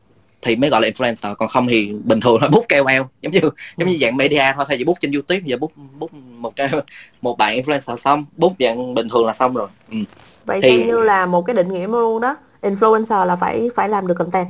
Thì 0.41 0.55
mới 0.55 0.69
gọi 0.69 0.81
là 0.81 0.87
influencer 0.87 1.35
còn 1.35 1.49
không 1.49 1.67
thì 1.67 1.91
bình 2.03 2.19
thường 2.19 2.41
là 2.41 2.47
book 2.47 2.65
KOL 2.69 3.01
giống 3.21 3.31
như 3.33 3.39
giống 3.77 3.89
như 3.89 3.97
dạng 4.01 4.17
media 4.17 4.43
thôi 4.55 4.65
thay 4.67 4.77
vì 4.77 4.83
book 4.83 4.99
trên 4.99 5.11
youtube 5.11 5.41
giờ 5.45 5.57
book 5.57 5.71
book 5.99 6.13
một 6.13 6.55
cái 6.55 6.69
một 7.21 7.37
bạn 7.37 7.59
influencer 7.61 7.95
xong 7.95 8.25
book 8.37 8.53
dạng 8.59 8.93
bình 8.93 9.09
thường 9.09 9.25
là 9.25 9.33
xong 9.33 9.53
rồi. 9.53 9.67
Ừ. 9.91 9.97
vậy 10.45 10.59
Thì- 10.63 10.83
như 10.83 10.99
là 10.99 11.25
một 11.25 11.41
cái 11.41 11.53
định 11.55 11.73
nghĩa 11.73 11.87
luôn 11.87 12.21
đó. 12.21 12.35
Influencer 12.61 13.25
là 13.25 13.35
phải 13.35 13.69
phải 13.75 13.89
làm 13.89 14.07
được 14.07 14.13
content. 14.17 14.47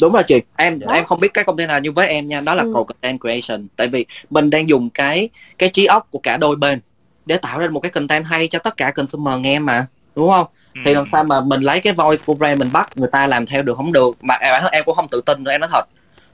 Đúng 0.00 0.12
rồi 0.12 0.22
chị. 0.26 0.40
Em 0.56 0.78
Đó. 0.78 0.92
em 0.92 1.04
không 1.04 1.20
biết 1.20 1.34
cái 1.34 1.44
content 1.44 1.68
nào 1.68 1.80
nhưng 1.80 1.94
với 1.94 2.08
em 2.08 2.26
nha. 2.26 2.40
Đó 2.40 2.54
là 2.54 2.62
Ừ. 2.62 2.70
cầu 2.74 2.84
content 2.84 3.20
creation. 3.20 3.66
Tại 3.76 3.88
vì 3.88 4.06
mình 4.30 4.50
đang 4.50 4.68
dùng 4.68 4.90
cái 4.90 5.28
cái 5.58 5.68
trí 5.68 5.84
óc 5.86 6.08
của 6.10 6.18
cả 6.18 6.36
đôi 6.36 6.56
bên 6.56 6.80
để 7.26 7.36
tạo 7.36 7.58
ra 7.58 7.68
một 7.68 7.80
cái 7.80 7.90
content 7.90 8.24
hay 8.26 8.48
cho 8.48 8.58
tất 8.58 8.76
cả 8.76 8.90
consumer 8.90 9.40
nghe 9.40 9.58
mà 9.58 9.86
đúng 10.16 10.30
không? 10.30 10.46
Ừ. 10.74 10.80
thì 10.84 10.94
làm 10.94 11.06
sao 11.06 11.24
mà 11.24 11.40
mình 11.40 11.60
lấy 11.60 11.80
cái 11.80 11.92
voice 11.92 12.22
của 12.26 12.34
brand 12.34 12.58
mình 12.60 12.72
bắt 12.72 12.96
người 12.96 13.08
ta 13.12 13.26
làm 13.26 13.46
theo 13.46 13.62
được 13.62 13.76
không 13.76 13.92
được? 13.92 14.16
Mà 14.24 14.38
bản 14.40 14.62
thân 14.62 14.72
em 14.72 14.84
cũng 14.84 14.94
không 14.94 15.08
tự 15.10 15.20
tin 15.26 15.44
nữa 15.44 15.50
em 15.50 15.60
nói 15.60 15.68
thật. 15.72 15.84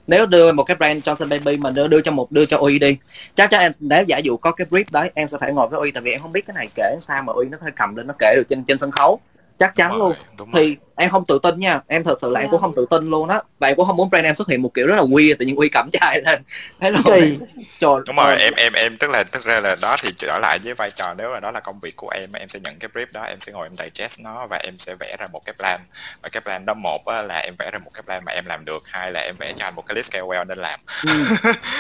Nếu 0.07 0.27
đưa 0.27 0.53
một 0.53 0.65
cái 0.65 0.77
brand 0.77 1.09
Johnson 1.09 1.29
Baby 1.29 1.57
mà 1.57 1.71
đưa 1.71 1.89
đưa 1.89 2.01
cho 2.01 2.13
một 2.13 2.33
đưa 2.33 2.45
cho 2.47 2.59
Uy 2.59 2.79
đi 2.79 2.97
chắc 3.35 3.51
chắn 3.51 3.61
em 3.61 3.73
nếu 3.81 4.05
giả 4.05 4.19
dụ 4.19 4.37
có 4.37 4.53
cái 4.53 4.67
brief 4.71 4.85
đấy 4.91 5.11
em 5.15 5.29
sẽ 5.29 5.39
phải 5.41 5.53
ngồi 5.53 5.69
với 5.69 5.81
Uy 5.81 5.91
tại 5.91 6.03
vì 6.03 6.11
em 6.13 6.21
không 6.23 6.33
biết 6.33 6.47
cái 6.47 6.55
này 6.55 6.69
kể 6.75 6.97
sao 7.09 7.23
mà 7.23 7.33
Uy 7.33 7.47
nó 7.49 7.59
có 7.59 7.67
thể 7.67 7.73
cầm 7.77 7.97
lên 7.97 8.07
nó 8.07 8.15
kể 8.19 8.35
được 8.37 8.45
trên 8.49 8.65
trên 8.65 8.79
sân 8.79 8.91
khấu. 8.91 9.21
Chắc 9.59 9.75
chắn 9.77 9.91
Đúng 9.91 9.99
luôn. 9.99 10.13
rồi, 10.13 10.25
đúng 10.37 10.51
rồi. 10.51 10.77
Em 10.97 11.11
không 11.11 11.25
tự 11.29 11.39
tin 11.43 11.61
nha 11.61 11.81
em 11.89 12.05
thật 12.05 12.19
sự 12.23 12.31
là 12.31 12.41
em 12.41 12.47
Dạ. 12.47 12.51
cũng 12.51 12.61
không 12.61 12.73
tự 12.77 12.87
tin 12.91 13.11
luôn 13.11 13.29
á 13.29 13.41
và 13.59 13.69
em 13.69 13.77
cũng 13.77 13.87
không 13.87 13.97
muốn 13.97 14.11
brand 14.11 14.25
em 14.25 14.35
xuất 14.35 14.49
hiện 14.49 14.63
một 14.63 14.75
kiểu 14.75 14.87
rất 14.87 14.97
là 14.97 15.03
weird 15.03 15.35
tự 15.39 15.47
nhiên 15.47 15.57
Uy 15.57 15.69
cầm 15.69 15.91
chai 15.93 16.23
lên 16.25 16.43
thế 16.81 16.93
Kỳ. 17.05 17.39
trời 17.81 17.95
đúng 18.07 18.17
rồi 18.17 18.27
ơi. 18.27 18.37
em 18.41 18.55
em 18.57 18.73
em 18.73 18.97
tức 18.97 19.11
là 19.11 19.25
tức 19.25 19.43
ra 19.45 19.61
là 19.61 19.77
đó 19.83 19.97
thì 20.03 20.11
trở 20.19 20.39
lại 20.43 20.59
với 20.65 20.75
vai 20.75 20.91
trò 20.91 21.15
nếu 21.19 21.31
mà 21.33 21.41
đó 21.41 21.51
là 21.51 21.61
công 21.61 21.81
việc 21.81 21.97
của 21.97 22.09
em 22.09 22.33
em 22.33 22.49
sẽ 22.49 22.59
nhận 22.63 22.79
cái 22.79 22.91
brief 22.95 23.07
đó 23.13 23.23
em 23.23 23.41
sẽ 23.41 23.53
ngồi 23.53 23.67
em 23.67 23.77
digest 23.77 24.21
nó 24.21 24.47
và 24.47 24.57
em 24.57 24.79
sẽ 24.79 24.95
vẽ 25.01 25.17
ra 25.19 25.27
một 25.33 25.41
cái 25.47 25.55
plan 25.59 25.81
và 26.23 26.29
cái 26.29 26.41
plan 26.41 26.67
đó 26.67 26.75
một 26.75 27.07
á, 27.07 27.23
là 27.23 27.39
em 27.39 27.55
vẽ 27.59 27.71
ra 27.71 27.79
một 27.79 27.91
cái 27.95 28.03
plan 28.03 28.25
mà 28.25 28.33
em 28.33 28.45
làm 28.47 28.65
được 28.65 28.83
hai 28.87 29.13
là 29.13 29.21
em 29.21 29.35
vẽ 29.39 29.53
cho 29.59 29.65
anh 29.65 29.75
một 29.75 29.87
cái 29.87 29.95
list 29.95 30.13
KOL 30.13 30.45
nên 30.49 30.59
làm 30.59 30.81
Ừ. 31.07 31.13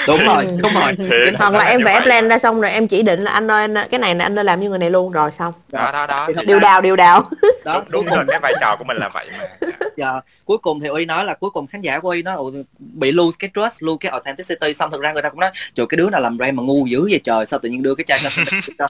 đúng 0.08 0.20
rồi 0.26 0.46
đúng 0.62 0.74
rồi 0.74 0.92
Thì 0.98 1.30
hoặc 1.38 1.52
là 1.54 1.64
em 1.64 1.80
vẽ 1.84 1.92
vậy. 1.94 2.02
plan 2.04 2.28
ra 2.28 2.38
xong 2.38 2.60
rồi 2.60 2.70
em 2.70 2.88
chỉ 2.88 3.02
định 3.02 3.24
là 3.24 3.30
anh 3.30 3.50
ơi 3.50 3.60
anh- 3.62 3.88
cái 3.90 4.00
này 4.00 4.14
là 4.14 4.24
anh 4.24 4.34
nên 4.34 4.46
làm 4.46 4.60
như 4.60 4.68
người 4.68 4.78
này 4.78 4.90
luôn 4.90 5.12
rồi 5.12 5.30
xong 5.32 5.52
đó 5.68 5.90
đó 5.92 6.06
đó 6.06 6.28
điều 6.46 6.60
đào 6.60 6.80
điều 6.80 6.96
đào 6.96 7.30
đó 7.64 7.74
đúng, 7.74 7.84
đúng 7.90 8.04
cuối 8.04 8.16
rồi 8.16 8.24
cái 8.28 8.38
vai 8.42 8.52
trò 8.60 8.76
của 8.78 8.84
mình 8.84 8.96
là 8.96 9.08
vậy 9.14 9.28
mà 9.38 9.48
Dạ. 9.60 9.68
giờ 9.96 10.20
cuối 10.44 10.58
cùng 10.58 10.80
thì 10.80 10.88
Uy 10.88 11.04
nói 11.04 11.24
là 11.24 11.34
cuối 11.34 11.50
cùng 11.50 11.66
khán 11.66 11.80
giả 11.80 11.98
của 12.00 12.08
Uy 12.10 12.22
nó 12.22 12.34
"Ủa, 12.34 12.50
bị 12.78 13.12
lose 13.12 13.36
cái 13.38 13.50
trust 13.54 13.82
lose 13.82 13.96
cái 14.00 14.10
authenticity. 14.12 14.74
Xong 14.74 14.90
thực 14.90 15.00
ra 15.00 15.12
người 15.12 15.22
ta 15.22 15.28
cũng 15.28 15.40
nói 15.40 15.50
trời 15.74 15.86
cái 15.88 15.96
đứa 15.96 16.10
nào 16.10 16.20
làm 16.20 16.36
brand 16.36 16.54
mà 16.54 16.62
ngu 16.62 16.86
dữ 16.86 17.06
vậy 17.10 17.20
trời 17.24 17.46
sao 17.46 17.58
tự 17.62 17.68
nhiên 17.68 17.82
đưa 17.82 17.94
cái 17.94 18.04
chai 18.04 18.18
cho? 18.22 18.30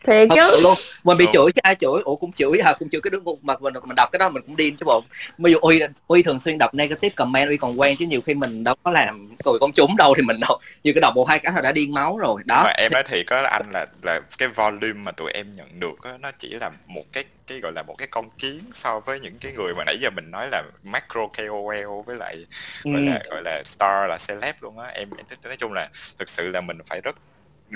Thiệt 0.07 0.29
thật 0.31 0.35
chứ. 0.37 0.61
luôn. 0.63 0.75
Mình 1.05 1.17
bị 1.19 1.27
chửi 1.33 1.53
chứ 1.53 1.61
ai 1.63 1.75
chửi? 1.75 2.03
Ủa 2.05 2.17
cũng 2.17 2.33
chửi 2.33 2.59
à 2.59 2.73
cũng 2.79 2.89
chửi 2.91 3.01
cái 3.01 3.11
đứa 3.11 3.21
ngu. 3.21 3.39
Mà 3.43 3.55
mình 3.61 3.73
mình 3.87 3.97
đọc 3.97 4.09
cái 4.13 4.19
đó 4.19 4.29
mình 4.29 4.43
cũng 4.47 4.57
điên 4.57 4.77
chứ 4.77 4.85
bộ. 4.87 5.03
Ví 5.39 5.53
dụ 5.53 5.59
uy 5.59 5.81
uy 6.07 6.23
thường 6.23 6.41
xuyên 6.41 6.59
đọc 6.59 6.75
negative 6.75 7.09
comment 7.17 7.49
uy 7.49 7.57
còn 7.57 7.81
quen 7.81 7.97
chứ 7.99 8.07
nhiều 8.07 8.21
khi 8.21 8.35
mình 8.35 8.65
đâu 8.65 8.75
có 8.83 8.91
làm 8.91 9.29
tụi 9.45 9.59
công 9.59 9.73
chúng 9.73 9.97
đâu 9.97 10.15
thì 10.17 10.23
mình 10.23 10.41
đâu 10.41 10.59
nhiều 10.85 10.95
cái 10.95 11.01
đọc 11.01 11.13
một 11.17 11.29
hai 11.29 11.39
cái 11.39 11.53
là 11.55 11.61
đã 11.61 11.73
điên 11.73 11.95
máu 11.95 12.19
rồi. 12.19 12.43
Đó. 12.45 12.63
Mà 12.65 12.73
em 12.79 12.93
nói 12.93 13.03
thì 13.09 13.23
có 13.27 13.43
anh 13.51 13.71
là 13.73 13.87
là 14.03 14.21
cái 14.39 14.49
volume 14.49 14.93
mà 14.95 15.13
tụi 15.13 15.33
em 15.33 15.47
nhận 15.57 15.81
được 15.81 16.03
á, 16.03 16.11
nó 16.21 16.31
chỉ 16.39 16.49
là 16.49 16.71
một 16.87 17.05
cái 17.13 17.25
cái 17.47 17.61
gọi 17.61 17.73
là 17.73 17.83
một 17.83 17.95
cái 17.99 18.09
con 18.11 18.31
kiến 18.31 18.61
so 18.75 19.01
với 19.01 19.21
những 19.21 19.39
cái 19.41 19.53
người 19.53 19.75
mà 19.75 19.85
nãy 19.85 19.99
giờ 20.01 20.11
mình 20.11 20.31
nói 20.31 20.49
là 20.53 20.63
macro 20.85 21.27
KOL 21.27 22.03
với 22.07 22.17
lại 22.17 22.47
ừ. 22.85 22.91
gọi 22.93 23.03
là 23.03 23.21
gọi 23.31 23.43
là 23.45 23.63
star 23.65 24.09
là 24.09 24.19
celeb 24.29 24.55
luôn 24.61 24.79
á 24.79 24.87
em, 24.87 25.09
em 25.17 25.27
nói 25.45 25.57
chung 25.57 25.73
là 25.73 25.89
thực 26.19 26.29
sự 26.29 26.49
là 26.49 26.61
mình 26.61 26.79
phải 26.87 27.01
rất 27.01 27.17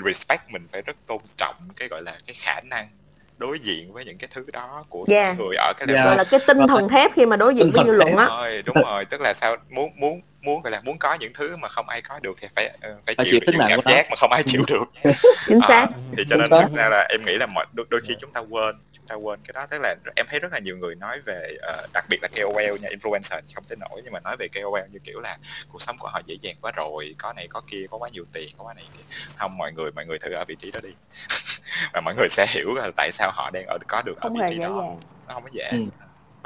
respect 0.05 0.41
mình 0.49 0.67
phải 0.71 0.81
rất 0.81 0.95
tôn 1.05 1.21
trọng 1.37 1.55
cái 1.75 1.87
gọi 1.87 2.01
là 2.01 2.17
cái 2.27 2.35
khả 2.39 2.61
năng 2.61 2.89
đối 3.37 3.59
diện 3.59 3.93
với 3.93 4.05
những 4.05 4.17
cái 4.17 4.29
thứ 4.33 4.45
đó 4.53 4.85
của 4.89 5.05
Yeah. 5.07 5.37
những 5.37 5.47
người 5.47 5.55
ở 5.55 5.73
cái 5.77 5.87
Yeah. 5.87 5.97
level 5.97 6.05
gọi 6.05 6.17
là 6.17 6.23
cái 6.23 6.39
tinh 6.47 6.67
thần 6.67 6.89
thép 6.89 7.11
khi 7.15 7.25
mà 7.25 7.35
đối 7.37 7.55
diện 7.55 7.71
với 7.71 7.85
dư 7.85 7.91
luận 7.91 8.17
á 8.17 8.25
đúng 8.25 8.37
rồi 8.37 8.61
đúng 8.65 8.77
rồi 8.83 9.05
tức 9.05 9.21
là 9.21 9.33
sao 9.33 9.57
muốn 9.69 9.91
muốn 9.95 10.21
muốn 10.41 10.61
gọi 10.61 10.71
là 10.71 10.81
muốn 10.83 10.97
có 10.97 11.13
những 11.13 11.33
thứ 11.33 11.55
mà 11.57 11.67
không 11.67 11.89
ai 11.89 12.01
có 12.01 12.19
được 12.19 12.37
thì 12.41 12.47
phải 12.55 12.77
ờ, 12.81 12.97
phải 13.05 13.15
Phải 13.17 13.25
chịu 13.25 13.39
chịu 13.45 13.53
những 13.53 13.65
cảm 13.69 13.79
giác 13.85 14.07
mà 14.09 14.15
không 14.15 14.31
ai 14.31 14.43
chịu 14.45 14.63
được. 14.67 14.83
Chính 15.47 15.59
À, 15.61 15.67
xác 15.67 15.87
thì 16.17 16.23
cho 16.29 16.37
nên 16.37 16.49
thực 16.49 16.71
ra 16.73 16.89
là 16.89 17.07
em 17.09 17.25
nghĩ 17.25 17.37
là 17.37 17.45
mọi 17.45 17.65
đôi, 17.73 17.85
đôi 17.89 18.01
khi 18.07 18.15
chúng 18.19 18.31
ta 18.31 18.39
quên 18.39 18.75
chúng 18.93 19.05
ta 19.07 19.15
quên 19.15 19.39
cái 19.43 19.53
đó. 19.53 19.65
Tức 19.69 19.77
là 19.81 19.95
em 20.15 20.25
thấy 20.29 20.39
rất 20.39 20.51
là 20.51 20.59
nhiều 20.59 20.77
người 20.77 20.95
nói 20.95 21.21
về 21.25 21.57
ờ, 21.61 21.85
đặc 21.93 22.05
biệt 22.09 22.17
là 22.21 22.27
KOL 22.35 22.77
nha 22.81 22.89
influencer 22.89 23.41
thì 23.47 23.53
không 23.55 23.63
tới 23.67 23.77
nổi 23.77 24.01
nhưng 24.03 24.13
mà 24.13 24.19
nói 24.19 24.35
về 24.39 24.47
KOL 24.47 24.81
như 24.91 24.99
kiểu 25.03 25.19
là 25.19 25.37
cuộc 25.71 25.81
sống 25.81 25.95
của 25.99 26.07
họ 26.07 26.21
dễ 26.25 26.35
dàng 26.41 26.55
quá 26.61 26.71
rồi 26.75 27.15
có 27.17 27.33
này 27.33 27.47
có 27.49 27.61
kia 27.71 27.85
có 27.91 27.97
quá 27.97 28.09
nhiều 28.09 28.25
tiền 28.33 28.49
có 28.57 28.63
quá 28.63 28.73
này 28.73 28.85
kia. 28.97 29.03
Không 29.37 29.57
mọi 29.57 29.71
người 29.73 29.91
mọi 29.91 30.05
người 30.05 30.19
thử 30.19 30.31
ở 30.31 30.43
vị 30.47 30.55
trí 30.55 30.71
đó 30.71 30.79
đi. 30.83 30.89
Và 31.93 32.01
mọi 32.01 32.15
người 32.15 32.29
sẽ 32.29 32.47
hiểu 32.49 32.75
là 32.75 32.91
tại 32.95 33.11
sao 33.11 33.31
họ 33.33 33.49
đang 33.53 33.65
ở 33.67 33.77
có 33.87 34.01
được 34.01 34.17
ở 34.17 34.21
không 34.21 34.33
vị 34.33 34.41
trí 34.49 34.55
dễ 34.55 34.61
đó. 34.63 34.75
dàng. 34.81 34.99
Nó 35.27 35.33
không 35.33 35.43
có 35.43 35.49
dễ. 35.53 35.69
Ừ. 35.71 35.77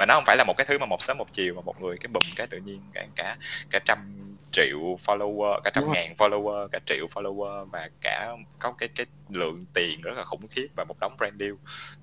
mà 0.02 0.06
nó 0.06 0.14
không 0.14 0.24
phải 0.24 0.36
là 0.36 0.44
một 0.44 0.56
cái 0.56 0.66
thứ 0.68 0.78
mà 0.78 0.86
một 0.86 1.02
sớm 1.02 1.18
một 1.18 1.32
chiều 1.32 1.54
mà 1.54 1.60
một 1.60 1.82
người 1.82 1.96
cái 1.98 2.08
bùm 2.12 2.22
cái 2.36 2.46
tự 2.46 2.58
nhiên 2.58 2.80
cả 2.94 3.06
cả 3.16 3.36
cả 3.70 3.78
trăm 3.84 3.98
triệu 4.50 4.78
follower 4.78 5.60
cả 5.64 5.70
trăm 5.74 5.84
ngàn 5.92 6.14
follower 6.18 6.68
cả 6.68 6.78
triệu 6.86 7.06
follower 7.14 7.64
và 7.64 7.90
cả 8.00 8.28
có 8.58 8.72
cái 8.78 8.88
cái 8.88 9.06
lượng 9.28 9.64
tiền 9.74 10.00
rất 10.02 10.12
là 10.16 10.24
khủng 10.24 10.48
khiếp 10.50 10.66
và 10.76 10.84
một 10.84 10.94
đống 11.00 11.16
brand 11.18 11.34
deal. 11.40 11.52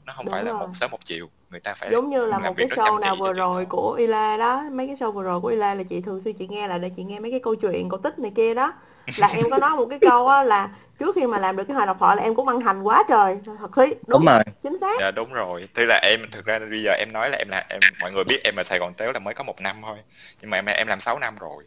Nó 0.06 0.14
không 0.16 0.26
Đúng 0.26 0.34
phải 0.34 0.44
là 0.44 0.54
một 0.54 0.70
sớm 0.74 0.92
một 0.92 1.06
chiều 1.06 1.30
người 1.50 1.60
ta 1.60 1.74
phải 1.74 1.92
giống 1.92 2.10
như 2.10 2.26
là 2.26 2.40
một 2.40 2.54
cái 2.58 2.68
show 2.68 3.00
nào 3.00 3.16
vừa 3.16 3.34
rồi 3.34 3.66
của 3.66 3.96
Ila 3.98 4.38
đó. 4.38 4.64
Mấy 4.72 4.88
cái 4.88 4.96
show 4.96 5.12
vừa 5.12 5.24
rồi 5.24 5.42
của 5.42 5.48
Ila 5.48 5.74
là 5.76 5.84
chị 5.84 6.02
thường 6.02 6.22
xuyên 6.22 6.36
chị 6.38 6.48
nghe 6.48 6.68
là 6.68 6.78
để 6.78 6.90
chị 6.98 7.04
nghe 7.04 7.20
mấy 7.20 7.32
cái 7.32 7.40
câu 7.40 7.56
chuyện 7.56 7.90
cổ 7.90 7.98
tích 7.98 8.20
này 8.20 8.32
kia 8.36 8.54
đó. 8.54 8.74
Là 9.18 9.28
em 9.28 9.46
có 9.52 9.58
nói 9.58 9.76
một 9.76 9.86
cái 9.90 10.00
câu 10.00 10.28
á 10.28 10.44
là 10.44 10.70
trước 11.00 11.16
khi 11.16 11.28
mà 11.28 11.40
làm 11.40 11.56
được 11.56 11.64
cái 11.68 11.76
hòa 11.76 11.86
độc 11.86 11.98
thoại 12.00 12.16
là 12.18 12.24
em 12.24 12.36
cũng 12.36 12.48
ăn 12.48 12.60
hành 12.60 12.82
quá 12.82 13.04
trời. 13.10 13.38
Thật 13.60 13.72
khí 13.76 13.86
đúng, 13.88 14.00
đúng 14.08 14.26
rồi. 14.26 14.44
chính 14.64 14.78
xác. 14.82 14.98
Dạ 15.00 15.12
đúng 15.12 15.34
rồi. 15.34 15.68
Tức 15.74 15.86
là 15.86 16.00
em 16.04 16.20
thực 16.32 16.46
ra 16.46 16.60
bây 16.60 16.84
giờ 16.84 16.92
em 16.92 17.14
nói 17.14 17.30
là 17.30 17.38
em 17.38 17.50
là 17.50 17.66
em 17.70 17.80
mọi 18.02 18.12
người 18.12 18.24
biết 18.24 18.42
em 18.44 18.56
ở 18.56 18.64
Sài 18.64 18.80
Gòn 18.80 18.94
Tếu 18.94 19.12
là 19.12 19.20
mới 19.20 19.34
có 19.34 19.44
một 19.44 19.62
năm 19.62 19.76
thôi. 19.82 19.98
Nhưng 20.42 20.50
mà 20.50 20.58
em 20.58 20.66
em 20.66 20.88
làm 20.88 21.00
6 21.00 21.20
năm 21.20 21.36
rồi. 21.40 21.64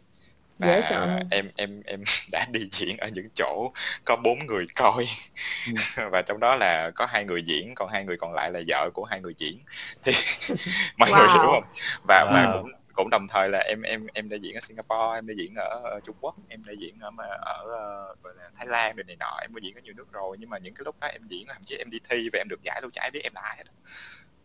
Dễ 0.59 0.81
và 0.81 0.87
sợ. 0.89 1.07
em 1.31 1.49
em 1.55 1.81
em 1.85 2.03
đã 2.31 2.45
đi 2.51 2.69
diễn 2.71 2.97
ở 2.97 3.07
những 3.07 3.29
chỗ 3.35 3.71
có 4.05 4.15
bốn 4.15 4.45
người 4.47 4.65
coi. 4.75 5.07
Và 6.11 6.21
trong 6.21 6.39
đó 6.39 6.55
là 6.55 6.91
có 6.95 7.05
hai 7.05 7.25
người 7.25 7.43
diễn 7.43 7.75
còn 7.75 7.89
hai 7.89 8.03
người 8.05 8.17
còn 8.17 8.33
lại 8.33 8.51
là 8.51 8.59
vợ 8.67 8.89
của 8.93 9.03
hai 9.03 9.21
người 9.21 9.33
diễn. 9.37 9.59
Thì 10.03 10.11
mọi 10.97 11.09
người 11.11 11.27
Wow. 11.27 11.33
hiểu 11.33 11.41
không? 11.53 11.63
Và 12.07 12.25
và 12.33 12.47
Wow. 12.47 12.61
cũng 12.61 12.71
cũng 12.93 13.09
đồng 13.09 13.27
thời 13.27 13.49
là 13.49 13.59
em 13.59 13.81
em 13.81 14.07
em 14.13 14.29
đã 14.29 14.37
diễn 14.37 14.55
ở 14.55 14.61
Singapore 14.61 15.15
em 15.15 15.27
đã 15.27 15.33
diễn 15.37 15.53
ở, 15.55 15.99
Trung 16.05 16.15
Quốc 16.21 16.35
em 16.49 16.63
đã 16.65 16.73
diễn 16.79 16.99
ở 16.99 17.11
mà 17.11 17.23
ở 17.25 17.63
ờ, 17.71 18.15
gọi 18.23 18.33
là 18.37 18.49
Thái 18.55 18.67
Lan 18.67 18.95
rồi 18.95 19.03
này 19.03 19.15
nọ 19.19 19.37
em 19.41 19.53
có 19.53 19.59
diễn 19.63 19.75
ở 19.75 19.81
nhiều 19.81 19.93
nước 19.97 20.11
rồi. 20.11 20.37
Nhưng 20.39 20.49
mà 20.49 20.57
những 20.57 20.73
cái 20.73 20.81
lúc 20.85 20.95
đó 21.01 21.07
em 21.07 21.21
diễn 21.27 21.47
thậm 21.47 21.63
chí 21.65 21.75
em 21.77 21.89
đi 21.89 21.99
thi 22.09 22.29
và 22.33 22.39
em 22.39 22.47
được 22.49 22.63
giải 22.63 22.79
đâu 22.81 22.91
chả 22.93 23.01
ai 23.01 23.11
biết 23.11 23.21
em 23.23 23.33
là 23.35 23.41
ai 23.41 23.57
hết 23.57 23.63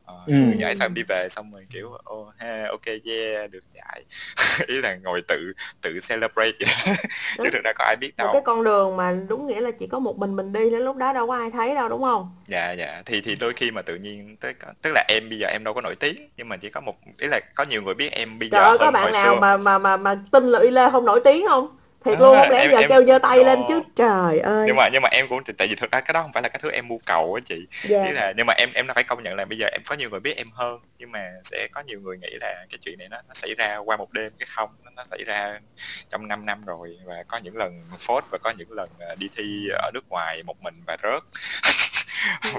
Ờ, 0.09 0.15
Ừ. 0.27 0.35
giải 0.61 0.75
xong 0.75 0.95
đi 0.95 1.03
về 1.09 1.27
xong 1.31 1.53
rồi 1.53 1.67
kiểu 1.71 1.93
ô 2.05 2.33
ha 2.39 2.67
ok 2.71 2.87
yeah 2.87 3.51
được 3.51 3.65
giải 3.75 4.05
ý 4.67 4.81
là 4.81 4.97
ngồi 4.97 5.23
tự 5.29 5.53
tự 5.83 5.99
celebrate 6.09 6.53
vậy 6.61 6.69
đó. 6.87 6.93
Chứ 7.43 7.51
thực 7.53 7.65
ra 7.65 7.73
có 7.79 7.85
ai 7.85 7.97
biết 8.01 8.13
một 8.17 8.17
đâu. 8.17 8.33
cái 8.33 8.43
con 8.45 8.65
đường 8.65 8.97
mà 8.97 9.13
đúng 9.29 9.47
nghĩa 9.47 9.61
là 9.61 9.71
chỉ 9.71 9.87
có 9.87 9.99
một 9.99 10.19
mình 10.19 10.37
mình 10.37 10.53
đi 10.53 10.71
đến 10.71 10.83
lúc 10.83 10.97
đó 10.97 11.13
đâu 11.13 11.27
có 11.27 11.35
ai 11.37 11.51
thấy 11.51 11.75
đâu 11.75 11.89
đúng 11.89 12.03
không? 12.03 12.31
Dạ 12.49 12.73
dạ. 12.73 13.03
Thì 13.07 13.21
thì 13.21 13.37
đôi 13.41 13.53
khi 13.57 13.71
mà 13.71 13.83
tự 13.83 13.97
nhiên 13.97 14.37
tức 14.41 14.57
tức 14.83 14.91
là 14.95 15.05
em 15.09 15.29
bây 15.29 15.39
giờ 15.39 15.49
em 15.49 15.65
đâu 15.65 15.75
có 15.75 15.81
nổi 15.81 15.95
tiếng 16.01 16.31
nhưng 16.37 16.49
mà 16.49 16.57
chỉ 16.57 16.71
có 16.71 16.81
một 16.81 16.95
ý 17.19 17.29
là 17.29 17.41
có 17.55 17.65
nhiều 17.65 17.83
người 17.83 17.95
biết 17.95 18.13
em 18.13 18.39
bây 18.39 18.49
trời 18.51 18.61
giờ 18.61 18.69
ơi 18.69 18.79
có 18.79 18.85
hơn 18.85 18.93
bạn 18.93 19.03
hồi 19.03 19.13
nào 19.13 19.35
xưa. 19.35 19.41
mà 19.41 19.57
mà 19.57 19.79
mà 19.79 19.97
mà 19.97 20.15
tin 20.33 20.45
là 20.45 20.59
Ila 20.61 20.91
không 20.91 21.05
nổi 21.05 21.21
tiếng 21.25 21.47
không 21.49 21.78
thiệt 22.05 22.19
luôn 22.19 22.35
không 22.35 22.51
lẽ 22.51 22.61
em- 22.61 22.71
giờ 22.71 22.79
em- 22.79 22.89
kêu 22.89 23.05
giơ 23.07 23.19
tay 23.19 23.37
no. 23.39 23.43
lên 23.45 23.59
chứ 23.69 23.81
trời 23.97 24.39
ơi 24.41 24.65
nhưng 24.67 24.77
mà 24.77 24.89
nhưng 24.93 25.03
mà 25.03 25.09
em 25.13 25.29
cũng 25.29 25.43
tại 25.59 25.69
vì 25.69 25.75
thực 25.75 25.91
ra 25.93 26.01
cái 26.01 26.13
đó 26.13 26.23
không 26.23 26.33
phải 26.33 26.43
là 26.43 26.49
cái 26.49 26.61
thứ 26.63 26.71
em 26.71 26.89
mưu 26.89 27.01
cầu 27.07 27.35
á 27.35 27.41
chị 27.45 27.67
Dạ. 27.89 28.05
ý 28.05 28.13
là 28.13 28.33
nhưng 28.37 28.47
mà 28.47 28.55
em 28.57 28.69
em 28.75 28.87
phải 28.95 29.05
công 29.05 29.23
nhận 29.23 29.37
là 29.37 29.45
bây 29.45 29.59
giờ 29.59 29.67
em 29.73 29.81
có 29.87 29.95
nhiều 29.95 30.11
người 30.11 30.21
biết 30.21 30.37
em 30.37 30.51
hơn 30.53 30.79
nhưng 30.99 31.13
mà 31.13 31.31
sẽ 31.45 31.69
có 31.73 31.81
nhiều 31.87 32.01
người 32.01 32.19
nghĩ 32.19 32.31
là 32.41 32.67
cái 32.71 32.79
chuyện 32.85 32.99
này 32.99 33.09
nó, 33.09 33.17
nó 33.29 33.35
xảy 33.35 33.55
ra 33.59 33.77
qua 33.77 33.97
một 33.97 34.13
đêm 34.13 34.31
cái 34.39 34.47
không 34.57 34.71
nó, 34.85 34.91
nó 34.97 35.05
xảy 35.11 35.25
ra 35.27 35.55
trong 36.11 36.29
5 36.29 36.47
năm 36.47 36.65
rồi 36.65 36.97
và 37.07 37.15
có 37.29 37.39
những 37.43 37.57
lần 37.57 37.85
phốt 37.99 38.25
và 38.31 38.39
có 38.39 38.53
những 38.57 38.73
lần 38.73 38.89
ờ, 38.99 39.15
đi 39.19 39.29
thi 39.37 39.69
ở 39.83 39.91
nước 39.95 40.09
ngoài 40.09 40.43
một 40.47 40.63
mình 40.63 40.75
và 40.87 40.97
rớt 41.03 41.23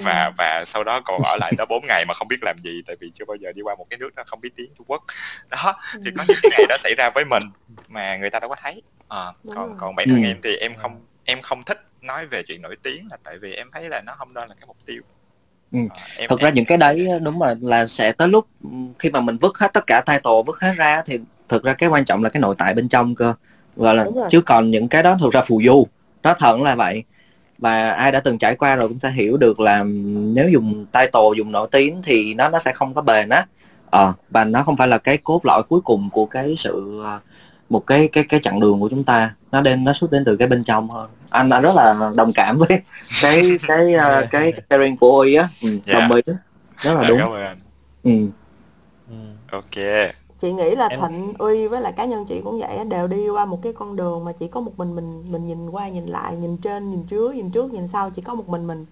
và 0.03 0.31
và 0.38 0.63
sau 0.65 0.83
đó 0.83 1.01
còn 1.05 1.21
ở 1.23 1.35
lại 1.39 1.53
đó 1.57 1.65
4 1.69 1.85
ngày 1.88 2.05
mà 2.07 2.13
không 2.13 2.27
biết 2.27 2.38
làm 2.41 2.57
gì 2.63 2.81
tại 2.88 2.95
vì 2.99 3.11
chưa 3.15 3.25
bao 3.25 3.35
giờ 3.35 3.51
đi 3.55 3.61
qua 3.61 3.75
một 3.75 3.85
cái 3.89 3.99
nước 3.99 4.15
đó 4.15 4.23
không 4.27 4.41
biết 4.41 4.49
tiếng 4.55 4.71
Trung 4.77 4.88
Quốc. 4.88 5.03
Đó 5.49 5.73
thì 6.05 6.11
có 6.17 6.23
những 6.27 6.38
cái 6.41 6.51
ngày 6.51 6.65
đó 6.69 6.75
xảy 6.79 6.93
ra 6.97 7.09
với 7.15 7.25
mình 7.25 7.43
mà 7.88 8.17
người 8.17 8.29
ta 8.29 8.39
đâu 8.39 8.49
có 8.49 8.55
thấy. 8.63 8.81
Ờ, 9.07 9.33
Đúng 9.43 9.55
còn 9.55 9.75
còn 9.79 9.95
bản 9.95 10.07
thân 10.09 10.23
Ừ. 10.23 10.27
em 10.27 10.38
thì 10.43 10.55
em 10.55 10.75
không 10.75 11.01
em 11.23 11.41
không 11.41 11.63
thích 11.63 11.77
nói 12.01 12.25
về 12.25 12.43
chuyện 12.47 12.61
nổi 12.61 12.75
tiếng 12.83 13.07
là 13.11 13.17
tại 13.23 13.38
vì 13.41 13.53
em 13.53 13.67
thấy 13.73 13.89
là 13.89 14.01
nó 14.01 14.15
không 14.17 14.33
đó 14.33 14.45
là 14.45 14.55
cái 14.55 14.67
mục 14.67 14.77
tiêu. 14.85 15.01
Ừ. 15.71 15.79
Ờ, 15.89 15.95
em 16.17 16.29
thực 16.29 16.39
ra 16.39 16.47
em 16.47 16.53
những 16.53 16.65
cái 16.65 16.77
đấy 16.77 17.07
đúng 17.21 17.39
mà 17.39 17.55
là 17.61 17.85
sẽ 17.85 18.11
tới 18.11 18.27
lúc 18.27 18.47
ừ, 18.63 18.69
khi 18.99 19.09
mà 19.09 19.19
mình 19.21 19.38
vứt 19.38 19.57
hết 19.57 19.73
tất 19.73 19.83
cả 19.88 20.01
title 20.05 20.31
vứt 20.45 20.59
hết 20.61 20.73
ra 20.77 21.01
thì 21.05 21.19
thực 21.47 21.63
ra 21.63 21.73
cái 21.73 21.89
quan 21.89 22.05
trọng 22.05 22.23
là 22.23 22.29
cái 22.29 22.41
nội 22.41 22.55
tại 22.57 22.73
bên 22.73 22.89
trong 22.89 23.15
cơ. 23.15 23.33
Gọi 23.75 23.95
là 23.95 24.05
chứ 24.29 24.41
còn 24.41 24.71
những 24.71 24.88
cái 24.88 25.03
đó 25.03 25.17
thực 25.19 25.33
ra 25.33 25.41
phù 25.41 25.61
du 25.65 25.88
nó 26.23 26.33
thật 26.33 26.59
là 26.59 26.75
vậy 26.75 27.03
và 27.59 27.91
ai 27.91 28.11
đã 28.11 28.19
từng 28.19 28.38
trải 28.38 28.55
qua 28.55 28.75
rồi 28.75 28.88
cũng 28.88 28.99
sẽ 28.99 29.11
hiểu 29.11 29.38
được 29.38 29.59
là 29.59 29.83
nếu 30.13 30.49
dùng 30.49 30.85
title 30.85 31.21
dùng 31.38 31.51
nổi 31.51 31.67
tiếng 31.71 32.01
thì 32.03 32.33
nó 32.33 32.49
nó 32.49 32.59
sẽ 32.59 32.71
không 32.73 32.93
có 32.93 33.01
bền 33.01 33.29
á. 33.29 33.45
Ờ 33.89 34.13
và 34.29 34.45
nó 34.45 34.63
không 34.63 34.77
phải 34.77 34.88
là 34.88 34.97
cái 34.97 35.17
cốt 35.17 35.45
lõi 35.45 35.63
cuối 35.69 35.81
cùng 35.81 36.09
của 36.09 36.25
cái 36.25 36.55
sự 36.57 37.01
ờ, 37.03 37.19
một 37.69 37.88
cái 37.88 38.09
cái 38.11 38.23
cái 38.23 38.39
chặng 38.43 38.59
đường 38.59 38.79
của 38.79 38.89
chúng 38.89 39.03
ta. 39.03 39.33
Nó 39.51 39.61
đến 39.61 39.83
nó 39.83 39.93
xuất 39.93 40.11
đến 40.11 40.25
từ 40.25 40.35
cái 40.35 40.47
bên 40.47 40.63
trong 40.63 40.89
hơn 40.89 41.09
anh 41.29 41.49
anh 41.49 41.63
rất 41.63 41.75
là 41.75 42.11
đồng 42.15 42.33
cảm 42.33 42.57
với 42.57 42.67
cái 43.21 43.43
cái 43.67 43.93
ờ, 43.93 44.27
cái 44.29 44.53
sharing 44.69 44.97
của 44.97 45.19
Uy 45.19 45.35
á. 45.35 45.49
Ừ, 45.61 45.79
đồng 45.93 46.11
ý. 46.11 46.21
Rất 46.81 46.93
là 46.93 47.07
đúng. 47.07 47.19
cảm 47.19 47.29
ơn 47.31 47.41
anh. 47.41 47.57
Ừ. 48.03 48.11
Ừ. 49.09 49.15
ok 49.51 50.28
chị 50.40 50.53
nghĩ 50.53 50.76
là 50.76 50.90
Em- 50.90 51.00
thịnh 51.01 51.34
uy 51.38 51.68
với 51.68 51.82
lại 51.82 51.92
cá 51.93 52.06
nhân 52.06 52.26
chị 52.26 52.42
cũng 52.43 52.59
vậy 52.59 52.77
á, 52.77 52.84
đều 52.84 53.08
đi 53.08 53.30
qua 53.30 53.45
một 53.45 53.59
cái 53.61 53.74
con 53.74 53.95
đường 53.95 54.26
mà 54.26 54.32
chỉ 54.32 54.48
có 54.48 54.61
một 54.61 54.72
mình 54.77 54.95
mình 54.95 55.32
mình 55.32 55.48
nhìn 55.48 55.69
qua 55.69 55.90
nhìn 55.90 56.06
lại 56.06 56.35
nhìn 56.38 56.58
trên 56.58 56.90
nhìn 56.92 57.03
trước 57.03 57.35
nhìn 57.35 57.51
trước 57.51 57.74
nhìn 57.74 57.88
sau 57.88 58.09
chỉ 58.09 58.22
có 58.22 58.35
một 58.35 58.50
mình 58.50 58.68
mình 58.68 58.85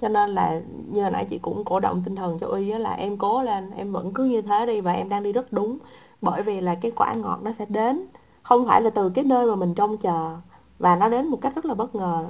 cho 0.00 0.08
nên 0.08 0.30
là 0.30 0.60
như 0.92 1.02
hồi 1.02 1.10
nãy 1.10 1.26
chị 1.30 1.38
cũng 1.38 1.64
cổ 1.64 1.80
động 1.80 2.02
tinh 2.04 2.16
thần 2.16 2.38
cho 2.38 2.46
uy 2.46 2.70
á 2.70 2.78
là 2.78 2.90
em 2.92 3.16
cố 3.18 3.42
lên 3.42 3.70
em 3.70 3.92
vẫn 3.92 4.12
cứ 4.14 4.24
như 4.24 4.42
thế 4.42 4.66
đi 4.66 4.80
và 4.80 4.92
em 4.92 5.08
đang 5.08 5.22
đi 5.22 5.32
rất 5.32 5.52
đúng 5.52 5.78
bởi 6.20 6.42
vì 6.42 6.60
là 6.60 6.74
cái 6.74 6.90
quả 6.96 7.14
ngọt 7.14 7.38
nó 7.42 7.52
sẽ 7.52 7.64
đến 7.68 8.06
không 8.42 8.66
phải 8.66 8.82
là 8.82 8.90
từ 8.90 9.10
cái 9.10 9.24
nơi 9.24 9.46
mà 9.46 9.54
mình 9.56 9.74
trông 9.74 9.96
chờ 9.98 10.36
và 10.78 10.96
nó 10.96 11.08
đến 11.08 11.26
một 11.28 11.38
cách 11.40 11.54
rất 11.54 11.64
là 11.64 11.74
bất 11.74 11.94
ngờ 11.94 12.24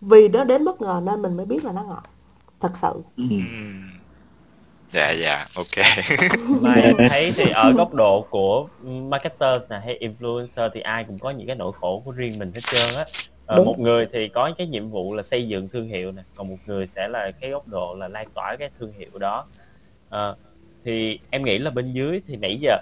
vì 0.00 0.28
nó 0.28 0.44
đến 0.44 0.64
bất 0.64 0.80
ngờ 0.82 1.02
nên 1.06 1.22
mình 1.22 1.36
mới 1.36 1.46
biết 1.46 1.64
là 1.64 1.72
nó 1.72 1.82
ngọt 1.82 2.02
thật 2.60 2.72
sự 2.82 3.02
Ừ. 3.16 3.22
Ừm. 3.30 3.44
Dạ 4.92 5.10
dạ 5.10 5.46
ok. 5.54 5.86
Mà 6.62 6.74
em 6.74 6.96
thấy 7.08 7.32
thì 7.36 7.50
ở 7.50 7.72
góc 7.72 7.94
độ 7.94 8.26
của 8.30 8.68
marketer 9.10 9.62
nè 9.70 9.80
hay 9.84 9.98
influencer 10.00 10.70
thì 10.74 10.80
ai 10.80 11.04
cũng 11.04 11.18
có 11.18 11.30
những 11.30 11.46
cái 11.46 11.56
nỗi 11.56 11.72
khổ 11.80 12.02
của 12.04 12.10
riêng 12.10 12.38
mình 12.38 12.52
hết 12.52 12.60
trơn 12.70 12.94
á. 12.96 13.04
Ờ, 13.46 13.56
Đúng. 13.56 13.66
một 13.66 13.78
người 13.78 14.06
thì 14.12 14.28
có 14.28 14.50
cái 14.58 14.66
nhiệm 14.66 14.90
vụ 14.90 15.14
là 15.14 15.22
xây 15.22 15.48
dựng 15.48 15.68
thương 15.68 15.88
hiệu 15.88 16.12
nè 16.12 16.22
còn 16.34 16.48
một 16.48 16.58
người 16.64 16.86
sẽ 16.86 17.08
là 17.08 17.30
cái 17.40 17.50
góc 17.50 17.66
độ 17.68 17.94
là 17.94 18.08
lan 18.08 18.26
tỏa 18.34 18.56
cái 18.58 18.70
thương 18.78 18.92
hiệu 18.92 19.18
đó. 19.20 19.46
Ờ, 20.08 20.36
thì 20.84 21.20
em 21.30 21.44
nghĩ 21.44 21.58
là 21.58 21.70
bên 21.70 21.92
dưới 21.92 22.20
thì 22.26 22.36
nãy 22.36 22.58
giờ 22.62 22.76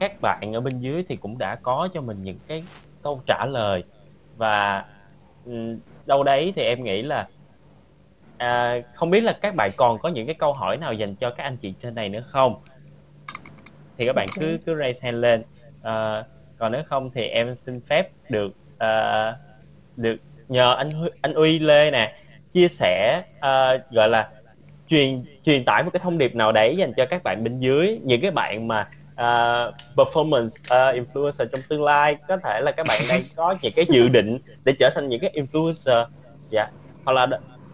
các 0.00 0.20
bạn 0.20 0.52
ở 0.54 0.60
bên 0.60 0.80
dưới 0.80 1.04
thì 1.08 1.16
cũng 1.16 1.38
đã 1.38 1.56
có 1.62 1.88
cho 1.94 2.00
mình 2.00 2.22
những 2.22 2.38
cái 2.48 2.64
câu 3.02 3.22
trả 3.26 3.46
lời. 3.46 3.84
Và 4.36 4.84
ừm, 5.44 5.80
đâu 6.06 6.22
đấy 6.24 6.52
thì 6.56 6.62
em 6.62 6.84
nghĩ 6.84 7.02
là 7.02 7.28
à, 8.36 8.76
không 8.94 9.10
biết 9.10 9.20
là 9.20 9.38
các 9.42 9.54
bạn 9.54 9.70
còn 9.76 9.98
có 9.98 10.08
những 10.08 10.26
cái 10.26 10.34
câu 10.38 10.52
hỏi 10.52 10.76
nào 10.76 10.92
dành 10.92 11.16
cho 11.16 11.30
các 11.30 11.44
anh 11.44 11.56
chị 11.62 11.74
trên 11.82 11.94
này 11.94 12.08
nữa 12.08 12.22
không? 12.28 12.54
Thì 13.98 14.06
các 14.06 14.12
bạn 14.12 14.28
cứ 14.40 14.58
cứ 14.66 14.76
raise 14.78 14.98
hand 15.02 15.16
lên. 15.18 15.42
Ờ, 15.80 16.24
còn 16.58 16.72
nếu 16.72 16.82
không 16.88 17.10
thì 17.14 17.22
em 17.22 17.56
xin 17.56 17.80
phép 17.90 18.08
được 18.28 18.52
ờ, 18.78 19.36
được 19.96 20.16
nhờ 20.48 20.74
anh 20.74 20.90
Huy- 20.90 21.10
anh 21.20 21.34
Uy 21.34 21.58
Lê 21.58 21.90
nè 21.90 22.14
chia 22.52 22.68
sẻ 22.68 23.22
ờ, 23.40 23.78
gọi 23.90 24.08
là 24.08 24.30
truyền 24.86 25.24
truyền 25.44 25.64
tải 25.64 25.82
một 25.84 25.90
cái 25.92 26.00
thông 26.00 26.18
điệp 26.18 26.34
nào 26.34 26.52
đấy 26.52 26.76
dành 26.76 26.92
cho 26.96 27.06
các 27.06 27.22
bạn 27.24 27.44
bên 27.44 27.60
dưới 27.60 28.00
những 28.04 28.20
cái 28.20 28.30
bạn 28.30 28.68
mà 28.68 28.88
ờ, 29.14 29.72
performance 29.96 30.50
ờ, 30.66 30.92
influencer 30.92 31.46
trong 31.52 31.62
tương 31.68 31.82
lai. 31.82 32.16
Có 32.28 32.36
thể 32.36 32.60
là 32.60 32.72
các 32.72 32.86
bạn 32.86 33.00
đang 33.08 33.20
có 33.36 33.54
những 33.62 33.72
cái 33.76 33.86
dự 33.90 34.08
định 34.08 34.38
để 34.64 34.72
trở 34.80 34.90
thành 34.94 35.08
những 35.08 35.20
cái 35.20 35.34
influencer 35.36 36.06
dạ 36.50 36.66
hoặc 37.04 37.12
là 37.12 37.26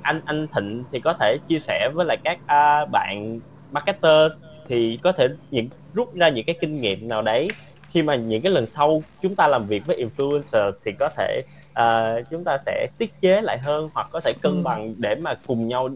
anh 0.03 0.21
anh 0.25 0.47
Thịnh 0.55 0.85
thì 0.93 1.01
có 1.01 1.15
thể 1.21 1.39
chia 1.47 1.59
sẻ 1.61 1.91
với 1.95 2.07
lại 2.07 2.17
các 2.25 2.39
à, 2.47 2.85
bạn 2.87 3.41
marketer 3.71 4.33
thì 4.69 4.99
có 5.03 5.13
thể 5.13 5.29
những 5.51 5.71
rút 5.93 6.09
ra 6.21 6.29
những 6.29 6.45
cái 6.47 6.57
kinh 6.61 6.81
nghiệm 6.81 7.09
nào 7.09 7.23
đấy 7.23 7.57
khi 7.89 8.03
mà 8.03 8.15
những 8.15 8.43
cái 8.43 8.53
lần 8.53 8.67
sau 8.67 9.05
chúng 9.21 9.37
ta 9.37 9.49
làm 9.49 9.67
việc 9.69 9.83
với 9.87 10.05
influencer 10.05 10.73
thì 10.85 10.93
có 10.99 11.09
thể 11.17 11.43
à, 11.73 12.15
chúng 12.31 12.45
ta 12.45 12.59
sẽ 12.67 12.89
tiết 12.99 13.21
chế 13.21 13.43
lại 13.43 13.59
hơn 13.59 13.91
hoặc 13.95 14.07
có 14.13 14.21
thể 14.25 14.33
cân 14.43 14.53
Ừ. 14.53 14.63
bằng 14.63 14.95
để 14.99 15.15
mà 15.17 15.35
cùng 15.47 15.69
nhau 15.69 15.89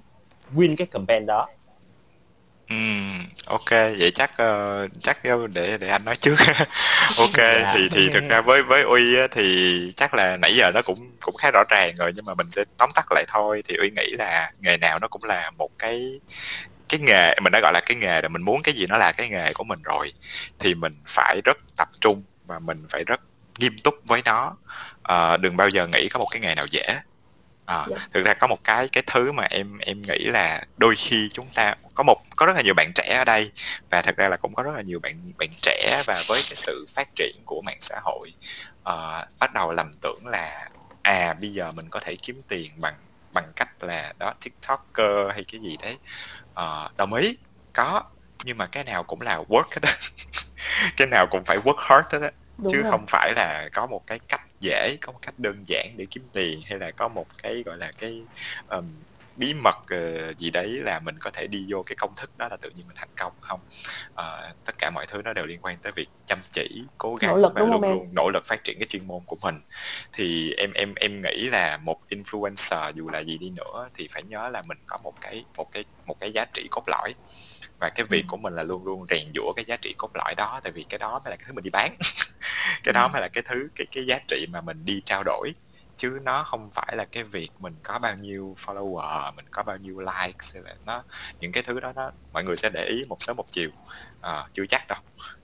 win 0.50 0.76
cái 0.76 0.86
campaign 0.86 1.26
đó 1.26 1.46
Ừm, 2.68 3.26
ok 3.46 3.70
vậy 3.70 4.10
chắc 4.14 4.36
ờ, 4.36 4.88
chắc 5.02 5.18
để 5.52 5.78
để 5.78 5.88
anh 5.88 6.04
nói 6.04 6.16
trước. 6.16 6.36
Ok 7.18 7.36
Dạ. 7.36 7.72
thì 7.74 7.88
thì 7.88 8.08
thực 8.12 8.22
ra 8.28 8.40
với 8.40 8.62
với 8.62 8.82
uy 8.82 9.16
á, 9.16 9.26
thì 9.30 9.92
chắc 9.96 10.14
là 10.14 10.36
nãy 10.36 10.54
giờ 10.56 10.70
nó 10.74 10.82
cũng 10.82 11.16
cũng 11.20 11.36
khá 11.36 11.50
rõ 11.50 11.62
ràng 11.70 11.96
rồi 11.96 12.12
nhưng 12.16 12.24
mà 12.24 12.34
mình 12.34 12.46
sẽ 12.50 12.64
tóm 12.78 12.90
tắt 12.94 13.06
lại 13.12 13.24
thôi. 13.28 13.62
Thì 13.68 13.76
uy 13.76 13.90
nghĩ 13.90 14.10
là 14.18 14.52
nghề 14.60 14.76
nào 14.76 14.98
nó 14.98 15.08
cũng 15.08 15.24
là 15.24 15.50
một 15.50 15.70
cái 15.78 16.20
cái 16.88 17.00
nghề 17.00 17.34
mình 17.42 17.52
đã 17.52 17.60
gọi 17.62 17.72
là 17.72 17.80
cái 17.86 17.96
nghề 17.96 18.20
rồi 18.20 18.28
mình 18.28 18.42
muốn 18.42 18.62
cái 18.62 18.74
gì 18.74 18.86
nó 18.86 18.98
là 18.98 19.12
cái 19.12 19.28
nghề 19.28 19.52
của 19.52 19.64
mình 19.64 19.82
rồi. 19.82 20.12
Thì 20.58 20.74
mình 20.74 21.02
phải 21.08 21.40
rất 21.44 21.56
tập 21.76 21.88
trung 22.00 22.24
và 22.46 22.58
mình 22.58 22.78
phải 22.90 23.04
rất 23.04 23.20
nghiêm 23.58 23.78
túc 23.84 23.94
với 24.04 24.22
nó. 24.24 24.56
Ờ, 25.02 25.36
đừng 25.36 25.56
bao 25.56 25.68
giờ 25.68 25.86
nghĩ 25.86 26.08
có 26.08 26.18
một 26.18 26.26
cái 26.30 26.40
nghề 26.40 26.54
nào 26.54 26.66
dễ 26.70 27.00
à, 27.66 27.86
Dạ. 27.90 27.96
thực 28.14 28.24
ra 28.24 28.34
có 28.34 28.46
một 28.46 28.58
cái 28.64 28.88
cái 28.92 29.02
thứ 29.06 29.32
mà 29.32 29.44
em 29.44 29.78
em 29.78 30.02
nghĩ 30.02 30.18
là 30.24 30.64
đôi 30.76 30.94
khi 30.96 31.28
chúng 31.32 31.46
ta 31.54 31.74
có 31.94 32.02
một 32.04 32.16
có 32.36 32.46
rất 32.46 32.52
là 32.56 32.62
nhiều 32.62 32.74
bạn 32.74 32.92
trẻ 32.94 33.14
ở 33.18 33.24
đây 33.24 33.52
và 33.90 34.02
thật 34.02 34.16
ra 34.16 34.28
là 34.28 34.36
cũng 34.36 34.54
có 34.54 34.62
rất 34.62 34.72
là 34.76 34.82
nhiều 34.82 35.00
bạn 35.02 35.14
bạn 35.38 35.48
trẻ 35.62 36.02
và 36.06 36.22
với 36.28 36.40
cái 36.48 36.56
sự 36.56 36.86
phát 36.94 37.08
triển 37.16 37.42
của 37.46 37.62
mạng 37.66 37.78
xã 37.80 37.96
hội 38.02 38.30
ờ, 38.82 39.24
bắt 39.40 39.52
đầu 39.54 39.72
lầm 39.72 39.92
tưởng 40.02 40.26
là 40.26 40.68
à 41.02 41.34
bây 41.40 41.52
giờ 41.52 41.72
mình 41.72 41.90
có 41.90 42.00
thể 42.00 42.16
kiếm 42.22 42.42
tiền 42.48 42.72
bằng 42.80 42.94
bằng 43.32 43.52
cách 43.56 43.82
là 43.82 44.12
đó 44.18 44.32
tiktoker 44.44 45.32
hay 45.32 45.44
cái 45.52 45.60
gì 45.60 45.76
đấy. 45.76 45.98
Ờ, 46.54 46.90
đồng 46.98 47.14
ý 47.14 47.38
có 47.72 48.02
nhưng 48.44 48.58
mà 48.58 48.66
cái 48.66 48.84
nào 48.84 49.02
cũng 49.04 49.20
là 49.20 49.38
work 49.48 49.64
hết 49.70 49.82
á. 49.82 49.96
Cái 50.96 51.06
nào 51.06 51.26
cũng 51.30 51.44
phải 51.44 51.58
work 51.58 51.76
hard 51.78 52.06
hết 52.12 52.22
á 52.22 52.30
đúng 52.58 52.72
chứ 52.72 52.82
rồi. 52.82 52.92
không 52.92 53.04
phải 53.08 53.32
là 53.36 53.68
có 53.72 53.86
một 53.86 54.02
cái 54.06 54.20
cách 54.28 54.40
dễ 54.64 54.96
có 55.02 55.12
một 55.12 55.18
cách 55.22 55.38
đơn 55.38 55.64
giản 55.66 55.94
để 55.98 56.06
kiếm 56.10 56.28
tiền 56.32 56.60
hay 56.70 56.78
là 56.78 56.90
có 56.90 57.08
một 57.08 57.26
cái 57.42 57.62
gọi 57.66 57.78
là 57.78 57.92
cái 57.98 58.28
ừm, 58.66 59.04
bí 59.36 59.54
mật 59.54 59.74
ờ, 59.90 60.34
gì 60.38 60.50
đấy 60.50 60.68
là 60.68 61.00
mình 61.00 61.14
có 61.20 61.30
thể 61.34 61.46
đi 61.46 61.66
vô 61.72 61.82
cái 61.86 61.96
công 61.98 62.14
thức 62.16 62.30
đó 62.38 62.48
là 62.50 62.56
tự 62.60 62.70
nhiên 62.70 62.86
mình 62.86 62.96
thành 62.96 63.10
công 63.16 63.32
không? 63.40 63.60
Ờ, 64.14 64.54
tất 64.64 64.72
cả 64.78 64.90
mọi 64.94 65.06
thứ 65.08 65.22
nó 65.24 65.32
đều 65.32 65.46
liên 65.46 65.60
quan 65.62 65.78
tới 65.82 65.92
việc 65.96 66.08
chăm 66.26 66.38
chỉ 66.52 66.82
cố 66.98 67.14
gắng 67.16 67.30
Nỗ 67.30 67.36
lực 67.36 67.52
và 67.54 67.62
luôn 67.66 67.82
em? 67.82 67.98
luôn 67.98 68.08
nỗ 68.14 68.30
lực 68.34 68.42
phát 68.46 68.64
triển 68.64 68.76
cái 68.80 68.86
chuyên 68.88 69.06
môn 69.06 69.22
của 69.26 69.36
mình. 69.42 69.54
Thì 70.12 70.52
em 70.52 70.72
em 70.74 70.94
em 70.94 71.22
nghĩ 71.22 71.48
là 71.50 71.76
một 71.76 71.96
influencer 72.10 72.92
dù 72.94 73.08
là 73.08 73.20
gì 73.24 73.38
đi 73.38 73.50
nữa 73.50 73.88
thì 73.94 74.08
phải 74.12 74.22
nhớ 74.22 74.48
là 74.48 74.62
mình 74.68 74.78
có 74.86 74.96
một 75.04 75.14
cái 75.20 75.44
một 75.56 75.66
cái 75.72 75.84
một 76.06 76.14
cái 76.20 76.32
giá 76.32 76.44
trị 76.54 76.68
cốt 76.70 76.82
lõi 76.86 77.14
và 77.80 77.90
cái 77.94 78.06
việc 78.10 78.24
của 78.28 78.36
mình 78.36 78.54
là 78.54 78.62
luôn 78.62 78.84
luôn 78.84 79.06
rèn 79.10 79.32
giũa 79.34 79.52
cái 79.56 79.64
giá 79.64 79.76
trị 79.76 79.94
cốt 79.98 80.10
lõi 80.14 80.34
đó 80.36 80.60
tại 80.62 80.72
vì 80.72 80.84
cái 80.88 80.98
đó 80.98 81.20
mới 81.24 81.30
là 81.30 81.36
cái 81.36 81.44
thứ 81.46 81.52
mình 81.52 81.64
đi 81.64 81.70
bán. 81.70 81.96
Cái 82.84 82.92
đó 82.92 83.08
mới 83.08 83.22
là 83.22 83.28
cái 83.28 83.42
thứ 83.48 83.68
cái 83.74 83.86
cái 83.92 84.06
giá 84.06 84.18
trị 84.28 84.46
mà 84.52 84.60
mình 84.60 84.84
đi 84.84 85.02
trao 85.06 85.22
đổi. 85.24 85.52
Chứ 85.96 86.18
nó 86.22 86.42
không 86.42 86.70
phải 86.72 86.96
là 86.96 87.04
cái 87.04 87.24
việc 87.24 87.50
mình 87.58 87.74
có 87.82 87.98
bao 87.98 88.16
nhiêu 88.16 88.56
follower 88.64 89.34
mình 89.34 89.44
có 89.50 89.62
bao 89.62 89.76
nhiêu 89.76 90.00
likes 90.00 90.56
là 90.56 90.74
nó 90.86 91.02
những 91.40 91.52
cái 91.52 91.62
thứ 91.62 91.80
đó 91.80 91.92
nó 91.96 92.10
mọi 92.32 92.44
người 92.44 92.56
sẽ 92.56 92.70
để 92.72 92.84
ý 92.84 93.02
một 93.08 93.16
sớm 93.20 93.36
một 93.36 93.46
chiều. 93.50 93.70
Ờ, 94.20 94.46
chưa 94.52 94.66
chắc 94.68 94.88
đâu. 94.88 94.98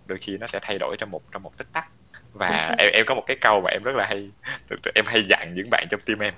Đôi 0.07 0.18
khi 0.18 0.39
nó 0.39 0.47
sẽ 0.47 0.58
thay 0.62 0.78
đổi 0.78 0.97
trong 0.99 1.10
một 1.10 1.23
trong 1.32 1.42
một 1.42 1.58
tích 1.58 1.73
tắc. 1.73 1.89
Và 2.32 2.74
em 2.78 2.90
em 2.92 3.07
có 3.07 3.15
một 3.15 3.24
cái 3.26 3.36
câu 3.40 3.60
mà 3.60 3.70
em 3.70 3.82
rất 3.82 3.97
là 3.97 4.07
hay 4.07 4.31
em 4.94 5.05
hay 5.07 5.23
dặn 5.28 5.55
những 5.55 5.70
bạn 5.70 5.86
trong 5.90 6.00
team 6.00 6.18
em. 6.18 6.34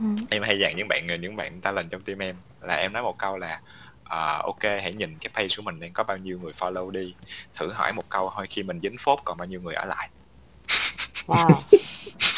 Ừ. 0.00 0.06
em 0.30 0.42
hay 0.42 0.58
dặn 0.58 0.76
những 0.76 0.88
bạn 0.88 1.06
những 1.20 1.36
bạn 1.36 1.60
talent 1.60 1.90
trong 1.90 2.02
team 2.02 2.18
em 2.18 2.36
là 2.60 2.74
em 2.74 2.92
nói 2.92 3.02
một 3.02 3.18
câu 3.18 3.38
là 3.38 3.60
ờ, 4.08 4.42
ok 4.44 4.62
hãy 4.62 4.92
nhìn 4.92 5.18
cái 5.18 5.30
page 5.34 5.48
của 5.56 5.62
mình 5.62 5.80
đang 5.80 5.92
có 5.92 6.04
bao 6.04 6.16
nhiêu 6.16 6.38
người 6.38 6.52
follow 6.52 6.90
đi. 6.90 7.14
Thử 7.54 7.72
hỏi 7.72 7.92
một 7.92 8.08
câu 8.08 8.32
thôi 8.36 8.46
khi 8.50 8.62
mình 8.62 8.80
dính 8.82 8.96
phốt 8.98 9.18
còn 9.24 9.38
bao 9.38 9.46
nhiêu 9.46 9.60
người 9.60 9.74
ở 9.74 9.84
lại. 9.84 10.08
Wow. 11.26 11.52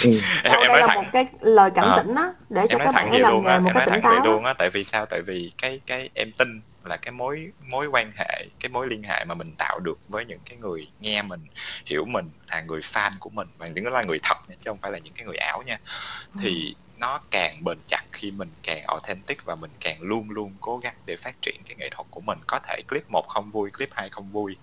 Ừ. 0.05 0.11
em, 0.45 0.53
Đâu, 0.53 0.63
em 0.63 0.69
nói 0.69 0.81
là 0.81 0.87
thẳng 0.87 0.97
một 0.97 1.11
cái 1.13 1.27
lời 1.41 1.71
cảnh 1.75 1.85
Ờ. 1.85 2.03
tỉnh 2.03 2.15
á 2.15 2.33
để 2.49 2.67
cho 2.69 2.75
em 2.75 2.79
nói 2.79 2.87
các 2.87 2.93
thẳng 2.95 3.11
bạn 3.11 3.21
làm 3.23 3.33
luôn 3.33 3.45
nghề 3.45 3.59
một 3.59 3.69
em 3.69 3.75
nói 3.75 3.87
thẳng 3.91 4.01
vậy 4.03 4.19
luôn 4.25 4.45
á 4.45 4.53
tại 4.53 4.71
vì 4.71 4.85
sao? 4.85 5.07
Tại 5.07 5.23
vì 5.23 5.53
cái 5.59 5.81
cái 5.87 6.11
em 6.15 6.33
tin 6.33 6.61
là 6.85 6.97
cái 6.97 7.13
mối 7.13 7.47
mối 7.61 7.87
quan 7.87 8.13
hệ 8.17 8.47
cái 8.61 8.71
mối 8.71 8.87
liên 8.87 9.03
hệ 9.03 9.25
mà 9.25 9.35
mình 9.35 9.55
tạo 9.59 9.81
được 9.81 9.99
với 10.09 10.25
những 10.25 10.39
cái 10.45 10.59
người 10.59 10.87
nghe 11.01 11.23
mình 11.23 11.47
hiểu 11.87 12.05
mình 12.05 12.31
là 12.47 12.61
người 12.61 12.81
fan 12.81 13.11
của 13.21 13.31
mình 13.31 13.49
và 13.59 13.67
những 13.67 13.87
là 13.87 14.03
người 14.03 14.19
thật 14.23 14.37
nha 14.49 14.55
chứ 14.61 14.71
không 14.71 14.79
phải 14.83 14.93
là 14.93 14.99
những 14.99 15.15
cái 15.15 15.27
người 15.27 15.37
ảo 15.37 15.63
nha. 15.67 15.79
Thì 16.43 16.75
nó 16.99 17.21
càng 17.31 17.65
bền 17.65 17.79
chặt 17.87 18.03
khi 18.13 18.31
mình 18.31 18.49
càng 18.63 18.85
authentic 18.87 19.45
và 19.45 19.55
mình 19.55 19.71
càng 19.81 20.03
luôn 20.03 20.31
luôn 20.31 20.55
cố 20.61 20.79
gắng 20.79 20.95
để 21.07 21.17
phát 21.17 21.35
triển 21.43 21.57
cái 21.67 21.77
nghệ 21.79 21.89
thuật 21.91 22.07
của 22.11 22.21
mình. 22.21 22.39
Có 22.47 22.59
thể 22.59 22.83
clip 22.89 23.11
một 23.11 23.29
không 23.29 23.51
vui, 23.51 23.71
clip 23.71 23.89
hai 23.93 24.09
không 24.09 24.33
vui, 24.33 24.57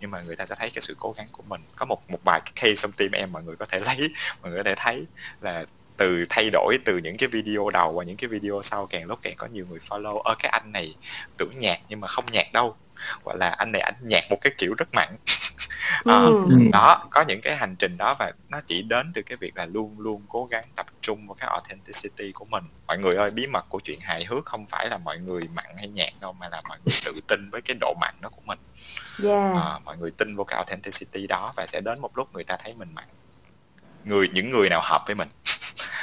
nhưng 0.00 0.10
mà 0.10 0.22
người 0.22 0.36
ta 0.36 0.46
sẽ 0.46 0.54
thấy 0.58 0.70
cái 0.70 0.80
sự 0.80 0.96
cố 0.98 1.14
gắng 1.16 1.26
của 1.32 1.42
mình. 1.42 1.60
Có 1.76 1.86
một 1.86 2.10
một 2.10 2.18
bài 2.24 2.40
cái 2.44 2.52
case 2.54 2.82
trong 2.82 2.92
team 2.92 3.12
em 3.12 3.32
mọi 3.32 3.42
người 3.42 3.56
có 3.56 3.66
thể 3.66 3.78
lấy, 3.86 4.08
mọi 4.42 4.50
người 4.50 4.60
có 4.64 4.70
thể 4.70 4.74
thấy 4.76 5.04
là 5.40 5.64
từ 5.96 6.26
thay 6.28 6.50
đổi 6.52 6.78
từ 6.84 6.98
những 6.98 7.16
cái 7.16 7.28
video 7.28 7.70
đầu 7.70 7.92
và 7.92 8.04
những 8.04 8.16
cái 8.16 8.28
video 8.28 8.60
sau, 8.62 8.86
càng 8.86 9.06
lúc 9.06 9.18
càng 9.22 9.34
có 9.36 9.46
nhiều 9.46 9.66
người 9.70 9.78
follow. 9.88 10.18
Ở 10.18 10.34
cái 10.38 10.50
anh 10.50 10.72
này 10.72 10.94
tưởng 11.38 11.52
nhạc 11.58 11.80
nhưng 11.88 12.00
mà 12.00 12.08
không 12.08 12.24
nhạc 12.32 12.52
đâu. 12.52 12.76
Gọi 13.24 13.36
là 13.38 13.48
anh 13.48 13.72
này, 13.72 13.82
anh 13.82 13.94
nhạc 14.00 14.24
một 14.30 14.38
cái 14.40 14.52
kiểu 14.58 14.74
rất 14.78 14.88
mặn. 14.94 15.16
à, 16.04 16.22
Ừ. 16.22 16.34
đó 16.72 17.08
có 17.10 17.24
những 17.28 17.40
cái 17.40 17.56
hành 17.56 17.76
trình 17.76 17.96
đó 17.96 18.16
và 18.18 18.32
nó 18.48 18.60
chỉ 18.66 18.82
đến 18.82 19.12
từ 19.14 19.22
cái 19.22 19.36
việc 19.36 19.56
là 19.56 19.66
luôn 19.66 20.00
luôn 20.00 20.24
cố 20.28 20.46
gắng 20.46 20.64
tập 20.76 20.86
trung 21.00 21.26
vào 21.26 21.34
cái 21.34 21.48
authenticity 21.48 22.32
của 22.32 22.44
mình. 22.44 22.64
Mọi 22.86 22.98
người 22.98 23.14
ơi 23.14 23.30
bí 23.30 23.46
mật 23.46 23.64
của 23.68 23.80
chuyện 23.84 24.00
hài 24.00 24.24
hước 24.24 24.44
không 24.46 24.66
phải 24.66 24.88
là 24.88 24.98
mọi 24.98 25.18
người 25.18 25.48
mặn 25.54 25.66
hay 25.76 25.88
nhạt 25.88 26.12
đâu 26.20 26.32
mà 26.32 26.48
là 26.48 26.62
mọi 26.68 26.78
người 26.84 26.96
tự 27.04 27.20
tin 27.28 27.50
với 27.50 27.60
cái 27.62 27.76
độ 27.80 27.94
mặn 28.00 28.14
đó 28.20 28.28
của 28.28 28.42
mình. 28.44 28.58
Yeah. 29.24 29.56
à, 29.56 29.78
mọi 29.84 29.98
người 29.98 30.10
tin 30.10 30.36
vào 30.36 30.44
cái 30.44 30.56
authenticity 30.56 31.26
đó 31.26 31.52
và 31.56 31.66
sẽ 31.66 31.80
đến 31.80 32.00
một 32.00 32.16
lúc 32.16 32.34
người 32.34 32.44
ta 32.44 32.56
thấy 32.56 32.74
mình 32.78 32.94
mặn. 32.94 33.04
Người 34.04 34.28
những 34.32 34.50
người 34.50 34.68
nào 34.68 34.80
hợp 34.84 35.02
với 35.06 35.14
mình. 35.14 35.28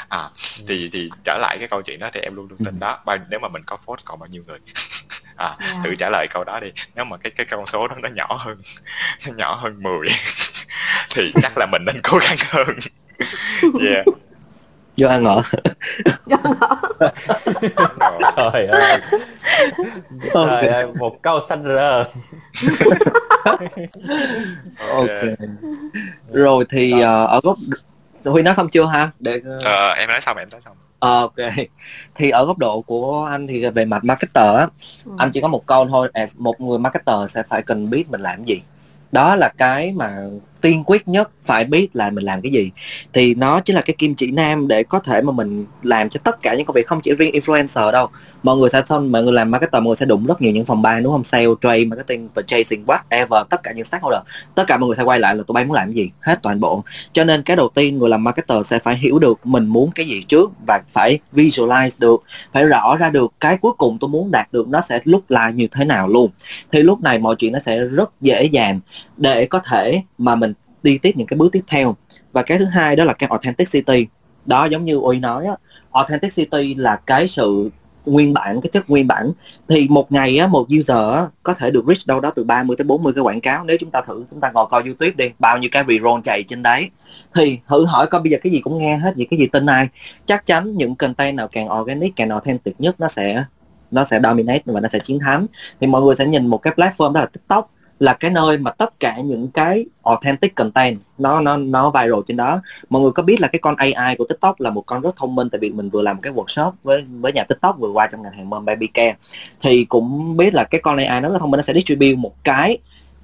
À 0.09 0.29
thì 0.67 0.89
thì 0.93 1.09
trở 1.23 1.37
lại 1.41 1.55
cái 1.59 1.67
câu 1.67 1.81
chuyện 1.81 1.99
đó 1.99 2.09
thì 2.13 2.19
em 2.19 2.35
luôn 2.35 2.47
luôn 2.49 2.59
tin 2.65 2.79
đó. 2.79 3.03
Bao 3.05 3.17
nếu 3.29 3.39
mà 3.39 3.47
mình 3.47 3.63
có 3.65 3.77
phốt 3.77 4.05
còn 4.05 4.19
bao 4.19 4.27
nhiêu 4.27 4.43
người 4.47 4.59
à 5.39 5.57
Yeah. 5.59 5.83
thử 5.83 5.95
trả 5.95 6.09
lời 6.09 6.27
câu 6.29 6.43
đó 6.43 6.59
đi. 6.59 6.71
Nếu 6.95 7.05
mà 7.05 7.17
cái 7.17 7.31
cái 7.31 7.45
con 7.45 7.65
số 7.65 7.87
đó 7.87 7.95
nó 8.01 8.09
nhỏ 8.09 8.27
hơn 8.39 8.57
nó 9.27 9.33
nhỏ 9.37 9.55
hơn 9.55 9.83
10 9.83 10.07
thì 11.15 11.31
chắc 11.41 11.57
là 11.57 11.65
mình 11.65 11.85
nên 11.85 12.01
cố 12.03 12.17
gắng 12.17 12.37
hơn. 12.49 12.67
Yeah. 13.83 14.05
Vô 14.97 15.07
ăn 15.07 15.23
ngỏ 15.23 15.41
đúng 16.27 16.43
rồi. 17.99 18.21
trời 18.53 18.65
ơi. 18.65 18.99
Trời 20.33 20.67
ơi 20.67 20.85
một 20.99 21.21
câu 21.21 21.39
xanh 21.49 21.63
rơ 21.63 22.05
ok. 24.91 25.07
Rồi 26.33 26.65
thì 26.69 27.01
ờ, 27.01 27.25
ở 27.25 27.39
góc 27.43 27.57
huy 28.25 28.41
nói 28.41 28.55
xong 28.55 28.69
chưa 28.69 28.85
ha? 28.85 29.09
Để 29.19 29.41
Ờ, 29.63 29.91
em 29.93 30.09
nói 30.09 30.21
xong 30.21 30.37
em 30.37 30.49
nói 30.51 30.61
xong. 30.65 30.75
Ờ, 30.77 30.88
ok 30.99 31.35
thì 32.15 32.29
ở 32.29 32.45
góc 32.45 32.57
độ 32.57 32.81
của 32.81 33.25
anh 33.31 33.47
thì 33.47 33.65
về 33.69 33.85
mặt 33.85 34.03
marketer 34.03 34.55
á 34.55 34.67
Ừ. 35.05 35.11
anh 35.17 35.31
chỉ 35.31 35.41
có 35.41 35.47
một 35.47 35.65
câu 35.65 35.87
thôi 35.87 36.11
một 36.37 36.61
người 36.61 36.79
marketer 36.79 37.15
sẽ 37.31 37.43
phải 37.49 37.61
cần 37.61 37.89
biết 37.89 38.09
mình 38.09 38.21
làm 38.21 38.43
gì 38.45 38.61
đó 39.11 39.35
là 39.35 39.49
cái 39.57 39.91
mà 39.95 40.25
tiên 40.61 40.83
quyết 40.85 41.07
nhất 41.07 41.31
phải 41.45 41.65
biết 41.65 41.87
là 41.93 42.09
mình 42.09 42.23
làm 42.23 42.41
cái 42.41 42.51
gì. 42.51 42.71
Thì 43.13 43.35
nó 43.35 43.59
chính 43.59 43.75
là 43.75 43.81
cái 43.81 43.95
kim 43.97 44.15
chỉ 44.15 44.31
nam 44.31 44.67
để 44.67 44.83
có 44.83 44.99
thể 44.99 45.21
mà 45.21 45.31
mình 45.31 45.65
làm 45.83 46.09
cho 46.09 46.19
tất 46.23 46.41
cả 46.41 46.53
những 46.55 46.65
công 46.65 46.73
việc, 46.73 46.87
không 46.87 47.01
chỉ 47.01 47.11
riêng 47.15 47.31
influencer 47.31 47.91
đâu. 47.91 48.07
Mọi 48.43 48.57
người 48.57 48.69
sẽ 48.69 48.81
xong 48.89 49.11
mọi 49.11 49.23
người 49.23 49.33
làm 49.33 49.51
marketer, 49.51 49.73
mọi 49.73 49.87
người 49.87 49.95
sẽ 49.95 50.05
đụng 50.05 50.25
rất 50.25 50.41
nhiều 50.41 50.51
những 50.51 50.65
phòng 50.65 50.81
ban, 50.81 51.03
đúng 51.03 51.13
không? 51.13 51.23
Sale, 51.23 51.45
trade, 51.61 51.85
marketing 51.85 52.29
và 52.33 52.41
chasing 52.41 52.85
whatever, 52.85 53.43
tất 53.43 53.63
cả 53.63 53.71
những 53.71 53.83
stakeholder. 53.83 54.21
Tất 54.55 54.63
cả 54.67 54.77
mọi 54.77 54.87
người 54.87 54.95
sẽ 54.95 55.03
quay 55.03 55.19
lại 55.19 55.35
là 55.35 55.43
tụi 55.47 55.53
bay 55.53 55.65
muốn 55.65 55.73
làm 55.73 55.87
cái 55.87 55.95
gì? 55.95 56.09
Hết 56.21 56.39
toàn 56.43 56.59
bộ. 56.59 56.83
Cho 57.13 57.23
nên 57.23 57.43
cái 57.43 57.57
đầu 57.57 57.69
tiên 57.69 57.97
người 57.97 58.09
làm 58.09 58.23
marketer 58.23 58.67
sẽ 58.67 58.79
phải 58.79 58.97
hiểu 58.97 59.19
được 59.19 59.45
mình 59.45 59.67
muốn 59.67 59.91
cái 59.91 60.05
gì 60.05 60.23
trước 60.27 60.51
và 60.67 60.81
phải 60.89 61.19
visualize 61.33 61.89
được, 61.99 62.23
phải 62.53 62.65
rõ 62.65 62.97
ra 62.97 63.09
được 63.09 63.33
cái 63.39 63.57
cuối 63.57 63.71
cùng 63.77 63.97
tôi 63.99 64.09
muốn 64.09 64.31
đạt 64.31 64.51
được 64.51 64.67
nó 64.67 64.81
sẽ 64.81 64.99
lúc 65.03 65.31
là 65.31 65.49
như 65.49 65.67
thế 65.71 65.85
nào 65.85 66.07
luôn. 66.07 66.31
Thì 66.71 66.83
lúc 66.83 67.01
này 67.01 67.19
mọi 67.19 67.35
chuyện 67.35 67.53
nó 67.53 67.59
sẽ 67.65 67.79
rất 67.79 68.09
dễ 68.21 68.43
dàng 68.43 68.79
để 69.17 69.45
có 69.45 69.59
thể 69.59 70.01
mà 70.17 70.35
mình 70.35 70.48
đi 70.83 70.97
tiếp 70.97 71.11
những 71.15 71.27
cái 71.27 71.37
bước 71.37 71.51
tiếp 71.51 71.63
theo. 71.67 71.95
Và 72.31 72.43
cái 72.43 72.59
thứ 72.59 72.65
hai 72.65 72.95
đó 72.95 73.03
là 73.03 73.13
cái 73.13 73.27
authenticity 73.31 74.07
đó 74.45 74.65
giống 74.65 74.85
như 74.85 74.99
Uy 74.99 75.19
nói 75.19 75.45
á 75.45 75.53
authenticity 75.91 76.75
là 76.75 76.95
cái 76.95 77.27
sự 77.27 77.69
nguyên 78.05 78.33
bản 78.33 78.61
cái 78.61 78.69
chất 78.73 78.89
nguyên 78.89 79.07
bản. 79.07 79.31
Thì 79.69 79.87
một 79.89 80.11
ngày 80.11 80.37
á 80.37 80.47
một 80.47 80.67
user 80.79 81.13
á, 81.13 81.27
có 81.43 81.53
thể 81.53 81.71
được 81.71 81.85
reach 81.87 82.07
đâu 82.07 82.19
đó 82.19 82.31
từ 82.35 82.43
30 82.43 82.77
tới 82.77 82.85
40 82.85 83.13
cái 83.13 83.21
quảng 83.21 83.41
cáo. 83.41 83.63
Nếu 83.63 83.77
chúng 83.79 83.91
ta 83.91 84.01
thử 84.01 84.25
chúng 84.31 84.41
ta 84.41 84.51
ngồi 84.53 84.65
coi 84.69 84.83
YouTube 84.83 85.11
đi 85.11 85.31
bao 85.39 85.57
nhiêu 85.57 85.69
cái 85.71 85.83
reroll 85.87 86.21
chạy 86.23 86.43
trên 86.47 86.63
đấy. 86.63 86.89
Thì 87.35 87.59
thử 87.67 87.85
hỏi 87.85 88.07
coi 88.07 88.21
bây 88.21 88.31
giờ 88.31 88.37
cái 88.43 88.51
gì 88.53 88.59
cũng 88.59 88.77
nghe 88.77 88.97
hết 88.97 89.15
gì 89.15 89.25
cái 89.25 89.39
gì 89.39 89.47
tin 89.47 89.65
ai. 89.65 89.87
Chắc 90.25 90.45
chắn 90.45 90.77
những 90.77 90.95
content 90.95 91.37
nào 91.37 91.47
càng 91.47 91.69
organic 91.79 92.15
càng 92.15 92.29
authentic 92.29 92.81
nhất 92.81 92.99
nó 92.99 93.07
sẽ 93.07 93.43
nó 93.91 94.05
sẽ 94.05 94.19
dominate 94.23 94.61
và 94.65 94.79
nó 94.79 94.89
sẽ 94.89 94.99
chiến 94.99 95.19
thắng. 95.19 95.45
Thì 95.81 95.87
mọi 95.87 96.01
người 96.01 96.15
sẽ 96.15 96.25
nhìn 96.25 96.47
một 96.47 96.57
cái 96.57 96.73
platform 96.73 97.13
đó 97.13 97.19
là 97.19 97.25
TikTok 97.25 97.71
là 97.99 98.13
cái 98.13 98.31
nơi 98.31 98.57
mà 98.57 98.71
tất 98.71 98.99
cả 98.99 99.17
những 99.17 99.47
cái 99.51 99.85
authentic 100.03 100.55
content 100.55 100.99
nó 101.17 101.41
nó 101.41 101.57
nó 101.57 101.91
viral 101.91 102.19
trên 102.27 102.37
đó. 102.37 102.61
Mọi 102.89 103.01
người 103.01 103.11
có 103.11 103.23
biết 103.23 103.41
là 103.41 103.47
cái 103.47 103.59
con 103.59 103.75
AI 103.75 104.15
của 104.17 104.25
TikTok 104.29 104.61
là 104.61 104.69
một 104.69 104.83
con 104.85 105.01
rất 105.01 105.15
thông 105.15 105.35
minh, 105.35 105.49
tại 105.49 105.59
vì 105.59 105.71
mình 105.71 105.89
vừa 105.89 106.01
làm 106.01 106.21
cái 106.21 106.33
workshop 106.33 106.71
với 106.83 107.03
với 107.19 107.31
nhà 107.33 107.43
TikTok 107.43 107.79
vừa 107.79 107.91
qua 107.91 108.07
trong 108.07 108.21
ngành 108.21 108.33
hàng 108.33 108.49
mâm 108.49 108.65
baby 108.65 108.87
care. 108.87 109.15
Thì 109.61 109.85
cũng 109.85 110.37
biết 110.37 110.53
là 110.53 110.63
cái 110.63 110.81
con 110.81 110.97
AI 110.97 111.21
nó 111.21 111.29
rất 111.29 111.37
thông 111.39 111.51
minh, 111.51 111.57
nó 111.57 111.61
sẽ 111.61 111.73
distribute 111.73 112.15
một 112.15 112.43
cái 112.43 112.77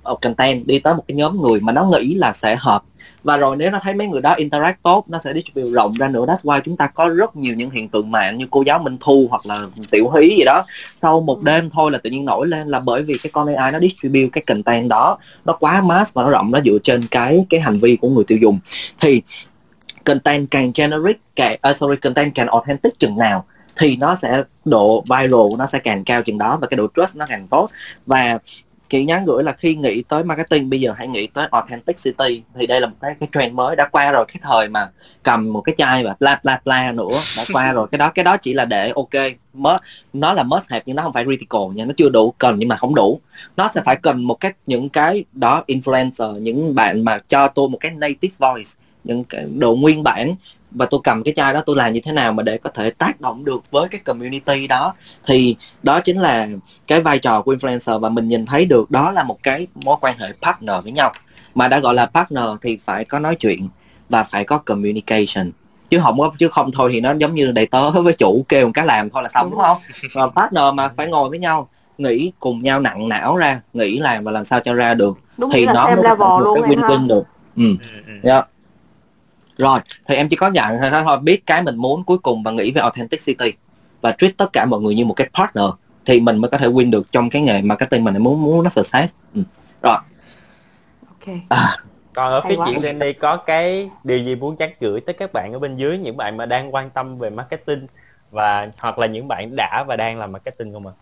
ờ, 0.03 0.15
content 0.21 0.67
đi 0.67 0.79
tới 0.79 0.93
một 0.93 1.03
cái 1.07 1.15
nhóm 1.15 1.41
người 1.41 1.59
mà 1.59 1.73
nó 1.73 1.85
nghĩ 1.85 2.15
là 2.15 2.33
sẽ 2.33 2.55
hợp 2.59 2.83
và 3.25 3.37
rồi 3.37 3.55
nếu 3.55 3.71
nó 3.71 3.79
thấy 3.81 3.93
mấy 3.93 4.07
người 4.07 4.21
đó 4.21 4.33
interact 4.33 4.83
tốt 4.83 5.05
nó 5.07 5.19
sẽ 5.23 5.33
distribute 5.33 5.73
rộng 5.73 5.93
ra 5.93 6.07
nữa. 6.07 6.25
That's 6.25 6.41
why 6.43 6.61
chúng 6.65 6.77
ta 6.77 6.87
có 6.87 7.09
rất 7.09 7.35
nhiều 7.35 7.55
những 7.55 7.69
hiện 7.69 7.89
tượng 7.89 8.11
mạng 8.11 8.37
như 8.37 8.45
cô 8.51 8.63
giáo 8.65 8.79
Minh 8.79 8.97
Thu 8.99 9.27
hoặc 9.29 9.45
là 9.45 9.67
Tiểu 9.91 10.09
Hí 10.09 10.35
gì 10.37 10.43
đó. 10.45 10.63
Sau 11.01 11.21
một 11.21 11.43
đêm 11.43 11.69
thôi 11.69 11.91
là 11.91 11.97
tự 11.97 12.09
nhiên 12.09 12.25
nổi 12.25 12.47
lên 12.47 12.67
là 12.67 12.79
bởi 12.79 13.03
vì 13.03 13.17
cái 13.23 13.31
con 13.33 13.55
AI 13.55 13.71
nó 13.71 13.79
distribute 13.79 14.29
cái 14.31 14.43
content 14.47 14.89
đó 14.89 15.17
nó 15.45 15.53
quá 15.53 15.81
mass 15.81 16.13
và 16.13 16.23
nó 16.23 16.29
rộng 16.29 16.51
nó 16.51 16.59
dựa 16.65 16.77
trên 16.83 17.07
cái 17.11 17.45
cái 17.49 17.59
hành 17.59 17.79
vi 17.79 17.97
của 18.01 18.09
người 18.09 18.23
tiêu 18.23 18.37
dùng. 18.41 18.59
Thì 19.01 19.21
content 20.03 20.51
càng 20.51 20.71
generic 20.75 21.21
càng 21.35 21.59
uh, 21.69 21.77
sorry 21.77 21.95
content 21.95 22.35
càng 22.35 22.47
authentic 22.47 22.99
chừng 22.99 23.17
nào 23.17 23.45
thì 23.77 23.97
nó 23.97 24.15
sẽ 24.15 24.43
độ 24.65 25.03
viral 25.09 25.49
của 25.49 25.55
nó 25.57 25.67
sẽ 25.71 25.79
càng 25.79 26.03
cao 26.03 26.23
chừng 26.23 26.37
đó 26.37 26.57
và 26.61 26.67
cái 26.67 26.77
độ 26.77 26.87
trust 26.95 27.15
nó 27.15 27.25
càng 27.29 27.47
tốt. 27.47 27.69
Và 28.05 28.39
chị 28.95 29.05
nhắn 29.05 29.25
gửi 29.25 29.43
là 29.43 29.51
khi 29.51 29.75
nghĩ 29.75 30.03
tới 30.09 30.23
marketing 30.23 30.69
bây 30.69 30.79
giờ 30.79 30.93
hãy 30.97 31.07
nghĩ 31.07 31.27
tới 31.27 31.47
authenticity 31.51 32.41
thì 32.55 32.67
đây 32.67 32.81
là 32.81 32.87
một 32.87 32.95
cái 33.01 33.15
cái 33.19 33.29
trend 33.31 33.53
mới 33.53 33.75
đã 33.75 33.87
qua 33.91 34.11
rồi 34.11 34.25
cái 34.27 34.35
thời 34.41 34.69
mà 34.69 34.89
cầm 35.23 35.53
một 35.53 35.61
cái 35.61 35.75
chai 35.77 36.03
và 36.03 36.15
bla 36.19 36.39
bla 36.43 36.61
bla 36.65 36.91
nữa 36.91 37.21
đã 37.37 37.43
qua 37.53 37.71
rồi. 37.73 37.87
Cái 37.91 37.99
đó 37.99 38.09
cái 38.09 38.25
đó 38.25 38.37
chỉ 38.37 38.53
là 38.53 38.65
để 38.65 38.91
ok 38.95 39.31
mới 39.53 39.77
nó 40.13 40.33
là 40.33 40.43
must 40.43 40.69
have 40.69 40.83
nhưng 40.85 40.95
nó 40.95 41.03
không 41.03 41.13
phải 41.13 41.23
critical 41.23 41.61
nha 41.73 41.85
nó 41.85 41.93
chưa 41.97 42.09
đủ 42.09 42.33
cần 42.37 42.55
nhưng 42.59 42.69
mà 42.69 42.75
không 42.75 42.95
đủ. 42.95 43.19
Nó 43.57 43.69
sẽ 43.75 43.81
phải 43.85 43.95
cần 43.95 44.23
một 44.23 44.39
cái 44.39 44.53
những 44.65 44.89
cái 44.89 45.25
đó 45.33 45.63
influencer 45.67 46.37
những 46.37 46.75
bạn 46.75 47.05
mà 47.05 47.19
cho 47.27 47.47
tôi 47.47 47.69
một 47.69 47.77
cái 47.77 47.91
native 47.91 48.35
voice 48.37 48.69
những 49.03 49.23
cái 49.23 49.45
độ 49.55 49.75
nguyên 49.75 50.03
bản 50.03 50.35
và 50.75 50.85
tôi 50.85 51.01
cầm 51.03 51.23
cái 51.23 51.33
chai 51.37 51.53
đó 51.53 51.61
tôi 51.65 51.75
làm 51.75 51.93
như 51.93 51.99
thế 52.03 52.11
nào 52.11 52.33
mà 52.33 52.43
để 52.43 52.57
có 52.57 52.69
thể 52.69 52.89
tác 52.89 53.21
động 53.21 53.45
được 53.45 53.71
với 53.71 53.87
cái 53.87 54.01
community 54.01 54.67
đó. 54.67 54.93
Thì 55.25 55.55
đó 55.83 55.99
chính 55.99 56.19
là 56.19 56.47
cái 56.87 57.01
vai 57.01 57.19
trò 57.19 57.41
của 57.41 57.55
influencer 57.55 57.99
và 57.99 58.09
mình 58.09 58.27
nhìn 58.27 58.45
thấy 58.45 58.65
được 58.65 58.91
đó 58.91 59.11
là 59.11 59.23
một 59.23 59.43
cái 59.43 59.67
mối 59.85 59.97
quan 60.01 60.17
hệ 60.17 60.27
partner 60.41 60.75
với 60.83 60.91
nhau. 60.91 61.13
Mà 61.55 61.67
đã 61.67 61.79
gọi 61.79 61.93
là 61.93 62.05
partner 62.05 62.43
thì 62.61 62.77
phải 62.77 63.05
có 63.05 63.19
nói 63.19 63.35
chuyện 63.35 63.69
và 64.09 64.23
phải 64.23 64.43
có 64.43 64.57
communication. 64.57 65.51
Chứ 65.89 65.99
không 66.03 66.19
có 66.19 66.31
chứ 66.39 66.47
không 66.47 66.71
thôi 66.71 66.89
thì 66.93 67.01
nó 67.01 67.13
giống 67.17 67.35
như 67.35 67.51
đầy 67.51 67.65
tớ 67.65 67.91
với 67.91 68.13
chủ 68.13 68.45
kêu 68.49 68.65
một 68.65 68.71
cái 68.73 68.85
làm 68.85 69.09
thôi 69.09 69.23
là 69.23 69.29
xong 69.29 69.51
đúng 69.51 69.59
không? 69.59 69.77
Và 70.13 70.27
partner 70.27 70.63
mà 70.73 70.89
phải 70.89 71.07
ngồi 71.07 71.29
với 71.29 71.39
nhau 71.39 71.69
nghĩ 71.97 72.31
cùng 72.39 72.63
nhau 72.63 72.79
nặng 72.79 73.09
não 73.09 73.37
ra 73.37 73.61
nghĩ 73.73 73.97
làm 73.97 74.23
và 74.23 74.31
làm 74.31 74.45
sao 74.45 74.59
cho 74.59 74.73
ra 74.73 74.93
được. 74.93 75.17
Đúng 75.37 75.49
thì 75.51 75.65
là 75.65 75.73
nó 75.73 75.95
mới 75.95 76.03
có 76.17 76.39
một 76.39 76.53
cái 76.55 76.71
em 76.71 76.81
ha. 76.81 76.87
win-win 76.87 77.07
được. 77.07 77.23
Ừ. 77.55 77.63
Ừ, 77.81 78.01
ừ. 78.07 78.13
Dạ. 78.23 78.41
Rồi, 79.57 79.79
thì 80.07 80.15
em 80.15 80.29
chỉ 80.29 80.35
có 80.35 80.51
dặn 80.53 80.77
thôi 80.81 81.03
thôi 81.03 81.17
biết 81.19 81.45
cái 81.45 81.61
mình 81.61 81.75
muốn 81.75 82.03
cuối 82.03 82.17
cùng 82.17 82.43
và 82.43 82.51
nghĩ 82.51 82.71
về 82.71 82.81
authenticity 82.81 83.53
và 84.01 84.11
treat 84.11 84.37
tất 84.37 84.53
cả 84.53 84.65
mọi 84.65 84.81
người 84.81 84.95
như 84.95 85.05
một 85.05 85.13
cái 85.13 85.29
partner 85.33 85.65
thì 86.05 86.19
mình 86.19 86.37
mới 86.37 86.51
có 86.51 86.57
thể 86.57 86.67
win 86.67 86.89
được 86.89 87.11
trong 87.11 87.29
cái 87.29 87.41
nghề 87.41 87.61
marketing 87.61 88.03
mình 88.03 88.23
muốn 88.23 88.43
muốn 88.43 88.63
nó 88.63 88.69
success. 88.69 89.13
Ừ. 89.35 89.41
Rồi, 89.83 89.97
ok 91.07 91.35
còn 92.15 92.31
ở 92.31 92.41
phía 92.49 92.55
chị 92.65 92.77
Randy 92.83 93.13
có 93.13 93.37
cái 93.37 93.89
điều 94.03 94.17
gì 94.17 94.35
muốn 94.35 94.55
nhắn 94.59 94.69
gửi 94.79 95.01
tới 95.01 95.13
các 95.13 95.33
bạn 95.33 95.53
ở 95.53 95.59
bên 95.59 95.77
dưới 95.77 95.97
những 95.97 96.17
bạn 96.17 96.37
mà 96.37 96.45
đang 96.45 96.73
quan 96.73 96.89
tâm 96.89 97.17
về 97.17 97.29
marketing 97.29 97.87
và 98.31 98.71
hoặc 98.81 98.99
là 98.99 99.07
những 99.07 99.27
bạn 99.27 99.55
đã 99.55 99.83
và 99.87 99.95
đang 99.95 100.19
làm 100.19 100.31
marketing 100.31 100.73
không 100.73 100.87
ạ? 100.87 100.93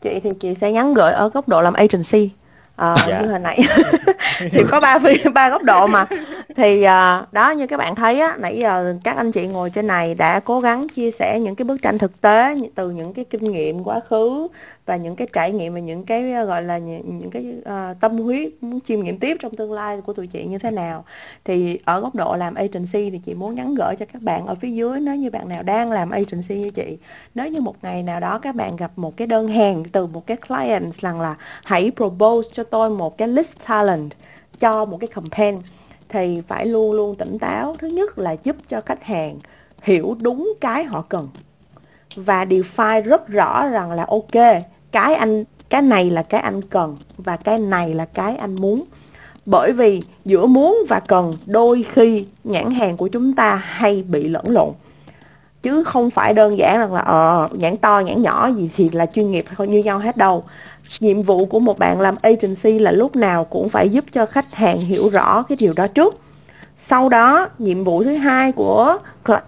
chị 0.00 0.20
thì 0.22 0.30
chị 0.40 0.54
sẽ 0.54 0.72
nhắn 0.72 0.94
gửi 0.94 1.12
ở 1.12 1.28
góc 1.28 1.48
độ 1.48 1.62
làm 1.62 1.74
agency 1.74 2.30
Ờ, 2.80 2.94
Dạ. 3.08 3.20
như 3.20 3.28
hồi 3.30 3.38
nãy 3.38 3.60
thì 4.52 4.62
có 4.70 4.80
ba 4.80 4.98
ba 5.34 5.50
góc 5.50 5.62
độ 5.62 5.86
mà 5.86 6.06
thì 6.56 6.82
à, 6.82 7.22
đó 7.32 7.50
như 7.50 7.66
các 7.66 7.76
bạn 7.76 7.94
thấy 7.94 8.20
á 8.20 8.36
nãy 8.38 8.58
giờ 8.60 8.94
các 9.04 9.16
anh 9.16 9.32
chị 9.32 9.46
ngồi 9.46 9.70
trên 9.70 9.86
này 9.86 10.14
đã 10.14 10.40
cố 10.40 10.60
gắng 10.60 10.88
chia 10.88 11.10
sẻ 11.10 11.40
những 11.40 11.54
cái 11.56 11.64
bức 11.64 11.82
tranh 11.82 11.98
thực 11.98 12.20
tế 12.20 12.52
từ 12.74 12.90
những 12.90 13.14
cái 13.14 13.24
kinh 13.30 13.52
nghiệm 13.52 13.84
quá 13.84 14.00
khứ 14.10 14.48
và 14.90 14.96
những 14.96 15.16
cái 15.16 15.28
trải 15.32 15.52
nghiệm 15.52 15.74
và 15.74 15.80
những 15.80 16.04
cái 16.04 16.32
ờ, 16.32 16.44
gọi 16.44 16.62
là 16.62 16.78
những, 16.78 17.18
những 17.18 17.30
cái 17.30 17.44
uh, 17.58 18.00
tâm 18.00 18.18
huyết 18.18 18.52
muốn 18.60 18.80
chiêm 18.80 19.00
nghiệm 19.00 19.18
tiếp 19.18 19.36
trong 19.40 19.56
tương 19.56 19.72
lai 19.72 20.00
của 20.06 20.12
tụi 20.12 20.26
chị 20.26 20.44
như 20.44 20.58
thế 20.58 20.70
nào. 20.70 21.04
Thì 21.44 21.78
ở 21.84 22.00
góc 22.00 22.14
độ 22.14 22.36
làm 22.36 22.54
agency 22.54 23.10
thì 23.10 23.20
chị 23.26 23.34
muốn 23.34 23.54
nhắn 23.54 23.74
gửi 23.74 23.96
cho 23.96 24.06
các 24.12 24.22
bạn 24.22 24.46
ở 24.46 24.54
phía 24.54 24.70
dưới 24.70 25.00
nếu 25.00 25.16
như 25.16 25.30
bạn 25.30 25.48
nào 25.48 25.62
đang 25.62 25.90
làm 25.90 26.10
agency 26.10 26.58
như 26.58 26.70
chị 26.70 26.98
nếu 27.34 27.48
như 27.48 27.60
một 27.60 27.76
ngày 27.82 28.02
nào 28.02 28.20
đó 28.20 28.38
các 28.38 28.54
bạn 28.54 28.76
gặp 28.76 28.90
một 28.96 29.16
cái 29.16 29.26
đơn 29.26 29.48
hàng 29.48 29.84
từ 29.92 30.06
một 30.06 30.26
cái 30.26 30.36
client 30.36 30.94
rằng 30.94 31.20
là 31.20 31.36
hãy 31.64 31.92
propose 31.96 32.48
cho 32.52 32.64
tôi 32.64 32.90
một 32.90 33.18
cái 33.18 33.28
list 33.28 33.52
talent 33.68 34.12
cho 34.60 34.84
một 34.84 34.96
cái 35.00 35.08
campaign 35.08 35.54
thì 36.08 36.42
phải 36.48 36.66
luôn 36.66 36.92
luôn 36.92 37.16
tỉnh 37.16 37.38
táo. 37.38 37.76
Thứ 37.78 37.88
nhất 37.88 38.18
là 38.18 38.36
giúp 38.42 38.56
cho 38.68 38.80
khách 38.80 39.02
hàng 39.02 39.38
hiểu 39.82 40.16
đúng 40.20 40.52
cái 40.60 40.84
họ 40.84 41.02
cần 41.08 41.28
và 42.16 42.44
define 42.44 43.02
rất 43.02 43.28
rõ 43.28 43.68
rằng 43.68 43.92
là 43.92 44.04
ok 44.08 44.62
cái 44.92 45.14
anh, 45.14 45.44
cái 45.68 45.82
này 45.82 46.10
là 46.10 46.22
cái 46.22 46.40
anh 46.40 46.62
cần 46.62 46.96
và 47.16 47.36
cái 47.36 47.58
này 47.58 47.94
là 47.94 48.04
cái 48.04 48.36
anh 48.36 48.54
muốn. 48.54 48.84
Bởi 49.46 49.72
vì 49.72 50.02
giữa 50.24 50.46
muốn 50.46 50.78
và 50.88 51.00
cần 51.00 51.32
đôi 51.46 51.84
khi 51.92 52.26
nhãn 52.44 52.70
hàng 52.70 52.96
của 52.96 53.08
chúng 53.08 53.34
ta 53.34 53.54
hay 53.54 54.02
bị 54.02 54.28
lẫn 54.28 54.44
lộn. 54.48 54.70
Chứ 55.62 55.84
không 55.84 56.10
phải 56.10 56.34
đơn 56.34 56.58
giản 56.58 56.78
rằng 56.78 56.92
là 56.92 57.00
ờ 57.00 57.48
nhãn 57.52 57.76
to, 57.76 58.00
nhãn 58.00 58.22
nhỏ 58.22 58.50
gì 58.56 58.70
thì 58.76 58.88
là 58.92 59.06
chuyên 59.06 59.30
nghiệp 59.30 59.44
như 59.58 59.78
nhau 59.78 59.98
hết 59.98 60.16
đâu. 60.16 60.44
Nhiệm 61.00 61.22
vụ 61.22 61.44
của 61.46 61.60
một 61.60 61.78
bạn 61.78 62.00
làm 62.00 62.14
agency 62.22 62.78
là 62.78 62.92
lúc 62.92 63.16
nào 63.16 63.44
cũng 63.44 63.68
phải 63.68 63.88
giúp 63.88 64.04
cho 64.12 64.26
khách 64.26 64.54
hàng 64.54 64.78
hiểu 64.78 65.08
rõ 65.08 65.42
cái 65.42 65.56
điều 65.60 65.72
đó 65.72 65.86
trước 65.86 66.14
sau 66.82 67.08
đó 67.08 67.48
nhiệm 67.58 67.84
vụ 67.84 68.04
thứ 68.04 68.14
hai 68.14 68.52
của 68.52 68.98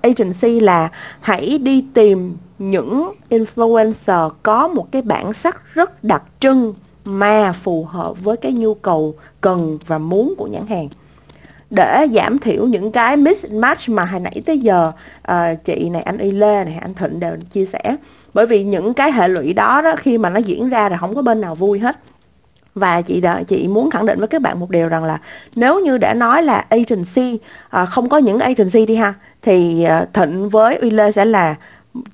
agency 0.03 0.61
là 0.61 0.89
hãy 1.21 1.59
đi 1.59 1.85
tìm 1.95 2.37
những 2.59 3.13
influencer 3.31 4.31
có 4.43 4.69
một 4.69 4.93
cái 4.93 5.03
bản 5.03 5.33
sắc 5.33 5.75
rất 5.75 6.05
đặc 6.05 6.23
trưng 6.41 6.75
mà 7.05 7.53
phù 7.63 7.85
hợp 7.85 8.25
với 8.25 8.37
cái 8.37 8.53
nhu 8.53 8.75
cầu 8.75 9.15
cần 9.41 9.79
và 9.87 9.99
muốn 9.99 10.35
của 10.39 10.47
nhãn 10.47 10.67
hàng. 10.67 10.89
Để 11.71 12.07
giảm 12.13 12.39
thiểu 12.39 12.67
những 12.67 12.93
cái 12.93 13.17
mismatch 13.17 13.89
mà 13.89 14.05
hồi 14.05 14.21
nãy 14.21 14.43
tới 14.47 14.59
giờ 14.59 14.93
uh, 15.33 15.65
chị 15.65 15.91
này 15.91 16.03
anh 16.03 16.19
Y 16.19 16.31
Lê 16.31 16.65
này 16.65 16.79
anh 16.81 16.95
Thịnh 16.95 17.21
đều 17.21 17.37
chia 17.53 17.67
sẻ. 17.67 17.97
Bởi 18.35 18.47
vì 18.47 18.65
những 18.65 18.95
cái 18.95 19.13
hệ 19.13 19.29
lụy 19.29 19.53
đó 19.53 19.83
đó 19.83 19.95
khi 19.97 20.19
mà 20.19 20.31
nó 20.31 20.41
diễn 20.41 20.69
ra 20.69 20.89
là 20.89 20.97
không 20.97 21.15
có 21.15 21.23
bên 21.23 21.41
nào 21.41 21.55
vui 21.55 21.79
hết 21.79 21.97
và 22.75 23.03
chị 23.03 23.21
đã 23.21 23.43
chị 23.43 23.69
muốn 23.69 23.91
khẳng 23.91 24.07
định 24.07 24.19
với 24.19 24.29
các 24.29 24.43
bạn 24.43 24.61
một 24.61 24.71
điều 24.71 24.89
rằng 24.89 25.05
là 25.05 25.19
nếu 25.57 25.81
như 25.81 25.99
đã 25.99 26.15
nói 26.15 26.43
là 26.43 26.65
agency 26.69 27.39
à, 27.71 27.87
không 27.87 28.09
có 28.09 28.19
những 28.19 28.39
agency 28.39 28.87
đi 28.87 28.95
ha 28.95 29.15
thì 29.43 29.85
à, 29.85 30.07
thịnh 30.13 30.49
với 30.49 30.77
uy 30.77 30.91
lê 30.91 31.13
sẽ 31.13 31.25
là 31.25 31.57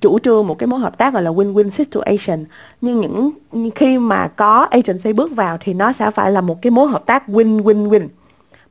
chủ 0.01 0.19
trương 0.19 0.47
một 0.47 0.59
cái 0.59 0.67
mối 0.67 0.81
hợp 0.81 0.99
tác 0.99 1.15
gọi 1.15 1.23
là 1.23 1.31
win-win 1.31 1.71
situation. 1.71 2.45
Nhưng 2.81 3.01
những 3.01 3.31
khi 3.75 3.99
mà 3.99 4.29
có 4.29 4.67
agency 4.71 5.13
bước 5.13 5.37
vào 5.37 5.59
thì 5.61 5.75
nó 5.75 5.93
sẽ 5.93 6.11
phải 6.11 6.33
là 6.33 6.41
một 6.41 6.63
cái 6.63 6.71
mối 6.71 6.89
hợp 6.89 7.07
tác 7.07 7.29
win-win-win. 7.29 8.09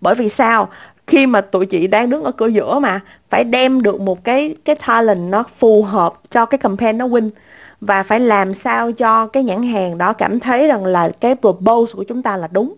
Bởi 0.02 0.16
vì 0.16 0.30
sao? 0.30 0.70
Khi 1.08 1.28
mà 1.28 1.42
tụi 1.42 1.66
chị 1.66 1.88
đang 1.88 2.10
đứng 2.10 2.24
ở 2.24 2.32
cửa 2.32 2.48
giữa 2.48 2.80
mà 2.80 3.00
phải 3.30 3.44
đem 3.44 3.82
được 3.82 4.02
một 4.02 4.24
cái 4.24 4.56
cái 4.66 4.76
talent 4.88 5.32
nó 5.32 5.44
phù 5.60 5.84
hợp 5.84 6.14
cho 6.32 6.46
cái 6.46 6.58
campaign 6.58 6.98
nó 6.98 7.08
win 7.08 7.30
và 7.82 8.04
phải 8.04 8.20
làm 8.20 8.54
sao 8.54 8.92
cho 8.92 9.28
cái 9.28 9.44
nhãn 9.44 9.64
hàng 9.64 9.98
đó 9.98 10.14
cảm 10.14 10.40
thấy 10.40 10.68
rằng 10.68 10.86
là 10.86 11.10
cái 11.20 11.36
propose 11.36 11.94
của 11.94 12.04
chúng 12.04 12.24
ta 12.24 12.38
là 12.38 12.48
đúng. 12.52 12.76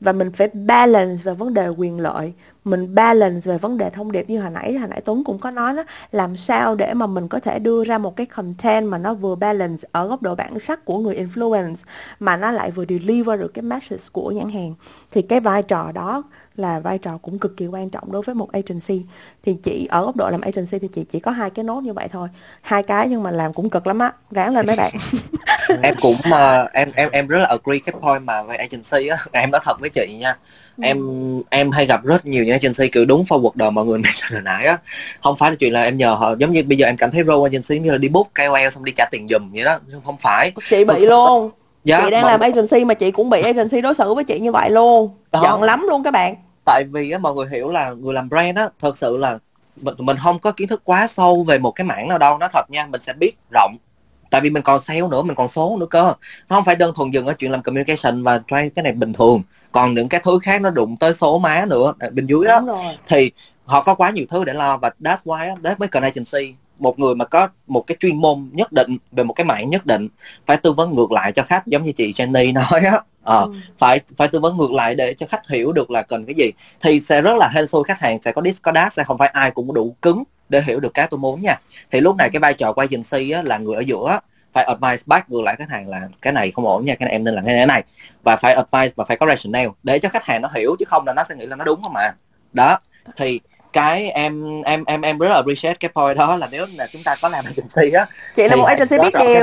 Và 0.00 0.12
mình 0.12 0.32
phải 0.32 0.48
balance 0.48 1.22
về 1.22 1.34
vấn 1.34 1.54
đề 1.54 1.68
quyền 1.68 2.00
lợi. 2.00 2.32
Mình 2.64 2.94
balance 2.94 3.50
về 3.50 3.58
vấn 3.58 3.78
đề 3.78 3.90
thông 3.90 4.12
điệp 4.12 4.30
như 4.30 4.40
hồi 4.40 4.50
nãy 4.50 4.74
hồi 4.78 4.88
nãy 4.88 5.00
Tuấn 5.00 5.24
cũng 5.24 5.38
có 5.38 5.50
nói 5.50 5.76
đó. 5.76 5.84
Làm 6.12 6.36
sao 6.36 6.74
để 6.74 6.94
mà 6.94 7.06
mình 7.06 7.28
có 7.28 7.40
thể 7.40 7.58
đưa 7.58 7.84
ra 7.84 7.98
một 7.98 8.16
cái 8.16 8.26
content 8.26 8.86
mà 8.86 8.98
nó 8.98 9.14
vừa 9.14 9.34
balance 9.34 9.88
ở 9.92 10.06
góc 10.08 10.22
độ 10.22 10.34
bản 10.34 10.60
sắc 10.60 10.84
của 10.84 10.98
người 10.98 11.14
influence, 11.14 11.76
mà 12.20 12.36
nó 12.36 12.50
lại 12.50 12.70
vừa 12.70 12.84
deliver 12.88 13.40
được 13.40 13.54
cái 13.54 13.62
message 13.62 14.04
của 14.12 14.30
nhãn 14.30 14.48
hàng. 14.50 14.74
Thì 15.10 15.22
cái 15.22 15.40
vai 15.40 15.62
trò 15.62 15.92
đó 15.92 16.22
là 16.56 16.80
vai 16.80 16.98
trò 16.98 17.18
cũng 17.22 17.38
cực 17.38 17.56
kỳ 17.56 17.66
quan 17.66 17.90
trọng 17.90 18.12
đối 18.12 18.22
với 18.22 18.34
một 18.34 18.52
agency. 18.52 19.02
Thì 19.44 19.56
chị 19.62 19.86
ở 19.90 20.04
góc 20.04 20.16
độ 20.16 20.30
làm 20.30 20.40
agency 20.40 20.78
thì 20.78 20.88
chị 20.94 21.04
chỉ 21.12 21.20
có 21.20 21.30
hai 21.30 21.50
cái 21.50 21.64
nốt 21.64 21.80
như 21.80 21.92
vậy 21.92 22.08
thôi. 22.12 22.28
Hai 22.60 22.82
cái 22.82 23.08
nhưng 23.08 23.22
mà 23.22 23.30
làm 23.30 23.52
cũng 23.52 23.70
cực 23.70 23.86
lắm 23.86 23.98
á 23.98 24.12
ráng 24.30 24.54
lên 24.54 24.66
mấy 24.66 24.76
bạn. 24.76 24.92
Em 25.82 25.94
cũng 26.00 26.16
uh, 26.28 26.72
em 26.72 26.90
em 26.94 27.10
em 27.12 27.26
rất 27.26 27.38
là 27.38 27.46
agree 27.46 27.78
cái 27.84 27.94
point 28.00 28.22
mà 28.22 28.42
về 28.42 28.56
agency 28.56 29.08
á. 29.08 29.16
Em 29.32 29.50
nói 29.50 29.60
thật 29.64 29.80
với 29.80 29.90
chị 29.90 30.16
nha 30.20 30.34
ừ. 30.76 30.82
em 30.82 30.98
em 31.50 31.70
hay 31.70 31.86
gặp 31.86 32.04
rất 32.04 32.26
nhiều 32.26 32.44
những 32.44 32.52
agency 32.52 32.88
kiểu 32.88 33.04
đúng 33.04 33.24
forward 33.24 33.50
đời 33.54 33.70
mọi 33.70 33.84
người 33.84 33.98
mention 33.98 34.32
hồi 34.32 34.42
nãy 34.44 34.66
á. 34.66 34.78
Không 35.22 35.36
phải 35.36 35.50
là 35.50 35.56
chuyện 35.56 35.72
là 35.72 35.82
em 35.82 35.96
nhờ 35.96 36.14
họ 36.14 36.34
giống 36.38 36.52
như 36.52 36.62
bây 36.62 36.78
giờ 36.78 36.86
em 36.86 36.96
cảm 36.96 37.10
thấy 37.10 37.22
role 37.26 37.50
agency 37.50 37.78
như 37.78 37.90
là 37.90 37.98
đi 37.98 38.08
book 38.08 38.28
KOL 38.34 38.68
xong 38.70 38.84
đi 38.84 38.92
trả 38.96 39.04
tiền 39.10 39.28
giùm 39.28 39.52
vậy 39.52 39.64
đó 39.64 39.78
không 40.04 40.16
phải. 40.18 40.52
Chị 40.70 40.84
bị 40.84 40.98
luôn 40.98 41.50
dạ, 41.84 42.00
chị 42.04 42.10
đang 42.10 42.22
mà... 42.22 42.30
làm 42.30 42.40
agency 42.40 42.84
mà 42.84 42.94
chị 42.94 43.10
cũng 43.10 43.30
bị 43.30 43.42
agency 43.42 43.80
đối 43.80 43.94
xử 43.94 44.14
với 44.14 44.24
chị 44.24 44.40
như 44.40 44.52
vậy 44.52 44.70
luôn. 44.70 45.10
Đó. 45.32 45.42
giận 45.42 45.62
lắm 45.62 45.86
luôn 45.88 46.02
các 46.02 46.10
bạn. 46.10 46.34
Tại 46.64 46.84
vì 46.92 47.10
á 47.10 47.18
mọi 47.18 47.34
người 47.34 47.46
hiểu 47.50 47.70
là 47.70 47.90
người 47.90 48.14
làm 48.14 48.28
brand 48.28 48.58
á 48.58 48.68
thật 48.80 48.98
sự 48.98 49.16
là 49.16 49.38
mình 49.82 49.94
mình 49.98 50.16
không 50.16 50.38
có 50.38 50.52
kiến 50.52 50.68
thức 50.68 50.82
quá 50.84 51.06
sâu 51.06 51.44
về 51.44 51.58
một 51.58 51.70
cái 51.70 51.84
mảng 51.84 52.08
nào 52.08 52.18
đâu 52.18 52.38
nó 52.38 52.48
thật 52.52 52.70
nha 52.70 52.86
mình 52.86 53.00
sẽ 53.00 53.12
biết 53.12 53.32
rộng. 53.50 53.76
Tại 54.30 54.40
vì 54.40 54.50
mình 54.50 54.62
còn 54.62 54.80
sale 54.80 55.00
nữa 55.00 55.22
mình 55.22 55.34
còn 55.34 55.48
số 55.48 55.76
nữa 55.80 55.86
cơ. 55.90 56.14
Nó 56.48 56.56
không 56.56 56.64
phải 56.64 56.76
đơn 56.76 56.92
thuần 56.94 57.10
dừng 57.10 57.26
ở 57.26 57.32
chuyện 57.32 57.50
làm 57.50 57.62
communication 57.62 58.22
và 58.22 58.38
try 58.38 58.68
cái 58.74 58.82
này 58.82 58.92
bình 58.92 59.12
thường. 59.12 59.42
Còn 59.72 59.94
những 59.94 60.08
cái 60.08 60.20
thứ 60.24 60.38
khác 60.42 60.60
nó 60.60 60.70
đụng 60.70 60.96
tới 60.96 61.14
số 61.14 61.38
má 61.38 61.64
nữa 61.68 61.92
bên 62.12 62.26
dưới 62.26 62.46
á 62.46 62.60
thì 63.06 63.30
họ 63.64 63.82
có 63.82 63.94
quá 63.94 64.10
nhiều 64.10 64.24
thứ 64.28 64.44
để 64.44 64.52
lo 64.52 64.76
và 64.76 64.90
that's 65.00 65.16
why 65.24 65.56
đó 65.60 65.74
mới 65.78 65.88
cần 65.88 66.02
agency 66.02 66.54
một 66.80 66.98
người 66.98 67.14
mà 67.14 67.24
có 67.24 67.48
một 67.66 67.86
cái 67.86 67.96
chuyên 68.00 68.16
môn 68.16 68.50
nhất 68.52 68.72
định 68.72 68.96
về 69.12 69.24
một 69.24 69.32
cái 69.32 69.44
mảng 69.44 69.70
nhất 69.70 69.86
định 69.86 70.08
phải 70.46 70.56
tư 70.56 70.72
vấn 70.72 70.94
ngược 70.94 71.12
lại 71.12 71.32
cho 71.32 71.42
khách 71.42 71.66
giống 71.66 71.84
như 71.84 71.92
chị 71.92 72.12
Jenny 72.12 72.52
nói 72.70 72.80
á. 72.90 73.00
Ờ, 73.22 73.40
ừ. 73.40 73.52
phải 73.78 74.00
phải 74.16 74.28
tư 74.28 74.40
vấn 74.40 74.56
ngược 74.56 74.72
lại 74.72 74.94
để 74.94 75.14
cho 75.14 75.26
khách 75.26 75.48
hiểu 75.48 75.72
được 75.72 75.90
là 75.90 76.02
cần 76.02 76.24
cái 76.24 76.34
gì. 76.34 76.50
Thì 76.80 77.00
sẽ 77.00 77.22
rất 77.22 77.36
là 77.36 77.48
hên 77.54 77.66
xui 77.66 77.84
khách 77.84 78.00
hàng 78.00 78.22
sẽ 78.22 78.32
có 78.32 78.42
dis 78.42 78.62
có 78.62 78.72
đát 78.72 78.92
sẽ 78.92 79.04
không 79.04 79.18
phải 79.18 79.28
ai 79.28 79.50
cũng 79.50 79.74
đủ 79.74 79.96
cứng 80.02 80.24
để 80.48 80.62
hiểu 80.66 80.80
được 80.80 80.94
cái 80.94 81.06
tôi 81.10 81.18
muốn 81.18 81.42
nha. 81.42 81.56
Thì 81.90 82.00
lúc 82.00 82.16
này 82.16 82.28
ừ. 82.28 82.30
cái 82.32 82.40
vai 82.40 82.54
trò 82.54 82.72
của 82.72 82.80
agency 82.80 83.30
á, 83.30 83.42
là 83.42 83.58
người 83.58 83.76
ở 83.76 83.80
giữa 83.80 84.20
phải 84.52 84.64
advice 84.64 85.02
back 85.06 85.30
ngược 85.30 85.42
lại 85.42 85.56
khách 85.58 85.70
hàng 85.70 85.88
là 85.88 86.08
cái 86.22 86.32
này 86.32 86.50
không 86.50 86.66
ổn 86.66 86.84
nha 86.84 86.94
cái 86.94 87.06
này 87.06 87.12
em 87.12 87.24
nên 87.24 87.34
làm 87.34 87.46
cái 87.46 87.54
này, 87.54 87.66
này. 87.66 87.84
Và 88.22 88.36
phải 88.36 88.54
advice 88.54 88.92
và 88.96 89.04
phải 89.04 89.16
có 89.16 89.26
rationale 89.26 89.68
để 89.82 89.98
cho 89.98 90.08
khách 90.08 90.24
hàng 90.24 90.42
nó 90.42 90.48
hiểu 90.54 90.76
chứ 90.78 90.84
không 90.88 91.06
là 91.06 91.12
nó 91.14 91.24
sẽ 91.24 91.34
nghĩ 91.34 91.46
là 91.46 91.56
nó 91.56 91.64
đúng 91.64 91.82
không 91.82 91.92
mà 91.92 92.10
đó 92.52 92.78
thì 93.16 93.40
cái 93.72 94.10
em 94.10 94.62
em 94.62 94.84
em 94.84 95.00
em 95.00 95.18
rất 95.18 95.28
là 95.28 95.34
appreciate 95.34 95.76
cái 95.80 95.90
point 95.94 96.16
đó 96.16 96.36
là 96.36 96.48
nếu 96.50 96.66
là 96.76 96.86
chúng 96.92 97.02
ta 97.02 97.16
có 97.22 97.28
làm 97.28 97.44
agency 97.44 97.92
á 97.92 98.06
chị 98.36 98.48
là 98.48 98.56
một 98.56 98.64
agency 98.64 98.96
biết 98.98 99.14
điều 99.18 99.40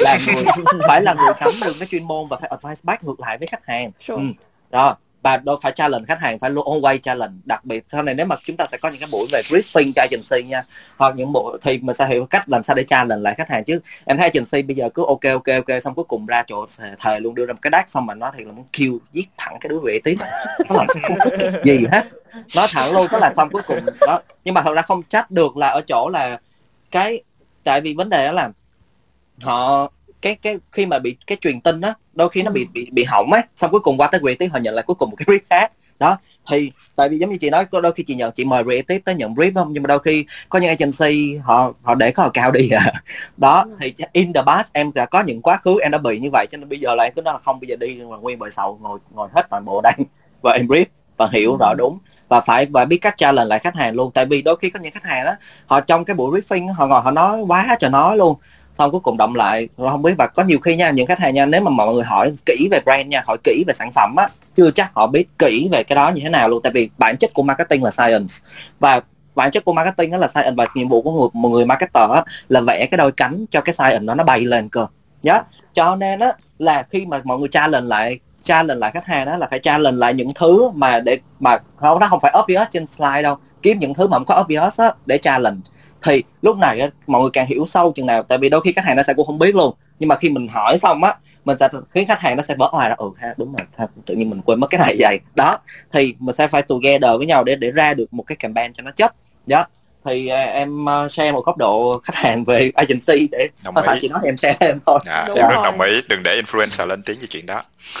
là 0.00 0.18
người 0.26 0.44
phải 0.88 1.02
là 1.02 1.14
người 1.14 1.32
nắm 1.40 1.52
được 1.64 1.72
cái 1.78 1.88
chuyên 1.90 2.04
môn 2.04 2.26
và 2.28 2.36
phải 2.36 2.50
advice 2.50 2.80
back 2.82 3.04
ngược 3.04 3.20
lại 3.20 3.38
với 3.38 3.48
khách 3.48 3.66
hàng. 3.66 3.90
Sure. 4.00 4.22
ừ. 4.22 4.28
đó 4.70 4.96
và 5.22 5.36
đâu 5.36 5.58
phải 5.62 5.72
challenge 5.72 6.04
khách 6.08 6.20
hàng 6.20 6.38
phải 6.38 6.50
luôn 6.50 6.66
always 6.66 6.98
challenge. 6.98 7.34
Đặc 7.44 7.64
biệt 7.64 7.84
sau 7.88 8.02
này 8.02 8.14
nếu 8.14 8.26
mà 8.26 8.36
chúng 8.44 8.56
ta 8.56 8.66
sẽ 8.70 8.78
có 8.78 8.88
những 8.88 9.00
cái 9.00 9.08
buổi 9.12 9.26
về 9.32 9.40
briefing 9.48 9.92
cho 9.96 10.02
agency 10.02 10.48
nha 10.48 10.62
hoặc 10.96 11.14
những 11.16 11.32
buổi 11.32 11.58
thì 11.62 11.78
mình 11.78 11.96
sẽ 11.96 12.06
hiểu 12.06 12.26
cách 12.26 12.48
làm 12.48 12.62
sao 12.62 12.76
để 12.76 12.82
challenge 12.82 13.22
lại 13.22 13.34
khách 13.34 13.48
hàng 13.48 13.64
chứ. 13.64 13.80
Em 14.04 14.16
thấy 14.16 14.30
agency 14.34 14.62
bây 14.62 14.76
giờ 14.76 14.88
cứ 14.88 15.04
ok 15.06 15.24
ok 15.32 15.66
ok 15.66 15.82
xong 15.82 15.94
cuối 15.94 16.04
cùng 16.04 16.26
ra 16.26 16.42
chỗ 16.46 16.66
thề 17.04 17.20
luôn 17.20 17.34
đưa 17.34 17.46
ra 17.46 17.52
một 17.52 17.58
cái 17.62 17.70
đắt 17.70 17.90
xong 17.90 18.06
mà 18.06 18.14
nói 18.14 18.30
thì 18.38 18.44
là 18.44 18.52
muốn 18.52 18.64
kill 18.72 18.96
giết 19.12 19.28
thẳng 19.38 19.56
cái 19.60 19.68
đứa 19.68 19.78
vệ 19.78 19.98
tí 20.04 20.16
nó 20.68 20.76
làm 20.76 20.86
không 20.86 21.18
có 21.18 21.30
gì 21.64 21.86
hết 21.92 22.19
nói 22.56 22.66
thẳng 22.70 22.92
luôn 22.92 23.06
đó 23.12 23.18
là 23.18 23.32
xong 23.36 23.50
cuối 23.50 23.62
cùng 23.66 23.86
đó. 24.00 24.20
Nhưng 24.44 24.54
mà 24.54 24.62
thật 24.62 24.74
ra 24.74 24.82
không 24.82 25.02
trách 25.02 25.30
được 25.30 25.56
là 25.56 25.68
ở 25.68 25.80
chỗ 25.88 26.08
là 26.12 26.38
cái 26.90 27.22
tại 27.64 27.80
vì 27.80 27.94
vấn 27.94 28.08
đề 28.08 28.26
đó 28.26 28.32
là 28.32 28.50
họ 29.42 29.90
cái 30.22 30.34
cái 30.34 30.58
khi 30.72 30.86
mà 30.86 30.98
bị 30.98 31.16
cái 31.26 31.38
truyền 31.40 31.60
tin 31.60 31.80
á 31.80 31.94
đôi 32.12 32.28
khi 32.28 32.42
nó 32.42 32.50
bị 32.50 32.66
bị 32.72 32.88
bị 32.92 33.04
hỏng 33.04 33.32
á 33.32 33.42
xong 33.56 33.70
cuối 33.70 33.80
cùng 33.80 33.96
qua 33.96 34.08
tới 34.12 34.20
creative 34.20 34.52
họ 34.52 34.58
nhận 34.58 34.74
lại 34.74 34.84
cuối 34.86 34.94
cùng 34.94 35.10
một 35.10 35.16
cái 35.16 35.26
brief 35.26 35.40
khác. 35.50 35.72
Đó 35.98 36.18
thì 36.50 36.72
tại 36.96 37.08
vì 37.08 37.18
giống 37.18 37.30
như 37.30 37.36
chị 37.36 37.50
nói 37.50 37.66
đôi 37.72 37.92
khi 37.92 38.02
chị 38.06 38.14
nhận 38.14 38.32
chị 38.32 38.44
mời 38.44 38.64
creative 38.64 38.98
tới 39.04 39.14
nhận 39.14 39.34
brief 39.34 39.52
không? 39.54 39.72
Nhưng 39.72 39.82
mà 39.82 39.86
đôi 39.86 39.98
khi 39.98 40.24
có 40.48 40.58
những 40.58 40.68
agency 40.68 41.36
họ 41.36 41.72
họ 41.82 41.94
để 41.94 42.10
có 42.10 42.22
họ 42.22 42.30
cao 42.34 42.50
đi 42.50 42.70
à. 42.70 42.92
Đó 43.36 43.66
thì 43.80 43.94
in 44.12 44.32
the 44.32 44.42
past 44.46 44.72
em 44.72 44.92
đã 44.94 45.06
có 45.06 45.22
những 45.22 45.42
quá 45.42 45.56
khứ 45.56 45.80
em 45.82 45.90
đã 45.90 45.98
bị 45.98 46.18
như 46.18 46.28
vậy 46.32 46.46
cho 46.50 46.58
nên 46.58 46.68
bây 46.68 46.78
giờ 46.78 46.94
là 46.94 47.04
em 47.04 47.12
cứ 47.16 47.22
nói 47.22 47.34
là 47.34 47.40
không 47.40 47.60
bây 47.60 47.68
giờ 47.68 47.76
đi 47.76 47.94
mà 47.94 48.16
nguyên 48.16 48.38
bời 48.38 48.50
sầu 48.50 48.78
ngồi 48.82 48.98
ngồi 49.14 49.28
hết 49.34 49.46
toàn 49.50 49.64
bộ 49.64 49.80
đây 49.80 49.92
và 50.42 50.52
em 50.52 50.66
brief 50.66 50.84
và 51.16 51.28
hiểu 51.32 51.56
rõ 51.60 51.74
đúng 51.78 51.98
và 52.30 52.40
phải 52.40 52.66
và 52.66 52.84
biết 52.84 52.98
cách 52.98 53.14
challenge 53.16 53.48
lại 53.48 53.58
khách 53.58 53.76
hàng 53.76 53.94
luôn. 53.94 54.10
Tại 54.14 54.26
vì 54.26 54.42
đôi 54.42 54.56
khi 54.56 54.70
có 54.70 54.80
những 54.80 54.92
khách 54.92 55.04
hàng 55.04 55.24
đó 55.24 55.32
họ 55.66 55.80
trong 55.80 56.04
cái 56.04 56.14
buổi 56.16 56.40
briefing 56.40 56.72
họ 56.72 56.86
ngồi 56.86 57.00
họ 57.00 57.10
nói 57.10 57.40
quá 57.48 57.76
trời 57.80 57.90
nói 57.90 58.16
luôn. 58.16 58.36
Xong 58.74 58.90
cuối 58.90 59.00
cùng 59.00 59.16
động 59.16 59.34
lại. 59.34 59.68
Không 59.76 60.02
biết 60.02 60.14
và 60.18 60.26
có 60.26 60.44
nhiều 60.44 60.58
khi 60.58 60.76
nha 60.76 60.90
những 60.90 61.06
khách 61.06 61.18
hàng 61.18 61.34
nha 61.34 61.46
nếu 61.46 61.60
mà 61.60 61.70
mọi 61.70 61.94
người 61.94 62.04
hỏi 62.04 62.32
kỹ 62.46 62.68
về 62.70 62.80
brand 62.84 63.06
nha 63.06 63.22
hỏi 63.26 63.36
kỹ 63.44 63.64
về 63.66 63.74
sản 63.74 63.90
phẩm 63.94 64.14
á 64.16 64.28
chưa 64.54 64.70
chắc 64.70 64.90
họ 64.94 65.06
biết 65.06 65.28
kỹ 65.38 65.68
về 65.72 65.82
cái 65.82 65.96
đó 65.96 66.08
như 66.08 66.20
thế 66.22 66.28
nào 66.28 66.48
luôn. 66.48 66.62
Tại 66.62 66.72
vì 66.72 66.88
bản 66.98 67.16
chất 67.16 67.34
của 67.34 67.42
marketing 67.42 67.84
là 67.84 67.90
science. 67.90 68.34
Và 68.80 69.00
bản 69.34 69.50
chất 69.50 69.64
của 69.64 69.72
marketing 69.72 70.10
đó 70.10 70.18
là 70.18 70.28
science 70.28 70.54
và 70.56 70.66
nhiệm 70.74 70.88
vụ 70.88 71.02
của 71.02 71.30
một 71.32 71.50
người 71.50 71.66
marketer 71.66 72.10
á, 72.10 72.22
là 72.48 72.60
vẽ 72.60 72.86
cái 72.86 72.98
đôi 72.98 73.12
cánh 73.12 73.46
cho 73.50 73.60
cái 73.60 73.74
science 73.74 74.04
đó 74.04 74.14
nó 74.14 74.24
bay 74.24 74.40
lên 74.40 74.68
cơ. 74.68 74.86
Nhớ. 75.22 75.32
Yeah. 75.32 75.46
cho 75.74 75.96
nên 75.96 76.20
á 76.20 76.32
là 76.58 76.82
khi 76.90 77.06
mà 77.06 77.20
mọi 77.24 77.38
người 77.38 77.48
tra 77.48 77.68
lên 77.68 77.86
lại 77.86 78.18
challenge 78.42 78.78
lại 78.78 78.90
khách 78.94 79.06
hàng 79.06 79.26
đó 79.26 79.36
là 79.36 79.46
phải 79.50 79.58
challenge 79.58 79.98
lại 79.98 80.14
những 80.14 80.28
thứ 80.34 80.70
mà 80.70 81.00
để 81.00 81.18
mà 81.40 81.58
không 81.76 82.00
nó 82.00 82.06
không 82.06 82.20
phải 82.20 82.34
obvious 82.40 82.68
trên 82.70 82.86
slide 82.86 83.22
đâu. 83.22 83.36
Kiếm 83.62 83.78
những 83.78 83.94
thứ 83.94 84.06
mà 84.06 84.16
không 84.16 84.24
có 84.24 84.40
obvious 84.40 84.80
á 84.80 84.92
để 85.06 85.18
challenge. 85.18 85.60
Thì 86.02 86.22
lúc 86.42 86.56
này 86.56 86.80
á, 86.80 86.88
mọi 87.06 87.20
người 87.20 87.30
càng 87.32 87.46
hiểu 87.46 87.64
sâu 87.66 87.92
chừng 87.92 88.06
nào 88.06 88.22
tại 88.22 88.38
vì 88.38 88.48
đôi 88.48 88.60
khi 88.60 88.72
khách 88.72 88.84
hàng 88.84 88.96
nó 88.96 89.02
sẽ 89.02 89.14
cũng 89.14 89.26
không 89.26 89.38
biết 89.38 89.54
luôn. 89.54 89.74
Nhưng 89.98 90.08
mà 90.08 90.16
khi 90.16 90.30
mình 90.30 90.48
hỏi 90.48 90.78
xong 90.78 91.04
á 91.04 91.14
mình 91.44 91.56
sẽ 91.60 91.68
khiến 91.90 92.06
khách 92.08 92.20
hàng 92.20 92.36
nó 92.36 92.42
sẽ 92.42 92.54
bỏ 92.54 92.70
ngoài 92.72 92.88
ra 92.88 92.94
ừ 92.98 93.10
ha 93.18 93.34
đúng 93.36 93.54
rồi 93.54 93.88
tự 94.06 94.14
nhiên 94.14 94.30
mình 94.30 94.40
quên 94.42 94.60
mất 94.60 94.66
cái 94.70 94.78
này 94.78 94.96
vậy. 94.98 95.20
Đó 95.34 95.58
thì 95.92 96.14
mình 96.18 96.34
sẽ 96.34 96.48
phải 96.48 96.62
together 96.62 97.10
với 97.18 97.26
nhau 97.26 97.44
để 97.44 97.56
để 97.56 97.70
ra 97.70 97.94
được 97.94 98.14
một 98.14 98.22
cái 98.22 98.36
campaign 98.36 98.72
cho 98.72 98.82
nó 98.82 98.90
chấp 98.90 99.14
đó 99.46 99.64
thì 100.04 100.30
uh, 100.32 100.54
em 100.54 100.84
uh, 100.84 101.12
share 101.12 101.32
một 101.32 101.46
góc 101.46 101.56
độ 101.56 102.00
khách 102.04 102.14
hàng 102.16 102.44
về 102.44 102.70
agency 102.74 103.28
để 103.30 103.48
đồng 103.64 103.76
ý. 103.76 103.98
chị 104.00 104.08
nói 104.08 104.20
em 104.24 104.36
share 104.36 104.56
em 104.60 104.80
thôi 104.86 104.98
à, 105.06 105.26
em 105.36 105.48
rất 105.48 105.60
đồng 105.64 105.80
ý 105.80 106.02
đừng 106.08 106.22
để 106.22 106.42
influencer 106.42 106.86
lên 106.86 107.02
tiếng 107.02 107.18
về 107.20 107.26
chuyện 107.30 107.46
đó 107.46 107.62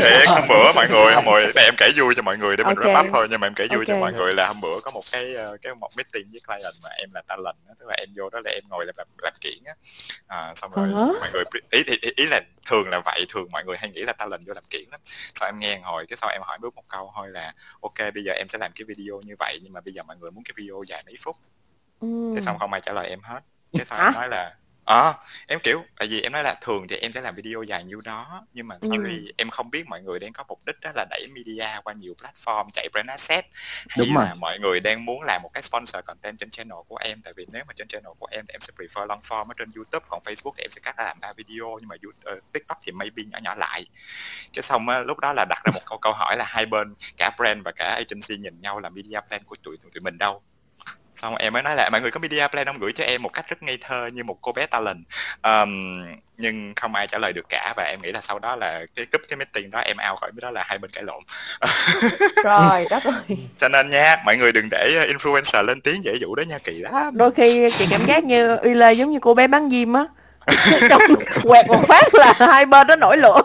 để 0.00 0.24
hôm 0.28 0.48
bữa 0.48 0.72
mọi 0.74 0.88
người 0.90 1.14
hôm 1.14 1.24
bữa 1.24 1.40
này 1.54 1.64
em 1.64 1.74
kể 1.78 1.90
vui 1.96 2.14
cho 2.14 2.22
mọi 2.22 2.38
người 2.38 2.56
để 2.56 2.64
mình 2.64 2.76
okay. 2.76 2.94
wrap 2.94 3.06
up 3.06 3.12
thôi 3.12 3.26
nhưng 3.30 3.40
mà 3.40 3.46
em 3.46 3.54
kể 3.54 3.66
vui 3.70 3.78
okay. 3.78 3.86
cho 3.86 4.00
mọi 4.00 4.12
người 4.12 4.34
là 4.34 4.46
hôm 4.46 4.60
bữa 4.60 4.80
có 4.82 4.90
một 4.90 5.02
cái 5.12 5.34
ờ, 5.34 5.56
cái 5.62 5.74
một 5.74 5.90
meeting 5.96 6.26
với 6.32 6.40
client 6.46 6.74
mà 6.82 6.88
em 6.98 7.08
là 7.14 7.22
talent 7.28 7.56
đó, 7.68 7.74
tức 7.80 7.86
là 7.88 7.94
em 7.98 8.08
vô 8.16 8.30
đó 8.30 8.40
là 8.44 8.50
em 8.50 8.62
ngồi 8.68 8.86
làm 8.86 8.94
làm 9.22 9.32
kiển 9.40 9.58
á 9.64 9.74
à, 10.26 10.52
xong 10.54 10.70
rồi 10.74 10.88
uh-huh. 10.88 11.20
mọi 11.20 11.30
người 11.32 11.44
ý, 11.70 11.82
ý, 11.86 12.10
ý 12.16 12.26
là 12.26 12.40
thường 12.66 12.88
là 12.88 13.00
vậy 13.04 13.24
thường 13.28 13.48
mọi 13.52 13.64
người 13.64 13.76
hay 13.76 13.90
nghĩ 13.90 14.02
là 14.02 14.12
talent 14.12 14.46
vô 14.46 14.52
làm 14.54 14.64
kiển 14.70 14.84
lắm. 14.90 15.00
Sau 15.34 15.48
em 15.48 15.58
nghe 15.58 15.80
hồi 15.82 16.06
cái 16.08 16.16
sau 16.16 16.30
em 16.30 16.42
hỏi 16.42 16.58
bước 16.58 16.74
một 16.74 16.84
câu 16.88 17.12
thôi 17.16 17.28
là 17.30 17.54
ok 17.80 17.98
bây 18.14 18.24
giờ 18.24 18.32
em 18.32 18.48
sẽ 18.48 18.58
làm 18.58 18.72
cái 18.74 18.84
video 18.84 19.20
như 19.24 19.34
vậy 19.38 19.58
nhưng 19.62 19.72
mà 19.72 19.80
bây 19.80 19.94
giờ 19.94 20.02
mọi 20.02 20.16
người 20.16 20.30
muốn 20.30 20.44
cái 20.44 20.52
video 20.56 20.82
dài 20.86 21.02
mấy 21.06 21.16
phút. 21.20 21.36
Ừ. 22.00 22.32
cái 22.34 22.42
xong 22.42 22.58
không 22.58 22.72
ai 22.72 22.80
trả 22.80 22.92
lời 22.92 23.08
em 23.08 23.20
hết. 23.22 23.40
Cái 23.72 23.84
sau 23.84 24.04
em 24.04 24.14
nói 24.14 24.28
là 24.28 24.56
Ờ, 24.84 25.14
em, 25.46 25.58
kiểu 25.62 25.82
tại 25.98 26.08
vì 26.08 26.20
em 26.20 26.32
nói 26.32 26.42
là 26.44 26.54
thường 26.60 26.86
thì 26.88 26.96
em 26.96 27.12
sẽ 27.12 27.20
làm 27.20 27.34
video 27.34 27.62
dài 27.62 27.84
nhiêu 27.84 28.00
đó, 28.04 28.46
nhưng 28.52 28.68
mà 28.68 28.74
Ừm. 28.80 28.90
sorry, 28.90 29.32
em 29.36 29.50
không 29.50 29.70
biết 29.70 29.86
mọi 29.88 30.02
người 30.02 30.18
đang 30.18 30.32
có 30.32 30.44
mục 30.48 30.60
đích 30.66 30.76
đó 30.80 30.90
là 30.94 31.04
đẩy 31.10 31.26
media 31.32 31.66
qua 31.84 31.92
nhiều 31.94 32.14
platform, 32.22 32.68
chạy 32.72 32.88
brand 32.92 33.08
asset 33.08 33.44
hay 33.88 34.06
Đúng 34.06 34.14
rồi. 34.16 34.24
là 34.24 34.34
mọi 34.40 34.58
người 34.58 34.80
đang 34.80 35.04
muốn 35.04 35.22
làm 35.22 35.42
một 35.42 35.50
cái 35.52 35.62
sponsor 35.62 36.04
content 36.04 36.38
trên 36.38 36.50
channel 36.50 36.78
của 36.88 36.96
em. 36.96 37.20
Tại 37.24 37.32
vì 37.36 37.46
nếu 37.52 37.64
mà 37.68 37.72
trên 37.76 37.88
channel 37.88 38.12
của 38.18 38.26
em 38.30 38.44
thì 38.48 38.52
em 38.54 38.60
sẽ 38.60 38.72
prefer 38.76 39.06
long 39.06 39.20
form 39.20 39.44
ở 39.48 39.54
trên 39.58 39.70
YouTube, 39.76 40.06
còn 40.08 40.22
Facebook 40.24 40.52
thì 40.56 40.64
em 40.64 40.70
sẽ 40.70 40.80
cắt 40.84 40.96
ra 40.98 41.04
làm 41.04 41.20
3 41.20 41.32
video, 41.32 41.76
nhưng 41.80 41.88
mà 41.88 41.96
You 42.04 42.10
ờ, 42.24 42.40
TikTok 42.52 42.78
thì 42.82 42.92
maybe 42.92 43.22
nhỏ 43.30 43.38
nhỏ 43.42 43.54
lại. 43.54 43.86
Cái 44.52 44.62
xong 44.62 44.88
á, 44.88 45.00
lúc 45.00 45.18
đó 45.18 45.32
là 45.36 45.44
đặt 45.48 45.58
ra 45.64 45.70
một 45.74 45.80
câu 45.86 45.98
câu 45.98 46.12
hỏi 46.12 46.36
là 46.36 46.44
hai 46.48 46.66
bên, 46.66 46.94
cả 47.16 47.30
brand 47.38 47.62
và 47.64 47.72
cả 47.76 47.84
agency 47.94 48.36
nhìn 48.36 48.60
nhau 48.60 48.80
là 48.80 48.88
media 48.88 49.20
plan 49.28 49.44
của 49.44 49.56
tụi 49.62 49.76
tụi 49.82 50.00
mình 50.02 50.18
đâu? 50.18 50.42
Xong 51.14 51.36
em 51.36 51.52
mới 51.52 51.62
nói 51.62 51.76
là 51.76 51.88
mọi 51.92 52.00
người 52.00 52.10
có 52.10 52.20
media 52.20 52.46
plan 52.48 52.66
không 52.66 52.78
gửi 52.78 52.92
cho 52.92 53.04
em 53.04 53.22
một 53.22 53.32
cách 53.32 53.48
rất 53.48 53.62
ngây 53.62 53.78
thơ 53.80 54.06
như 54.12 54.24
một 54.24 54.38
cô 54.40 54.52
bé 54.52 54.66
talent. 54.66 54.98
Ờm, 55.40 56.02
nhưng 56.36 56.72
không 56.76 56.94
ai 56.94 57.06
trả 57.06 57.18
lời 57.18 57.32
được 57.32 57.48
cả 57.48 57.74
và 57.76 57.84
em 57.84 58.02
nghĩ 58.02 58.12
là 58.12 58.20
sau 58.20 58.38
đó 58.38 58.56
là 58.56 58.86
cái 58.96 59.06
cúp 59.06 59.20
cái 59.28 59.36
meeting 59.36 59.70
đó 59.70 59.78
em 59.78 59.96
out 60.10 60.20
khỏi 60.20 60.30
cái 60.36 60.40
đó 60.40 60.50
là 60.50 60.64
hai 60.66 60.78
bên 60.78 60.90
cãi 60.90 61.04
lộn. 61.04 61.22
rồi 62.44 62.86
đất 62.90 63.04
ơi 63.04 63.38
Cho 63.58 63.68
nên 63.68 63.90
nha, 63.90 64.16
mọi 64.24 64.36
người 64.36 64.52
đừng 64.52 64.68
để 64.70 64.94
ờ, 64.98 65.06
influencer 65.06 65.62
lên 65.62 65.80
tiếng 65.80 66.04
dễ 66.04 66.14
dụ 66.20 66.34
đó 66.34 66.42
nha, 66.42 66.58
kỳ 66.58 66.72
lắm. 66.72 66.92
đôi 67.14 67.30
khi 67.30 67.70
chị 67.78 67.86
cảm 67.90 68.00
giác 68.06 68.24
như 68.24 68.56
y 68.56 68.74
lê 68.74 68.92
giống 68.92 69.10
như 69.10 69.18
cô 69.22 69.34
bé 69.34 69.46
bán 69.46 69.70
diêm 69.70 69.92
á 69.92 70.04
trong 70.88 71.02
quẹt 71.42 71.66
một 71.66 71.84
phát 71.88 72.14
là 72.14 72.34
hai 72.38 72.66
bên 72.66 72.86
nó 72.86 72.96
nổi 72.96 73.16
lửa 73.16 73.42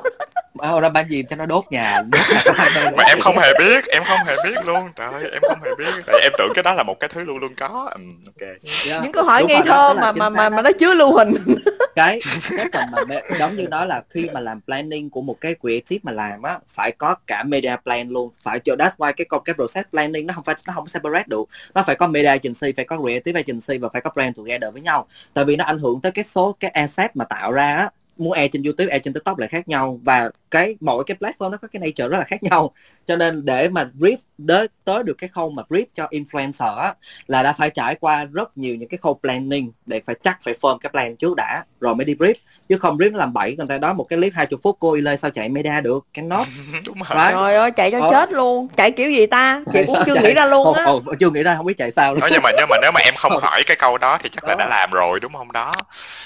Bao 0.53 0.81
ra 0.81 0.89
bán 0.89 1.09
gì 1.09 1.23
cho 1.29 1.35
nó 1.35 1.45
đốt 1.45 1.63
nhà, 1.69 2.01
đốt. 2.11 2.55
Mà 2.97 3.03
em 3.03 3.19
không 3.19 3.37
hề 3.37 3.53
biết, 3.59 3.87
em 3.87 4.03
không 4.03 4.19
hề 4.25 4.35
biết 4.43 4.55
luôn. 4.65 4.89
Trời 4.95 5.13
ơi, 5.13 5.29
em 5.33 5.41
không 5.47 5.59
hề 5.63 5.71
biết. 5.77 6.03
Tại 6.05 6.19
em 6.23 6.31
tưởng 6.37 6.51
cái 6.55 6.63
đó 6.63 6.73
là 6.73 6.83
một 6.83 6.99
cái 6.99 7.09
thứ 7.13 7.23
luôn 7.23 7.37
luôn 7.37 7.55
có. 7.55 7.89
Ừm, 7.91 8.21
ok. 8.25 8.47
Yeah. 8.89 9.03
những 9.03 9.11
câu 9.11 9.23
hỏi 9.23 9.41
Đúng 9.41 9.49
ngây 9.49 9.61
thơ 9.65 9.93
mà 9.93 10.11
mà 10.11 10.29
mà 10.29 10.49
mà 10.49 10.61
nó 10.61 10.71
chứa 10.79 10.93
lưu 10.93 11.17
hình 11.17 11.33
cái 11.95 12.19
cái 12.57 12.65
phần 12.73 12.85
mà 12.91 13.19
giống 13.39 13.55
như 13.55 13.65
đó 13.65 13.85
là 13.85 14.01
khi 14.09 14.27
mà 14.33 14.39
làm 14.39 14.61
planning 14.61 15.09
của 15.09 15.21
một 15.21 15.35
cái 15.41 15.55
creative 15.61 15.99
mà 16.03 16.11
làm 16.11 16.41
á 16.41 16.59
phải 16.67 16.91
có 16.91 17.15
cả 17.27 17.43
media 17.43 17.75
plan 17.83 18.09
luôn 18.09 18.31
phải 18.43 18.59
cho 18.59 18.75
that's 18.75 18.97
why 18.97 19.13
cái 19.17 19.25
con 19.25 19.43
cái 19.43 19.53
process 19.53 19.85
planning 19.91 20.27
nó 20.27 20.33
không 20.33 20.43
phải 20.43 20.55
nó 20.67 20.73
không 20.73 20.87
separate 20.87 21.25
được 21.27 21.49
nó 21.73 21.83
phải 21.83 21.95
có 21.95 22.07
media 22.07 22.27
agency 22.27 22.71
phải 22.75 22.85
có 22.85 22.97
creative 22.97 23.41
agency 23.41 23.77
và 23.77 23.89
phải 23.93 24.01
có 24.01 24.09
brand 24.15 24.37
together 24.37 24.73
với 24.73 24.81
nhau 24.81 25.07
tại 25.33 25.45
vì 25.45 25.55
nó 25.55 25.65
ảnh 25.65 25.79
hưởng 25.79 26.01
tới 26.01 26.11
cái 26.11 26.25
số 26.25 26.55
cái 26.59 26.71
asset 26.87 27.15
mà 27.15 27.25
tạo 27.25 27.51
ra 27.51 27.75
á 27.75 27.89
mua 28.17 28.31
air 28.31 28.51
trên 28.51 28.63
YouTube, 28.63 28.91
e 28.91 28.99
trên 28.99 29.13
TikTok 29.13 29.39
lại 29.39 29.49
khác 29.49 29.67
nhau. 29.67 29.99
Và 30.03 30.31
cái 30.51 30.75
mỗi 30.79 31.03
cái 31.03 31.17
platform 31.19 31.49
nó 31.51 31.57
có 31.57 31.67
cái 31.73 31.79
nature 31.79 32.07
rất 32.07 32.17
là 32.17 32.23
khác 32.23 32.43
nhau 32.43 32.71
cho 33.07 33.15
nên 33.15 33.45
để 33.45 33.69
mà 33.69 33.89
brief 33.99 34.17
tới 34.47 34.67
tới 34.85 35.03
được 35.03 35.13
cái 35.17 35.27
khâu 35.29 35.49
mà 35.49 35.63
brief 35.69 35.85
cho 35.93 36.07
influencer 36.11 36.75
á 36.75 36.93
là 37.27 37.43
đã 37.43 37.53
phải 37.53 37.69
trải 37.69 37.95
qua 37.95 38.25
rất 38.33 38.57
nhiều 38.57 38.75
những 38.75 38.89
cái 38.89 38.97
khâu 38.97 39.19
planning 39.23 39.71
để 39.85 40.01
phải 40.05 40.15
chắc 40.23 40.37
phải 40.43 40.53
form 40.61 40.77
cái 40.77 40.89
plan 40.89 41.15
trước 41.15 41.35
đã 41.35 41.63
rồi 41.79 41.95
mới 41.95 42.05
đi 42.05 42.13
brief 42.15 42.33
chứ 42.69 42.77
không 42.77 42.97
brief 42.97 43.11
nó 43.11 43.17
làm 43.17 43.33
bậy 43.33 43.55
người 43.57 43.67
ta 43.69 43.77
đó 43.77 43.93
một 43.93 44.03
cái 44.03 44.17
clip 44.19 44.33
20 44.35 44.59
phút 44.63 44.77
cô 44.79 44.95
lê 44.95 45.15
sao 45.15 45.31
chạy 45.31 45.49
media 45.49 45.81
được 45.83 46.05
cannot 46.13 46.47
Đúng 46.87 46.97
rồi. 46.97 47.25
Right. 47.25 47.33
trời 47.35 47.55
ơi 47.55 47.71
chạy 47.71 47.91
cho 47.91 47.99
Ờ. 48.01 48.09
chết 48.11 48.31
luôn 48.31 48.67
chạy 48.77 48.91
kiểu 48.91 49.11
gì 49.11 49.25
ta 49.25 49.63
chị 49.73 49.79
cũng 49.87 49.97
chưa 50.05 50.13
Chạy- 50.13 50.23
nghĩ 50.23 50.33
ra 50.33 50.45
luôn 50.45 50.73
á 50.73 50.83
ồ, 50.85 51.01
chưa 51.19 51.29
nghĩ 51.29 51.43
ra 51.43 51.55
không 51.55 51.65
biết 51.65 51.77
chạy 51.77 51.91
sao 51.91 52.11
luôn 52.13 52.19
Nói 52.19 52.29
nhưng 52.33 52.41
mà 52.43 52.51
nhưng 52.57 52.67
mà 52.69 52.77
nếu 52.81 52.91
mà 52.93 52.99
em 53.05 53.13
không 53.17 53.31
hỏi 53.41 53.61
cái 53.67 53.77
câu 53.79 53.97
đó 53.97 54.17
thì 54.23 54.29
chắc 54.29 54.43
là 54.43 54.49
Đó. 54.49 54.55
đã 54.59 54.67
làm 54.67 54.91
rồi 54.91 55.19
đúng 55.19 55.33
không 55.33 55.51
đó? 55.51 55.71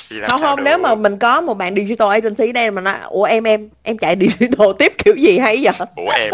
Thì 0.10 0.16
làm 0.20 0.30
không 0.30 0.40
sao 0.40 0.50
không 0.50 0.58
được? 0.58 0.64
nếu 0.66 0.78
mà 0.78 0.96
mình 0.96 1.20
có 1.20 1.42
một 1.42 1.54
bạn 1.54 1.76
digital 1.76 2.10
agency 2.10 2.50
ở 2.50 2.52
đây 2.52 2.72
mà 2.72 2.82
nói 2.82 2.96
ủa 3.10 3.24
em 3.24 3.44
em 3.44 3.70
em 3.84 3.98
chạy 3.98 4.11
digital 4.20 4.68
tiếp 4.80 4.94
kiểu 5.06 5.16
gì 5.16 5.40
hay 5.40 5.60
vậy? 5.64 5.74
Ủa 5.96 6.12
em, 6.12 6.34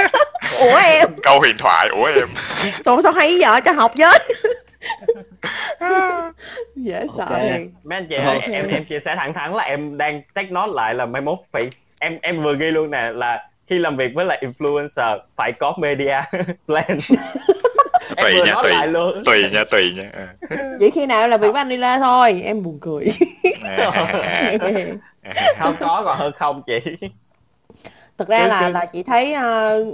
ủa 0.60 0.76
em. 0.76 1.08
Câu 1.22 1.38
huyền 1.40 1.56
thoại 1.58 1.88
ủa 1.88 2.04
em. 2.04 2.28
sao 2.84 3.02
sao 3.02 3.12
hay 3.12 3.38
vậy? 3.40 3.60
Cho 3.64 3.72
học 3.72 3.92
với. 3.96 4.18
Dễ 6.76 7.06
sợ. 7.16 7.24
Ok. 7.28 7.42
liền 7.42 7.72
mấy 7.84 7.98
anh 7.98 8.06
chị 8.10 8.14
ơi 8.14 8.24
Ok. 8.34 8.42
em 8.52 8.68
em 8.68 8.84
chia 8.84 9.00
sẻ 9.04 9.14
thẳng 9.16 9.34
thắn 9.34 9.54
là 9.54 9.62
em 9.64 9.98
đang 9.98 10.22
take 10.34 10.48
note 10.50 10.72
lại 10.74 10.94
là 10.94 11.06
mai 11.06 11.22
mốt 11.22 11.38
phải 11.52 11.68
em 12.00 12.18
em 12.22 12.42
vừa 12.42 12.54
ghi 12.56 12.70
luôn 12.70 12.90
nè 12.90 13.10
là 13.14 13.48
khi 13.66 13.78
làm 13.78 13.96
việc 13.96 14.12
với 14.14 14.24
lại 14.24 14.42
influencer 14.46 15.18
phải 15.36 15.52
có 15.52 15.74
media 15.78 16.20
plan 16.66 16.98
Tùy 18.22 18.34
nha, 18.46 18.54
tùy. 18.62 18.72
luôn. 18.86 19.24
Tùy 19.24 19.50
nha, 19.52 19.64
tùy 19.70 19.92
nha. 19.96 20.10
Ờ. 20.50 20.56
chỉ 20.80 20.90
khi 20.90 21.06
nào 21.06 21.38
với 21.38 21.52
anh 21.52 21.68
Lila 21.68 21.98
thôi? 21.98 22.42
Em 22.44 22.62
buồn 22.62 22.78
cười. 22.80 23.04
Không 25.58 25.74
có 25.80 26.02
còn 26.04 26.18
hơn 26.18 26.32
không 26.38 26.62
chị. 26.66 26.80
Thực 28.18 28.28
ra 28.28 28.46
là 28.46 28.68
là 28.68 28.86
chị 28.86 29.02
thấy 29.02 29.32
ờ, 29.32 29.84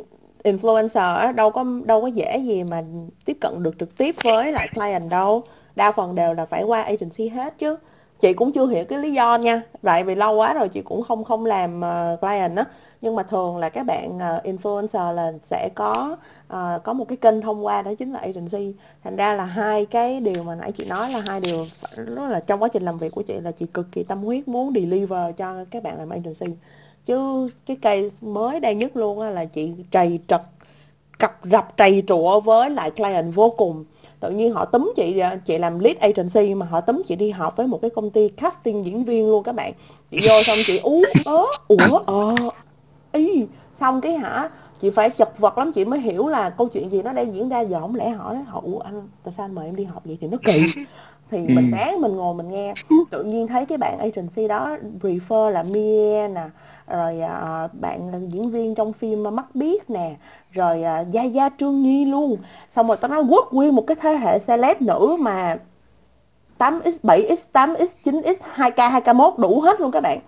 influencer 0.44 1.16
á, 1.16 1.32
đâu 1.32 1.50
có 1.50 1.64
đâu 1.84 2.00
có 2.00 2.06
dễ 2.06 2.38
gì 2.38 2.64
mà 2.64 2.82
tiếp 3.24 3.36
cận 3.40 3.62
được 3.62 3.78
trực 3.78 3.96
tiếp 3.96 4.14
với 4.24 4.52
lại 4.52 4.68
client 4.74 5.10
đâu. 5.10 5.44
Đa 5.76 5.92
phần 5.92 6.14
đều 6.14 6.34
là 6.34 6.46
phải 6.46 6.62
qua 6.62 6.82
agency 6.82 7.28
hết 7.28 7.54
chứ. 7.58 7.76
Chị 8.20 8.32
cũng 8.32 8.52
chưa 8.52 8.66
hiểu 8.66 8.84
cái 8.84 8.98
lý 8.98 9.12
do 9.12 9.36
nha. 9.36 9.62
Tại 9.82 10.04
vì 10.04 10.14
lâu 10.14 10.34
quá 10.34 10.54
rồi 10.54 10.68
chị 10.68 10.82
cũng 10.82 11.02
không 11.02 11.24
không 11.24 11.46
làm 11.46 11.80
ờ, 11.80 12.16
client 12.20 12.56
á. 12.56 12.64
Nhưng 13.00 13.16
mà 13.16 13.22
thường 13.22 13.56
là 13.56 13.68
các 13.68 13.82
bạn 13.86 14.18
ờ, 14.18 14.40
influencer 14.44 15.12
là 15.12 15.32
sẽ 15.50 15.68
có 15.74 16.16
Ờ, 16.54 16.78
có 16.84 16.92
một 16.92 17.04
cái 17.08 17.16
kênh 17.16 17.40
thông 17.40 17.66
qua 17.66 17.82
đó 17.82 17.94
chính 17.94 18.12
là 18.12 18.18
agency. 18.18 18.74
Thành 19.04 19.16
ra 19.16 19.34
là 19.34 19.44
hai 19.44 19.86
cái 19.86 20.20
điều 20.20 20.42
mà 20.44 20.54
nãy 20.54 20.72
chị 20.72 20.84
nói 20.88 21.10
là 21.10 21.22
hai 21.26 21.40
điều 21.40 21.66
rất 21.96 22.14
đó 22.16 22.28
là 22.28 22.40
trong 22.40 22.62
quá 22.62 22.68
trình 22.68 22.82
làm 22.82 22.98
việc 22.98 23.12
của 23.14 23.22
chị 23.22 23.34
là 23.42 23.50
chị 23.50 23.66
cực 23.66 23.92
kỳ 23.92 24.02
tâm 24.02 24.22
huyết 24.22 24.48
muốn 24.48 24.72
deliver 24.74 25.36
cho 25.36 25.64
các 25.70 25.82
bạn 25.82 25.98
làm 25.98 26.08
agency. 26.08 26.46
Chứ 27.06 27.48
cái 27.66 27.76
cây 27.82 28.10
mới 28.20 28.60
đây 28.60 28.74
nhất 28.74 28.96
luôn 28.96 29.20
á 29.20 29.30
là 29.30 29.44
chị 29.44 29.72
trầy 29.90 30.20
trật, 30.28 30.40
cặp 31.18 31.38
rập 31.52 31.76
trầy 31.76 32.02
trụa 32.06 32.40
với 32.40 32.70
lại 32.70 32.90
client 32.90 33.34
vô 33.34 33.50
cùng. 33.50 33.84
Tự 34.20 34.30
nhiên 34.30 34.52
họ 34.52 34.64
túm 34.64 34.92
chị 34.96 35.22
chị 35.46 35.58
làm 35.58 35.78
lead 35.78 35.96
agency 35.96 36.54
mà 36.54 36.66
họ 36.66 36.80
túm 36.80 37.02
chị 37.08 37.16
đi 37.16 37.30
học 37.30 37.56
với 37.56 37.66
một 37.66 37.78
cái 37.82 37.90
công 37.90 38.10
ty 38.10 38.28
casting 38.28 38.84
diễn 38.84 39.04
viên 39.04 39.30
luôn 39.30 39.42
các 39.42 39.54
bạn. 39.54 39.72
Chị 40.10 40.18
vô 40.28 40.42
xong 40.42 40.58
chị 40.64 40.80
ú 40.82 41.02
ớ 41.24 41.44
ủa? 41.68 41.98
Ờ 42.06 42.34
ý? 43.12 43.46
Xong 43.80 44.00
cái 44.00 44.12
hả 44.12 44.50
chị 44.80 44.90
phải 44.90 45.10
chật 45.10 45.38
vật 45.38 45.58
lắm 45.58 45.72
chị 45.72 45.84
mới 45.84 46.00
hiểu 46.00 46.28
là 46.28 46.50
câu 46.50 46.68
chuyện 46.68 46.90
gì 46.92 47.02
nó 47.02 47.12
đang 47.12 47.34
diễn 47.34 47.48
ra. 47.48 47.60
Giờ 47.60 47.80
không 47.80 47.94
lẽ 47.94 48.08
hỏi 48.10 48.36
họ 48.46 48.60
ủa 48.64 48.78
anh 48.78 49.08
tại 49.24 49.34
sao 49.36 49.44
anh 49.44 49.54
mời 49.54 49.66
em 49.66 49.76
đi 49.76 49.84
học 49.84 50.02
vậy? 50.04 50.18
Thì 50.20 50.26
nó 50.28 50.38
kỳ. 50.44 50.64
Thì 51.30 51.38
mình 51.38 51.70
Ừ. 51.72 51.76
ráng 51.76 52.00
mình 52.00 52.16
ngồi 52.16 52.34
mình 52.34 52.50
nghe. 52.50 52.74
Tự 53.10 53.24
nhiên 53.24 53.46
thấy 53.48 53.66
cái 53.66 53.78
bạn 53.78 53.98
agency 53.98 54.48
đó 54.48 54.76
refer 55.02 55.50
là 55.50 55.62
Mie 55.62 56.28
nè 56.28 56.42
rồi 56.88 57.20
à, 57.20 57.68
bạn 57.72 58.08
là 58.12 58.18
diễn 58.28 58.50
viên 58.50 58.74
trong 58.74 58.92
phim 58.92 59.22
mắt 59.22 59.54
biết 59.54 59.90
nè 59.90 60.14
rồi 60.50 60.82
à, 60.82 61.00
gia 61.00 61.22
gia 61.22 61.48
trương 61.58 61.82
nhi 61.82 62.04
luôn. 62.04 62.36
Xong 62.70 62.86
rồi 62.88 62.96
tao 62.96 63.10
nói 63.10 63.22
quất 63.30 63.44
nguyên 63.52 63.74
một 63.74 63.86
cái 63.86 63.96
thế 64.00 64.16
hệ 64.16 64.38
celeb 64.38 64.82
nữ 64.82 65.16
mà 65.20 65.56
8x 66.58 66.92
7x 67.02 67.36
8x 67.52 67.86
9x 68.04 68.34
2k 68.56 69.00
2k1 69.00 69.38
đủ 69.38 69.60
hết 69.60 69.80
luôn 69.80 69.90
các 69.90 70.00
bạn 70.00 70.18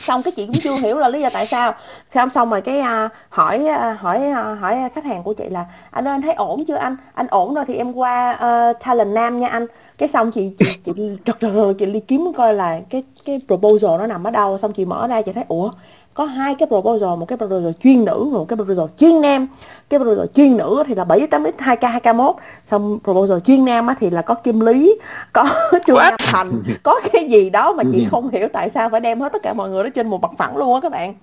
xong 0.00 0.22
cái 0.22 0.32
chị 0.36 0.46
cũng 0.46 0.54
chưa 0.54 0.74
hiểu 0.74 0.96
là 0.96 1.08
lý 1.08 1.20
do 1.20 1.28
tại 1.32 1.46
sao. 1.46 1.72
Xong 2.14 2.30
xong 2.30 2.50
rồi 2.50 2.60
cái 2.60 2.80
à, 2.80 3.08
hỏi 3.28 3.66
à, 3.66 3.98
hỏi 4.00 4.26
à, 4.26 4.56
hỏi 4.60 4.78
khách 4.94 5.04
hàng 5.04 5.22
của 5.22 5.34
chị 5.34 5.44
là 5.48 5.66
anh 5.90 6.08
ơi 6.08 6.12
anh 6.12 6.22
thấy 6.22 6.32
ổn 6.34 6.64
chưa 6.68 6.76
anh? 6.76 6.96
Anh 7.14 7.26
ổn 7.30 7.54
rồi 7.54 7.64
thì 7.68 7.74
em 7.74 7.92
qua 7.92 8.32
ờ, 8.32 8.70
uh, 8.70 8.84
talent 8.84 9.14
nam 9.14 9.40
nha 9.40 9.48
anh. 9.48 9.66
Cái 9.98 10.08
xong 10.08 10.30
chị 10.32 10.50
chị 10.58 10.64
chị 10.84 10.92
trật 11.24 11.36
trật 11.40 11.52
chị 11.78 11.86
đi 11.86 12.00
kiếm 12.00 12.32
coi 12.36 12.54
là 12.54 12.80
cái 12.90 13.02
cái 13.24 13.40
proposal 13.46 13.98
nó 13.98 14.06
nằm 14.06 14.24
ở 14.24 14.30
đâu. 14.30 14.58
Xong 14.58 14.72
chị 14.72 14.84
mở 14.84 15.06
ra 15.06 15.22
chị 15.22 15.32
thấy 15.32 15.44
ủa 15.48 15.70
có 16.14 16.24
hai 16.24 16.54
cái 16.58 16.66
proposal 16.68 17.08
một 17.08 17.26
cái 17.28 17.38
proposal 17.38 17.70
chuyên 17.82 18.04
nữ 18.04 18.24
và 18.32 18.38
một 18.38 18.46
cái 18.48 18.56
proposal 18.56 18.84
chuyên 18.98 19.20
nam. 19.20 19.48
Cái 19.90 20.00
proposal 20.00 20.26
chuyên 20.34 20.56
nữ 20.56 20.82
thì 20.86 20.94
là 20.94 21.04
7 21.04 21.26
8 21.26 21.44
x 21.44 21.62
2k 21.62 22.00
2k1 22.00 22.34
xong 22.70 22.98
proposal 23.04 23.38
chuyên 23.46 23.64
nam 23.64 23.86
á 23.86 23.94
thì 24.00 24.10
là 24.10 24.22
có 24.22 24.34
kim 24.34 24.60
lý 24.60 24.94
có 25.32 25.44
chu? 25.86 25.94
Nam 25.96 26.14
thành. 26.32 26.46
Có 26.82 27.00
cái 27.12 27.28
gì 27.30 27.50
đó 27.50 27.72
mà 27.72 27.82
chị 27.92 28.04
Ừ. 28.04 28.08
không 28.10 28.28
hiểu 28.30 28.48
tại 28.52 28.70
sao 28.74 28.88
phải 28.90 29.00
đem 29.00 29.20
hết 29.20 29.32
tất 29.32 29.42
cả 29.42 29.52
mọi 29.52 29.68
người 29.68 29.84
đó 29.84 29.90
trên 29.94 30.10
một 30.10 30.20
mặt 30.22 30.30
phẳng 30.38 30.56
luôn 30.56 30.74
á 30.74 30.80
các 30.80 30.92
bạn. 30.92 31.14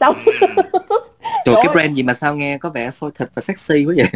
Xong 0.00 0.14
Trời 1.44 1.54
Trời 1.54 1.54
cái 1.54 1.66
ơi. 1.66 1.74
brand 1.74 1.96
gì 1.96 2.02
mà 2.02 2.14
sao 2.14 2.34
nghe 2.34 2.58
có 2.58 2.70
vẻ 2.70 2.90
sôi 2.90 3.10
thịt 3.18 3.28
và 3.34 3.42
sexy 3.42 3.84
quá 3.84 3.94
vậy? 3.96 4.06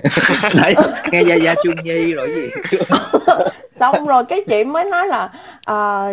Đấy, 0.62 0.74
nghe 1.12 1.22
Gia 1.22 1.34
Gia 1.34 1.54
Trương 1.64 1.74
Nhi 1.84 2.12
rồi 2.12 2.28
gì? 2.34 2.48
Xong 3.80 4.06
rồi 4.06 4.24
cái 4.24 4.44
chị 4.48 4.64
mới 4.64 4.84
nói 4.84 5.06
là 5.08 5.30
à, 5.64 6.08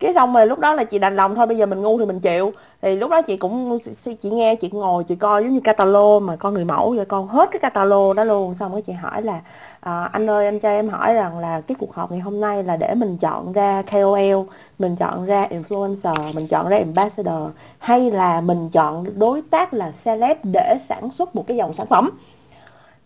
cái 0.00 0.14
xong 0.14 0.34
rồi 0.34 0.46
lúc 0.46 0.58
đó 0.58 0.74
là 0.74 0.84
chị 0.84 0.98
đành 0.98 1.16
lòng 1.16 1.34
thôi 1.34 1.46
bây 1.46 1.56
giờ 1.56 1.66
mình 1.66 1.82
ngu 1.82 1.98
thì 1.98 2.06
mình 2.06 2.20
chịu. 2.20 2.52
Thì 2.82 2.96
lúc 2.96 3.10
đó 3.10 3.22
chị 3.22 3.36
cũng 3.36 3.78
chị 4.22 4.30
nghe 4.30 4.54
chị 4.54 4.70
ngồi 4.72 5.04
chị 5.04 5.14
coi 5.16 5.42
giống 5.42 5.52
như 5.52 5.60
catalog 5.60 6.26
mà 6.26 6.36
con 6.36 6.54
người 6.54 6.64
mẫu 6.64 6.94
vậy 6.96 7.04
con 7.04 7.28
hết 7.28 7.48
cái 7.52 7.60
catalog 7.60 8.16
đó 8.16 8.24
luôn. 8.24 8.54
Xong 8.54 8.72
rồi 8.72 8.82
chị 8.82 8.92
hỏi 8.92 9.22
là 9.22 9.40
à, 9.80 10.08
anh 10.12 10.30
ơi 10.30 10.44
anh 10.44 10.60
cho 10.60 10.68
em 10.68 10.88
hỏi 10.88 11.14
rằng 11.14 11.38
là 11.38 11.60
cái 11.60 11.76
cuộc 11.78 11.94
họp 11.94 12.10
ngày 12.10 12.20
hôm 12.20 12.40
nay 12.40 12.64
là 12.64 12.76
để 12.76 12.94
mình 12.94 13.18
chọn 13.18 13.52
ra 13.52 13.82
KOL 13.82 14.48
mình 14.78 14.96
chọn 14.96 15.26
ra 15.26 15.48
influencer 15.50 16.34
mình 16.34 16.46
chọn 16.48 16.68
ra 16.68 16.76
ambassador 16.76 17.50
hay 17.78 18.10
là 18.10 18.40
mình 18.40 18.70
chọn 18.70 19.18
đối 19.18 19.42
tác 19.50 19.74
là 19.74 19.92
celeb 20.04 20.36
để 20.42 20.76
sản 20.88 21.10
xuất 21.10 21.36
một 21.36 21.44
cái 21.46 21.56
dòng 21.56 21.74
sản 21.74 21.86
phẩm? 21.86 22.10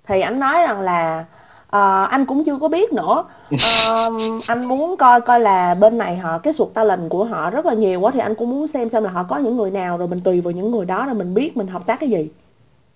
Thì 0.07 0.21
anh 0.21 0.41
nói 0.41 0.63
rằng 0.63 0.81
là 0.81 1.25
ờ, 1.71 2.07
anh 2.11 2.27
cũng 2.27 2.45
chưa 2.45 2.59
có 2.61 2.69
biết 2.69 2.93
nữa. 2.93 3.25
Ờ, 3.87 4.11
anh 4.49 4.65
muốn 4.65 4.97
coi 4.97 5.21
coi 5.21 5.41
là 5.41 5.75
bên 5.75 5.99
này 5.99 6.17
họ 6.17 6.39
cái 6.39 6.53
suột 6.53 6.75
talent 6.75 7.11
của 7.11 7.25
họ 7.25 7.51
rất 7.51 7.67
là 7.67 7.75
nhiều 7.75 8.01
quá 8.01 8.11
thì 8.15 8.21
anh 8.21 8.35
cũng 8.35 8.51
muốn 8.51 8.69
xem 8.69 8.91
xem 8.91 9.05
là 9.05 9.11
họ 9.11 9.23
có 9.23 9.37
những 9.37 9.57
người 9.57 9.71
nào 9.71 9.99
rồi 9.99 10.09
mình 10.09 10.21
tùy 10.21 10.41
vào 10.41 10.51
những 10.51 10.71
người 10.71 10.87
đó 10.87 11.07
rồi 11.07 11.15
mình 11.15 11.35
biết 11.35 11.57
mình 11.57 11.67
hợp 11.67 11.87
tác 11.87 12.01
cái 12.01 12.11
gì. 12.11 12.29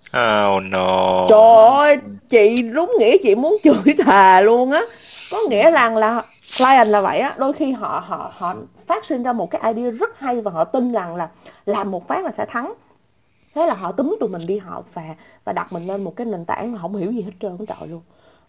Oh 0.03 0.63
no. 0.63 1.27
trời 1.29 1.69
ơi 1.69 1.97
chị 2.29 2.61
đúng 2.61 2.91
nghĩa 2.99 3.17
chị 3.23 3.35
muốn 3.35 3.57
chửi 3.63 3.95
thà 4.05 4.41
luôn 4.41 4.71
á. 4.71 4.81
Có 5.31 5.37
nghĩa 5.49 5.71
rằng 5.71 5.97
là 5.97 6.21
client 6.57 6.87
là 6.87 7.01
vậy 7.01 7.19
á 7.19 7.33
đôi 7.37 7.53
khi 7.53 7.71
họ 7.71 8.03
họ 8.07 8.31
họ 8.37 8.55
phát 8.87 9.05
sinh 9.05 9.23
ra 9.23 9.33
một 9.33 9.51
cái 9.51 9.73
idea 9.73 9.91
rất 9.91 10.19
hay 10.19 10.41
và 10.41 10.51
họ 10.51 10.63
tin 10.63 10.91
rằng 10.91 11.15
là 11.15 11.29
làm 11.65 11.91
một 11.91 12.07
phát 12.07 12.25
là 12.25 12.31
sẽ 12.31 12.45
thắng. 12.45 12.73
Thế 13.55 13.65
là 13.67 13.73
họ 13.73 13.91
túm 13.91 14.17
tụi 14.19 14.29
mình 14.29 14.47
đi 14.47 14.57
họp 14.57 14.85
và 14.93 15.03
và 15.45 15.53
đặt 15.53 15.73
mình 15.73 15.87
lên 15.87 16.03
một 16.03 16.15
cái 16.15 16.25
nền 16.25 16.45
tảng 16.45 16.71
mà 16.71 16.79
không 16.81 16.95
hiểu 16.95 17.11
gì 17.11 17.21
hết 17.21 17.31
trơn 17.41 17.57
trời 17.65 17.87
luôn 17.87 18.01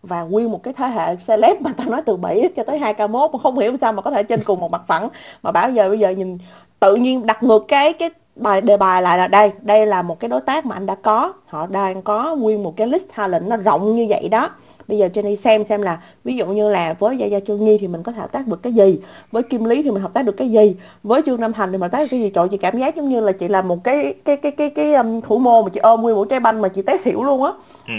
và 0.08 0.22
nguyên 0.22 0.50
một 0.50 0.62
cái 0.62 0.74
thế 0.74 0.86
hệ 0.88 1.16
celeb 1.16 1.60
mà 1.60 1.72
ta 1.76 1.84
nói 1.84 2.02
từ 2.06 2.16
7 2.16 2.50
cho 2.56 2.62
tới 2.64 2.80
2k1 2.80 3.32
mà 3.32 3.38
không 3.42 3.58
hiểu 3.58 3.76
sao 3.80 3.92
mà 3.92 4.02
có 4.02 4.10
thể 4.10 4.22
trên 4.22 4.40
cùng 4.44 4.60
một 4.60 4.70
mặt 4.70 4.82
phẳng. 4.86 5.08
Mà 5.42 5.52
bảo 5.52 5.70
giờ 5.70 5.88
bây 5.88 5.98
giờ 5.98 6.10
nhìn, 6.10 6.38
tự 6.80 6.96
nhiên 6.96 7.26
đặt 7.26 7.42
ngược 7.42 7.64
cái 7.68 7.92
cái 7.92 8.10
bài, 8.36 8.60
đề 8.60 8.76
bài 8.76 9.02
lại 9.02 9.18
là 9.18 9.28
đây 9.28 9.52
đây 9.60 9.86
là 9.86 10.02
một 10.02 10.20
cái 10.20 10.28
đối 10.28 10.40
tác 10.40 10.66
mà 10.66 10.76
anh 10.76 10.86
đã 10.86 10.94
có. 10.94 11.32
Họ 11.46 11.66
đang 11.66 12.02
có 12.02 12.36
nguyên 12.36 12.62
một 12.62 12.76
cái 12.76 12.86
list 12.86 13.04
talent 13.16 13.46
nó 13.46 13.56
rộng 13.56 13.96
như 13.96 14.06
vậy 14.08 14.28
đó 14.28 14.50
bây 14.88 14.98
giờ 14.98 15.08
Jenny 15.14 15.36
xem 15.36 15.64
xem 15.68 15.82
là 15.82 16.00
ví 16.24 16.36
dụ 16.36 16.46
như 16.46 16.70
là 16.70 16.94
với 16.98 17.16
Gia 17.18 17.26
Gia 17.26 17.40
Châu 17.40 17.56
Nhi 17.58 17.78
thì 17.80 17.88
mình 17.88 18.02
có 18.02 18.12
thể 18.12 18.20
hợp 18.20 18.32
tác 18.32 18.46
được 18.46 18.62
cái 18.62 18.72
gì? 18.72 19.00
Với 19.32 19.42
Kim 19.42 19.64
Lý 19.64 19.82
thì 19.82 19.90
mình 19.90 20.02
hợp 20.02 20.14
tác 20.14 20.22
được 20.22 20.36
cái 20.36 20.50
gì? 20.50 20.76
Với 21.02 21.22
Trương 21.26 21.40
Nam 21.40 21.52
Thành 21.52 21.68
thì 21.72 21.78
mình 21.78 21.80
hợp 21.82 21.92
tác 21.92 22.00
được 22.00 22.08
cái 22.10 22.20
gì? 22.20 22.30
Trời 22.30 22.48
chị 22.50 22.56
cảm 22.56 22.78
giác 22.78 22.96
giống 22.96 23.08
như 23.08 23.20
là 23.20 23.32
chị 23.32 23.48
là 23.48 23.62
một 23.62 23.84
cái 23.84 24.14
cái 24.24 24.36
cái 24.36 24.52
cái 24.52 24.70
cái 24.70 24.94
um, 24.94 25.20
thủ 25.20 25.38
môn 25.38 25.64
mà 25.64 25.70
chị 25.74 25.80
ôm 25.80 26.00
nguyên 26.02 26.16
một 26.16 26.24
trái 26.30 26.40
banh 26.40 26.60
mà 26.62 26.68
chị 26.68 26.82
té 26.82 26.96
xỉu 26.98 27.24
luôn 27.24 27.44
á. 27.44 27.52
Ừ. 27.86 27.92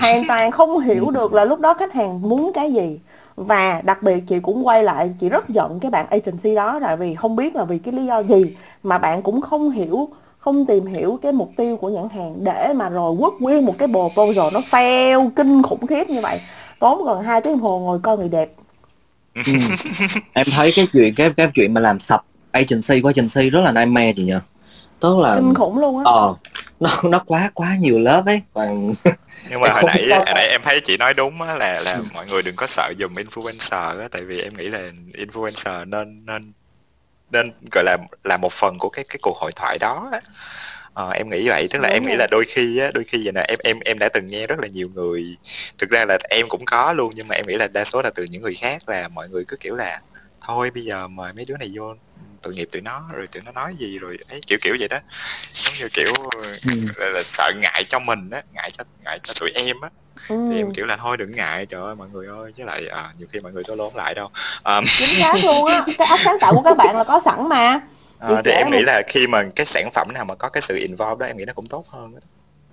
hoàn 0.00 0.26
toàn 0.26 0.50
không 0.50 0.78
hiểu 0.88 1.10
được 1.10 1.32
là 1.32 1.44
lúc 1.44 1.60
đó 1.60 1.74
khách 1.74 1.92
hàng 1.92 2.22
muốn 2.22 2.52
cái 2.54 2.72
gì. 2.72 3.00
Và 3.36 3.80
đặc 3.84 4.02
biệt 4.02 4.20
chị 4.28 4.40
cũng 4.40 4.66
quay 4.66 4.82
lại 4.84 5.10
chị 5.20 5.28
rất 5.28 5.48
giận 5.48 5.80
cái 5.80 5.90
bạn 5.90 6.06
agency 6.10 6.54
đó 6.54 6.78
tại 6.82 6.96
vì 6.96 7.14
không 7.14 7.36
biết 7.36 7.56
là 7.56 7.64
vì 7.64 7.78
cái 7.78 7.94
lý 7.94 8.06
do 8.06 8.18
gì 8.18 8.56
mà 8.82 8.98
bạn 8.98 9.22
cũng 9.22 9.40
không 9.40 9.70
hiểu 9.70 10.08
không 10.38 10.66
tìm 10.66 10.86
hiểu 10.86 11.18
cái 11.22 11.32
mục 11.32 11.52
tiêu 11.56 11.76
của 11.76 11.88
nhãn 11.88 12.08
hàng 12.08 12.44
để 12.44 12.72
mà 12.76 12.88
rồi 12.88 13.16
quất 13.20 13.32
nguyên 13.38 13.64
một 13.64 13.74
cái 13.78 13.88
proposal 13.88 14.52
nó 14.52 14.60
fail 14.70 15.30
kinh 15.36 15.62
khủng 15.62 15.86
khiếp 15.86 16.08
như 16.08 16.20
vậy. 16.20 16.40
Tốn 16.80 17.04
gần 17.04 17.22
2 17.22 17.40
tiếng 17.40 17.52
đồng 17.52 17.60
hồ 17.62 17.78
ngồi 17.78 17.98
coi 18.02 18.18
người 18.18 18.28
đẹp. 18.28 18.50
Ừ. 19.34 19.52
em 20.32 20.46
thấy 20.56 20.72
cái 20.76 20.86
chuyện 20.92 21.14
cái 21.14 21.30
cái 21.36 21.48
chuyện 21.54 21.74
mà 21.74 21.80
làm 21.80 21.98
sập 21.98 22.24
agency 22.52 23.00
của 23.00 23.12
agency 23.16 23.50
rất 23.50 23.60
là 23.60 23.72
nightmare 23.72 24.12
chị 24.16 24.24
nhỉ 24.24 24.34
tức 25.00 25.18
là 25.18 25.34
kinh 25.34 25.54
khủng 25.54 25.78
luôn 25.78 25.96
á. 25.96 26.02
Ờ 26.04 26.34
nó 26.80 26.90
nó 27.02 27.18
quá 27.26 27.50
quá 27.54 27.76
nhiều 27.80 27.98
lớp 27.98 28.26
ấy. 28.26 28.42
Và 28.52 28.68
nhưng 29.50 29.60
mà 29.60 29.68
hồi 29.72 29.82
nãy 29.86 30.08
hồi 30.10 30.24
nãy 30.34 30.48
em 30.50 30.60
thấy 30.64 30.80
chị 30.80 30.96
nói 30.96 31.14
đúng 31.14 31.42
á 31.42 31.54
là 31.54 31.80
là 31.80 31.98
mọi 32.14 32.26
người 32.30 32.42
đừng 32.44 32.56
có 32.56 32.66
sợ 32.66 32.92
dùng 32.96 33.14
influencer 33.14 34.00
á 34.00 34.08
tại 34.10 34.22
vì 34.22 34.40
em 34.40 34.54
nghĩ 34.56 34.68
là 34.68 34.90
influencer 35.12 35.88
nên 35.88 36.26
nên 36.26 36.52
nên 37.30 37.52
gọi 37.72 37.84
là 37.84 37.96
là 38.24 38.36
một 38.36 38.52
phần 38.52 38.78
của 38.78 38.88
cái 38.88 39.04
cái 39.08 39.18
cuộc 39.22 39.36
hội 39.36 39.52
thoại 39.56 39.78
đó. 39.78 40.10
Ờ, 40.92 41.10
em 41.10 41.30
nghĩ 41.30 41.48
vậy 41.48 41.68
tức 41.70 41.78
là 41.78 41.88
Đúng 41.88 41.94
em 41.94 42.02
nghĩ 42.02 42.08
rồi. 42.08 42.16
là 42.18 42.26
đôi 42.30 42.44
khi 42.48 42.78
á 42.78 42.90
đôi 42.94 43.04
khi 43.04 43.24
vậy 43.24 43.32
nè 43.32 43.44
em 43.48 43.58
em 43.64 43.80
em 43.84 43.98
đã 43.98 44.08
từng 44.08 44.26
nghe 44.28 44.46
rất 44.46 44.58
là 44.58 44.68
nhiều 44.68 44.88
người 44.88 45.24
thực 45.78 45.90
ra 45.90 46.04
là 46.04 46.18
em 46.30 46.48
cũng 46.48 46.64
có 46.64 46.92
luôn 46.92 47.12
nhưng 47.14 47.28
mà 47.28 47.34
em 47.34 47.46
nghĩ 47.46 47.56
là 47.56 47.68
đa 47.68 47.84
số 47.84 48.02
là 48.02 48.10
từ 48.14 48.24
những 48.24 48.42
người 48.42 48.54
khác 48.54 48.88
là 48.88 49.08
mọi 49.08 49.28
người 49.28 49.44
cứ 49.48 49.56
kiểu 49.60 49.76
là 49.76 50.00
thôi 50.40 50.70
bây 50.70 50.84
giờ 50.84 51.08
mời 51.08 51.32
mấy 51.32 51.44
đứa 51.44 51.56
này 51.56 51.72
vô 51.76 51.94
tội 52.42 52.54
nghiệp 52.54 52.68
tụi 52.72 52.82
nó 52.82 53.08
rồi 53.12 53.26
tụi 53.26 53.42
nó 53.42 53.52
nói 53.52 53.74
gì 53.78 53.98
rồi 53.98 54.18
ấy 54.28 54.40
kiểu 54.46 54.58
kiểu 54.62 54.76
vậy 54.78 54.88
đó 54.88 54.98
giống 55.52 55.74
như 55.78 55.88
kiểu 55.92 56.12
Ừ. 56.68 56.74
là, 56.98 57.06
là 57.08 57.22
sợ 57.24 57.52
ngại 57.56 57.84
cho 57.88 57.98
mình 57.98 58.30
á 58.30 58.42
ngại 58.52 58.70
cho 58.70 58.84
ngại 59.04 59.18
cho 59.22 59.32
tụi 59.40 59.50
em 59.50 59.80
á 59.80 59.90
ừ, 60.28 60.46
thì 60.50 60.58
em 60.58 60.72
kiểu 60.72 60.86
là 60.86 60.96
thôi 60.96 61.16
đừng 61.16 61.34
ngại 61.34 61.66
trời 61.66 61.82
ơi 61.82 61.94
mọi 61.94 62.08
người 62.12 62.26
ơi. 62.26 62.52
Với 62.56 62.66
lại 62.66 62.82
à, 62.90 63.12
nhiều 63.18 63.28
khi 63.32 63.40
mọi 63.40 63.52
người 63.52 63.62
solo 63.62 63.84
không 63.84 63.96
lại 63.96 64.14
đâu. 64.14 64.28
Um, 64.64 64.84
chính 64.84 65.20
xác 65.20 65.34
luôn 65.44 65.66
á. 65.66 65.84
Cái 65.98 66.06
óc 66.10 66.18
sáng 66.24 66.36
tạo 66.40 66.54
của 66.54 66.62
các 66.62 66.76
bạn 66.76 66.96
là 66.96 67.04
có 67.04 67.20
sẵn 67.24 67.48
mà. 67.48 67.80
À, 68.18 68.28
thì 68.44 68.50
em 68.50 68.70
nghĩ 68.70 68.82
là 68.82 69.02
khi 69.08 69.26
mà 69.26 69.42
cái 69.56 69.66
sản 69.66 69.90
phẩm 69.94 70.08
nào 70.14 70.24
mà 70.24 70.34
có 70.34 70.48
cái 70.48 70.62
sự 70.62 70.76
involve 70.76 71.16
đó 71.20 71.26
em 71.26 71.36
nghĩ 71.36 71.44
nó 71.44 71.52
cũng 71.52 71.66
tốt 71.66 71.84
hơn 71.92 72.14
đó. 72.14 72.20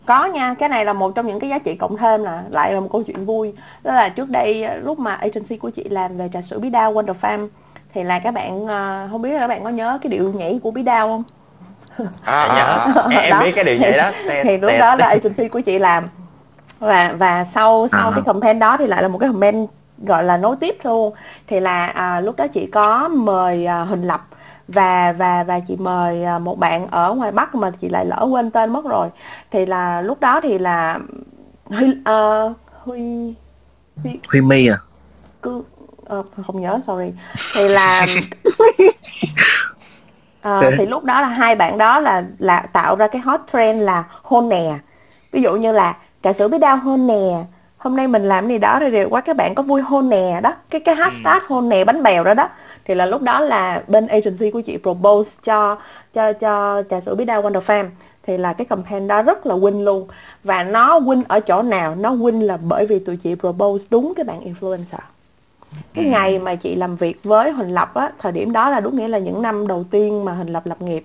Có 0.05 0.25
nha, 0.25 0.53
cái 0.59 0.69
này 0.69 0.85
là 0.85 0.93
một 0.93 1.11
trong 1.15 1.27
những 1.27 1.39
cái 1.39 1.49
giá 1.49 1.59
trị 1.59 1.75
cộng 1.75 1.97
thêm 1.97 2.23
là 2.23 2.43
lại 2.49 2.73
là 2.73 2.79
một 2.79 2.89
câu 2.91 3.03
chuyện 3.03 3.25
vui. 3.25 3.53
Đó 3.83 3.93
là 3.93 4.09
trước 4.09 4.29
đây 4.29 4.65
lúc 4.83 4.99
mà 4.99 5.13
agency 5.13 5.57
của 5.57 5.69
chị 5.69 5.83
làm 5.89 6.17
về 6.17 6.29
trà 6.33 6.41
sữa 6.41 6.59
bí 6.59 6.69
đao 6.69 6.93
Wonder 6.93 7.13
Farm 7.21 7.47
thì 7.93 8.03
là 8.03 8.19
các 8.19 8.31
bạn 8.33 8.67
ờ, 8.67 9.07
không 9.11 9.21
biết 9.21 9.29
là 9.29 9.39
các 9.39 9.47
bạn 9.47 9.63
có 9.63 9.69
nhớ 9.69 9.99
cái 10.01 10.09
điệu 10.09 10.33
nhảy 10.33 10.59
của 10.63 10.71
bí 10.71 10.83
đao 10.83 11.07
không? 11.07 11.23
à, 12.23 12.43
à, 12.43 12.63
à. 12.65 12.87
em, 13.09 13.09
em 13.21 13.29
Đó. 13.29 13.39
biết 13.43 13.51
cái 13.55 13.63
điều 13.63 13.77
vậy 13.81 13.97
đó. 13.97 14.11
Tè- 14.27 14.43
thì 14.43 14.57
lúc 14.57 14.71
đó 14.79 14.95
là 14.95 15.05
agency 15.07 15.47
của 15.47 15.59
chị 15.59 15.79
làm 15.79 16.09
và 16.79 17.13
và 17.17 17.45
sau 17.53 17.87
sau 17.91 18.09
À. 18.09 18.11
cái 18.15 18.23
campaign 18.25 18.59
đó 18.59 18.77
thì 18.77 18.85
lại 18.85 19.01
là 19.01 19.07
một 19.07 19.17
cái 19.17 19.29
campaign 19.29 19.67
gọi 19.97 20.23
là 20.23 20.37
nối 20.37 20.55
tiếp 20.55 20.77
luôn 20.83 21.13
thì 21.47 21.59
là 21.59 21.85
à, 21.85 22.21
lúc 22.21 22.35
đó 22.35 22.47
chị 22.47 22.65
có 22.65 23.07
mời 23.07 23.65
à, 23.65 23.81
Huỳnh 23.81 24.07
Lập 24.07 24.27
và 24.67 25.13
và 25.17 25.43
và 25.43 25.59
chị 25.59 25.75
mời 25.75 26.23
à, 26.23 26.39
một 26.39 26.59
bạn 26.59 26.87
ở 26.87 27.13
ngoài 27.13 27.31
Bắc 27.31 27.55
mà 27.55 27.71
chị 27.81 27.89
lại 27.89 28.05
lỡ 28.05 28.27
quên 28.31 28.51
tên 28.51 28.73
mất 28.73 28.85
rồi 28.85 29.07
thì 29.51 29.65
là 29.65 30.01
lúc 30.01 30.19
đó 30.19 30.41
thì 30.41 30.57
là 30.57 30.99
Huy 31.65 31.87
uh, 31.89 32.51
Huy 32.83 33.33
Huy 34.03 34.19
Huy 34.31 34.41
My 34.41 34.67
à 34.67 34.77
cứ 35.41 35.63
ờ, 36.05 36.23
không 36.47 36.61
nhớ 36.61 36.79
sorry 36.87 37.11
thì 37.55 37.67
là 37.67 38.05
Ok. 40.41 40.63
thì 40.77 40.85
lúc 40.85 41.03
đó 41.03 41.21
là 41.21 41.27
hai 41.27 41.55
bạn 41.55 41.77
đó 41.77 41.99
là 41.99 42.23
là 42.39 42.59
tạo 42.59 42.95
ra 42.95 43.07
cái 43.07 43.21
hot 43.21 43.41
trend 43.53 43.81
là 43.81 44.03
hôn 44.23 44.49
nè 44.49 44.79
ví 45.31 45.41
dụ 45.41 45.55
như 45.55 45.71
là 45.71 45.97
trà 46.25 46.33
sữa 46.33 46.47
bí 46.47 46.57
đao 46.57 46.77
hôn 46.77 47.07
nè 47.07 47.43
hôm 47.77 47.95
nay 47.95 48.07
mình 48.07 48.23
làm 48.23 48.47
cái 48.47 48.55
gì 48.55 48.59
đó 48.59 48.77
thì 48.79 48.91
đều 48.91 49.09
quá 49.09 49.21
các 49.21 49.35
bạn 49.35 49.55
có 49.55 49.63
vui 49.63 49.81
hôn 49.81 50.09
nè 50.09 50.39
đó 50.43 50.53
cái 50.69 50.81
cái 50.81 50.95
hashtag 50.95 51.39
hôn 51.47 51.69
nè 51.69 51.83
bánh 51.83 52.03
bèo 52.03 52.23
đó 52.23 52.33
đó 52.33 52.49
thì 52.85 52.95
là 52.95 53.05
lúc 53.05 53.21
đó 53.21 53.39
là 53.39 53.83
bên 53.87 54.07
agency 54.07 54.51
của 54.51 54.61
chị 54.61 54.77
propose 54.83 55.37
cho 55.43 55.77
cho 56.13 56.33
cho 56.33 56.83
trà 56.89 57.01
sữa 57.01 57.15
bí 57.15 57.25
đao 57.25 57.41
Wonder 57.41 57.61
Farm. 57.61 57.85
Thì 58.23 58.37
là 58.37 58.53
cái 58.53 58.65
campaign 58.65 59.07
đó 59.07 59.21
rất 59.21 59.45
là 59.45 59.55
win 59.55 59.83
luôn. 59.83 60.07
Và 60.43 60.63
nó 60.63 60.99
win 60.99 61.23
ở 61.27 61.39
chỗ 61.39 61.61
nào? 61.61 61.95
Nó 61.95 62.11
win 62.11 62.41
là 62.41 62.57
bởi 62.57 62.85
vì 62.85 62.99
tụi 62.99 63.17
chị 63.17 63.35
propose 63.35 63.85
đúng 63.89 64.13
cái 64.15 64.23
bạn 64.23 64.53
influencer. 64.53 64.99
Cái 65.93 66.05
ngày 66.05 66.39
mà 66.39 66.55
chị 66.55 66.75
làm 66.75 66.95
việc 66.95 67.19
với 67.23 67.51
Huỳnh 67.51 67.73
Lập 67.73 67.93
á 67.93 68.11
thời 68.19 68.31
điểm 68.31 68.51
đó 68.51 68.69
là 68.69 68.79
đúng 68.79 68.95
nghĩa 68.95 69.07
là 69.07 69.17
những 69.17 69.41
năm 69.41 69.67
đầu 69.67 69.85
tiên 69.91 70.25
mà 70.25 70.33
Huỳnh 70.33 70.53
Lập 70.53 70.63
lập 70.65 70.81
nghiệp 70.81 71.03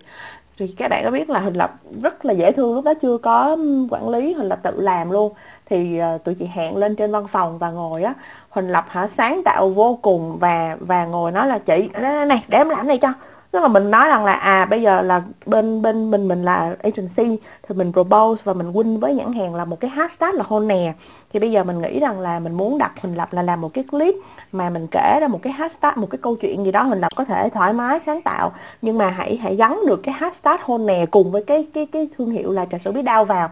thì 0.61 0.67
các 0.67 0.89
bạn 0.89 1.05
có 1.05 1.11
biết 1.11 1.31
là 1.31 1.41
Huỳnh 1.41 1.57
Lập 1.57 1.75
rất 2.03 2.25
là 2.25 2.33
dễ 2.33 2.53
thương 2.53 2.75
lúc 2.75 2.85
đó 2.85 2.95
chưa 2.95 3.19
có 3.19 3.57
quản 3.91 4.09
lý 4.09 4.33
Huỳnh 4.33 4.49
Lập 4.49 4.59
tự 4.63 4.81
làm 4.81 5.11
luôn. 5.11 5.33
Thì 5.67 5.99
ờ, 5.99 6.19
tụi 6.19 6.35
chị 6.35 6.47
hẹn 6.47 6.77
lên 6.77 6.97
trên 6.97 7.13
văn 7.13 7.27
phòng 7.33 7.59
và 7.59 7.71
ngồi 7.71 8.03
á 8.03 8.15
Huỳnh 8.51 8.71
Lập 8.71 8.85
hả 8.89 9.09
sáng 9.09 9.43
tạo 9.45 9.71
vô 9.71 9.99
cùng 10.03 10.39
và 10.39 10.77
và 10.81 11.05
ngồi 11.05 11.33
nói 11.33 11.47
là 11.47 11.59
chị 11.59 11.89
này, 11.93 12.27
này 12.27 12.45
để 12.49 12.59
em 12.59 12.69
làm 12.69 12.87
này 12.87 12.99
cho. 12.99 13.09
Tức 13.51 13.61
là 13.61 13.69
mình 13.69 13.91
nói 13.91 14.09
rằng 14.09 14.25
là 14.25 14.33
à 14.33 14.65
bây 14.65 14.83
giờ 14.83 15.03
là 15.03 15.23
bên 15.47 15.83
bên 15.83 16.11
mình 16.11 16.29
mình 16.29 16.45
là 16.45 16.77
agency 16.83 17.39
thì 17.69 17.75
mình 17.75 17.93
propose 17.93 18.43
và 18.45 18.53
mình 18.53 18.73
win 18.73 19.01
với 19.01 19.15
nhãn 19.15 19.33
hàng 19.33 19.55
là 19.55 19.65
một 19.65 19.81
cái 19.81 19.91
hashtag 19.91 20.35
là 20.35 20.45
hôn 20.47 20.69
nè 20.69 20.93
thì 21.33 21.41
bây 21.41 21.51
giờ 21.51 21.65
mình 21.65 21.81
nghĩ 21.81 22.01
rằng 22.01 22.21
là 22.21 22.39
mình 22.39 22.53
muốn 22.53 22.79
đặt 22.79 22.93
Huỳnh 23.03 23.17
Lập 23.17 23.29
là 23.33 23.43
làm 23.43 23.61
một 23.61 23.71
cái 23.75 23.85
clip 23.91 24.15
mà 24.53 24.71
mình 24.71 24.87
kể 24.91 25.19
ra 25.21 25.29
một 25.29 25.39
cái 25.43 25.53
hashtag, 25.53 25.93
một 25.97 26.11
cái 26.11 26.19
câu 26.23 26.37
chuyện 26.37 26.65
gì 26.65 26.73
đó 26.73 26.83
Huỳnh 26.83 27.01
Lập 27.01 27.09
có 27.17 27.25
thể 27.25 27.49
thoải 27.49 27.73
mái, 27.73 28.01
sáng 28.07 28.23
tạo. 28.23 28.53
Nhưng 28.83 28.99
mà 28.99 29.11
hãy 29.11 29.37
hãy 29.37 29.57
gắn 29.57 29.81
được 29.87 30.01
cái 30.03 30.15
hashtag 30.15 30.57
hôn 30.63 30.87
nè 30.87 31.07
cùng 31.11 31.31
với 31.31 31.45
cái 31.45 31.67
cái 31.75 31.87
cái 31.87 32.09
thương 32.19 32.31
hiệu 32.31 32.53
là 32.53 32.67
trà 32.71 32.79
sữa 32.85 32.93
bí 32.93 33.03
đao 33.03 33.25
vào. 33.25 33.49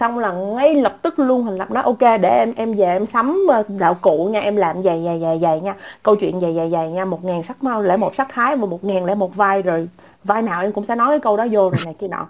Xong 0.00 0.18
là 0.18 0.32
ngay 0.32 0.74
lập 0.74 0.96
tức 1.02 1.18
luôn 1.18 1.42
Huỳnh 1.42 1.58
Lập 1.58 1.70
nói 1.70 1.82
ok, 1.82 2.00
để 2.00 2.38
em 2.38 2.54
em 2.56 2.74
về 2.74 2.84
em 2.84 3.06
sắm 3.06 3.46
ờ, 3.48 3.62
đạo 3.68 3.94
cụ 4.00 4.28
nha, 4.32 4.40
em 4.40 4.56
làm 4.56 4.82
dày 4.82 5.02
dày 5.04 5.20
dày 5.20 5.38
dày 5.38 5.60
nha. 5.60 5.74
Câu 6.02 6.16
chuyện 6.16 6.40
dày 6.40 6.54
dày 6.54 6.70
dày 6.70 6.90
nha, 6.90 7.04
một 7.04 7.24
ngàn 7.24 7.42
sắc 7.42 7.62
mau, 7.62 7.82
lễ 7.82 7.96
một 7.96 8.14
sắc 8.16 8.28
thái 8.32 8.56
và 8.56 8.66
một 8.66 8.84
ngàn 8.84 9.04
lễ 9.04 9.14
một 9.14 9.36
vai 9.36 9.62
rồi, 9.62 9.88
vai 10.24 10.42
nào 10.42 10.62
em 10.62 10.72
cũng 10.72 10.84
sẽ 10.84 10.94
nói 10.94 11.08
cái 11.08 11.20
câu 11.20 11.36
đó 11.36 11.46
vô 11.50 11.60
rồi 11.60 11.82
này 11.84 11.94
kia 11.94 12.08
nọ. 12.08 12.26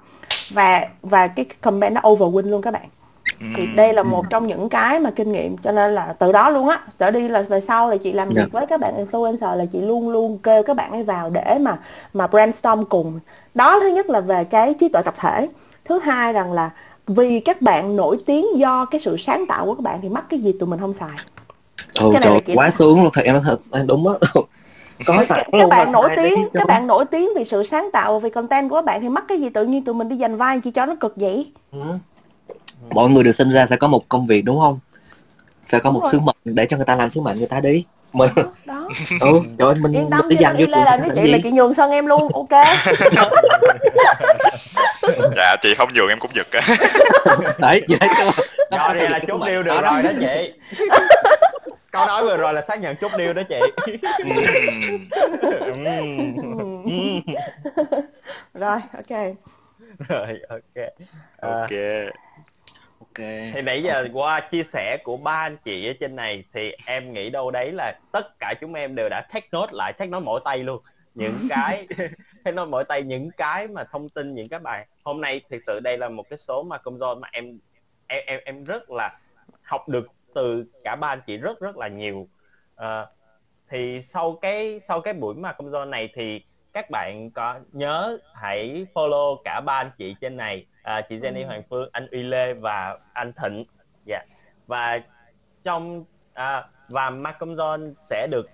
Và 0.50 0.88
và 1.02 1.28
cái 1.28 1.46
comment 1.60 1.94
nó 1.94 2.00
overwin 2.00 2.50
luôn 2.50 2.62
các 2.62 2.70
bạn 2.70 2.88
thì 3.40 3.62
Ừm. 3.66 3.76
đây 3.76 3.92
là 3.92 4.02
một 4.02 4.30
trong 4.30 4.46
những 4.46 4.68
cái 4.68 5.00
mà 5.00 5.10
kinh 5.10 5.32
nghiệm 5.32 5.56
cho 5.58 5.72
nên 5.72 5.94
là 5.94 6.14
từ 6.18 6.32
đó 6.32 6.50
luôn 6.50 6.68
á 6.68 6.80
trở 6.98 7.10
đi 7.10 7.28
là 7.28 7.42
về 7.42 7.60
sau 7.60 7.90
là 7.90 7.96
chị 7.96 8.12
làm 8.12 8.28
Dạ. 8.30 8.42
việc 8.42 8.52
với 8.52 8.66
các 8.66 8.80
bạn 8.80 9.06
influencer 9.06 9.56
là 9.56 9.64
chị 9.64 9.80
luôn 9.80 10.10
luôn 10.10 10.38
kêu 10.38 10.62
các 10.62 10.76
bạn 10.76 10.92
ấy 10.92 11.02
vào 11.02 11.30
để 11.30 11.58
mà 11.60 11.78
mà 12.12 12.26
brainstorm 12.26 12.84
cùng. 12.84 13.20
Đó 13.54 13.80
thứ 13.80 13.88
nhất 13.88 14.10
là 14.10 14.20
về 14.20 14.44
cái 14.44 14.74
trí 14.74 14.88
tuệ 14.88 15.02
tập 15.02 15.14
thể. 15.20 15.48
Thứ 15.84 15.98
hai 15.98 16.32
rằng 16.32 16.52
là 16.52 16.70
vì 17.06 17.40
các 17.40 17.62
bạn 17.62 17.96
nổi 17.96 18.16
tiếng 18.26 18.46
do 18.56 18.84
cái 18.84 19.00
sự 19.00 19.16
sáng 19.16 19.46
tạo 19.46 19.66
của 19.66 19.74
các 19.74 19.82
bạn 19.82 19.98
thì 20.02 20.08
mắc 20.08 20.24
cái 20.28 20.40
gì 20.40 20.52
tụi 20.60 20.68
mình 20.68 20.80
không 20.80 20.94
xài. 20.94 21.16
Ừ 22.00 22.10
Cái 22.12 22.20
này 22.20 22.40
trời 22.46 22.56
quá 22.56 22.70
sướng 22.70 23.02
luôn 23.02 23.10
thật 23.12 23.22
em 23.24 23.34
nói 23.34 23.42
thật 23.44 23.60
đúng 23.86 24.08
á. 24.08 24.14
Có 25.06 25.24
sẵn 25.24 25.38
các 25.52 25.58
luôn 25.60 25.68
bạn 25.70 25.92
nổi 25.92 26.08
tiếng 26.16 26.48
các 26.54 26.66
bạn 26.68 26.86
nổi 26.86 27.04
tiếng 27.04 27.28
vì 27.36 27.44
sự 27.50 27.62
sáng 27.64 27.90
tạo 27.92 28.20
vì 28.20 28.30
content 28.30 28.70
của 28.70 28.76
các 28.76 28.84
bạn 28.84 29.00
thì 29.00 29.08
mắc 29.08 29.24
cái 29.28 29.40
gì 29.40 29.48
tự 29.48 29.64
nhiên 29.64 29.84
tụi 29.84 29.94
mình 29.94 30.08
đi 30.08 30.16
giành 30.20 30.36
vai 30.36 30.60
chỉ 30.60 30.70
cho 30.70 30.86
nó 30.86 30.94
cực 30.94 31.16
vậy? 31.16 31.52
Ừ. 31.72 31.78
mọi 32.90 33.08
người 33.10 33.24
được 33.24 33.32
sinh 33.32 33.50
ra 33.50 33.66
sẽ 33.66 33.76
có 33.76 33.88
một 33.88 34.08
công 34.08 34.26
việc 34.26 34.42
đúng 34.42 34.60
không? 34.60 34.78
Sẽ 35.64 35.78
có 35.78 35.90
Đúng 35.90 35.94
một 35.94 36.00
rồi. 36.02 36.12
sứ 36.12 36.20
mệnh 36.20 36.36
để 36.44 36.66
cho 36.66 36.76
người 36.76 36.86
ta 36.86 36.96
làm 36.96 37.10
sứ 37.10 37.20
mệnh 37.20 37.38
người 37.38 37.46
ta 37.46 37.60
đi. 37.60 37.84
Mình 38.12 38.30
đó, 38.36 38.42
đó. 38.64 38.88
ừ 39.20 39.40
trời 39.58 39.68
ơi 39.68 39.74
mình, 39.74 39.92
yên 39.92 40.10
tâm 40.10 40.28
đi 40.28 40.36
chị 40.36 40.42
dành 40.42 40.56
vô 40.58 40.66
lên 40.66 40.84
là 40.84 40.98
chị 41.14 41.32
là 41.32 41.38
chị 41.42 41.50
nhường 41.50 41.74
sân 41.74 41.90
em 41.90 42.06
luôn 42.06 42.32
ok. 42.32 42.48
Dạ 45.36 45.56
chị 45.62 45.74
không 45.74 45.88
nhường 45.94 46.08
em 46.08 46.18
cũng 46.18 46.30
giật 46.34 46.46
á. 46.52 46.60
Đấy 47.58 47.82
vậy 47.88 47.98
đó 48.00 48.30
Rõ 48.78 48.94
ràng 48.94 49.10
là 49.10 49.18
chốt 49.18 49.40
deal 49.46 49.62
được 49.62 49.80
rồi 49.82 50.02
đó 50.02 50.10
chị. 50.20 50.52
Câu 51.90 52.06
nói 52.06 52.22
vừa 52.22 52.36
rồi 52.36 52.54
là 52.54 52.62
xác 52.62 52.80
nhận 52.80 52.96
chốt 52.96 53.12
deal 53.18 53.32
đó 53.32 53.42
chị. 53.48 53.60
Rồi 58.54 58.78
ok. 58.92 59.36
Rồi 60.08 60.40
ok. 60.48 60.84
À, 61.40 61.60
ok 61.60 61.70
thì 63.54 63.62
nãy 63.62 63.82
giờ 63.82 64.08
qua 64.12 64.40
chia 64.40 64.64
sẻ 64.64 64.98
của 65.04 65.16
ba 65.16 65.32
anh 65.32 65.56
chị 65.64 65.90
ở 65.90 65.92
trên 66.00 66.16
này 66.16 66.44
thì 66.52 66.72
em 66.86 67.12
nghĩ 67.12 67.30
đâu 67.30 67.50
đấy 67.50 67.72
là 67.72 67.98
tất 68.12 68.38
cả 68.38 68.54
chúng 68.60 68.74
em 68.74 68.94
đều 68.94 69.08
đã 69.08 69.26
take 69.32 69.48
note 69.52 69.72
lại 69.72 69.92
take 69.92 70.10
note 70.10 70.24
mỗi 70.24 70.40
tay 70.44 70.58
luôn. 70.58 70.82
Những 71.14 71.34
cái 71.50 71.86
take 72.44 72.56
note 72.56 72.70
mỗi 72.70 72.84
tay 72.84 73.02
những 73.02 73.30
cái 73.36 73.68
mà 73.68 73.84
thông 73.84 74.08
tin 74.08 74.34
những 74.34 74.48
cái 74.48 74.60
bài. 74.60 74.86
Hôm 75.04 75.20
nay 75.20 75.40
thực 75.50 75.62
sự 75.66 75.80
đây 75.80 75.98
là 75.98 76.08
một 76.08 76.24
cái 76.30 76.38
số 76.38 76.62
mà 76.62 76.78
công 76.78 76.98
zone 76.98 77.20
mà 77.20 77.28
em 77.32 77.58
em 78.06 78.22
em 78.26 78.40
em 78.44 78.64
rất 78.64 78.90
là 78.90 79.18
học 79.62 79.88
được 79.88 80.06
từ 80.34 80.64
cả 80.84 80.96
ba 80.96 81.08
anh 81.08 81.20
chị 81.26 81.36
rất 81.36 81.60
rất 81.60 81.76
là 81.76 81.88
nhiều. 81.88 82.28
Ờ, 82.74 83.06
thì 83.70 84.02
sau 84.02 84.32
cái 84.32 84.80
sau 84.80 85.00
cái 85.00 85.14
buổi 85.14 85.34
mà 85.34 85.52
công 85.52 85.70
zone 85.70 85.90
này 85.90 86.08
thì 86.14 86.42
các 86.72 86.90
bạn 86.90 87.30
có 87.34 87.60
nhớ 87.72 88.18
hãy 88.34 88.86
follow 88.94 89.42
cả 89.44 89.60
ba 89.66 89.74
anh 89.74 89.90
chị 89.98 90.14
trên 90.20 90.36
này 90.36 90.66
à, 90.88 91.00
chị 91.00 91.18
Jenny 91.18 91.42
Ừ. 91.42 91.46
Hoàng 91.46 91.62
Phương 91.70 91.88
anh 91.92 92.06
Uy 92.10 92.22
Lê 92.22 92.54
và 92.54 92.98
anh 93.12 93.32
Thịnh. 93.32 93.62
Dạ. 94.04 94.24
Và 94.66 95.00
trong 95.64 96.04
à, 96.34 96.64
và 96.88 97.10
Malcolm 97.10 97.54
John 97.54 97.94
sẽ 98.10 98.26
được 98.30 98.50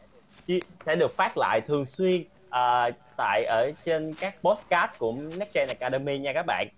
sẽ 0.87 0.97
được 0.97 1.11
phát 1.11 1.37
lại 1.37 1.61
thường 1.61 1.87
xuyên 1.87 2.25
à, 2.51 2.91
tại 3.17 3.45
ở 3.45 3.71
trên 3.85 4.15
các 4.15 4.35
podcast 4.43 4.91
của 4.99 5.13
Next 5.13 5.55
Gen 5.55 5.69
Academy 5.69 6.19
nha 6.19 6.33
các 6.33 6.47
bạn. 6.47 6.69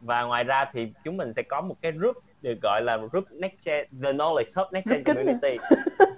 Và 0.00 0.22
ngoài 0.22 0.44
ra 0.44 0.64
thì 0.72 0.92
chúng 1.04 1.16
mình 1.16 1.32
sẽ 1.34 1.42
có 1.42 1.60
một 1.60 1.76
cái 1.82 1.92
group 1.92 2.16
được 2.44 2.58
gọi 2.62 2.82
là 2.82 2.96
group 2.96 3.24
Next 3.30 3.54
Gen 3.64 3.86
The 4.02 4.12
Knowledge 4.12 4.44
Hub 4.56 4.72
Next 4.72 4.86
Gen 4.86 5.04
Community. 5.04 5.56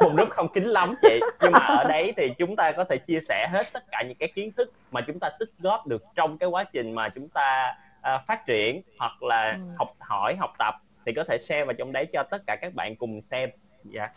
một 0.00 0.10
group 0.14 0.28
không 0.30 0.48
kín 0.52 0.64
lắm 0.64 0.94
chị 1.02 1.20
nhưng 1.42 1.52
mà 1.52 1.58
ở 1.58 1.84
đấy 1.88 2.12
thì 2.16 2.30
chúng 2.38 2.56
ta 2.56 2.72
có 2.72 2.84
thể 2.84 2.98
chia 2.98 3.20
sẻ 3.28 3.48
hết 3.52 3.66
tất 3.72 3.84
cả 3.92 4.02
những 4.08 4.16
cái 4.18 4.28
kiến 4.34 4.52
thức 4.52 4.72
mà 4.90 5.00
chúng 5.00 5.20
ta 5.20 5.30
tích 5.38 5.50
góp 5.58 5.86
được 5.86 6.02
trong 6.14 6.38
cái 6.38 6.48
quá 6.48 6.64
trình 6.64 6.94
mà 6.94 7.08
chúng 7.08 7.28
ta 7.28 7.74
à, 8.02 8.18
phát 8.18 8.46
triển 8.46 8.82
hoặc 8.98 9.22
là 9.22 9.50
Ừ. 9.52 9.60
học 9.78 9.88
hỏi 9.98 10.36
học 10.36 10.52
tập 10.58 10.74
thì 11.06 11.12
có 11.12 11.24
thể 11.24 11.38
share 11.38 11.64
vào 11.64 11.74
trong 11.78 11.92
đấy 11.92 12.06
cho 12.12 12.22
tất 12.22 12.42
cả 12.46 12.56
các 12.60 12.74
bạn 12.74 12.96
cùng 12.96 13.20
xem. 13.30 13.50
Dạ. 13.84 14.08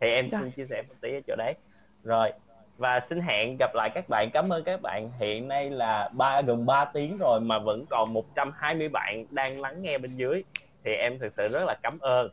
Thì 0.00 0.10
em 0.10 0.30
Rồi. 0.30 0.40
xin 0.42 0.50
chia 0.50 0.64
sẻ 0.64 0.82
một 0.88 0.94
tí 1.00 1.14
ở 1.14 1.20
chỗ 1.26 1.34
đấy. 1.38 1.54
Rồi 2.04 2.32
và 2.78 3.00
xin 3.08 3.20
hẹn 3.20 3.56
gặp 3.58 3.74
lại 3.74 3.90
các 3.94 4.08
bạn. 4.08 4.30
Cảm 4.30 4.48
ơn 4.52 4.64
các 4.64 4.82
bạn. 4.82 5.10
Hiện 5.18 5.48
nay 5.48 5.70
là 5.70 6.08
ba 6.12 6.40
gần 6.40 6.66
3 6.66 6.84
tiếng 6.84 7.18
rồi 7.18 7.40
mà 7.40 7.58
vẫn 7.58 7.86
còn 7.90 8.12
120 8.12 8.88
bạn 8.88 9.26
đang 9.30 9.60
lắng 9.60 9.82
nghe 9.82 9.98
bên 9.98 10.16
dưới. 10.16 10.44
Thì 10.84 10.94
em 10.94 11.18
thực 11.18 11.32
sự 11.32 11.48
rất 11.48 11.64
là 11.66 11.74
cảm 11.82 11.98
ơn. 12.00 12.28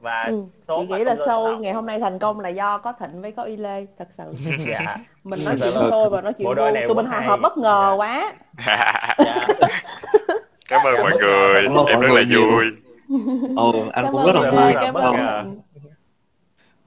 Và 0.00 0.22
Ừ, 0.22 0.44
số 0.68 0.80
chị 0.82 0.86
mà 0.90 0.98
nghĩ 0.98 1.04
là 1.04 1.14
show 1.14 1.58
ngày 1.58 1.72
hôm 1.72 1.86
nay 1.86 1.98
thành 2.00 2.18
công 2.18 2.40
là 2.40 2.48
do 2.48 2.78
có 2.78 2.92
Thịnh 2.92 3.22
với 3.22 3.32
có 3.32 3.42
Y 3.42 3.56
Lê 3.56 3.86
thật 3.98 4.08
sự. 4.10 4.24
Dạ. 4.70 4.96
Mình 5.24 5.40
nói 5.44 5.54
Thật 5.60 5.70
chuyện 5.74 5.90
thôi 5.90 6.10
và 6.10 6.20
nói 6.20 6.32
chuyện 6.32 6.54
đôi 6.56 6.72
tụi 6.86 6.94
mình 6.94 7.06
hay. 7.06 7.26
hộp 7.28 7.40
bất 7.42 7.58
ngờ 7.58 7.86
Dạ. 7.90 7.96
quá. 7.96 8.32
Dạ 8.66 9.16
cảm 10.68 10.80
ơn 10.86 10.94
mọi 11.02 11.12
người. 11.20 11.62
Em 11.88 12.00
rất 12.00 12.10
là 12.12 12.22
vui. 12.30 12.64
Ồ 13.56 13.72
anh 13.92 14.04
cảm 14.04 14.12
cũng 14.12 14.26
rất 14.26 14.32
là 14.40 14.50
vui. 14.50 14.72
Cảm 14.74 14.84
cảm 14.84 14.94
ơn. 14.94 15.60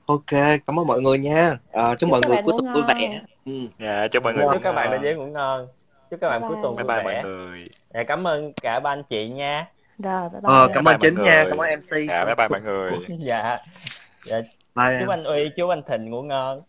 Ok 0.05 0.31
cảm 0.65 0.79
ơn 0.79 0.87
mọi 0.87 1.01
người 1.01 1.17
nha. 1.17 1.57
À, 1.71 1.95
chúc 1.95 1.97
Chúc 1.99 2.09
mọi 2.09 2.21
người 2.27 2.37
cuối 2.45 2.53
ngủ 2.53 2.57
tuần 2.57 2.73
vui 2.73 2.83
vẻ. 2.87 3.21
ừ. 3.45 3.51
dạ 3.79 4.07
chúc 4.07 4.23
mọi 4.23 4.33
người 4.33 4.45
chúc 4.53 4.63
các 4.63 4.71
bạn 4.73 4.91
bên 4.91 5.01
dưới 5.03 5.15
ngủ 5.15 5.25
ngon. 5.25 5.67
Chúc 6.11 6.19
các 6.21 6.29
bạn 6.29 6.41
cuối 6.41 6.57
tuần 6.61 6.75
bye 6.75 6.83
vui 6.83 6.87
bye 6.87 7.03
mọi 7.03 7.13
vẻ 7.13 7.23
người. 7.23 7.69
Dạ, 7.93 8.03
cảm 8.03 8.27
ơn 8.27 8.53
cả 8.53 8.79
ba 8.79 8.91
anh 8.91 9.03
chị 9.09 9.29
nha. 9.29 9.67
Rồi 9.99 10.29
bye 10.29 10.39
ờ, 10.43 10.67
bye 10.67 10.73
cảm 10.75 10.83
Bye 10.83 10.93
ơn 10.93 10.99
chính 10.99 11.23
nha 11.23 11.45
cảm 11.49 11.57
ơn 11.57 11.69
mc 11.79 12.07
dạ 12.09 12.25
bye 12.25 12.35
bye 12.35 12.47
mọi 12.49 12.61
người. 12.61 12.91
Dạ. 13.19 13.57
Dạ. 14.25 14.41
Bye 14.75 14.99
chúc 14.99 15.09
anh 15.09 15.23
uy 15.23 15.49
chúc 15.57 15.69
anh 15.69 15.81
thịnh 15.87 16.09
ngủ 16.09 16.21
ngon 16.21 16.61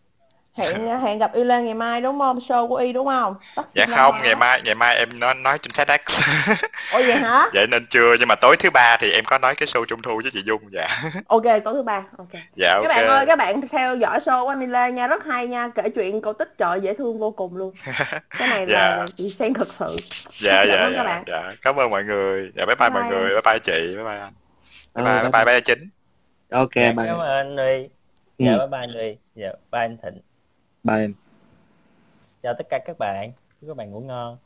hẹn 0.57 0.87
hẹn 1.01 1.19
gặp 1.19 1.33
Y 1.33 1.43
Lê 1.43 1.61
ngày 1.61 1.73
mai 1.73 2.01
đúng 2.01 2.19
không? 2.19 2.39
Show 2.39 2.67
của 2.67 2.75
Y 2.75 2.93
đúng 2.93 3.07
không? 3.07 3.35
Dạ 3.73 3.85
không 3.95 4.15
ngày 4.23 4.35
mai 4.35 4.61
ngày 4.65 4.75
mai 4.75 4.95
em 4.95 5.19
nói 5.19 5.33
nói 5.35 5.57
trên 5.61 5.71
TEDx. 5.71 6.21
Ủa 6.93 6.99
vậy 7.07 7.13
hả? 7.15 7.49
Vậy 7.53 7.67
nên 7.71 7.85
chưa 7.89 8.15
nhưng 8.19 8.27
mà 8.27 8.35
tối 8.35 8.55
thứ 8.59 8.69
ba 8.71 8.97
thì 8.99 9.11
em 9.11 9.25
có 9.25 9.37
nói 9.37 9.55
cái 9.55 9.67
show 9.67 9.85
trung 9.85 10.01
thu 10.01 10.19
với 10.23 10.31
chị 10.33 10.41
dung 10.45 10.61
dạ. 10.71 10.87
Ok 11.27 11.43
tối 11.43 11.73
thứ 11.73 11.83
ba 11.83 12.03
ok. 12.17 12.29
Dạ 12.55 12.79
các 12.81 12.87
bạn 12.87 13.07
ơi 13.07 13.25
các 13.25 13.35
bạn 13.39 13.61
theo 13.71 13.95
dõi 13.95 14.19
show 14.19 14.43
của 14.43 14.49
anh 14.49 14.61
Y 14.61 14.67
Lê 14.67 14.91
nha 14.91 15.07
rất 15.07 15.23
hay 15.25 15.47
nha 15.47 15.69
kể 15.75 15.89
chuyện 15.95 16.21
cổ 16.21 16.33
tích 16.33 16.53
trời 16.57 16.79
dễ 16.81 16.93
thương 16.93 17.19
vô 17.19 17.31
cùng 17.31 17.55
luôn. 17.57 17.73
Cái 18.37 18.47
này 18.47 18.67
là 18.67 18.97
Dạ. 18.97 19.05
chị 19.17 19.29
xem 19.39 19.53
thật 19.53 19.67
sự. 19.79 19.95
Dạ 20.39 20.65
Cảm 20.65 20.67
dạ 20.67 20.75
ơn 20.83 20.93
các 20.93 20.97
dạ, 20.97 21.03
bạn. 21.03 21.23
dạ. 21.27 21.53
Cảm 21.61 21.75
ơn 21.79 21.89
mọi 21.89 22.03
người. 22.03 22.51
Dạ 22.55 22.65
bye 22.65 22.75
bye, 22.75 22.89
Bye 22.89 23.01
mọi 23.01 23.03
bye. 23.03 23.11
người 23.19 23.29
bye 23.29 23.41
bye 23.45 23.59
chị 23.59 23.95
bye 23.95 24.05
bye 24.05 24.19
anh. 24.19 24.33
Ờ, 24.93 25.03
bye 25.03 25.13
bye 25.13 25.23
bye 25.23 25.31
bye, 25.31 25.45
bye 25.45 25.61
chính. 25.61 25.89
Ok 26.51 26.69
dạ, 26.75 26.91
bye. 26.91 27.05
cảm 27.07 27.17
ơn 27.17 27.57
anh 27.57 27.87
dạ 28.37 28.51
Ừ. 28.51 28.57
bye 28.57 28.67
bye 28.67 28.79
anh 28.81 28.93
uy 28.93 29.17
dạ 29.35 29.49
bye 29.71 29.81
anh 29.81 29.97
thịnh 30.03 30.21
bye 30.85 31.01
em. 31.01 31.13
Chào 32.43 32.53
tất 32.57 32.67
cả 32.69 32.79
các 32.85 32.97
bạn. 32.99 33.31
Chúc 33.61 33.67
các 33.67 33.77
bạn 33.77 33.91
ngủ 33.91 33.99
ngon. 33.99 34.37